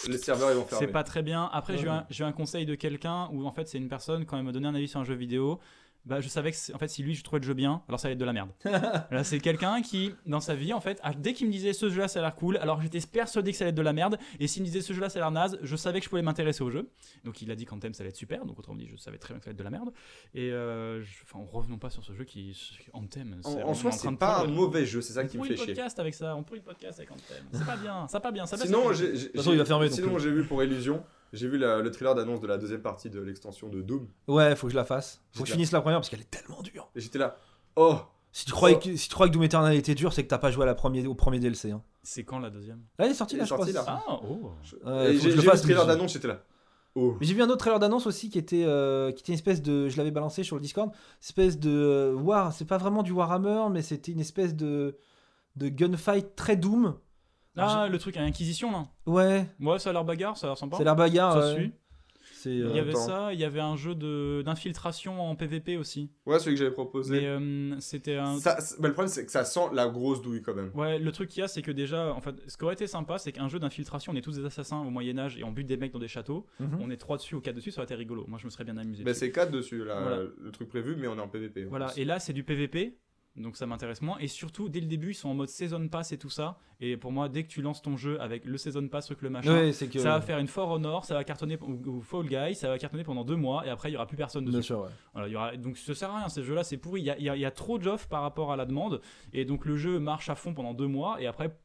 Les 0.08 0.18
serveurs, 0.18 0.52
ils 0.52 0.58
vont 0.58 0.66
faire. 0.66 0.80
C'est 0.80 0.88
pas 0.88 1.04
très 1.04 1.24
bien. 1.24 1.49
Après, 1.52 1.78
j'ai 1.78 1.86
eu 1.86 1.90
Ouais. 1.90 2.02
eu 2.20 2.24
un 2.24 2.32
conseil 2.32 2.66
de 2.66 2.76
quelqu'un 2.76 3.30
où 3.32 3.45
en 3.45 3.52
fait, 3.52 3.68
c'est 3.68 3.78
une 3.78 3.90
personne, 3.90 4.26
quand 4.26 4.38
elle 4.38 4.44
me 4.44 4.52
donnait 4.52 4.68
un 4.68 4.76
avis 4.76 4.88
sur 4.88 4.99
un 4.99 5.04
jeu 5.06 5.16
vidéo, 5.16 5.60
bah, 6.07 6.21
je 6.21 6.27
savais 6.29 6.51
que 6.51 6.57
en 6.73 6.77
fait, 6.77 6.88
si 6.88 7.03
lui, 7.03 7.13
je 7.15 7.23
trouvais 7.23 7.39
le 7.39 7.45
jeu 7.45 7.53
bien, 7.53 7.81
alors 7.88 7.99
ça 7.99 8.07
allait 8.07 8.13
être 8.13 8.19
de 8.19 8.25
la 8.25 8.34
merde. 8.34 8.49
Là, 8.65 9.23
c'est 9.23 9.39
quelqu'un 9.39 9.81
qui, 9.81 10.13
dans 10.25 10.39
sa 10.39 10.55
vie, 10.55 10.73
en 10.73 10.81
fait, 10.81 10.99
a- 11.03 11.13
dès 11.13 11.34
qu'il 11.34 11.47
me 11.47 11.51
disait 11.51 11.73
ce 11.73 11.89
jeu-là, 11.89 12.07
ça 12.07 12.19
a 12.19 12.21
l'air 12.23 12.35
cool, 12.35 12.57
alors 12.57 12.81
j'étais 12.81 12.99
persuadé 13.01 13.51
que 13.51 13.57
ça 13.57 13.65
allait 13.65 13.69
être 13.71 13.75
de 13.75 13.81
la 13.81 13.93
merde. 13.93 14.17
Et 14.39 14.47
s'il 14.47 14.61
me 14.63 14.67
disait 14.67 14.81
ce 14.81 14.93
jeu-là, 14.93 15.09
ça 15.09 15.19
a 15.19 15.21
l'air 15.21 15.31
naze, 15.31 15.59
je 15.61 15.75
savais 15.75 15.99
que 15.99 16.05
je 16.05 16.09
pouvais 16.09 16.21
m'intéresser 16.21 16.63
au 16.63 16.71
jeu. 16.71 16.89
Donc 17.23 17.41
il 17.41 17.51
a 17.51 17.55
dit 17.55 17.65
qu'Anthem, 17.65 17.93
ça 17.93 18.03
allait 18.03 18.09
être 18.09 18.15
super. 18.15 18.45
Donc 18.45 18.57
autrement 18.57 18.77
dit, 18.77 18.88
je 18.88 18.95
savais 18.97 19.17
très 19.17 19.34
bien 19.34 19.39
que 19.39 19.45
ça 19.45 19.49
allait 19.49 19.53
être 19.55 19.59
de 19.59 19.63
la 19.63 19.69
merde. 19.69 19.91
Et 20.34 20.51
euh, 20.51 21.01
je- 21.01 21.23
enfin, 21.23 21.39
revenons 21.51 21.77
pas 21.77 21.89
sur 21.89 22.03
ce 22.03 22.13
jeu 22.13 22.23
qui. 22.23 22.57
Anthem. 22.93 23.39
En, 23.43 23.51
c'est- 23.51 23.63
en 23.63 23.67
on 23.67 23.71
est 23.71 23.75
soi, 23.75 23.89
train 23.91 23.99
c'est 23.99 24.11
de 24.11 24.15
pas 24.15 24.41
un 24.43 24.47
mauvais 24.47 24.85
jeu, 24.85 25.01
c'est 25.01 25.13
ça 25.13 25.21
On 25.23 25.27
qui 25.27 25.38
me 25.38 25.43
pourrit 25.43 25.49
fait 25.49 25.53
le 25.55 25.57
chier. 25.65 25.73
podcast 25.75 25.99
avec 25.99 26.13
ça, 26.15 26.35
on 26.35 26.43
pourrit 26.43 26.59
le 26.59 26.65
podcast 26.65 26.99
avec 26.99 27.11
Anthem. 27.11 27.43
C'est 27.51 27.65
pas 27.65 27.75
bien, 27.77 28.07
ça 28.07 28.19
pas 28.19 28.31
bien. 28.31 28.45
Ça 28.45 28.57
Sinon, 28.57 28.93
j'ai 28.93 30.31
vu 30.31 30.43
pour 30.45 30.63
Illusion, 30.63 31.03
j'ai 31.34 31.48
vu 31.48 31.58
la- 31.58 31.82
le 31.82 31.91
trailer 31.91 32.16
d'annonce 32.16 32.40
de 32.40 32.48
la 32.48 32.58
deuxième 32.58 32.82
partie 32.82 33.10
de 33.10 33.20
l'extension 33.20 33.70
de 33.70 33.82
Doom. 33.82 34.08
Ouais, 34.28 34.56
faut 34.56 34.68
que 34.68 34.72
je 34.72 34.78
la 34.78 34.86
fasse. 34.86 35.22
Faut 35.34 35.44
que 35.44 35.48
je 35.49 35.54
finisse 35.54 35.72
la 35.72 35.82
première 35.82 35.99
parce 35.99 36.10
qu'elle 36.10 36.22
est 36.22 36.30
tellement 36.32 36.62
dure. 36.62 36.90
Et 36.95 36.99
j'étais 36.99 37.20
là, 37.20 37.38
oh 37.76 37.98
Si 38.32 38.45
tu 38.45 38.52
croyais 38.52 38.76
Oh. 38.78 38.84
que, 38.84 38.95
si 38.95 39.08
tu 39.10 39.14
crois 39.16 39.28
que 39.28 39.34
Doom 39.34 39.44
Eternal 39.44 39.74
était 39.76 39.95
dur, 39.95 40.14
c'est 40.14 40.24
que 40.24 40.28
t'as 40.28 40.38
pas 40.38 40.52
joué 40.52 40.64
à 40.64 40.66
la 40.68 40.76
première, 40.76 41.10
au 41.10 41.16
premier 41.16 41.40
DLC. 41.40 41.72
Hein. 41.72 41.82
C'est 42.04 42.24
quand 42.24 42.40
la 42.40 42.49
deuxième? 42.49 42.80
Là, 42.99 43.06
elle 43.06 43.12
est 43.12 43.16
sortie 43.16 43.36
Elle 43.36 43.40
là, 43.40 43.44
est 43.45 43.48
je 43.48 43.54
crois. 43.54 43.66
sortie, 43.66 43.74
là. 43.74 44.04
Ah, 44.08 44.20
oh. 44.24 44.52
Et 44.64 44.68
faut 44.68 44.86
que 44.86 45.14
j'ai, 45.14 45.32
je 45.32 45.40
vu 45.41 45.48
le 45.52 45.60
trailer 45.60 45.86
d'annonce, 45.88 46.14
j'étais 46.14 46.28
là, 46.28 46.44
oh 46.95 47.16
Mais 47.20 47.26
j'ai 47.26 47.34
vu 47.34 47.41
un 47.41 47.48
autre 47.48 47.58
trailer 47.58 47.80
d'annonce 47.80 48.06
aussi 48.06 48.30
qui 48.30 48.38
était, 48.38 48.64
euh, 48.66 49.12
qui 49.12 49.22
était 49.22 49.32
une 49.32 49.38
espèce 49.38 49.62
de. 49.62 49.90
Je 49.90 49.98
l'avais 49.98 50.12
balancé 50.12 50.44
sur 50.44 50.56
le 50.56 50.62
Discord. 50.62 50.91
Espèce 51.22 51.58
de. 51.60 51.70
euh, 51.72 52.14
War. 52.14 52.54
C'est 52.54 52.66
pas 52.66 52.78
vraiment 52.78 53.02
du 53.04 53.12
Warhammer, 53.12 53.68
mais 53.72 53.82
c'était 53.82 54.12
une 54.12 54.20
espèce 54.20 54.56
de. 54.56 54.98
De 55.56 55.70
gunfight 55.70 56.36
très 56.36 56.56
Doom. 56.56 56.95
Ah, 57.57 57.88
le 57.89 57.97
truc 57.99 58.17
à 58.17 58.21
Inquisition 58.21 58.71
là. 58.71 58.88
Ouais, 59.05 59.45
Ouais, 59.59 59.79
ça 59.79 59.89
a 59.89 59.93
l'air 59.93 60.03
bagarre, 60.05 60.38
ça 60.38 60.47
a 60.47 60.49
l'air 60.51 60.57
sympa. 60.57 60.77
c'est 60.77 60.84
la 60.84 60.95
bagarre. 60.95 61.34
Ça 61.34 61.39
ouais. 61.53 61.55
suit. 61.55 61.71
C'est. 62.34 62.55
Il 62.55 62.63
euh, 62.63 62.73
y 62.75 62.79
avait 62.79 62.91
Attends. 62.91 62.99
ça, 63.07 63.34
il 63.34 63.39
y 63.39 63.43
avait 63.43 63.59
un 63.59 63.75
jeu 63.75 63.95
de 63.95 64.43
d'infiltration 64.45 65.19
en 65.21 65.35
PVP 65.35 65.75
aussi. 65.75 66.11
Ouais, 66.27 66.38
celui 66.38 66.55
que 66.55 66.59
j'avais 66.59 66.71
proposé. 66.73 67.19
Mais 67.19 67.25
euh, 67.25 67.79
c'était 67.79 68.17
un. 68.17 68.38
Ça- 68.38 68.59
c'est- 68.61 68.79
mais 68.79 68.89
le 68.89 68.93
problème, 68.93 69.11
c'est 69.11 69.25
que 69.25 69.31
ça 69.31 69.43
sent 69.43 69.69
la 69.73 69.88
grosse 69.88 70.21
douille 70.21 70.43
quand 70.43 70.53
même. 70.53 70.69
Ouais, 70.75 70.99
le 70.99 71.11
truc 71.11 71.29
qu'il 71.29 71.39
y 71.39 71.43
a, 71.43 71.47
c'est 71.47 71.63
que 71.63 71.71
déjà, 71.71 72.13
en 72.13 72.21
fait, 72.21 72.35
ce 72.47 72.55
qui 72.55 72.63
aurait 72.63 72.75
été 72.75 72.85
sympa, 72.85 73.17
c'est 73.17 73.31
qu'un 73.31 73.47
jeu 73.47 73.57
d'infiltration, 73.57 74.13
on 74.13 74.15
est 74.15 74.21
tous 74.21 74.35
des 74.38 74.45
assassins 74.45 74.79
au 74.81 74.91
Moyen-Âge 74.91 75.38
et 75.39 75.43
on 75.43 75.51
bute 75.51 75.65
des 75.65 75.77
mecs 75.77 75.91
dans 75.93 75.99
des 75.99 76.07
châteaux, 76.07 76.45
mhm. 76.59 76.77
on 76.79 76.91
est 76.91 76.97
trois 76.97 77.17
dessus 77.17 77.34
ou 77.34 77.41
quatre 77.41 77.55
dessus, 77.55 77.71
ça 77.71 77.79
aurait 77.81 77.85
été 77.85 77.95
rigolo. 77.95 78.25
Moi, 78.27 78.38
je 78.39 78.45
me 78.45 78.51
serais 78.51 78.65
bien 78.65 78.77
amusé. 78.77 79.03
Mais 79.03 79.11
dessus. 79.11 79.21
c'est 79.25 79.31
4 79.31 79.49
dessus, 79.51 79.84
là, 79.84 79.99
Voilà. 79.99 80.23
le 80.39 80.51
truc 80.51 80.69
prévu, 80.69 80.95
mais 80.95 81.07
on 81.07 81.17
est 81.17 81.21
en 81.21 81.27
PVP. 81.27 81.65
en 81.65 81.69
Voilà, 81.69 81.88
plus. 81.88 82.01
et 82.01 82.05
là, 82.05 82.19
c'est 82.19 82.34
du 82.34 82.43
PVP. 82.43 82.99
Donc 83.38 83.55
ça 83.55 83.68
m'intéresse 83.68 84.01
moins. 84.01 84.18
Et 84.19 84.27
surtout, 84.27 84.68
dès 84.68 84.80
le 84.80 84.88
début, 84.88 85.11
ils 85.11 85.15
sont 85.15 85.30
en 85.30 85.35
mode 85.35 85.49
Season 85.49 85.88
Pass 85.89 86.11
et 86.11 86.18
tout 86.18 86.30
ça. 86.30 86.57
Et 86.80 86.97
pour 86.97 87.11
moi, 87.11 87.30
dès 87.30 87.43
que 87.43 87.47
tu 87.47 87.61
lances 87.61 87.84
ton 87.84 87.95
jeu 87.95 88.19
avec 88.19 88.45
le 88.45 88.57
Season 88.57 88.88
Pass, 88.88 89.05
truc 89.05 89.22
le 89.22 89.30
machin, 89.30 89.53
Ouais, 89.53 89.72
c'est 89.73 89.88
que. 89.88 89.99
ça 89.99 90.09
va 90.09 90.22
faire 90.22 90.39
une 90.39 90.47
For 90.47 90.68
Honor, 90.72 91.05
ça 91.05 91.14
va 91.14 91.23
cartonner, 91.23 91.57
ou, 91.61 91.80
ou 91.88 92.01
Fall 92.01 92.26
Guy, 92.26 92.55
ça 92.55 92.68
va 92.68 92.80
cartonner 92.80 93.03
pendant 93.03 93.23
deux 93.23 93.35
mois. 93.35 93.65
Et 93.68 93.69
après, 93.69 93.89
il 93.89 93.93
y 93.93 93.95
aura 93.95 94.07
plus 94.07 94.18
personne 94.18 94.43
dessus. 94.43 94.53
Bien 94.57 94.61
sûr, 94.64 94.80
ouais. 94.81 94.89
Voilà, 95.14 95.27
il 95.27 95.31
y 95.31 95.35
aura... 95.35 95.55
Donc 95.55 95.77
ça 95.77 95.93
sert 95.93 96.09
à 96.09 96.18
rien, 96.19 96.30
ces 96.30 96.41
jeux-là, 96.41 96.64
c'est 96.64 96.77
pourri. 96.77 97.01
Il 97.01 97.05
y 97.05 97.11
a, 97.11 97.18
il 97.19 97.23
y 97.26 97.30
a- 97.30 97.35
y 97.38 97.45
a 97.45 97.51
trop 97.51 97.77
d'offres 97.77 98.07
par 98.07 98.23
rapport 98.23 98.51
à 98.51 98.55
la 98.57 98.65
demande. 98.65 99.01
Et 99.34 99.45
donc 99.45 99.65
le 99.65 99.77
jeu 99.77 99.99
marche 99.99 100.30
à 100.30 100.35
fond 100.35 100.53
pendant 100.55 100.73
deux 100.73 100.88
mois. 100.88 101.22
Et 101.22 101.27
après, 101.27 101.55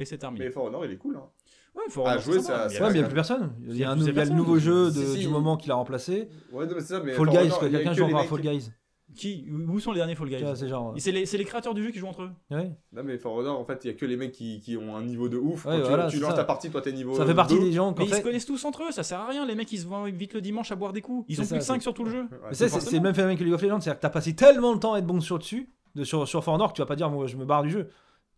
et 0.00 0.04
c'est 0.04 0.18
terminé. 0.18 0.46
Mais 0.46 0.50
For 0.50 0.64
Honor, 0.64 0.84
il 0.84 0.90
est 0.90 0.96
cool. 0.96 1.16
Hein. 1.16 1.28
Ouais, 1.76 1.82
faut 1.90 2.02
relancer 2.02 2.24
jouer, 2.32 2.40
ça, 2.40 2.42
ça- 2.42 2.64
mais 2.64 2.68
ça- 2.70 2.74
y 2.74 2.80
Ouais, 2.80 2.86
a 2.86 2.88
mais 2.90 2.94
il 2.94 2.98
n'y 2.98 3.04
a 3.04 3.08
plus 3.08 3.14
personne. 3.14 3.52
Il 3.68 3.76
y 3.76 3.84
a, 3.84 3.90
un, 3.92 3.94
plus 3.96 4.08
il 4.08 4.16
y 4.16 4.20
a 4.20 4.24
le 4.24 4.30
nouveau 4.32 4.58
jeu 4.58 4.86
de- 4.86 4.90
Si, 4.90 5.12
si. 5.14 5.18
du 5.20 5.28
moment 5.28 5.56
qu'il 5.56 5.70
a 5.70 5.76
remplacé. 5.76 6.28
Ouais, 6.50 6.66
non, 6.66 6.72
mais 6.74 6.80
ça, 6.80 6.98
mais. 6.98 7.12
Fall 7.12 7.28
Guys, 7.28 7.36
Honor, 7.38 7.58
il 7.62 7.72
y 7.72 7.76
a 7.76 7.78
quelqu'un 7.78 7.90
que 7.92 7.96
joue 7.98 8.06
les 8.06 8.12
encore 8.14 8.24
à 8.24 8.28
Fall 8.28 8.40
Guys. 8.40 8.72
Qui 9.16 9.46
Où 9.68 9.80
sont 9.80 9.92
les 9.92 9.98
derniers 9.98 10.14
Fall 10.14 10.28
Guys 10.28 10.44
C'est 10.54 10.68
genre. 10.68 10.94
Les, 10.94 11.44
créateurs 11.44 11.72
du 11.74 11.82
jeu 11.82 11.90
qui 11.90 11.98
jouent 11.98 12.06
entre 12.08 12.22
eux. 12.22 12.30
ouais. 12.50 12.70
Non, 12.92 13.02
mais 13.02 13.16
For 13.18 13.34
Honor, 13.34 13.58
en 13.58 13.64
fait, 13.64 13.80
il 13.84 13.88
y 13.88 13.90
a 13.90 13.94
que 13.94 14.04
les 14.06 14.16
mecs 14.16 14.32
qui, 14.32 14.60
qui 14.60 14.76
ont 14.76 14.94
un 14.96 15.02
niveau 15.02 15.28
de 15.28 15.38
ouf. 15.38 15.64
Ouais, 15.64 15.72
Quand 15.76 15.82
tu- 15.82 15.88
voilà, 15.88 16.06
tu, 16.08 16.16
c'est 16.16 16.22
lances 16.22 16.30
ça. 16.32 16.36
ta 16.36 16.44
partie, 16.44 16.70
toi 16.70 16.82
t'es 16.82 16.92
niveau. 16.92 17.14
Ça 17.14 17.24
fait 17.26 17.34
partie 17.34 17.54
2. 17.54 17.60
des 17.60 17.72
gens 17.72 17.90
Mais 17.90 17.96
qu'en 17.96 18.02
ils 18.04 18.10
se 18.10 18.14
fait. 18.16 18.22
connaissent 18.22 18.46
tous 18.46 18.64
entre 18.64 18.84
eux, 18.84 18.92
ça 18.92 19.02
sert 19.02 19.18
à 19.20 19.26
rien. 19.28 19.46
Les 19.46 19.54
mecs 19.54 19.72
ils 19.72 19.78
se 19.78 19.86
vont 19.86 20.04
vite 20.04 20.34
le 20.34 20.40
dimanche 20.40 20.70
à 20.72 20.76
boire 20.76 20.92
des 20.92 21.00
coups. 21.00 21.24
Ils 21.28 21.40
ont 21.40 21.44
ça, 21.44 21.54
plus 21.54 21.58
que 21.60 21.64
5 21.64 21.74
c'est- 21.76 21.80
sur 21.80 21.94
tout 21.94 22.04
le 22.04 22.10
jeu. 22.10 22.22
Ouais, 22.22 22.52
c'est 22.52 22.92
le 22.92 23.00
même 23.00 23.14
phénomène 23.14 23.38
que 23.38 23.44
League 23.44 23.54
of 23.54 23.62
Legends, 23.62 23.80
c'est-à-dire 23.80 23.98
que 23.98 24.02
t'as 24.02 24.10
passé 24.10 24.34
tellement 24.34 24.74
de 24.74 24.80
temps 24.80 24.92
à 24.92 24.98
être 24.98 25.06
bon 25.06 25.20
sur 25.20 25.38
dessus, 25.38 25.68
de, 25.94 26.04
sur, 26.04 26.28
sur 26.28 26.44
For 26.44 26.54
Honor, 26.54 26.68
que 26.72 26.76
tu 26.76 26.82
vas 26.82 26.86
pas 26.86 26.96
dire, 26.96 27.08
moi 27.10 27.26
je 27.26 27.36
me 27.36 27.44
barre 27.46 27.62
du 27.62 27.70
jeu. 27.70 27.88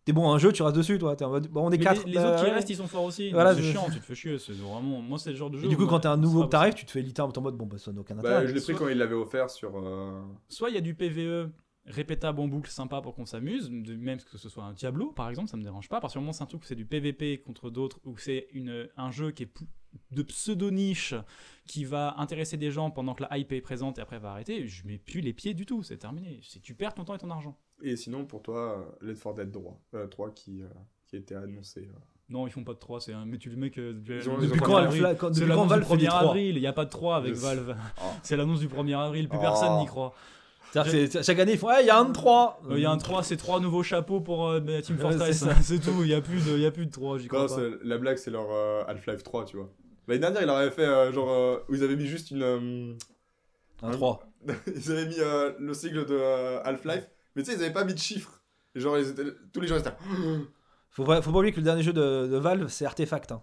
T'es 0.05 0.13
bon 0.13 0.31
à 0.31 0.33
un 0.33 0.37
jeu, 0.39 0.51
tu 0.51 0.63
restes 0.63 0.75
dessus, 0.75 0.97
toi. 0.97 1.15
En 1.23 1.29
mode, 1.29 1.47
bon, 1.47 1.67
on 1.67 1.71
est 1.71 1.77
Mais 1.77 1.83
4. 1.83 2.05
les, 2.05 2.13
les 2.13 2.17
autres 2.19 2.43
qui 2.43 2.49
restent, 2.49 2.69
ils 2.71 2.75
sont 2.75 2.87
forts 2.87 3.03
aussi. 3.03 3.31
Voilà, 3.31 3.53
c'est 3.53 3.61
chiant, 3.61 3.87
tu 3.91 3.99
te 3.99 4.05
fais 4.05 4.15
chier. 4.15 4.39
C'est 4.39 4.53
vraiment. 4.53 4.99
Moi, 5.01 5.19
c'est 5.19 5.29
le 5.31 5.35
genre 5.35 5.49
de 5.51 5.57
jeu. 5.57 5.65
Et 5.65 5.69
du 5.69 5.75
où 5.75 5.77
coup, 5.79 5.85
quand 5.87 5.99
t'es 5.99 6.07
un 6.07 6.17
nouveau 6.17 6.43
que 6.45 6.49
t'arrives, 6.49 6.73
tu 6.73 6.85
te 6.85 6.91
fais 6.91 7.01
littéralement 7.01 7.37
en 7.37 7.41
mode, 7.41 7.55
bon, 7.55 7.67
bah 7.67 7.77
ça 7.77 7.91
n'a 7.91 8.01
aucun 8.01 8.15
Bah, 8.15 8.21
intérêt. 8.21 8.41
je 8.47 8.53
l'ai 8.53 8.61
pris 8.61 8.61
Soit- 8.61 8.75
quand 8.75 8.87
il 8.89 8.97
l'avait 8.97 9.13
offert 9.15 9.49
sur. 9.51 9.77
euh, 9.77 10.21
Soit 10.49 10.69
il 10.69 10.75
y 10.75 10.77
a 10.77 10.81
du 10.81 10.95
PVE 10.95 11.49
répétable 11.85 12.39
en 12.39 12.47
boucle 12.47 12.69
sympa 12.69 13.01
pour 13.01 13.15
qu'on 13.15 13.25
s'amuse, 13.25 13.69
même 13.71 14.19
que 14.19 14.37
ce 14.37 14.49
soit 14.49 14.63
un 14.63 14.73
Diablo 14.73 15.11
par 15.13 15.29
exemple, 15.29 15.49
ça 15.49 15.57
me 15.57 15.63
dérange 15.63 15.89
pas. 15.89 15.99
Partir 15.99 16.19
du 16.19 16.23
moment 16.23 16.29
où 16.31 16.33
c'est 16.35 16.43
un 16.43 16.47
truc 16.47 16.61
où 16.61 16.65
c'est 16.65 16.75
du 16.75 16.85
PVP 16.85 17.39
contre 17.39 17.69
d'autres, 17.71 17.99
ou 18.05 18.13
que 18.13 18.21
c'est 18.21 18.47
une- 18.53 18.87
un 18.97 19.09
jeu 19.11 19.31
qui 19.31 19.43
est 19.43 19.49
de 20.11 20.21
pseudo-niche 20.21 21.15
qui 21.67 21.83
va 21.83 22.15
intéresser 22.17 22.55
des 22.57 22.69
gens 22.71 22.91
pendant 22.91 23.13
que 23.15 23.23
la 23.23 23.35
hype 23.37 23.51
est 23.51 23.61
présente 23.61 23.97
et 23.97 24.01
après 24.01 24.19
va 24.19 24.31
arrêter, 24.31 24.67
je 24.67 24.85
mets 24.85 24.99
plus 24.99 25.21
les 25.21 25.33
pieds 25.33 25.53
du 25.53 25.65
tout, 25.65 25.81
c'est 25.83 25.97
terminé. 25.97 26.39
C'est 26.43 26.61
tu 26.61 26.75
perds 26.75 26.93
ton 26.93 27.03
temps 27.03 27.15
et 27.15 27.17
ton 27.17 27.29
argent. 27.31 27.57
Et 27.83 27.95
sinon, 27.95 28.25
pour 28.25 28.41
toi, 28.41 28.85
euh, 29.03 29.07
Left 29.11 29.23
4 29.23 29.35
Dead 29.35 29.51
3, 29.51 29.79
euh, 29.95 30.07
3 30.07 30.29
qui, 30.31 30.61
euh, 30.61 30.67
qui 31.07 31.15
a 31.15 31.19
été 31.19 31.35
annoncé. 31.35 31.81
euh. 31.81 31.97
Non, 32.29 32.47
ils 32.47 32.51
font 32.51 32.63
pas 32.63 32.73
de 32.73 32.77
3, 32.79 33.01
c'est 33.01 33.11
un 33.13 33.25
mais 33.25 33.37
tu 33.37 33.49
le 33.49 33.57
mec 33.57 33.77
euh, 33.77 33.93
Ils 34.07 34.29
ont- 34.29 34.37
le 34.37 34.43
ils 34.45 34.51
ont 34.51 34.55
1er 34.55 34.59
pas 34.59 34.65
quand 34.65 34.75
avril. 34.77 35.03
Alpha- 35.03 35.15
quand- 35.17 35.33
C'est 35.33 35.41
depuis 35.41 35.49
quand 35.51 35.55
l'annonce 35.55 35.69
Valve 35.69 35.81
du 35.81 35.87
fait 35.89 35.97
des 35.97 36.05
1er 36.05 36.07
3 36.09 36.19
avril, 36.29 36.55
il 36.55 36.61
n'y 36.61 36.67
a 36.67 36.73
pas 36.73 36.85
de 36.85 36.89
3 36.89 37.15
avec 37.17 37.35
sais. 37.35 37.41
Valve. 37.41 37.75
Oh. 38.01 38.03
C'est 38.23 38.37
l'annonce 38.37 38.59
du 38.61 38.67
1er 38.69 38.93
avril, 38.97 39.27
plus 39.29 39.37
Oh. 39.37 39.41
personne 39.41 39.77
n'y 39.79 39.85
croit. 39.85 40.13
Que 40.73 41.21
chaque 41.23 41.39
année, 41.39 41.51
ils 41.53 41.57
font, 41.57 41.67
il 41.81 41.85
y 41.85 41.89
a 41.89 41.99
un 41.99 42.05
de 42.05 42.13
3. 42.13 42.61
Euh, 42.69 42.75
Il 42.77 42.81
y 42.81 42.85
a 42.85 42.91
un 42.91 42.97
3, 42.97 43.23
c'est 43.23 43.35
3 43.35 43.59
nouveaux 43.59 43.83
chapeaux 43.83 44.21
pour 44.21 44.47
euh, 44.47 44.61
bah, 44.61 44.81
Team 44.81 44.97
Fortress, 44.97 45.43
c'est 45.63 45.79
tout, 45.81 45.91
il 46.03 46.05
n'y 46.07 46.13
a, 46.13 46.21
plus 46.21 46.45
de- 46.45 46.51
il 46.55 46.61
y 46.61 46.65
a 46.65 46.71
plus 46.71 46.85
de 46.85 46.91
3, 46.91 47.17
j'y 47.17 47.27
crois 47.27 47.47
Non, 47.47 47.55
pas. 47.55 47.61
la 47.83 47.97
blague, 47.97 48.15
c'est 48.17 48.31
leur 48.31 48.47
euh, 48.49 48.83
Half-Life 48.87 49.23
3, 49.23 49.43
tu 49.43 49.57
vois. 49.57 49.69
L'année 50.07 50.21
dernière, 50.21 50.41
il 50.41 50.45
leur 50.45 50.55
avait 50.55 50.71
fait 50.71 50.85
euh, 50.85 51.11
genre. 51.11 51.29
euh, 51.29 51.57
où 51.67 51.75
ils 51.75 51.83
avaient 51.83 51.97
mis 51.97 52.05
juste 52.07 52.31
une. 52.31 52.41
euh, 52.43 52.93
Un 53.81 53.91
3. 53.91 54.21
ils 54.73 54.91
avaient 54.93 55.07
mis 55.07 55.19
euh, 55.19 55.51
le 55.59 55.73
sigle 55.73 56.05
de 56.05 56.15
euh, 56.17 56.61
Half-Life, 56.63 57.09
mais 57.35 57.43
tu 57.43 57.51
sais, 57.51 57.57
ils 57.57 57.63
avaient 57.63 57.73
pas 57.73 57.83
mis 57.83 57.93
de 57.93 57.99
chiffres. 57.99 58.41
Genre, 58.75 58.97
ils 58.97 59.09
étaient- 59.09 59.23
tous 59.53 59.61
les 59.61 59.67
gens 59.67 59.77
étaient. 59.77 59.91
Faut 60.93 61.05
pas, 61.05 61.21
faut 61.21 61.31
pas 61.31 61.37
oublier 61.37 61.53
que 61.53 61.57
le 61.59 61.63
dernier 61.63 61.83
jeu 61.83 61.93
de, 61.93 62.27
de 62.27 62.35
Valve, 62.37 62.67
c'est 62.67 62.85
Artefact. 62.85 63.31
Hein. 63.31 63.41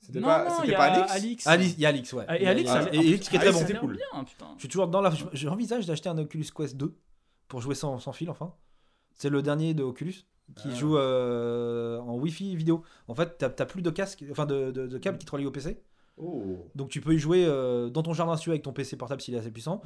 C'était 0.00 0.20
non, 0.20 0.28
pas, 0.28 0.48
non, 0.48 0.60
c'était 0.60 0.76
pas 0.76 0.84
Alix 0.84 1.10
Alix. 1.12 1.46
Alix, 1.48 1.74
il 1.74 1.80
y 1.80 1.86
a 1.86 1.88
Alix, 1.88 2.12
ouais. 2.12 2.24
Ah, 2.28 2.38
et 2.38 2.46
Alix, 2.46 2.70
et 2.92 3.18
qui 3.18 3.34
est 3.34 3.38
Ah, 3.38 3.50
très 3.50 3.52
bon. 3.52 3.80
Cool. 3.80 3.96
bien, 3.96 4.24
putain. 4.24 4.46
Je 4.54 4.60
suis 4.60 4.68
toujours 4.68 4.86
dans 4.86 5.00
la. 5.00 5.12
J'envisage 5.32 5.86
d'acheter 5.86 6.08
un 6.08 6.16
Oculus 6.18 6.46
Quest 6.56 6.76
2 6.76 6.94
pour 7.48 7.60
jouer 7.60 7.74
sans, 7.74 7.98
sans 7.98 8.12
fil, 8.12 8.30
enfin. 8.30 8.54
C'est 9.16 9.28
le 9.28 9.42
dernier 9.42 9.74
de 9.74 9.82
Oculus 9.82 10.24
qui 10.54 10.68
Ah. 10.70 10.74
joue 10.76 10.96
euh, 10.96 11.98
en 11.98 12.14
Wi-Fi 12.16 12.54
vidéo. 12.54 12.84
En 13.08 13.16
fait, 13.16 13.36
t'as 13.38 13.50
t'as 13.50 13.66
plus 13.66 13.82
de 13.82 13.90
casque, 13.90 14.24
enfin 14.30 14.46
de, 14.46 14.70
de, 14.70 14.86
de 14.86 14.98
câble 14.98 15.18
qui 15.18 15.26
te 15.26 15.32
relie 15.32 15.46
au 15.46 15.50
PC. 15.50 15.82
Oh. 16.20 16.42
Donc 16.74 16.88
tu 16.88 17.00
peux 17.00 17.14
y 17.14 17.18
jouer 17.18 17.44
euh, 17.46 17.88
dans 17.90 18.02
ton 18.02 18.12
jardin 18.12 18.36
si 18.36 18.42
tu 18.42 18.48
veux 18.50 18.54
avec 18.54 18.62
ton 18.64 18.72
PC 18.72 18.96
portable 18.96 19.20
s'il 19.20 19.34
est 19.34 19.38
assez 19.38 19.50
puissant. 19.52 19.82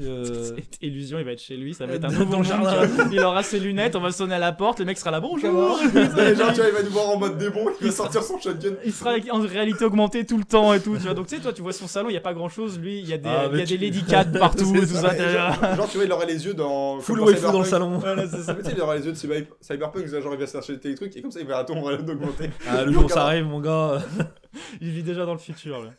Euh, 0.00 0.24
Cette 0.56 0.78
illusion, 0.82 1.18
il 1.18 1.24
va 1.24 1.32
être 1.32 1.42
chez 1.42 1.56
lui, 1.56 1.74
ça 1.74 1.84
va 1.86 1.92
Euh, 1.92 1.96
être 1.96 2.04
un 2.04 2.08
dans 2.08 2.14
nouveau 2.20 2.30
le 2.32 2.36
monde, 2.38 2.46
jardin. 2.46 3.08
Il 3.12 3.20
aura 3.20 3.42
ses 3.42 3.60
lunettes, 3.60 3.94
on 3.94 4.00
va 4.00 4.10
sonner 4.10 4.34
à 4.34 4.38
la 4.38 4.52
porte, 4.52 4.78
le 4.80 4.86
mec 4.86 4.96
sera 4.98 5.10
là, 5.10 5.20
bonjour 5.20 5.78
Et 5.84 6.34
genre, 6.34 6.52
tu 6.52 6.60
vois, 6.60 6.68
il 6.68 6.74
va 6.74 6.82
nous 6.82 6.90
voir 6.90 7.10
en 7.10 7.18
mode 7.18 7.36
démon, 7.38 7.66
il 7.80 7.86
va 7.88 7.92
sortir 7.92 8.22
son 8.22 8.38
shotgun. 8.38 8.72
Il 8.84 8.92
sera 8.92 9.12
en 9.30 9.40
réalité 9.40 9.84
augmentée 9.84 10.24
tout 10.24 10.38
le 10.38 10.44
temps 10.44 10.72
et 10.72 10.80
tout, 10.80 10.96
tu 10.96 11.02
vois. 11.02 11.14
Donc 11.14 11.26
tu 11.26 11.36
sais, 11.36 11.42
toi, 11.42 11.52
tu 11.52 11.60
vois 11.62 11.72
son 11.74 11.86
salon, 11.86 12.08
il 12.08 12.14
y 12.14 12.16
a 12.16 12.20
pas 12.22 12.34
grand 12.34 12.48
chose, 12.48 12.78
lui, 12.78 12.98
il 13.00 13.08
y 13.08 13.12
a 13.12 13.18
des, 13.18 13.28
Ah, 13.28 13.48
y 13.52 13.60
a 13.60 13.64
tu- 13.66 13.76
des 13.76 13.84
Lady 13.86 14.02
Cat 14.04 14.24
partout, 14.38 14.72
tout 14.72 14.86
ça, 14.86 15.14
genre, 15.16 15.74
genre, 15.76 15.88
tu 15.90 15.96
vois, 15.98 16.06
il 16.06 16.12
aurait 16.12 16.26
les 16.26 16.46
yeux 16.46 16.54
dans. 16.54 16.98
full 17.00 17.18
comme 17.18 17.34
dans 17.34 17.52
dans 17.52 17.58
le 17.60 17.64
salon. 17.66 17.98
Voilà, 17.98 18.26
ça. 18.26 18.54
Mais 18.54 18.62
tu 18.62 18.70
sais, 18.70 18.74
il 18.76 18.80
aurait 18.80 18.98
les 18.98 19.04
yeux 19.06 19.12
de 19.12 19.16
Cyber- 19.18 19.46
Cyberpunk, 19.60 20.06
genre 20.06 20.32
il 20.32 20.40
va 20.40 20.46
se 20.46 20.52
chercher 20.52 20.76
des 20.78 20.94
trucs, 20.94 21.14
et 21.16 21.20
comme 21.22 21.30
ça 21.30 21.40
il 21.40 21.46
verra 21.46 21.62
ton 21.64 21.80
relais 21.82 22.02
d'augmenter. 22.02 22.48
Ah, 22.68 22.84
le 22.84 22.92
jour 22.92 23.04
où 23.04 23.08
ça 23.08 23.24
arrive, 23.24 23.44
mon 23.44 23.60
gars. 23.60 24.02
Il 24.80 24.90
vit 24.90 25.02
déjà 25.02 25.24
dans 25.26 25.32
le 25.32 25.38
futur, 25.38 25.82
là. 25.84 25.90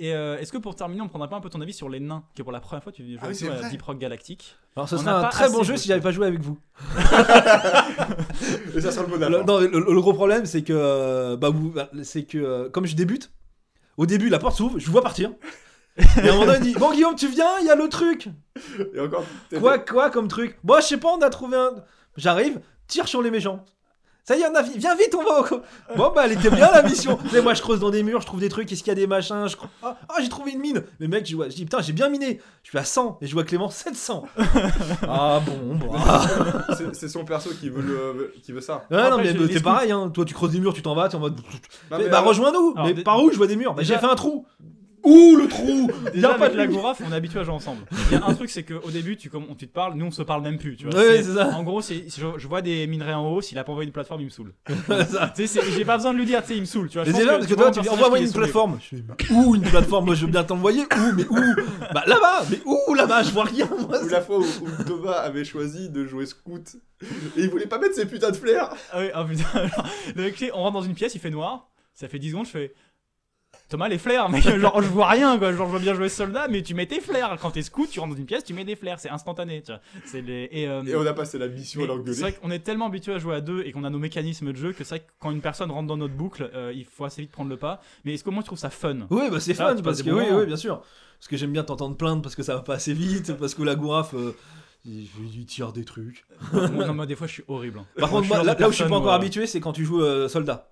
Et 0.00 0.14
euh, 0.14 0.38
est-ce 0.38 0.52
que 0.52 0.58
pour 0.58 0.76
terminer, 0.76 1.00
on 1.02 1.08
prendrait 1.08 1.28
pas 1.28 1.36
un 1.36 1.40
peu 1.40 1.50
ton 1.50 1.60
avis 1.60 1.72
sur 1.72 1.88
les 1.88 1.98
nains 1.98 2.22
Que 2.36 2.42
pour 2.44 2.52
la 2.52 2.60
première 2.60 2.82
fois, 2.84 2.92
tu 2.92 3.02
joues 3.04 3.18
Ah 3.20 3.26
oui, 3.28 3.34
c'est 3.34 3.48
à 3.48 3.54
vrai. 3.56 3.68
Deep 3.70 3.82
Rock 3.82 3.98
Galactic. 3.98 4.56
Alors 4.76 4.88
ce 4.88 4.94
On 4.94 4.98
serait 4.98 5.10
un 5.10 5.22
pas 5.22 5.28
très 5.30 5.50
bon 5.50 5.64
jeu 5.64 5.76
si 5.76 5.88
j'avais 5.88 6.00
pas 6.00 6.12
joué 6.12 6.26
avec 6.28 6.40
vous. 6.40 6.56
Et 8.76 8.80
ça 8.80 8.92
sera 8.92 9.02
le 9.04 9.08
bon 9.08 9.16
Le, 9.18 9.26
accord. 9.26 9.46
non, 9.46 9.58
le, 9.60 9.68
le 9.68 10.00
gros 10.00 10.12
problème, 10.12 10.46
c'est 10.46 10.62
que, 10.62 10.72
euh, 10.74 11.36
bah, 11.36 11.50
vous, 11.50 11.70
bah, 11.70 11.90
c'est 12.02 12.24
que 12.24 12.38
euh, 12.38 12.68
comme 12.70 12.86
je 12.86 12.94
débute, 12.94 13.32
au 13.96 14.06
début, 14.06 14.28
la 14.28 14.38
porte 14.38 14.56
s'ouvre, 14.56 14.78
je 14.78 14.86
vous 14.86 14.92
vois 14.92 15.02
partir. 15.02 15.32
Et 15.98 16.02
à 16.20 16.32
un 16.32 16.32
moment 16.32 16.46
donné, 16.46 16.58
il 16.58 16.72
dit 16.74 16.78
Bon, 16.78 16.92
Guillaume, 16.92 17.16
tu 17.16 17.26
viens, 17.28 17.58
il 17.60 17.66
y 17.66 17.70
a 17.70 17.74
le 17.74 17.88
truc. 17.88 18.28
Et 18.94 19.00
encore, 19.00 19.24
t'es- 19.50 19.58
Quoi, 19.58 19.78
quoi 19.80 20.10
comme 20.10 20.28
truc? 20.28 20.56
Moi, 20.62 20.80
je 20.80 20.86
sais 20.86 20.96
pas, 20.98 21.08
on 21.08 21.20
a 21.22 21.30
trouvé 21.30 21.56
un. 21.56 21.72
J'arrive, 22.16 22.60
tire 22.86 23.08
sur 23.08 23.20
les 23.20 23.32
méchants. 23.32 23.64
Ça 24.28 24.36
y 24.36 24.42
est, 24.42 24.46
on 24.46 24.54
a... 24.54 24.60
viens 24.60 24.94
vite, 24.94 25.14
on 25.18 25.24
va 25.24 25.40
au. 25.40 25.62
Bon, 25.96 26.12
bah, 26.14 26.24
elle 26.26 26.32
était 26.32 26.50
bien 26.50 26.70
la 26.70 26.82
mission. 26.82 27.18
Mais 27.32 27.40
moi, 27.40 27.54
je 27.54 27.62
creuse 27.62 27.80
dans 27.80 27.88
des 27.88 28.02
murs, 28.02 28.20
je 28.20 28.26
trouve 28.26 28.40
des 28.40 28.50
trucs, 28.50 28.70
est-ce 28.70 28.82
qu'il 28.82 28.90
y 28.90 28.92
a 28.92 28.94
des 28.94 29.06
machins 29.06 29.48
je... 29.48 29.56
crois- 29.56 29.70
Ah, 29.82 29.96
ah, 30.06 30.16
j'ai 30.20 30.28
trouvé 30.28 30.52
une 30.52 30.58
mine. 30.60 30.84
Le 30.98 31.08
mec, 31.08 31.24
je, 31.24 31.34
vois... 31.34 31.48
je 31.48 31.54
dis 31.54 31.64
Putain, 31.64 31.80
j'ai 31.80 31.94
bien 31.94 32.10
miné. 32.10 32.38
Je 32.62 32.68
suis 32.68 32.76
à 32.76 32.84
100 32.84 33.20
et 33.22 33.26
je 33.26 33.32
vois 33.32 33.44
Clément 33.44 33.70
700. 33.70 34.26
ah 35.08 35.40
bon, 35.46 35.76
bah. 35.76 36.20
c'est 36.76 36.94
c'est 36.94 37.08
son 37.08 37.24
perso 37.24 37.48
qui 37.58 37.70
veut, 37.70 37.80
le... 37.80 38.34
qui 38.42 38.52
veut 38.52 38.60
ça. 38.60 38.84
Ouais, 38.90 39.08
non, 39.08 39.16
mais 39.16 39.32
bah, 39.32 39.46
scouts. 39.50 39.62
pareil, 39.62 39.92
hein. 39.92 40.10
Toi, 40.12 40.26
tu 40.26 40.34
creuses 40.34 40.52
des 40.52 40.60
murs, 40.60 40.74
tu 40.74 40.82
t'en 40.82 40.94
vas, 40.94 41.08
t'es 41.08 41.14
en 41.16 41.20
mode. 41.20 41.36
Non, 41.36 41.42
Mais 41.92 41.98
mais 42.00 42.08
bah, 42.10 42.18
alors- 42.18 42.28
rejoins-nous. 42.28 42.74
Mais 42.84 43.02
par 43.02 43.24
où 43.24 43.30
je 43.30 43.36
vois 43.38 43.46
des 43.46 43.56
murs? 43.56 43.72
Bah, 43.72 43.80
déjà- 43.80 43.94
j'ai 43.94 44.00
fait 44.00 44.12
un 44.12 44.14
trou. 44.14 44.44
Ouh, 45.04 45.36
le 45.36 45.48
trou 45.48 45.90
Déjà, 46.12 46.28
Y'a 46.28 46.34
pas 46.34 46.44
avec 46.46 46.52
de 46.52 46.58
la 46.58 46.64
lumière. 46.64 46.80
Gouraf, 46.82 47.00
on 47.06 47.12
est 47.12 47.14
habitué 47.14 47.38
à 47.40 47.44
jouer 47.44 47.54
ensemble. 47.54 47.84
Il 48.10 48.18
y 48.18 48.20
a 48.20 48.26
un 48.26 48.34
truc, 48.34 48.50
c'est 48.50 48.62
qu'au 48.64 48.90
début, 48.90 49.16
tu, 49.16 49.30
comme, 49.30 49.46
tu 49.56 49.68
te 49.68 49.72
parles, 49.72 49.94
nous 49.94 50.06
on 50.06 50.10
se 50.10 50.22
parle 50.22 50.42
même 50.42 50.58
plus. 50.58 50.76
Tu 50.76 50.86
vois. 50.86 50.94
Ouais, 51.00 51.22
C'est- 51.22 51.34
ça. 51.34 51.48
En 51.56 51.62
gros, 51.62 51.80
c'est- 51.82 52.04
je, 52.16 52.26
je 52.36 52.48
vois 52.48 52.62
des 52.62 52.86
minerais 52.86 53.14
en 53.14 53.26
haut, 53.28 53.40
s'il 53.40 53.58
a 53.58 53.64
pas 53.64 53.72
envoyé 53.72 53.86
une 53.86 53.92
plateforme, 53.92 54.20
il 54.22 54.24
me 54.24 54.30
saoule. 54.30 54.52
Ça. 54.88 55.32
Tu 55.34 55.46
sais, 55.46 55.60
c'est- 55.60 55.70
j'ai 55.72 55.84
pas 55.84 55.96
besoin 55.96 56.12
de 56.12 56.18
lui 56.18 56.26
dire, 56.26 56.42
tu 56.42 56.48
sais, 56.48 56.54
il 56.56 56.60
me 56.60 56.66
saoule. 56.66 56.88
Tu 56.88 56.94
vois, 56.98 57.04
je 57.04 57.10
Mais 57.10 57.12
pense 57.12 57.20
déjà, 57.20 57.32
que 57.32 57.36
parce 57.36 57.46
tu 57.48 57.54
que 57.54 57.58
vois 57.60 57.70
toi, 57.70 57.70
un 57.70 57.72
tu 57.72 57.80
dis 57.80 57.84
personnage 57.86 58.04
envoie-moi 58.04 58.18
qui 58.18 58.24
une 58.24 58.30
saoulé. 58.30 58.42
plateforme. 58.44 58.78
Je 58.80 58.96
fais, 59.26 59.34
où 59.34 59.54
une 59.54 59.62
plateforme 59.62 60.04
Moi, 60.06 60.14
je 60.14 60.26
veux 60.26 60.30
bien 60.32 60.44
t'envoyer. 60.44 60.82
Où 60.82 61.12
Mais 61.16 61.24
où 61.28 61.36
Bah 61.94 62.04
là-bas. 62.06 62.44
Mais 62.50 62.60
où 62.64 62.94
là-bas 62.94 63.22
Je 63.22 63.30
vois 63.30 63.44
rien, 63.44 63.68
moi. 63.88 64.02
Ou 64.04 64.08
la 64.08 64.20
fois 64.20 64.38
où, 64.38 64.42
où 64.44 64.82
Thomas 64.84 65.12
avait 65.12 65.44
choisi 65.44 65.90
de 65.90 66.04
jouer 66.06 66.26
scout 66.26 66.76
et 67.36 67.42
il 67.42 67.48
voulait 67.48 67.66
pas 67.66 67.78
mettre 67.78 67.94
ses 67.94 68.06
putains 68.06 68.30
de 68.30 68.36
flares. 68.36 68.74
Ah 68.92 68.98
oui, 69.00 69.06
ah 69.14 69.24
putain. 69.24 69.44
le 70.16 70.22
mec, 70.22 70.36
sais, 70.36 70.50
on 70.52 70.58
rentre 70.62 70.72
dans 70.80 70.82
une 70.82 70.94
pièce, 70.94 71.14
il 71.14 71.20
fait 71.20 71.30
noir. 71.30 71.68
Ça 71.94 72.08
fait 72.08 72.18
10 72.18 72.30
secondes, 72.30 72.46
je 72.46 72.50
fais. 72.52 72.74
Thomas, 73.68 73.88
les 73.88 73.98
flares, 73.98 74.30
mec, 74.30 74.42
genre 74.58 74.80
je 74.82 74.88
vois 74.88 75.08
rien 75.08 75.38
quoi, 75.38 75.52
genre 75.52 75.66
je 75.66 75.72
vois 75.72 75.80
bien 75.80 75.94
jouer 75.94 76.08
soldat, 76.08 76.48
mais 76.48 76.62
tu 76.62 76.72
mets 76.74 76.86
tes 76.86 77.00
flares. 77.00 77.36
Quand 77.40 77.50
t'es 77.50 77.62
scout, 77.62 77.88
tu 77.90 78.00
rentres 78.00 78.14
dans 78.14 78.18
une 78.18 78.24
pièce, 78.26 78.42
tu 78.44 78.54
mets 78.54 78.64
des 78.64 78.76
flares, 78.76 78.98
c'est 78.98 79.10
instantané, 79.10 79.60
tu 79.62 79.72
vois. 79.72 79.80
C'est 80.06 80.22
les... 80.22 80.48
Et, 80.52 80.66
euh, 80.68 80.82
Et 80.84 80.96
on 80.96 81.06
a 81.06 81.12
passé 81.12 81.36
la 81.38 81.48
mission 81.48 81.80
à 81.80 81.82
mais 81.82 81.88
l'engueuler. 81.88 82.14
c'est 82.14 82.22
vrai 82.22 82.32
qu'on 82.32 82.50
est 82.50 82.60
tellement 82.60 82.86
habitué 82.86 83.12
à 83.12 83.18
jouer 83.18 83.34
à 83.36 83.40
deux 83.42 83.62
et 83.64 83.72
qu'on 83.72 83.84
a 83.84 83.90
nos 83.90 83.98
mécanismes 83.98 84.52
de 84.52 84.56
jeu 84.56 84.72
que 84.72 84.84
c'est 84.84 84.96
vrai 84.96 85.00
que 85.00 85.10
quand 85.20 85.30
une 85.30 85.42
personne 85.42 85.70
rentre 85.70 85.86
dans 85.86 85.96
notre 85.98 86.14
boucle, 86.14 86.50
euh, 86.54 86.72
il 86.74 86.86
faut 86.86 87.04
assez 87.04 87.20
vite 87.20 87.30
prendre 87.30 87.50
le 87.50 87.58
pas. 87.58 87.82
Mais 88.04 88.14
est-ce 88.14 88.24
que 88.24 88.30
moi 88.30 88.42
tu 88.42 88.46
trouves 88.46 88.58
ça 88.58 88.70
fun? 88.70 89.06
Oui, 89.10 89.24
bah 89.30 89.38
c'est 89.40 89.54
fun 89.54 89.76
parce 89.84 90.02
que 90.02 90.10
oui, 90.10 90.24
oui, 90.32 90.46
bien 90.46 90.56
sûr. 90.56 90.80
Parce 91.18 91.28
que 91.28 91.36
j'aime 91.36 91.52
bien 91.52 91.64
t'entendre 91.64 91.96
plaindre 91.96 92.22
parce 92.22 92.36
que 92.36 92.42
ça 92.42 92.54
va 92.54 92.60
pas 92.62 92.74
assez 92.74 92.94
vite, 92.94 93.34
parce 93.34 93.54
que 93.54 93.62
la 93.62 93.74
gouraf, 93.74 94.14
euh, 94.14 94.34
il 94.84 95.44
tire 95.46 95.72
des 95.72 95.84
trucs. 95.84 96.24
Moi, 96.52 96.86
non, 96.86 96.94
moi, 96.94 97.06
des 97.06 97.16
fois 97.16 97.26
je 97.26 97.32
suis 97.34 97.44
horrible. 97.48 97.82
Par 97.98 98.08
Moi, 98.10 98.20
contre, 98.20 98.28
moi, 98.34 98.42
là, 98.44 98.56
où 98.66 98.70
je 98.70 98.76
suis 98.76 98.84
pas 98.84 98.96
encore 98.96 99.12
euh, 99.12 99.16
habitué, 99.16 99.46
c'est 99.46 99.60
quand 99.60 99.72
tu 99.72 99.84
joues 99.84 100.00
euh, 100.02 100.28
soldat. 100.28 100.70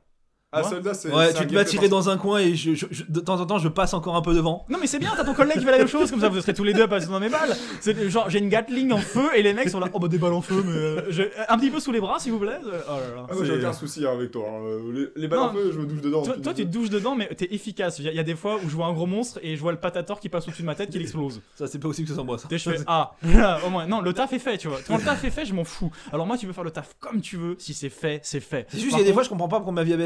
Ah, 0.56 0.62
Ouais. 0.62 0.68
soldat, 0.70 0.94
c'est. 0.94 1.12
Ouais, 1.12 1.28
tu 1.28 1.34
te 1.34 1.38
gameplay 1.40 1.64
tirer 1.64 1.88
dans 1.88 2.08
un 2.08 2.16
coin 2.16 2.38
et 2.40 2.54
je, 2.54 2.74
je- 2.74 2.86
je- 2.90 3.04
de 3.08 3.20
temps 3.20 3.40
en 3.40 3.46
temps, 3.46 3.58
je 3.58 3.68
passe 3.68 3.94
encore 3.94 4.16
un 4.16 4.22
peu 4.22 4.34
devant. 4.34 4.64
Non 4.68 4.78
mais 4.80 4.86
c'est 4.86 4.98
bien, 4.98 5.12
t'as 5.16 5.24
ton 5.24 5.34
collègue 5.34 5.58
qui 5.58 5.64
fait 5.64 5.70
la 5.72 5.78
même 5.78 5.86
chose, 5.88 6.10
comme 6.10 6.20
ça 6.20 6.28
vous 6.28 6.40
serez 6.40 6.54
tous 6.54 6.64
les 6.64 6.72
deux 6.74 6.82
à 6.82 6.88
passer 6.88 7.06
dans 7.08 7.20
mes 7.20 7.28
balles. 7.28 7.56
C'est 7.80 8.08
genre 8.10 8.28
j'ai 8.30 8.38
une 8.38 8.48
Gatling 8.48 8.92
en 8.92 8.98
feu 8.98 9.28
et 9.36 9.42
les 9.42 9.52
mecs 9.52 9.68
sont 9.68 9.80
là, 9.80 9.88
oh 9.92 9.98
bah 9.98 10.08
des 10.08 10.18
balles 10.18 10.32
en 10.32 10.40
feu, 10.42 10.62
mais 10.64 10.72
euh, 10.72 11.02
je- 11.10 11.22
un 11.48 11.58
petit 11.58 11.70
peu 11.70 11.80
sous 11.80 11.92
les 11.92 12.00
bras 12.00 12.18
s'il 12.18 12.32
vous 12.32 12.38
plaît. 12.38 12.58
Euh, 12.64 12.80
Oh 12.88 12.92
là 12.92 13.16
là. 13.16 13.26
Ah, 13.30 13.34
j'ai 13.44 13.52
aucun 13.58 13.72
souci 13.72 14.04
hein, 14.06 14.12
avec 14.12 14.30
toi. 14.30 14.44
hein. 14.48 14.62
Euh, 14.64 14.92
Les, 15.14 15.22
les 15.22 15.28
balles 15.28 15.38
Non. 15.40 15.44
en 15.46 15.52
feu, 15.52 15.70
je 15.72 15.78
me 15.78 15.86
douche 15.86 16.00
dedans. 16.00 16.22
Toi, 16.22 16.54
tu 16.54 16.64
te 16.64 16.70
douches 16.70 16.90
dedans, 16.90 17.14
mais 17.16 17.26
t'es 17.28 17.52
efficace. 17.54 17.98
Il 17.98 18.04
y, 18.04 18.08
a- 18.08 18.12
il 18.12 18.16
y 18.16 18.20
a 18.20 18.22
des 18.24 18.34
fois 18.36 18.56
où 18.64 18.68
je 18.68 18.74
vois 18.76 18.86
un 18.86 18.92
gros 18.92 19.06
monstre 19.06 19.38
et 19.42 19.56
je 19.56 19.60
vois 19.60 19.72
le 19.72 19.78
patator 19.78 20.20
qui 20.20 20.28
passe 20.28 20.46
au-dessus 20.48 20.62
de 20.62 20.66
ma 20.66 20.74
tête 20.74 20.90
qui 20.90 20.98
l'explose. 20.98 21.40
Ça, 21.56 21.66
c'est 21.66 21.78
pas 21.78 21.88
possible 21.88 22.06
que 22.08 22.14
ça 22.14 22.18
s'embrasse. 22.20 22.42
Tu 22.48 22.58
sais, 22.58 22.70
je 22.72 22.76
fais 22.78 22.84
ah, 22.86 23.12
là, 23.22 23.58
au 23.66 23.70
moins. 23.70 23.86
Non, 23.86 24.00
le 24.00 24.12
taf 24.12 24.32
est 24.32 24.38
fait, 24.38 24.56
tu 24.58 24.68
vois. 24.68 24.78
Quand 24.86 24.96
le 24.96 25.02
taf 25.02 25.22
est 25.24 25.30
fait, 25.30 25.44
je 25.44 25.54
m'en 25.54 25.64
fous. 25.64 25.90
Alors 26.12 26.26
moi, 26.26 26.36
tu 26.38 26.46
peux 26.46 26.52
faire 26.52 26.64
le 26.64 26.70
taf 26.70 26.94
comme 27.00 27.20
tu 27.20 27.36
veux. 27.36 27.56
Si 27.58 27.74
c'est 27.74 27.88
fait, 27.90 28.20
c'est 28.22 28.40
fait. 28.40 28.66
C'est 28.70 28.78
juste, 28.78 28.92
il 28.96 28.98
y 29.00 29.02
a 29.02 29.04
des 29.04 29.12
fois, 29.12 29.22
je 29.22 29.28
comprends 29.28 29.48
pas 29.48 29.56
pourquoi 29.56 29.72
ma 29.74 29.82
vie 29.84 29.92
elle 29.92 30.00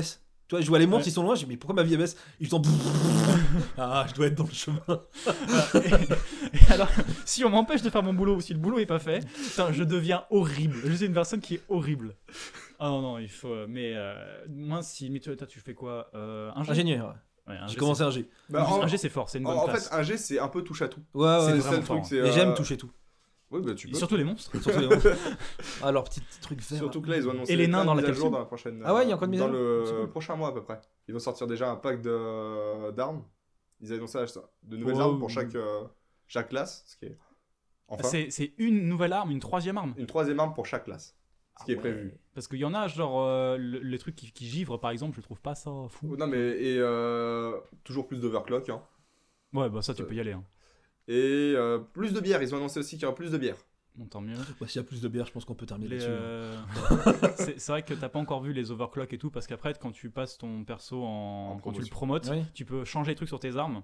vois, 0.50 0.60
je 0.60 0.66
vois 0.68 0.78
les 0.78 0.86
monstres, 0.86 1.06
Ouais. 1.06 1.10
ils 1.10 1.14
sont 1.14 1.22
loin, 1.22 1.34
je 1.34 1.40
dis, 1.44 1.46
mais 1.48 1.56
pourquoi 1.56 1.74
ma 1.74 1.82
vie 1.82 1.96
baisse? 1.96 2.16
Ils 2.40 2.48
sont. 2.48 2.60
Ah, 3.78 4.06
je 4.08 4.14
dois 4.14 4.26
être 4.26 4.34
dans 4.36 4.44
le 4.44 4.52
chemin. 4.52 4.80
Et 6.54 6.72
alors, 6.72 6.88
si 7.24 7.44
on 7.44 7.50
m'empêche 7.50 7.82
de 7.82 7.90
faire 7.90 8.02
mon 8.02 8.12
boulot 8.14 8.36
ou 8.36 8.40
si 8.40 8.52
le 8.52 8.58
boulot 8.60 8.78
est 8.78 8.86
pas 8.86 8.98
fait, 8.98 9.26
putain, 9.26 9.72
je 9.72 9.82
deviens 9.84 10.24
horrible. 10.30 10.76
Je 10.84 10.92
suis 10.92 11.06
une 11.06 11.12
personne 11.14 11.40
qui 11.40 11.54
est 11.56 11.62
horrible. 11.68 12.14
Ah 12.78 12.88
non, 12.88 13.00
non, 13.02 13.18
il 13.18 13.28
faut. 13.28 13.66
Mais 13.68 13.92
euh, 13.96 14.14
moi, 14.48 14.82
si. 14.82 15.10
Mais 15.10 15.20
toi, 15.20 15.34
toi, 15.36 15.46
tu 15.46 15.60
fais 15.60 15.74
quoi 15.74 16.10
euh, 16.14 16.50
Un 16.54 16.62
G 16.62 16.70
Ingénieur, 16.72 17.14
ouais. 17.48 17.56
J'ai 17.66 17.76
commencé 17.76 18.02
un 18.02 18.10
G. 18.10 18.28
c'est- 18.46 18.52
Bah, 18.52 18.64
en, 18.68 18.82
Un 18.82 18.86
G, 18.86 18.96
c'est 18.96 19.08
fort, 19.08 19.28
c'est 19.28 19.38
une 19.38 19.44
bonne 19.44 19.56
en- 19.58 19.64
classe. 19.64 19.88
fait, 19.88 19.94
un 19.94 20.02
G, 20.02 20.16
c'est 20.16 20.38
un 20.38 20.48
peu 20.48 20.62
touche 20.62 20.82
à 20.82 20.88
tout. 20.88 21.00
Ouais, 21.14 21.26
c'est 21.40 21.46
ouais. 21.46 21.52
le 21.54 21.58
vraiment 21.60 22.04
seul 22.04 22.22
c'est, 22.24 22.28
Et 22.28 22.32
j'aime 22.32 22.50
euh, 22.50 22.54
toucher 22.54 22.76
tout. 22.76 22.90
Oui, 23.50 23.60
bah 23.62 23.74
tu 23.74 23.88
Et 23.88 23.90
peux. 23.90 23.96
surtout 23.98 24.16
les 24.16 24.24
monstres. 24.24 24.50
Surtout 24.62 24.78
les 24.78 24.86
monstres. 24.88 25.08
Ah, 25.82 25.92
petit 26.04 26.20
truc 26.40 26.60
vert. 26.60 26.78
Surtout 26.78 27.00
que 27.00 27.10
là, 27.10 27.16
ils 27.16 27.26
ont 27.26 27.32
annoncé 27.32 27.52
Et 27.52 27.56
les 27.56 27.66
nains 27.66 27.84
dans 27.84 27.94
la 27.94 28.02
capsule. 28.02 28.30
dans 28.30 28.38
la 28.38 28.44
prochaine. 28.44 28.80
Ah 28.84 28.94
ouais, 28.94 29.04
il 29.04 29.08
y 29.08 29.10
a 29.10 29.14
euh, 29.14 29.16
encore 29.16 29.24
une 29.24 29.30
mise 29.32 29.40
Dans 29.40 29.48
le 29.48 30.06
prochain 30.08 30.36
mois 30.36 30.48
à 30.48 30.52
peu 30.52 30.62
près. 30.62 30.80
Ils 31.08 31.12
vont 31.14 31.18
sortir 31.18 31.46
déjà 31.48 31.68
un 31.70 31.76
pack 31.76 32.00
de 32.00 32.90
d'armes. 32.92 33.24
Ils 33.80 33.88
ça, 34.08 34.24
de 34.62 34.76
nouvelles 34.76 34.96
Oh. 34.98 35.00
armes 35.02 35.18
pour 35.18 35.30
chaque, 35.30 35.54
euh, 35.54 35.82
chaque 36.28 36.50
classe. 36.50 36.84
Ce 36.86 36.96
qui 36.96 37.06
est. 37.06 37.18
Enfin, 37.88 38.06
C'est 38.30 38.52
une 38.58 38.86
nouvelle 38.88 39.12
arme, 39.12 39.30
une 39.32 39.40
troisième 39.40 39.78
arme. 39.78 39.94
une 39.96 40.06
troisième 40.06 40.38
arme 40.38 40.54
pour 40.54 40.66
chaque 40.66 40.84
classe. 40.84 41.16
Ce 41.58 41.64
qui 41.64 41.72
est 41.72 41.76
Ah 41.76 41.80
prévu. 41.80 42.14
Parce 42.34 42.46
qu'il 42.46 42.58
y 42.58 42.64
en 42.64 42.72
a, 42.72 42.86
genre, 42.88 43.20
euh, 43.20 43.56
le- 43.58 43.80
les 43.80 43.98
trucs 43.98 44.14
qui, 44.14 44.32
qui 44.32 44.46
givrent 44.46 44.78
par 44.78 44.92
exemple, 44.92 45.16
je 45.16 45.22
trouve 45.22 45.40
pas 45.40 45.54
ça 45.56 45.70
fou. 45.88 46.16
Non, 46.16 46.26
mais. 46.28 46.38
Et 46.38 46.78
euh, 46.78 47.58
toujours 47.84 48.06
plus 48.06 48.20
d'overclock. 48.20 48.68
Hein. 48.70 48.80
Ouais, 49.52 49.68
bah 49.68 49.82
ça, 49.82 49.92
tu 49.92 50.02
Euh, 50.02 50.06
peux 50.06 50.14
y 50.14 50.20
aller. 50.20 50.32
Hein. 50.32 50.44
Et 51.12 51.54
euh, 51.56 51.78
plus 51.78 52.12
de 52.12 52.20
bière. 52.20 52.40
Ils 52.42 52.54
ont 52.54 52.58
annoncé 52.58 52.78
aussi 52.80 52.96
qu'il 52.96 53.02
y 53.02 53.06
aura 53.06 53.14
plus 53.14 53.30
de 53.32 53.38
bière. 53.38 53.56
Bon, 53.96 54.06
tant 54.06 54.20
mieux. 54.20 54.36
Bah, 54.60 54.66
S'il 54.68 54.80
y 54.80 54.84
a 54.84 54.86
plus 54.86 55.00
de 55.02 55.08
bière, 55.08 55.26
je 55.26 55.32
pense 55.32 55.44
qu'on 55.44 55.54
peut 55.56 55.66
terminer 55.66 55.90
Les, 55.90 55.98
là-dessus. 55.98 56.10
euh, 56.12 56.56
c'est 57.56 57.66
vrai 57.68 57.82
que 57.82 57.92
t'as 57.94 58.08
pas 58.08 58.20
encore 58.20 58.40
vu 58.42 58.52
les 58.52 58.70
overclock 58.70 59.12
et 59.12 59.18
tout, 59.18 59.30
parce 59.30 59.46
qu'après, 59.48 59.74
quand 59.80 59.90
tu 59.90 60.10
passes 60.10 60.38
ton 60.38 60.62
perso 60.64 61.02
en. 61.02 61.52
En 61.54 61.58
quand 61.58 61.72
tu 61.72 61.80
le 61.82 61.88
promotes, 61.88 62.28
Oui. 62.30 62.42
tu 62.54 62.64
peux 62.64 62.84
changer 62.84 63.10
les 63.10 63.14
trucs 63.16 63.28
sur 63.28 63.40
tes 63.40 63.56
armes. 63.56 63.82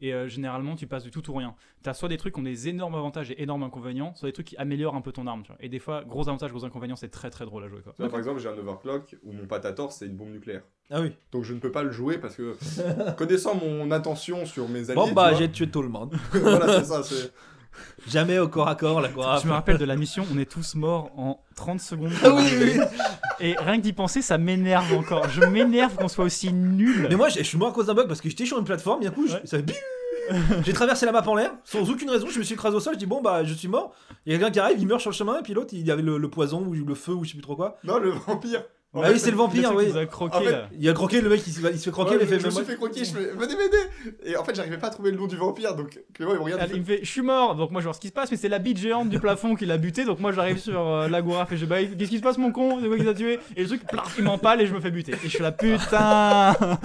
Et 0.00 0.14
euh, 0.14 0.28
généralement, 0.28 0.76
tu 0.76 0.86
passes 0.86 1.04
du 1.04 1.10
tout 1.10 1.28
ou 1.30 1.34
rien. 1.34 1.54
T'as 1.82 1.94
soit 1.94 2.08
des 2.08 2.16
trucs 2.16 2.34
qui 2.34 2.40
ont 2.40 2.44
des 2.44 2.68
énormes 2.68 2.94
avantages 2.94 3.30
et 3.30 3.42
énormes 3.42 3.62
inconvénients, 3.62 4.14
soit 4.14 4.28
des 4.28 4.32
trucs 4.32 4.46
qui 4.46 4.56
améliorent 4.56 4.94
un 4.94 5.00
peu 5.00 5.12
ton 5.12 5.26
arme. 5.26 5.42
tu 5.42 5.48
vois. 5.48 5.58
Et 5.60 5.68
des 5.68 5.78
fois, 5.78 6.04
gros 6.04 6.28
avantages, 6.28 6.50
gros 6.50 6.64
inconvénients, 6.64 6.96
c'est 6.96 7.10
très 7.10 7.30
très 7.30 7.44
drôle 7.44 7.64
à 7.64 7.68
jouer. 7.68 7.80
Quoi. 7.82 7.92
Tu 7.94 8.02
vois, 8.02 8.10
Par 8.10 8.18
exemple, 8.18 8.40
j'ai 8.40 8.48
un 8.48 8.56
overclock 8.56 9.16
où 9.22 9.32
mon 9.32 9.46
patator 9.46 9.92
c'est 9.92 10.06
une 10.06 10.16
bombe 10.16 10.30
nucléaire. 10.30 10.62
Ah 10.90 11.00
oui. 11.00 11.12
Donc 11.32 11.44
je 11.44 11.54
ne 11.54 11.60
peux 11.60 11.70
pas 11.70 11.82
le 11.82 11.92
jouer 11.92 12.18
parce 12.18 12.34
que 12.34 12.56
connaissant 13.16 13.54
mon 13.54 13.90
attention 13.90 14.44
sur 14.46 14.68
mes 14.68 14.90
alliés. 14.90 14.94
Bon, 14.94 15.08
tu 15.08 15.14
bah, 15.14 15.34
j'ai 15.34 15.50
tué 15.50 15.70
tout 15.70 15.82
le 15.82 15.88
monde. 15.88 16.14
voilà, 16.32 16.82
c'est 16.82 16.84
ça. 16.84 17.02
Jamais 18.08 18.38
au 18.38 18.48
corps 18.48 18.68
à 18.68 18.74
corps, 18.74 19.00
la 19.00 19.08
quoi. 19.08 19.38
Je 19.42 19.46
me 19.48 19.52
rappelle 19.52 19.78
de 19.78 19.84
la 19.84 19.96
mission, 19.96 20.24
on 20.34 20.38
est 20.38 20.50
tous 20.50 20.74
morts 20.74 21.10
en 21.16 21.40
30 21.56 21.80
secondes. 21.80 22.12
Ah 22.24 22.30
oui, 22.34 22.42
oui. 22.60 22.80
Et 23.40 23.54
rien 23.58 23.76
que 23.78 23.82
d'y 23.82 23.92
penser, 23.92 24.22
ça 24.22 24.38
m'énerve 24.38 24.92
encore. 24.94 25.28
Je 25.30 25.42
m'énerve 25.44 25.94
qu'on 25.96 26.08
soit 26.08 26.24
aussi 26.24 26.52
nul. 26.52 27.06
Mais 27.08 27.16
moi, 27.16 27.28
je 27.28 27.38
je 27.38 27.44
suis 27.44 27.58
mort 27.58 27.68
à 27.68 27.72
cause 27.72 27.86
d'un 27.86 27.94
bug 27.94 28.06
parce 28.08 28.20
que 28.20 28.28
j'étais 28.28 28.46
sur 28.46 28.58
une 28.58 28.64
plateforme, 28.64 29.02
d'un 29.02 29.10
coup, 29.10 29.26
je- 29.26 29.46
ça 29.46 29.58
fait 29.58 29.64
J'ai 30.64 30.72
traversé 30.72 31.06
la 31.06 31.12
map 31.12 31.26
en 31.26 31.34
l'air, 31.34 31.50
sans 31.64 31.90
aucune 31.90 32.08
raison, 32.10 32.28
je 32.30 32.38
me 32.38 32.44
suis 32.44 32.54
écrasé 32.54 32.76
au 32.76 32.80
sol, 32.80 32.94
je 32.94 32.98
dis 33.00 33.06
bon 33.06 33.20
bah 33.20 33.42
je 33.44 33.52
suis 33.54 33.66
mort. 33.66 33.92
Il 34.26 34.32
y 34.32 34.36
a 34.36 34.38
quelqu'un 34.38 34.52
qui 34.52 34.60
arrive, 34.60 34.78
il 34.78 34.86
meurt 34.86 35.00
sur 35.00 35.10
le 35.10 35.14
chemin, 35.16 35.38
et 35.40 35.42
puis 35.42 35.54
l'autre 35.54 35.70
il 35.72 35.84
y 35.84 35.90
avait 35.90 36.02
le, 36.02 36.18
le 36.18 36.30
poison 36.30 36.60
ou 36.64 36.72
le 36.72 36.94
feu 36.94 37.12
ou 37.12 37.24
je 37.24 37.30
sais 37.30 37.34
plus 37.34 37.42
trop 37.42 37.56
quoi. 37.56 37.78
Non, 37.82 37.98
le 37.98 38.10
vampire. 38.10 38.62
En 38.92 39.02
ah 39.02 39.06
fait, 39.06 39.12
oui, 39.12 39.18
c'est 39.20 39.30
le 39.30 39.36
vampire, 39.36 39.72
oui. 39.76 39.86
nous 39.88 39.96
a 39.96 40.04
croqué, 40.06 40.36
En 40.36 40.40
fait, 40.40 40.50
là. 40.50 40.68
Il 40.76 40.88
a 40.88 40.92
croqué, 40.92 41.20
le 41.20 41.28
mec 41.28 41.40
il, 41.46 41.52
se- 41.52 41.60
il 41.60 41.78
se 41.78 41.84
fait 41.84 41.90
croquer, 41.92 42.16
Ouais, 42.16 42.22
il 42.22 42.26
fait 42.26 42.40
je 42.40 42.40
me 42.40 42.44
mais 42.46 42.50
suis 42.50 42.60
moi- 42.60 42.64
fait 42.70 42.74
croquer, 42.76 43.04
je 43.04 43.12
fais 43.12 43.30
venez 43.36 43.54
m'aider 43.54 43.76
Et 44.24 44.36
en 44.36 44.42
fait, 44.42 44.52
j'arrivais 44.56 44.78
pas 44.78 44.88
à 44.88 44.90
trouver 44.90 45.12
le 45.12 45.16
nom 45.16 45.28
du 45.28 45.36
vampire, 45.36 45.76
donc 45.76 46.00
Clément 46.12 46.32
il 46.32 46.38
me 46.38 46.42
regarde. 46.42 46.68
Il 46.74 46.80
me 46.80 46.84
fait, 46.84 46.98
je 47.04 47.08
suis 47.08 47.22
mort. 47.22 47.54
Donc 47.54 47.70
moi 47.70 47.80
je 47.80 47.84
vois 47.86 47.94
ce 47.94 48.00
qui 48.00 48.08
se 48.08 48.12
passe, 48.12 48.32
mais 48.32 48.36
c'est 48.36 48.48
la 48.48 48.58
bite 48.58 48.78
géante 48.78 49.08
du 49.08 49.20
plafond 49.20 49.54
qui 49.54 49.64
l'a 49.64 49.76
buté. 49.78 50.04
Donc 50.04 50.18
moi 50.18 50.32
j'arrive 50.32 50.58
sur 50.58 50.80
euh, 50.80 51.08
l'agora, 51.08 51.46
et 51.52 51.56
je 51.56 51.66
bah 51.66 51.76
qu'est-ce 51.84 52.10
qui 52.10 52.18
se 52.18 52.22
passe 52.22 52.36
mon 52.36 52.50
con? 52.50 52.78
C'est 52.82 52.88
quoi 52.88 52.96
qui 52.98 53.04
t'a 53.04 53.14
tué? 53.14 53.38
Et 53.56 53.62
le 53.62 53.68
truc, 53.68 53.86
plaf, 53.86 54.12
il 54.18 54.24
m'empale 54.24 54.60
et 54.60 54.66
je 54.66 54.74
me 54.74 54.80
fais 54.80 54.90
buter. 54.90 55.12
Et 55.12 55.18
je 55.24 55.28
suis 55.28 55.42
là 55.42 55.52
putain. 55.52 56.56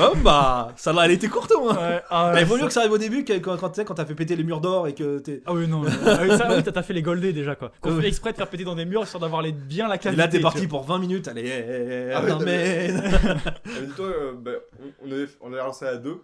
Oh 0.00 0.12
bah, 0.22 0.72
ça 0.76 0.92
là, 0.92 1.02
elle 1.04 1.12
était 1.12 1.28
courte 1.28 1.52
au 1.52 1.60
moins. 1.64 1.74
Ouais, 1.74 2.02
ah, 2.10 2.30
Bah, 2.32 2.40
il 2.40 2.46
vaut 2.46 2.56
mieux 2.56 2.66
que 2.66 2.72
ça 2.72 2.80
arrive 2.80 2.92
au 2.92 2.98
début 2.98 3.24
quand, 3.24 3.56
quand, 3.58 3.84
quand 3.84 3.94
t'as 3.94 4.04
fait 4.04 4.14
péter 4.14 4.36
les 4.36 4.44
murs 4.44 4.60
d'or 4.60 4.88
et 4.88 4.94
que 4.94 5.18
t'es. 5.18 5.42
Ah 5.46 5.52
oui 5.52 5.66
non. 5.66 5.80
non. 5.80 5.88
Ah 6.06 6.18
oui, 6.22 6.36
ça, 6.36 6.48
oui, 6.54 6.62
t'as 6.62 6.72
t'as 6.72 6.82
fait 6.82 6.92
les 6.94 7.02
goldés 7.02 7.32
déjà 7.32 7.54
quoi. 7.54 7.72
Qu'on 7.80 7.96
Ah 7.96 8.00
fait 8.00 8.08
exprès 8.08 8.32
de 8.32 8.36
faire 8.36 8.48
péter 8.48 8.64
dans 8.64 8.74
des 8.74 8.84
murs 8.84 9.02
histoire 9.02 9.20
d'avoir 9.20 9.42
les 9.42 9.52
bien 9.52 9.88
la 9.88 9.96
Et 9.96 9.98
cavité. 9.98 10.22
là 10.22 10.28
t'es 10.28 10.40
parti 10.40 10.66
pour 10.66 10.84
20 10.86 10.98
minutes, 10.98 11.28
allez, 11.28 12.10
Ah 12.14 12.22
ouais, 12.22 12.28
non, 12.30 12.38
mais. 12.40 12.88
Mais 12.92 13.86
dis-toi, 13.86 14.06
euh, 14.06 14.32
bah, 14.34 14.52
on, 14.80 15.06
on, 15.08 15.12
avait, 15.12 15.26
on 15.40 15.52
avait 15.52 15.62
lancé 15.62 15.84
à 15.84 15.96
deux. 15.96 16.22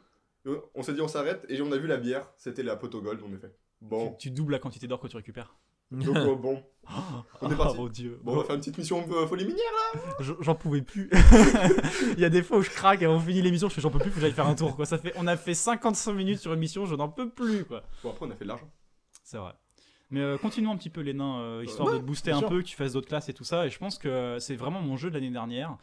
On 0.74 0.82
s'est 0.82 0.92
dit 0.94 1.00
on 1.00 1.08
s'arrête 1.08 1.44
et 1.48 1.60
on 1.62 1.70
a 1.70 1.76
vu 1.76 1.86
la 1.86 1.96
bière, 1.98 2.26
c'était 2.36 2.62
la 2.64 2.74
poteau 2.76 3.00
gold, 3.00 3.20
on 3.24 3.32
a 3.34 3.38
fait. 3.38 3.54
Bon, 3.80 4.10
Tu, 4.18 4.28
tu 4.28 4.30
doubles 4.32 4.52
la 4.52 4.58
quantité 4.58 4.86
d'or 4.88 4.98
que 5.00 5.06
tu 5.06 5.16
récupères. 5.16 5.54
donc 5.92 6.16
euh, 6.16 6.34
bon, 6.34 6.62
On 7.42 7.50
est 7.50 7.54
parti. 7.56 7.76
Oh 7.78 7.82
mon 7.82 7.88
dieu. 7.88 8.18
bon, 8.24 8.32
on 8.32 8.36
va 8.38 8.44
faire 8.44 8.54
une 8.56 8.60
petite 8.60 8.78
mission 8.78 9.04
euh, 9.12 9.26
folie 9.28 9.44
minière. 9.44 9.62
Je- 10.20 10.32
J'en 10.40 10.54
pouvais 10.56 10.82
plus. 10.82 11.10
Il 12.16 12.18
y 12.20 12.24
a 12.24 12.28
des 12.30 12.42
fois 12.42 12.58
où 12.58 12.62
je 12.62 12.70
craque 12.70 13.02
et 13.02 13.06
on 13.06 13.20
finit 13.20 13.40
l'émission, 13.42 13.68
je 13.68 13.74
fais 13.74 13.80
j'en 13.80 13.90
peux 13.90 13.98
plus, 14.00 14.10
faut 14.10 14.16
que 14.16 14.20
j'aille 14.22 14.32
faire 14.32 14.46
un 14.48 14.54
tour 14.56 14.74
quoi. 14.74 14.84
Ça 14.86 14.98
fait, 14.98 15.12
on 15.16 15.26
a 15.28 15.36
fait 15.36 15.54
55 15.54 16.12
minutes 16.14 16.38
sur 16.40 16.52
une 16.54 16.60
mission, 16.60 16.86
je 16.86 16.94
n'en 16.96 17.08
peux 17.08 17.28
plus 17.28 17.64
quoi. 17.64 17.82
Bon, 18.02 18.10
après 18.10 18.26
on 18.26 18.30
a 18.30 18.34
fait 18.34 18.44
de 18.44 18.48
l'argent. 18.48 18.68
C'est 19.22 19.38
vrai. 19.38 19.52
Mais 20.12 20.20
euh, 20.20 20.38
continuons 20.38 20.70
un 20.72 20.76
petit 20.76 20.90
peu 20.90 21.00
les 21.00 21.14
nains, 21.14 21.40
euh, 21.40 21.64
histoire 21.64 21.88
ouais, 21.88 21.94
de 21.94 21.98
te 21.98 22.04
booster 22.04 22.30
un 22.30 22.38
sûr. 22.38 22.48
peu, 22.48 22.62
que 22.62 22.66
tu 22.68 22.76
fasses 22.76 22.92
d'autres 22.92 23.08
classes 23.08 23.28
et 23.28 23.34
tout 23.34 23.44
ça. 23.44 23.66
Et 23.66 23.70
je 23.70 23.78
pense 23.78 23.98
que 23.98 24.36
c'est 24.38 24.54
vraiment 24.56 24.80
mon 24.80 24.96
jeu 24.96 25.08
de 25.10 25.14
l'année 25.14 25.30
dernière. 25.30 25.76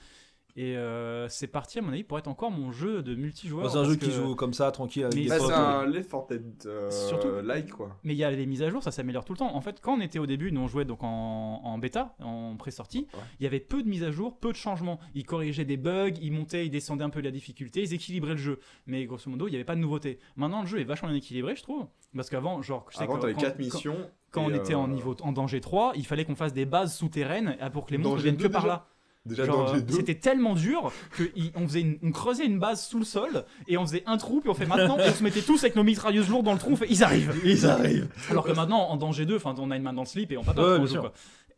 Et 0.56 0.76
euh, 0.76 1.30
c'est 1.30 1.47
parti, 1.47 1.77
à 1.80 1.81
mon 1.81 1.89
avis, 1.93 2.03
pour 2.03 2.18
être 2.18 2.27
encore 2.27 2.51
mon 2.51 2.72
jeu 2.72 3.01
de 3.01 3.15
multijoueur. 3.15 3.69
c'est 3.72 3.77
un 3.77 3.84
jeu 3.85 3.95
qui 3.95 4.11
joue 4.11 4.35
comme 4.35 4.53
ça, 4.53 4.69
tranquille, 4.72 5.03
avec 5.03 5.15
Mais 5.15 5.23
des 5.23 5.30
Bah, 5.30 5.38
potes. 5.38 5.47
c'est 5.47 5.53
un 5.53 5.85
Left 5.85 6.10
4 6.11 6.27
Dead 6.30 6.43
euh, 6.65 6.91
Surtout- 6.91 7.41
like 7.43 7.69
quoi. 7.69 7.95
Mais 8.03 8.14
il 8.14 8.18
y 8.18 8.23
a 8.23 8.31
les 8.31 8.45
mises 8.45 8.64
à 8.64 8.69
jour, 8.69 8.84
ça 8.84 8.91
s'améliore 8.91 9.23
tout 9.23 9.34
le 9.34 9.38
temps. 9.38 9.56
En 9.56 9.61
fait, 9.61 9.80
quand 9.80 9.93
on 9.93 10.01
était 10.01 10.19
au 10.19 10.26
début, 10.26 10.51
nous 10.51 10.60
on 10.60 10.68
jouait 10.68 10.85
donc 10.85 11.03
en, 11.03 11.61
en 11.64 11.77
bêta, 11.77 12.15
en 12.19 12.57
pré-sortie, 12.57 13.07
Ouais. 13.14 13.19
il 13.39 13.43
y 13.43 13.47
avait 13.47 13.60
peu 13.61 13.84
de 13.84 13.88
mises 13.88 14.03
à 14.03 14.11
jour, 14.11 14.38
peu 14.38 14.49
de 14.51 14.57
changements. 14.57 14.99
Ils 15.14 15.23
corrigeaient 15.26 15.65
des 15.65 15.77
bugs, 15.77 16.10
ils 16.19 16.31
montaient, 16.34 16.65
ils 16.65 16.72
descendaient 16.72 17.06
un 17.06 17.10
peu 17.11 17.22
la 17.22 17.31
difficulté, 17.31 17.81
ils 17.84 17.93
équilibraient 17.93 18.31
le 18.34 18.38
jeu. 18.38 18.60
Mais 18.85 19.06
grosso 19.06 19.30
modo, 19.30 19.47
il 19.47 19.51
n'y 19.51 19.56
avait 19.56 19.64
pas 19.65 19.76
de 19.76 19.81
nouveauté. 19.81 20.19
Maintenant, 20.35 20.61
le 20.61 20.68
jeu 20.68 20.80
est 20.81 20.84
vachement 20.84 21.07
bien 21.10 21.18
équilibré, 21.18 21.56
je 21.56 21.64
trouve. 21.64 21.85
Parce 22.14 22.30
qu'avant, 22.30 22.61
genre, 22.64 22.85
je 22.89 22.97
sais 22.97 23.03
Avant 23.03 23.15
que 23.15 23.22
t'avais 23.22 23.34
quand- 23.34 23.41
4 23.41 23.53
quand- 23.57 23.64
missions. 23.64 24.10
Quand, 24.31 24.43
on 24.45 24.53
était 24.53 24.73
euh, 24.73 24.77
en 24.77 24.88
niveau 24.88 25.15
en 25.22 25.31
danger 25.31 25.61
3, 25.61 25.93
il 25.95 26.06
fallait 26.06 26.26
qu'on 26.26 26.35
fasse 26.35 26.53
des 26.53 26.65
bases 26.65 26.95
souterraines 26.95 27.57
euh, 27.61 27.69
pour 27.69 27.85
que 27.85 27.91
les 27.91 27.97
monstres 27.97 28.22
viennent 28.23 28.38
que 28.38 28.43
2 28.43 28.49
par 28.49 28.68
là. 28.68 28.85
Déjà 29.26 29.43
Genre, 29.45 29.65
danger 29.65 29.80
euh, 29.80 29.81
2. 29.81 29.93
C'était 29.93 30.15
tellement 30.15 30.56
dur 30.56 30.91
que 31.11 31.23
il- 31.35 31.51
on, 31.56 31.68
faisait 31.68 31.81
une- 31.81 31.99
on 32.01 32.11
creusait 32.11 32.45
une 32.45 32.57
base 32.57 32.85
sous 32.88 32.99
le 32.99 33.06
sol 33.06 33.43
et 33.68 33.77
on 33.77 33.85
faisait 33.85 34.01
un 34.06 34.18
trou 34.18 34.39
puis 34.39 34.49
on 34.49 34.53
fait 34.53 34.65
maintenant 34.65 34.97
et 34.97 35.03
on 35.10 35.14
se 35.14 35.23
mettait 35.23 35.41
tous 35.41 35.61
avec 35.64 35.76
nos 35.76 35.84
mitrailleuses 35.84 36.30
lourdes 36.30 36.45
dans 36.45 36.53
le 36.53 36.57
trou 36.57 36.72
on 36.72 36.76
fait 36.77 36.88
ils 36.89 37.03
arrivent 37.03 37.35
Ils 37.43 37.65
arrivent. 37.65 38.07
alors 38.31 38.45
que 38.45 38.53
maintenant 38.53 38.80
en 38.89 38.95
danger 38.95 39.26
2 39.26 39.35
enfin 39.35 39.53
on 39.60 39.72
a 39.72 39.76
une 39.76 39.84
main 39.84 39.91
dans 39.93 40.03
le 40.03 40.07
slip 40.07 40.31
et 40.31 40.38
on 40.38 40.43
pas 40.43 40.53
Ouais, 40.53 40.80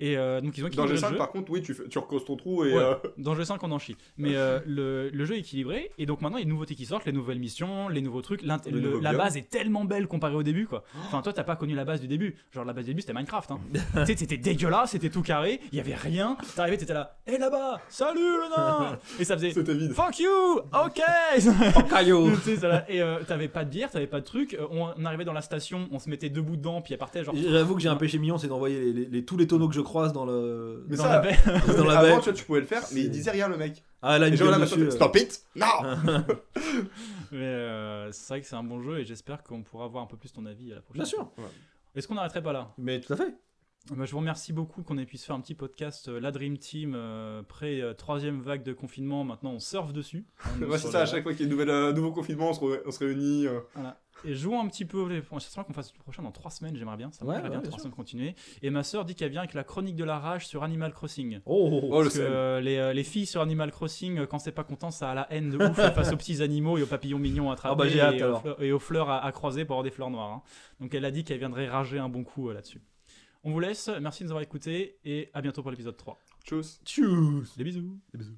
et 0.01 0.17
euh, 0.17 0.41
donc 0.41 0.57
ils 0.57 0.65
ont 0.65 0.67
Danger 0.69 0.95
équilibré 0.95 0.97
5 0.97 1.07
le 1.07 1.13
jeu 1.13 1.17
par 1.17 1.31
contre, 1.31 1.51
oui, 1.51 1.61
tu, 1.61 1.73
tu 1.89 1.97
recreuses 1.97 2.25
ton 2.25 2.35
trou 2.35 2.65
et. 2.65 2.73
Ouais. 2.73 2.79
euh, 2.81 2.95
danger 3.17 3.45
5 3.45 3.63
on 3.63 3.71
en 3.71 3.79
chie 3.79 3.95
mais 4.17 4.35
euh, 4.35 4.59
le, 4.65 5.09
le 5.09 5.25
jeu 5.25 5.35
est 5.35 5.39
équilibré 5.39 5.91
et 5.97 6.05
donc 6.05 6.21
maintenant 6.21 6.37
il 6.37 6.41
y 6.41 6.43
a 6.43 6.45
des 6.45 6.51
nouveautés 6.51 6.75
qui 6.75 6.85
sortent 6.85 7.05
les 7.05 7.11
nouvelles 7.13 7.39
missions 7.39 7.87
les 7.87 8.01
nouveaux 8.01 8.21
trucs 8.21 8.41
le- 8.41 8.99
la 8.99 9.13
base 9.13 9.37
est 9.37 9.49
tellement 9.49 9.85
belle 9.85 10.07
comparée 10.07 10.35
au 10.35 10.43
début 10.43 10.65
quoi 10.67 10.83
enfin 11.05 11.21
toi 11.21 11.31
t'as 11.31 11.43
pas 11.43 11.55
connu 11.55 11.75
la 11.75 11.85
base 11.85 12.01
du 12.01 12.07
début 12.07 12.35
genre 12.51 12.65
la 12.65 12.73
base 12.73 12.85
du 12.85 12.91
début 12.91 13.01
c'était 13.01 13.13
Minecraft 13.13 13.51
hein. 13.51 13.59
tu 13.73 13.79
sais 14.07 14.15
c'était 14.17 14.37
dégueulasse 14.37 14.91
c'était 14.91 15.09
tout 15.09 15.21
carré 15.21 15.59
il 15.71 15.77
y 15.77 15.79
avait 15.79 15.95
rien 15.95 16.35
t'arrivais 16.55 16.77
t'étais 16.77 16.93
là 16.93 17.17
hé 17.27 17.37
là-bas 17.37 17.79
salut 17.89 18.19
le 18.19 18.49
nain 18.57 18.97
et 19.19 19.23
ça 19.23 19.35
faisait 19.37 19.51
C'était 19.51 19.73
vide. 19.75 19.93
Fuck 19.93 20.19
you 20.19 20.29
Ok 20.73 21.01
ça 22.59 22.67
va. 22.67 22.85
Et 22.89 23.01
euh, 23.01 23.19
t'avais 23.27 23.47
pas 23.47 23.63
de 23.65 23.69
bière, 23.69 23.89
t'avais 23.91 24.07
pas 24.07 24.19
de 24.19 24.25
truc. 24.25 24.57
on, 24.71 24.87
on 24.97 25.05
arrivait 25.05 25.25
dans 25.25 25.33
la 25.33 25.41
station, 25.41 25.87
on 25.91 25.99
se 25.99 26.09
mettait 26.09 26.29
debout 26.29 26.55
dedans, 26.55 26.81
puis 26.81 26.93
elle 26.93 26.99
partait 26.99 27.23
genre. 27.23 27.35
J'avoue 27.35 27.75
que 27.75 27.81
j'ai 27.81 27.89
un 27.89 27.95
péché 27.95 28.17
mignon, 28.17 28.37
c'est 28.37 28.47
d'envoyer 28.47 28.79
les, 28.79 28.93
les- 28.93 29.05
les- 29.05 29.25
tous 29.25 29.37
les 29.37 29.47
tonneaux 29.47 29.67
que 29.67 29.75
je 29.75 29.81
croise 29.91 30.13
dans 30.13 30.25
le. 30.25 30.85
Mais 30.87 30.95
dans 30.97 31.03
ça, 31.03 31.09
la 31.09 31.19
baie. 31.19 31.37
dans 31.77 31.85
la 31.85 31.99
avant, 31.99 32.15
baie. 32.15 32.21
tu 32.21 32.29
vois, 32.29 32.33
tu 32.33 32.45
pouvais 32.45 32.59
le 32.61 32.65
faire, 32.65 32.83
mais 32.93 33.01
il 33.01 33.11
disait 33.11 33.31
rien 33.31 33.47
le 33.49 33.57
mec. 33.57 33.83
Ah 34.01 34.17
là, 34.17 34.27
euh. 34.27 34.89
stop 34.89 35.15
it? 35.17 35.41
Non 35.55 35.65
Mais 37.31 37.37
euh, 37.39 38.11
c'est 38.11 38.27
vrai 38.33 38.41
que 38.41 38.47
c'est 38.47 38.55
un 38.55 38.63
bon 38.63 38.81
jeu 38.81 38.99
et 38.99 39.05
j'espère 39.05 39.43
qu'on 39.43 39.63
pourra 39.63 39.85
avoir 39.85 40.03
un 40.03 40.07
peu 40.07 40.17
plus 40.17 40.31
ton 40.33 40.45
avis 40.45 40.71
à 40.71 40.75
la 40.75 40.81
prochaine. 40.81 41.03
Bien 41.03 41.09
sûr. 41.09 41.31
Est-ce 41.95 42.07
qu'on 42.07 42.15
n'arrêterait 42.15 42.43
pas 42.43 42.53
là? 42.53 42.73
Mais 42.77 42.99
tout 42.99 43.13
à 43.13 43.17
fait. 43.17 43.33
Bah, 43.89 44.05
Je 44.05 44.11
vous 44.11 44.19
remercie 44.19 44.53
beaucoup 44.53 44.83
qu'on 44.83 44.97
ait 44.97 45.05
pu 45.05 45.17
se 45.17 45.25
faire 45.25 45.35
un 45.35 45.41
petit 45.41 45.55
podcast, 45.55 46.07
euh, 46.07 46.19
la 46.19 46.31
Dream 46.31 46.57
Team, 46.57 46.93
euh, 46.95 47.41
pré 47.43 47.81
euh, 47.81 47.93
troisième 47.93 48.39
vague 48.41 48.63
de 48.63 48.73
confinement. 48.73 49.23
Maintenant, 49.23 49.51
on 49.53 49.59
surfe 49.59 49.91
dessus. 49.93 50.25
Ouais, 50.61 50.77
c'est 50.77 50.91
ça, 50.91 51.01
à 51.01 51.05
chaque 51.05 51.23
fois 51.23 51.33
qu'il 51.33 51.47
y 51.47 51.51
a 51.51 51.63
un 51.63 51.67
euh, 51.67 51.93
nouveau 51.93 52.11
confinement, 52.11 52.49
on 52.49 52.53
se, 52.53 52.59
re- 52.59 52.81
on 52.85 52.91
se 52.91 52.99
réunit. 52.99 53.47
euh. 53.47 53.59
Et 54.23 54.35
jouons 54.35 54.61
un 54.61 54.67
petit 54.67 54.85
peu. 54.85 55.07
les- 55.07 55.21
J'espère 55.33 55.65
qu'on 55.65 55.73
fasse 55.73 55.93
le 55.93 55.99
prochain 55.99 56.21
dans 56.23 56.31
trois 56.31 56.51
semaines. 56.51 56.75
J'aimerais 56.75 56.97
bien. 56.97 57.11
Ça 57.11 57.23
me 57.25 57.29
Ouais, 57.29 57.35
plairait 57.35 57.49
ouais, 57.49 57.49
bien 57.55 57.59
bien 57.61 57.67
trois 57.69 57.79
sûr. 57.79 57.83
semaines 57.83 57.95
continuer. 57.95 58.35
Et 58.61 58.69
ma 58.69 58.83
sœur 58.83 59.03
dit 59.05 59.15
qu'elle 59.15 59.31
vient 59.31 59.41
avec 59.41 59.53
la 59.53 59.63
chronique 59.63 59.95
de 59.95 60.03
la 60.03 60.19
rage 60.19 60.47
sur 60.47 60.63
Animal 60.63 60.93
Crossing. 60.93 61.39
Oh, 61.45 61.79
Oh, 61.83 61.97
le 61.99 62.03
Parce 62.05 62.15
que 62.17 62.23
seum. 62.23 62.31
euh, 62.31 62.61
les, 62.61 62.77
euh, 62.77 62.93
les 62.93 63.03
filles 63.03 63.25
sur 63.25 63.41
Animal 63.41 63.71
Crossing, 63.71 64.19
euh, 64.19 64.25
quand 64.27 64.39
c'est 64.39 64.51
pas 64.51 64.63
content, 64.63 64.91
ça 64.91 65.11
a 65.11 65.15
la 65.15 65.27
haine 65.33 65.49
de 65.49 65.57
ouf 65.57 65.75
face 65.75 66.11
aux 66.13 66.17
petits 66.17 66.41
animaux 66.41 66.77
et 66.77 66.83
aux 66.83 66.87
papillons 66.87 67.19
mignons 67.19 67.49
à 67.49 67.53
attraper 67.53 67.73
Ah 67.73 67.75
bah, 67.75 67.87
j'ai 67.87 68.01
hâte, 68.01 68.15
et, 68.15 68.21
aux 68.21 68.25
alors. 68.25 68.41
fleurs, 68.41 68.61
et 68.63 68.71
aux 68.71 68.79
fleurs 68.79 69.09
à, 69.09 69.25
à 69.25 69.31
croiser 69.31 69.65
pour 69.65 69.73
avoir 69.75 69.83
des 69.83 69.91
fleurs 69.91 70.09
noires. 70.11 70.29
hein. 70.31 70.43
Donc 70.79 70.93
elle 70.93 71.05
a 71.05 71.11
dit 71.11 71.23
qu'elle 71.23 71.39
viendrait 71.39 71.67
rager 71.67 71.97
un 71.99 72.09
bon 72.09 72.23
coup 72.23 72.49
euh, 72.49 72.53
là-dessus. 72.53 72.81
On 73.43 73.51
vous 73.51 73.59
laisse, 73.59 73.89
merci 74.01 74.21
de 74.21 74.25
nous 74.25 74.31
avoir 74.33 74.43
écoutés 74.43 74.99
et 75.03 75.29
à 75.33 75.41
bientôt 75.41 75.63
pour 75.63 75.71
l'épisode 75.71 75.97
3. 75.97 76.19
Tchuss 76.45 76.79
Tchuss. 76.85 77.57
Des 77.57 77.63
bisous 77.63 77.97
Des 78.13 78.19
bisous. 78.19 78.35